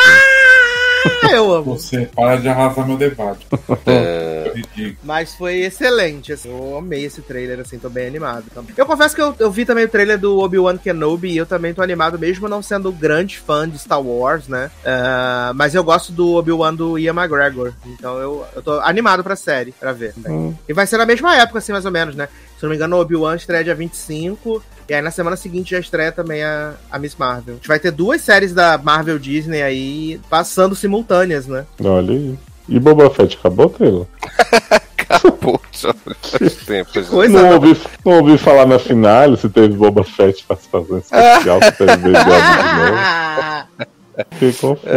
eu 1.31 1.53
amo. 1.53 1.77
Você 1.77 2.09
para 2.15 2.37
de 2.37 2.47
arrasar 2.47 2.87
meu 2.87 2.97
debate. 2.97 3.45
É, 3.85 4.51
Ridículo. 4.53 4.97
Mas 5.03 5.33
foi 5.33 5.61
excelente, 5.61 6.33
assim. 6.33 6.49
Eu 6.49 6.77
amei 6.77 7.05
esse 7.05 7.21
trailer, 7.21 7.59
assim, 7.59 7.79
tô 7.79 7.89
bem 7.89 8.07
animado. 8.07 8.45
também. 8.53 8.73
Eu 8.75 8.85
confesso 8.85 9.15
que 9.15 9.21
eu, 9.21 9.33
eu 9.39 9.49
vi 9.49 9.65
também 9.65 9.85
o 9.85 9.89
trailer 9.89 10.17
do 10.17 10.39
Obi-Wan 10.39 10.77
Kenobi 10.77 11.29
e 11.29 11.37
eu 11.37 11.45
também 11.45 11.73
tô 11.73 11.81
animado, 11.81 12.19
mesmo 12.19 12.47
não 12.49 12.61
sendo 12.61 12.91
grande 12.91 13.37
fã 13.39 13.67
de 13.67 13.77
Star 13.79 14.01
Wars, 14.01 14.47
né? 14.47 14.69
Ah, 14.85 15.51
mas 15.55 15.73
eu 15.73 15.83
gosto 15.83 16.11
do 16.11 16.35
Obi-Wan 16.35 16.73
do 16.73 16.97
Ian 16.97 17.13
McGregor. 17.13 17.73
Então 17.85 18.17
eu, 18.17 18.45
eu 18.55 18.61
tô 18.61 18.79
animado 18.79 19.23
pra 19.23 19.35
série, 19.35 19.71
pra 19.71 19.93
ver. 19.93 20.13
também. 20.13 20.31
Hum. 20.31 20.55
E 20.67 20.73
vai 20.73 20.85
ser 20.85 20.97
na 20.97 21.05
mesma 21.05 21.35
época, 21.35 21.59
assim, 21.59 21.71
mais 21.71 21.85
ou 21.85 21.91
menos, 21.91 22.15
né? 22.15 22.27
Se 22.57 22.63
não 22.63 22.69
me 22.69 22.75
engano, 22.75 22.97
o 22.97 22.99
Obi-Wan 22.99 23.35
estreia 23.35 23.63
dia 23.63 23.75
25. 23.75 24.61
E 24.89 24.93
aí 24.93 25.01
na 25.01 25.11
semana 25.11 25.35
seguinte 25.35 25.71
já 25.71 25.79
estreia 25.79 26.11
também 26.11 26.43
a, 26.43 26.73
a 26.89 26.97
Miss 26.97 27.15
Marvel. 27.15 27.53
A 27.55 27.57
gente 27.57 27.67
vai 27.67 27.79
ter 27.79 27.91
duas 27.91 28.21
séries 28.21 28.53
da 28.53 28.77
Marvel 28.77 29.19
Disney 29.19 29.61
aí 29.61 30.19
passando 30.29 30.75
simultâneas, 30.75 31.45
né? 31.47 31.65
Olha 31.83 32.11
aí. 32.13 32.37
E 32.69 32.79
Boba 32.79 33.09
Fett 33.09 33.37
acabou, 33.37 33.69
Taylor? 33.69 34.05
acabou 34.97 35.59
já 35.71 35.93
faz 35.93 36.55
tempo 36.65 36.89
já. 36.93 37.03
Coisa, 37.03 37.33
Não 37.33 37.49
né? 37.49 37.53
ouvi, 37.55 37.81
não 38.05 38.13
ouvi 38.19 38.37
falar 38.37 38.65
na 38.65 38.79
finale 38.79 39.37
se 39.37 39.47
teve 39.49 39.73
Boba 39.75 40.03
Fett 40.03 40.43
participação 40.45 40.97
especial, 40.97 41.61
se 41.63 41.71
teve 41.73 41.95
Baby 41.97 42.17
Yoda 42.17 42.23
de 42.63 43.77
novo. 43.77 43.96
Fiquei 44.31 44.51
confuso. 44.53 44.87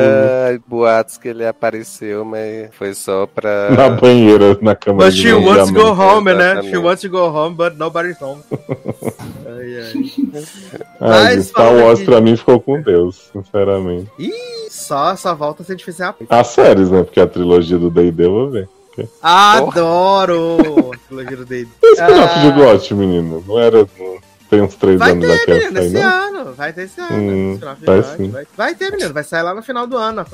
Ai, 0.47 0.59
boatos 0.67 1.19
que 1.19 1.29
ele 1.29 1.47
apareceu, 1.47 2.25
mas 2.25 2.71
foi 2.73 2.95
só 2.95 3.27
pra. 3.27 3.71
Na 3.71 3.89
banheira, 3.91 4.57
na 4.63 4.75
cama 4.75 5.05
But 5.05 5.13
de 5.15 5.21
she 5.23 5.33
wants 5.33 5.69
to 5.71 5.75
go 5.75 5.91
home, 5.93 6.33
né? 6.35 6.63
She 6.63 6.77
wants 6.79 7.03
to 7.03 7.09
go 7.11 7.29
home, 7.29 7.55
but 7.55 7.75
nobody's 7.77 8.21
home. 8.21 8.43
ai, 9.47 9.77
ai. 9.79 9.93
Ai, 11.01 11.37
Mas 11.37 11.47
Star 11.47 11.75
Wars 11.75 12.03
pra 12.03 12.21
mim 12.21 12.37
ficou 12.37 12.61
com 12.61 12.81
Deus, 12.81 13.31
sinceramente. 13.33 14.11
Ih, 14.19 14.33
só, 14.71 15.15
só 15.17 15.35
volta 15.35 15.63
se 15.65 15.73
a 15.73 15.75
gente 15.75 15.85
fizer 15.85 16.05
a... 16.05 16.15
As 16.31 16.47
séries, 16.49 16.91
né? 16.91 17.03
Porque 17.03 17.21
a 17.21 17.27
trilogia 17.27 17.79
do 17.79 17.91
D&D 17.91 18.25
eu 18.25 18.31
vou 18.31 18.51
ver. 18.51 18.69
Adoro! 19.23 20.59
a 20.95 20.99
trilogia 21.07 21.37
do. 21.37 21.45
O 21.45 21.93
spin-off 21.95 22.35
Ah. 22.37 22.43
de 22.43 22.51
GOT, 22.53 22.95
menino. 22.95 23.45
Não 23.47 23.59
era... 23.59 23.79
não- 23.99 24.30
Tem 24.51 24.61
uns 24.61 24.75
três 24.75 24.99
Vai 24.99 25.13
anos 25.13 25.25
ter, 25.25 25.39
daquela 25.39 25.57
menino, 25.59 25.75
sair, 25.77 25.87
esse 25.87 25.95
não? 25.95 26.11
ano. 26.41 26.55
Vai 26.55 26.73
ter 26.73 26.83
esse 26.83 27.01
ano. 27.01 27.13
Hum, 27.13 27.59
vai 27.61 27.95
ano, 27.99 28.05
sim. 28.17 28.31
vai, 28.31 28.47
vai 28.57 28.75
ter, 28.75 28.91
menino. 28.91 29.15
Vai 29.15 29.23
sair 29.23 29.43
lá 29.43 29.55
no 29.55 29.63
final 29.63 29.87
do 29.87 29.97
ano. 29.97 30.27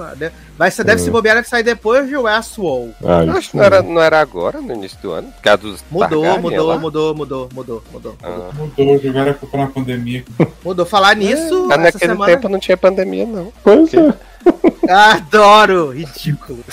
Vai, 0.57 0.71
ser- 0.71 0.85
deve 0.85 1.03
Hum. 1.03 1.05
se 1.05 1.11
bobear, 1.11 1.37
deve 1.37 1.49
sair 1.49 1.63
depois 1.63 2.09
de 2.09 2.17
Westworld. 2.17 2.95
Ai, 3.05 3.29
Eu 3.29 3.33
acho 3.37 3.51
que 3.51 3.57
não 3.59 3.65
era, 3.65 3.83
não 3.83 4.01
era 4.01 4.19
agora, 4.21 4.61
no 4.63 4.73
início 4.73 4.99
do 5.03 5.13
ano? 5.13 5.29
Por 5.33 5.43
causa 5.43 5.59
dos 5.59 5.85
Mudou, 5.91 6.09
Targaryen 6.23 6.41
mudou, 6.41 6.67
lá? 6.67 6.79
mudou, 6.79 7.15
mudou, 7.15 7.49
mudou, 7.53 7.83
mudou, 7.93 8.17
mudou. 8.17 8.17
Ah. 8.23 8.51
Mudou, 8.55 8.99
jogaram 8.99 9.31
a 9.33 9.35
culpa 9.35 9.59
na 9.59 9.67
pandemia. 9.67 10.25
Mudou. 10.65 10.87
Falar 10.87 11.15
nisso, 11.15 11.67
Mas 11.69 11.79
essa 11.79 11.93
naquele 11.93 12.13
semana... 12.13 12.33
tempo 12.33 12.49
não 12.49 12.59
tinha 12.59 12.77
pandemia, 12.77 13.27
não. 13.27 13.53
Pois 13.63 13.93
é. 13.93 14.15
Adoro! 14.89 15.91
Ridículo. 15.91 16.65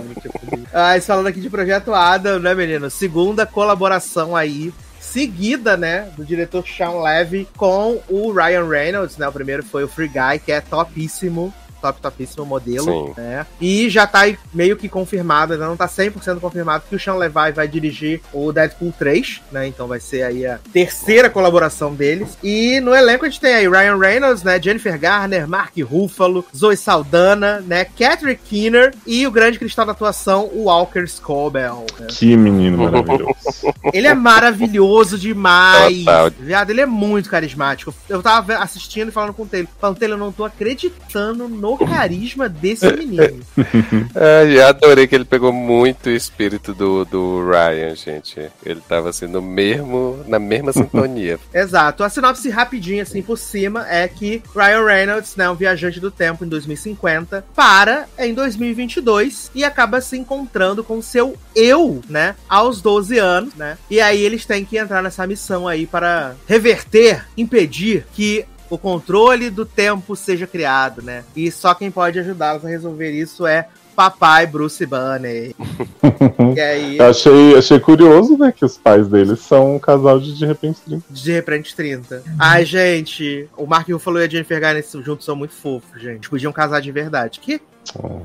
ah, 0.72 0.98
falando 1.00 1.26
aqui 1.26 1.40
de 1.40 1.50
Projeto 1.50 1.92
Adam, 1.92 2.38
né, 2.38 2.54
menino? 2.54 2.88
Segunda 2.90 3.44
colaboração 3.44 4.34
aí, 4.36 4.72
seguida, 5.16 5.78
né, 5.78 6.10
do 6.14 6.22
diretor 6.26 6.62
Sean 6.68 7.00
Levy 7.02 7.48
com 7.56 8.02
o 8.06 8.30
Ryan 8.30 8.68
Reynolds, 8.68 9.16
né? 9.16 9.26
O 9.26 9.32
primeiro 9.32 9.62
foi 9.62 9.82
o 9.82 9.88
Free 9.88 10.08
Guy, 10.08 10.38
que 10.44 10.52
é 10.52 10.60
topíssimo. 10.60 11.54
Top, 11.92 12.00
topíssimo 12.00 12.44
modelo, 12.44 12.84
Sim. 12.84 13.14
né? 13.16 13.46
E 13.60 13.88
já 13.88 14.06
tá 14.06 14.20
aí 14.20 14.38
meio 14.52 14.76
que 14.76 14.88
confirmado, 14.88 15.52
ainda 15.52 15.66
não 15.66 15.76
tá 15.76 15.88
100% 15.88 16.40
confirmado 16.40 16.84
que 16.88 16.96
o 16.96 17.00
Sean 17.00 17.14
Levy 17.14 17.52
vai 17.54 17.68
dirigir 17.68 18.20
o 18.32 18.52
Deadpool 18.52 18.92
3, 18.98 19.42
né? 19.52 19.66
Então 19.66 19.86
vai 19.86 20.00
ser 20.00 20.22
aí 20.22 20.46
a 20.46 20.58
terceira 20.72 21.30
colaboração 21.30 21.94
deles. 21.94 22.36
E 22.42 22.80
no 22.80 22.94
elenco 22.94 23.24
a 23.24 23.28
gente 23.28 23.40
tem 23.40 23.54
aí 23.54 23.68
Ryan 23.68 23.98
Reynolds, 23.98 24.42
né? 24.42 24.60
Jennifer 24.60 24.98
Garner, 24.98 25.48
Mark 25.48 25.72
Ruffalo, 25.78 26.44
Zoe 26.56 26.76
Saldana, 26.76 27.60
né? 27.60 27.84
Catherine 27.84 28.36
Keener 28.36 28.94
e 29.06 29.26
o 29.26 29.30
grande 29.30 29.58
cristal 29.58 29.86
da 29.86 29.92
atuação, 29.92 30.50
o 30.52 30.64
Walker 30.64 31.06
Scobell. 31.06 31.86
né? 31.98 32.06
Que 32.10 32.36
menino 32.36 32.78
maravilhoso. 32.78 33.34
Ele 33.92 34.06
é 34.06 34.14
maravilhoso 34.14 35.18
demais. 35.18 35.98
Total. 35.98 36.30
Viado, 36.38 36.70
ele 36.70 36.80
é 36.80 36.86
muito 36.86 37.28
carismático. 37.30 37.94
Eu 38.08 38.22
tava 38.22 38.56
assistindo 38.56 39.08
e 39.08 39.12
falando 39.12 39.32
com 39.32 39.42
o 39.42 39.46
Taylor. 39.46 39.68
Falando, 39.80 39.98
Taylor, 39.98 40.18
eu 40.18 40.24
não 40.24 40.32
tô 40.32 40.44
acreditando 40.44 41.48
no 41.48 41.75
carisma 41.76 42.48
desse 42.48 42.90
menino. 42.92 43.40
Ai, 44.14 44.58
eu 44.58 44.66
adorei 44.66 45.06
que 45.06 45.14
ele 45.14 45.24
pegou 45.24 45.52
muito 45.52 46.06
o 46.06 46.12
espírito 46.12 46.72
do, 46.72 47.04
do 47.04 47.44
Ryan, 47.48 47.94
gente. 47.94 48.40
Ele 48.64 48.80
tava 48.88 49.10
assim 49.10 49.26
no 49.26 49.42
mesmo, 49.42 50.20
na 50.26 50.38
mesma 50.38 50.72
sintonia. 50.74 51.38
Exato. 51.52 52.04
A 52.04 52.08
sinopse 52.08 52.48
rapidinha, 52.48 53.02
assim, 53.02 53.22
por 53.22 53.38
cima, 53.38 53.86
é 53.88 54.06
que 54.08 54.42
Ryan 54.54 54.84
Reynolds, 54.84 55.36
né, 55.36 55.48
um 55.50 55.54
viajante 55.54 56.00
do 56.00 56.10
tempo 56.10 56.44
em 56.44 56.48
2050, 56.48 57.44
para 57.54 58.06
em 58.18 58.32
2022 58.34 59.50
e 59.54 59.64
acaba 59.64 60.00
se 60.00 60.16
encontrando 60.16 60.84
com 60.84 61.00
seu 61.02 61.36
eu, 61.54 62.00
né, 62.08 62.34
aos 62.48 62.80
12 62.80 63.18
anos, 63.18 63.54
né? 63.54 63.78
E 63.90 64.00
aí 64.00 64.22
eles 64.22 64.44
têm 64.44 64.64
que 64.64 64.78
entrar 64.78 65.02
nessa 65.02 65.26
missão 65.26 65.66
aí 65.66 65.86
para 65.86 66.34
reverter, 66.46 67.24
impedir 67.36 68.06
que 68.12 68.44
o 68.68 68.78
controle 68.78 69.50
do 69.50 69.64
tempo 69.64 70.16
seja 70.16 70.46
criado, 70.46 71.02
né? 71.02 71.24
E 71.34 71.50
só 71.50 71.74
quem 71.74 71.90
pode 71.90 72.18
ajudá-los 72.18 72.64
a 72.64 72.68
resolver 72.68 73.10
isso 73.10 73.46
é 73.46 73.68
papai 73.96 74.46
Bruce 74.46 74.84
Banner. 74.84 75.54
e 76.54 76.60
aí, 76.60 76.98
Eu 76.98 77.06
achei, 77.06 77.56
achei 77.56 77.80
curioso, 77.80 78.36
né, 78.36 78.52
que 78.52 78.64
os 78.64 78.76
pais 78.76 79.08
deles 79.08 79.40
são 79.40 79.76
um 79.76 79.78
casal 79.78 80.20
de 80.20 80.34
de 80.36 80.44
repente 80.44 80.78
30. 80.86 81.04
de 81.08 81.32
repente 81.32 81.74
30. 81.74 82.22
Ai, 82.38 82.64
gente, 82.66 83.48
o 83.56 83.66
Mark 83.66 83.88
Ruffalo 83.88 84.20
e 84.20 84.24
a 84.24 84.28
Jennifer 84.28 84.60
Garner 84.60 84.84
juntos 85.02 85.24
são 85.24 85.34
muito 85.34 85.54
fofos, 85.54 86.00
gente. 86.00 86.28
Podiam 86.28 86.52
casar 86.52 86.80
de 86.80 86.92
verdade. 86.92 87.40
Que? 87.40 87.60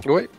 Oi? 0.08 0.30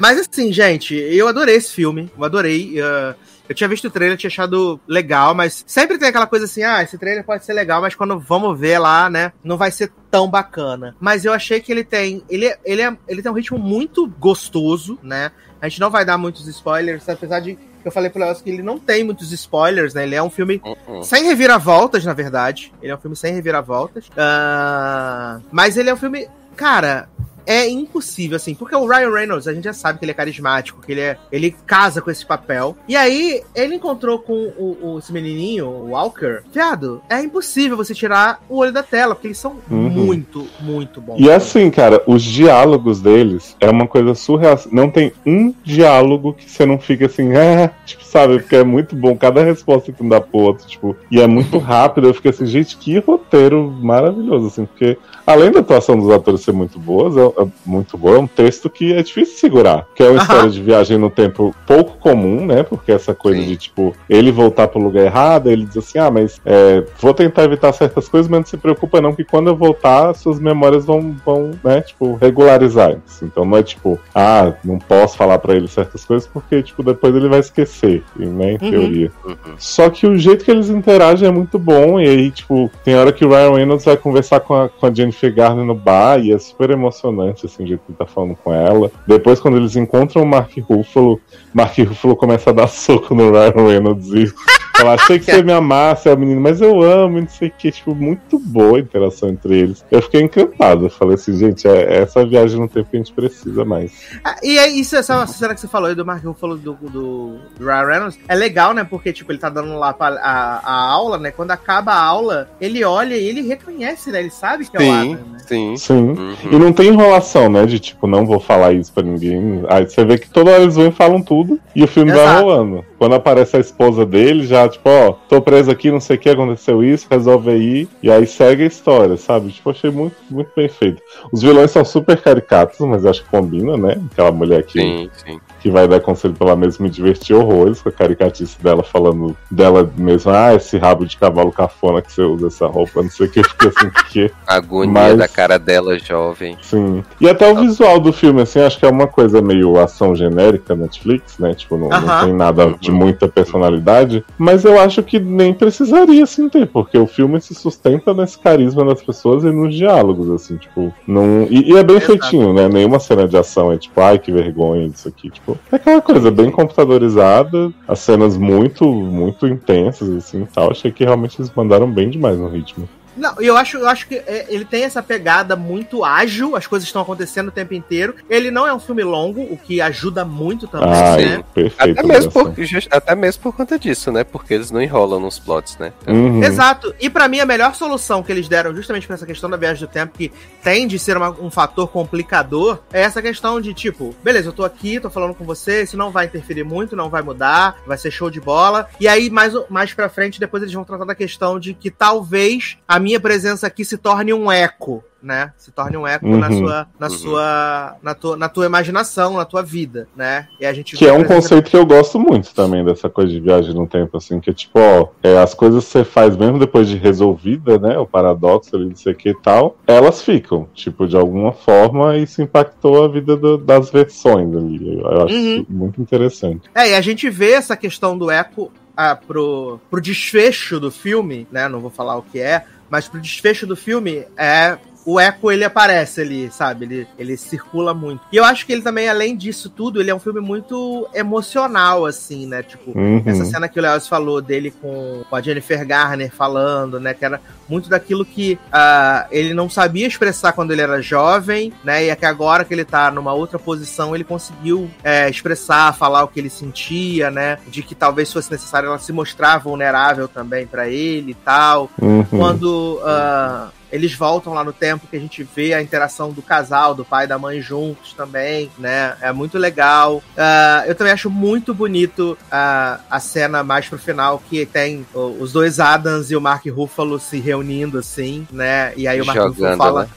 Mas 0.00 0.20
assim, 0.20 0.52
gente, 0.52 0.94
eu 0.94 1.26
adorei 1.26 1.56
esse 1.56 1.72
filme. 1.72 2.10
Eu 2.16 2.24
adorei. 2.24 2.76
uh, 2.80 3.14
eu 3.48 3.54
tinha 3.54 3.68
visto 3.68 3.86
o 3.86 3.90
trailer, 3.90 4.16
tinha 4.16 4.28
achado 4.28 4.80
legal, 4.86 5.34
mas 5.34 5.64
sempre 5.66 5.98
tem 5.98 6.08
aquela 6.08 6.26
coisa 6.26 6.44
assim, 6.44 6.62
ah, 6.62 6.82
esse 6.82 6.98
trailer 6.98 7.24
pode 7.24 7.44
ser 7.44 7.52
legal, 7.52 7.80
mas 7.80 7.94
quando 7.94 8.18
vamos 8.18 8.58
ver 8.58 8.78
lá, 8.78 9.08
né, 9.08 9.32
não 9.42 9.56
vai 9.56 9.70
ser 9.70 9.92
tão 10.10 10.28
bacana. 10.28 10.94
Mas 11.00 11.24
eu 11.24 11.32
achei 11.32 11.60
que 11.60 11.70
ele 11.70 11.84
tem, 11.84 12.22
ele, 12.28 12.54
ele, 12.64 12.82
é, 12.82 12.96
ele 13.08 13.22
tem 13.22 13.30
um 13.30 13.34
ritmo 13.34 13.58
muito 13.58 14.06
gostoso, 14.06 14.98
né? 15.02 15.30
A 15.60 15.68
gente 15.68 15.80
não 15.80 15.90
vai 15.90 16.04
dar 16.04 16.18
muitos 16.18 16.46
spoilers, 16.46 17.08
apesar 17.08 17.40
de 17.40 17.54
que 17.54 17.88
eu 17.88 17.92
falei 17.92 18.10
pro 18.10 18.20
Léo 18.20 18.34
que 18.34 18.50
ele 18.50 18.62
não 18.62 18.78
tem 18.78 19.04
muitos 19.04 19.30
spoilers, 19.32 19.94
né? 19.94 20.02
Ele 20.02 20.14
é 20.16 20.22
um 20.22 20.28
filme 20.28 20.60
Uh-uh. 20.64 21.04
sem 21.04 21.24
reviravoltas, 21.24 22.04
na 22.04 22.12
verdade. 22.12 22.72
Ele 22.82 22.90
é 22.90 22.94
um 22.94 22.98
filme 22.98 23.16
sem 23.16 23.32
reviravoltas. 23.32 24.10
Ah, 24.16 25.38
mas 25.52 25.76
ele 25.76 25.88
é 25.88 25.94
um 25.94 25.96
filme. 25.96 26.28
Cara, 26.56 27.08
é 27.46 27.68
impossível, 27.68 28.36
assim, 28.36 28.54
porque 28.54 28.74
o 28.74 28.86
Ryan 28.86 29.10
Reynolds, 29.12 29.46
a 29.46 29.54
gente 29.54 29.64
já 29.64 29.72
sabe 29.72 29.98
que 29.98 30.04
ele 30.04 30.10
é 30.12 30.14
carismático, 30.14 30.80
que 30.84 30.92
ele, 30.92 31.00
é, 31.00 31.16
ele 31.30 31.54
casa 31.66 32.02
com 32.02 32.10
esse 32.10 32.26
papel. 32.26 32.76
E 32.88 32.96
aí, 32.96 33.42
ele 33.54 33.76
encontrou 33.76 34.18
com 34.18 34.32
o, 34.58 34.76
o- 34.94 34.98
esse 34.98 35.12
menininho, 35.12 35.66
o 35.66 35.90
Walker. 35.90 36.40
Viado, 36.52 37.00
é 37.08 37.20
impossível 37.22 37.76
você 37.76 37.94
tirar 37.94 38.40
o 38.48 38.56
olho 38.58 38.72
da 38.72 38.82
tela, 38.82 39.14
porque 39.14 39.28
eles 39.28 39.38
são 39.38 39.56
Uhum. 39.70 39.88
muito, 39.90 40.46
muito 40.60 41.00
bons. 41.00 41.20
E 41.20 41.30
assim, 41.30 41.70
cara, 41.70 42.02
os 42.06 42.22
diálogos 42.22 43.00
deles 43.00 43.56
é 43.60 43.70
uma 43.70 43.86
coisa 43.86 44.14
surreal. 44.14 44.58
Não 44.72 44.90
tem 44.90 45.12
um 45.24 45.54
diálogo 45.62 46.32
que 46.34 46.50
você 46.50 46.64
não 46.66 46.78
fica 46.78 47.06
assim, 47.06 47.30
ah, 47.36 47.70
tipo, 47.86 48.04
sabe? 48.04 48.38
Porque 48.40 48.56
é 48.56 48.64
muito 48.64 48.96
bom. 48.96 49.16
Cada 49.16 49.42
resposta 49.44 49.92
que 49.92 50.02
um 50.02 50.08
dá 50.08 50.20
pro 50.20 50.38
outro, 50.40 50.66
tipo, 50.66 50.96
e 51.10 51.20
é 51.20 51.26
muito 51.26 51.58
rápido. 51.58 52.08
Eu 52.08 52.14
fico 52.14 52.28
assim, 52.28 52.46
gente, 52.46 52.76
que 52.76 52.98
roteiro 52.98 53.70
maravilhoso, 53.80 54.48
assim, 54.48 54.64
porque 54.66 54.96
além 55.26 55.50
da 55.50 55.60
atuação 55.60 55.98
dos 55.98 56.10
atores 56.10 56.40
ser 56.42 56.52
muito 56.52 56.78
boa, 56.78 57.08
é, 57.20 57.35
é 57.35 57.35
muito 57.64 57.98
boa, 57.98 58.16
é 58.16 58.20
um 58.20 58.26
texto 58.26 58.70
que 58.70 58.92
é 58.92 59.02
difícil 59.02 59.36
segurar. 59.38 59.86
Que 59.94 60.02
é 60.02 60.10
uma 60.10 60.20
história 60.20 60.50
de 60.50 60.62
viagem 60.62 60.98
no 60.98 61.10
tempo 61.10 61.54
pouco 61.66 61.98
comum, 61.98 62.46
né? 62.46 62.62
Porque 62.62 62.92
essa 62.92 63.14
coisa 63.14 63.40
Sim. 63.40 63.46
de, 63.46 63.56
tipo, 63.56 63.94
ele 64.08 64.30
voltar 64.30 64.68
pro 64.68 64.80
lugar 64.80 65.04
errado, 65.04 65.50
ele 65.50 65.64
diz 65.64 65.76
assim, 65.78 65.98
ah, 65.98 66.10
mas 66.10 66.40
é, 66.44 66.84
vou 67.00 67.12
tentar 67.12 67.44
evitar 67.44 67.72
certas 67.72 68.08
coisas, 68.08 68.30
mas 68.30 68.40
não 68.40 68.46
se 68.46 68.56
preocupa 68.56 69.00
não, 69.00 69.14
que 69.14 69.24
quando 69.24 69.48
eu 69.48 69.56
voltar, 69.56 70.14
suas 70.14 70.38
memórias 70.38 70.84
vão, 70.84 71.14
vão 71.24 71.50
né, 71.62 71.80
tipo, 71.80 72.14
regularizar 72.14 72.96
isso. 73.06 73.24
Então 73.24 73.44
não 73.44 73.58
é 73.58 73.62
tipo, 73.62 73.98
ah, 74.14 74.52
não 74.64 74.78
posso 74.78 75.16
falar 75.16 75.38
pra 75.38 75.54
ele 75.54 75.68
certas 75.68 76.04
coisas, 76.04 76.28
porque, 76.28 76.62
tipo, 76.62 76.82
depois 76.82 77.14
ele 77.14 77.28
vai 77.28 77.40
esquecer, 77.40 78.02
né, 78.16 78.52
em 78.52 78.58
Uhum. 78.62 78.70
teoria. 78.70 79.12
Uhum. 79.24 79.34
Só 79.58 79.90
que 79.90 80.06
o 80.06 80.16
jeito 80.16 80.44
que 80.44 80.50
eles 80.50 80.68
interagem 80.68 81.28
é 81.28 81.32
muito 81.32 81.58
bom, 81.58 82.00
e 82.00 82.08
aí, 82.08 82.30
tipo, 82.30 82.70
tem 82.84 82.96
hora 82.96 83.12
que 83.12 83.24
o 83.24 83.28
Ryan 83.28 83.54
Reynolds 83.54 83.84
vai 83.84 83.96
conversar 83.96 84.40
com 84.40 84.54
a, 84.54 84.68
com 84.68 84.86
a 84.86 84.92
Jennifer 84.92 85.34
Garner 85.34 85.64
no 85.64 85.74
bar, 85.74 86.20
e 86.20 86.32
é 86.32 86.38
super 86.38 86.70
emocionante, 86.70 87.25
assim, 87.30 87.64
o 87.64 87.66
jeito 87.66 87.80
que 87.84 87.92
ele 87.92 87.98
tá 87.98 88.06
falando 88.06 88.36
com 88.36 88.52
ela. 88.52 88.90
Depois, 89.06 89.40
quando 89.40 89.56
eles 89.56 89.76
encontram 89.76 90.22
o 90.22 90.26
Mark 90.26 90.50
Ruffalo, 90.58 91.20
Mark 91.52 91.76
Ruffalo 91.78 92.16
começa 92.16 92.50
a 92.50 92.52
dar 92.52 92.68
soco 92.68 93.14
no 93.14 93.30
Ryan 93.30 93.66
Reynolds 93.66 94.08
e 94.12 94.32
fala, 94.76 94.94
achei 94.94 95.18
que 95.20 95.24
você 95.26 95.42
me 95.42 95.52
amasse, 95.52 96.08
é 96.08 96.14
o 96.14 96.18
menino, 96.18 96.40
mas 96.40 96.60
eu 96.60 96.80
amo, 96.82 97.18
e 97.18 97.20
não 97.22 97.28
sei 97.28 97.48
o 97.48 97.52
que, 97.56 97.70
tipo, 97.70 97.94
muito 97.94 98.38
boa 98.38 98.78
a 98.78 98.80
interação 98.80 99.28
entre 99.28 99.58
eles. 99.58 99.84
Eu 99.90 100.02
fiquei 100.02 100.22
encantado, 100.22 100.86
eu 100.86 100.90
falei 100.90 101.14
assim, 101.14 101.36
gente, 101.36 101.66
é, 101.66 101.96
é 101.96 102.02
essa 102.02 102.24
viagem 102.26 102.60
no 102.60 102.68
tempo 102.68 102.88
que 102.90 102.96
a 102.96 103.00
gente 103.00 103.12
precisa 103.12 103.64
mais. 103.64 103.92
Ah, 104.24 104.36
E 104.42 104.58
é 104.58 104.68
isso, 104.68 104.96
essa 104.96 105.26
cena 105.26 105.54
que 105.54 105.60
você 105.60 105.68
falou 105.68 105.88
aí 105.88 105.94
do 105.94 106.04
Mark 106.04 106.24
Ruffalo 106.24 106.56
do, 106.56 106.74
do, 106.74 106.88
do 106.90 107.38
Ryan 107.64 107.86
Reynolds, 107.86 108.18
é 108.28 108.34
legal, 108.34 108.72
né? 108.74 108.84
Porque, 108.84 109.12
tipo, 109.12 109.32
ele 109.32 109.38
tá 109.38 109.48
dando 109.48 109.74
lá 109.78 109.92
pra- 109.92 110.18
a, 110.22 110.60
a 110.64 110.90
aula, 110.92 111.18
né? 111.18 111.30
Quando 111.30 111.50
acaba 111.50 111.92
a 111.92 112.02
aula, 112.02 112.48
ele 112.60 112.84
olha 112.84 113.14
e 113.14 113.24
ele 113.26 113.42
reconhece, 113.42 114.10
né? 114.10 114.20
Ele 114.20 114.30
sabe 114.30 114.64
que 114.68 114.76
é 114.76 114.80
o 114.80 114.82
Sim, 114.82 114.90
Adam, 115.14 115.26
né? 115.32 115.38
sim. 115.46 115.76
Sim. 115.76 115.94
Uhum. 116.10 116.34
E 116.52 116.58
não 116.58 116.72
tem 116.72 116.88
enrolação, 116.88 117.48
né? 117.48 117.64
De 117.66 117.78
tipo, 117.78 118.06
não 118.06 118.24
vou 118.26 118.40
falar 118.40 118.72
isso 118.72 118.92
pra 118.92 119.02
ninguém. 119.02 119.62
Aí 119.68 119.84
você 119.88 120.04
vê 120.04 120.18
que 120.18 120.28
toda 120.28 120.50
hora 120.50 120.62
eles 120.62 120.76
vão 120.76 120.86
e 120.88 120.92
falam 120.92 121.22
tudo 121.22 121.58
e 121.74 121.82
o 121.84 121.88
filme 121.88 122.12
vai 122.12 122.22
Exato. 122.22 122.42
rolando. 122.44 122.84
Quando 122.98 123.14
aparece 123.14 123.56
a 123.56 123.60
esposa 123.60 124.06
dele, 124.06 124.46
já, 124.46 124.68
tipo, 124.68 124.88
ó, 124.88 125.12
tô 125.28 125.40
preso 125.40 125.70
aqui, 125.70 125.90
não 125.90 126.00
sei 126.00 126.16
o 126.16 126.18
que, 126.18 126.30
aconteceu 126.30 126.82
isso, 126.82 127.06
resolve 127.10 127.50
aí. 127.50 127.88
E 128.02 128.10
aí 128.10 128.26
segue 128.26 128.64
a 128.64 128.66
história, 128.66 129.16
sabe? 129.16 129.52
Tipo, 129.52 129.70
achei 129.70 129.90
muito, 129.90 130.16
muito 130.30 130.50
bem 130.56 130.68
feito. 130.68 131.02
Os 131.32 131.42
vilões 131.42 131.70
são 131.70 131.84
super 131.84 132.20
caricatos, 132.20 132.78
mas 132.80 133.04
acho 133.04 133.22
que 133.22 133.30
combina, 133.30 133.76
né? 133.76 134.00
Aquela 134.12 134.32
mulher 134.32 134.62
que, 134.64 134.80
Sim, 134.80 135.10
sim. 135.12 135.40
Que 135.60 135.70
vai 135.70 135.86
dar 135.88 136.00
conselho 136.00 136.34
pela 136.34 136.54
mesma 136.56 136.84
me 136.84 136.90
divertir 136.90 137.34
horrores 137.34 137.80
com 137.80 137.88
a 137.88 137.92
caricatice 137.92 138.60
dela 138.62 138.82
falando 138.82 139.36
dela 139.50 139.90
mesma, 139.96 140.46
ah, 140.48 140.54
esse 140.54 140.76
rabo 140.76 141.04
de 141.06 141.16
cavalo 141.16 141.50
cafona 141.50 142.02
que 142.02 142.12
você 142.12 142.22
usa 142.22 142.48
essa 142.48 142.66
roupa, 142.66 143.02
não 143.02 143.10
sei 143.10 143.26
o 143.26 143.30
que, 143.30 143.40
eu 143.40 143.44
fiquei 143.44 143.68
assim, 143.68 143.90
que. 144.10 144.32
A 144.46 144.56
agonia 144.56 144.92
Mas- 144.92 145.18
da 145.18 145.28
cara 145.28 145.58
dela 145.58 145.98
jovem. 145.98 146.56
Sim. 146.62 147.02
E 147.20 147.28
até 147.28 147.50
o 147.50 147.56
visual 147.56 147.98
do 147.98 148.12
filme, 148.12 148.42
assim, 148.42 148.60
acho 148.60 148.78
que 148.78 148.86
é 148.86 148.90
uma 148.90 149.06
coisa 149.06 149.40
meio 149.40 149.78
ação 149.80 150.14
genérica 150.14 150.74
Netflix, 150.74 151.38
né? 151.38 151.54
Tipo, 151.54 151.76
não, 151.76 151.88
não 151.88 151.96
Aham. 151.96 152.24
tem 152.26 152.34
nada 152.34 152.74
de 152.80 152.90
muita 152.90 153.28
personalidade. 153.28 154.24
Mas 154.38 154.64
eu 154.64 154.78
acho 154.80 155.02
que 155.02 155.18
nem 155.18 155.52
precisaria, 155.54 156.24
assim, 156.24 156.48
ter, 156.48 156.66
porque 156.66 156.98
o 156.98 157.06
filme 157.06 157.40
se 157.40 157.54
sustenta 157.54 158.12
nesse 158.14 158.38
carisma 158.38 158.84
das 158.84 159.02
pessoas 159.02 159.44
e 159.44 159.50
nos 159.50 159.74
diálogos, 159.74 160.30
assim, 160.30 160.56
tipo. 160.56 160.92
Não... 161.06 161.46
E, 161.50 161.72
e 161.72 161.76
é 161.76 161.82
bem 161.82 161.96
Exato. 161.96 162.12
feitinho, 162.12 162.52
né? 162.52 162.68
Nenhuma 162.68 162.98
cena 162.98 163.26
de 163.26 163.36
ação 163.36 163.72
é 163.72 163.78
tipo, 163.78 164.00
ai, 164.00 164.18
que 164.18 164.30
vergonha 164.32 164.88
disso 164.88 165.08
aqui. 165.08 165.30
Tipo, 165.30 165.45
é 165.70 165.76
aquela 165.76 166.02
coisa 166.02 166.30
bem 166.30 166.50
computadorizada, 166.50 167.72
as 167.86 168.00
cenas 168.00 168.36
muito, 168.36 168.84
muito 168.84 169.46
intensas, 169.46 170.08
assim 170.10 170.42
e 170.42 170.46
tal. 170.46 170.70
Achei 170.70 170.90
que 170.90 171.04
realmente 171.04 171.40
eles 171.40 171.52
mandaram 171.54 171.90
bem 171.90 172.10
demais 172.10 172.38
no 172.38 172.48
ritmo. 172.48 172.88
Não, 173.16 173.34
e 173.40 173.46
eu 173.46 173.56
acho, 173.56 173.78
eu 173.78 173.88
acho 173.88 174.06
que 174.06 174.16
é, 174.16 174.46
ele 174.48 174.64
tem 174.64 174.84
essa 174.84 175.02
pegada 175.02 175.56
muito 175.56 176.04
ágil, 176.04 176.54
as 176.56 176.66
coisas 176.66 176.86
estão 176.86 177.02
acontecendo 177.02 177.48
o 177.48 177.52
tempo 177.52 177.74
inteiro. 177.74 178.14
Ele 178.28 178.50
não 178.50 178.66
é 178.66 178.74
um 178.74 178.78
filme 178.80 179.02
longo, 179.02 179.40
o 179.42 179.56
que 179.56 179.80
ajuda 179.80 180.24
muito 180.24 180.66
também, 180.68 180.88
Ai, 180.90 181.24
né? 181.24 181.44
perfeito. 181.54 181.98
Até 181.98 182.02
mesmo, 182.06 182.30
por, 182.32 182.52
até 182.90 183.14
mesmo 183.14 183.42
por 183.42 183.54
conta 183.56 183.78
disso, 183.78 184.12
né? 184.12 184.24
Porque 184.24 184.54
eles 184.54 184.70
não 184.70 184.82
enrolam 184.82 185.20
nos 185.20 185.38
plots, 185.38 185.76
né? 185.78 185.92
Uhum. 186.06 186.42
Exato. 186.42 186.94
E 187.00 187.08
pra 187.08 187.28
mim 187.28 187.40
a 187.40 187.46
melhor 187.46 187.74
solução 187.74 188.22
que 188.22 188.30
eles 188.32 188.48
deram 188.48 188.74
justamente 188.74 189.06
pra 189.06 189.14
essa 189.14 189.26
questão 189.26 189.48
da 189.48 189.56
viagem 189.56 189.86
do 189.86 189.90
tempo, 189.90 190.16
que 190.16 190.30
tende 190.62 190.96
a 190.96 190.98
ser 190.98 191.16
uma- 191.16 191.30
um 191.30 191.50
fator 191.50 191.88
complicador, 191.88 192.80
é 192.92 193.02
essa 193.02 193.22
questão 193.22 193.60
de 193.60 193.72
tipo, 193.72 194.14
beleza, 194.22 194.48
eu 194.48 194.52
tô 194.52 194.64
aqui, 194.64 195.00
tô 195.00 195.08
falando 195.10 195.34
com 195.34 195.44
você, 195.44 195.82
isso 195.82 195.96
não 195.96 196.10
vai 196.10 196.26
interferir 196.26 196.64
muito, 196.64 196.96
não 196.96 197.08
vai 197.08 197.22
mudar, 197.22 197.76
vai 197.86 197.96
ser 197.96 198.10
show 198.10 198.30
de 198.30 198.40
bola. 198.40 198.88
E 199.00 199.06
aí 199.08 199.30
mais 199.30 199.52
mais 199.70 199.92
para 199.94 200.08
frente 200.08 200.40
depois 200.40 200.62
eles 200.62 200.74
vão 200.74 200.84
tratar 200.84 201.04
da 201.04 201.14
questão 201.14 201.58
de 201.58 201.72
que 201.74 201.90
talvez 201.90 202.76
a 202.86 202.98
minha 203.06 203.20
presença 203.20 203.68
aqui 203.68 203.84
se 203.84 203.96
torne 203.96 204.34
um 204.34 204.50
eco, 204.50 205.04
né? 205.22 205.52
Se 205.56 205.70
torne 205.70 205.96
um 205.96 206.04
eco 206.04 206.26
Uhum. 206.26 206.38
na 206.38 206.50
sua, 206.50 206.86
na 206.98 207.06
Uhum. 207.06 207.12
sua, 207.12 207.96
na 208.02 208.14
tua, 208.14 208.36
na 208.36 208.48
tua 208.48 208.66
imaginação, 208.66 209.36
na 209.36 209.44
tua 209.44 209.62
vida, 209.62 210.08
né? 210.16 210.48
E 210.60 210.66
a 210.66 210.72
gente 210.72 210.96
Que 210.96 211.06
é 211.06 211.12
um 211.12 211.18
presença- 211.20 211.34
conceito 211.34 211.70
que 211.70 211.76
eu 211.76 211.86
gosto 211.86 212.18
muito 212.18 212.52
também 212.52 212.84
dessa 212.84 213.08
coisa 213.08 213.30
de 213.32 213.38
viagem 213.38 213.72
no 213.74 213.86
tempo, 213.86 214.16
assim, 214.16 214.40
que 214.40 214.50
é 214.50 214.52
tipo, 214.52 214.78
ó, 214.80 215.08
é, 215.22 215.38
as 215.38 215.54
coisas 215.54 215.84
que 215.84 215.90
você 215.92 216.04
faz 216.04 216.36
mesmo 216.36 216.58
depois 216.58 216.88
de 216.88 216.96
resolvida, 216.96 217.78
né? 217.78 217.96
O 217.96 218.06
paradoxo 218.06 218.74
ali, 218.74 218.86
não 218.86 218.96
sei 218.96 219.12
o 219.12 219.16
que 219.16 219.28
e 219.30 219.40
tal, 219.40 219.76
elas 219.86 220.22
ficam, 220.22 220.68
tipo, 220.74 221.06
de 221.06 221.16
alguma 221.16 221.52
forma, 221.52 222.16
isso 222.16 222.42
impactou 222.42 223.04
a 223.04 223.08
vida 223.08 223.36
do- 223.36 223.56
das 223.56 223.88
versões 223.88 224.52
ali. 224.54 224.98
Eu, 225.00 225.22
acho 225.22 225.34
Uhum. 225.34 225.56
isso 225.60 225.66
muito 225.68 226.02
interessante. 226.02 226.68
É, 226.74 226.90
e 226.90 226.94
a 226.96 227.00
gente 227.00 227.30
vê 227.30 227.52
essa 227.52 227.76
questão 227.76 228.18
do 228.18 228.30
eco 228.32 228.72
ah, 228.98 229.14
pro, 229.14 229.78
pro 229.90 230.00
desfecho 230.00 230.80
do 230.80 230.90
filme, 230.90 231.46
né? 231.52 231.68
Não 231.68 231.80
vou 231.80 231.90
falar 231.90 232.16
o 232.16 232.22
que 232.22 232.38
é, 232.38 232.64
mas 232.90 233.08
pro 233.08 233.20
desfecho 233.20 233.66
do 233.66 233.76
filme 233.76 234.26
é. 234.36 234.78
O 235.06 235.20
eco 235.20 235.52
ele 235.52 235.62
aparece 235.64 236.20
ali, 236.20 236.50
sabe? 236.50 236.84
Ele, 236.84 237.08
ele 237.16 237.36
circula 237.36 237.94
muito. 237.94 238.22
E 238.32 238.36
eu 238.36 238.44
acho 238.44 238.66
que 238.66 238.72
ele 238.72 238.82
também, 238.82 239.08
além 239.08 239.36
disso 239.36 239.70
tudo, 239.70 240.00
ele 240.00 240.10
é 240.10 240.14
um 240.14 240.18
filme 240.18 240.40
muito 240.40 241.06
emocional, 241.14 242.04
assim, 242.04 242.44
né? 242.46 242.62
Tipo, 242.62 242.90
Uhum. 242.98 243.22
essa 243.24 243.44
cena 243.44 243.68
que 243.68 243.78
o 243.78 243.82
Léo 243.82 244.00
falou 244.00 244.42
dele 244.42 244.72
com, 244.82 245.22
com 245.30 245.36
a 245.36 245.40
Jennifer 245.40 245.86
Garner 245.86 246.30
falando, 246.32 246.98
né? 246.98 247.14
Que 247.14 247.24
era 247.24 247.40
muito 247.68 247.88
daquilo 247.88 248.24
que 248.24 248.58
ah, 248.72 249.26
ele 249.30 249.54
não 249.54 249.70
sabia 249.70 250.06
expressar 250.06 250.52
quando 250.52 250.72
ele 250.72 250.82
era 250.82 251.00
jovem, 251.00 251.72
né? 251.84 252.04
E 252.04 252.08
é 252.08 252.16
que 252.16 252.26
agora 252.26 252.64
que 252.64 252.74
ele 252.74 252.84
tá 252.84 253.10
numa 253.10 253.32
outra 253.32 253.58
posição, 253.58 254.14
ele 254.14 254.24
conseguiu 254.24 254.90
é, 255.04 255.30
expressar, 255.30 255.94
falar 255.96 256.24
o 256.24 256.28
que 256.28 256.40
ele 256.40 256.50
sentia, 256.50 257.30
né? 257.30 257.58
De 257.68 257.82
que 257.82 257.94
talvez 257.94 258.32
fosse 258.32 258.50
necessário 258.50 258.88
ela 258.88 258.98
se 258.98 259.12
mostrar 259.12 259.58
vulnerável 259.58 260.26
também 260.26 260.66
pra 260.66 260.88
ele 260.88 261.30
e 261.30 261.34
tal 261.34 261.88
Uhum. 262.00 262.24
quando 262.24 263.00
ah, 263.04 263.68
eles 263.90 264.14
voltam 264.14 264.52
lá 264.52 264.64
no 264.64 264.72
tempo 264.72 265.06
que 265.06 265.16
a 265.16 265.20
gente 265.20 265.42
vê 265.42 265.74
a 265.74 265.82
interação 265.82 266.32
do 266.32 266.42
casal, 266.42 266.94
do 266.94 267.04
pai 267.04 267.24
e 267.24 267.28
da 267.28 267.38
mãe 267.38 267.60
juntos 267.60 268.12
também, 268.12 268.70
né? 268.78 269.16
É 269.20 269.32
muito 269.32 269.58
legal. 269.58 270.22
Ah, 270.36 270.84
eu 270.86 270.94
também 270.94 271.12
acho 271.12 271.30
muito 271.30 271.72
bonito 271.74 272.36
ah, 272.50 273.00
a 273.10 273.20
cena 273.20 273.62
mais 273.62 273.88
pro 273.88 273.98
final 273.98 274.42
que 274.48 274.66
tem 274.66 275.06
os 275.14 275.52
dois 275.52 275.78
Adams 275.80 276.30
e 276.30 276.36
o 276.36 276.40
Mark 276.40 276.66
Ruffalo 276.66 277.18
se 277.18 277.38
reunindo 277.38 277.98
assim, 277.98 278.46
né? 278.50 278.92
E 278.96 279.06
aí 279.06 279.20
o 279.20 279.26
Mark 279.26 279.38
Ruffalo 279.38 279.76
fala, 279.76 280.02
né? 280.04 280.08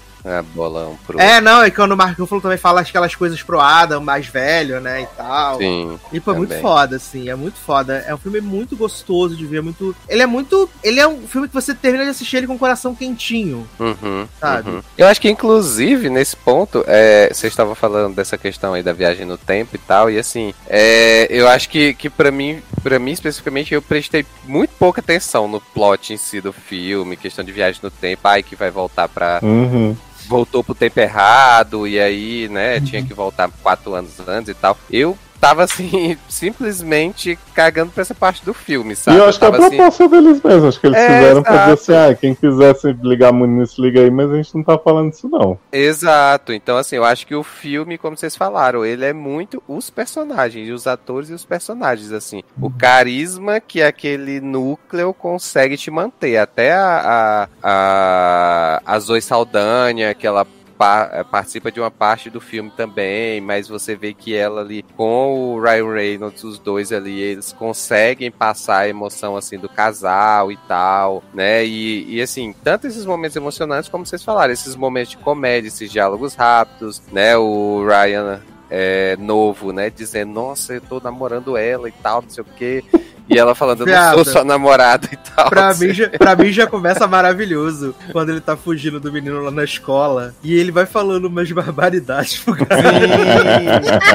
Bola 0.53 0.87
um 0.87 0.95
pro 0.97 1.19
é, 1.19 1.39
não, 1.41 1.61
é 1.63 1.69
quando 1.69 1.93
o 1.93 1.97
Mark 1.97 2.17
Ruffalo 2.17 2.41
também 2.41 2.57
fala 2.57 2.81
aquelas 2.81 3.15
coisas 3.15 3.41
pro 3.41 3.59
Adam, 3.59 4.01
mais 4.01 4.27
velho, 4.27 4.79
né, 4.79 5.01
e 5.01 5.07
tal. 5.17 5.57
Sim. 5.57 5.99
E 6.11 6.19
foi 6.19 6.33
muito 6.35 6.49
Também. 6.49 6.61
foda, 6.61 6.95
assim, 6.97 7.29
é 7.29 7.35
muito 7.35 7.57
foda. 7.59 8.03
É 8.07 8.13
um 8.13 8.17
filme 8.17 8.41
muito 8.41 8.75
gostoso 8.75 9.35
de 9.35 9.45
ver, 9.45 9.61
muito... 9.61 9.95
Ele 10.07 10.21
é 10.21 10.25
muito... 10.25 10.69
Ele 10.83 10.99
é 10.99 11.07
um 11.07 11.27
filme 11.27 11.47
que 11.47 11.53
você 11.53 11.73
termina 11.73 12.03
de 12.03 12.09
assistir 12.11 12.37
ele 12.37 12.47
com 12.47 12.55
o 12.55 12.59
coração 12.59 12.93
quentinho, 12.93 13.67
Uhum, 13.79 14.27
sabe? 14.39 14.69
uhum. 14.69 14.81
Eu 14.97 15.07
acho 15.07 15.21
que, 15.21 15.29
inclusive, 15.29 16.09
nesse 16.09 16.35
ponto, 16.35 16.83
é, 16.87 17.29
você 17.33 17.47
estava 17.47 17.75
falando 17.75 18.15
dessa 18.15 18.37
questão 18.37 18.73
aí 18.73 18.83
da 18.83 18.93
viagem 18.93 19.25
no 19.25 19.37
tempo 19.37 19.75
e 19.75 19.79
tal, 19.79 20.09
e 20.09 20.17
assim, 20.17 20.53
é, 20.67 21.27
eu 21.29 21.47
acho 21.47 21.69
que, 21.69 21.93
que 21.93 22.09
para 22.09 22.31
mim, 22.31 22.61
para 22.83 22.99
mim 22.99 23.11
especificamente, 23.11 23.73
eu 23.73 23.81
prestei 23.81 24.25
muito 24.45 24.71
pouca 24.77 25.01
atenção 25.01 25.47
no 25.47 25.61
plot 25.61 26.13
em 26.13 26.17
si 26.17 26.41
do 26.41 26.51
filme, 26.51 27.15
questão 27.17 27.43
de 27.43 27.51
viagem 27.51 27.79
no 27.83 27.91
tempo, 27.91 28.21
ai 28.27 28.43
que 28.43 28.55
vai 28.55 28.71
voltar 28.71 29.07
pra. 29.07 29.39
Uhum. 29.41 29.95
Voltou 30.29 30.63
pro 30.63 30.75
tempo 30.75 30.99
errado, 30.99 31.87
e 31.87 31.99
aí, 31.99 32.47
né, 32.47 32.79
tinha 32.79 33.03
que 33.03 33.13
voltar 33.15 33.49
quatro 33.63 33.95
anos 33.95 34.19
antes 34.27 34.49
e 34.49 34.53
tal. 34.53 34.77
Eu 34.89 35.17
tava 35.39 35.63
assim, 35.63 36.17
simplesmente 36.29 37.37
cagando 37.53 37.91
pra 37.91 38.01
essa 38.01 38.15
parte 38.15 38.43
do 38.43 38.53
filme, 38.53 38.93
E 38.93 38.95
sabe? 38.95 39.17
eu 39.17 39.25
acho 39.25 39.39
que 39.39 39.45
é 39.45 39.47
a 39.47 39.51
tava 39.51 39.65
assim, 39.67 39.75
proposta 39.77 40.07
deles 40.09 40.41
mesmo. 40.41 40.67
Acho 40.67 40.79
que 40.79 40.87
eles 40.87 40.97
É, 40.97 41.07
fizeram 41.07 41.43
pra 41.43 41.57
dizer 41.57 41.73
assim, 41.73 41.93
ah, 42.11 42.15
quem 42.15 42.35
quisesse 42.35 42.91
ligar 43.01 43.31
muito 43.31 43.51
nisso, 43.51 43.81
liga 43.81 44.01
aí, 44.01 44.11
mas 44.11 44.31
a 44.31 44.35
gente 44.35 44.55
não 44.55 44.63
tá 44.63 44.77
falando 44.77 45.11
isso, 45.13 45.27
não. 45.29 45.57
Exato. 45.71 46.53
Então, 46.53 46.77
assim, 46.77 46.95
eu 46.95 47.05
acho 47.05 47.25
que 47.25 47.35
o 47.35 47.43
filme, 47.43 47.97
como 47.97 48.17
vocês 48.17 48.35
falaram, 48.35 48.85
ele 48.85 49.05
é 49.05 49.13
muito 49.13 49.61
os 49.67 49.89
personagens, 49.89 50.69
os 50.69 50.87
atores 50.87 51.29
e 51.29 51.33
os 51.33 51.45
personagens, 51.45 52.11
assim. 52.11 52.43
O 52.61 52.69
carisma 52.69 53.59
que 53.59 53.81
aquele 53.81 54.39
núcleo 54.39 55.13
consegue 55.13 55.77
te 55.77 55.89
manter. 55.91 56.37
Até 56.37 56.73
a, 56.73 57.47
a, 57.63 57.69
a, 57.69 58.81
a 58.85 58.99
Zoe 58.99 59.21
Saldanha, 59.21 60.13
que 60.13 60.25
ela 60.27 60.45
eh, 60.79 61.23
participa 61.23 61.71
de 61.71 61.79
uma 61.79 61.91
parte 61.91 62.29
do 62.29 62.39
filme 62.39 62.71
também, 62.75 63.41
mas 63.41 63.67
você 63.67 63.95
vê 63.95 64.13
que 64.13 64.35
ela 64.35 64.61
ali, 64.61 64.83
com 64.95 65.53
o 65.53 65.61
Ryan 65.61 65.93
Reynolds, 65.93 66.43
os 66.43 66.59
dois 66.59 66.91
ali, 66.91 67.19
eles 67.19 67.51
conseguem 67.51 68.31
passar 68.31 68.79
a 68.79 68.87
emoção, 68.87 69.35
assim, 69.35 69.57
do 69.57 69.67
casal 69.67 70.51
e 70.51 70.57
tal, 70.67 71.23
né? 71.33 71.65
E, 71.65 72.15
e 72.15 72.21
assim, 72.21 72.53
tanto 72.63 72.87
esses 72.87 73.05
momentos 73.05 73.35
emocionantes, 73.35 73.89
como 73.89 74.05
vocês 74.05 74.23
falaram, 74.23 74.53
esses 74.53 74.75
momentos 74.75 75.11
de 75.11 75.17
comédia, 75.17 75.67
esses 75.67 75.91
diálogos 75.91 76.35
rápidos, 76.35 77.01
né? 77.11 77.37
O 77.37 77.85
Ryan 77.85 78.41
é, 78.69 79.17
novo, 79.17 79.71
né? 79.71 79.89
Dizendo, 79.89 80.31
nossa, 80.33 80.73
eu 80.73 80.81
tô 80.81 80.99
namorando 80.99 81.57
ela 81.57 81.89
e 81.89 81.91
tal, 81.91 82.21
não 82.21 82.29
sei 82.29 82.43
o 82.43 82.47
quê. 82.55 82.83
E 83.29 83.37
ela 83.37 83.53
falando, 83.53 83.81
eu 83.81 83.95
não 83.95 84.13
sou 84.15 84.25
sua 84.25 84.43
namorada 84.43 85.07
e 85.11 85.15
tal. 85.17 85.49
Pra 85.49 85.67
assim. 85.67 85.87
mim, 85.87 85.93
já, 85.93 86.09
pra 86.09 86.35
mim 86.35 86.51
já 86.51 86.65
começa 86.65 87.07
maravilhoso 87.07 87.93
quando 88.11 88.29
ele 88.29 88.41
tá 88.41 88.57
fugindo 88.57 88.99
do 88.99 89.11
menino 89.11 89.39
lá 89.41 89.51
na 89.51 89.63
escola 89.63 90.33
e 90.43 90.53
ele 90.57 90.71
vai 90.71 90.85
falando 90.85 91.25
umas 91.25 91.51
barbaridades 91.51 92.39
pro 92.39 92.55
cara. 92.55 92.81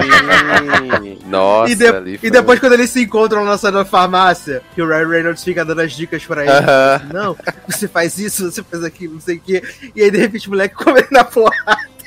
Sim. 0.03 1.19
Nossa, 1.27 1.73
E, 1.73 1.75
de- 1.75 1.87
ali 1.87 2.15
e 2.15 2.19
foi- 2.19 2.31
depois, 2.31 2.61
quando 2.61 2.73
eles 2.75 2.91
se 2.91 3.03
encontram 3.03 3.45
na 3.45 3.57
saída 3.59 3.79
da 3.79 3.85
farmácia, 3.85 4.63
que 4.75 4.83
o 4.83 4.87
Ryan 4.87 5.09
Reynolds 5.09 5.43
fica 5.45 5.65
dando 5.65 5.81
as 5.81 5.93
dicas 5.93 6.25
pra 6.25 6.43
ele. 6.43 6.51
Aham. 6.53 7.03
Não, 7.13 7.37
você 7.69 7.89
faz 7.89 8.19
isso, 8.19 8.51
você 8.51 8.63
faz 8.63 8.85
aquilo, 8.85 9.15
não 9.15 9.21
sei 9.21 9.37
o 9.37 9.41
quê. 9.41 9.63
E 9.95 10.03
aí, 10.03 10.11
de 10.11 10.19
repente, 10.19 10.49
o 10.49 10.51
moleque 10.51 10.75
come 10.75 11.05
na 11.11 11.25
porra. 11.25 11.55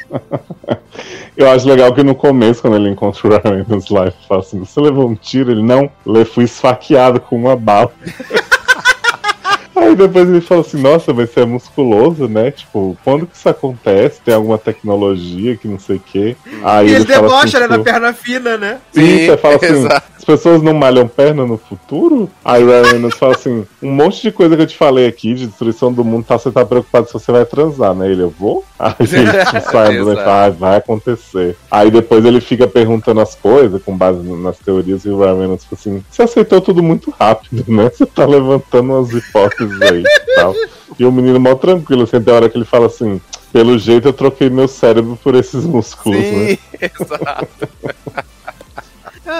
Eu 1.37 1.49
acho 1.51 1.67
legal 1.67 1.93
que 1.93 2.01
no 2.01 2.15
começo, 2.15 2.61
quando 2.61 2.77
ele 2.77 2.89
encontra 2.89 3.27
o 3.27 3.29
Ryan 3.29 3.65
lá, 3.91 4.01
ele 4.03 4.13
fala 4.27 4.41
assim, 4.41 4.59
você 4.59 4.81
levou 4.81 5.07
um 5.07 5.13
tiro? 5.13 5.51
Ele, 5.51 5.61
não, 5.61 5.89
eu 6.05 6.25
fui 6.25 6.45
esfaqueado 6.45 7.19
com 7.19 7.35
uma 7.35 7.55
bala. 7.55 7.91
Aí 9.77 9.95
depois 9.95 10.27
ele 10.27 10.41
fala 10.41 10.61
assim, 10.61 10.81
nossa, 10.81 11.13
mas 11.13 11.29
você 11.29 11.41
é 11.41 11.45
musculoso, 11.45 12.27
né? 12.27 12.51
Tipo, 12.51 12.97
quando 13.03 13.27
que 13.27 13.35
isso 13.35 13.47
acontece? 13.47 14.19
Tem 14.21 14.33
alguma 14.33 14.57
tecnologia 14.57 15.55
que 15.55 15.67
não 15.67 15.77
sei 15.77 15.97
o 15.97 15.99
quê? 15.99 16.35
Aí 16.63 16.89
e 16.89 16.95
ele 16.95 17.05
fala 17.05 17.21
debocha, 17.21 17.45
assim, 17.45 17.59
né, 17.59 17.67
na 17.67 17.73
tipo, 17.73 17.83
perna 17.83 18.13
fina, 18.13 18.57
né? 18.57 18.79
Sim, 18.91 19.25
você 19.25 19.37
fala 19.37 19.55
assim, 19.55 19.65
exato. 19.65 20.03
as 20.17 20.25
pessoas 20.25 20.61
não 20.63 20.73
malham 20.73 21.07
perna 21.07 21.45
no 21.45 21.57
futuro? 21.57 22.29
Aí 22.43 22.63
o 22.63 22.67
Ryan 22.67 22.83
Reynolds 22.83 23.19
fala 23.19 23.35
assim, 23.35 23.65
um 23.81 23.91
monte 23.91 24.21
de 24.21 24.31
coisa 24.31 24.55
que 24.55 24.63
eu 24.63 24.67
te 24.67 24.77
falei 24.77 25.07
aqui, 25.07 25.33
de 25.35 25.45
destruição 25.45 25.93
do 25.93 26.03
mundo, 26.03 26.25
tá, 26.25 26.37
você 26.39 26.51
tá 26.51 26.65
preocupado 26.65 27.07
se 27.07 27.13
você 27.13 27.31
vai 27.31 27.45
transar, 27.45 27.93
né? 27.93 28.09
Ele, 28.09 28.23
eu 28.23 28.29
vou? 28.29 28.65
Aí 28.79 28.93
ele 28.99 29.45
tipo, 29.45 29.71
sai 29.71 29.95
e 29.95 30.03
fala, 30.03 30.45
ah, 30.45 30.49
vai 30.49 30.77
acontecer. 30.77 31.55
Aí 31.69 31.91
depois 31.91 32.25
ele 32.25 32.41
fica 32.41 32.67
perguntando 32.67 33.21
as 33.21 33.35
coisas, 33.35 33.81
com 33.83 33.95
base 33.95 34.19
nas 34.23 34.57
teorias, 34.57 35.05
e 35.05 35.09
o 35.09 35.19
Ryan 35.19 35.37
Reynolds 35.37 35.65
fala 35.65 35.79
assim, 35.79 36.03
você 36.09 36.23
aceitou 36.23 36.61
tudo 36.61 36.81
muito 36.81 37.13
rápido, 37.17 37.63
né? 37.67 37.89
Você 37.89 38.05
tá 38.05 38.25
levantando 38.25 38.93
umas 38.93 39.11
hipóteses 39.11 39.66
aí 39.81 40.03
e 40.03 40.35
tal. 40.35 40.55
E 40.99 41.05
o 41.05 41.11
menino 41.11 41.39
mó 41.39 41.55
tranquilo, 41.55 42.03
assim, 42.03 42.21
tem 42.21 42.33
hora 42.33 42.49
que 42.49 42.57
ele 42.57 42.65
fala 42.65 42.87
assim, 42.87 43.21
pelo 43.51 43.77
jeito 43.77 44.07
eu 44.07 44.13
troquei 44.13 44.49
meu 44.49 44.67
cérebro 44.67 45.17
por 45.23 45.35
esses 45.35 45.65
músculos, 45.65 46.19
né? 46.19 46.55
Sim, 46.55 46.57
exato. 46.81 47.69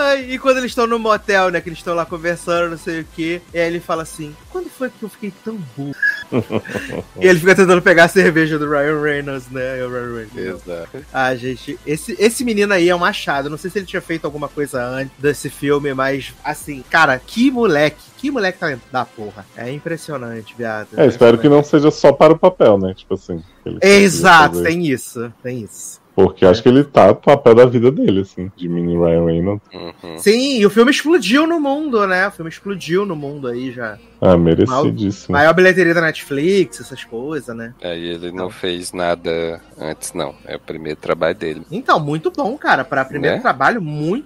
Ai, 0.08 0.32
e 0.32 0.40
quando 0.40 0.58
eles 0.58 0.72
estão 0.72 0.88
no 0.88 0.98
motel, 0.98 1.52
né? 1.52 1.60
Que 1.60 1.68
eles 1.68 1.80
estão 1.80 1.94
lá 1.94 2.06
conversando, 2.06 2.72
não 2.72 2.78
sei 2.78 3.02
o 3.02 3.06
quê. 3.14 3.42
E 3.54 3.60
aí 3.60 3.68
ele 3.68 3.80
fala 3.80 4.04
assim: 4.04 4.34
quando 4.50 4.70
foi 4.70 4.90
que 4.90 5.04
eu 5.04 5.10
fiquei 5.10 5.34
tão 5.44 5.58
burro? 5.76 5.96
e 7.20 7.28
ele 7.28 7.40
fica 7.40 7.56
tentando 7.56 7.82
pegar 7.82 8.06
a 8.06 8.08
cerveja 8.08 8.58
do 8.58 8.70
Ryan 8.70 9.02
Reynolds, 9.02 9.50
né? 9.50 9.80
E 9.80 9.84
o 9.84 9.90
Ryan 9.90 10.16
Reynolds. 10.16 10.68
exato. 10.68 11.06
Ah, 11.14 11.36
gente, 11.36 11.78
esse, 11.86 12.16
esse 12.20 12.46
menino 12.46 12.74
aí 12.74 12.88
é 12.88 12.96
um 12.96 13.04
achado. 13.04 13.50
Não 13.50 13.58
sei 13.58 13.70
se 13.70 13.80
ele 13.80 13.86
tinha 13.86 14.02
feito 14.02 14.26
alguma 14.26 14.48
coisa 14.48 14.84
antes 14.84 15.14
desse 15.18 15.50
filme, 15.50 15.94
mas 15.94 16.34
assim, 16.44 16.84
cara, 16.90 17.20
que 17.20 17.52
moleque. 17.52 18.08
Que 18.18 18.32
moleque 18.32 18.58
tá 18.58 18.76
da 18.92 19.06
porra. 19.06 19.46
É 19.56 19.72
impressionante, 19.72 20.56
viado. 20.58 20.88
É, 20.98 21.06
espero 21.06 21.38
que 21.38 21.48
não 21.48 21.64
seja 21.64 21.92
só 21.92 22.12
para 22.12 22.34
o 22.34 22.40
papel, 22.40 22.78
né? 22.78 22.94
Tipo 22.94 23.14
assim. 23.14 23.44
Exato, 23.82 24.64
tem 24.64 24.88
isso, 24.88 25.32
tem 25.44 25.62
isso. 25.64 25.97
Porque 26.18 26.48
acho 26.48 26.64
que 26.64 26.68
ele 26.70 26.84
tá 26.84 27.10
no 27.10 27.16
papel 27.16 27.54
da 27.54 27.66
vida 27.68 27.92
dele, 27.92 28.22
assim, 28.22 28.52
de 28.56 28.68
mini 28.68 28.98
Ryan 28.98 29.24
Reynolds. 29.24 29.62
Uhum. 29.72 30.18
Sim, 30.18 30.58
e 30.58 30.66
o 30.66 30.70
filme 30.72 30.90
explodiu 30.90 31.46
no 31.46 31.60
mundo, 31.60 32.08
né? 32.08 32.28
O 32.28 32.32
filme 32.32 32.50
explodiu 32.50 33.06
no 33.06 33.16
mundo 33.16 33.48
aí 33.48 33.72
já. 33.72 34.00
Ah, 34.20 34.36
merecidíssimo. 34.36 35.38
Maior 35.38 35.54
bilheteria 35.54 35.94
da 35.94 36.02
Netflix, 36.02 36.82
essas 36.82 37.04
coisas, 37.04 37.56
né? 37.56 37.72
Aí 37.84 38.04
ele 38.04 38.32
não 38.32 38.50
fez 38.50 38.92
nada 38.92 39.62
antes, 39.80 40.12
não. 40.14 40.34
É 40.48 40.56
o 40.56 40.60
primeiro 40.60 41.00
trabalho 41.00 41.36
dele. 41.36 41.62
Então, 41.70 42.00
muito 42.00 42.32
bom, 42.32 42.58
cara. 42.58 42.84
Para 42.84 43.06
primeiro 43.06 43.36
Né? 43.36 43.42
trabalho, 43.44 43.80
muito 43.80 44.26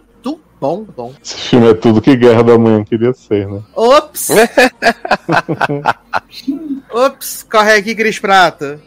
bom, 0.60 0.84
bom. 0.95 1.14
Esse 1.23 1.35
filme 1.35 1.69
é 1.69 1.73
tudo 1.73 1.99
que 2.02 2.15
Guerra 2.15 2.43
da 2.43 2.57
Manhã 2.57 2.84
queria 2.84 3.14
ser, 3.14 3.48
né? 3.48 3.61
Ops! 3.76 4.30
Ops, 6.93 7.43
corre 7.49 7.73
aqui, 7.73 7.95
Cris 7.95 8.19
Prata. 8.19 8.80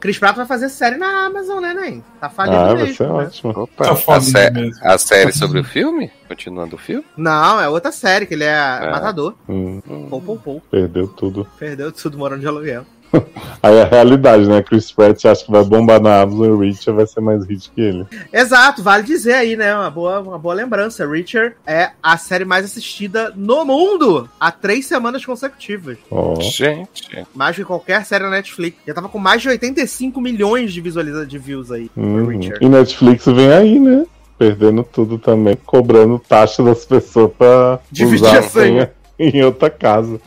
Cris 0.00 0.18
Prata 0.18 0.36
vai 0.38 0.46
fazer 0.46 0.68
série 0.68 0.96
na 0.96 1.26
Amazon, 1.26 1.60
né, 1.60 1.72
Nen? 1.72 2.04
Tá 2.20 2.28
falindo 2.28 2.56
Ah, 2.56 2.74
vai 2.74 2.76
mesmo. 2.84 2.94
ser 2.96 3.06
né? 3.06 3.12
ótimo. 3.12 3.52
Opa, 3.56 3.84
Tá 3.84 3.92
a, 4.16 4.20
sé- 4.20 4.50
mesmo. 4.50 4.72
a 4.82 4.98
série 4.98 5.32
sobre 5.32 5.60
o 5.60 5.64
filme? 5.64 6.10
Continuando 6.28 6.76
o 6.76 6.78
filme? 6.78 7.04
Não, 7.16 7.60
é 7.60 7.68
outra 7.68 7.92
série, 7.92 8.26
que 8.26 8.34
ele 8.34 8.44
é 8.44 8.90
matador. 8.90 9.34
Hum, 9.48 9.80
Pou, 10.10 10.20
pou, 10.20 10.36
pou. 10.38 10.62
perdeu 10.70 11.06
tudo. 11.08 11.46
Perdeu 11.58 11.92
tudo 11.92 12.18
morando 12.18 12.40
de 12.40 12.46
aluguel. 12.46 12.84
Aí 13.62 13.76
é 13.76 13.82
a 13.82 13.86
realidade, 13.86 14.48
né? 14.48 14.62
Chris 14.62 14.90
Pratt 14.90 15.24
acha 15.24 15.44
que 15.44 15.50
vai 15.50 15.62
bombar 15.64 16.00
na 16.00 16.22
Amazon 16.22 16.46
e 16.46 16.50
o 16.50 16.58
Richard 16.58 16.96
vai 16.96 17.06
ser 17.06 17.20
mais 17.20 17.44
hit 17.46 17.70
que 17.74 17.80
ele. 17.80 18.06
Exato, 18.32 18.82
vale 18.82 19.04
dizer 19.04 19.34
aí, 19.34 19.56
né? 19.56 19.74
Uma 19.74 19.90
boa, 19.90 20.20
uma 20.20 20.38
boa 20.38 20.54
lembrança. 20.54 21.06
Richard 21.06 21.54
é 21.66 21.90
a 22.02 22.16
série 22.16 22.44
mais 22.44 22.64
assistida 22.64 23.32
no 23.36 23.64
mundo 23.64 24.28
há 24.40 24.50
três 24.50 24.86
semanas 24.86 25.24
consecutivas. 25.24 25.98
Ó. 26.10 26.40
Gente. 26.40 27.26
Mais 27.34 27.54
que 27.54 27.64
qualquer 27.64 28.04
série 28.04 28.24
na 28.24 28.30
Netflix. 28.30 28.78
Já 28.86 28.94
tava 28.94 29.08
com 29.08 29.18
mais 29.18 29.42
de 29.42 29.48
85 29.48 30.20
milhões 30.20 30.72
de 30.72 30.80
visualiza 30.80 31.26
de 31.26 31.38
views 31.38 31.70
aí. 31.70 31.90
Uhum. 31.96 32.26
Richard. 32.26 32.64
E 32.64 32.68
Netflix 32.68 33.24
vem 33.26 33.52
aí, 33.52 33.78
né? 33.78 34.04
Perdendo 34.38 34.82
tudo 34.82 35.18
também, 35.18 35.56
cobrando 35.64 36.18
taxa 36.18 36.64
das 36.64 36.84
pessoas 36.84 37.30
pra 37.38 37.78
Dividir 37.92 38.26
usar 38.26 38.36
a 38.36 38.38
a 38.40 38.42
senha 38.42 38.92
em 39.28 39.42
outra 39.42 39.70
casa. 39.70 40.20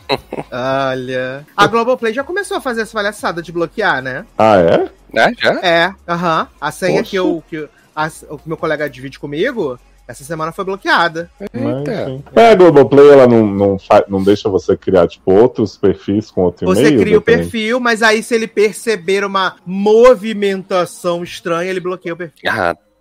Olha. 0.50 1.46
A 1.56 1.66
Globoplay 1.66 2.12
já 2.12 2.24
começou 2.24 2.56
a 2.56 2.60
fazer 2.60 2.82
essa 2.82 2.92
palhaçada 2.92 3.42
de 3.42 3.52
bloquear, 3.52 4.02
né? 4.02 4.24
Ah, 4.38 4.56
é? 4.58 4.90
Né? 5.12 5.32
Já? 5.38 5.60
É, 5.60 5.94
aham. 6.08 6.48
A 6.60 6.70
senha 6.70 6.98
Poxa. 6.98 7.10
que, 7.10 7.16
eu, 7.16 7.42
que 7.48 7.68
a- 7.94 8.10
o 8.30 8.38
que 8.38 8.48
meu 8.48 8.56
colega 8.56 8.88
divide 8.90 9.18
comigo, 9.18 9.78
essa 10.08 10.22
semana 10.24 10.52
foi 10.52 10.64
bloqueada. 10.64 11.30
Mas, 11.52 11.78
Eita. 11.78 12.04
sim. 12.06 12.24
É, 12.34 12.50
a 12.52 12.54
Globoplay, 12.54 13.08
ela 13.10 13.26
não, 13.26 13.46
não, 13.46 13.76
não 14.08 14.22
deixa 14.22 14.48
você 14.48 14.76
criar, 14.76 15.06
tipo, 15.08 15.32
outros 15.32 15.76
perfis 15.76 16.30
com 16.30 16.42
outro 16.42 16.66
Você 16.66 16.80
e-mail? 16.88 17.00
cria 17.00 17.18
o 17.18 17.22
perfil, 17.22 17.80
mas 17.80 18.02
aí 18.02 18.22
se 18.22 18.34
ele 18.34 18.46
perceber 18.46 19.24
uma 19.24 19.56
movimentação 19.66 21.22
estranha, 21.22 21.70
ele 21.70 21.80
bloqueia 21.80 22.14
o 22.14 22.16
perfil. 22.16 22.50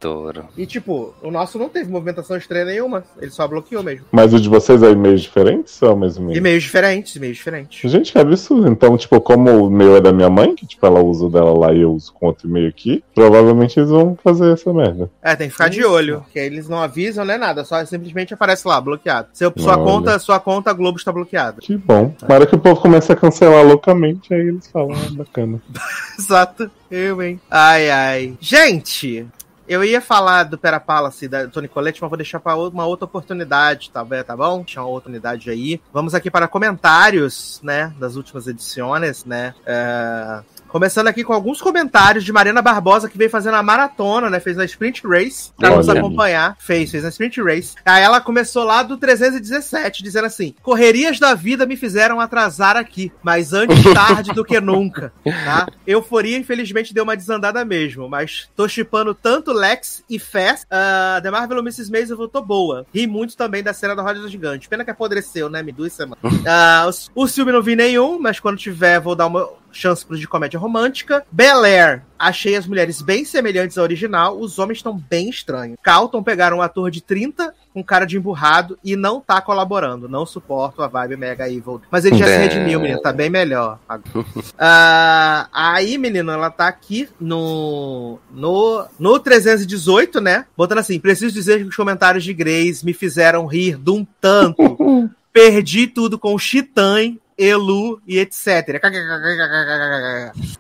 Adoro. 0.06 0.45
E 0.56 0.65
tipo, 0.65 1.14
o 1.22 1.32
nosso 1.32 1.57
não 1.57 1.68
teve 1.68 1.91
movimentação 1.91 2.38
estranha 2.38 2.65
nenhuma. 2.65 3.03
Ele 3.19 3.32
só 3.32 3.48
bloqueou 3.48 3.82
mesmo. 3.82 4.06
Mas 4.11 4.34
o 4.34 4.40
de 4.40 4.48
vocês 4.48 4.84
é 4.84 4.91
e-mails 4.91 5.22
diferentes 5.22 5.82
ou 5.82 5.90
é 5.90 5.94
o 5.94 5.98
mesmo 5.98 6.26
e-mail? 6.26 6.38
E-mails 6.38 6.64
diferentes, 6.64 7.15
e-mails 7.15 7.38
diferentes. 7.38 7.91
Gente, 7.91 8.11
que 8.11 8.19
absurdo. 8.19 8.68
Então, 8.68 8.95
tipo, 8.98 9.19
como 9.19 9.65
o 9.65 9.69
meu 9.69 9.95
é 9.95 10.02
da 10.02 10.14
minha 10.14 10.30
mãe, 10.30 10.56
que 10.56 10.65
tipo, 10.65 10.86
ela 10.86 11.02
usa 11.02 11.26
o 11.26 11.30
dela 11.30 11.57
lá 11.57 11.73
e 11.73 11.81
eu 11.81 11.91
uso 11.91 12.13
com 12.13 12.28
outro 12.28 12.47
e-mail 12.47 12.70
aqui, 12.70 13.04
provavelmente 13.13 13.80
eles 13.80 13.89
vão 13.89 14.18
fazer 14.23 14.54
essa 14.54 14.71
merda. 14.71 15.10
É, 15.21 15.36
tem 15.36 15.47
que 15.47 15.54
ficar 15.54 15.70
de 15.70 15.84
olho. 15.84 16.23
Que 16.31 16.39
aí 16.39 16.46
eles 16.46 16.70
não 16.70 16.81
avisam, 16.81 17.26
nem 17.26 17.38
nada. 17.38 17.65
Só 17.65 17.84
simplesmente 17.86 18.34
aparece 18.34 18.68
lá, 18.68 18.80
bloqueado. 18.80 19.30
Seu, 19.34 19.52
sua, 19.57 19.76
Olha. 19.76 19.84
conta, 19.84 20.20
sua 20.20 20.39
conta 20.39 20.73
Globo 20.73 20.97
está 20.97 21.12
bloqueada. 21.12 21.57
Que 21.62 21.76
bom. 21.76 22.13
Na 22.28 22.36
hora 22.36 22.46
que 22.46 22.55
o 22.55 22.60
povo 22.60 22.80
começa 22.80 23.13
a 23.13 23.15
cancelar 23.15 23.65
loucamente, 23.65 24.34
aí 24.34 24.41
eles 24.41 24.68
falam, 24.68 24.91
ah, 24.96 25.12
bacana. 25.12 25.62
Exato. 26.20 26.70
Eu, 26.91 27.21
hein? 27.21 27.39
Ai, 27.49 27.89
ai. 27.89 28.38
Gente, 28.39 29.26
eu 29.68 29.84
ia 29.84 30.02
falar 30.02 30.44
do 30.44 30.57
Pera 30.57 30.79
Palace 30.79 31.27
da 31.27 31.47
Tony 31.47 31.68
Colette, 31.68 32.02
mas 32.02 32.10
vou 32.10 32.18
deixar 32.18 32.39
para 32.39 32.55
uma 32.55 32.85
outra 32.85 33.05
oportunidade, 33.05 33.89
tá, 33.91 34.05
tá 34.23 34.37
bom? 34.37 34.63
Tinha 34.63 34.81
uma 34.81 34.89
outra 34.89 35.10
unidade 35.10 35.49
aí. 35.49 35.81
Vamos 35.94 36.13
aqui 36.13 36.29
para 36.29 36.47
comentários, 36.47 37.60
né, 37.63 37.94
das 37.99 38.15
últimas 38.15 38.47
edições, 38.47 39.26
né? 39.26 39.53
É, 39.65 40.44
Começando 40.76 41.07
aqui 41.07 41.23
com 41.23 41.31
alguns 41.31 41.62
comentários 41.62 42.26
de 42.26 42.34
Mariana 42.34 42.62
Barbosa, 42.62 43.07
que 43.07 43.18
veio 43.18 43.29
fazendo 43.29 43.55
a 43.55 43.63
maratona, 43.63 44.29
né? 44.29 44.41
Fez 44.41 44.57
na 44.57 44.65
Sprint 44.65 45.07
Race, 45.07 45.54
pra 45.57 45.73
nos 45.73 45.87
Olha. 45.87 46.02
acompanhar. 46.02 46.57
Fez, 46.60 46.91
fez 46.91 47.02
na 47.02 47.07
Sprint 47.07 47.41
Race. 47.41 47.76
Aí 47.86 48.04
ela 48.04 48.20
começou 48.20 48.65
lá 48.65 48.84
do 48.84 48.97
317, 48.97 50.04
dizendo 50.04 50.26
assim: 50.26 50.54
Correrias 50.62 51.18
da 51.18 51.34
vida 51.34 51.65
me 51.65 51.78
fizeram 51.78 52.20
atrasar 52.20 52.76
aqui, 52.76 53.10
mas 53.23 53.54
antes 53.54 53.81
tarde 53.95 54.34
do 54.34 54.44
que 54.44 54.60
nunca, 54.60 55.13
tá? 55.23 55.65
Euforia, 55.87 56.37
infelizmente, 56.37 56.94
deu 56.94 57.05
uma 57.05 57.15
desandada 57.15 57.63
mesmo, 57.63 58.10
mas 58.10 58.49
tô 58.54 58.68
chipando 58.68 59.15
tanto 59.15 59.54
Lex 59.54 60.04
e 60.10 60.20
Fast. 60.20 60.65
Uh, 60.65 61.21
The 61.23 61.31
Marvel 61.31 61.60
Mrs. 61.60 61.89
Maisel 61.89 62.18
voltou 62.18 62.44
boa. 62.44 62.86
Ri 62.94 63.07
muito 63.07 63.37
também 63.37 63.63
da 63.63 63.71
cena 63.71 63.95
da 63.95 64.02
Roda 64.04 64.20
do 64.20 64.28
Gigante. 64.28 64.68
Pena 64.68 64.84
que 64.84 64.91
apodreceu, 64.91 65.49
né? 65.49 65.63
Me 65.63 65.71
duas 65.71 65.94
semanas. 65.94 66.20
Ah, 66.45 66.86
os- 66.89 67.10
o 67.15 67.26
filme 67.28 67.54
não 67.54 67.62
vi 67.63 67.78
nenhum, 67.78 68.20
mas 68.20 68.41
quando 68.41 68.57
tiver, 68.57 68.99
vou 68.99 69.15
dar 69.15 69.28
uma 69.28 69.47
chance 69.76 70.05
pros 70.05 70.20
de 70.20 70.28
comédia 70.28 70.60
romântica. 70.60 71.26
Bel 71.31 71.63
Air, 71.63 72.02
achei 72.18 72.55
as 72.55 72.65
mulheres 72.65 73.02
bem 73.02 73.26
semelhantes 73.26 73.78
à 73.78 73.81
original, 73.84 74.39
os 74.39 74.57
homens 74.57 74.78
estão 74.79 74.97
bem 74.97 75.29
estranhos. 75.29 75.78
Calton 75.84 76.23
pegaram 76.23 76.57
um 76.57 76.62
ator 76.62 76.89
de 76.89 77.02
30 77.02 77.54
com 77.73 77.84
cara 77.84 78.05
de 78.05 78.15
emburrado 78.18 78.79
e 78.81 78.95
não 78.95 79.20
tá 79.20 79.41
colaborando. 79.41 80.07
Não 80.07 80.26
suporto 80.26 80.81
a 80.81 80.87
vibe 80.87 81.18
Mega 81.18 81.49
Evil. 81.49 81.81
Mas 81.91 82.05
ele 82.05 82.18
já 82.18 82.26
se 82.26 82.31
É. 82.31 82.37
redimiu, 82.37 82.79
menino, 82.79 83.02
tá 83.02 83.12
bem 83.12 83.29
melhor. 83.29 83.78
Ah, 84.57 85.47
aí, 85.52 85.97
menino, 85.97 86.31
ela 86.31 86.49
tá 86.49 86.68
aqui 86.68 87.10
no, 87.20 88.18
no, 88.31 88.86
no 88.97 89.20
318, 89.20 90.21
né? 90.21 90.45
Botando 90.55 90.79
assim: 90.79 90.99
preciso 90.99 91.34
dizer 91.34 91.60
que 91.62 91.65
os 91.70 91.76
comentários 91.76 92.23
de 92.23 92.34
Grace 92.34 92.86
me 92.86 92.94
fizeram 92.94 93.45
rir 93.45 93.78
de 93.78 93.91
um 93.91 94.05
tanto. 94.21 94.55
Perdi 95.34 95.87
tudo 95.87 96.18
com 96.18 96.37
Chitan, 96.39 97.18
Elu 97.38 98.02
e 98.07 98.18
etc. 98.20 98.80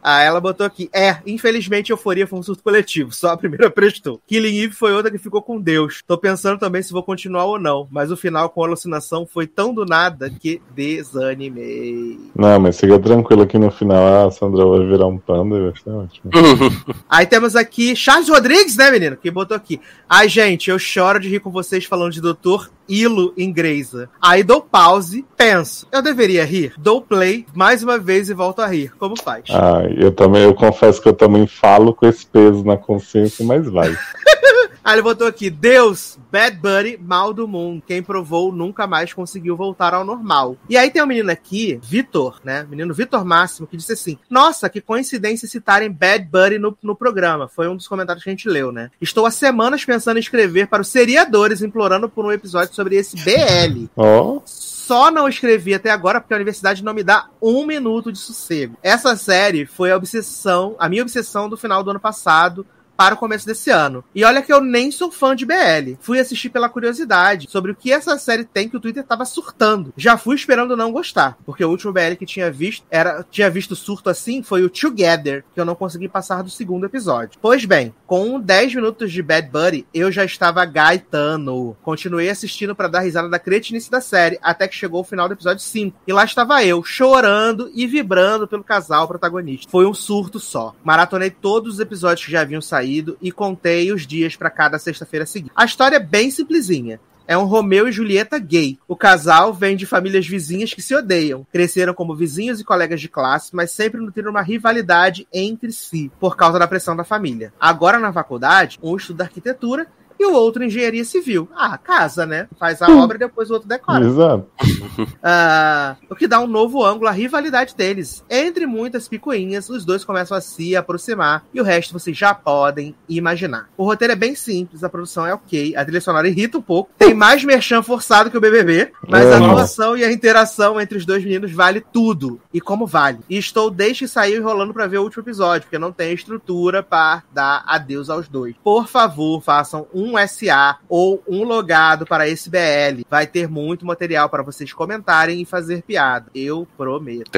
Ah, 0.03 0.21
ela 0.21 0.41
botou 0.41 0.65
aqui. 0.65 0.89
É, 0.93 1.17
infelizmente 1.25 1.91
Euforia 1.91 2.27
foi 2.27 2.39
um 2.39 2.43
surto 2.43 2.63
coletivo. 2.63 3.11
Só 3.11 3.29
a 3.29 3.37
primeira 3.37 3.69
prestou. 3.69 4.21
Killing 4.27 4.63
Eve 4.63 4.73
foi 4.73 4.93
outra 4.93 5.11
que 5.11 5.17
ficou 5.17 5.41
com 5.41 5.59
Deus. 5.59 6.01
Tô 6.05 6.17
pensando 6.17 6.59
também 6.59 6.81
se 6.81 6.93
vou 6.93 7.03
continuar 7.03 7.45
ou 7.45 7.59
não. 7.59 7.87
Mas 7.89 8.11
o 8.11 8.17
final 8.17 8.49
com 8.49 8.63
alucinação 8.63 9.25
foi 9.25 9.47
tão 9.47 9.73
do 9.73 9.85
nada 9.85 10.29
que 10.29 10.61
desanimei. 10.75 12.19
Não, 12.35 12.59
mas 12.59 12.79
fica 12.79 12.99
tranquilo 12.99 13.47
que 13.47 13.57
no 13.57 13.71
final 13.71 14.27
a 14.27 14.31
Sandra 14.31 14.65
vai 14.65 14.85
virar 14.85 15.07
um 15.07 15.17
panda 15.17 15.55
e 15.57 15.61
vai 15.61 15.73
ser 15.81 15.89
ótimo. 15.89 16.31
Aí 17.09 17.25
temos 17.25 17.55
aqui 17.55 17.95
Charles 17.95 18.29
Rodrigues, 18.29 18.75
né, 18.77 18.91
menino? 18.91 19.17
Que 19.17 19.31
botou 19.31 19.55
aqui. 19.55 19.79
Ai, 20.09 20.27
gente, 20.27 20.69
eu 20.69 20.77
choro 20.77 21.19
de 21.19 21.29
rir 21.29 21.39
com 21.39 21.51
vocês 21.51 21.85
falando 21.85 22.11
de 22.11 22.21
Doutor 22.21 22.69
Ilo 22.87 23.33
em 23.37 23.51
Greysa. 23.51 24.09
Aí 24.21 24.43
dou 24.43 24.61
pause, 24.61 25.25
penso, 25.35 25.87
eu 25.91 26.01
deveria 26.01 26.45
rir? 26.45 26.73
Dou 26.77 27.01
play 27.01 27.45
mais 27.53 27.83
uma 27.83 27.97
vez 27.97 28.29
e 28.29 28.33
volto 28.33 28.61
a 28.61 28.67
rir. 28.67 28.93
Como 28.97 29.15
faz? 29.21 29.45
Ah, 29.49 29.83
eu 29.97 30.11
também, 30.11 30.43
eu 30.43 30.53
confesso 30.53 31.01
que 31.01 31.07
eu 31.07 31.13
também 31.13 31.47
falo 31.47 31.93
com 31.93 32.07
esse 32.07 32.25
peso 32.25 32.63
na 32.63 32.77
consciência, 32.77 33.45
mas 33.45 33.67
vai. 33.67 33.95
Aí 34.85 34.93
ele 34.93 35.01
botou 35.01 35.25
aqui: 35.25 35.49
Deus, 35.49 36.19
Bad 36.31 36.57
Buddy, 36.57 36.99
mal 37.01 37.33
do 37.33 37.47
mundo. 37.47 37.81
Quem 37.87 38.03
provou 38.03 38.51
nunca 38.51 38.85
mais 38.85 39.11
conseguiu 39.11 39.57
voltar 39.57 39.95
ao 39.95 40.05
normal. 40.05 40.55
E 40.69 40.77
aí 40.77 40.91
tem 40.91 41.01
um 41.01 41.07
menino 41.07 41.31
aqui, 41.31 41.79
Vitor, 41.81 42.39
né? 42.43 42.67
Menino 42.69 42.93
Vitor 42.93 43.25
Máximo, 43.25 43.65
que 43.65 43.75
disse 43.75 43.93
assim: 43.93 44.19
Nossa, 44.29 44.69
que 44.69 44.79
coincidência 44.79 45.47
citarem 45.47 45.91
Bad 45.91 46.25
Buddy 46.25 46.59
no, 46.59 46.77
no 46.83 46.95
programa. 46.95 47.47
Foi 47.47 47.67
um 47.67 47.75
dos 47.75 47.87
comentários 47.87 48.23
que 48.23 48.29
a 48.29 48.33
gente 48.33 48.47
leu, 48.47 48.71
né? 48.71 48.91
Estou 49.01 49.25
há 49.25 49.31
semanas 49.31 49.83
pensando 49.83 50.17
em 50.17 50.19
escrever 50.19 50.67
para 50.67 50.83
os 50.83 50.87
seriadores, 50.87 51.63
implorando 51.63 52.07
por 52.07 52.23
um 52.23 52.31
episódio 52.31 52.75
sobre 52.75 52.95
esse 52.95 53.15
BL. 53.17 53.87
Ó, 53.97 54.41
Só 54.45 55.09
não 55.09 55.27
escrevi 55.27 55.73
até 55.73 55.89
agora 55.89 56.21
porque 56.21 56.33
a 56.35 56.37
universidade 56.37 56.83
não 56.83 56.93
me 56.93 57.01
dá 57.01 57.27
um 57.41 57.65
minuto 57.65 58.11
de 58.11 58.19
sossego. 58.19 58.77
Essa 58.83 59.15
série 59.15 59.65
foi 59.65 59.89
a 59.89 59.97
obsessão, 59.97 60.75
a 60.77 60.87
minha 60.87 61.01
obsessão 61.01 61.49
do 61.49 61.57
final 61.57 61.81
do 61.81 61.89
ano 61.89 61.99
passado 61.99 62.67
para 62.95 63.15
o 63.15 63.17
começo 63.17 63.45
desse 63.45 63.69
ano. 63.69 64.03
E 64.13 64.23
olha 64.23 64.41
que 64.41 64.51
eu 64.51 64.61
nem 64.61 64.91
sou 64.91 65.11
fã 65.11 65.35
de 65.35 65.45
BL. 65.45 65.95
Fui 65.99 66.19
assistir 66.19 66.49
pela 66.49 66.69
curiosidade 66.69 67.47
sobre 67.49 67.71
o 67.71 67.75
que 67.75 67.91
essa 67.91 68.17
série 68.17 68.45
tem 68.45 68.69
que 68.69 68.77
o 68.77 68.79
Twitter 68.79 69.03
tava 69.03 69.25
surtando. 69.25 69.93
Já 69.97 70.17
fui 70.17 70.35
esperando 70.35 70.77
não 70.77 70.91
gostar, 70.91 71.37
porque 71.45 71.63
o 71.63 71.69
último 71.69 71.93
BL 71.93 72.15
que 72.17 72.25
tinha 72.25 72.51
visto 72.51 72.85
era 72.89 73.25
tinha 73.29 73.49
visto 73.49 73.75
surto 73.75 74.09
assim 74.09 74.41
foi 74.41 74.63
o 74.63 74.69
Together, 74.69 75.43
que 75.53 75.59
eu 75.59 75.65
não 75.65 75.75
consegui 75.75 76.07
passar 76.07 76.41
do 76.41 76.49
segundo 76.49 76.85
episódio. 76.85 77.39
Pois 77.41 77.65
bem, 77.65 77.93
com 78.05 78.39
10 78.39 78.75
minutos 78.75 79.11
de 79.11 79.21
Bad 79.21 79.49
Buddy, 79.49 79.85
eu 79.93 80.11
já 80.11 80.23
estava 80.23 80.63
gaitando. 80.65 81.75
Continuei 81.83 82.29
assistindo 82.29 82.75
para 82.75 82.87
dar 82.87 83.01
risada 83.01 83.29
da 83.29 83.39
cretinice 83.39 83.91
da 83.91 84.01
série, 84.01 84.39
até 84.41 84.67
que 84.67 84.75
chegou 84.75 85.01
o 85.01 85.05
final 85.05 85.27
do 85.27 85.33
episódio 85.33 85.63
5. 85.63 85.97
E 86.07 86.13
lá 86.13 86.23
estava 86.23 86.63
eu, 86.63 86.83
chorando 86.83 87.69
e 87.73 87.85
vibrando 87.85 88.47
pelo 88.47 88.63
casal 88.63 89.07
protagonista. 89.07 89.69
Foi 89.69 89.85
um 89.85 89.93
surto 89.93 90.39
só. 90.39 90.73
Maratonei 90.83 91.29
todos 91.29 91.75
os 91.75 91.79
episódios 91.79 92.25
que 92.25 92.31
já 92.31 92.41
haviam 92.41 92.61
saído 92.61 92.84
e 93.21 93.31
contei 93.31 93.91
os 93.91 94.05
dias 94.05 94.35
para 94.35 94.49
cada 94.49 94.79
sexta-feira 94.79 95.25
seguinte. 95.25 95.51
A 95.55 95.65
história 95.65 95.97
é 95.97 95.99
bem 95.99 96.31
simplesinha. 96.31 96.99
É 97.27 97.35
um 97.35 97.45
Romeu 97.45 97.87
e 97.87 97.91
Julieta 97.91 98.37
gay. 98.37 98.77
O 98.87 98.95
casal 98.95 99.51
vem 99.51 99.75
de 99.75 99.85
famílias 99.87 100.27
vizinhas 100.27 100.73
que 100.73 100.81
se 100.81 100.93
odeiam. 100.93 101.45
Cresceram 101.51 101.93
como 101.93 102.15
vizinhos 102.15 102.59
e 102.59 102.63
colegas 102.63 103.01
de 103.01 103.09
classe, 103.09 103.55
mas 103.55 103.71
sempre 103.71 103.99
nutriram 103.99 104.29
uma 104.29 104.43
rivalidade 104.43 105.27
entre 105.33 105.71
si, 105.71 106.11
por 106.19 106.37
causa 106.37 106.59
da 106.59 106.67
pressão 106.67 106.95
da 106.95 107.03
família. 107.03 107.51
Agora 107.59 107.97
na 107.97 108.13
faculdade, 108.13 108.77
um 108.81 108.95
estuda 108.95 109.23
arquitetura 109.23 109.87
e 110.19 110.25
o 110.25 110.33
outro 110.33 110.63
engenharia 110.63 111.03
civil. 111.05 111.47
Ah, 111.55 111.77
casa, 111.77 112.25
né? 112.25 112.47
Faz 112.59 112.81
a 112.81 112.89
obra 112.89 113.17
e 113.17 113.19
depois 113.19 113.49
o 113.49 113.53
outro 113.53 113.67
decora. 113.67 114.05
exato. 114.05 114.45
Ah, 115.21 115.95
o 116.09 116.15
que 116.15 116.27
dá 116.27 116.39
um 116.39 116.47
novo 116.47 116.83
ângulo 116.85 117.07
à 117.07 117.11
rivalidade 117.11 117.75
deles. 117.75 118.23
Entre 118.29 118.65
muitas 118.65 119.07
picuinhas, 119.07 119.69
os 119.69 119.83
dois 119.83 120.03
começam 120.05 120.37
a 120.37 120.41
se 120.41 120.75
aproximar 120.75 121.43
e 121.53 121.59
o 121.59 121.63
resto 121.63 121.93
vocês 121.93 122.17
já 122.17 122.33
podem 122.33 122.95
imaginar. 123.09 123.69
O 123.77 123.83
roteiro 123.83 124.13
é 124.13 124.15
bem 124.15 124.35
simples, 124.35 124.83
a 124.83 124.89
produção 124.89 125.25
é 125.25 125.33
ok, 125.33 125.75
a 125.75 125.83
trilha 125.83 125.99
sonora 126.01 126.27
irrita 126.27 126.57
um 126.57 126.61
pouco, 126.61 126.89
tem 126.97 127.13
mais 127.13 127.43
merchan 127.43 127.81
forçado 127.81 128.29
que 128.29 128.37
o 128.37 128.41
BBB, 128.41 128.91
mas 129.07 129.25
a 129.25 129.35
É. 129.35 129.37
atuação 129.37 129.97
e 129.97 130.03
a 130.03 130.11
interação 130.11 130.79
entre 130.79 130.97
os 130.97 131.05
dois 131.05 131.23
meninos 131.23 131.51
vale 131.51 131.81
tudo. 131.81 132.39
E 132.53 132.61
como 132.61 132.85
vale. 132.85 133.19
E 133.29 133.37
estou 133.37 133.69
desde 133.69 134.05
que 134.05 134.07
saiu 134.07 134.37
enrolando 134.39 134.73
pra 134.73 134.87
ver 134.87 134.99
o 134.99 135.03
último 135.03 135.23
episódio, 135.23 135.63
porque 135.63 135.79
não 135.79 135.91
tem 135.91 136.13
estrutura 136.13 136.81
para 136.83 137.23
dar 137.33 137.63
adeus 137.67 138.09
aos 138.09 138.27
dois. 138.27 138.55
Por 138.63 138.87
favor, 138.87 139.41
façam 139.41 139.87
um 139.93 140.04
um 140.05 140.27
SA 140.27 140.77
ou 140.87 141.21
um 141.27 141.43
logado 141.43 142.05
para 142.05 142.27
esse 142.27 142.49
BL. 142.49 143.01
Vai 143.09 143.25
ter 143.27 143.47
muito 143.49 143.85
material 143.85 144.29
para 144.29 144.43
vocês 144.43 144.71
comentarem 144.73 145.41
e 145.41 145.45
fazer 145.45 145.81
piada. 145.83 146.27
Eu 146.35 146.67
prometo. 146.77 147.31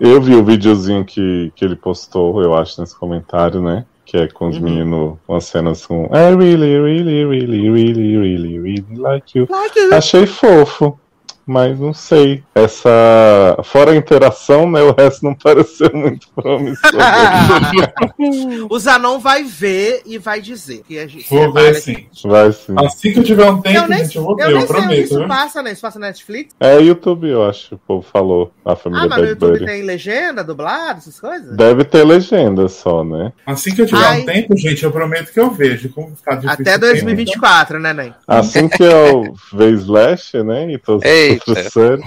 Eu 0.00 0.20
vi 0.20 0.34
o 0.34 0.44
videozinho 0.44 1.04
que, 1.04 1.52
que 1.54 1.64
ele 1.64 1.76
postou, 1.76 2.42
eu 2.42 2.54
acho, 2.54 2.80
nesse 2.80 2.96
comentário, 2.96 3.60
né? 3.60 3.84
Que 4.04 4.18
é 4.18 4.28
com 4.28 4.48
os 4.48 4.56
Uhum. 4.56 4.62
meninos, 4.62 5.18
umas 5.26 5.44
cenas 5.46 5.84
com 5.84 6.04
I 6.14 6.34
really, 6.36 6.78
really, 6.80 7.24
really, 7.24 7.68
really, 7.70 8.16
really, 8.16 8.58
really 8.58 8.96
like 8.96 9.36
you. 9.36 9.46
Like 9.50 9.76
you. 9.78 9.92
Achei 9.94 10.26
fofo, 10.26 10.98
mas 11.46 11.78
não 11.78 11.92
sei. 11.94 12.42
Essa. 12.54 13.56
Fora 13.64 13.92
a 13.92 13.96
interação, 13.96 14.70
né? 14.70 14.82
O 14.82 14.92
resto 14.92 15.24
não 15.24 15.34
pareceu 15.38 15.90
muito 15.94 16.28
promissor. 16.34 16.90
o 18.70 18.78
Zanon 18.78 19.18
vai 19.18 19.44
ver 19.44 20.02
e 20.06 20.18
vai 20.18 20.40
dizer. 20.40 20.82
Que 20.86 20.98
a 20.98 21.06
gente 21.06 21.28
Vou 21.28 21.52
ver 21.52 21.70
aqui. 21.70 21.80
sim. 21.80 22.06
Vai 22.24 22.52
sim. 22.52 22.74
Assim 22.76 23.12
que 23.12 23.18
eu 23.20 23.24
tiver 23.24 23.50
um 23.50 23.60
tempo, 23.60 23.76
Eu 23.78 23.88
nem, 23.88 23.98
gente, 24.04 24.16
eu 24.16 24.22
vou 24.22 24.32
eu 24.38 24.46
ver, 24.48 24.52
nem 24.52 24.62
eu 24.62 24.66
sei 24.66 24.76
onde 24.76 24.82
prometo. 24.86 25.04
isso 25.04 25.18
viu? 25.18 25.28
passa, 25.28 25.62
né? 25.62 25.72
Isso 25.72 25.80
passa 25.82 25.98
na 25.98 26.06
Netflix? 26.08 26.54
É 26.60 26.80
YouTube, 26.80 27.28
eu 27.28 27.44
acho, 27.48 27.74
o 27.74 27.78
povo 27.78 28.02
falou. 28.10 28.52
A 28.64 28.74
família 28.74 29.04
Ah, 29.04 29.08
mas 29.08 29.18
no 29.18 29.26
YouTube 29.28 29.52
Buddy. 29.52 29.64
tem 29.66 29.82
legenda, 29.82 30.42
dublado, 30.42 30.98
essas 30.98 31.18
coisas? 31.20 31.56
Deve 31.56 31.84
ter 31.84 32.04
legenda 32.04 32.68
só, 32.68 33.04
né? 33.04 33.32
Assim 33.46 33.74
que 33.74 33.82
eu 33.82 33.86
tiver 33.86 34.04
Ai. 34.04 34.22
um 34.22 34.26
tempo, 34.26 34.56
gente, 34.56 34.82
eu 34.84 34.90
prometo 34.90 35.32
que 35.32 35.38
eu 35.40 35.50
vejo. 35.50 35.88
Como 35.90 36.12
tá 36.24 36.34
difícil 36.34 36.50
Até 36.52 36.70
o 36.76 36.80
tempo. 36.80 36.92
2024, 36.92 37.78
né, 37.78 37.92
Nen? 37.92 38.14
Assim 38.26 38.68
que 38.68 38.82
eu 38.82 39.34
ver 39.52 39.72
Slash, 39.74 40.42
né? 40.42 40.72
E 40.72 40.78
todas 40.78 41.02
as 41.04 41.35
Eita. 41.46 41.98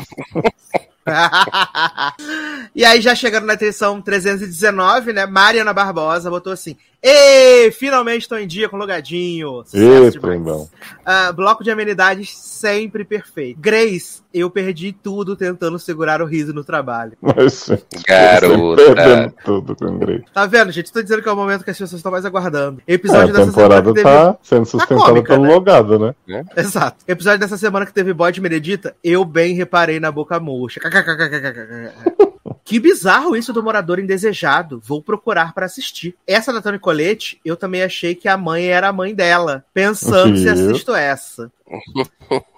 e 2.75 2.85
aí, 2.85 3.01
já 3.01 3.15
chegando 3.15 3.45
na 3.45 3.53
edição 3.53 4.01
319, 4.01 5.13
né? 5.13 5.25
Mariana 5.25 5.73
Barbosa 5.73 6.29
botou 6.29 6.53
assim: 6.53 6.75
Ê, 7.01 7.71
finalmente 7.71 8.23
estou 8.23 8.37
em 8.37 8.45
dia 8.45 8.67
com 8.67 8.75
logadinho. 8.75 9.63
Sucesso 9.63 9.79
demais. 9.79 10.15
trembão. 10.15 10.69
Ah, 11.05 11.31
bloco 11.31 11.63
de 11.63 11.71
amenidades 11.71 12.37
sempre 12.37 13.05
perfeito. 13.05 13.57
Grace, 13.57 14.21
eu 14.33 14.49
perdi 14.49 14.91
tudo 14.91 15.33
tentando 15.33 15.79
segurar 15.79 16.21
o 16.21 16.25
riso 16.25 16.53
no 16.53 16.61
trabalho. 16.61 17.13
Mas, 17.21 17.69
Garota. 18.05 19.33
tudo 19.45 19.77
com 19.77 19.85
o 19.85 19.97
Grey. 19.97 20.23
Tá 20.33 20.45
vendo, 20.45 20.73
gente? 20.73 20.91
Tô 20.91 21.01
dizendo 21.01 21.23
que 21.23 21.29
é 21.29 21.31
o 21.31 21.37
momento 21.37 21.63
que 21.63 21.71
as 21.71 21.77
pessoas 21.77 21.99
estão 21.99 22.11
mais 22.11 22.25
aguardando. 22.25 22.81
É, 22.85 22.93
Episódio 22.93 23.33
a 23.33 23.37
dessa 23.37 23.51
semana 23.51 23.53
temporada 23.53 23.87
que 23.87 23.93
teve. 23.93 24.09
tá 24.09 24.37
sendo 24.43 24.65
sustentada 24.65 25.09
cômica, 25.09 25.33
pelo 25.33 25.43
né? 25.43 25.53
logado, 25.53 25.99
né? 25.99 26.45
Exato. 26.57 26.97
Episódio 27.07 27.39
dessa 27.39 27.57
semana 27.57 27.85
que 27.85 27.93
teve 27.93 28.13
bode 28.13 28.41
Meredita, 28.41 28.93
eu 29.01 29.23
bem 29.23 29.53
reparei 29.53 30.01
na 30.01 30.11
boca 30.11 30.37
murcha. 30.37 30.81
Que 32.63 32.79
bizarro 32.79 33.35
isso 33.35 33.51
do 33.51 33.63
morador 33.63 33.99
indesejado. 33.99 34.79
Vou 34.85 35.01
procurar 35.01 35.53
pra 35.55 35.65
assistir. 35.65 36.15
Essa 36.27 36.53
da 36.53 36.61
Toni 36.61 36.77
Colette, 36.77 37.41
eu 37.43 37.57
também 37.57 37.81
achei 37.81 38.13
que 38.13 38.27
a 38.27 38.37
mãe 38.37 38.67
era 38.67 38.89
a 38.89 38.93
mãe 38.93 39.15
dela. 39.15 39.65
Pensando 39.73 40.37
se 40.37 40.47
assisto 40.47 40.93
essa. 40.93 41.51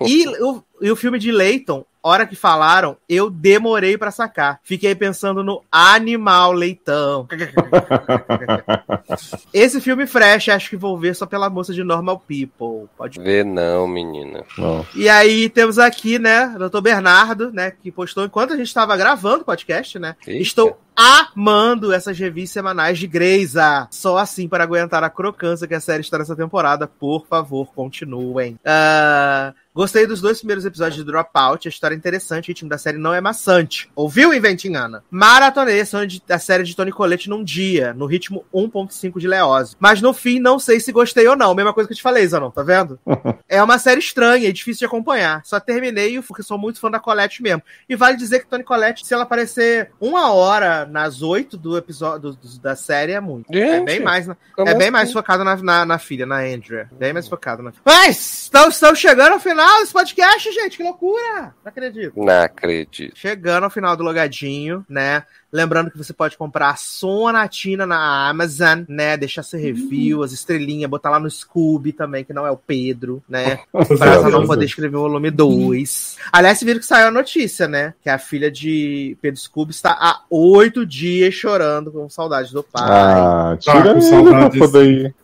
E 0.05 0.27
o, 0.43 0.61
e 0.81 0.91
o 0.91 0.97
filme 0.97 1.17
de 1.17 1.31
Leighton, 1.31 1.85
hora 2.03 2.25
que 2.25 2.35
falaram, 2.35 2.97
eu 3.07 3.29
demorei 3.29 3.97
pra 3.97 4.11
sacar. 4.11 4.59
Fiquei 4.63 4.95
pensando 4.95 5.43
no 5.43 5.63
animal 5.71 6.51
leitão. 6.51 7.27
Esse 9.53 9.79
filme 9.79 10.07
fresh, 10.07 10.49
acho 10.49 10.69
que 10.69 10.77
vou 10.77 10.97
ver 10.97 11.15
só 11.15 11.25
pela 11.25 11.49
moça 11.49 11.73
de 11.73 11.83
Normal 11.83 12.19
People. 12.19 12.89
Pode 12.97 13.19
Vê 13.19 13.43
não, 13.43 13.87
menina. 13.87 14.43
Não. 14.57 14.85
e 14.95 15.09
aí 15.09 15.49
temos 15.49 15.77
aqui, 15.77 16.17
né, 16.17 16.55
o 16.55 16.69
Dr. 16.69 16.81
Bernardo, 16.81 17.51
né, 17.51 17.71
que 17.71 17.91
postou 17.91 18.25
enquanto 18.25 18.53
a 18.53 18.57
gente 18.57 18.67
estava 18.67 18.97
gravando 18.97 19.41
o 19.41 19.45
podcast, 19.45 19.99
né? 19.99 20.15
Eita. 20.25 20.41
Estou 20.41 20.79
amando 20.95 21.93
essas 21.93 22.17
revistas 22.17 22.51
semanais 22.51 22.99
de 22.99 23.07
Greysa. 23.07 23.87
Só 23.91 24.17
assim 24.17 24.47
para 24.47 24.63
aguentar 24.63 25.03
a 25.03 25.09
crocância 25.09 25.67
que 25.67 25.73
a 25.73 25.79
série 25.79 26.01
está 26.01 26.17
nessa 26.17 26.35
temporada. 26.35 26.87
Por 26.87 27.25
favor, 27.27 27.71
continuem. 27.73 28.59
Ah, 28.65 29.53
Gostei 29.73 30.05
dos 30.05 30.19
dois 30.19 30.39
primeiros 30.39 30.65
episódios 30.65 30.97
de 30.97 31.03
Dropout, 31.05 31.65
a 31.65 31.69
história 31.69 31.90
é 31.93 31.97
interessante, 31.97 32.45
o 32.45 32.51
ritmo 32.51 32.69
da 32.69 32.77
série 32.77 32.97
não 32.97 33.13
é 33.13 33.21
maçante. 33.21 33.89
Ouviu, 33.95 34.33
Inventingana? 34.33 35.03
Maratonei 35.09 35.81
a 35.81 35.85
série 35.85 36.07
de- 36.07 36.23
a 36.29 36.39
série 36.39 36.63
de 36.63 36.75
Tony 36.75 36.91
Colette 36.91 37.29
num 37.29 37.43
dia, 37.43 37.93
no 37.93 38.05
ritmo 38.05 38.45
1.5 38.53 39.19
de 39.19 39.27
Leose. 39.27 39.75
Mas 39.79 40.01
no 40.01 40.13
fim, 40.13 40.39
não 40.39 40.59
sei 40.59 40.79
se 40.79 40.91
gostei 40.91 41.27
ou 41.27 41.35
não. 41.35 41.53
Mesma 41.55 41.73
coisa 41.73 41.87
que 41.87 41.93
eu 41.93 41.97
te 41.97 42.03
falei, 42.03 42.25
Zanon, 42.27 42.51
tá 42.51 42.63
vendo? 42.63 42.99
é 43.47 43.61
uma 43.61 43.77
série 43.79 43.99
estranha 43.99 44.47
e 44.49 44.53
difícil 44.53 44.79
de 44.79 44.85
acompanhar. 44.85 45.41
Só 45.45 45.59
terminei 45.59 46.11
porque 46.21 46.43
sou 46.43 46.57
muito 46.57 46.79
fã 46.79 46.89
da 46.91 46.99
Colette 46.99 47.41
mesmo. 47.41 47.61
E 47.87 47.95
vale 47.95 48.17
dizer 48.17 48.39
que 48.39 48.47
Tony 48.47 48.63
Colette, 48.63 49.05
se 49.05 49.13
ela 49.13 49.23
aparecer 49.23 49.91
uma 49.99 50.31
hora 50.33 50.85
nas 50.85 51.21
oito 51.21 51.57
do 51.57 51.77
episódio 51.77 52.31
do- 52.31 52.35
do- 52.35 52.59
da 52.59 52.75
série, 52.75 53.13
é 53.13 53.19
muito. 53.19 53.51
é 53.53 53.77
Gente, 53.77 53.85
bem 53.85 53.99
mais, 54.01 54.27
na- 54.27 54.35
é 54.57 54.63
bem 54.65 54.75
assim? 54.75 54.89
mais 54.91 55.11
focado 55.13 55.43
na, 55.43 55.55
na, 55.57 55.85
na 55.85 55.97
filha, 55.99 56.25
na 56.25 56.37
Andrea. 56.39 56.89
Bem 56.91 57.13
mais 57.13 57.27
focado 57.27 57.61
na 57.63 57.71
Mas, 57.85 58.43
estamos, 58.43 58.75
estamos 58.75 58.99
chegando 58.99 59.33
ao 59.33 59.39
final 59.39 59.79
desse 59.79 59.93
podcast, 59.93 60.51
gente. 60.51 60.77
Que 60.77 60.83
loucura! 60.83 61.53
Não 61.63 61.69
acredito. 61.87 62.13
Não 62.15 62.41
acredito. 62.41 63.13
Chegando 63.17 63.63
ao 63.63 63.69
final 63.69 63.95
do 63.97 64.03
logadinho, 64.03 64.85
né? 64.89 65.23
Lembrando 65.51 65.91
que 65.91 65.97
você 65.97 66.13
pode 66.13 66.37
comprar 66.37 66.69
a 66.69 66.75
Sonatina 66.75 67.85
na 67.85 68.29
Amazon, 68.29 68.83
né? 68.87 69.17
Deixar 69.17 69.43
seu 69.43 69.59
review, 69.59 70.23
as 70.23 70.31
estrelinhas, 70.31 70.89
botar 70.89 71.09
lá 71.09 71.19
no 71.19 71.29
Scooby 71.29 71.91
também, 71.91 72.23
que 72.23 72.31
não 72.31 72.45
é 72.47 72.51
o 72.51 72.55
Pedro, 72.55 73.21
né? 73.27 73.59
Pra 73.97 74.13
ela 74.13 74.29
não 74.29 74.45
poder 74.47 74.65
escrever 74.65 74.95
o 74.95 75.01
volume 75.01 75.29
2. 75.29 76.17
Aliás, 76.31 76.57
vocês 76.57 76.65
viram 76.65 76.79
que 76.79 76.85
saiu 76.85 77.07
a 77.07 77.11
notícia, 77.11 77.67
né? 77.67 77.93
Que 78.01 78.09
a 78.09 78.17
filha 78.17 78.49
de 78.49 79.17
Pedro 79.21 79.39
Scooby 79.41 79.71
está 79.71 79.91
há 79.91 80.21
oito 80.29 80.85
dias 80.85 81.33
chorando 81.33 81.91
com 81.91 82.09
saudade 82.09 82.53
do 82.53 82.63
pai. 82.63 82.83
Ah, 82.89 83.57
Tá, 83.63 83.73
tira 83.73 83.93
com 83.93 83.99
ele 83.99 83.99
pra 83.99 84.09
saudades. 84.09 84.59
poder 84.59 84.85
ir. 84.85 85.15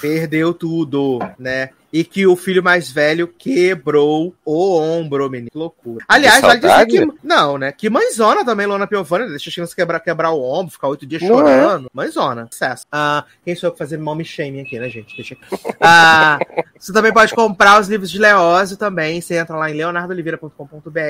Perdeu 0.00 0.54
tudo, 0.54 1.18
né? 1.38 1.70
E 1.90 2.04
que 2.04 2.26
o 2.26 2.36
filho 2.36 2.62
mais 2.62 2.90
velho 2.90 3.26
quebrou 3.26 4.34
o 4.44 4.76
ombro, 4.78 5.30
menino. 5.30 5.50
Que 5.50 5.56
loucura. 5.56 6.04
Aliás, 6.06 6.36
Que 6.36 6.42
vale 6.42 6.60
dizer 6.60 6.86
que. 6.86 7.18
Não, 7.26 7.56
né? 7.56 7.72
Que 7.72 7.88
mãezona 7.88 8.44
também, 8.44 8.66
Lona 8.66 8.86
Piovani. 8.86 9.28
Deixa 9.30 9.48
as 9.48 9.54
crianças 9.54 9.74
quebrar, 9.74 10.00
quebrar 10.00 10.30
o 10.30 10.42
ombro, 10.42 10.72
ficar 10.72 10.88
oito 10.88 11.06
dias 11.06 11.22
Não 11.22 11.28
é? 11.48 11.58
chorando. 11.60 11.90
Mãezona. 11.92 12.46
Sucesso. 12.50 12.84
Ah, 12.92 13.24
quem 13.42 13.54
sou 13.54 13.68
eu 13.68 13.72
pra 13.72 13.78
fazer 13.78 13.96
mommy 13.96 14.22
shaming 14.24 14.60
aqui, 14.60 14.78
né, 14.78 14.88
gente? 14.90 15.16
Deixa. 15.16 15.34
Ah, 15.80 16.38
você 16.78 16.92
também 16.92 17.12
pode 17.12 17.34
comprar 17.34 17.80
os 17.80 17.88
livros 17.88 18.10
de 18.10 18.18
Leózio 18.18 18.76
também. 18.76 19.20
Você 19.22 19.36
entra 19.38 19.56
lá 19.56 19.70
em 19.70 19.74
leonardoliveira.com.br 19.74 21.00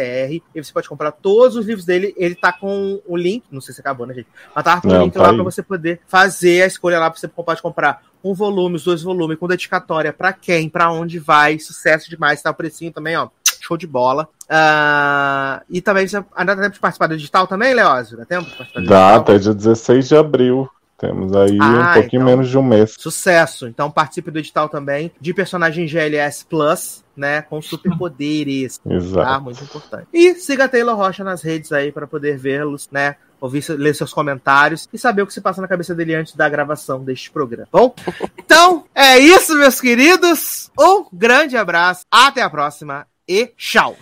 e 0.54 0.62
você 0.62 0.72
pode 0.72 0.88
comprar 0.88 1.10
todos 1.12 1.56
os 1.56 1.66
livros 1.66 1.84
dele. 1.84 2.14
Ele 2.16 2.34
tá 2.36 2.52
com 2.52 3.00
o 3.06 3.16
link, 3.16 3.44
não 3.50 3.60
sei 3.60 3.74
se 3.74 3.80
acabou, 3.80 4.06
né, 4.06 4.14
gente? 4.14 4.28
Mas 4.54 4.64
tá 4.64 4.80
com 4.80 4.88
o 4.88 5.02
link 5.02 5.12
tá 5.12 5.22
lá 5.22 5.30
aí. 5.30 5.34
pra 5.34 5.44
você 5.44 5.62
poder 5.62 6.00
fazer 6.06 6.62
a 6.62 6.66
escolha 6.66 6.98
lá. 7.00 7.10
Você 7.10 7.26
pode 7.26 7.60
comprar 7.60 8.02
um 8.22 8.34
volume, 8.34 8.76
os 8.76 8.84
dois 8.84 9.02
volumes, 9.02 9.38
com 9.38 9.46
dedicatória 9.46 10.12
pra 10.12 10.32
quem, 10.32 10.68
pra 10.68 10.90
onde 10.90 11.18
vai. 11.18 11.58
Sucesso 11.58 12.08
demais. 12.10 12.42
Tá 12.42 12.50
o 12.50 12.54
precinho 12.54 12.92
também, 12.92 13.16
ó. 13.16 13.28
Show 13.60 13.76
de 13.76 13.86
bola. 13.86 14.28
Ah, 14.48 15.62
e 15.68 15.80
também 15.80 16.06
você 16.08 16.16
ainda 16.34 16.54
dá 16.56 16.62
tempo 16.62 16.74
de 16.74 16.80
participar 16.80 17.06
do 17.06 17.16
digital 17.16 17.46
também, 17.46 17.74
Leózio? 17.74 18.16
Dá 18.16 18.24
tempo 18.24 18.44
de 18.48 18.56
participar 18.56 18.80
do 18.80 18.86
Dá 18.86 19.16
até 19.16 19.38
dia 19.38 19.54
16 19.54 20.08
de 20.08 20.16
abril. 20.16 20.68
Temos 20.96 21.32
aí 21.36 21.56
Ah, 21.60 21.90
um 21.90 22.00
pouquinho 22.00 22.22
então. 22.22 22.30
menos 22.30 22.48
de 22.48 22.58
um 22.58 22.62
mês. 22.62 22.96
Sucesso. 22.98 23.68
Então 23.68 23.88
participe 23.88 24.32
do 24.32 24.38
edital 24.40 24.68
também 24.68 25.12
de 25.20 25.32
personagem 25.32 25.86
GLS 25.86 26.44
Plus, 26.44 27.04
né? 27.16 27.42
Com 27.42 27.62
superpoderes. 27.62 28.78
Tá? 28.78 28.94
Exato. 28.94 29.44
Muito 29.44 29.62
importante. 29.62 30.08
E 30.12 30.34
siga 30.34 30.68
Taylor 30.68 30.96
Rocha 30.96 31.22
nas 31.22 31.40
redes 31.42 31.70
aí 31.70 31.92
para 31.92 32.06
poder 32.06 32.36
vê-los, 32.36 32.88
né? 32.90 33.14
Ouvir, 33.40 33.64
ler 33.70 33.94
seus 33.94 34.12
comentários 34.12 34.88
e 34.92 34.98
saber 34.98 35.22
o 35.22 35.26
que 35.26 35.32
se 35.32 35.40
passa 35.40 35.60
na 35.60 35.68
cabeça 35.68 35.94
dele 35.94 36.14
antes 36.14 36.34
da 36.34 36.48
gravação 36.48 37.04
deste 37.04 37.30
programa. 37.30 37.68
Bom, 37.70 37.94
então 38.36 38.84
é 38.94 39.18
isso, 39.18 39.56
meus 39.56 39.80
queridos. 39.80 40.70
Um 40.78 41.04
grande 41.12 41.56
abraço. 41.56 42.02
Até 42.10 42.42
a 42.42 42.50
próxima 42.50 43.06
e 43.28 43.46
tchau. 43.56 43.96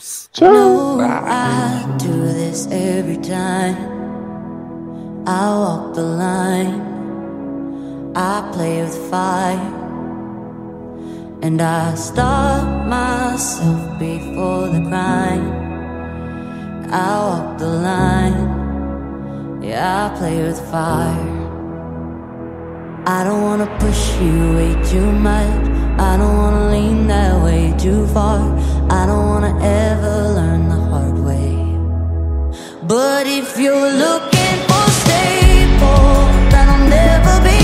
Fire. 9.11 9.77
And 11.43 11.61
I 11.61 11.95
stop 11.95 12.89
myself 12.89 13.99
before 13.99 14.69
the 14.69 14.81
crime. 14.89 15.47
I 16.91 17.19
walk 17.19 17.59
the 17.59 17.67
line. 17.67 18.66
Yeah, 19.61 20.11
I 20.13 20.19
play 20.19 20.43
with 20.43 20.61
fire. 20.71 21.47
I 23.07 23.25
don't 23.25 23.43
wanna 23.43 23.67
push 23.79 24.21
you 24.21 24.55
way 24.57 24.75
too 24.85 25.11
much. 25.13 25.67
I 25.99 26.17
don't 26.19 26.37
wanna 26.37 26.71
lean 26.71 27.07
that 27.07 27.43
way 27.43 27.75
too 27.79 28.07
far. 28.09 28.41
I 28.91 29.07
don't 29.07 29.27
wanna 29.27 29.55
ever 29.63 30.15
learn 30.39 30.69
the 30.69 30.81
hard 30.91 31.19
way. 31.19 31.57
But 32.83 33.27
if 33.27 33.59
you're 33.59 33.93
looking 34.05 34.57
for 34.69 34.87
stable, 35.03 36.13
that'll 36.51 36.89
never 36.89 37.45
be. 37.45 37.56